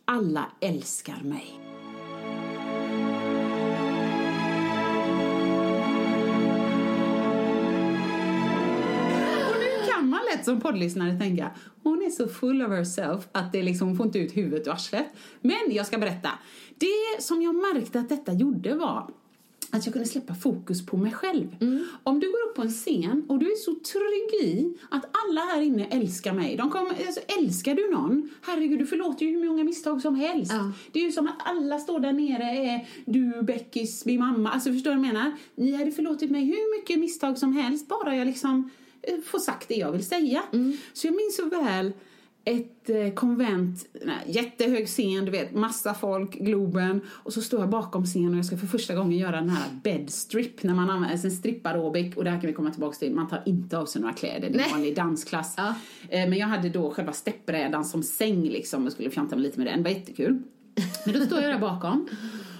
Alla 0.04 0.46
älskar 0.60 1.22
mig. 1.22 1.75
Som 10.46 10.60
poddlyssnare 10.60 11.18
tänka 11.18 11.50
hon 11.82 12.02
är 12.02 12.10
så 12.10 12.28
full 12.28 12.62
of 12.62 12.68
herself 12.68 13.28
att 13.32 13.52
det 13.52 13.62
liksom 13.62 13.88
hon 13.88 13.96
får 13.96 14.06
inte 14.06 14.18
ut 14.18 14.36
huvudet 14.36 14.66
ur 14.66 14.72
arslet. 14.72 15.06
Men 15.40 15.70
jag 15.70 15.86
ska 15.86 15.98
berätta. 15.98 16.30
Det 16.78 17.22
som 17.22 17.42
jag 17.42 17.54
märkte 17.54 18.00
att 18.00 18.08
detta 18.08 18.32
gjorde 18.32 18.74
var 18.74 19.10
att 19.70 19.86
jag 19.86 19.92
kunde 19.92 20.08
släppa 20.08 20.34
fokus 20.34 20.86
på 20.86 20.96
mig 20.96 21.12
själv. 21.12 21.56
Om 22.02 22.20
du 22.20 22.26
går 22.26 22.50
upp 22.50 22.56
på 22.56 22.62
en 22.62 22.70
scen 22.70 23.24
och 23.28 23.38
du 23.38 23.46
är 23.46 23.56
så 23.56 23.74
trygg 23.74 24.50
i 24.50 24.76
att 24.90 25.04
alla 25.04 25.40
här 25.40 25.60
inne 25.62 25.84
älskar 25.84 26.32
mig. 26.32 26.56
De 26.56 26.70
kommer, 26.70 26.90
alltså, 26.90 27.20
älskar 27.38 27.74
du 27.74 27.90
någon, 27.90 28.30
herregud 28.42 28.78
du 28.78 28.86
förlåter 28.86 29.26
ju 29.26 29.32
hur 29.32 29.48
många 29.48 29.64
misstag 29.64 30.02
som 30.02 30.14
helst. 30.14 30.52
Ja. 30.52 30.72
Det 30.92 31.00
är 31.00 31.04
ju 31.04 31.12
som 31.12 31.26
att 31.26 31.36
alla 31.38 31.78
står 31.78 32.00
där 32.00 32.12
nere, 32.12 32.44
är 32.44 32.88
du, 33.04 33.42
Beckis, 33.42 34.04
min 34.04 34.20
mamma. 34.20 34.50
Alltså 34.50 34.72
förstår 34.72 34.90
du 34.90 34.96
vad 34.96 35.06
jag 35.06 35.14
menar? 35.14 35.32
Ni 35.54 35.76
hade 35.76 35.92
förlåtit 35.92 36.30
mig 36.30 36.44
hur 36.44 36.80
mycket 36.80 36.98
misstag 36.98 37.38
som 37.38 37.52
helst 37.52 37.88
bara 37.88 38.16
jag 38.16 38.26
liksom 38.26 38.70
får 39.24 39.38
sagt 39.38 39.68
det 39.68 39.74
jag 39.74 39.92
vill 39.92 40.06
säga. 40.06 40.42
Så 40.92 41.06
jag 41.06 41.14
minns 41.14 41.36
så 41.36 41.48
väl 41.48 41.92
ett 42.46 42.90
eh, 42.90 43.14
konvent, 43.14 43.86
nej, 44.04 44.16
jättehög 44.26 44.86
scen, 44.86 45.24
du 45.24 45.30
vet, 45.30 45.54
massa 45.54 45.94
folk, 45.94 46.34
Globen. 46.34 47.00
Och 47.08 47.32
så 47.32 47.42
står 47.42 47.60
jag 47.60 47.68
bakom 47.68 48.04
scenen 48.04 48.32
och 48.32 48.38
jag 48.38 48.46
ska 48.46 48.56
för 48.56 48.66
första 48.66 48.94
gången 48.94 49.18
göra 49.18 49.36
den 49.36 49.48
här 49.48 49.64
bedstrip 49.82 50.62
när 50.62 50.74
man 50.74 50.90
använder 50.90 51.24
en 51.24 51.30
strippaerobik. 51.30 52.16
Och 52.16 52.24
det 52.24 52.30
här 52.30 52.40
kan 52.40 52.46
vi 52.46 52.52
komma 52.52 52.70
tillbaka 52.70 52.96
till, 52.96 53.14
man 53.14 53.28
tar 53.28 53.42
inte 53.46 53.78
av 53.78 53.86
sig 53.86 54.00
några 54.00 54.14
kläder, 54.14 54.50
det 54.50 54.58
är 54.58 54.64
en 54.64 54.70
vanlig 54.70 54.96
dansklass. 54.96 55.54
Ja. 55.56 55.74
Eh, 56.08 56.28
men 56.28 56.38
jag 56.38 56.46
hade 56.46 56.68
då 56.68 56.90
själva 56.90 57.12
steppbrädan 57.12 57.84
som 57.84 58.02
säng 58.02 58.42
liksom 58.42 58.86
och 58.86 58.92
skulle 58.92 59.10
fjanta 59.10 59.36
mig 59.36 59.42
lite 59.42 59.58
med 59.58 59.66
den, 59.66 59.82
det 59.82 59.90
var 59.90 59.96
jättekul. 59.96 60.42
Men 61.04 61.14
då 61.14 61.26
står 61.26 61.40
jag 61.40 61.52
där 61.52 61.58
bakom. 61.58 62.08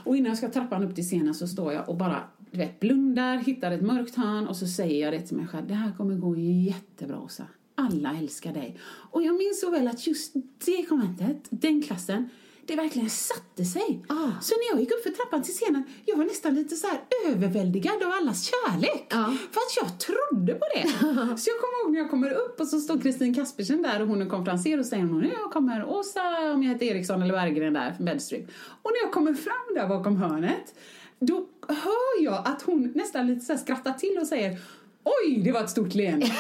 Och 0.05 0.16
innan 0.16 0.28
jag 0.28 0.39
ska 0.39 0.51
trappan 0.51 0.85
upp 0.85 0.94
till 0.94 1.05
scenen 1.05 1.35
så 1.35 1.48
står 1.48 1.73
jag 1.73 1.89
och 1.89 1.97
bara 1.97 2.23
du 2.56 2.62
vet, 2.62 2.80
blundar, 2.80 3.36
hittar 3.36 3.70
ett 3.70 3.82
mörkt 3.82 4.14
hörn 4.14 4.46
och 4.46 4.56
så 4.56 4.66
säger 4.66 5.04
jag 5.04 5.12
det 5.12 5.26
till 5.26 5.36
mig 5.36 5.46
själv. 5.46 5.66
Det 5.66 5.74
här 5.74 5.92
kommer 5.96 6.14
gå 6.14 6.36
jättebra 6.36 7.20
Åsa. 7.20 7.46
Alla 7.74 8.16
älskar 8.18 8.52
dig. 8.52 8.78
Och 9.10 9.22
jag 9.22 9.36
minns 9.36 9.60
så 9.60 9.70
väl 9.70 9.88
att 9.88 10.06
just 10.06 10.32
det 10.64 10.86
konventet, 10.88 11.46
den 11.50 11.82
klassen, 11.82 12.28
det 12.66 12.76
verkligen 12.76 13.10
satte 13.10 13.64
sig. 13.64 14.04
Ah. 14.08 14.40
Så 14.40 14.54
när 14.54 14.70
jag 14.70 14.80
gick 14.80 14.92
upp 14.92 15.02
för 15.02 15.10
trappan 15.10 15.42
till 15.42 15.54
scenen, 15.54 15.82
jag 16.04 16.16
var 16.16 16.24
nästan 16.24 16.54
lite 16.54 16.76
så 16.76 16.86
här 16.86 17.00
överväldigad 17.26 18.02
av 18.02 18.12
allas 18.12 18.50
kärlek. 18.50 19.06
Ja. 19.10 19.36
För 19.52 19.60
att 19.60 19.76
jag 19.80 20.00
trodde 20.00 20.54
på 20.54 20.66
det. 20.74 20.88
så 21.38 21.50
jag 21.50 21.60
kommer 21.60 21.82
ihåg 21.82 21.92
när 21.92 21.98
jag 21.98 22.10
kommer 22.10 22.30
upp 22.30 22.60
och 22.60 22.68
så 22.68 22.80
står 22.80 23.00
Kristin 23.00 23.34
Kaspersen 23.34 23.82
där 23.82 24.02
och 24.02 24.08
hon 24.08 24.22
är 24.22 24.26
konferenser 24.26 24.78
och 24.78 24.86
säger 24.86 25.04
hon, 25.04 25.30
jag 25.42 25.52
kommer 25.52 25.84
Åsa, 25.84 26.52
om 26.52 26.62
jag 26.62 26.72
heter 26.72 26.86
Eriksson 26.86 27.22
eller 27.22 27.34
Berggren 27.34 27.72
där 27.72 27.92
för 27.92 28.04
Bedstrip. 28.04 28.50
Och 28.82 28.90
när 28.94 29.06
jag 29.06 29.12
kommer 29.12 29.34
fram 29.34 29.74
där 29.74 29.88
bakom 29.88 30.16
hörnet, 30.16 30.74
då 31.18 31.48
hör 31.68 32.24
jag 32.24 32.43
att 32.44 32.62
hon 32.62 32.93
nästan 32.94 33.26
lite 33.26 33.44
så 33.44 33.56
skrattar 33.56 33.93
till 33.93 34.18
och 34.20 34.26
säger 34.26 34.59
Oj, 35.05 35.43
det 35.44 35.52
var 35.52 35.60
ett 35.60 35.70
stort 35.70 35.94
leende. 35.94 36.26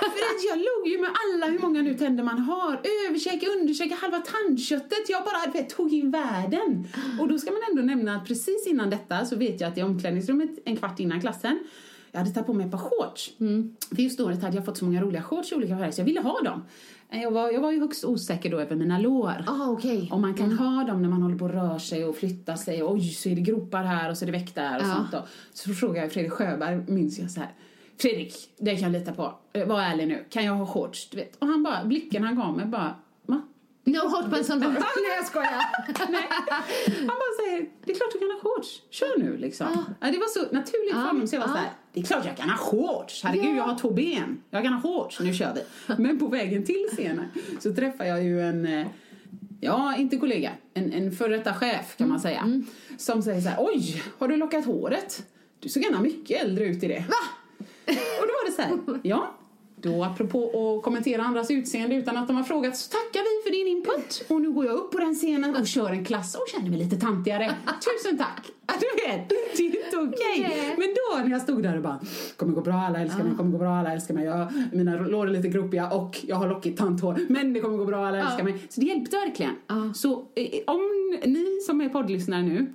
För 0.00 0.06
att 0.06 0.44
jag 0.48 0.58
låg 0.58 0.88
ju 0.88 1.00
med 1.00 1.10
alla 1.10 1.46
hur 1.46 1.58
många 1.58 1.82
nu 1.82 1.94
tänder 1.94 2.24
man 2.24 2.38
har. 2.38 2.80
Överkäke, 3.08 3.46
underkäke, 3.46 3.94
halva 3.94 4.18
tandköttet. 4.18 5.08
Jag 5.08 5.24
bara 5.24 5.52
vet, 5.52 5.70
tog 5.70 5.92
in 5.92 6.10
världen. 6.10 6.88
Och 7.20 7.28
då 7.28 7.38
ska 7.38 7.50
man 7.50 7.60
ändå 7.70 7.82
nämna 7.82 8.16
att 8.16 8.26
precis 8.26 8.66
innan 8.66 8.90
detta 8.90 9.24
så 9.24 9.36
vet 9.36 9.60
jag 9.60 9.68
att 9.68 9.78
i 9.78 9.82
omklädningsrummet 9.82 10.50
en 10.64 10.76
kvart 10.76 11.00
innan 11.00 11.20
klassen 11.20 11.58
jag 12.12 12.18
hade 12.18 12.30
tagit 12.30 12.46
på 12.46 12.52
mig 12.52 12.66
ett 12.66 12.72
par 12.72 12.78
shorts. 12.78 13.32
För 13.94 14.02
just 14.02 14.20
året 14.20 14.42
hade 14.42 14.56
jag 14.56 14.64
fått 14.64 14.78
så 14.78 14.84
många 14.84 15.02
roliga 15.02 15.22
shorts 15.22 15.52
i 15.52 15.54
olika 15.54 15.76
färger 15.78 15.90
så 15.92 16.00
jag 16.00 16.06
ville 16.06 16.20
ha 16.20 16.40
dem. 16.40 16.64
Jag 17.10 17.30
var, 17.30 17.50
jag 17.50 17.60
var 17.60 17.72
ju 17.72 17.80
högst 17.80 18.04
osäker 18.04 18.50
då 18.50 18.60
över 18.60 18.76
mina 18.76 18.98
lår. 18.98 19.44
Ah, 19.46 19.68
okej. 19.70 20.08
Om 20.12 20.20
man 20.20 20.34
kan 20.34 20.52
ha 20.58 20.84
dem 20.84 21.02
när 21.02 21.08
man 21.08 21.22
håller 21.22 21.36
på 21.38 21.44
att 21.46 21.52
röra 21.52 21.78
sig 21.78 22.04
och 22.04 22.16
flytta 22.16 22.56
sig. 22.56 22.82
Och, 22.82 22.92
Oj, 22.92 23.08
så 23.10 23.28
är 23.28 23.34
det 23.34 23.40
gropar 23.40 23.82
här 23.84 24.10
och 24.10 24.18
så 24.18 24.24
är 24.24 24.26
det 24.26 24.32
väck 24.38 24.54
där 24.54 24.76
och 24.78 24.82
Ja. 24.86 24.94
sånt 24.94 25.12
då. 25.12 25.26
Så 25.52 25.74
frågade 25.74 26.00
jag 26.00 26.12
Fredrik 26.12 26.32
Sjöberg, 26.32 26.84
minns 26.88 27.18
jag 27.18 27.30
så 27.30 27.40
här. 27.40 27.54
Fredrik, 28.00 28.34
det 28.58 28.76
kan 28.76 28.92
jag 28.92 29.00
lita 29.00 29.12
på. 29.12 29.34
Eh, 29.52 29.66
Var 29.66 29.80
ärlig 29.82 30.08
nu. 30.08 30.24
Kan 30.30 30.44
jag 30.44 30.52
ha 30.54 30.66
shorts? 30.66 31.10
Du 31.10 31.16
vet. 31.16 31.36
Och 31.36 31.46
han 31.46 31.62
bara, 31.62 31.84
blicken 31.84 32.24
han 32.24 32.36
gav 32.36 32.56
mig 32.56 32.66
bara, 32.66 32.94
va? 33.26 33.42
No 33.84 33.98
hot 33.98 34.46
sån 34.46 34.60
där. 34.60 34.68
Nej 34.70 35.16
jag 35.16 35.26
skojar. 35.26 35.62
Nej. 36.10 36.28
Han 36.98 37.06
bara 37.06 37.34
säger, 37.46 37.68
det 37.84 37.92
är 37.92 37.96
klart 37.96 38.08
du 38.12 38.18
kan 38.18 38.28
ha 38.30 38.40
shorts. 38.40 38.82
Kör 38.90 39.18
nu 39.18 39.36
liksom. 39.36 39.66
Ja, 40.00 40.10
det 40.10 40.18
var 40.18 40.26
så 40.26 40.40
naturligt 40.54 40.92
för 40.94 41.00
Ja, 41.00 41.06
honom 41.06 41.26
så 41.26 41.36
jag 41.36 41.40
var 41.40 41.48
ja. 41.48 41.52
så 41.54 41.58
här, 41.58 41.70
det 41.96 42.00
är 42.02 42.04
klart 42.04 42.26
jag 42.26 42.36
kan 42.36 42.50
ha 42.50 42.56
shorts. 42.56 43.22
Herregud, 43.24 43.44
Ja. 43.50 43.56
jag 43.56 43.62
har 43.64 43.78
två 43.78 43.90
ben. 43.90 44.42
Jag 44.50 44.62
kan 44.64 44.72
ha 44.72 44.80
shorts. 44.82 45.20
Nu 45.20 45.34
kör 45.34 45.54
vi. 45.54 45.62
Men 46.02 46.18
på 46.18 46.26
vägen 46.26 46.64
till 46.64 46.86
scenen 46.92 47.24
så 47.60 47.74
träffar 47.74 48.04
jag 48.04 48.24
ju 48.24 48.40
en, 48.42 48.66
eh, 48.66 48.86
ja 49.60 49.96
inte 49.96 50.16
kollega, 50.16 50.52
en, 50.74 50.92
en 50.92 51.12
före 51.12 51.36
detta 51.36 51.54
chef 51.54 51.96
kan 51.96 52.08
man 52.08 52.20
säga. 52.20 52.62
Som 52.98 53.22
säger 53.22 53.40
så 53.40 53.48
här, 53.48 53.56
oj, 53.60 54.02
har 54.18 54.28
du 54.28 54.36
lockat 54.36 54.64
håret? 54.64 55.26
Du 55.60 55.68
såg 55.68 55.82
gärna 55.82 56.00
mycket 56.00 56.42
äldre 56.42 56.64
ut 56.64 56.82
i 56.82 56.88
det. 56.88 57.04
Och 58.20 58.26
då 58.26 58.32
var 58.32 58.46
det 58.46 58.52
så 58.52 58.62
här, 58.62 59.00
ja. 59.02 59.34
Då 59.86 60.04
apropå 60.04 60.44
att 60.76 60.84
kommentera 60.84 61.22
andras 61.22 61.50
utseende 61.50 61.94
utan 61.94 62.16
att 62.16 62.26
de 62.26 62.36
har 62.36 62.44
frågat 62.44 62.76
så 62.76 62.90
tackar 62.90 63.20
vi 63.20 63.50
för 63.50 63.58
din 63.58 63.76
input. 63.76 64.24
Och 64.28 64.40
nu 64.40 64.52
går 64.52 64.66
jag 64.66 64.74
upp 64.74 64.92
på 64.92 64.98
den 64.98 65.14
scenen 65.14 65.56
och 65.56 65.66
kör 65.66 65.90
en 65.90 66.04
klass 66.04 66.34
och 66.34 66.48
känner 66.52 66.70
mig 66.70 66.78
lite 66.78 66.96
tantigare. 66.96 67.54
Tusen 67.64 68.18
tack! 68.18 68.50
Du 68.80 69.10
vet, 69.10 69.28
det 69.28 69.62
är 69.62 69.84
inte 69.84 69.96
okej. 69.96 70.40
Nej. 70.40 70.74
Men 70.78 70.88
då 70.88 71.24
när 71.24 71.30
jag 71.30 71.40
stod 71.42 71.62
där 71.62 71.76
och 71.76 71.82
bara 71.82 72.00
kommer 72.36 72.52
gå 72.52 72.60
bra, 72.60 72.74
alla 72.74 72.98
älskar 73.00 73.24
mig, 73.24 73.36
kommer 73.36 73.50
gå 73.50 73.58
bra, 73.58 73.76
alla 73.76 73.92
älskar 73.92 74.14
mig. 74.14 74.24
Jag, 74.24 74.52
mina 74.72 74.96
lår 74.96 75.26
är 75.26 75.30
lite 75.30 75.48
gropiga 75.48 75.90
och 75.90 76.18
jag 76.26 76.36
har 76.36 76.48
lockigt 76.48 76.78
tanthår. 76.78 77.18
Men 77.28 77.52
det 77.52 77.60
kommer 77.60 77.78
gå 77.78 77.84
bra, 77.84 78.06
alla 78.06 78.18
älskar 78.18 78.44
mig. 78.44 78.58
Så 78.68 78.80
det 78.80 78.86
hjälpte 78.86 79.16
verkligen. 79.16 79.54
Så 79.94 80.12
eh, 80.34 80.46
om 80.66 80.80
ni 81.24 81.60
som 81.66 81.80
är 81.80 81.88
poddlyssnare 81.88 82.42
nu 82.42 82.72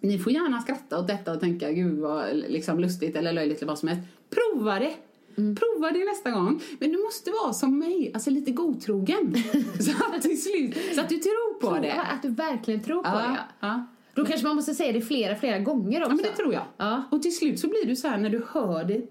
ni 0.00 0.18
får 0.18 0.32
gärna 0.32 0.60
skratta 0.60 0.98
åt 0.98 1.06
detta 1.06 1.32
och 1.32 1.40
tänka 1.40 1.72
gud 1.72 1.98
vad 1.98 2.24
liksom, 2.34 2.80
lustigt 2.80 3.16
eller 3.16 3.32
löjligt 3.32 3.58
eller 3.58 3.68
vad 3.68 3.78
som 3.78 3.88
helst. 3.88 4.08
Prova 4.30 4.78
det! 4.78 4.92
Prova 5.58 5.90
det 5.90 6.04
nästa 6.04 6.30
gång. 6.30 6.60
Men 6.78 6.92
du 6.92 6.98
måste 7.02 7.30
vara 7.30 7.52
som 7.52 7.78
mig, 7.78 8.10
alltså 8.14 8.30
lite 8.30 8.50
godtrogen. 8.50 9.34
så 9.80 9.90
att 10.14 10.22
till 10.22 10.42
slut, 10.42 10.74
så 10.94 11.00
att 11.00 11.08
du 11.08 11.16
tror 11.16 11.60
på 11.60 11.78
det. 11.78 11.92
Att 11.92 12.22
du 12.22 12.28
verkligen 12.28 12.80
tror 12.80 13.02
på 13.02 13.08
Ja, 13.08 13.18
det. 13.28 13.38
ja. 13.60 13.86
Då 14.14 14.24
kanske 14.24 14.46
man 14.46 14.56
måste 14.56 14.74
säga 14.74 14.92
det 14.92 15.00
flera, 15.00 15.36
flera 15.36 15.58
gånger 15.58 16.00
också. 16.02 16.10
Ja, 16.12 16.14
men 16.16 16.24
det 16.24 16.36
tror 16.36 16.52
jag. 16.54 16.62
Ja. 16.76 17.02
Och 17.10 17.22
till 17.22 17.36
slut 17.36 17.60
så 17.60 17.68
blir 17.68 17.86
du 17.86 17.96
så 17.96 18.08
här 18.08 18.18
när 18.18 18.30
du 18.30 18.44
hör 18.52 18.84
det. 18.84 19.06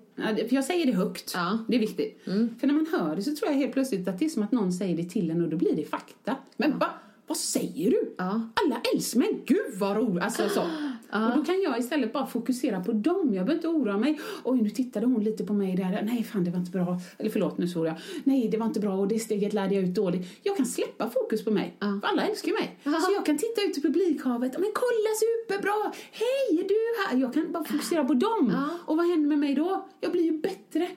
För 0.49 0.56
jag 0.56 0.65
säger 0.65 0.85
det 0.85 0.91
högt. 0.91 1.31
Ja. 1.35 1.60
Det 1.68 1.76
är 1.76 1.80
viktigt. 1.80 2.22
För 2.60 2.68
när 2.68 2.73
man 2.73 2.88
hör 2.91 3.15
det 3.15 3.22
så 3.23 3.35
tror 3.35 3.51
jag 3.51 3.57
helt 3.57 3.73
plötsligt 3.73 4.07
att 4.07 4.19
det 4.19 4.26
är 4.26 4.30
som 4.30 4.43
att 4.43 4.51
någon 4.51 4.73
säger 4.73 4.97
det 4.97 5.03
till 5.10 5.31
en 5.31 5.41
och 5.41 5.49
då 5.49 5.57
blir 5.57 5.76
det 5.76 5.85
fakta. 5.85 6.35
Men 6.57 6.80
va? 6.80 6.88
Vad 7.30 7.38
säger 7.38 7.91
du? 7.91 8.15
Ja. 8.18 8.41
Alla 8.53 8.81
älskar 8.93 9.19
mig. 9.19 9.43
Gud 9.45 9.73
vad 9.80 9.97
roligt. 9.97 10.23
Alltså 10.23 10.49
så. 10.49 10.61
Och 11.14 11.35
då 11.35 11.43
kan 11.45 11.61
jag 11.61 11.80
istället 11.80 12.14
bara 12.14 12.26
fokusera 12.27 12.84
på 12.84 12.91
dem. 12.91 13.34
Jag 13.34 13.45
behöver 13.45 13.53
inte 13.53 13.68
oroa 13.68 13.97
mig. 13.97 14.19
Oj, 14.43 14.61
nu 14.61 14.69
tittade 14.69 15.06
hon 15.06 15.23
lite 15.23 15.45
på 15.45 15.53
mig 15.53 15.76
där. 15.76 16.01
Nej, 16.03 16.23
fan 16.23 16.43
det 16.43 16.51
var 16.51 16.60
inte 16.60 16.72
bra. 16.72 16.99
Eller 17.18 17.30
förlåt, 17.30 17.57
nu 17.57 17.68
svor 17.68 17.88
jag. 17.88 17.95
Nej, 18.23 18.47
det 18.51 18.57
var 18.57 18.65
inte 18.65 18.80
bra 18.80 18.93
och 18.95 19.07
det 19.07 19.19
steget 19.19 19.53
lärde 19.53 19.76
jag 19.76 19.84
ut 19.84 19.95
dåligt. 19.95 20.27
Jag 20.43 20.57
kan 20.57 20.65
släppa 20.65 21.10
fokus 21.10 21.45
på 21.45 21.51
mig. 21.51 21.76
För 21.80 22.07
alla 22.07 22.22
älskar 22.27 22.51
mig. 22.51 22.80
Så 22.84 23.11
jag 23.14 23.26
kan 23.26 23.38
titta 23.38 23.61
ut 23.61 23.77
i 23.77 23.81
publikhavet. 23.81 24.51
Men 24.53 24.72
kolla 24.73 25.10
superbra! 25.19 25.91
Hej, 26.11 26.60
är 26.60 26.68
du 26.68 26.76
här? 27.07 27.22
Jag 27.22 27.34
kan 27.34 27.51
bara 27.51 27.64
fokusera 27.64 28.06
på 28.06 28.14
dem. 28.14 28.56
Och 28.85 28.97
vad 28.97 29.07
händer 29.10 29.30
med 29.30 29.39
mig 29.39 29.56
då? 29.56 29.88
Jag 29.99 30.11
blir 30.11 30.23
ju 30.23 30.38
bättre. 30.41 30.88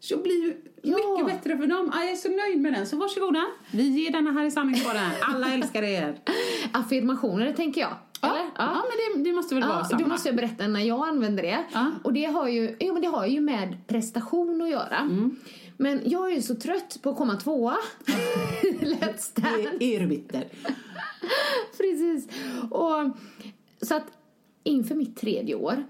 Så 0.00 0.14
jag 0.14 0.22
blir 0.22 0.42
ju 0.44 0.56
Ja. 0.90 0.96
mycket 0.96 1.26
bättre 1.36 1.56
för 1.58 1.66
dem. 1.66 1.90
Ja, 1.94 2.00
Jag 2.02 2.12
är 2.12 2.16
så 2.16 2.28
nöjd 2.28 2.60
med 2.60 2.72
den. 2.72 2.86
Så 2.86 2.96
varsågoda. 2.96 3.44
Vi 3.72 3.88
ger 3.88 4.10
denna 4.12 4.32
här 4.32 4.44
i 4.44 4.50
sanningspodden. 4.50 5.10
Alla 5.22 5.52
älskar 5.54 5.82
er. 5.82 6.18
Affirmationer 6.72 7.52
tänker 7.52 7.80
jag. 7.80 7.94
Ja, 8.20 8.30
Eller? 8.30 8.50
ja. 8.56 8.74
men 8.74 9.22
det, 9.24 9.30
det 9.30 9.36
måste 9.36 9.54
väl 9.54 9.64
vara 9.64 9.78
Ja, 9.78 9.84
samma. 9.84 10.02
då 10.02 10.08
måste 10.08 10.28
jag 10.28 10.36
berätta 10.36 10.66
när 10.66 10.80
jag 10.80 11.08
använder 11.08 11.42
det. 11.42 11.64
Ja. 11.72 11.90
Och 12.04 12.12
det 12.12 12.24
har, 12.24 12.48
ju, 12.48 12.76
jo, 12.80 12.92
men 12.92 13.02
det 13.02 13.08
har 13.08 13.26
ju 13.26 13.40
med 13.40 13.76
prestation 13.86 14.62
att 14.62 14.70
göra. 14.70 14.96
Mm. 14.96 15.36
Men 15.76 16.00
jag 16.04 16.30
är 16.30 16.34
ju 16.36 16.42
så 16.42 16.54
trött 16.54 16.98
på 17.02 17.10
att 17.10 17.16
komma 17.16 17.36
tvåa. 17.36 17.76
Let's 18.80 19.40
Dance. 19.40 19.70
Det 19.78 19.96
är 19.96 20.06
bitter. 20.06 20.44
Precis. 21.78 22.28
Och, 22.70 23.10
så 23.82 23.94
att 23.94 24.04
inför 24.64 24.94
mitt 24.94 25.16
tredje 25.16 25.54
år 25.54 25.84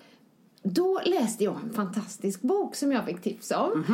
då 0.75 1.01
läste 1.05 1.45
jag 1.45 1.57
en 1.65 1.71
fantastisk 1.71 2.43
bok 2.43 2.75
som 2.77 2.93
jag 2.93 3.05
fick 3.05 3.21
tips 3.21 3.51
om. 3.51 3.85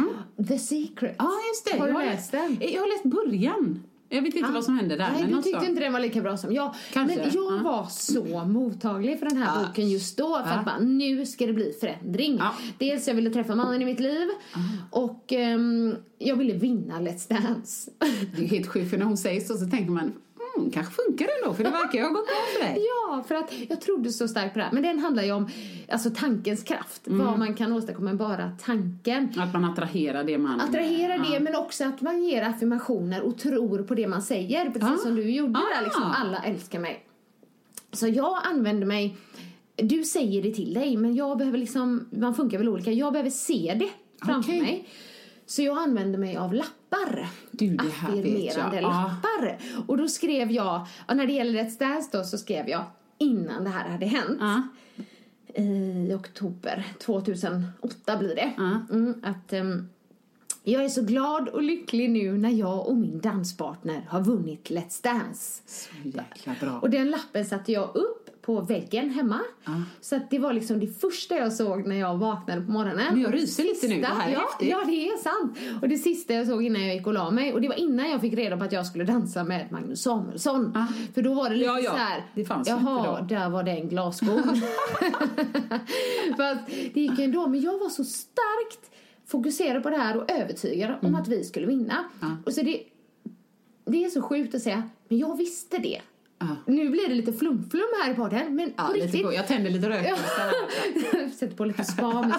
The 0.49 0.59
Secret. 0.59 1.15
Ja, 1.19 1.31
just 1.51 1.65
det. 1.65 1.79
Har 1.79 1.87
du 1.87 1.93
jag 1.93 2.07
läst 2.07 2.33
den? 2.33 2.57
Jag 2.61 2.81
har 2.81 2.89
läst 2.89 3.05
början. 3.05 3.83
Jag 4.09 4.23
vet 4.23 4.35
inte 4.35 4.53
vad 4.53 4.65
som 4.65 4.77
hände 4.77 4.97
där. 4.97 5.11
Nej, 5.13 5.23
men 5.23 5.37
du 5.37 5.43
tyckte 5.43 5.61
så. 5.61 5.67
inte 5.67 5.81
den 5.81 5.93
var 5.93 6.01
lika 6.01 6.21
bra 6.21 6.37
som 6.37 6.53
jag. 6.53 6.75
Kanske, 6.93 7.17
men 7.17 7.27
jag 7.35 7.53
ja. 7.53 7.61
var 7.63 7.87
så 7.91 8.45
mottaglig 8.45 9.19
för 9.19 9.27
den 9.27 9.37
här 9.37 9.65
boken 9.65 9.89
just 9.91 10.17
då. 10.17 10.43
För 10.47 10.59
att 10.59 10.65
bara, 10.65 10.79
nu 10.79 11.27
ska 11.27 11.47
det 11.47 11.53
bli 11.53 11.73
förändring. 11.81 12.37
Ja. 12.37 12.55
Dels 12.79 13.09
jag 13.09 13.15
ville 13.15 13.31
träffa 13.31 13.55
mannen 13.55 13.83
i 13.83 13.85
mitt 13.85 14.01
liv. 14.01 14.29
Och 14.91 15.33
ehm, 15.33 15.95
jag 16.19 16.37
ville 16.37 16.55
vinna 16.55 17.01
Let's 17.01 17.29
Dance. 17.29 17.91
Det 18.37 18.45
är 18.45 18.49
helt 18.49 18.67
sjukt 18.67 18.91
för 18.91 18.99
när 18.99 19.05
hon 19.05 19.17
säger 19.17 19.41
så 19.41 19.55
så 19.55 19.67
tänker 19.67 19.91
man 19.91 20.13
mm, 20.59 20.71
kanske 20.71 20.93
funkar 20.93 21.27
det 21.27 21.33
ändå 21.43 21.55
för 21.55 21.65
det 21.65 21.71
verkar 21.71 21.99
ju 21.99 22.05
ha 22.05 22.11
gått 22.11 22.27
bra 22.27 22.35
för 22.59 22.65
dig. 22.67 22.87
Ja, 23.09 23.25
för 23.29 23.35
att 23.35 23.53
jag 23.69 23.81
trodde 23.81 24.11
så 24.11 24.29
starkt 24.29 24.53
på 24.53 24.59
det 24.59 24.65
här. 24.65 24.73
Men 24.73 24.83
den 24.83 24.99
handlar 24.99 25.23
ju 25.23 25.33
om 25.33 25.49
alltså, 25.89 26.11
tankens 26.11 26.63
kraft. 26.63 27.07
Mm. 27.07 27.27
Vad 27.27 27.39
man 27.39 27.55
kan 27.55 27.73
åstadkomma 27.73 28.09
med 28.11 28.17
bara 28.17 28.51
tanken. 28.65 29.33
Att 29.39 29.53
man 29.53 29.65
attraherar 29.65 30.25
det 30.25 30.39
man... 30.39 30.61
Attrahera 30.61 31.19
det, 31.19 31.41
men 31.41 31.57
också 31.57 31.85
att 31.85 32.01
man 32.01 32.23
ger 32.25 32.43
affirmationer 32.43 33.23
och 33.23 33.39
tror 33.39 33.83
på 33.83 33.95
det 33.95 34.07
man 34.07 34.23
säger. 34.23 34.71
Precis 34.71 34.89
Ah. 34.89 34.97
som 34.97 35.15
du 35.17 35.31
gjorde 35.31 35.59
Ah. 35.59 35.77
där, 35.79 35.85
liksom. 35.85 36.03
Alla 36.17 36.39
älskar 36.45 36.79
mig. 36.81 37.05
Så 37.93 38.09
jag 38.09 38.39
använder 38.45 38.87
mig... 38.87 39.17
Du 39.77 40.05
säger 40.05 40.43
det 40.43 40.55
till 40.55 40.75
dig, 40.75 40.97
men 40.97 41.15
jag 41.15 41.39
behöver 41.39 41.59
liksom... 41.59 42.09
Man 42.11 42.35
funkar 42.35 42.59
väl 42.59 42.69
olika. 42.69 42.93
Jag 42.93 43.13
behöver 43.13 43.31
se 43.31 43.77
det 43.81 43.89
framför 44.27 44.51
Okej. 44.51 44.63
mig. 44.63 44.89
Så 45.53 45.63
jag 45.63 45.79
använder 45.79 46.19
mig 46.19 46.37
av 46.37 46.55
lappar. 46.55 47.29
Du, 47.51 47.77
det 47.77 47.85
här 47.91 48.13
vet 48.23 48.25
jag. 48.27 48.67
Affirmerande 48.67 48.81
Ja. 48.81 48.89
lappar. 48.89 49.59
Och 49.87 49.97
då 49.97 50.09
skrev 50.09 50.51
jag... 50.53 50.87
Och 51.09 51.17
när 51.17 51.27
det 51.27 51.33
gäller 51.33 51.63
Let's 51.65 51.79
Dance 51.79 52.09
då, 52.13 52.25
så 52.25 52.39
skrev 52.39 52.69
jag 52.69 52.85
innan 53.19 53.65
det 53.65 53.71
här 53.71 53.89
hade 53.89 54.07
hänt 54.07 54.39
Ja. 54.41 54.63
i 55.63 56.15
oktober 56.15 56.85
2008 56.99 58.17
blir 58.17 58.35
det. 58.35 58.53
Ja. 58.57 58.81
Mm, 58.91 59.15
att 59.23 59.53
ehm, 59.53 59.89
jag 60.65 60.85
är 60.85 60.89
så 60.89 61.03
glad 61.03 61.49
och 61.49 61.63
lycklig 61.63 62.11
nu 62.11 62.39
när 62.39 62.51
jag 62.51 62.89
och 62.89 62.97
min 62.97 63.21
danspartner 63.21 64.07
har 64.09 64.21
vunnit 64.23 64.71
Let's 64.71 65.03
Dance. 65.05 65.63
Så 65.67 65.91
jäkla 66.05 66.55
bra. 66.61 66.79
Och 66.79 66.91
den 66.91 67.11
lappen 67.11 67.45
satte 67.45 67.73
jag 67.73 67.97
upp 67.97 68.22
på 68.43 68.61
väggen 68.61 69.11
hemma. 69.11 69.41
Så 70.01 70.17
att 70.17 70.31
det 70.31 70.39
var 70.39 70.53
liksom 70.53 70.81
det 70.81 71.01
första 71.01 71.37
jag 71.37 71.53
såg 71.53 71.87
när 71.87 71.97
jag 71.97 72.19
vaknade 72.19 72.61
på 72.61 72.71
morgonen. 72.73 73.07
Men 73.13 73.21
jag 73.23 73.35
ryser 73.35 73.63
lite 73.63 73.89
nu, 73.89 74.01
det 74.01 74.07
här 74.07 74.29
är 74.29 74.33
ja, 74.33 74.41
häftigt. 74.41 74.69
Ja, 74.69 74.85
det 74.87 75.09
är 75.09 75.17
sant. 75.17 75.59
Och 75.83 75.89
det 75.89 75.99
sista 75.99 76.35
jag 76.35 76.47
såg 76.47 76.63
innan 76.65 76.87
jag 76.87 76.95
gick 76.97 77.07
och 77.07 77.13
la 77.13 77.31
mig. 77.31 77.53
Och 77.53 77.61
det 77.61 77.69
var 77.69 77.75
innan 77.75 78.11
jag 78.11 78.21
fick 78.21 78.35
reda 78.35 78.57
på 78.57 78.65
att 78.65 78.73
jag 78.73 78.87
skulle 78.87 79.05
dansa 79.05 79.45
med 79.45 79.73
Magnus 79.73 80.03
Samuelsson. 80.03 80.73
Ah. 80.77 80.87
För 81.15 81.23
då 81.23 81.35
var 81.35 81.51
det 81.51 81.57
lite 81.57 81.67
Ja, 81.67 81.81
ja. 81.81 81.91
så 81.91 81.97
här. 81.97 82.27
Det 82.35 82.45
fanns 82.45 82.69
Jaha, 82.69 83.21
inte 83.21 83.35
där 83.35 83.49
var 83.51 83.63
den 83.63 83.89
glasskon. 83.89 84.43
Fast 86.37 86.61
det 86.95 87.01
gick 87.01 87.19
ändå. 87.19 87.47
Men 87.49 87.61
jag 87.61 87.79
var 87.79 87.89
så 87.89 88.05
starkt 88.05 88.91
fokuserad 89.27 89.83
på 89.83 89.91
det 89.91 89.97
här 89.97 90.17
och 90.17 90.31
övertygad 90.31 90.91
om 90.91 90.97
Mm. 91.09 91.21
att 91.21 91.29
vi 91.29 91.45
skulle 91.45 91.67
vinna. 91.67 92.05
Och 92.47 92.53
så 92.53 92.63
det, 92.63 92.83
det 93.85 94.05
är 94.05 94.09
så 94.11 94.23
sjukt 94.23 94.55
att 94.55 94.63
säga, 94.63 94.83
men 95.09 95.19
jag 95.19 95.37
visste 95.37 95.79
det. 95.79 96.01
Ja. 96.49 96.73
Nu 96.73 96.91
blir 96.91 97.09
det 97.09 97.15
lite 97.15 97.33
flum-flum 97.33 97.89
här 98.03 98.13
i 98.13 98.15
podden, 98.15 98.57
men 98.57 98.73
Ja, 98.77 98.85
på 98.87 98.93
lite 98.93 99.07
riktigt. 99.07 99.35
Jag 99.35 99.47
tänder 99.47 99.71
lite 99.71 99.89
rök. 99.89 100.07
Sätter 101.39 101.57
på 101.57 101.65
lite 101.65 101.83
här. 101.83 102.33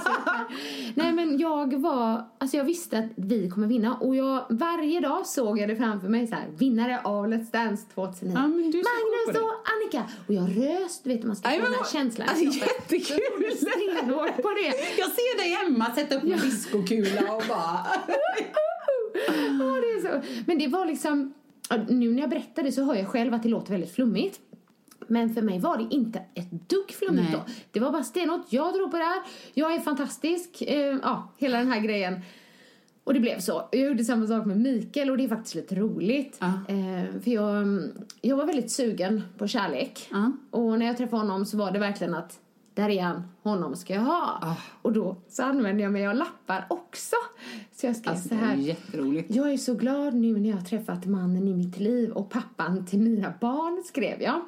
Nej 0.95 1.11
men 1.11 1.39
jag 1.39 1.81
var, 1.81 2.25
alltså 2.38 2.57
jag 2.57 2.63
visste 2.63 2.97
att 2.99 3.05
vi 3.15 3.49
kommer 3.49 3.67
vinna 3.67 3.95
och 3.95 4.15
jag, 4.15 4.45
varje 4.49 4.99
dag 4.99 5.25
såg 5.25 5.59
jag 5.59 5.69
det 5.69 5.75
framför 5.75 6.07
mig 6.07 6.27
så 6.27 6.35
här, 6.35 6.47
vinnare 6.57 7.01
av 7.03 7.27
Let's 7.27 7.51
Dance 7.51 7.85
2009. 7.93 8.34
Ja, 8.35 8.41
du 8.47 8.84
Magnus 8.84 9.43
och 9.43 9.53
Annika! 9.73 10.11
Och 10.27 10.34
jag 10.34 10.57
röst, 10.57 11.03
du 11.03 11.09
vet 11.09 11.23
man 11.23 11.35
ska 11.35 11.49
få 11.49 11.55
den 11.55 11.73
här 11.73 11.91
känslan. 11.91 12.27
Alltså, 12.30 12.43
jättekul! 12.43 13.57
Stenhårt 13.57 14.35
på 14.41 14.49
det. 14.49 14.67
Jag 14.97 15.09
ser 15.11 15.38
dig 15.38 15.49
hemma 15.49 15.95
sätta 15.95 16.15
upp 16.15 16.23
en 16.23 16.30
diskokula 16.30 17.34
och 17.34 17.43
bara... 17.49 17.80
Ja, 19.59 19.81
det 19.81 19.88
är 19.88 20.01
så. 20.01 20.27
Men 20.45 20.59
det 20.59 20.67
var 20.67 20.85
liksom, 20.85 21.34
ja, 21.34 21.43
nu 21.78 22.12
när 22.12 22.22
jag 22.22 22.30
berättar 22.30 22.64
det 22.64 22.72
så 22.72 22.84
hör 22.84 22.95
jag 22.95 23.08
själv 23.08 23.34
att 23.34 23.44
det 23.44 23.50
låter 23.50 23.72
väldigt 23.72 23.91
flummigt. 23.91 24.40
Men 25.08 25.34
för 25.34 25.41
mig 25.41 25.60
var 25.60 25.78
det 25.78 25.95
inte 25.95 26.20
ett 26.34 26.70
dugg 26.70 26.91
flummigt 26.91 27.30
Nej. 27.32 27.41
då. 27.45 27.52
Det 27.72 27.80
var 27.80 27.91
bara 27.91 28.04
stenhårt. 28.04 28.45
Jag 28.50 28.74
tror 28.74 28.88
på 28.88 28.98
det 28.98 29.04
här. 29.04 29.22
Jag 29.54 29.74
är 29.74 29.80
fantastisk. 29.80 30.62
Eh, 30.62 30.98
ja, 31.02 31.32
hela 31.38 31.58
den 31.58 31.72
här 31.72 31.80
grejen. 31.80 32.22
Och 33.04 33.14
det 33.14 33.20
blev 33.20 33.40
så. 33.40 33.70
Jag 33.72 33.82
gjorde 33.82 34.06
samma 34.06 34.28
sak 34.28 34.45
med 34.45 34.58
Mikael 34.58 35.10
och 35.10 35.18
det 35.18 35.24
är 35.24 35.28
faktiskt 35.28 35.56
lite 35.56 35.76
roligt. 35.76 36.38
Ja. 36.40 36.48
Eh, 36.48 37.22
för 37.22 37.32
jag, 37.32 37.58
mm, 37.58 37.91
jag 38.22 38.38
var 38.38 38.45
väldigt 38.45 38.72
sugen 38.72 39.22
på 39.38 39.48
kärlek. 39.48 40.08
Ja. 40.12 40.32
Och 40.52 40.80
när 40.80 40.86
jag 40.86 40.98
träffade 40.98 41.22
honom 41.22 41.45
så 41.45 41.58
var 41.58 41.72
det 41.72 41.80
verkligen 41.80 42.14
att 42.14 42.40
där 42.74 42.90
är 42.90 43.02
han, 43.04 43.24
honom 43.44 43.76
ska 43.76 43.94
jag 43.94 44.02
ha. 44.02 44.40
Ah. 44.41 44.56
Och 44.82 44.94
då 44.94 45.16
så 45.30 45.44
använde 45.44 45.84
jag 45.84 45.91
mig 45.91 46.08
av 46.08 46.16
lappar 46.16 46.66
också. 46.70 47.16
Så 47.72 47.86
jag 47.86 47.95
skrev 47.95 48.12
Alltså, 48.14 48.30
så 48.30 48.36
det 48.36 48.41
här. 48.41 48.54
är 48.54 48.58
jätteroligt. 48.58 49.36
Jag 49.36 49.54
är 49.54 49.58
så 49.58 49.74
glad 49.74 50.14
nu 50.14 50.40
när 50.40 50.50
jag 50.50 50.58
har 50.58 50.64
träffat 50.66 51.06
mannen 51.06 51.48
i 51.48 51.54
mitt 51.54 51.80
liv 51.80 52.10
och 52.12 52.30
pappan 52.30 52.86
till 52.86 53.00
mina 53.00 53.34
barn, 53.41 53.84
skrev 53.86 54.22
jag. 54.22 54.41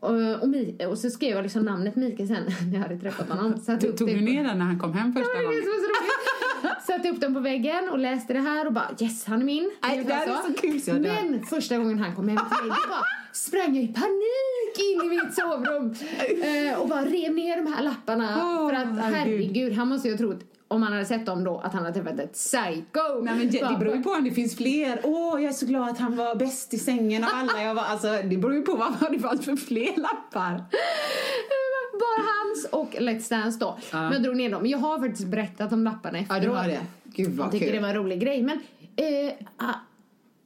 Och, 0.00 0.10
och, 0.42 0.48
Mi- 0.48 0.86
och 0.86 0.98
så 0.98 1.10
skrev 1.10 1.30
jag 1.30 1.42
liksom 1.42 1.62
namnet 1.64 1.96
Mikael 1.96 2.28
sen 2.28 2.42
när 2.66 2.74
jag 2.74 2.80
hade 2.82 2.98
träffat 3.00 3.28
honom. 3.28 3.58
Satte 3.60 3.88
upp 3.88 3.96
Tog 3.96 4.08
du 4.08 4.20
ner 4.20 4.44
den 4.44 4.58
när 4.58 4.64
han 4.64 4.78
kom 4.78 4.92
hem 4.92 5.12
första 5.12 5.28
Ja, 5.30 5.34
det 5.34 5.40
är 5.40 5.44
gången? 5.44 5.60
det 5.60 5.66
är 5.68 5.72
så 5.72 5.88
roligt. 5.88 6.37
Satte 6.86 7.08
upp 7.08 7.20
den 7.20 7.34
på 7.34 7.40
väggen 7.40 7.88
och 7.88 7.98
läste 7.98 8.32
det 8.32 8.40
här 8.40 8.66
och 8.66 8.72
bara 8.72 8.90
yes, 9.00 9.24
han 9.24 9.40
är 9.40 9.44
min. 9.44 9.70
Nej, 9.82 10.04
det 10.04 10.14
här 10.14 10.26
är 10.26 10.54
så 10.54 10.60
kul, 10.60 10.80
så. 10.80 10.92
Men 10.92 11.46
första 11.46 11.78
gången 11.78 11.98
han 11.98 12.14
kom 12.16 12.28
hem 12.28 12.38
till 12.38 12.68
mig, 12.68 12.78
bara 12.88 13.04
sprang 13.32 13.74
jag 13.74 13.84
i 13.84 13.88
panik 13.88 14.78
in 14.78 15.12
i 15.12 15.16
mitt 15.16 15.34
sovrum 15.34 15.94
eh, 16.42 16.78
och 16.80 16.88
bara 16.88 17.04
rev 17.04 17.34
ner 17.34 17.56
de 17.56 17.72
här 17.72 17.82
lapparna. 17.82 18.42
Åh, 18.42 18.68
för 18.68 18.76
att 18.76 19.14
herregud, 19.14 19.72
han 19.72 19.88
måste 19.88 20.08
ju 20.08 20.14
ha 20.14 20.18
trott 20.18 20.40
om 20.68 20.82
han 20.82 20.92
hade 20.92 21.04
sett 21.04 21.26
dem 21.26 21.44
då 21.44 21.58
att 21.58 21.72
han 21.72 21.84
hade 21.84 21.94
träffat 22.02 22.20
ett 22.20 22.32
psycho. 22.32 23.22
Nej, 23.22 23.34
men 23.34 23.50
det, 23.50 23.68
det 23.68 23.76
beror 23.78 23.96
ju 23.96 24.02
på 24.02 24.10
om 24.10 24.24
det 24.24 24.30
finns 24.30 24.56
fler. 24.56 25.00
Åh, 25.04 25.42
jag 25.42 25.48
är 25.48 25.52
så 25.52 25.66
glad 25.66 25.88
att 25.88 25.98
han 25.98 26.16
var 26.16 26.34
bäst 26.34 26.74
i 26.74 26.78
sängen 26.78 27.24
av 27.24 27.30
alla. 27.32 27.62
Jag 27.62 27.74
var, 27.74 27.82
alltså, 27.82 28.08
det 28.24 28.36
beror 28.36 28.54
ju 28.54 28.62
på 28.62 28.74
vad 29.00 29.12
det 29.12 29.18
fanns 29.18 29.44
för 29.44 29.56
fler 29.56 29.96
lappar. 29.96 30.64
Bara 31.92 32.24
hans 32.26 32.66
och 32.72 33.00
Let's 33.00 33.30
Dance 33.30 33.58
då. 33.58 33.78
Men 33.92 34.12
jag 34.12 34.22
drog 34.22 34.36
ner 34.36 34.50
dem. 34.50 34.66
Jag 34.66 34.78
har 34.78 34.98
faktiskt 34.98 35.28
berättat 35.28 35.72
om 35.72 35.84
lapparna 35.84 36.18
efteråt. 36.18 36.42
Ja, 36.42 36.48
du 36.50 36.56
har 36.56 36.68
det. 36.68 36.80
Gud 37.04 37.30
vad 37.30 37.46
Jag 37.46 37.52
tycker 37.52 37.66
kul. 37.66 37.74
det 37.74 37.80
var 37.80 37.88
en 37.88 37.94
rolig 37.94 38.20
grej. 38.20 38.42
Men 38.42 38.60
eh, 38.96 39.32
ah, 39.56 39.74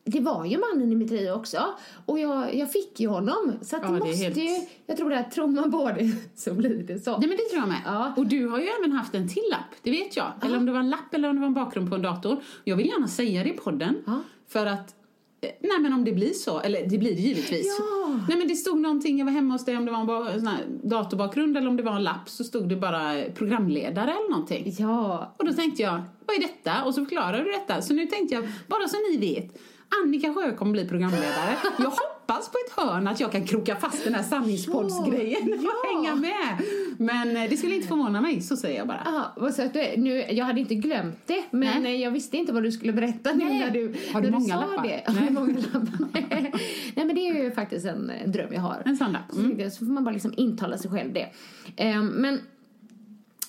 det 0.05 0.21
var 0.21 0.45
ju 0.45 0.59
mannen 0.59 0.93
i 0.93 0.95
mitt 0.95 1.11
liv 1.11 1.31
också. 1.33 1.59
Och 2.07 2.19
jag, 2.19 2.55
jag 2.55 2.73
fick 2.73 3.01
ju 3.01 3.09
honom. 3.09 3.53
Så 3.63 3.77
att 3.77 3.83
Ja, 3.85 3.89
det 3.91 3.99
måste 3.99 4.25
helt- 4.25 4.37
ju... 4.37 4.67
Jag 4.87 4.97
tror 4.97 5.11
det 5.11 5.19
att 5.19 5.31
tror 5.31 5.47
man 5.47 5.71
på 5.73 5.91
det 5.99 6.11
så 6.37 6.55
blir 6.55 6.83
det 6.83 6.99
så. 7.01 7.11
Nej 7.19 7.29
men 7.29 7.37
det 7.37 7.43
tror 7.51 7.61
jag 7.61 7.69
med. 7.69 7.81
Ja. 7.85 8.13
Och 8.17 8.27
du 8.27 8.47
har 8.49 8.59
ju 8.59 8.67
även 8.81 8.93
haft 8.93 9.15
en 9.15 9.29
till 9.29 9.43
lapp, 9.51 9.75
det 9.83 9.91
vet 9.91 10.17
jag. 10.17 10.33
Eller 10.43 10.57
om 10.57 10.67
det 10.67 10.73
var 10.73 10.81
en 10.81 10.91
lapp 10.91 11.15
eller 11.15 11.29
om 11.29 11.35
det 11.37 11.41
var 11.41 11.47
en 11.47 11.55
bakgrund 11.55 11.89
på 11.89 11.95
en 11.95 12.03
dator. 12.03 12.37
Jag 12.65 12.77
vill 12.77 12.87
gärna 12.87 13.09
säga 13.09 13.43
det 13.43 13.49
i 13.49 13.53
podden. 13.53 14.03
Ja. 14.07 14.21
För 14.49 14.67
att, 14.67 14.95
eh, 15.41 15.51
nej 15.61 15.79
men 15.81 15.93
om 15.93 16.05
det 16.05 16.13
blir 16.13 16.33
så, 16.33 16.61
eller 16.61 16.87
det 16.87 16.99
blir 16.99 17.15
det 17.15 17.21
givetvis. 17.21 17.77
Ja. 17.79 18.21
Nej 18.29 18.39
men 18.39 18.49
det 18.49 18.55
stod 18.57 18.79
någonting, 18.81 19.19
jag 19.19 19.25
var 19.25 19.33
hemma 19.33 19.55
hos 19.55 19.65
dig 19.65 19.77
om 19.77 19.85
det 19.85 19.93
var 19.93 20.29
en 20.31 20.39
sån 20.39 20.49
här 20.49 20.65
datorbakgrund 20.83 21.57
eller 21.57 21.69
om 21.69 21.77
det 21.77 21.83
var 21.83 21.97
en 21.97 22.03
lapp 22.05 22.29
så 22.29 22.45
stod 22.45 22.69
det 22.69 22.77
bara 22.77 23.19
eh, 23.19 23.33
programledare 23.33 24.11
eller 24.11 24.31
någonting. 24.31 24.75
Ja. 24.79 25.35
Och 25.39 25.45
då 25.47 25.53
tänkte 25.53 25.83
jag, 25.83 26.03
vad 26.27 26.37
är 26.37 26.41
detta? 26.41 26.85
Och 26.85 26.95
så 26.95 27.01
förklarade 27.05 27.45
du 27.45 27.51
detta. 27.53 27.83
Så 27.83 27.95
nu 27.95 28.07
tänkte 28.07 28.35
jag, 28.35 28.45
bara 28.69 28.89
så 28.89 28.97
ni 29.11 29.17
vet, 29.19 29.59
Annika 30.05 30.35
Sjö 30.35 30.57
kommer 30.57 30.73
bli 30.73 30.89
programledare. 30.89 31.57
Jag 31.79 31.85
hoppas 31.91 32.49
på 32.49 32.59
ett 32.67 32.73
hörn 32.77 33.09
att 33.09 33.21
jag 33.21 33.33
kan 33.33 33.45
kroka 33.47 33.77
fast 33.77 34.05
den 34.05 34.15
här 34.15 34.23
sanningspoddsgrejen 34.23 35.53
och 35.53 35.59
Ja. 35.65 35.73
hänga 35.95 36.15
med. 36.15 36.59
Men 36.99 37.37
eh, 37.37 37.51
det 37.51 37.57
skulle 37.57 37.75
inte 37.75 37.89
förvåna 37.89 38.21
mig, 38.21 38.41
så 38.41 38.57
säger 38.57 38.79
jag 38.79 38.87
bara. 38.89 39.01
Ah, 39.07 39.41
vad 39.41 39.55
söt 39.55 39.73
du. 39.73 39.95
Nu, 39.97 40.25
jag 40.31 40.45
hade 40.45 40.61
inte 40.61 40.75
glömt 40.75 41.19
det, 41.27 41.43
men 41.51 41.83
Nej. 41.83 41.95
eh, 41.95 42.01
jag 42.03 42.11
visste 42.11 42.37
inte 42.37 42.53
vad 42.53 42.63
du 42.63 42.73
skulle 42.73 42.93
berätta 42.93 43.33
nu 43.33 43.45
Nej. 43.45 43.59
när 43.59 43.71
du, 43.71 43.95
Har 44.13 44.21
du 44.21 44.31
när 44.31 44.39
många 44.39 44.55
sa 44.55 44.61
lappar? 44.61 44.83
det. 44.89 45.03
Har 45.07 45.15
Nej. 45.15 45.25
du 45.29 45.33
många 45.35 45.53
lappar? 45.73 46.11
Nej, 46.95 47.07
men 47.07 47.15
det 47.15 47.29
är 47.29 47.43
ju 47.45 47.51
faktiskt 47.51 47.87
en, 47.87 48.11
en 48.11 48.33
dröm 48.33 48.53
jag 48.53 48.61
har. 48.61 48.83
En 48.85 48.97
sån 48.97 49.17
Mm. 49.37 49.71
Så 49.71 49.77
får 49.79 49.93
man 49.93 50.05
bara 50.05 50.11
liksom 50.11 50.35
intala 50.37 50.79
sig 50.79 50.91
själv 50.91 51.13
det. 51.13 51.29
Ehm, 51.77 52.07
men, 52.07 52.41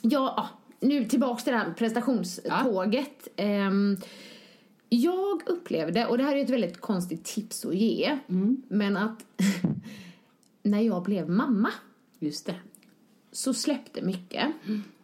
ja, 0.01 0.19
ah, 0.37 0.47
nu 0.79 1.05
tillbaks 1.05 1.43
till 1.43 1.53
det 1.53 1.59
här 1.59 1.73
prestationståget. 1.77 3.27
Ehm, 3.35 3.97
jag 4.95 5.41
upplevde, 5.49 6.05
och 6.07 6.17
det 6.17 6.23
här 6.23 6.35
är 6.35 6.43
ett 6.43 6.49
väldigt 6.49 6.81
konstigt 6.81 7.23
tips 7.25 7.65
att 7.65 7.75
ge, 7.75 8.19
Mm. 8.29 8.61
men 8.67 8.97
att 8.97 9.25
när 10.63 10.81
jag 10.81 11.03
blev 11.03 11.29
mamma 11.29 11.69
Just 12.19 12.45
det. 12.45 12.55
så 13.31 13.53
släppte 13.53 14.01
mycket. 14.01 14.45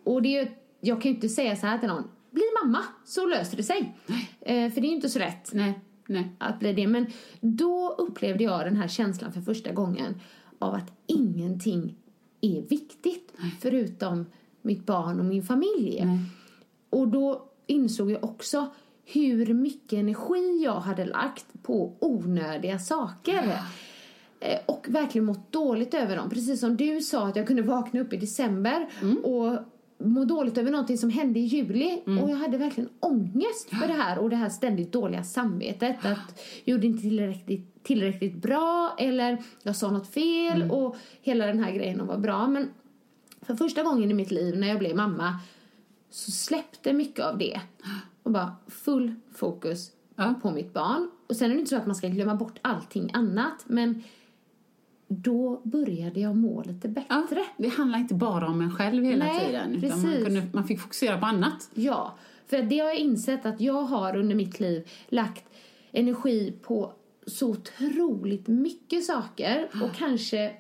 Och 0.03 0.22
det 0.22 0.38
är 0.38 0.52
jag 0.82 1.02
kan 1.02 1.11
ju 1.11 1.16
inte 1.16 1.30
säga 1.30 1.56
så 1.56 1.68
här 1.68 1.78
till 1.78 1.88
någon, 1.88 2.03
bli 2.32 2.44
mamma 2.64 2.84
så 3.06 3.26
löser 3.26 3.57
det 3.57 3.64
sig. 3.64 3.95
Eh, 4.41 4.72
för 4.72 4.82
det 4.82 4.88
är 4.88 4.90
ju 4.90 4.95
inte 4.95 5.10
så 5.10 5.20
lätt 5.20 5.49
Nej, 5.53 5.80
nej. 6.07 6.30
att 6.38 6.60
bli 6.60 6.74
det. 6.74 6.88
Men 6.88 7.06
då 7.41 7.95
upplevde 7.98 8.44
jag 8.44 8.66
den 8.66 8.76
här 8.76 8.88
känslan 8.88 9.34
för 9.34 9.41
första 9.41 9.72
gången 9.72 10.22
av 10.60 10.74
att 10.74 10.91
ingenting 11.07 11.95
är 12.41 12.61
viktigt 12.61 13.34
förutom 13.61 14.26
mitt 14.61 14.86
barn 14.86 15.20
och 15.20 15.26
min 15.26 15.44
familj. 15.44 16.02
Nej. 16.06 16.20
Och 16.90 17.07
då 17.07 17.49
insåg 17.68 18.11
jag 18.11 18.24
också 18.24 18.70
hur 19.14 19.53
mycket 19.53 19.99
energi 19.99 20.61
jag 20.64 20.80
hade 20.80 21.06
lagt 21.06 21.45
på 21.64 21.94
onödiga 21.99 22.80
saker. 22.80 23.57
Eh, 24.40 24.60
Och 24.65 24.86
verkligen 24.90 25.26
mått 25.26 25.52
dåligt 25.52 25.94
över 25.94 26.15
dem. 26.15 26.30
Precis 26.30 26.60
som 26.60 26.77
du 26.77 27.02
sa 27.02 27.27
att 27.27 27.36
jag 27.36 27.48
kunde 27.48 27.61
vakna 27.61 27.99
upp 28.02 28.14
i 28.14 28.18
december 28.18 28.88
och 29.23 29.57
må 30.06 30.26
dåligt 30.26 30.57
över 30.57 30.72
någonting 30.72 30.98
som 30.98 31.10
hände 31.10 31.40
i 31.40 31.44
juli 31.44 32.02
Mm. 32.07 32.23
och 32.23 32.30
jag 32.30 32.36
hade 32.36 32.57
verkligen 32.57 32.90
ångest 32.99 33.69
för 33.69 33.88
det 33.88 33.94
här 33.94 34.19
och 34.19 34.30
det 34.30 34.36
här 34.36 34.49
ständigt 34.49 34.91
dåliga 34.91 35.23
samvetet 35.23 36.06
att 36.06 36.41
jag 36.64 36.73
gjorde 36.73 36.88
inte 36.88 37.02
tillräckligt, 37.02 37.84
tillräckligt 37.84 38.36
bra 38.36 38.95
eller 38.98 39.38
jag 39.64 39.76
sa 39.76 39.91
något 39.91 40.07
fel 40.14 40.61
Mm. 40.61 40.72
och 40.72 40.95
hela 41.22 41.45
den 41.45 41.64
här 41.64 41.72
grejen 41.72 42.07
var 42.07 42.18
bra 42.18 42.48
men 42.48 42.69
för 43.41 43.56
första 43.56 43.84
gången 43.84 44.11
i 44.11 44.14
mitt 44.14 44.31
liv 44.31 44.57
när 44.60 44.68
jag 44.68 44.80
blev 44.80 44.95
mamma 44.95 45.40
så 46.10 46.31
släppte 46.31 46.94
mycket 46.94 47.26
av 47.26 47.38
det 47.38 47.60
och 48.30 48.34
bara 48.34 48.56
full 48.68 49.15
fokus 49.31 49.91
Ja. 50.15 50.34
på 50.41 50.51
mitt 50.51 50.73
barn. 50.73 51.10
Och 51.27 51.35
sen 51.35 51.51
är 51.51 51.56
det 51.56 51.60
inte 51.60 51.69
så 51.69 51.76
att 51.76 51.85
man 51.85 51.95
ska 51.95 52.07
glömma 52.07 52.35
bort 52.35 52.60
allting 52.61 53.11
annat 53.14 53.64
men 53.68 54.03
då 55.07 55.61
började 55.64 56.19
jag 56.19 56.35
må 56.35 56.64
lite 56.64 56.88
Ja, 57.10 57.22
bättre. 57.22 57.43
det 57.57 57.68
handlar 57.68 57.99
inte 57.99 58.14
bara 58.14 58.47
om 58.47 58.61
en 58.61 58.72
själv 58.76 59.03
hela 59.03 59.26
Nej, 59.26 59.45
tiden. 59.45 59.84
Utan 59.84 60.01
man, 60.01 60.23
kunde, 60.23 60.47
man 60.53 60.64
fick 60.64 60.80
fokusera 60.80 61.18
på 61.19 61.26
annat. 61.26 61.69
Ja, 61.73 62.15
för 62.47 62.61
det 62.64 62.80
har 62.80 62.88
jag 62.88 62.97
insett 62.97 63.45
att 63.45 63.61
jag 63.61 63.84
har 63.84 64.15
under 64.15 64.35
mitt 64.35 64.60
liv 64.60 64.89
lagt 65.07 65.45
energi 65.91 66.53
på 66.64 66.93
så 67.27 67.49
otroligt 67.49 68.47
mycket 68.47 69.06
saker 69.06 69.69
och 69.84 69.95
kanske 69.95 70.51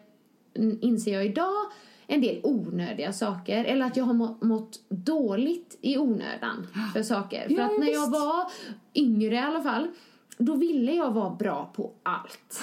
mm, 0.53 0.77
inser 0.81 1.13
jag 1.13 1.25
idag 1.25 1.65
en 2.09 2.21
del 2.21 2.39
onödiga 2.43 3.13
saker 3.13 3.63
eller 3.65 3.85
att 3.85 3.97
jag 3.97 4.03
har 4.05 4.13
må- 4.13 4.37
mått 4.41 4.79
dåligt 4.89 5.77
i 5.81 5.97
onödan 5.97 6.67
för 6.93 7.03
saker. 7.03 7.47
För 7.47 7.53
Ja, 7.55 7.65
att 7.65 7.79
när 7.79 7.91
jag 7.93 8.09
var 8.11 8.51
yngre 8.95 9.35
i 9.35 9.39
alla 9.39 9.61
fall, 9.61 9.87
då 10.37 10.55
ville 10.55 10.91
jag 10.91 11.11
vara 11.11 11.29
bra 11.29 11.71
på 11.75 11.91
allt. 12.03 12.61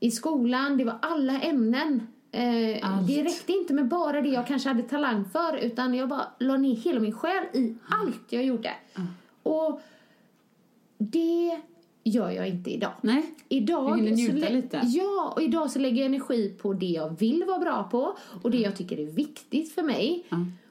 I 0.00 0.10
skolan, 0.10 0.76
det 0.76 0.84
var 0.84 0.98
alla 1.02 1.40
ämnen. 1.40 2.06
Eh, 2.32 2.78
Allt. 2.94 3.06
det 3.06 3.22
räckte 3.24 3.52
inte 3.52 3.74
med 3.74 3.88
bara 3.88 4.20
det 4.20 4.28
jag 4.28 4.46
kanske 4.46 4.68
hade 4.68 4.82
talang 4.82 5.24
för 5.24 5.56
utan 5.56 5.94
jag 5.94 6.08
bara 6.08 6.26
la 6.38 6.56
ner 6.56 6.74
hela 6.76 7.00
min 7.00 7.12
själ 7.12 7.44
i 7.52 7.74
allt 7.88 8.22
jag 8.32 8.44
gjorde. 8.44 8.70
Och 9.42 9.80
det 10.98 11.60
gör 12.02 12.30
jag 12.30 12.48
inte 12.48 12.70
idag. 12.70 12.92
Nej. 13.00 13.34
Idag 13.48 13.98
Du 13.98 14.04
hinner 14.04 14.46
så 14.46 14.52
lite. 14.52 14.80
Ja, 14.84 15.32
och 15.36 15.42
idag 15.42 15.70
så 15.70 15.78
lägger 15.78 15.96
jag 15.96 16.06
energi 16.06 16.48
på 16.62 16.72
det 16.72 16.86
jag 16.86 17.18
vill 17.18 17.44
vara 17.44 17.58
bra 17.58 17.88
på 17.90 18.16
och 18.42 18.50
det 18.50 18.58
jag 18.58 18.76
tycker 18.76 19.00
är 19.00 19.06
viktigt 19.06 19.72
för 19.74 19.82
mig. 19.82 20.24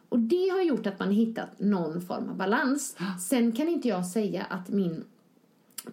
Och 0.10 0.20
det 0.20 0.50
har 0.50 0.62
gjort 0.62 0.88
att 0.88 1.00
man 1.00 1.12
hittat 1.12 1.60
någon 1.60 2.02
form 2.02 2.30
av 2.30 2.38
balans. 2.38 2.98
Sen 3.30 3.52
kan 3.52 3.68
inte 3.68 3.88
jag 3.88 4.06
säga 4.06 4.44
att 4.50 4.70
min 4.70 5.04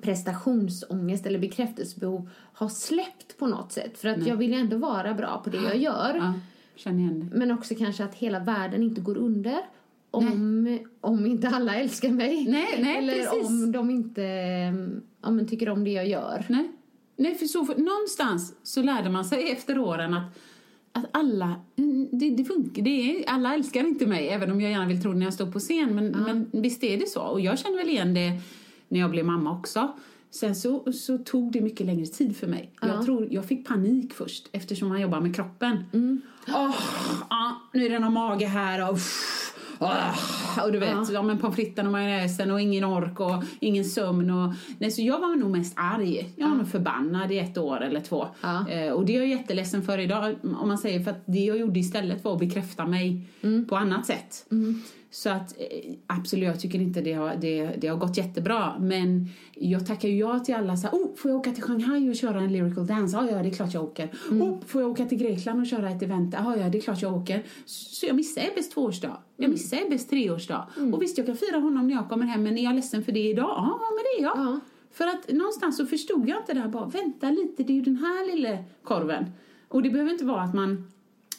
prestationsångest 0.02 1.26
eller 1.26 1.38
bekräftelsebehov 1.38 2.30
har 2.52 2.68
släppt 2.68 3.38
på 3.38 3.46
något 3.46 3.72
sätt. 3.72 3.98
För 3.98 4.08
att 4.08 4.26
jag 4.26 4.36
vill 4.36 4.54
ändå 4.54 4.76
vara 4.76 5.14
bra 5.14 5.40
på 5.44 5.50
det 5.50 5.58
jag 5.58 5.76
gör. 5.76 6.14
Ja, 6.14 6.34
känner 6.76 6.98
igen 6.98 7.20
det. 7.20 7.38
Men 7.38 7.50
också 7.50 7.74
kanske 7.74 8.04
att 8.04 8.14
hela 8.14 8.38
världen 8.38 8.82
inte 8.82 9.00
går 9.00 9.18
under 9.18 9.58
om, 10.10 10.78
om 11.00 11.26
inte 11.26 11.48
alla 11.48 11.74
älskar 11.76 12.10
mig. 12.10 12.46
Nej, 12.48 12.78
nej, 12.82 12.98
Eller 12.98 13.12
precis. 13.14 13.48
om 13.48 13.72
de 13.72 13.90
inte 13.90 14.22
ja, 15.22 15.30
men 15.30 15.48
tycker 15.48 15.68
om 15.68 15.84
det 15.84 15.90
jag 15.90 16.08
gör. 16.08 16.44
Nej, 16.48 16.70
Nej 17.16 17.34
för 17.34 17.46
så, 17.46 17.64
för 17.64 17.74
någonstans 17.74 18.54
så 18.62 18.82
lärde 18.82 19.10
man 19.10 19.24
sig 19.24 19.50
efter 19.50 19.78
åren 19.78 20.14
att, 20.14 20.38
att 20.92 21.04
alla, 21.12 21.60
mm, 21.76 22.08
det, 22.12 22.30
det 22.30 22.44
funkar, 22.44 22.82
det 22.82 22.90
är, 22.90 23.28
alla 23.28 23.54
älskar 23.54 23.80
inte 23.80 24.06
mig 24.06 24.28
även 24.28 24.52
om 24.52 24.60
jag 24.60 24.70
gärna 24.70 24.86
vill 24.86 25.02
tro 25.02 25.12
det 25.12 25.18
när 25.18 25.26
jag 25.26 25.34
står 25.34 25.52
på 25.52 25.58
scen. 25.58 25.94
Men, 25.94 26.10
men 26.10 26.50
visst 26.52 26.84
är 26.84 26.98
det 26.98 27.08
så. 27.08 27.20
Och 27.20 27.40
jag 27.40 27.58
känner 27.58 27.78
väl 27.78 27.88
igen 27.88 28.14
det 28.14 28.32
när 28.88 29.00
jag 29.00 29.10
blev 29.10 29.24
mamma 29.24 29.58
också. 29.58 29.92
Sen 30.30 30.54
så, 30.56 30.92
så 30.92 31.18
tog 31.18 31.52
det 31.52 31.60
mycket 31.60 31.86
längre 31.86 32.06
tid 32.06 32.36
för 32.36 32.46
mig. 32.46 32.72
Jag, 32.80 33.04
tror, 33.04 33.28
jag 33.30 33.44
fick 33.44 33.68
panik 33.68 34.14
först 34.14 34.48
eftersom 34.52 34.88
man 34.88 35.00
jobbar 35.00 35.20
med 35.20 35.36
kroppen. 35.36 35.84
Åh, 36.48 36.74
ja, 37.30 37.62
nu 37.72 37.86
är 37.86 37.90
det 37.90 37.98
någon 37.98 38.12
mage 38.12 38.46
här 38.46 38.88
och 38.88 38.94
uff, 38.94 39.47
och 40.64 40.72
du 40.72 40.78
vet, 40.78 41.10
ja. 41.12 41.22
men 41.22 41.38
pommes 41.38 41.56
fritesen 41.56 41.86
och 41.86 41.92
majonnäsen 41.92 42.50
och 42.50 42.60
ingen 42.60 42.84
ork 42.84 43.20
och 43.20 43.44
ingen 43.60 43.84
sömn. 43.84 44.30
Och, 44.30 44.54
nej, 44.78 44.90
så 44.90 45.02
jag 45.02 45.20
var 45.20 45.36
nog 45.36 45.50
mest 45.50 45.74
arg. 45.76 46.32
Jag 46.36 46.48
var 46.48 46.56
nog 46.56 46.68
förbannad 46.68 47.32
i 47.32 47.38
ett 47.38 47.58
år 47.58 47.82
eller 47.82 48.00
två. 48.00 48.26
Ja. 48.40 48.68
Eh, 48.68 48.92
och 48.92 49.06
det 49.06 49.16
är 49.16 49.18
jag 49.18 49.28
jätteledsen 49.28 49.82
för 49.82 49.98
idag, 49.98 50.36
om 50.60 50.68
man 50.68 50.78
säger 50.78 51.00
för 51.00 51.10
att 51.10 51.22
det 51.26 51.38
jag 51.38 51.58
gjorde 51.58 51.80
istället 51.80 52.24
var 52.24 52.32
att 52.32 52.38
bekräfta 52.38 52.86
mig 52.86 53.22
på 53.68 53.76
annat 53.76 54.06
sätt. 54.06 54.46
Så 55.10 55.30
att 55.30 55.60
eh, 55.60 55.94
absolut, 56.06 56.46
jag 56.46 56.60
tycker 56.60 56.78
inte 56.78 57.00
det 57.00 57.12
har, 57.12 57.36
det, 57.40 57.66
det 57.80 57.88
har 57.88 57.96
gått 57.96 58.16
jättebra. 58.16 58.78
Men 58.80 59.28
jag 59.54 59.86
tackar 59.86 60.08
ju 60.08 60.18
ja 60.18 60.38
till 60.38 60.54
alla 60.54 60.76
så 60.76 60.86
här, 60.86 60.94
oh, 60.94 61.14
får 61.16 61.30
jag 61.30 61.40
åka 61.40 61.52
till 61.52 61.62
Shanghai 61.62 62.10
och 62.10 62.16
köra 62.16 62.40
en 62.40 62.52
lyrical 62.52 62.86
dance? 62.86 63.16
Ja, 63.16 63.30
ja, 63.30 63.42
det 63.42 63.48
är 63.48 63.52
klart 63.52 63.74
jag 63.74 63.84
åker. 63.84 64.10
Oh, 64.30 64.60
får 64.66 64.82
jag 64.82 64.90
åka 64.90 65.04
till 65.04 65.18
Grekland 65.18 65.60
och 65.60 65.66
köra 65.66 65.90
ett 65.90 66.02
event? 66.02 66.34
Ja, 66.38 66.56
ja, 66.56 66.68
det 66.68 66.78
är 66.78 66.82
klart 66.82 67.02
jag 67.02 67.14
åker. 67.14 67.42
Så 67.66 68.06
jag 68.06 68.16
missar 68.16 68.42
Ebbes 68.52 68.70
tvåårsdag. 68.70 69.16
Jag 69.36 69.50
missar 69.50 69.76
Ebbes 69.76 70.06
treårsdag. 70.06 70.68
Och 70.92 71.02
visst, 71.02 71.18
jag 71.18 71.26
kan 71.26 71.36
fira 71.36 71.58
honom 71.58 71.88
när 71.88 71.94
jag 71.94 72.08
kommer 72.08 72.26
hem, 72.26 72.42
men 72.42 72.58
är 72.58 72.64
jag 72.64 72.74
ledsen 72.74 73.04
för 73.04 73.12
det 73.12 73.28
idag? 73.28 73.54
Ja, 73.56 73.78
men 73.78 74.04
det 74.04 74.22
är 74.22 74.22
jag. 74.22 74.46
Ja. 74.46 74.60
För 74.92 75.06
att 75.06 75.32
någonstans 75.32 75.76
så 75.76 75.86
förstod 75.86 76.28
jag 76.28 76.38
inte 76.38 76.54
det 76.54 76.60
här 76.60 76.68
bara, 76.68 76.86
vänta 76.86 77.30
lite, 77.30 77.62
det 77.62 77.72
är 77.72 77.74
ju 77.74 77.82
den 77.82 77.96
här 77.96 78.36
lilla 78.36 78.58
korven. 78.82 79.24
Och 79.68 79.82
det 79.82 79.90
behöver 79.90 80.12
inte 80.12 80.24
vara 80.24 80.42
att 80.42 80.54
man 80.54 80.90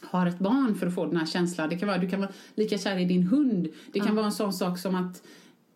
har 0.01 0.25
ett 0.27 0.39
barn 0.39 0.75
för 0.75 0.87
att 0.87 0.95
få 0.95 1.05
den 1.05 1.17
här 1.17 1.25
känslan. 1.25 1.69
Det 1.69 1.77
kan 1.77 1.87
vara, 1.87 1.97
du 1.97 2.09
kan 2.09 2.19
vara 2.19 2.31
lika 2.55 2.77
kär 2.77 2.97
i 2.97 3.05
din 3.05 3.23
hund. 3.23 3.67
Det 3.93 3.99
kan 3.99 4.15
vara 4.15 4.25
en 4.25 4.31
sån 4.31 4.53
sak 4.53 4.79
som 4.79 4.95
att 4.95 5.21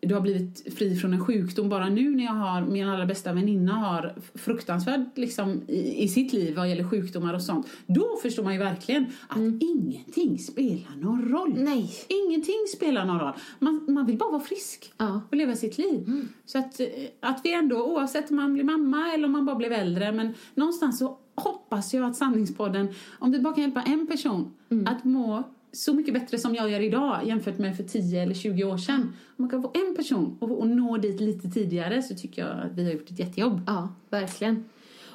du 0.06 0.14
har 0.14 0.20
blivit 0.20 0.74
fri 0.78 0.96
från 0.96 1.12
en 1.12 1.24
sjukdom. 1.24 1.68
Bara 1.68 1.88
nu 1.88 2.16
när 2.16 2.24
jag 2.24 2.32
har, 2.32 2.60
min 2.66 2.88
allra 2.88 3.06
bästa 3.06 3.32
väninna 3.32 3.72
har 3.72 4.14
fruktansvärd 4.34 5.04
liksom, 5.14 5.62
i, 5.68 6.04
i 6.04 6.08
sitt 6.08 6.32
liv 6.32 6.56
vad 6.56 6.68
gäller 6.68 6.84
sjukdomar 6.84 7.34
och 7.34 7.42
sånt. 7.42 7.66
Då 7.86 8.18
förstår 8.22 8.42
man 8.42 8.52
ju 8.52 8.58
verkligen 8.58 9.06
att 9.28 9.38
ingenting 9.60 10.38
spelar 10.38 10.96
någon 11.00 11.28
roll. 11.28 11.54
Nej. 11.56 11.90
Ingenting 12.08 12.66
spelar 12.76 13.04
någon 13.04 13.20
roll. 13.20 13.32
Man, 13.58 13.84
man 13.88 14.06
vill 14.06 14.18
bara 14.18 14.30
vara 14.30 14.42
frisk 14.42 14.92
Ja. 14.98 15.20
och 15.30 15.36
leva 15.36 15.56
sitt 15.56 15.78
liv. 15.78 16.28
Så 16.44 16.58
att, 16.58 16.80
eh, 16.80 16.86
att 17.20 17.40
vi 17.44 17.52
ändå, 17.54 17.84
oavsett 17.84 18.30
om 18.30 18.36
man 18.36 18.54
blir 18.54 18.64
mamma 18.64 19.12
eller 19.14 19.24
om 19.24 19.32
man 19.32 19.46
bara 19.46 19.56
blev 19.56 19.72
äldre, 19.72 20.12
men 20.12 20.34
någonstans 20.54 20.98
så 20.98 21.18
hoppas 21.34 21.94
jag 21.94 22.04
att 22.04 22.16
Sanningspodden, 22.16 22.88
om 23.18 23.32
det 23.32 23.38
bara 23.38 23.54
kan 23.54 23.62
hjälpa 23.62 23.82
en 23.82 24.06
person 24.06 24.54
att 24.86 25.04
må 25.04 25.42
så 25.72 25.94
mycket 25.94 26.14
bättre 26.14 26.38
som 26.38 26.54
jag 26.54 26.70
gör 26.70 26.80
idag 26.80 27.20
jämfört 27.26 27.58
med 27.58 27.76
för 27.76 27.84
10 27.84 28.22
eller 28.22 28.34
20 28.34 28.64
år 28.64 28.78
sedan. 28.78 29.00
Om 29.02 29.12
man 29.36 29.50
kan 29.50 29.62
få 29.62 29.72
en 29.74 29.96
person 29.96 30.36
och, 30.40 30.58
och 30.58 30.66
nå 30.66 30.96
dit 30.96 31.20
lite 31.20 31.48
tidigare 31.48 32.02
så 32.02 32.14
tycker 32.14 32.46
jag 32.46 32.66
att 32.66 32.72
vi 32.72 32.84
har 32.84 32.92
gjort 32.92 33.10
ett 33.10 33.18
jättejobb. 33.18 33.60
Ja, 33.66 33.88
verkligen. 34.10 34.64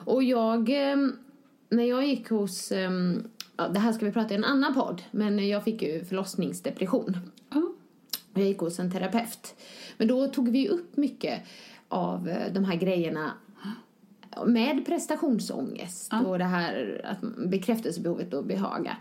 Och 0.05 0.23
jag, 0.23 0.69
ehm, 0.69 1.15
när 1.69 1.83
jag 1.83 2.07
gick 2.07 2.29
hos, 2.29 2.71
ehm, 2.71 3.23
ja, 3.57 3.67
det 3.67 3.79
här 3.79 3.93
ska 3.93 4.05
vi 4.05 4.11
prata 4.11 4.33
i 4.33 4.37
en 4.37 4.45
annan 4.45 4.73
podd, 4.73 5.01
men 5.11 5.47
jag 5.47 5.63
fick 5.63 5.81
ju 5.81 6.05
förlossningsdepression. 6.05 7.17
Ja. 7.49 7.61
Jag 8.33 8.43
gick 8.43 8.57
hos 8.57 8.79
en 8.79 8.91
terapeut. 8.91 9.55
Men 9.97 10.07
då 10.07 10.27
tog 10.27 10.49
vi 10.49 10.69
upp 10.69 10.97
mycket 10.97 11.41
av 11.87 12.29
eh, 12.29 12.53
de 12.53 12.65
här 12.65 12.75
grejerna 12.75 13.31
med 14.48 14.86
prestationsångest 14.86 16.14
och 16.26 16.38
det 16.38 16.44
här 16.44 17.02
att 17.06 17.49
bekräftelsebehovet 17.49 18.34
och 18.34 18.45
behaga. 18.45 18.98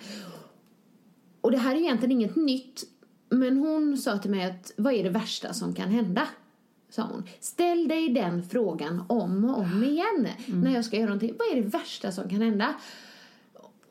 Och 1.40 1.50
det 1.50 1.58
här 1.58 1.74
är 1.74 1.78
egentligen 1.78 2.12
inget 2.12 2.36
nytt, 2.36 2.84
men 3.30 3.56
hon 3.56 3.96
sa 3.96 4.18
till 4.18 4.30
mig 4.30 4.44
att 4.44 4.72
vad 4.76 4.92
är 4.92 5.04
det 5.04 5.10
värsta 5.10 5.52
som 5.52 5.74
kan 5.74 5.88
hända? 5.88 6.28
Sa 6.90 7.02
hon. 7.02 7.22
Ställ 7.40 7.88
dig 7.88 8.08
den 8.08 8.42
frågan 8.42 9.02
om 9.08 9.44
och 9.44 9.58
om 9.58 9.84
igen 9.84 10.28
när 10.46 10.74
jag 10.74 10.84
ska 10.84 10.96
göra 10.96 11.06
någonting. 11.06 11.34
Vad 11.38 11.58
är 11.58 11.62
det 11.62 11.68
värsta 11.68 12.12
som 12.12 12.28
kan 12.28 12.40
hända? 12.40 12.74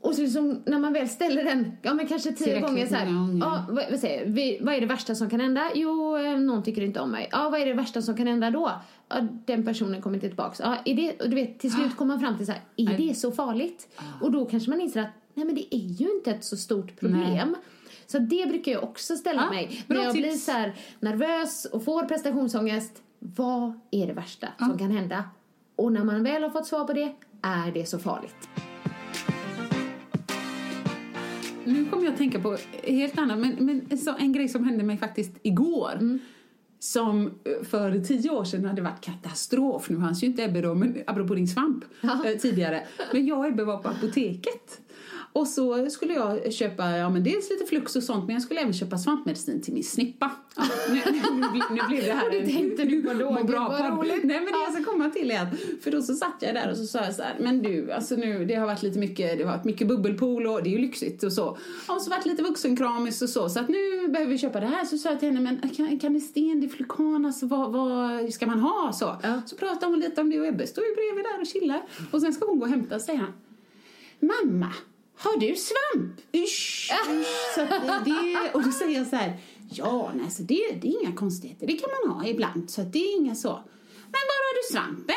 Och 0.02 0.16
så 0.16 0.22
liksom, 0.22 0.62
när 0.66 0.80
man 0.80 0.94
väl 0.94 1.10
ställer 1.10 1.44
den, 1.44 1.78
ja 1.82 1.94
men 1.94 2.08
kanske 2.08 2.32
tio 2.32 2.60
gånger 2.60 2.86
så 2.88 2.96
här, 2.96 3.06
gånger. 3.06 3.46
ja, 3.46 3.66
vad, 3.70 3.86
vad, 3.92 4.00
säger, 4.00 4.26
vi, 4.26 4.58
vad 4.62 4.74
är 4.76 4.82
det 4.82 4.88
värsta 4.88 5.16
som 5.16 5.30
kan 5.30 5.40
hända? 5.40 5.72
Jo, 5.76 6.18
eh, 6.18 6.40
någon 6.40 6.64
tycker 6.64 6.82
inte 6.82 7.00
om 7.00 7.12
mig. 7.12 7.30
Ja, 7.32 7.50
vad 7.50 7.62
är 7.62 7.66
det 7.66 7.74
värsta 7.74 8.02
som 8.02 8.18
kan 8.18 8.28
hända 8.28 8.52
då? 8.52 8.72
Ja, 9.10 9.16
den 9.46 9.66
personen 9.66 10.02
kommer 10.02 10.16
inte 10.18 10.28
tillbaks. 10.28 10.60
Ja, 10.60 10.78
är 10.86 10.94
det, 10.96 11.22
och 11.22 11.30
du 11.30 11.36
vet, 11.36 11.60
till 11.60 11.72
slut 11.72 11.96
kommer 11.98 12.14
man 12.14 12.20
fram 12.22 12.38
till 12.38 12.46
så 12.46 12.52
här, 12.52 12.62
är 12.78 12.98
det 12.98 13.14
så 13.16 13.32
farligt? 13.32 13.88
Och 14.22 14.32
då 14.32 14.46
kanske 14.46 14.70
man 14.70 14.82
inser 14.82 15.02
att, 15.02 15.10
nej 15.34 15.46
men 15.46 15.56
det 15.56 15.76
är 15.76 15.80
ju 15.88 16.12
inte 16.12 16.32
ett 16.32 16.44
så 16.44 16.58
stort 16.58 17.00
problem. 17.00 17.56
Så 18.08 18.20
det 18.20 18.50
brukar 18.50 18.72
jag 18.72 18.84
också 18.84 19.16
ställa 19.16 19.42
Ja, 19.42 19.50
mig. 19.50 19.84
bra 19.88 19.98
När 19.98 20.04
jag 20.04 20.14
tips. 20.14 20.24
blir 20.28 20.32
så 20.38 20.52
här 20.52 20.76
nervös 21.00 21.66
och 21.66 21.84
får 21.84 22.04
prestationsångest, 22.04 23.02
vad 23.20 23.80
är 23.92 24.08
det 24.08 24.14
värsta 24.14 24.48
som 24.60 24.78
kan 24.78 24.92
hända? 24.92 25.24
Och 25.76 25.92
när 25.92 26.04
man 26.04 26.24
väl 26.24 26.44
har 26.44 26.50
fått 26.50 26.66
svar 26.68 26.84
på 26.86 26.94
det, 26.94 27.16
är 27.42 27.72
det 27.72 27.86
så 27.86 28.00
farligt? 28.00 28.50
Nu 31.68 31.86
kommer 31.86 32.04
jag 32.04 32.12
att 32.12 32.18
tänka 32.18 32.40
på 32.40 32.58
helt 32.84 33.18
annat, 33.18 33.40
men, 33.40 33.56
men 33.60 33.98
så 33.98 34.16
en 34.20 34.34
grej 34.34 34.48
som 34.48 34.66
hände 34.66 34.84
mig 34.84 34.98
faktiskt 34.98 35.32
igår. 35.44 36.20
Som 36.80 37.26
eh, 37.26 37.66
för 37.66 38.00
tio 38.00 38.30
år 38.30 38.44
sedan 38.44 38.66
hade 38.66 38.82
varit 38.82 39.02
katastrof. 39.02 39.90
Nu 39.90 40.00
fanns 40.00 40.24
ju 40.24 40.28
inte 40.28 40.44
Ebbe 40.44 40.62
då, 40.62 40.76
men 40.76 40.98
apropå 41.08 41.36
din 41.36 41.48
svamp 41.48 41.86
eh, 42.04 42.40
tidigare. 42.42 42.88
Men 43.14 43.26
jag 43.26 43.40
och 43.40 43.48
Ebbe 43.48 43.64
var 43.64 43.78
på 43.78 43.90
apoteket. 43.90 44.82
Och 45.38 45.48
så 45.48 45.90
skulle 45.90 46.14
jag 46.14 46.54
köpa, 46.54 46.98
ja 46.98 47.10
men 47.10 47.24
dels 47.24 47.50
lite 47.50 47.66
flux 47.66 47.96
och 47.96 48.04
sånt, 48.04 48.26
men 48.26 48.34
jag 48.34 48.42
skulle 48.44 48.60
även 48.60 48.74
köpa 48.74 48.98
svampmedicin 48.98 49.62
till 49.62 49.74
min 49.74 49.84
snippa. 49.84 50.32
Ja, 50.56 50.64
nu, 50.90 51.02
nu, 51.06 51.22
nu, 51.54 51.62
nu 51.70 51.82
blev 51.90 52.04
det 52.06 52.14
här 52.14 52.26
Och 52.26 52.32
det 52.42 52.48
tänkte 52.48 52.84
du 52.84 53.04
på 53.04 53.14
då, 53.14 53.44
bra 53.44 53.68
vad 53.70 53.98
roligt. 54.00 54.24
Nej 54.24 54.40
men 54.40 54.46
det 54.46 54.60
jag 54.66 54.74
ska 54.74 54.92
komma 54.92 55.10
till 55.10 55.32
är 55.32 55.42
att, 55.42 55.84
för 55.84 55.92
då 55.92 56.02
så 56.02 56.14
satt 56.14 56.36
jag 56.40 56.56
där 56.56 56.72
och 56.72 56.78
så 56.78 56.86
sa 56.86 57.00
jag 57.00 57.16
så 57.16 57.22
här, 57.22 57.36
men 57.40 57.62
du, 57.62 57.92
alltså 57.92 58.16
nu, 58.16 58.46
det 58.46 58.56
har 58.56 58.66
varit 58.66 58.84
lite 58.84 59.00
mycket, 59.00 59.38
det 59.38 59.44
har 59.44 59.52
varit 59.52 59.66
mycket 59.66 59.88
bubbelpool 59.88 60.48
och 60.48 60.64
det 60.64 60.70
är 60.70 60.72
ju 60.72 60.78
lyxigt 60.78 61.24
och 61.24 61.34
så. 61.34 61.58
Och 61.88 62.02
så 62.02 62.10
varit 62.10 62.26
lite 62.26 62.44
vuxenkramis 62.44 63.22
och 63.22 63.30
så, 63.30 63.50
så 63.50 63.60
att 63.60 63.70
nu 63.70 64.08
behöver 64.08 64.32
vi 64.32 64.38
köpa 64.38 64.60
det 64.60 64.68
här. 64.68 64.86
Så 64.86 64.98
sa 64.98 65.10
jag 65.10 65.20
till 65.20 65.30
henne, 65.30 65.42
men 65.42 65.70
kan, 65.70 66.00
kan 66.00 66.14
det 66.14 66.20
sten, 66.20 66.62
diflukan, 66.62 67.26
alltså 67.26 67.46
vad, 67.46 67.72
vad 67.72 68.34
ska 68.34 68.46
man 68.48 68.60
ha? 68.60 68.94
Så, 68.94 69.16
Ja. 69.24 69.42
så 69.46 69.56
pratade 69.56 69.86
hon 69.86 70.00
lite 70.00 70.22
om 70.22 70.30
det 70.30 70.40
och 70.40 70.48
Ebbe 70.48 70.68
står 70.68 70.84
ju 70.84 70.96
bredvid 70.96 71.26
där 71.26 71.42
och 71.42 71.48
chillar. 71.48 71.82
Och 72.12 72.22
sen 72.22 72.34
ska 72.34 72.46
hon 72.46 72.60
gå 72.60 72.66
och 72.66 72.72
hämta, 72.72 73.00
säger 73.00 73.20
han. 73.20 73.34
Mamma, 74.20 74.74
har 75.18 75.38
du 75.40 75.56
svamp? 75.56 76.22
Usch, 76.36 76.92
usch. 77.12 77.56
Så 77.56 77.62
det, 78.06 78.52
och 78.54 78.64
då 78.64 78.72
säger 78.72 78.98
jag 78.98 79.08
så 79.08 79.16
här, 79.16 79.38
ja, 79.70 80.12
nej, 80.16 80.32
så 80.32 80.44
det, 80.44 80.80
det 80.82 80.88
är 80.88 81.02
inga 81.04 81.16
konstigheter. 81.16 81.68
Det 81.68 81.74
kan 81.74 81.90
man 82.04 82.16
ha 82.16 82.28
ibland, 82.28 82.70
så 82.70 82.82
det 82.82 83.00
är 83.00 83.18
inga 83.18 83.36
så. 83.36 83.50
Men 84.04 84.22
var 84.30 84.38
har 84.48 84.56
du 84.62 84.74
svampen? 84.74 85.16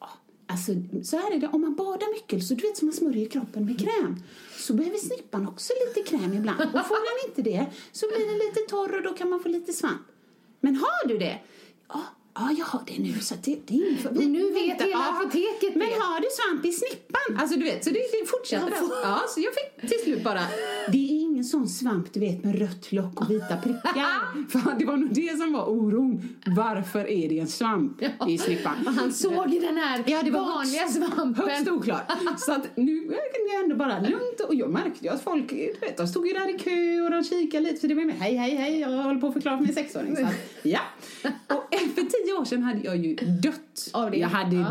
Ja, 0.00 0.08
Alltså, 0.46 0.72
så 1.04 1.16
här 1.16 1.34
är 1.34 1.38
det, 1.38 1.48
om 1.48 1.60
man 1.60 1.74
badar 1.74 2.14
mycket, 2.14 2.44
så 2.44 2.54
du 2.54 2.66
vet 2.66 2.76
som 2.76 2.86
man 2.86 2.94
smörjer 2.94 3.28
kroppen 3.28 3.64
med 3.64 3.78
kräm, 3.80 4.22
så 4.58 4.74
behöver 4.74 4.98
snippan 4.98 5.48
också 5.48 5.72
lite 5.86 6.10
kräm 6.10 6.32
ibland. 6.32 6.60
Och 6.60 6.86
får 6.86 7.22
den 7.22 7.30
inte 7.30 7.42
det, 7.42 7.66
så 7.92 8.06
blir 8.08 8.26
den 8.26 8.38
lite 8.38 8.60
torr 8.60 8.96
och 8.96 9.02
då 9.02 9.12
kan 9.12 9.30
man 9.30 9.40
få 9.40 9.48
lite 9.48 9.72
svamp. 9.72 10.02
Men 10.60 10.76
har 10.76 11.08
du 11.08 11.18
det? 11.18 11.38
Ja, 11.88 12.02
ja 12.34 12.54
jag 12.58 12.64
har 12.64 12.82
det 12.86 12.98
nu. 12.98 13.20
Så 13.20 13.34
det, 13.42 13.58
det 13.66 13.74
är 13.74 13.90
ingen 13.90 14.06
Och 14.06 14.24
nu 14.24 14.52
vet 14.52 14.80
hela 14.82 14.90
ja. 14.90 15.16
apoteket 15.20 15.74
Men 15.74 15.88
det. 15.88 15.94
har 16.00 16.20
du 16.20 16.26
svamp 16.30 16.66
i 16.66 16.72
snippan? 16.72 17.38
Alltså 17.40 17.58
du 17.58 17.64
vet, 17.64 17.84
så 17.84 17.90
det, 17.90 17.98
det 18.12 18.26
fortsätter. 18.26 18.74
Ja, 19.02 19.24
så 19.28 19.40
jag 19.40 19.52
fick 19.54 19.90
till 19.90 20.00
slut 20.04 20.24
bara, 20.24 20.40
det 20.88 20.98
ingen 21.42 21.50
sån 21.50 21.68
svamp 21.68 22.12
du 22.12 22.20
vet 22.20 22.44
med 22.44 22.58
rött 22.58 22.92
lock 22.92 23.20
och 23.20 23.30
vita 23.30 23.56
prickar. 23.56 24.48
För 24.48 24.78
det 24.78 24.84
var 24.84 24.96
nog 24.96 25.14
det 25.14 25.38
som 25.38 25.52
var 25.52 25.64
oron. 25.70 26.36
Varför 26.46 27.10
är 27.10 27.28
det 27.28 27.38
en 27.38 27.46
svamp 27.46 28.02
i 28.28 28.38
snippan? 28.38 28.74
Han 28.98 29.12
såg 29.12 29.50
ju 29.50 29.60
den 29.60 29.76
här 29.76 30.04
Ja, 30.06 30.22
det 30.24 30.30
var 30.30 30.40
vanliga 30.40 30.80
högst, 30.82 30.96
svampen. 30.96 31.34
Högst 31.48 31.68
oklart. 31.68 32.12
Så 32.36 32.52
att 32.52 32.76
nu 32.76 32.96
är 33.06 33.58
det 33.58 33.64
ändå 33.64 33.76
bara 33.76 33.98
lugnt. 34.00 34.40
Och 34.48 34.54
jag 34.54 34.70
märkte 34.70 35.04
ju 35.04 35.10
att 35.10 35.22
folk, 35.22 35.48
du 35.50 35.74
vet, 35.80 35.96
de 35.96 36.06
stod 36.06 36.26
ju 36.26 36.32
där 36.32 36.54
i 36.54 36.58
kö 36.58 37.00
och 37.04 37.10
de 37.10 37.24
kikade 37.24 37.64
lite. 37.64 37.80
För 37.80 37.88
det 37.88 37.94
var 37.94 38.04
med, 38.04 38.14
hej, 38.14 38.36
hej, 38.36 38.56
hej, 38.56 38.80
jag 38.80 38.88
håller 39.02 39.20
på 39.20 39.26
att 39.26 39.32
förklara 39.32 39.56
för 39.56 39.64
min 39.64 39.74
sexåring. 39.74 40.16
Så 40.16 40.22
att, 40.24 40.34
ja. 40.62 40.80
Och 41.48 41.74
för 41.94 42.02
tio 42.24 42.32
år 42.40 42.44
sedan 42.44 42.62
hade 42.62 42.80
jag 42.84 42.96
ju 42.96 43.14
dött. 43.14 43.58
Av 43.92 44.10
det. 44.10 44.16
Jag 44.16 44.28
hade 44.28 44.56
Ja. 44.56 44.68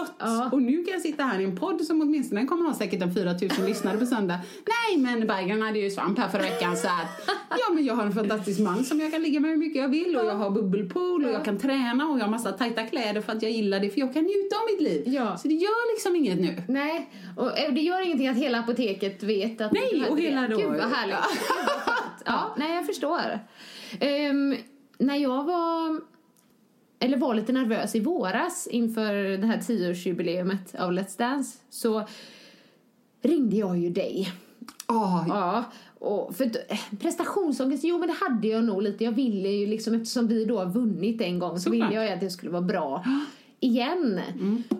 dött. 0.00 0.12
Ja. 0.18 0.48
Och 0.52 0.62
nu 0.62 0.84
kan 0.84 0.92
jag 0.92 1.02
sitta 1.02 1.22
här 1.24 1.40
i 1.40 1.44
en 1.44 1.56
podd 1.56 1.80
som 1.84 2.00
åtminstone 2.02 2.46
kommer 2.46 2.64
ha 2.66 2.74
säkert 2.74 3.02
en 3.02 3.14
4000 3.14 3.66
lyssnare 3.66 3.98
på 3.98 4.06
söndag. 4.06 4.38
Nej, 4.66 4.98
men 5.02 5.26
Berggren 5.26 5.62
hade 5.62 5.78
ju 5.78 5.90
svamp 5.90 6.13
här 6.18 6.28
förra 6.28 6.42
veckan 6.42 6.76
så 6.76 6.86
att 6.88 7.30
ja, 7.50 7.74
men 7.74 7.84
jag 7.84 7.94
har 7.94 8.02
en 8.06 8.12
fantastisk 8.12 8.60
man 8.60 8.84
som 8.84 9.00
jag 9.00 9.12
kan 9.12 9.22
ligga 9.22 9.40
med 9.40 9.50
hur 9.50 9.56
mycket 9.56 9.82
jag 9.82 9.88
vill 9.88 10.16
och 10.16 10.24
jag 10.24 10.34
har 10.34 10.50
bubbelpool 10.50 11.24
och 11.24 11.30
jag 11.30 11.44
kan 11.44 11.58
träna 11.58 12.06
och 12.06 12.18
jag 12.18 12.24
har 12.24 12.30
massa 12.30 12.52
tajta 12.52 12.82
kläder 12.86 13.20
för 13.20 13.32
att 13.32 13.42
jag 13.42 13.50
gillar 13.52 13.80
det 13.80 13.90
för 13.90 14.00
jag 14.00 14.12
kan 14.14 14.22
njuta 14.22 14.56
av 14.56 14.62
mitt 14.72 14.80
liv. 14.80 15.02
Ja. 15.14 15.36
Så 15.36 15.48
det 15.48 15.54
gör 15.54 15.94
liksom 15.94 16.16
inget 16.16 16.40
nu. 16.40 16.62
Nej, 16.68 17.10
och 17.36 17.58
eh, 17.58 17.72
det 17.74 17.80
gör 17.80 18.00
ingenting 18.06 18.28
att 18.28 18.36
hela 18.36 18.58
apoteket 18.58 19.22
vet 19.22 19.60
att 19.60 19.72
Nej, 19.72 19.98
hade 20.00 20.10
och 20.10 20.18
hela 20.18 20.40
det. 20.40 20.48
då- 20.48 20.56
Gud 20.58 20.66
vad 20.68 20.90
härligt. 20.90 21.16
Ja. 21.16 21.24
Gud 21.32 21.66
vad 21.66 21.94
skönt. 21.94 22.22
ja, 22.26 22.54
nej 22.58 22.74
jag 22.74 22.86
förstår. 22.86 23.38
Ehm, 24.00 24.56
när 24.98 25.16
jag 25.16 25.44
var, 25.44 26.00
eller 26.98 27.16
var 27.16 27.34
lite 27.34 27.52
nervös 27.52 27.94
i 27.94 28.00
våras 28.00 28.66
inför 28.66 29.14
det 29.38 29.46
här 29.46 29.58
tioårsjubileumet 29.58 30.74
av 30.74 30.92
Let's 30.92 31.18
Dance 31.18 31.58
så 31.70 32.08
ringde 33.22 33.56
jag 33.56 33.78
ju 33.78 33.90
dig. 33.90 34.32
Oh, 34.88 35.24
Ja, 35.28 35.64
och 36.04 36.36
för 36.36 36.44
eh, 36.44 36.78
prestationsångest, 37.00 37.84
jo 37.84 37.98
men 37.98 38.08
det 38.08 38.14
hade 38.14 38.48
jag 38.48 38.64
nog 38.64 38.82
lite. 38.82 39.04
Jag 39.04 39.12
ville 39.12 39.48
ju 39.48 39.66
liksom, 39.66 39.94
eftersom 39.94 40.26
vi 40.26 40.44
då 40.44 40.58
har 40.58 40.66
vunnit 40.66 41.20
en 41.20 41.38
gång 41.38 41.56
så 41.56 41.62
Såklart. 41.62 41.74
ville 41.74 41.94
jag 41.94 42.06
ju 42.06 42.10
att 42.10 42.20
det 42.20 42.30
skulle 42.30 42.52
vara 42.52 42.62
bra 42.62 43.04
igen. 43.60 44.20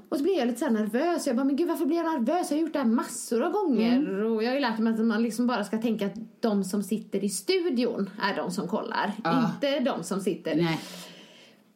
Och 0.08 0.16
så 0.16 0.22
blev 0.22 0.34
jag 0.34 0.46
lite 0.46 0.60
så 0.60 0.70
nervös. 0.70 1.26
Jag 1.26 1.36
bara, 1.36 1.44
men 1.44 1.56
gud 1.56 1.68
varför 1.68 1.86
blir 1.86 1.96
jag 1.96 2.06
nervös? 2.06 2.50
Jag 2.50 2.58
har 2.58 2.62
gjort 2.62 2.72
det 2.72 2.78
här 2.78 2.86
massor 2.86 3.42
av 3.42 3.52
gånger. 3.52 4.24
Och 4.24 4.42
jag 4.42 4.48
har 4.50 4.54
ju 4.54 4.60
lärt 4.60 4.78
mig 4.78 4.92
att 4.92 5.00
man 5.00 5.22
liksom 5.22 5.46
bara 5.46 5.64
ska 5.64 5.78
tänka 5.78 6.06
att 6.06 6.14
de 6.40 6.64
som 6.64 6.82
sitter 6.82 7.24
i 7.24 7.28
studion 7.28 8.10
är 8.22 8.36
de 8.36 8.50
som 8.50 8.68
kollar. 8.68 9.12
Ja. 9.24 9.50
Inte 9.54 9.80
de 9.80 10.02
som 10.02 10.20
sitter 10.20 10.56
nej. 10.56 10.80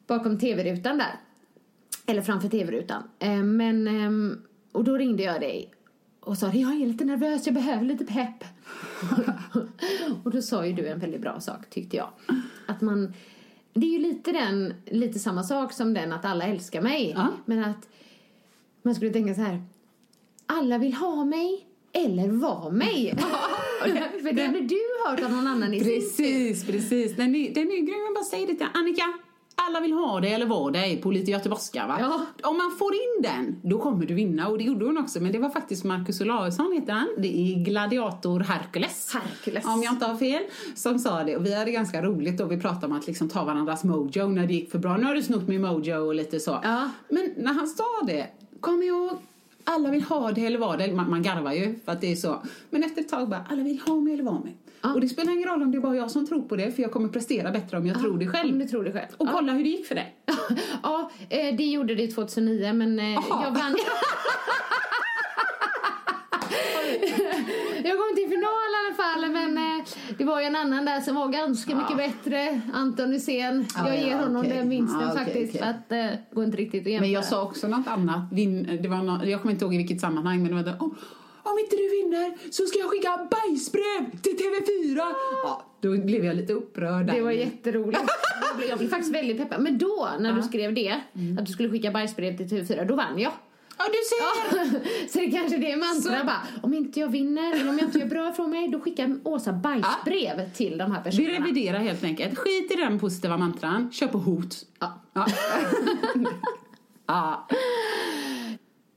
bakom 0.07 0.39
tv-rutan 0.39 0.99
där. 0.99 1.15
Eller 2.07 2.23
framför 2.23 2.49
tv-rutan. 2.49 3.03
Eh, 3.19 3.43
men, 3.43 3.89
ehm, 3.89 4.39
och 4.73 4.85
då 4.85 4.97
ringde 4.97 5.23
jag 5.23 5.41
dig 5.41 5.71
och 6.21 6.39
sa 6.39 6.47
jag 6.47 6.83
är 6.83 6.87
lite 6.87 7.05
nervös, 7.05 7.47
jag 7.47 7.55
behöver 7.55 7.85
lite 7.85 8.05
pepp. 8.05 8.45
och 10.25 10.31
då 10.31 10.43
sa 10.43 10.67
ju 10.67 10.73
du 10.73 10.89
en 10.89 10.99
väldigt 10.99 11.21
bra 11.21 11.41
sak 11.41 11.71
tyckte 11.71 11.97
jag. 11.97 12.09
Att 12.67 12.81
man, 12.81 13.13
det 13.73 13.87
är 13.87 13.91
ju 13.91 13.99
lite 13.99 14.33
den, 14.33 14.75
lite 14.87 15.19
samma 15.19 15.43
sak 15.43 15.73
som 15.73 15.95
den 15.95 16.13
att 16.13 16.25
alla 16.25 16.45
älskar 16.45 16.83
mig. 16.83 17.13
Ja. 17.17 17.29
Men 17.45 17.65
att 17.65 17.89
man 18.83 18.95
skulle 18.95 19.11
tänka 19.11 19.35
så 19.35 19.41
här, 19.41 19.63
alla 20.47 20.79
vill 20.79 20.95
ha 20.95 21.25
mig 21.25 21.67
eller 21.93 22.29
vara 22.29 22.71
mig. 22.71 23.15
För 24.23 24.33
det 24.33 24.47
hade 24.47 24.61
du 24.61 24.81
hört 25.07 25.23
av 25.23 25.33
någon 25.33 25.47
annan 25.47 25.75
i 25.75 25.81
sin 25.81 25.95
Precis, 25.95 26.67
precis. 26.67 27.17
Den 27.17 27.35
är, 27.35 27.55
den 27.55 27.71
är 27.71 27.77
grym. 27.77 28.05
Jag 28.07 28.15
bara 28.15 28.25
säger 28.25 28.47
det 28.47 28.55
till 28.55 28.67
Annika. 28.75 29.19
Alla 29.67 29.81
vill 29.81 29.93
ha 29.93 30.21
dig 30.21 30.33
eller 30.33 30.47
vara 30.47 30.71
dig 30.71 30.97
på 31.03 31.11
lite 31.11 31.31
göteborgska 31.31 31.87
va? 31.87 31.97
Ja. 32.01 32.27
Om 32.49 32.57
man 32.57 32.71
får 32.79 32.95
in 32.95 33.23
den, 33.23 33.61
då 33.63 33.79
kommer 33.79 34.07
du 34.07 34.15
vinna. 34.15 34.49
Och 34.49 34.59
det 34.59 34.65
gjorde 34.65 34.87
hon 34.87 34.99
också. 34.99 35.21
Men 35.21 35.33
det 35.33 35.39
var 35.39 35.51
faktiskt 35.51 35.85
Marcus 35.85 36.21
Olausson 36.21 36.73
heter 36.73 36.93
han. 36.93 37.09
Det 37.19 37.29
är 37.29 37.65
gladiator 37.65 38.41
Hercules. 38.41 39.15
Hercules. 39.15 39.67
Om 39.67 39.83
jag 39.83 39.93
inte 39.93 40.07
har 40.07 40.17
fel. 40.17 40.43
Som 40.75 40.99
sa 40.99 41.25
det. 41.25 41.37
Och 41.37 41.47
vi 41.47 41.55
hade 41.55 41.71
ganska 41.71 42.03
roligt 42.03 42.39
då. 42.39 42.45
Vi 42.45 42.61
pratade 42.61 42.87
om 42.87 42.93
att 42.93 43.07
liksom 43.07 43.29
ta 43.29 43.45
varandras 43.45 43.85
mojo 43.85 44.29
när 44.29 44.47
det 44.47 44.55
gick 44.55 44.71
för 44.71 44.79
bra. 44.79 44.97
Nu 44.97 45.05
har 45.05 45.15
du 45.15 45.23
snott 45.23 45.49
min 45.49 45.61
mojo 45.61 45.97
och 45.97 46.15
lite 46.15 46.41
så. 46.41 46.61
Ja. 46.63 46.91
Men 47.09 47.35
när 47.37 47.53
han 47.53 47.67
sa 47.69 47.85
det, 48.07 48.27
kom 48.61 48.83
ihåg 48.83 49.19
alla 49.65 49.91
vill 49.91 50.03
ha 50.03 50.33
det 50.33 50.47
eller 50.47 50.59
vara 50.59 50.77
det. 50.77 50.93
Man, 50.93 51.11
man 51.11 51.23
garvar 51.23 51.53
ju 51.53 51.75
för 51.85 51.93
att 51.93 52.01
det 52.01 52.13
är 52.13 52.17
så. 52.17 52.43
Men 52.71 52.85
efter 52.85 53.01
ett 53.01 53.09
tag 53.09 53.29
bara, 53.29 53.45
alla 53.49 53.63
vill 53.63 53.81
ha 53.81 53.95
mig 53.95 54.13
eller 54.13 54.25
vara 54.25 54.41
mig. 54.41 54.57
Ja. 54.83 54.95
Och 54.95 55.01
det 55.01 55.09
spelar 55.09 55.33
ingen 55.33 55.49
roll 55.49 55.63
om 55.63 55.71
det 55.73 55.79
är 55.79 55.81
bara 55.83 55.97
jag 55.97 56.11
som 56.11 56.27
tror 56.27 56.43
på 56.43 56.57
det 56.57 56.73
för 56.73 56.83
jag 56.83 56.93
kommer 56.93 57.09
prestera 57.09 57.51
bättre 57.51 57.79
om 57.79 57.87
jag 57.87 58.01
tror 58.01 58.19
det 58.19 58.27
själv. 58.27 58.53
Om 58.53 58.59
du 58.59 58.65
tror 58.69 58.85
det 58.85 58.93
själv. 58.93 59.07
Och 59.17 59.27
Ja. 59.27 59.33
kolla 59.35 59.53
hur 59.53 59.63
det 59.65 59.71
gick 59.71 59.87
för 59.87 59.95
dig. 59.95 60.17
ja, 60.83 61.11
eh, 61.31 61.57
det 61.57 61.65
gjorde 61.65 61.95
det 61.95 62.07
2009 62.09 62.73
men 62.73 62.99
eh, 62.99 63.19
Aha. 63.19 63.45
jag 63.45 63.51
vann. 63.51 63.77
jag 67.85 67.97
kom 67.99 68.17
till 68.17 68.29
final 68.29 68.43
i 68.73 68.77
alla 68.87 68.95
fall 68.97 69.31
men 69.33 69.59
eh, 69.59 69.85
det 70.19 70.25
var 70.25 70.41
ju 70.41 70.47
en 70.47 70.57
annan 70.57 70.85
där 70.85 71.01
som 71.01 71.15
var 71.15 71.29
ganska 71.29 71.77
mycket 71.77 71.97
bättre. 71.97 72.61
Anton 72.75 73.13
Hysén. 73.13 73.67
Ja, 73.77 73.89
jag 73.89 73.99
ger 73.99 74.11
ja, 74.11 74.17
honom 74.19 74.37
okej. 74.37 74.57
den 74.57 74.69
vinsten 74.71 75.13
faktiskt 75.17 75.55
okej. 75.55 75.59
för 75.63 75.71
att 75.71 75.89
det 75.89 76.19
går 76.33 76.45
inte 76.45 76.57
riktigt 76.57 76.81
att 76.81 76.87
jämföra. 76.93 77.01
Men 77.07 77.11
jag 77.13 77.25
sa 77.25 77.43
också 77.43 77.69
något 77.69 77.87
annat. 77.87 78.33
Vin, 78.33 78.79
det 78.83 78.89
var 78.89 79.03
nå 79.03 79.25
jag 79.25 79.43
kommer 79.43 79.53
inte 79.53 79.65
ihåg 79.65 79.75
i 79.75 79.79
vilket 79.79 80.01
sammanhang 80.01 80.39
men 80.43 80.49
det 80.49 80.55
var 80.55 80.63
det, 80.63 80.77
"Om- 80.79 80.97
om 81.43 81.59
inte 81.59 81.77
du 81.77 81.89
vinner 81.89 82.53
så 82.53 82.67
ska 82.67 82.79
jag 82.79 82.91
skicka 82.91 83.29
bajsbrev 83.31 84.21
till 84.23 84.37
TV4. 84.37 84.97
Ja, 85.45 85.65
då 85.81 85.91
blev 85.97 86.25
jag 86.25 86.37
lite 86.37 86.53
upprörd. 86.53 87.07
Det 87.07 87.21
var 87.21 87.31
jätteroligt. 87.31 88.01
Jag 88.69 88.79
blev, 88.79 88.91
faktiskt 88.91 89.15
väldigt 89.15 89.39
peppad. 89.39 89.61
Men 89.63 89.79
då, 89.79 90.09
när 90.21 90.33
du 90.33 90.43
skrev 90.43 90.75
det, 90.75 91.01
Mm. 91.15 91.39
att 91.39 91.47
du 91.47 91.53
skulle 91.53 91.69
skicka 91.71 91.91
bajsbrev 91.91 92.37
till 92.37 92.47
TV4, 92.47 92.85
då 92.89 92.95
vann 92.97 93.19
jag. 93.19 93.33
Ja, 93.79 93.85
du 93.85 93.99
ser! 94.09 94.59
Ja, 94.59 94.81
så 95.09 95.19
det 95.19 95.31
kanske 95.31 95.57
är 95.73 95.77
mantra 95.77 96.19
Så- 96.21 96.27
bara, 96.27 96.43
om 96.63 96.75
inte 96.75 97.01
jag 97.01 97.09
vinner 97.09 97.53
eller 97.55 97.69
om 97.71 97.79
jag 97.79 97.89
inte 97.89 97.99
gör 97.99 98.07
bra 98.07 98.31
ifrån 98.31 98.51
mig, 98.51 98.69
då 98.69 98.81
skickar 98.81 99.17
Åsa 99.25 99.53
bajsbrev 99.53 100.53
till 100.55 100.79
de 100.79 100.93
här 100.93 101.03
Vi 101.05 101.11
personerna. 101.11 101.39
reviderar 101.47 101.79
helt 101.79 102.05
enkelt. 102.05 102.39
Skit 102.39 102.73
i 102.73 102.75
den 102.75 102.99
positiva 102.99 103.37
mantran. 103.37 103.91
Kör 103.93 104.07
på 104.07 104.19
hot. 104.19 104.57
Ja. 104.79 105.01
Ja. 105.13 105.27
ja. 107.07 107.49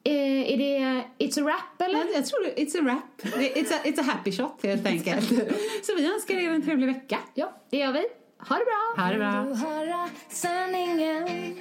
Eh, 0.03 0.53
är 0.53 0.57
det 0.57 1.03
It's 1.25 1.43
a 1.43 1.47
Rap 1.47 1.81
eller? 1.81 1.99
Jag, 1.99 2.07
jag 2.15 2.25
tror 2.25 2.43
det. 2.43 2.55
It's 2.55 2.77
a 2.77 2.81
rap. 2.81 3.33
It's 3.41 3.73
a, 3.73 3.79
it's 3.83 3.99
a 3.99 4.03
happy 4.03 4.31
shot 4.31 4.59
helt 4.63 4.85
enkelt. 4.85 5.29
Så 5.83 5.95
vi 5.95 6.13
önskar 6.13 6.35
er 6.35 6.49
en 6.49 6.61
trevlig 6.61 6.87
vecka. 6.87 7.17
Ja, 7.33 7.61
det 7.69 7.77
gör 7.77 7.91
vi. 7.93 8.05
Ha 8.47 8.55
det 8.55 8.65
bra! 8.65 9.03
Ha 9.03 9.11
det 9.11 9.17
bra. 9.17 9.43
du 9.43 9.55
höra 9.55 10.09
sanningen? 10.29 11.55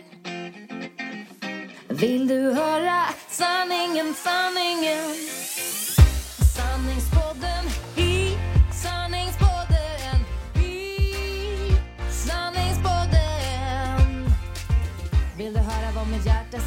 Vill 1.88 2.28
du 2.28 2.52
höra 2.52 3.02
sanningen, 3.28 4.14
sanningen? 4.14 5.14
Sanningspodden 6.56 7.29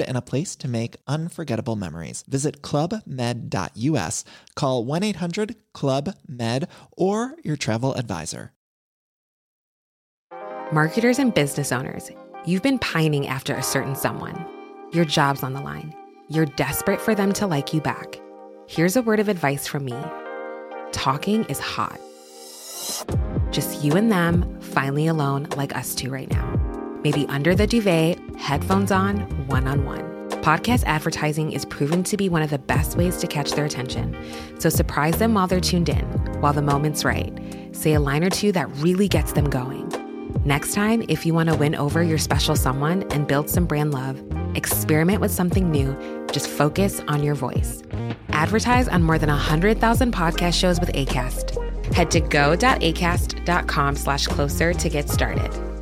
and 0.00 0.16
a 0.16 0.22
place 0.22 0.56
to 0.56 0.68
make 0.68 0.96
unforgettable 1.06 1.76
memories. 1.76 2.24
Visit 2.28 2.62
clubmed.us, 2.62 4.24
call 4.54 4.84
1 4.84 5.02
800 5.02 5.56
Club 5.72 6.14
Med, 6.26 6.68
or 6.96 7.34
your 7.44 7.56
travel 7.56 7.94
advisor. 7.94 8.52
Marketers 10.72 11.20
and 11.20 11.32
business 11.32 11.70
owners, 11.70 12.10
you've 12.44 12.62
been 12.62 12.80
pining 12.80 13.28
after 13.28 13.54
a 13.54 13.62
certain 13.62 13.94
someone. 13.94 14.44
Your 14.92 15.04
job's 15.04 15.44
on 15.44 15.52
the 15.52 15.60
line. 15.60 15.94
You're 16.28 16.46
desperate 16.46 17.00
for 17.00 17.14
them 17.14 17.32
to 17.34 17.46
like 17.46 17.72
you 17.72 17.80
back. 17.80 18.20
Here's 18.66 18.96
a 18.96 19.02
word 19.02 19.20
of 19.20 19.28
advice 19.28 19.68
from 19.68 19.84
me 19.84 19.94
talking 20.90 21.44
is 21.44 21.60
hot. 21.60 22.00
Just 23.52 23.84
you 23.84 23.92
and 23.92 24.10
them, 24.10 24.60
finally 24.60 25.06
alone, 25.06 25.46
like 25.56 25.76
us 25.76 25.94
two 25.94 26.10
right 26.10 26.30
now. 26.30 26.65
Maybe 27.06 27.24
under 27.28 27.54
the 27.54 27.68
duvet, 27.68 28.18
headphones 28.36 28.90
on, 28.90 29.20
one 29.46 29.68
on 29.68 29.84
one. 29.84 30.00
Podcast 30.42 30.82
advertising 30.86 31.52
is 31.52 31.64
proven 31.64 32.02
to 32.02 32.16
be 32.16 32.28
one 32.28 32.42
of 32.42 32.50
the 32.50 32.58
best 32.58 32.96
ways 32.96 33.18
to 33.18 33.28
catch 33.28 33.52
their 33.52 33.64
attention. 33.64 34.16
So 34.58 34.68
surprise 34.68 35.16
them 35.16 35.32
while 35.32 35.46
they're 35.46 35.60
tuned 35.60 35.88
in, 35.88 36.04
while 36.40 36.52
the 36.52 36.62
moment's 36.62 37.04
right. 37.04 37.32
Say 37.70 37.92
a 37.92 38.00
line 38.00 38.24
or 38.24 38.30
two 38.30 38.50
that 38.50 38.68
really 38.78 39.06
gets 39.06 39.34
them 39.34 39.48
going. 39.48 39.88
Next 40.44 40.74
time, 40.74 41.04
if 41.08 41.24
you 41.24 41.32
want 41.32 41.48
to 41.48 41.54
win 41.54 41.76
over 41.76 42.02
your 42.02 42.18
special 42.18 42.56
someone 42.56 43.04
and 43.12 43.28
build 43.28 43.48
some 43.48 43.66
brand 43.66 43.94
love, 43.94 44.20
experiment 44.56 45.20
with 45.20 45.30
something 45.30 45.70
new. 45.70 45.96
Just 46.32 46.48
focus 46.48 47.00
on 47.06 47.22
your 47.22 47.36
voice. 47.36 47.84
Advertise 48.30 48.88
on 48.88 49.04
more 49.04 49.16
than 49.16 49.28
100,000 49.28 50.12
podcast 50.12 50.54
shows 50.54 50.80
with 50.80 50.92
ACAST. 50.94 51.94
Head 51.94 52.10
to 52.10 52.18
go.acast.com 52.18 53.94
slash 53.94 54.26
closer 54.26 54.74
to 54.74 54.88
get 54.88 55.08
started. 55.08 55.75